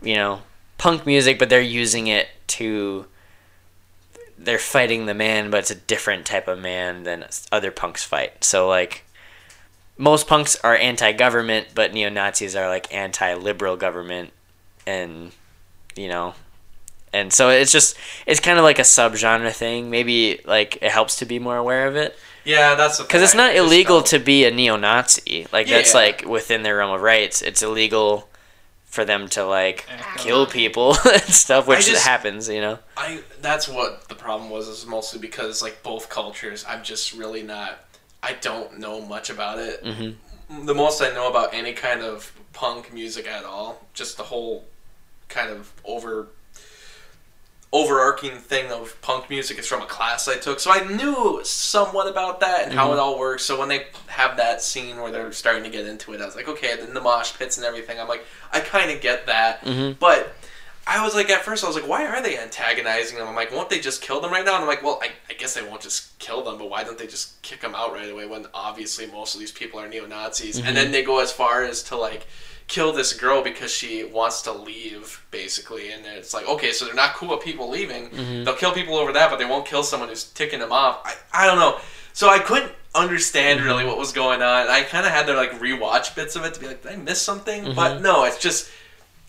you 0.03 0.15
know, 0.15 0.43
punk 0.79 1.07
music, 1.07 1.39
but 1.39 1.49
they're 1.49 1.61
using 1.61 2.07
it 2.07 2.29
to 2.47 3.07
they're 4.45 4.59
fighting 4.59 5.07
the 5.07 5.15
man, 5.15 5.51
but 5.51 5.59
it's 5.59 5.71
a 5.71 5.75
different 5.75 6.27
type 6.27 6.49
of 6.49 6.59
man 6.59 7.05
than 7.05 7.25
other 7.51 7.71
punks 7.71 8.05
fight. 8.05 8.45
So 8.45 8.69
like 8.69 9.05
most 9.97 10.27
punks 10.27 10.57
are 10.65 10.77
anti-government, 10.77 11.69
but 11.75 11.93
neo 11.93 12.09
Nazis 12.09 12.57
are 12.57 12.69
like 12.69 12.93
anti-liberal 12.93 13.77
government, 13.77 14.31
and 14.87 15.33
you 15.97 16.09
know, 16.09 16.35
and 17.13 17.33
so 17.33 17.51
it's 17.51 17.73
just 17.73 17.97
it's 18.27 18.41
kind 18.41 18.59
of 18.59 18.65
like 18.65 18.79
a 18.79 18.83
subgenre 18.83 19.53
thing. 19.53 19.91
Maybe 19.91 20.41
like 20.45 20.77
it 20.83 20.91
helps 20.91 21.17
to 21.17 21.27
be 21.27 21.39
more 21.39 21.57
aware 21.57 21.87
of 21.87 21.97
it. 21.97 22.17
Yeah, 22.45 22.75
that's 22.75 23.01
because 23.01 23.23
it's 23.23 23.35
not 23.35 23.57
illegal 23.57 24.03
to 24.03 24.19
be 24.19 24.45
a 24.45 24.51
neo-Nazi. 24.51 25.47
Like 25.53 25.67
that's 25.69 25.95
Yeah. 25.95 26.01
like 26.01 26.25
within 26.27 26.63
their 26.63 26.77
realm 26.77 26.93
of 26.95 27.01
rights. 27.01 27.41
It's 27.41 27.63
illegal 27.63 28.29
for 28.95 29.05
them 29.05 29.27
to 29.29 29.45
like 29.45 29.85
Act 29.91 30.21
kill 30.21 30.47
people 30.47 30.95
and 31.13 31.23
stuff, 31.23 31.67
which 31.67 31.87
just- 31.87 32.07
happens. 32.07 32.49
You 32.49 32.61
know. 32.61 32.79
I 32.97 33.23
that's 33.43 33.69
what 33.69 34.09
the 34.09 34.15
problem 34.15 34.51
was 34.51 34.69
is 34.69 34.87
mostly 34.87 35.19
because 35.21 35.61
like 35.63 35.83
both 35.83 36.09
cultures 36.09 36.65
I'm 36.69 36.83
just 36.85 37.13
really 37.13 37.43
not 37.43 37.81
I 38.23 38.33
don't 38.41 38.79
know 38.79 39.01
much 39.01 39.29
about 39.31 39.59
it. 39.59 39.85
hmm 39.85 40.65
The 40.67 40.75
most 40.75 41.03
I 41.03 41.11
know 41.13 41.29
about 41.29 41.53
any 41.53 41.73
kind 41.73 42.01
of 42.03 42.33
punk 42.53 42.93
music 42.95 43.27
at 43.27 43.45
all, 43.45 43.85
just 43.95 44.17
the 44.17 44.23
whole 44.23 44.65
kind 45.29 45.51
of 45.51 45.73
over 45.85 46.29
overarching 47.75 48.39
thing 48.39 48.71
of 48.71 48.97
punk 49.03 49.29
music 49.29 49.59
is 49.59 49.67
from 49.67 49.83
a 49.83 49.87
class 49.87 50.29
I 50.29 50.37
took. 50.37 50.61
So 50.61 50.71
I 50.71 50.87
knew 50.87 51.41
somewhat 51.43 52.07
about 52.09 52.39
that 52.39 52.63
and 52.67 52.73
how 52.73 52.93
it 52.93 53.01
all 53.01 53.19
works. 53.19 53.45
So 53.45 53.59
when 53.59 53.69
they 53.69 53.87
have 54.07 54.37
that 54.37 54.63
scene 54.63 55.01
where 55.01 55.11
they're 55.11 55.33
starting 55.33 55.65
to 55.65 55.71
get 55.71 55.85
into 55.85 56.13
it, 56.13 56.21
I 56.21 56.25
was 56.25 56.37
like, 56.37 56.49
okay, 56.49 56.77
then 56.77 56.95
the 56.95 57.01
mosh 57.01 57.37
pits 57.37 57.57
and 57.57 57.67
everything. 57.67 57.99
I'm 57.99 58.07
like, 58.07 58.25
I 58.53 58.61
kind 58.61 58.93
of 58.93 59.01
get 59.01 59.27
that. 59.27 59.61
Mhm. 59.65 59.99
But 59.99 60.33
I 60.87 61.03
was 61.03 61.15
like, 61.15 61.31
at 61.31 61.43
first, 61.43 61.65
I 61.65 61.67
was 61.67 61.77
like, 61.77 61.89
why 61.89 62.07
are 62.07 62.23
they 62.23 62.39
antagonizing 62.39 63.17
them? 63.17 63.27
I'm 63.27 63.35
like, 63.35 63.53
won't 63.53 63.71
they 63.71 63.81
just 63.81 64.03
kill 64.03 64.21
them 64.21 64.31
right 64.31 64.45
now? 64.45 64.55
And 64.55 64.63
I'm 64.63 64.69
like, 64.69 64.83
well, 64.83 65.01
I, 65.03 65.11
I 65.31 65.35
guess 65.35 65.55
they 65.55 65.63
won't 65.63 65.81
just 65.81 66.19
kill 66.19 66.43
them, 66.45 66.59
but 66.59 66.69
why 66.69 66.85
don't 66.85 66.99
they 66.99 67.07
just 67.07 67.41
kick 67.43 67.61
them 67.61 67.75
out 67.75 67.93
right 67.93 68.11
away 68.11 68.27
when 68.27 68.47
obviously 68.53 69.07
most 69.07 69.35
of 69.35 69.41
these 69.41 69.53
people 69.53 69.81
are 69.81 69.89
neo 69.89 70.07
Nazis? 70.07 70.59
And 70.59 70.77
then 70.77 70.89
mhm. 70.89 70.93
they 70.93 71.03
go 71.03 71.21
as 71.21 71.33
far 71.33 71.65
as 71.65 71.83
to 71.85 71.97
like 71.97 72.27
kill 72.67 72.93
this 72.93 73.13
girl 73.13 73.43
because 73.43 73.71
she 73.71 74.05
wants 74.05 74.43
to 74.43 74.53
leave, 74.53 75.25
basically. 75.31 75.93
And 75.93 76.05
it's 76.07 76.35
like, 76.35 76.49
okay, 76.49 76.73
so 76.73 76.85
they're 76.85 76.95
not 76.95 77.15
cool 77.15 77.31
with 77.31 77.41
people 77.41 77.69
leaving. 77.69 78.11
Mm-hmm. 78.11 78.45
They'll 78.45 78.57
kill 78.57 78.73
people 78.73 78.97
over 78.97 79.13
that, 79.13 79.31
but 79.31 79.39
they 79.39 79.45
won't 79.45 79.67
kill 79.67 79.83
someone 79.83 80.09
who's 80.09 80.25
ticking 80.25 80.61
them 80.61 80.73
off. 80.73 81.01
I, 81.05 81.45
I 81.45 81.47
don't 81.47 81.59
know. 81.59 81.79
So 82.13 82.29
I 82.29 82.39
couldn't 82.39 82.73
understand 82.95 83.59
mm-hmm. 83.59 83.69
really 83.69 83.85
what 83.85 83.99
was 83.99 84.13
going 84.13 84.41
on. 84.43 84.69
I 84.69 84.83
kind 84.83 85.05
of 85.05 85.13
had 85.13 85.27
to 85.27 85.35
like 85.35 85.53
rewatch 85.53 86.15
bits 86.15 86.37
of 86.37 86.45
it 86.45 86.55
to 86.55 86.61
be 86.61 86.67
like, 86.67 86.83
did 86.83 86.93
I 86.93 86.97
miss 86.97 87.21
something? 87.21 87.65
Mm-hmm. 87.65 87.75
But 87.75 88.01
no, 88.01 88.25
it's 88.25 88.39
just 88.39 88.71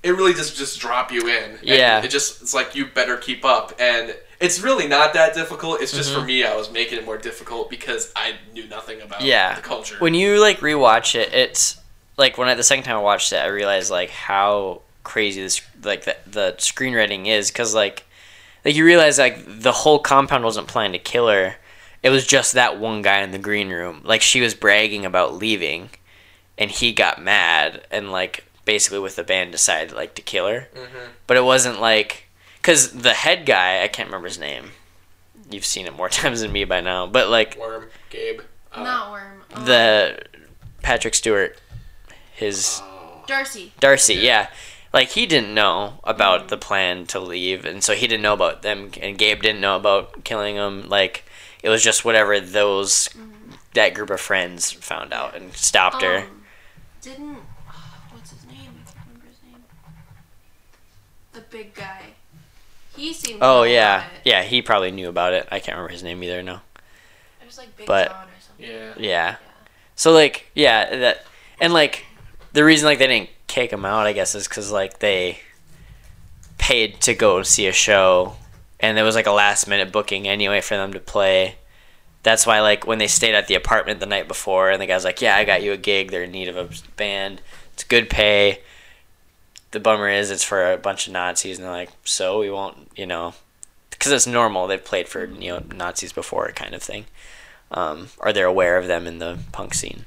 it 0.06 0.12
really 0.12 0.34
just 0.34 0.56
just 0.56 0.80
drop 0.80 1.12
you 1.12 1.28
in. 1.28 1.52
And 1.52 1.60
Yeah. 1.64 2.02
It 2.04 2.10
just 2.10 2.44
it's 2.44 2.54
like 2.54 2.76
you 2.76 2.86
better 2.86 3.18
keep 3.18 3.44
up 3.44 3.74
and 3.80 4.16
it's 4.40 4.62
really 4.62 4.88
not 4.88 5.14
that 5.14 5.34
difficult. 5.34 5.82
It's 5.82 5.92
just 5.92 6.12
for 6.14 6.20
mm-hmm. 6.20 6.28
me 6.28 6.44
I 6.44 6.56
was 6.56 6.72
making 6.72 7.00
it 7.00 7.06
more 7.06 7.18
difficult 7.18 7.72
because 7.72 8.14
I 8.16 8.36
knew 8.54 8.68
nothing 8.68 9.02
about 9.02 9.22
Yeah. 9.22 9.56
the 9.56 9.62
culture. 9.62 9.96
When 9.98 10.14
you 10.14 10.40
like 10.40 10.60
rewatch 10.60 11.16
it, 11.16 11.34
it's 11.34 11.78
like 12.18 12.38
when 12.38 12.48
I 12.48 12.54
the 12.54 12.64
second 12.64 12.84
time 12.84 12.98
I 12.98 13.02
watched 13.02 13.34
it, 13.34 13.38
I 13.38 13.48
realized 13.48 13.90
like 13.90 14.12
how 14.12 14.84
crazy 15.04 15.42
this 15.42 15.62
like 15.84 16.06
the 16.06 16.16
the 16.28 16.56
screenwriting 16.60 17.26
is 17.26 17.50
because 17.50 17.74
like 17.74 18.06
like 18.64 18.76
you 18.76 18.86
realize 18.86 19.18
like 19.18 19.44
the 19.48 19.72
whole 19.72 19.98
compound 19.98 20.44
wasn't 20.44 20.68
planning 20.68 20.94
to 20.94 21.00
kill 21.00 21.30
her. 21.30 21.56
It 22.04 22.12
was 22.12 22.28
just 22.28 22.54
that 22.54 22.80
one 22.80 23.02
guy 23.02 23.22
in 23.22 23.32
the 23.32 23.40
green 23.40 23.70
room. 23.70 24.02
Like 24.04 24.22
she 24.22 24.40
was 24.40 24.54
bragging 24.54 25.04
about 25.04 25.34
leaving, 25.34 25.90
and 26.60 26.70
he 26.70 26.94
got 26.94 27.20
mad 27.20 27.88
and 27.90 28.12
like 28.12 28.46
basically 28.66 29.00
with 29.00 29.16
the 29.16 29.24
band 29.24 29.52
decided 29.52 29.94
like 29.96 30.16
to 30.16 30.22
kill 30.22 30.48
her. 30.48 30.68
Mhm. 30.76 31.10
But 31.28 31.38
it 31.38 31.44
wasn't 31.44 31.80
like 31.80 32.28
because 32.58 32.92
the 32.92 33.14
head 33.14 33.46
guy 33.46 33.84
I 33.84 33.88
can't 33.88 34.08
remember 34.08 34.28
his 34.28 34.40
name. 34.40 34.72
You've 35.50 35.66
seen 35.66 35.86
it 35.88 35.96
more 35.96 36.10
times 36.22 36.42
than 36.42 36.52
me 36.52 36.66
by 36.66 36.82
now, 36.82 37.06
but 37.08 37.30
like 37.30 37.56
Worm, 37.58 37.90
Gabe. 38.10 38.42
uh, 38.74 38.84
Not 38.84 39.12
worm. 39.12 39.44
um, 39.54 39.66
the 39.66 40.24
Patrick 40.82 41.14
Stewart, 41.16 41.60
his 42.34 42.80
oh, 42.84 43.24
Darcy. 43.28 43.74
Darcy, 43.80 44.16
yeah. 44.16 44.50
Like 44.94 45.10
he 45.10 45.26
didn't 45.26 45.54
know 45.54 46.00
about 46.04 46.48
the 46.48 46.58
plan 46.58 47.06
to 47.08 47.20
leave, 47.20 47.66
and 47.66 47.84
so 47.84 47.94
he 47.94 48.08
didn't 48.08 48.24
know 48.24 48.34
about 48.34 48.62
them, 48.62 48.92
and 49.02 49.18
Gabe 49.18 49.42
didn't 49.42 49.60
know 49.62 49.76
about 49.76 50.24
killing 50.24 50.56
him. 50.56 50.88
Like 50.90 51.26
it 51.62 51.70
was 51.70 51.84
just 51.84 52.06
whatever 52.06 52.40
those 52.40 53.10
that 53.74 53.94
group 53.94 54.10
of 54.10 54.22
friends 54.22 54.72
found 54.72 55.12
out 55.14 55.36
and 55.36 55.54
stopped 55.54 56.02
her. 56.02 56.20
Um, 56.20 56.44
didn't 57.02 57.38
what's 58.12 58.32
his 58.32 58.46
name? 58.46 58.72
I 58.82 58.86
can't 58.92 59.06
remember 59.08 59.28
his 59.28 59.44
name. 59.44 59.64
The 61.34 61.42
big 61.58 61.74
guy. 61.74 62.02
He 62.96 63.14
seemed. 63.14 63.40
to 63.40 63.46
Oh 63.46 63.58
know 63.60 63.64
yeah, 63.64 63.98
about 64.00 64.12
it. 64.14 64.22
yeah. 64.26 64.44
He 64.44 64.62
probably 64.62 64.92
knew 64.92 65.10
about 65.10 65.34
it. 65.34 65.48
I 65.52 65.60
can't 65.60 65.76
remember 65.78 65.92
his 65.92 66.04
name 66.04 66.24
either. 66.24 66.42
No. 66.44 66.60
It 67.42 67.46
was 67.46 67.58
like 67.58 67.76
Big 67.78 67.88
But- 67.88 68.10
John 68.10 68.24
or 68.26 68.42
something. 68.42 68.66
yeah. 68.68 68.94
Yeah. 68.98 69.36
So 69.96 70.12
like 70.12 70.50
yeah 70.56 70.96
that 70.98 71.26
and 71.62 71.72
like 71.74 72.06
the 72.54 72.64
reason 72.64 72.86
like 72.86 73.00
they 73.00 73.08
didn't 73.08 73.30
kick 73.48 73.72
him 73.72 73.86
out 73.86 74.08
I 74.08 74.14
guess 74.14 74.36
is 74.36 74.48
because 74.48 74.72
like 74.72 75.00
they 75.00 75.40
paid 76.58 77.00
to 77.02 77.14
go 77.14 77.44
see 77.44 77.68
a 77.68 77.72
show 77.74 78.36
and 78.80 78.98
there 78.98 79.04
was 79.06 79.16
like 79.16 79.28
a 79.28 79.32
last 79.32 79.68
minute 79.68 79.92
booking 79.92 80.28
anyway 80.28 80.62
for 80.62 80.76
them 80.76 80.92
to 80.94 81.00
play. 81.00 81.56
That's 82.24 82.46
why 82.48 82.60
like 82.62 82.88
when 82.88 82.98
they 82.98 83.08
stayed 83.08 83.36
at 83.36 83.48
the 83.48 83.56
apartment 83.56 84.00
the 84.00 84.06
night 84.06 84.28
before 84.28 84.70
and 84.72 84.82
the 84.82 84.86
guy's 84.88 85.04
like 85.06 85.22
yeah 85.22 85.36
I 85.38 85.44
got 85.46 85.64
you 85.64 85.72
a 85.74 85.78
gig 85.78 86.12
they're 86.12 86.24
in 86.24 86.32
need 86.32 86.48
of 86.48 86.58
a 86.58 86.70
band 86.98 87.42
it's 87.74 87.84
good 87.84 88.10
pay. 88.10 88.60
The 89.76 89.82
bummer 89.82 90.08
is 90.08 90.32
it's 90.32 90.42
for 90.42 90.72
a 90.72 90.78
bunch 90.78 91.06
of 91.08 91.12
Nazis 91.12 91.58
and 91.58 91.66
they're 91.66 91.72
like 91.74 91.90
so 92.06 92.40
we 92.40 92.50
won't 92.50 92.90
you 92.96 93.06
know 93.06 93.34
because 93.90 94.14
it's 94.14 94.26
normal 94.26 94.68
they've 94.68 94.82
played 94.82 95.10
for 95.10 95.26
you 95.26 95.50
know 95.52 95.64
Nazis 95.76 96.14
before 96.14 96.50
kind 96.56 96.74
of 96.74 96.82
thing 96.82 97.04
um, 97.72 98.08
or 98.20 98.32
they're 98.32 98.46
aware 98.46 98.78
of 98.78 98.88
them 98.88 99.06
in 99.06 99.20
the 99.20 99.38
punk 99.52 99.74
scene. 99.74 100.06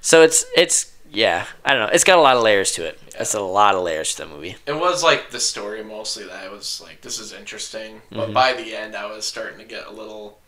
So 0.00 0.22
it's 0.22 0.46
it's 0.56 0.94
yeah, 1.12 1.44
I 1.66 1.74
don't 1.74 1.80
know. 1.86 1.92
It's 1.92 2.04
got 2.04 2.16
a 2.16 2.22
lot 2.22 2.36
of 2.36 2.42
layers 2.42 2.72
to 2.72 2.86
it. 2.86 2.98
It's 3.18 3.34
a 3.34 3.40
lot 3.42 3.74
of 3.74 3.82
layers 3.82 4.14
to 4.14 4.22
the 4.22 4.28
movie. 4.28 4.56
It 4.64 4.72
was 4.80 5.02
like 5.02 5.30
the 5.30 5.40
story 5.40 5.84
mostly 5.84 6.24
that 6.24 6.42
I 6.42 6.48
was 6.48 6.80
like, 6.82 7.02
this 7.02 7.18
is 7.18 7.34
interesting. 7.34 8.00
But 8.10 8.30
Mhm. 8.30 8.32
by 8.32 8.54
the 8.54 8.74
end, 8.74 8.96
I 8.96 9.04
was 9.04 9.26
starting 9.26 9.58
to 9.58 9.66
get 9.66 9.86
a 9.86 9.90
little 9.90 10.38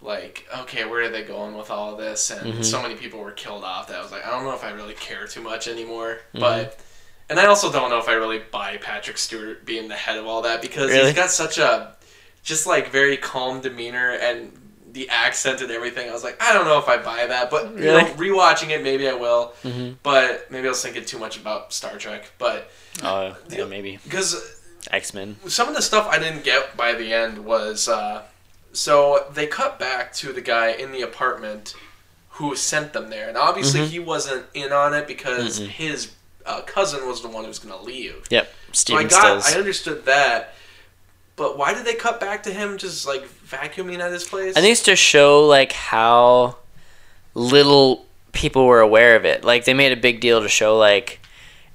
like, 0.00 0.44
okay, 0.62 0.84
where 0.86 1.02
are 1.04 1.08
they 1.08 1.22
going 1.22 1.56
with 1.56 1.70
all 1.70 1.94
this? 1.94 2.30
And 2.32 2.54
Mhm. 2.54 2.64
so 2.64 2.82
many 2.82 2.96
people 2.96 3.20
were 3.20 3.30
killed 3.30 3.62
off 3.62 3.86
that 3.86 3.96
I 4.00 4.02
was 4.02 4.10
like, 4.10 4.26
I 4.26 4.30
don't 4.30 4.42
know 4.42 4.54
if 4.54 4.64
I 4.64 4.70
really 4.72 4.94
care 4.94 5.28
too 5.28 5.40
much 5.42 5.68
anymore. 5.68 6.18
Mhm. 6.34 6.40
But 6.40 6.80
and 7.32 7.40
I 7.40 7.46
also 7.46 7.70
don't 7.72 7.90
know 7.90 7.98
if 7.98 8.08
I 8.08 8.12
really 8.14 8.38
buy 8.50 8.76
Patrick 8.76 9.18
Stewart 9.18 9.64
being 9.66 9.88
the 9.88 9.94
head 9.94 10.16
of 10.18 10.26
all 10.26 10.42
that 10.42 10.62
because 10.62 10.90
Really? 10.90 11.06
he's 11.06 11.14
got 11.14 11.30
such 11.30 11.58
a 11.58 11.94
just 12.44 12.66
like 12.66 12.90
very 12.90 13.16
calm 13.16 13.60
demeanor 13.60 14.10
and 14.12 14.52
the 14.92 15.08
accent 15.08 15.60
and 15.62 15.70
everything. 15.70 16.08
I 16.08 16.12
was 16.12 16.22
like, 16.24 16.36
I 16.42 16.52
don't 16.52 16.66
know 16.66 16.78
if 16.78 16.88
I 16.88 16.98
buy 16.98 17.26
that, 17.26 17.50
but 17.50 17.72
you 17.74 17.84
know, 17.86 18.04
rewatching 18.16 18.70
it, 18.70 18.82
maybe 18.82 19.08
I 19.08 19.14
will. 19.14 19.54
Mm-hmm. 19.64 19.94
But 20.02 20.50
maybe 20.50 20.66
I 20.66 20.70
was 20.70 20.82
thinking 20.82 21.04
too 21.04 21.18
much 21.18 21.36
about 21.38 21.72
Star 21.72 21.96
Trek. 21.96 22.30
But 22.38 22.70
Oh 23.02 23.34
yeah, 23.48 23.64
maybe 23.64 23.98
because 24.04 24.60
X 24.90 25.14
Men. 25.14 25.36
some 25.48 25.68
of 25.68 25.74
the 25.74 25.82
stuff 25.82 26.06
I 26.08 26.18
didn't 26.18 26.44
get 26.44 26.76
by 26.76 26.92
the 26.92 27.12
end 27.14 27.44
was 27.44 27.88
uh, 27.88 28.22
so 28.74 29.24
they 29.32 29.46
cut 29.46 29.78
back 29.78 30.12
to 30.14 30.32
the 30.32 30.40
guy 30.42 30.68
in 30.72 30.92
the 30.92 31.00
apartment 31.02 31.74
who 32.36 32.56
sent 32.56 32.92
them 32.92 33.08
there, 33.10 33.28
and 33.28 33.36
obviously 33.38 33.80
Mhm. 33.80 33.88
he 33.88 33.98
wasn't 33.98 34.44
in 34.54 34.72
on 34.72 34.92
it 34.94 35.06
because 35.06 35.60
Mm-mm. 35.60 35.68
his 35.68 36.10
uh, 36.46 36.62
cousin 36.62 37.06
was 37.06 37.22
the 37.22 37.28
one 37.28 37.44
who 37.44 37.48
was 37.48 37.58
going 37.58 37.76
to 37.78 37.84
leave. 37.84 38.26
Yep, 38.30 38.52
So 38.72 38.96
I 38.96 39.04
got, 39.04 39.42
Stills. 39.42 39.54
I 39.54 39.58
understood 39.58 40.04
that, 40.06 40.54
but 41.36 41.56
why 41.56 41.74
did 41.74 41.84
they 41.84 41.94
cut 41.94 42.20
back 42.20 42.42
to 42.44 42.52
him 42.52 42.78
just 42.78 43.06
like 43.06 43.28
vacuuming 43.46 44.00
at 44.00 44.12
his 44.12 44.24
place? 44.24 44.56
I 44.56 44.60
think 44.60 44.72
it's 44.72 44.82
to 44.84 44.96
show 44.96 45.46
like 45.46 45.72
how 45.72 46.56
little 47.34 48.06
people 48.32 48.66
were 48.66 48.80
aware 48.80 49.16
of 49.16 49.24
it. 49.24 49.44
Like 49.44 49.64
they 49.64 49.74
made 49.74 49.92
a 49.92 49.96
big 49.96 50.20
deal 50.20 50.42
to 50.42 50.48
show 50.48 50.78
like 50.78 51.20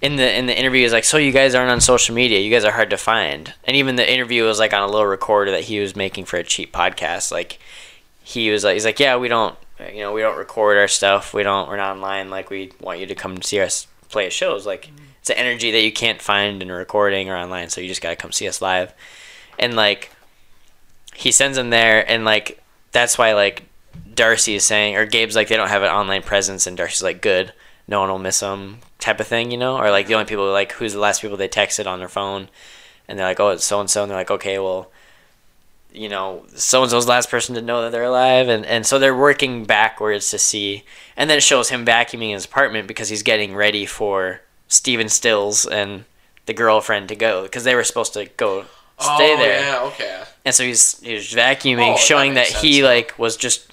in 0.02 0.16
the 0.16 0.38
in 0.38 0.46
the 0.46 0.58
interview 0.58 0.86
is 0.86 0.94
like 0.94 1.04
so 1.04 1.18
you 1.18 1.32
guys 1.32 1.56
aren't 1.56 1.72
on 1.72 1.82
social 1.82 2.14
media. 2.14 2.40
You 2.40 2.52
guys 2.52 2.66
are 2.66 2.72
hard 2.72 2.90
to 2.92 2.98
find. 2.98 3.54
And 3.64 3.76
even 3.76 3.96
the 3.96 4.12
interview 4.12 4.44
was 4.44 4.60
like 4.60 4.74
on 4.74 4.84
a 4.84 4.92
little 4.92 5.08
recorder 5.08 5.52
that 5.52 5.64
he 5.64 5.80
was 5.80 5.96
making 5.96 6.26
for 6.26 6.38
a 6.38 6.44
cheap 6.44 6.74
podcast. 6.74 7.32
Like 7.32 7.60
he 8.24 8.52
was 8.52 8.64
like 8.64 8.74
he's 8.74 8.86
like 8.86 9.00
yeah 9.00 9.16
we 9.16 9.28
don't 9.28 9.56
you 9.94 10.00
know 10.00 10.12
we 10.14 10.22
don't 10.22 10.38
record 10.38 10.78
our 10.78 10.88
stuff. 10.88 11.34
We 11.34 11.44
don't 11.44 11.68
we're 11.70 11.78
not 11.78 11.96
online. 11.96 12.30
Like 12.30 12.50
we 12.50 12.72
want 12.80 13.00
you 13.00 13.08
to 13.08 13.16
come 13.16 13.42
see 13.42 13.60
us 13.60 13.88
play 14.10 14.30
shows. 14.30 14.66
Like 14.66 14.90
it's 15.20 15.30
an 15.30 15.38
energy 15.38 15.72
that 15.72 15.82
you 15.82 15.92
can't 15.92 16.22
find 16.22 16.62
in 16.62 16.70
a 16.70 16.74
recording 16.74 17.30
or 17.30 17.38
online. 17.38 17.70
So 17.70 17.82
you 17.82 17.88
just 17.88 18.02
gotta 18.02 18.16
come 18.16 18.32
see 18.32 18.48
us 18.48 18.62
live. 18.62 18.94
And 19.60 19.76
like 19.76 20.12
he 21.18 21.32
sends 21.32 21.58
them 21.58 21.72
there 21.72 22.10
and 22.10 22.24
like 22.24 22.62
that's 22.92 23.18
why 23.18 23.34
like 23.34 23.64
Darcy 24.14 24.54
is 24.54 24.64
saying 24.64 24.96
or 24.96 25.08
Gabe's 25.08 25.36
like 25.36 25.48
they 25.48 25.58
don't 25.58 25.70
have 25.70 25.82
an 25.82 25.90
online 25.90 26.22
presence 26.22 26.68
and 26.68 26.78
Darcy's 26.78 27.02
like 27.02 27.24
good 27.24 27.54
no 27.88 28.00
one 28.02 28.10
will 28.10 28.20
miss 28.20 28.40
them 28.42 28.80
type 29.00 29.20
of 29.20 29.26
thing 29.26 29.50
you 29.50 29.58
know 29.58 29.78
or 29.78 29.90
like 29.90 30.06
the 30.06 30.14
only 30.14 30.28
people 30.28 30.52
like 30.52 30.74
who's 30.74 30.94
the 30.94 31.00
last 31.00 31.22
people 31.22 31.36
they 31.36 31.50
texted 31.50 31.88
on 31.88 31.98
their 31.98 32.08
phone 32.08 32.50
and 33.08 33.18
they're 33.18 33.26
like 33.26 33.40
oh 33.40 33.50
it's 33.50 33.66
so 33.66 33.80
and 33.80 33.90
so 33.90 34.04
and 34.04 34.12
they're 34.12 34.18
like 34.18 34.30
okay 34.30 34.60
well 34.60 34.92
you 35.98 36.08
know 36.08 36.46
so 36.56 36.84
and 36.84 36.92
so's 36.92 37.08
last 37.08 37.30
person 37.30 37.56
to 37.56 37.62
know 37.62 37.82
that 37.82 37.92
they're 37.92 38.04
alive 38.04 38.48
and 38.48 38.66
and 38.66 38.86
so 38.86 39.00
they're 39.00 39.16
working 39.16 39.66
backwards 39.66 40.30
to 40.30 40.38
see 40.38 40.84
and 41.16 41.30
then 41.30 41.38
it 41.38 41.44
shows 41.44 41.70
him 41.70 41.86
vacuuming 41.86 42.34
his 42.34 42.46
apartment 42.46 42.88
because 42.88 43.10
he's 43.10 43.24
getting 43.24 43.56
ready 43.56 43.86
for 43.86 44.42
Steven 44.68 45.10
Stills 45.10 45.66
and 45.66 46.04
the 46.46 46.54
girlfriend 46.54 47.10
to 47.10 47.16
go 47.16 47.44
because 47.44 47.64
they 47.64 47.74
were 47.76 47.84
supposed 47.84 48.14
to 48.14 48.26
go 48.38 48.62
stay 49.00 49.34
oh, 49.34 49.38
there 49.38 49.60
Yeah, 49.62 49.82
okay. 49.86 50.24
and 50.46 50.54
so 50.54 50.64
he's 50.64 51.00
he 51.00 51.14
was 51.16 51.32
vacuuming, 51.32 51.94
Oh, 51.96 51.98
showing 51.98 52.36
that, 52.36 52.50
makes 52.50 52.62
he 52.62 52.84
like 52.84 53.18
was 53.18 53.36
just 53.38 53.72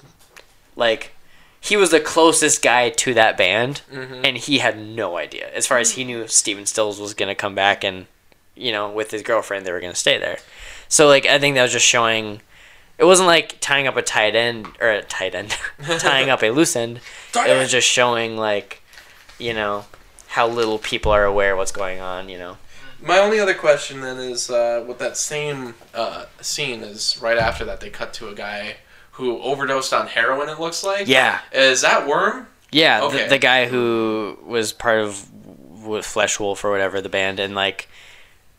like 0.75 1.11
he 1.59 1.75
was 1.77 1.89
the 1.91 1.99
closest 1.99 2.61
guy 2.61 2.91
to 2.91 3.13
that 3.15 3.37
band, 3.37 3.81
Mhm. 3.91 4.21
and 4.23 4.37
he 4.37 4.59
had 4.59 4.77
no 4.77 5.17
idea. 5.17 5.49
As 5.51 5.65
far 5.65 5.79
as 5.79 5.91
he 5.91 6.03
knew, 6.03 6.27
Steven 6.27 6.67
Stills 6.67 6.99
was 6.99 7.15
gonna 7.15 7.33
come 7.33 7.55
back, 7.55 7.83
and 7.83 8.05
you 8.55 8.71
know, 8.71 8.87
with 8.89 9.09
his 9.09 9.23
girlfriend, 9.23 9.65
they 9.65 9.71
were 9.71 9.79
gonna 9.81 9.95
stay 9.95 10.19
there. 10.19 10.37
So 10.87 11.07
like, 11.07 11.25
I 11.25 11.39
think 11.39 11.55
that 11.55 11.63
was 11.63 11.71
just 11.71 11.85
showing 11.85 12.41
it 12.97 13.03
wasn't 13.05 13.27
like 13.27 13.57
tying 13.59 13.87
up 13.87 13.97
a 13.97 14.01
tight 14.01 14.35
end 14.35 14.67
or 14.79 14.89
a 14.89 15.01
tight 15.03 15.35
end, 15.35 15.55
tying 15.99 16.29
up 16.29 16.43
a 16.43 16.49
loose 16.49 16.75
end. 16.75 16.99
It 17.35 17.57
was 17.57 17.71
just 17.71 17.87
showing 17.87 18.37
like, 18.37 18.81
you 19.37 19.53
know, 19.53 19.85
how 20.27 20.47
little 20.47 20.79
people 20.79 21.11
are 21.11 21.25
aware 21.25 21.53
of 21.53 21.57
what's 21.57 21.71
going 21.71 21.99
on. 21.99 22.29
You 22.29 22.37
know. 22.37 22.57
My 23.01 23.19
only 23.19 23.39
other 23.39 23.53
question 23.53 24.01
then 24.01 24.17
is 24.17 24.49
uh, 24.49 24.83
with 24.87 24.99
that 24.99 25.17
same 25.17 25.75
uh, 25.93 26.25
scene 26.41 26.81
is 26.81 27.19
right 27.21 27.37
after 27.37 27.65
that 27.65 27.79
they 27.81 27.89
cut 27.89 28.13
to 28.15 28.29
a 28.29 28.33
guy 28.33 28.77
who 29.11 29.39
overdosed 29.41 29.93
on 29.93 30.07
heroin. 30.07 30.49
It 30.49 30.59
looks 30.59 30.83
like. 30.83 31.07
Yeah. 31.07 31.39
Is 31.51 31.81
that 31.81 32.07
Worm? 32.07 32.47
Yeah, 32.71 33.03
Okay. 33.03 33.23
the, 33.23 33.29
the 33.29 33.37
guy 33.37 33.67
who 33.67 34.37
was 34.45 34.73
part 34.73 34.99
of 34.99 35.29
Flesh 36.03 36.39
Wolf 36.39 36.65
or 36.65 36.71
whatever 36.71 36.99
the 36.99 37.07
band, 37.09 37.39
and 37.39 37.55
like, 37.55 37.87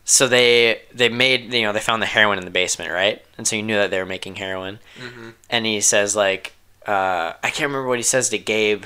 so 0.09 0.27
they 0.27 0.81
they 0.93 1.09
made 1.09 1.53
you 1.53 1.61
know 1.63 1.73
they 1.73 1.79
found 1.79 2.01
the 2.01 2.07
heroin 2.07 2.39
in 2.39 2.45
the 2.45 2.51
basement, 2.51 2.91
right? 2.91 3.23
And 3.37 3.47
so 3.47 3.55
you 3.55 3.61
knew 3.61 3.75
that 3.75 3.91
they 3.91 3.99
were 3.99 4.05
making 4.05 4.37
heroin. 4.37 4.79
Mm-hmm. 4.97 5.29
And 5.49 5.65
he 5.65 5.81
says 5.81 6.15
like, 6.15 6.53
uh, 6.85 7.33
I 7.43 7.49
can't 7.49 7.69
remember 7.69 7.87
what 7.87 7.99
he 7.99 8.03
says 8.03 8.29
to 8.29 8.37
Gabe. 8.37 8.85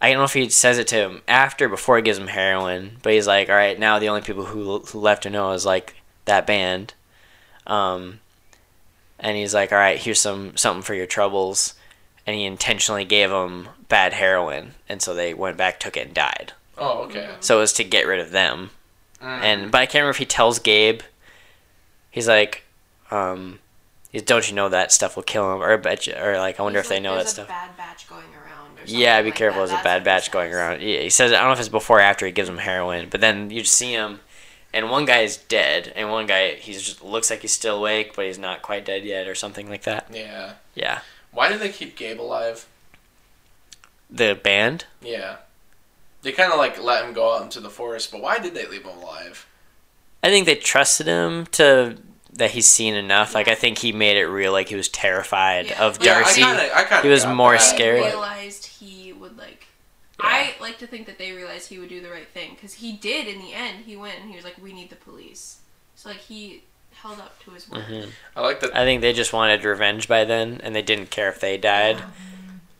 I 0.00 0.10
don't 0.10 0.18
know 0.18 0.24
if 0.24 0.34
he 0.34 0.48
says 0.50 0.78
it 0.78 0.86
to 0.88 0.96
him 0.96 1.22
after, 1.26 1.68
before 1.68 1.96
he 1.96 2.02
gives 2.02 2.18
him 2.18 2.28
heroin, 2.28 2.98
but 3.02 3.12
he's 3.12 3.26
like, 3.26 3.48
all 3.48 3.56
right, 3.56 3.76
now 3.76 3.98
the 3.98 4.08
only 4.08 4.20
people 4.20 4.44
who, 4.44 4.78
who 4.78 5.00
left 5.00 5.24
to 5.24 5.30
know 5.30 5.50
is 5.52 5.66
like 5.66 5.96
that 6.24 6.46
band. 6.46 6.94
Um, 7.66 8.20
and 9.18 9.36
he's 9.36 9.54
like, 9.54 9.72
all 9.72 9.78
right, 9.78 9.98
here's 9.98 10.20
some 10.20 10.56
something 10.56 10.82
for 10.82 10.94
your 10.94 11.06
troubles 11.06 11.74
and 12.28 12.36
he 12.36 12.44
intentionally 12.44 13.06
gave 13.06 13.30
them 13.30 13.70
bad 13.88 14.12
heroin, 14.12 14.74
and 14.86 15.00
so 15.00 15.14
they 15.14 15.32
went 15.32 15.56
back, 15.56 15.80
took 15.80 15.96
it, 15.96 16.08
and 16.08 16.14
died. 16.14 16.52
Oh, 16.76 17.04
okay. 17.04 17.30
So 17.40 17.56
it 17.56 17.60
was 17.60 17.72
to 17.72 17.84
get 17.84 18.06
rid 18.06 18.20
of 18.20 18.32
them. 18.32 18.68
Mm. 19.22 19.40
And 19.42 19.70
but 19.70 19.80
I 19.80 19.86
can't 19.86 19.94
remember 20.02 20.10
if 20.10 20.16
he 20.18 20.26
tells 20.26 20.58
Gabe. 20.58 21.00
He's 22.10 22.28
like, 22.28 22.64
um, 23.10 23.58
he's, 24.10 24.22
don't 24.22 24.48
you 24.48 24.54
know 24.54 24.68
that 24.68 24.92
stuff 24.92 25.16
will 25.16 25.22
kill 25.22 25.52
him? 25.54 25.60
Or 25.62 25.72
I 25.72 25.76
bet 25.76 26.06
you, 26.06 26.14
or 26.14 26.36
like 26.38 26.58
I 26.58 26.62
wonder 26.62 26.78
He's 26.78 26.86
if 26.86 26.88
they 26.88 26.96
like, 26.96 27.02
know 27.02 27.16
that 27.16 27.26
a 27.26 27.28
stuff. 27.28 27.48
bad 27.48 27.76
batch 27.76 28.08
going 28.08 28.22
around. 28.24 28.74
Or 28.76 28.78
something 28.86 28.98
Yeah, 28.98 29.20
be 29.22 29.28
like 29.30 29.34
careful. 29.36 29.60
that. 29.62 29.68
There's 29.68 29.80
a 29.80 29.84
bad 29.84 29.92
what 29.94 30.00
he 30.00 30.04
batch 30.04 30.30
going 30.30 30.54
around. 30.54 30.82
Yeah, 30.82 31.00
he 31.00 31.10
says 31.10 31.32
I 31.32 31.38
don't 31.38 31.46
know 31.48 31.52
if 31.52 31.60
it's 31.60 31.68
before 31.68 31.98
or 31.98 32.00
after 32.00 32.26
he 32.26 32.32
gives 32.32 32.48
him 32.48 32.58
heroin, 32.58 33.08
but 33.10 33.20
then 33.20 33.50
you 33.50 33.62
just 33.62 33.74
see 33.74 33.92
him, 33.92 34.20
and 34.72 34.88
one 34.90 35.04
guy 35.04 35.20
is 35.20 35.36
dead, 35.36 35.92
and 35.96 36.10
one 36.10 36.26
guy 36.26 36.54
he's 36.54 36.82
just 36.82 37.02
looks 37.04 37.28
like 37.30 37.42
he's 37.42 37.52
still 37.52 37.78
awake, 37.78 38.14
but 38.16 38.24
he's 38.26 38.38
not 38.38 38.62
quite 38.62 38.84
dead 38.84 39.04
yet, 39.04 39.26
or 39.28 39.34
something 39.34 39.68
like 39.68 39.82
that. 39.82 40.06
Yeah. 40.12 40.52
Yeah, 40.74 41.00
Why 41.32 41.50
do 41.52 41.58
they 41.58 41.70
keep 41.70 41.96
Gabe 41.96 42.20
alive? 42.20 42.66
the 44.10 44.38
band. 44.42 44.84
Yeah. 45.02 45.36
They 46.22 46.32
kind 46.32 46.52
of 46.52 46.58
like 46.58 46.82
let 46.82 47.04
him 47.04 47.12
go 47.12 47.34
out 47.36 47.42
into 47.42 47.60
the 47.60 47.70
forest, 47.70 48.10
but 48.10 48.20
why 48.20 48.38
did 48.38 48.54
they 48.54 48.66
leave 48.66 48.82
him 48.84 48.96
alive? 48.98 49.46
I 50.22 50.28
think 50.30 50.46
they 50.46 50.56
trusted 50.56 51.06
him 51.06 51.46
to 51.52 51.96
that 52.32 52.50
he's 52.52 52.66
seen 52.70 52.94
enough. 52.94 53.34
Like 53.34 53.48
I 53.48 53.54
think 53.54 53.78
he 53.78 53.92
made 53.92 54.16
it 54.16 54.26
real. 54.26 54.52
Like 54.52 54.68
he 54.68 54.74
was 54.76 54.88
terrified 54.88 55.66
Yeah. 55.66 55.84
of 55.84 56.02
Yeah, 56.02 56.12
I 56.18 56.22
Darcy. 56.22 56.40
Kinda, 56.42 56.76
I 56.76 56.84
kinda 56.84 57.02
He 57.02 57.08
was 57.08 57.24
more 57.26 57.52
that, 57.52 57.58
scared. 57.62 58.00
He 58.02 58.08
realized 58.08 58.66
he 58.66 59.12
would 59.12 59.38
like. 59.38 59.66
Yeah. 60.20 60.26
I 60.28 60.54
like 60.60 60.78
to 60.78 60.86
think 60.88 61.06
that 61.06 61.18
they 61.18 61.30
realized 61.32 61.68
he 61.68 61.78
would 61.78 61.88
do 61.88 62.00
the 62.00 62.10
right 62.10 62.28
thing 62.28 62.54
because 62.54 62.74
he 62.74 62.92
did 62.92 63.28
in 63.28 63.40
the 63.40 63.52
end. 63.54 63.84
He 63.86 63.96
went 63.96 64.18
and 64.20 64.28
he 64.28 64.34
was 64.36 64.44
like, 64.44 64.56
"We 64.60 64.72
need 64.72 64.90
the 64.90 64.96
police." 64.96 65.58
So 65.94 66.08
like 66.08 66.18
he 66.18 66.64
held 66.94 67.20
up 67.20 67.40
to 67.44 67.52
his 67.52 67.68
word. 67.70 67.84
Mhm. 67.88 68.10
I 68.34 68.40
like 68.40 68.58
that. 68.60 68.76
I 68.76 68.84
think 68.84 69.00
they 69.02 69.12
just 69.12 69.32
wanted 69.32 69.64
revenge 69.64 70.08
by 70.08 70.24
then, 70.24 70.60
and 70.64 70.74
they 70.74 70.82
didn't 70.82 71.10
care 71.10 71.28
if 71.28 71.38
they 71.38 71.56
died. 71.56 72.02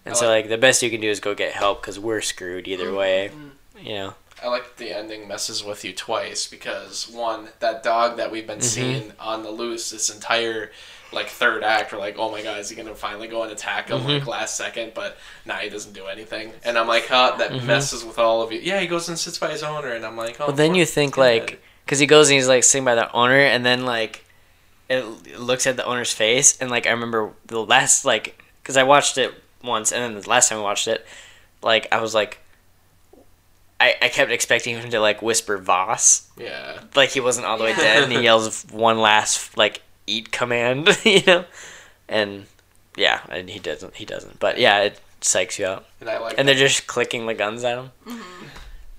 And 0.09 0.16
I 0.16 0.20
so, 0.20 0.26
like- 0.26 0.44
like, 0.44 0.48
the 0.51 0.59
best 0.59 0.82
you 0.82 0.90
can 0.90 1.01
do 1.01 1.09
is 1.10 1.20
go 1.20 1.35
get 1.35 1.52
help 1.52 1.80
because 1.82 1.98
we're 1.98 2.20
screwed 2.20 2.66
either 2.68 2.93
way. 2.94 3.30
Mm-hmm. 3.32 3.86
You 3.86 3.94
know. 3.94 4.14
I 4.43 4.48
like 4.48 4.76
the 4.76 4.93
ending 4.97 5.26
messes 5.26 5.64
with 5.64 5.85
you 5.85 5.93
twice 5.93 6.47
because 6.47 7.09
one, 7.09 7.48
that 7.60 7.82
dog 7.82 8.16
that 8.18 8.30
we've 8.30 8.47
been 8.47 8.60
Mhm. 8.60 8.62
seeing 8.62 9.12
on 9.18 9.43
the 9.43 9.51
loose 9.51 9.90
this 9.90 10.10
entire 10.10 10.70
like 11.10 11.28
third 11.28 11.64
act, 11.64 11.90
we're 11.93 11.98
like, 11.98 12.16
oh 12.18 12.30
my 12.30 12.43
god, 12.43 12.59
is 12.59 12.68
he 12.68 12.76
gonna 12.76 12.94
finally 12.94 13.26
go 13.28 13.43
and 13.43 13.51
attack 13.51 13.89
him 13.89 14.01
Mhm. 14.01 14.18
like 14.18 14.26
last 14.26 14.56
second? 14.56 14.93
But 14.94 15.16
nah, 15.47 15.55
he 15.56 15.70
doesn't 15.70 15.93
do 15.94 16.06
anything, 16.06 16.52
and 16.64 16.76
I'm 16.78 16.86
like, 16.86 17.06
huh, 17.09 17.35
that 17.39 17.51
Mhm. 17.51 17.64
messes 17.64 18.05
with 18.05 18.18
all 18.18 18.43
of 18.43 18.52
you. 18.52 18.60
Yeah, 18.60 18.78
he 18.78 18.86
goes 18.86 19.09
and 19.09 19.18
sits 19.18 19.39
by 19.39 19.51
his 19.51 19.62
owner, 19.62 19.89
and 19.94 20.05
I'm 20.06 20.16
like, 20.18 20.39
oh. 20.40 20.47
Well, 20.48 20.56
then 20.56 20.74
you 20.74 20.85
think 20.85 21.16
like, 21.16 21.60
because 21.85 21.98
he 21.98 22.06
goes 22.06 22.28
and 22.28 22.35
he's 22.36 22.47
like 22.47 22.62
sitting 22.62 22.85
by 22.85 22.94
the 22.94 23.10
owner, 23.12 23.39
and 23.40 23.64
then 23.66 23.85
like, 23.86 24.24
it 24.89 25.02
it 25.26 25.40
looks 25.40 25.66
at 25.66 25.76
the 25.76 25.85
owner's 25.85 26.12
face, 26.12 26.56
and 26.60 26.70
like 26.70 26.86
I 26.86 26.90
remember 26.90 27.32
the 27.47 27.60
last 27.64 28.05
like, 28.05 28.40
because 28.62 28.76
I 28.76 28.82
watched 28.85 29.16
it 29.18 29.32
once, 29.62 29.93
and 29.93 30.02
then 30.14 30.20
the 30.22 30.28
last 30.28 30.48
time 30.48 30.59
I 30.59 30.62
watched 30.62 30.89
it, 30.89 31.06
like 31.62 31.86
I 31.93 32.01
was 32.01 32.14
like, 32.14 32.39
I 33.80 33.94
I 34.02 34.09
kept 34.09 34.30
expecting 34.30 34.76
him 34.78 34.90
to 34.90 35.01
like 35.01 35.22
whisper 35.22 35.56
Voss, 35.59 36.28
yeah, 36.36 36.80
like 36.94 37.10
he 37.10 37.20
wasn't 37.20 37.47
all 37.47 37.59
the 37.59 37.64
way 37.64 37.74
dead, 37.74 38.02
and 38.05 38.12
he 38.12 38.20
yells 38.22 38.64
one 38.70 38.98
last 38.98 39.56
like 39.56 39.82
eat 40.06 40.30
command, 40.32 40.98
you 41.05 41.22
know, 41.26 41.44
and 42.09 42.47
yeah, 42.97 43.20
and 43.28 43.51
he 43.51 43.59
doesn't, 43.59 43.97
he 43.97 44.05
doesn't, 44.05 44.39
but 44.40 44.59
yeah, 44.59 44.80
it 44.82 45.01
psychs 45.20 45.59
you 45.59 45.66
out, 45.66 45.86
and 46.01 46.09
I 46.10 46.18
like 46.18 46.35
and 46.39 46.47
they're 46.48 46.55
just 46.55 46.86
clicking 46.86 47.26
the 47.26 47.35
guns 47.35 47.64
at 47.64 47.78
him. 47.78 47.90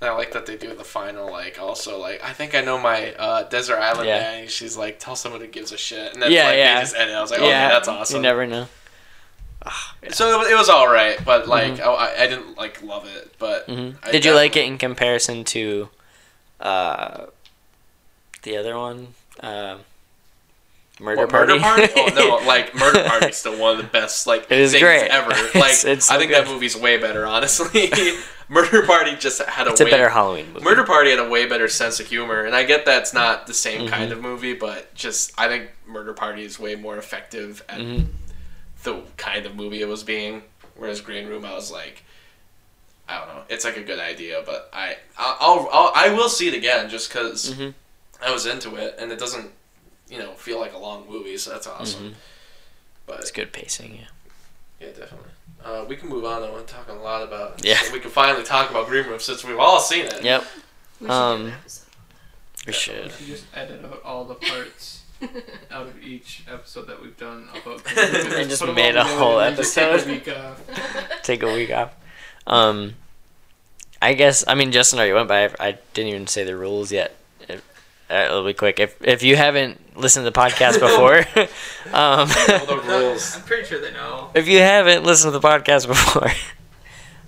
And 0.01 0.09
I 0.09 0.13
like 0.15 0.31
that 0.31 0.45
they 0.45 0.55
do 0.55 0.73
the 0.73 0.85
final, 0.85 1.29
like, 1.29 1.59
also, 1.59 1.99
like, 1.99 2.23
I 2.23 2.31
think 2.31 2.55
I 2.55 2.61
know 2.61 2.79
my 2.79 3.13
uh, 3.15 3.43
Desert 3.49 3.79
Island 3.79 4.07
Yeah. 4.07 4.19
nanny. 4.21 4.47
She's 4.47 4.77
like, 4.77 4.97
tell 4.97 5.17
someone 5.17 5.41
who 5.41 5.47
gives 5.47 5.73
a 5.73 5.77
shit. 5.77 6.13
And 6.13 6.21
then, 6.23 6.31
Yeah, 6.31 6.45
like, 6.45 6.57
yeah. 6.57 6.75
they 6.75 6.81
just 6.83 6.95
end 6.95 7.09
it. 7.11 7.13
I 7.15 7.21
was 7.21 7.31
like, 7.31 7.41
Oh 7.41 7.49
yeah, 7.49 7.65
okay, 7.65 7.73
that's 7.75 7.87
awesome. 7.89 8.15
You 8.15 8.21
never 8.21 8.47
know. 8.47 8.69
So 10.11 10.33
it 10.33 10.37
was, 10.39 10.47
it 10.51 10.55
was 10.55 10.69
all 10.69 10.87
right, 10.91 11.17
but, 11.25 11.47
like, 11.47 11.79
oh, 11.81 11.93
I, 11.93 12.23
I 12.23 12.27
didn't, 12.27 12.57
like, 12.57 12.81
love 12.81 13.05
it. 13.05 13.33
But 13.37 13.65
hmm 13.65 13.91
I 14.01 14.11
Did 14.11 14.23
you 14.25 14.33
like 14.33 14.55
it 14.55 14.65
in 14.65 14.77
comparison 14.77 15.43
to 15.45 15.89
uh, 16.61 17.25
the 18.43 18.57
other 18.57 18.77
one, 18.77 19.09
uh, 19.41 19.77
Murder 21.01 21.21
What, 21.21 21.29
Party? 21.29 21.53
Murder 21.59 21.87
Party? 21.87 21.93
oh, 21.97 22.39
no, 22.41 22.45
like, 22.47 22.73
Murder 22.75 23.03
Party 23.03 23.27
is 23.27 23.37
still 23.37 23.59
one 23.59 23.71
of 23.73 23.77
the 23.77 23.83
best, 23.91 24.25
like, 24.25 24.47
It 24.49 24.57
is 24.59 24.71
things 24.71 24.81
great. 24.83 25.09
ever. 25.11 25.29
Like, 25.59 25.73
It's- 25.73 25.85
it's 25.85 26.09
I 26.09 26.13
so 26.15 26.19
think 26.19 26.31
that 26.31 26.47
movie's 26.47 26.75
way 26.77 26.97
better, 26.97 27.25
honestly. 27.27 27.91
Murder 28.49 28.81
Party 28.83 29.15
just 29.17 29.41
had 29.43 29.67
a 29.67 29.71
it's 29.71 29.81
a 29.81 29.85
way... 29.85 29.91
better 29.91 30.09
Halloween 30.09 30.51
movie. 30.53 30.65
Murder 30.65 30.83
Party 30.85 31.11
had 31.11 31.19
a 31.19 31.29
way 31.29 31.45
better 31.45 31.67
sense 31.67 31.99
of 31.99 32.07
humor, 32.07 32.45
and 32.45 32.55
I 32.55 32.63
get 32.63 32.83
that's 32.85 33.13
not 33.13 33.45
the 33.45 33.53
same 33.53 33.81
Mhm. 33.85 33.89
kind 33.89 34.11
of 34.11 34.19
movie, 34.21 34.55
but 34.55 34.91
just 34.95 35.31
I 35.37 35.47
think 35.47 35.69
Murder 35.85 36.13
Party 36.13 36.43
is 36.43 36.57
way 36.59 36.73
more 36.75 36.97
effective 36.97 37.63
at 37.69 37.77
Mhm. 37.79 38.07
The 38.83 39.01
kind 39.17 39.45
of 39.45 39.55
movie 39.55 39.81
it 39.81 39.87
was 39.87 40.03
being. 40.03 40.43
Whereas 40.75 41.01
Green 41.01 41.27
Room, 41.27 41.43
I 41.45 41.53
was 41.53 41.71
like, 41.71 42.03
I 43.07 43.17
don't 43.19 43.27
know, 43.27 43.41
it's 43.49 43.65
like 43.65 43.75
a 43.77 43.83
good 43.83 43.99
idea, 43.99 44.41
but 44.45 44.69
I 44.71 44.95
I'll, 45.17 45.37
I'll, 45.39 45.69
I'll 45.71 45.91
I 45.95 46.13
will 46.13 46.29
see 46.29 46.47
it 46.47 46.53
again 46.53 46.89
just 46.89 47.09
because 47.09 47.53
Mhm. 47.53 47.73
I 48.21 48.31
was 48.31 48.45
into 48.45 48.75
it, 48.75 48.95
and 48.99 49.11
it 49.11 49.19
doesn't 49.19 49.51
you 50.09 50.19
know 50.19 50.31
feel 50.33 50.59
like 50.59 50.73
a 50.73 50.77
long 50.77 51.05
movie, 51.09 51.37
so 51.37 51.51
that's 51.51 51.67
awesome. 51.67 52.11
Mhm. 52.11 52.13
But 53.07 53.19
It's 53.21 53.31
good 53.31 53.51
pacing. 53.51 53.95
Yeah. 53.95 54.05
yeah, 54.79 54.87
definitely. 54.93 55.31
Uh, 55.65 55.83
we 55.89 55.95
can 55.97 56.07
move 56.07 56.23
on. 56.23 56.41
though. 56.41 56.55
I'm 56.57 56.65
talking 56.65 56.95
a 56.95 57.01
lot 57.01 57.21
about. 57.23 57.65
Yeah. 57.65 57.79
so 57.81 57.91
we 57.91 57.99
can 57.99 58.11
finally 58.11 58.43
talk 58.45 58.69
about 58.69 58.87
Green 58.87 59.05
Room 59.07 59.19
since 59.19 59.43
we've 59.43 59.59
all 59.59 59.79
seen 59.79 60.05
it. 60.05 60.23
Yep. 60.23 60.43
We 61.01 61.07
should 61.07 61.11
Um, 61.11 61.41
do 61.41 61.47
an. 61.47 61.53
We 62.67 62.73
should. 62.73 63.03
We 63.05 63.09
should 63.11 63.25
just 63.25 63.45
edit 63.53 63.83
out 63.83 64.01
all 64.05 64.23
the 64.25 64.35
parts 64.35 64.98
out 65.71 65.87
of 65.87 66.01
each 66.03 66.43
episode 66.51 66.87
that 66.87 67.01
we've 67.01 67.17
done 67.17 67.47
about. 67.61 67.81
And 67.97 68.49
just 68.49 68.65
made 68.67 68.95
a 68.95 69.03
whole 69.03 69.39
and 69.39 69.55
just 69.55 69.75
take 69.75 69.85
a 69.85 69.91
episode. 69.93 70.09
week 70.09 70.27
off. 70.29 71.21
Take 71.23 71.43
a 71.43 71.53
week 71.53 71.71
off. 71.71 71.93
Um, 72.47 72.95
I 74.01 74.13
guess. 74.13 74.43
I 74.47 74.55
mean, 74.55 74.71
Justin 74.71 74.99
already 74.99 75.13
went, 75.13 75.27
by. 75.27 75.45
I, 75.47 75.53
I 75.59 75.77
didn't 75.93 76.09
even 76.09 76.27
say 76.27 76.43
the 76.43 76.55
rules 76.55 76.91
yet. 76.91 77.15
If, 77.47 77.61
uh, 78.09 78.15
it'll 78.25 78.45
be 78.45 78.53
quick. 78.53 78.79
If 78.79 78.95
if 79.03 79.21
you 79.23 79.35
haven't 79.35 79.97
listened 79.97 80.25
to 80.25 80.31
the 80.31 80.39
podcast 80.39 80.79
before, 80.79 81.17
um, 81.93 82.29
All 82.59 82.65
the 82.77 82.81
rules. 82.87 83.35
I'm 83.35 83.43
pretty 83.43 83.65
sure 83.67 83.81
they 83.81 83.91
know. 83.91 84.31
if 84.33 84.47
you 84.47 84.59
haven't 84.59 85.03
listened 85.03 85.33
to 85.33 85.39
the 85.39 85.45
podcast 85.47 85.85
before, 85.87 86.31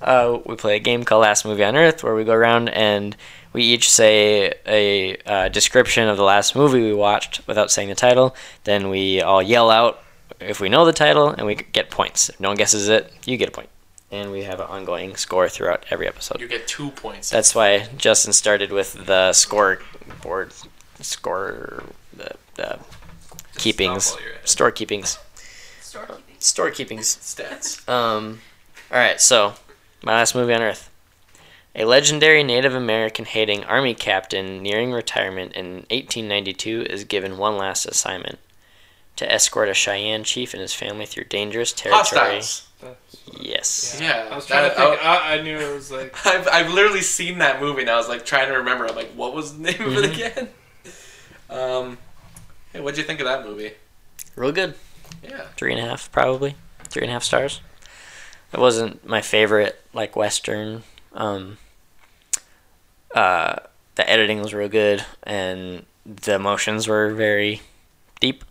uh, 0.02 0.40
we 0.46 0.56
play 0.56 0.78
a 0.78 0.80
game 0.80 1.04
called 1.04 1.22
Last 1.24 1.46
Movie 1.46 1.64
on 1.64 1.76
Earth, 1.76 2.04
where 2.04 2.16
we 2.16 2.24
go 2.24 2.34
around 2.34 2.70
and 2.70 3.16
we 3.54 3.64
each 3.64 3.90
say 3.90 4.54
a 4.66 5.18
uh, 5.26 5.50
description 5.50 6.08
of 6.08 6.18
the 6.18 6.24
last 6.24 6.56
movie 6.56 6.82
we 6.82 6.94
watched 6.94 7.46
without 7.48 7.72
saying 7.72 7.90
the 7.90 7.96
title. 7.96 8.36
Then 8.64 8.90
we 8.90 9.22
all 9.22 9.42
yell 9.42 9.70
out 9.70 10.02
if 10.40 10.60
we 10.60 10.70
know 10.70 10.86
the 10.86 10.94
title, 10.94 11.30
and 11.30 11.46
we 11.46 11.56
get 11.56 11.92
points. 11.92 12.30
If 12.30 12.40
no 12.40 12.50
one 12.50 12.58
guesses 12.58 12.88
it, 12.90 13.14
you 13.26 13.38
get 13.38 13.50
a 13.50 13.52
point. 13.52 13.70
And 14.12 14.32
we 14.32 14.44
have 14.44 14.60
an 14.60 14.66
ongoing 14.68 15.16
score 15.16 15.48
throughout 15.48 15.86
every 15.90 16.08
episode. 16.08 16.42
You 16.42 16.48
get 16.48 16.68
two 16.68 16.90
points. 16.92 17.30
That's 17.30 17.56
why 17.56 17.88
Justin 17.98 18.34
started 18.34 18.72
with 18.72 19.06
the 19.06 19.32
score 19.34 19.80
board, 20.22 20.52
score, 21.00 21.84
the, 22.16 22.32
the 22.56 22.80
keepings, 23.58 24.06
Stop 24.06 24.18
while 24.20 24.26
you're 24.28 24.36
at 24.36 24.42
it. 24.44 24.50
store 24.50 24.72
keepings, 24.72 25.18
store 26.40 26.72
keepings. 26.72 27.16
stats. 27.18 27.88
Um, 27.88 28.42
all 28.92 28.98
right, 28.98 29.22
so 29.22 29.54
my 30.04 30.14
last 30.14 30.36
movie 30.36 30.54
on 30.54 30.62
Earth. 30.62 30.90
A 31.76 31.86
legendary 31.86 32.44
Native 32.44 32.76
American 32.76 33.26
hating 33.26 33.64
army 33.64 33.94
captain 33.96 34.62
nearing 34.62 34.92
retirement 34.92 35.54
in 35.54 35.86
1892 35.90 36.86
is 36.90 37.04
given 37.06 37.38
one 37.38 37.58
last 37.58 37.86
assignment 37.86 38.40
to 39.16 39.32
escort 39.32 39.70
a 39.70 39.74
Cheyenne 39.74 40.24
chief 40.24 40.54
and 40.54 40.62
his 40.62 40.74
family 40.74 41.06
through 41.06 41.26
dangerous 41.26 41.72
territory. 41.72 42.36
Hostiles. 42.36 42.68
Yes. 43.40 44.00
Yeah, 44.02 44.28
I 44.32 44.36
was 44.36 44.48
trying 44.48 44.64
that- 44.64 44.76
to 44.76 44.82
think. 44.82 45.06
I, 45.06 45.36
I 45.38 45.42
knew 45.42 45.58
it 45.58 45.74
was 45.74 45.92
like. 45.92 46.14
I've, 46.26 46.48
I've 46.48 46.74
literally 46.74 47.02
seen 47.02 47.38
that 47.38 47.62
movie 47.62 47.82
and 47.82 47.90
I 47.90 47.96
was 47.96 48.10
like 48.10 48.26
trying 48.26 48.50
to 48.50 48.56
remember. 48.58 48.86
I'm 48.88 48.96
like, 48.96 49.12
what 49.12 49.34
was 49.34 49.56
the 49.58 49.64
name 49.72 49.82
of 49.82 49.94
it 49.98 50.12
Mhm. 50.12 50.14
again? 50.14 50.50
Um, 51.50 51.98
hey, 52.72 52.80
what'd 52.80 52.98
you 52.98 53.04
think 53.04 53.20
of 53.20 53.26
that 53.26 53.44
movie? 53.46 53.74
Real 54.38 54.54
good. 54.54 54.74
Yeah. 55.22 55.48
three 55.58 55.74
and 55.74 55.86
a 55.86 55.90
half 55.90 56.10
probably 56.14 56.56
three 56.86 57.02
and 57.02 57.10
a 57.12 57.14
half 57.14 57.24
stars 57.24 57.60
it 58.54 58.60
wasn't 58.60 59.06
my 59.06 59.20
favorite 59.22 59.82
like 59.94 60.16
western 60.16 60.84
um 61.14 61.58
uh 63.16 63.56
the 63.96 64.10
editing 64.10 64.42
was 64.42 64.54
real 64.54 64.70
good 64.70 65.06
and 65.24 65.86
the 66.06 66.36
emotions 66.36 66.88
were 66.88 67.14
very 67.14 67.62
deep 68.20 68.44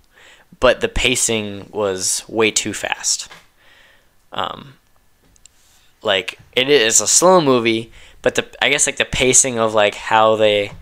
but 0.58 0.80
the 0.80 0.88
pacing 0.88 1.68
was 1.72 2.22
way 2.28 2.50
too 2.50 2.74
fast. 2.74 3.28
Um 4.32 4.74
like 6.02 6.38
it 6.54 6.68
is 6.68 7.00
a 7.00 7.06
slow 7.06 7.40
movie 7.40 7.90
but 8.22 8.34
the 8.34 8.46
i 8.62 8.68
guess 8.70 8.86
like 8.86 8.96
the 8.96 9.04
pacing 9.04 9.58
of 9.58 9.74
like 9.74 9.94
how 9.94 10.36
they 10.36 10.72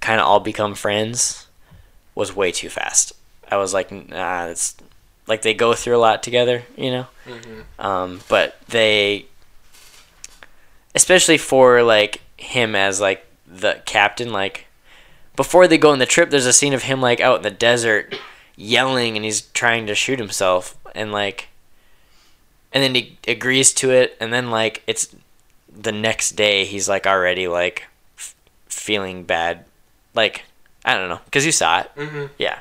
kind 0.00 0.20
of 0.20 0.26
all 0.26 0.40
become 0.40 0.74
friends 0.74 1.46
was 2.14 2.34
way 2.34 2.52
too 2.52 2.68
fast. 2.68 3.12
I 3.50 3.56
was 3.56 3.72
like 3.72 3.90
nah 3.90 4.46
it's 4.46 4.76
like 5.26 5.42
they 5.42 5.54
go 5.54 5.74
through 5.74 5.96
a 5.96 5.98
lot 5.98 6.22
together, 6.22 6.64
you 6.76 6.90
know. 6.90 7.06
Um, 7.78 8.20
but 8.28 8.60
they, 8.68 9.26
especially 10.94 11.38
for 11.38 11.82
like 11.82 12.20
him 12.36 12.74
as 12.74 13.00
like 13.00 13.26
the 13.46 13.80
captain, 13.84 14.32
like 14.32 14.66
before 15.36 15.66
they 15.66 15.78
go 15.78 15.90
on 15.92 15.98
the 15.98 16.06
trip, 16.06 16.30
there's 16.30 16.46
a 16.46 16.52
scene 16.52 16.74
of 16.74 16.84
him 16.84 17.00
like 17.00 17.20
out 17.20 17.38
in 17.38 17.42
the 17.42 17.50
desert 17.50 18.14
yelling 18.56 19.16
and 19.16 19.24
he's 19.24 19.42
trying 19.42 19.86
to 19.86 19.94
shoot 19.94 20.18
himself 20.18 20.76
and 20.94 21.12
like, 21.12 21.48
and 22.72 22.82
then 22.82 22.94
he 22.94 23.18
agrees 23.28 23.72
to 23.74 23.90
it, 23.90 24.16
and 24.20 24.32
then 24.32 24.50
like 24.50 24.82
it's 24.86 25.14
the 25.74 25.92
next 25.92 26.32
day 26.32 26.64
he's 26.64 26.88
like 26.88 27.06
already 27.06 27.46
like 27.48 27.84
f- 28.16 28.34
feeling 28.66 29.24
bad, 29.24 29.64
like 30.14 30.44
I 30.84 30.94
don't 30.94 31.08
know, 31.08 31.20
cause 31.30 31.44
you 31.44 31.52
saw 31.52 31.80
it. 31.80 31.90
Mm-hmm. 31.96 32.26
Yeah, 32.38 32.60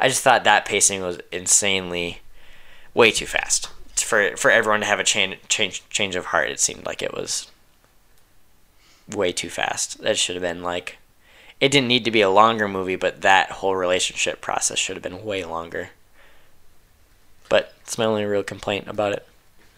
I 0.00 0.08
just 0.08 0.22
thought 0.22 0.44
that 0.44 0.64
pacing 0.64 1.02
was 1.02 1.20
insanely 1.30 2.20
way 2.92 3.12
too 3.12 3.26
fast 3.26 3.68
for 3.96 4.36
for 4.36 4.50
everyone 4.50 4.80
to 4.80 4.86
have 4.86 4.98
a 4.98 5.04
change 5.04 5.36
change 5.48 5.88
change 5.90 6.16
of 6.16 6.26
heart. 6.26 6.50
It 6.50 6.58
seemed 6.58 6.84
like 6.84 7.02
it 7.02 7.14
was 7.14 7.46
way 9.14 9.32
too 9.32 9.50
fast. 9.50 9.98
That 10.02 10.18
should 10.18 10.36
have 10.36 10.42
been 10.42 10.62
like 10.62 10.98
it 11.60 11.70
didn't 11.70 11.88
need 11.88 12.04
to 12.04 12.10
be 12.10 12.20
a 12.22 12.30
longer 12.30 12.66
movie, 12.66 12.96
but 12.96 13.20
that 13.22 13.50
whole 13.50 13.76
relationship 13.76 14.40
process 14.40 14.78
should 14.78 14.96
have 14.96 15.02
been 15.02 15.24
way 15.24 15.44
longer. 15.44 15.90
But 17.48 17.74
it's 17.82 17.98
my 17.98 18.04
only 18.04 18.24
real 18.24 18.42
complaint 18.42 18.88
about 18.88 19.12
it. 19.12 19.26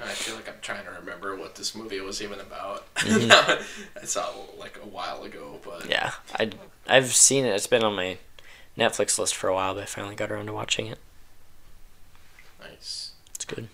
I 0.02 0.08
feel 0.08 0.34
like 0.34 0.48
I'm 0.48 0.54
trying 0.62 0.84
to 0.84 0.90
remember 0.92 1.36
what 1.36 1.54
this 1.54 1.74
movie 1.74 2.00
was 2.00 2.20
even 2.22 2.40
about. 2.40 2.92
Mhm. 2.96 3.62
I 4.02 4.04
saw 4.04 4.30
it 4.30 4.58
like 4.58 4.78
a 4.82 4.86
while 4.86 5.22
ago, 5.24 5.60
but 5.64 5.88
Yeah, 5.88 6.12
I 6.38 6.50
I've 6.86 7.14
seen 7.14 7.44
it. 7.44 7.54
It's 7.54 7.66
been 7.66 7.84
on 7.84 7.94
my 7.94 8.18
Netflix 8.78 9.18
list 9.18 9.34
for 9.34 9.48
a 9.48 9.54
while, 9.54 9.74
but 9.74 9.82
I 9.84 9.86
finally 9.86 10.14
got 10.14 10.30
around 10.32 10.46
to 10.46 10.52
watching 10.52 10.86
it. 10.88 10.98
nice. 12.60 13.12
It's 13.34 13.44
good. 13.44 13.68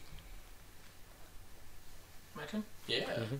My 2.34 2.44
turn. 2.44 2.64
Yeah. 2.86 3.00
Mm-hmm. 3.04 3.36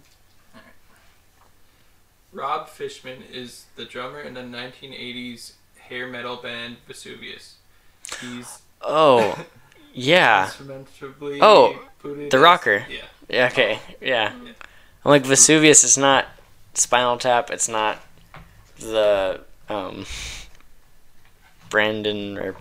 Rob 2.33 2.69
Fishman 2.69 3.23
is 3.33 3.67
the 3.77 3.85
drummer 3.85 4.21
in 4.21 4.35
the 4.35 4.41
1980s 4.43 5.53
hair 5.79 6.07
metal 6.07 6.37
band 6.37 6.77
Vesuvius. 6.87 7.57
He's 8.21 8.63
Oh, 8.81 9.45
yeah. 9.95 10.45
instrumentally 10.47 11.39
Oh, 11.43 11.79
booted 12.03 12.31
the 12.31 12.37
as- 12.37 12.43
rocker. 12.43 12.87
Yeah. 12.89 13.03
Yeah, 13.29 13.47
okay, 13.53 13.79
yeah. 14.01 14.33
I'm 14.35 15.11
like 15.11 15.25
Vesuvius 15.25 15.85
is 15.85 15.97
not 15.97 16.27
Spinal 16.75 17.17
Tap. 17.19 17.51
It's 17.51 17.69
not 17.69 17.99
the 18.79 19.41
um 19.69 20.05
Brandon 21.69 22.37
or 22.39 22.57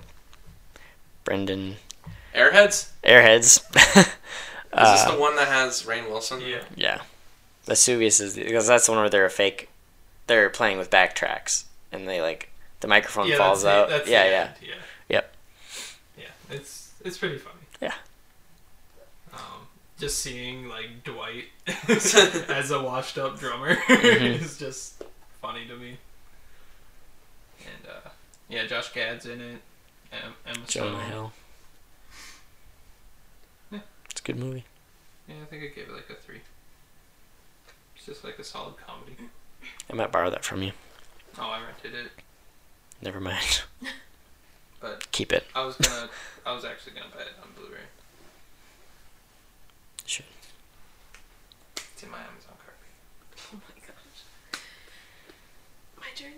Brendan 1.23 1.77
Airheads? 2.35 2.89
Airheads. 3.03 3.63
Is 4.71 4.91
this 4.91 5.05
uh, 5.05 5.15
the 5.15 5.19
one 5.19 5.35
that 5.35 5.47
has 5.47 5.83
Rainn 5.83 6.07
Wilson? 6.09 6.41
Yeah. 6.41 6.61
yeah, 6.75 7.01
Vesuvius 7.69 8.19
is 8.19 8.35
because 8.35 8.67
that's 8.67 8.87
the 8.87 8.91
one 8.91 9.01
where 9.01 9.09
they're 9.09 9.25
a 9.25 9.29
fake. 9.29 9.69
They're 10.27 10.49
playing 10.49 10.77
with 10.77 10.89
backtracks 10.89 11.63
and 11.91 12.07
they 12.07 12.21
like 12.21 12.49
the 12.81 12.87
microphone 12.87 13.27
yeah, 13.27 13.37
falls 13.37 13.63
out. 13.65 13.89
The, 13.89 14.03
yeah, 14.11 14.25
yeah. 14.25 14.49
yeah. 14.61 14.73
Yep. 15.09 15.35
Yeah, 16.17 16.25
it's 16.49 16.91
it's 17.05 17.17
pretty 17.17 17.37
funny. 17.37 17.55
Yeah. 17.81 17.93
Um, 19.33 19.67
just 19.99 20.19
seeing 20.19 20.67
like 20.67 21.03
Dwight 21.03 21.45
as 21.87 22.71
a 22.71 22.81
washed 22.81 23.17
up 23.17 23.39
drummer 23.39 23.75
Mhm. 23.87 24.41
is 24.41 24.57
just 24.57 25.03
funny 25.41 25.65
to 25.67 25.75
me. 25.75 25.97
And 27.65 27.87
uh, 27.87 28.09
yeah, 28.49 28.65
Josh 28.65 28.91
Gad's 28.93 29.25
in 29.25 29.41
it. 29.41 29.61
Em- 30.11 30.33
Emma 30.47 30.65
Jonah 30.67 31.03
Hill. 31.03 31.31
Yeah. 33.71 33.79
It's 34.09 34.21
a 34.21 34.23
good 34.23 34.37
movie. 34.37 34.65
Yeah, 35.27 35.35
I 35.43 35.45
think 35.45 35.63
I 35.63 35.67
gave 35.67 35.87
it 35.89 35.93
like 35.93 36.09
a 36.09 36.15
three. 36.15 36.39
It's 38.09 38.17
just 38.17 38.25
like 38.25 38.39
a 38.39 38.43
solid 38.43 38.73
comedy. 38.77 39.29
I 39.87 39.93
might 39.93 40.11
borrow 40.11 40.31
that 40.31 40.43
from 40.43 40.63
you. 40.63 40.71
Oh, 41.37 41.43
I 41.43 41.61
rented 41.61 41.93
it, 41.93 42.11
Never 43.03 43.19
mind. 43.19 43.61
but 44.81 45.11
Keep 45.11 45.31
it. 45.31 45.45
I 45.53 45.63
was 45.63 45.75
gonna, 45.75 46.09
I 46.45 46.55
was 46.55 46.65
actually 46.65 46.93
gonna 46.93 47.13
buy 47.13 47.21
it 47.21 47.27
on 47.39 47.49
Blu-ray. 47.55 47.81
Sure. 50.05 50.25
It's 51.77 52.01
in 52.01 52.09
my 52.09 52.17
Amazon 52.17 52.55
cart. 52.65 52.77
Oh 53.53 53.57
my 53.57 53.85
gosh. 53.85 54.61
My 55.99 56.07
turn. 56.15 56.33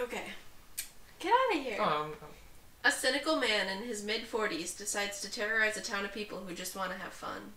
Okay. 0.00 0.26
Get 1.18 1.32
out 1.32 1.56
of 1.56 1.64
here. 1.64 1.78
Oh, 1.80 2.04
um, 2.04 2.12
A 2.84 2.92
cynical 2.92 3.34
man 3.34 3.66
in 3.66 3.88
his 3.88 4.04
mid 4.04 4.30
40s 4.30 4.78
decides 4.78 5.20
to 5.22 5.30
terrorize 5.30 5.76
a 5.76 5.82
town 5.82 6.04
of 6.04 6.12
people 6.12 6.44
who 6.46 6.54
just 6.54 6.76
want 6.76 6.92
to 6.92 6.98
have 6.98 7.12
fun. 7.12 7.52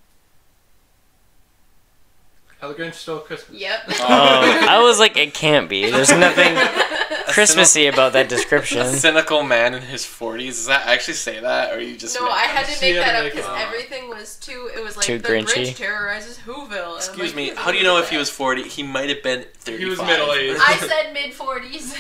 How 2.59 2.67
the 2.67 2.73
Grinch 2.73 2.95
Stole 2.95 3.19
Christmas. 3.19 3.57
Yep. 3.59 3.79
Oh, 4.01 4.65
I 4.69 4.79
was 4.83 4.99
like, 4.99 5.15
it 5.15 5.33
can't 5.33 5.69
be. 5.69 5.89
There's 5.89 6.09
nothing 6.11 6.55
Christmassy 7.29 7.87
about 7.87 8.13
that 8.13 8.27
description. 8.35 8.79
A 8.81 8.89
cynical 8.91 9.43
man 9.43 9.73
in 9.73 9.81
his 9.81 10.03
40s. 10.03 10.45
Does 10.47 10.65
that 10.67 10.85
actually 10.87 11.13
say 11.13 11.39
that, 11.39 11.73
or 11.73 11.79
you 11.79 11.95
just? 11.97 12.19
No, 12.19 12.27
I 12.27 12.41
had 12.41 12.65
to 12.65 12.81
make 12.81 12.95
that 12.95 13.15
up 13.15 13.31
because 13.31 13.49
everything 13.61 14.09
was 14.09 14.35
too. 14.37 14.69
It 14.75 14.83
was 14.83 14.97
like 14.97 15.05
Too 15.05 15.19
the 15.19 15.27
Grinchy. 15.29 15.67
Grinch 15.67 15.75
terrorizes 15.77 16.37
Whoville. 16.39 16.71
and 16.71 16.73
I'm 16.73 16.95
Excuse 16.97 17.27
like, 17.27 17.35
me. 17.35 17.51
How 17.55 17.71
do 17.71 17.77
you 17.77 17.83
know 17.83 17.97
if 17.97 18.09
he 18.09 18.17
was 18.17 18.29
40? 18.29 18.63
He 18.63 18.83
might 18.83 19.07
have 19.09 19.23
been 19.23 19.45
35. 19.59 19.79
He 19.79 19.85
was 19.85 19.99
middle-aged. 19.99 20.59
I 20.61 20.75
said 20.77 21.13
mid 21.13 21.31
40s. 21.31 21.97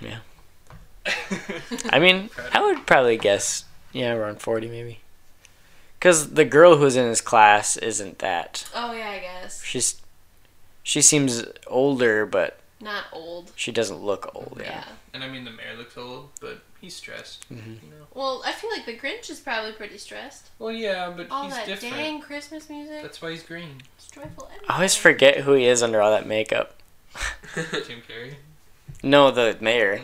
Yeah. 0.00 0.18
I 1.90 1.98
mean, 1.98 2.30
I 2.52 2.60
would 2.62 2.86
probably 2.86 3.16
guess, 3.16 3.64
yeah, 3.92 4.12
around 4.14 4.40
40 4.40 4.68
maybe. 4.68 5.00
Because 6.04 6.34
the 6.34 6.44
girl 6.44 6.76
who's 6.76 6.96
in 6.96 7.08
his 7.08 7.22
class 7.22 7.78
isn't 7.78 8.18
that. 8.18 8.68
Oh 8.74 8.92
yeah, 8.92 9.08
I 9.08 9.18
guess 9.20 9.62
She's. 9.64 10.02
She 10.82 11.00
seems 11.00 11.42
older, 11.66 12.26
but 12.26 12.58
not 12.78 13.04
old. 13.10 13.52
she 13.56 13.72
doesn't 13.72 14.02
look 14.02 14.30
old, 14.34 14.58
Yeah. 14.60 14.66
yeah. 14.70 14.84
And 15.14 15.24
I 15.24 15.28
mean, 15.30 15.44
the 15.46 15.50
mayor 15.50 15.74
looks 15.78 15.96
old, 15.96 16.28
but 16.42 16.58
he's 16.78 16.94
stressed. 16.94 17.48
Mhm. 17.50 17.82
You 17.82 17.88
know. 17.88 18.06
Well, 18.12 18.42
I 18.44 18.52
feel 18.52 18.68
like 18.70 18.84
the 18.84 18.94
Grinch 18.98 19.30
is 19.30 19.40
probably 19.40 19.72
pretty 19.72 19.96
stressed. 19.96 20.50
Well, 20.58 20.72
yeah, 20.72 21.10
but 21.16 21.28
All 21.30 21.44
he's 21.44 21.54
that 21.54 21.64
different. 21.66 21.94
dang 21.94 22.20
Christmas 22.20 22.68
music. 22.68 23.00
That's 23.00 23.22
why 23.22 23.30
he's 23.30 23.42
green. 23.42 23.80
It's 23.96 24.08
joyful. 24.08 24.50
I 24.68 24.74
always 24.74 24.94
forget 24.94 25.38
who 25.38 25.54
he 25.54 25.64
is 25.64 25.82
under 25.82 26.02
all 26.02 26.10
that 26.10 26.26
makeup. 26.26 26.82
Jim 27.54 28.02
Carrey. 28.06 28.34
No, 29.02 29.30
the 29.30 29.56
mayor. 29.62 30.02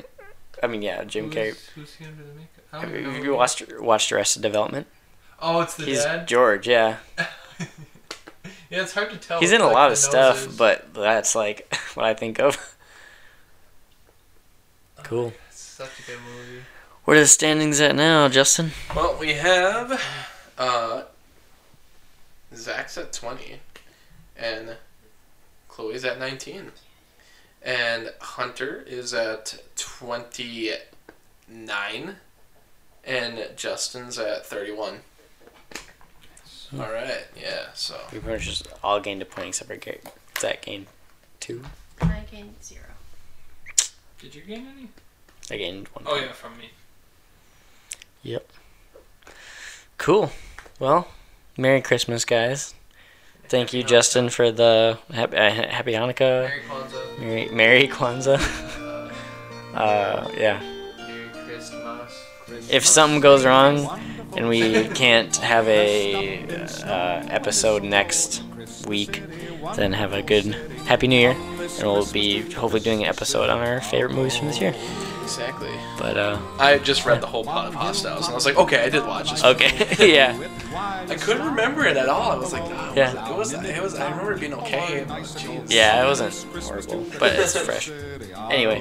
I 0.63 0.67
mean, 0.67 0.81
yeah, 0.81 1.05
Jim 1.05 1.27
who's, 1.27 1.35
Carrey. 1.35 1.71
Who's 1.75 1.95
he 1.97 2.07
under 2.07 2.23
the 2.23 2.33
makeup? 2.33 2.65
I 2.73 2.79
Have 2.81 2.89
don't 2.91 3.03
know 3.03 3.11
you 3.11 3.15
who 3.17 3.17
you 3.19 3.23
he- 3.33 3.37
watched 3.37 3.63
watched 3.81 4.11
Arrested 4.13 4.41
Development? 4.41 4.87
Oh, 5.41 5.63
it's 5.63 5.75
the 5.77 5.87
He's 5.87 6.05
dad. 6.05 6.29
George, 6.29 6.69
yeah. 6.69 6.99
Yeah, 8.71 8.83
it's 8.83 8.93
hard 8.93 9.11
to 9.11 9.17
tell. 9.17 9.41
He's 9.41 9.51
in 9.51 9.61
a 9.61 9.67
like, 9.67 9.75
lot 9.75 9.91
of 9.91 9.99
stuff, 9.99 10.45
noses. 10.45 10.57
but 10.57 10.95
that's 10.95 11.35
like 11.35 11.75
what 11.95 12.07
I 12.07 12.15
think 12.15 12.39
of. 12.39 12.77
Cool. 15.03 15.33
It's 15.49 15.61
such 15.61 15.99
a 15.99 16.03
good 16.03 16.21
movie. 16.21 16.63
Where 17.05 17.17
are 17.17 17.21
the 17.21 17.27
standings 17.27 17.81
at 17.81 17.97
now, 17.97 18.29
Justin? 18.29 18.71
Well, 18.95 19.17
we 19.19 19.33
have 19.33 20.01
uh, 20.57 21.03
Zach's 22.55 22.97
at 22.97 23.13
20, 23.13 23.59
and 24.37 24.77
Chloe's 25.67 26.05
at 26.05 26.21
19, 26.21 26.71
and 27.63 28.13
Hunter 28.21 28.85
is 28.87 29.13
at 29.13 29.61
29, 29.75 32.17
and 33.05 33.49
Justin's 33.57 34.17
at 34.17 34.47
31. 36.71 36.87
All 36.89 36.93
right, 36.95 37.27
yeah. 37.41 37.67
So 37.75 37.97
We 38.13 38.19
pretty 38.19 38.37
much 38.39 38.45
just 38.47 38.69
all 38.83 39.01
gained 39.01 39.23
a 39.23 39.25
point 39.25 39.49
except 39.49 39.69
for 39.71 39.77
Gary. 39.77 40.01
Zach 40.39 40.63
gained 40.63 40.87
two. 41.41 41.63
I 42.01 42.25
gained 42.31 42.55
zero. 42.63 42.85
Did 44.21 44.35
you 44.35 44.43
gain 44.43 44.67
any? 44.77 44.89
I 45.51 45.57
gained 45.57 45.89
one. 45.89 46.05
Oh 46.07 46.11
point. 46.13 46.27
yeah, 46.27 46.33
from 46.33 46.59
me. 46.59 46.71
Yep. 48.23 48.47
Cool. 49.99 50.31
Well, 50.79 51.09
Merry 51.57 51.81
Christmas, 51.83 52.25
guys. 52.25 52.75
Thank 53.49 53.73
you, 53.73 53.83
Justin, 53.83 54.29
for 54.29 54.53
the 54.53 54.99
happy, 55.13 55.37
uh, 55.37 55.51
happy 55.51 55.93
Hanukkah. 55.93 56.49
Merry 56.49 56.63
Kwanzaa. 56.69 57.19
Merry, 57.19 57.49
Merry 57.49 57.89
Kwanzaa. 57.89 59.11
Uh, 59.73 60.29
yeah. 60.37 60.59
Merry 60.99 61.29
Christmas. 61.47 62.25
If 62.73 62.85
something 62.85 63.21
goes 63.21 63.45
wrong, 63.45 63.87
and 64.37 64.49
we 64.49 64.89
can't 64.89 65.35
have 65.37 65.67
a 65.69 66.43
uh, 66.85 67.27
episode 67.31 67.83
next 67.83 68.43
week, 68.87 69.23
then 69.77 69.93
have 69.93 70.13
a 70.13 70.23
good 70.23 70.47
Happy 70.87 71.07
New 71.09 71.19
Year, 71.19 71.33
and 71.33 71.83
we'll 71.83 72.11
be 72.13 72.41
hopefully 72.53 72.81
doing 72.83 73.03
an 73.03 73.09
episode 73.09 73.49
on 73.51 73.59
our 73.59 73.81
favorite 73.81 74.13
movies 74.15 74.37
from 74.37 74.49
this 74.49 74.61
year. 74.61 74.75
Exactly. 75.23 75.71
But 75.97 76.17
uh, 76.17 76.41
I 76.59 76.79
just 76.79 77.07
read 77.07 77.21
the 77.21 77.27
whole 77.27 77.45
plot 77.45 77.69
of 77.69 77.75
Hostiles, 77.75 78.25
and 78.27 78.33
I 78.33 78.35
was 78.35 78.47
like, 78.47 78.57
okay, 78.57 78.83
I 78.85 78.89
did 78.89 79.05
watch 79.07 79.31
this. 79.31 79.45
okay, 79.45 80.13
yeah, 80.13 80.37
I 81.09 81.15
couldn't 81.15 81.47
remember 81.47 81.87
it 81.87 81.97
at 81.97 82.09
all. 82.09 82.33
I 82.33 82.37
was 82.37 82.53
like, 82.53 82.63
oh, 82.65 82.93
Yeah. 82.97 83.31
it 83.33 83.37
was, 83.37 83.53
it 83.53 83.81
was. 83.83 83.95
I 83.95 84.11
remember 84.11 84.33
it 84.33 84.41
being 84.41 84.55
okay. 84.55 85.05
Jeez. 85.07 85.71
yeah, 85.71 86.03
it 86.03 86.07
wasn't 86.07 86.35
horrible, 86.65 87.07
but 87.21 87.35
it's 87.39 87.57
fresh. 87.57 87.91
Anyway, 88.51 88.81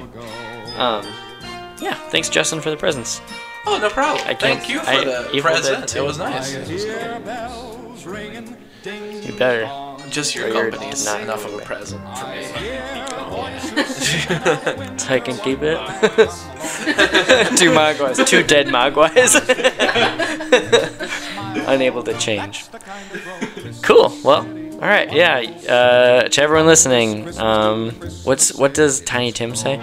um, 0.76 1.06
yeah, 1.80 1.94
thanks 2.08 2.28
Justin 2.28 2.60
for 2.60 2.70
the 2.70 2.76
presents. 2.76 3.20
Oh, 3.66 3.78
no 3.78 3.90
problem. 3.90 4.26
I 4.26 4.34
Thank 4.34 4.68
you 4.68 4.80
for 4.80 4.90
I- 4.90 5.04
the 5.04 5.30
Evil 5.34 5.50
Dead 5.52 5.62
present. 5.62 5.88
too. 5.88 5.98
It 6.00 6.06
was 6.06 6.18
nice. 6.18 6.54
You 9.26 9.32
better. 9.36 9.68
Just 10.10 10.34
your 10.34 10.50
company 10.50 10.88
is 10.88 11.04
not 11.04 11.20
enough 11.20 11.44
of 11.44 11.54
a 11.54 11.58
present 11.58 12.00
for 12.18 12.26
me. 12.28 12.44
So 15.00 15.14
I 15.14 15.20
can 15.20 15.36
keep 15.38 15.62
it. 15.62 15.78
two 17.56 17.70
Mogwais, 17.70 18.26
two 18.26 18.42
dead 18.42 18.66
Mogwais. 18.66 19.34
Unable 21.68 22.02
to 22.04 22.14
change. 22.18 22.64
Cool. 23.82 24.12
Well, 24.24 24.42
all 24.74 24.88
right. 24.88 25.10
Yeah. 25.12 25.40
Uh, 25.68 26.28
to 26.28 26.42
everyone 26.42 26.66
listening, 26.66 27.38
um, 27.38 27.90
what's 28.24 28.52
what 28.54 28.74
does 28.74 29.00
Tiny 29.02 29.32
Tim 29.32 29.54
say? 29.54 29.76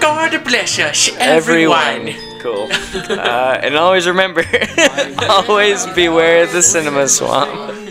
God 0.00 0.44
bless 0.44 0.78
you, 0.78 1.14
everyone. 1.18 2.14
Cool. 2.38 2.68
Uh, 2.70 3.58
and 3.62 3.76
always 3.76 4.06
remember, 4.06 4.44
always 5.28 5.86
beware 5.88 6.46
the 6.46 6.62
cinema 6.62 7.08
swamp. 7.08 7.87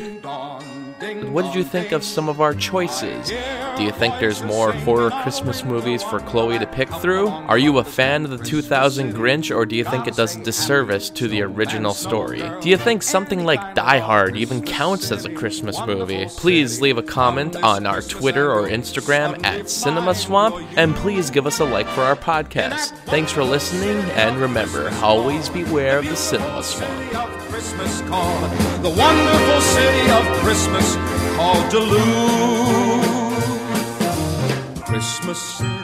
What 1.38 1.46
did 1.46 1.54
you 1.54 1.64
think 1.64 1.92
of 1.92 2.04
some 2.04 2.30
of 2.30 2.42
our 2.42 2.56
choices? 2.56 3.30
Do 3.30 3.84
you 3.84 3.92
think 3.92 4.16
there's 4.20 4.42
more 4.42 4.72
horror 4.72 5.12
Christmas 5.22 5.64
movies 5.64 6.02
for 6.02 6.20
Chloe 6.20 6.58
to 6.58 6.66
pick 6.66 6.90
through? 6.90 7.28
Are 7.28 7.60
you 7.60 7.78
a 7.78 7.84
fan 7.84 8.26
of 8.26 8.32
the 8.32 8.44
2000 8.44 9.14
Grinch, 9.14 9.56
or 9.56 9.68
do 9.68 9.76
you 9.76 9.84
think 9.84 10.08
it 10.08 10.16
does 10.16 10.36
a 10.36 10.44
disservice 10.44 11.12
to 11.12 11.28
the 11.28 11.44
original 11.44 11.94
story? 11.94 12.42
Do 12.60 12.70
you 12.70 12.76
think 12.76 13.04
something 13.04 13.46
like 13.46 13.76
Die 13.76 14.00
Hard 14.00 14.36
even 14.36 14.64
counts 14.64 15.12
as 15.12 15.26
a 15.26 15.32
Christmas 15.32 15.80
movie? 15.86 16.26
Please 16.26 16.82
leave 16.82 16.98
a 16.98 17.04
comment 17.04 17.56
on 17.58 17.86
our 17.86 18.02
Twitter 18.02 18.52
or 18.52 18.68
Instagram 18.68 19.46
at 19.46 19.70
Cinema 19.70 20.16
Swamp, 20.16 20.56
and 20.76 20.96
please 20.96 21.30
give 21.30 21.46
us 21.46 21.60
a 21.60 21.66
like 21.66 21.88
for 21.90 22.02
our 22.02 22.16
podcast. 22.16 22.98
Thanks 23.06 23.32
for 23.32 23.44
listening, 23.44 23.98
and 24.14 24.38
remember, 24.38 24.90
always 25.04 25.50
beware 25.50 26.00
of 26.00 26.10
the 26.10 26.16
Cinema 26.16 26.64
Swamp. 26.64 27.12
the 28.82 28.90
wonderful 28.90 29.62
city 29.62 30.10
of 30.10 30.26
Christmas 30.42 31.27
called 31.38 31.70
Duluth. 31.70 33.06
Christmas. 34.86 35.77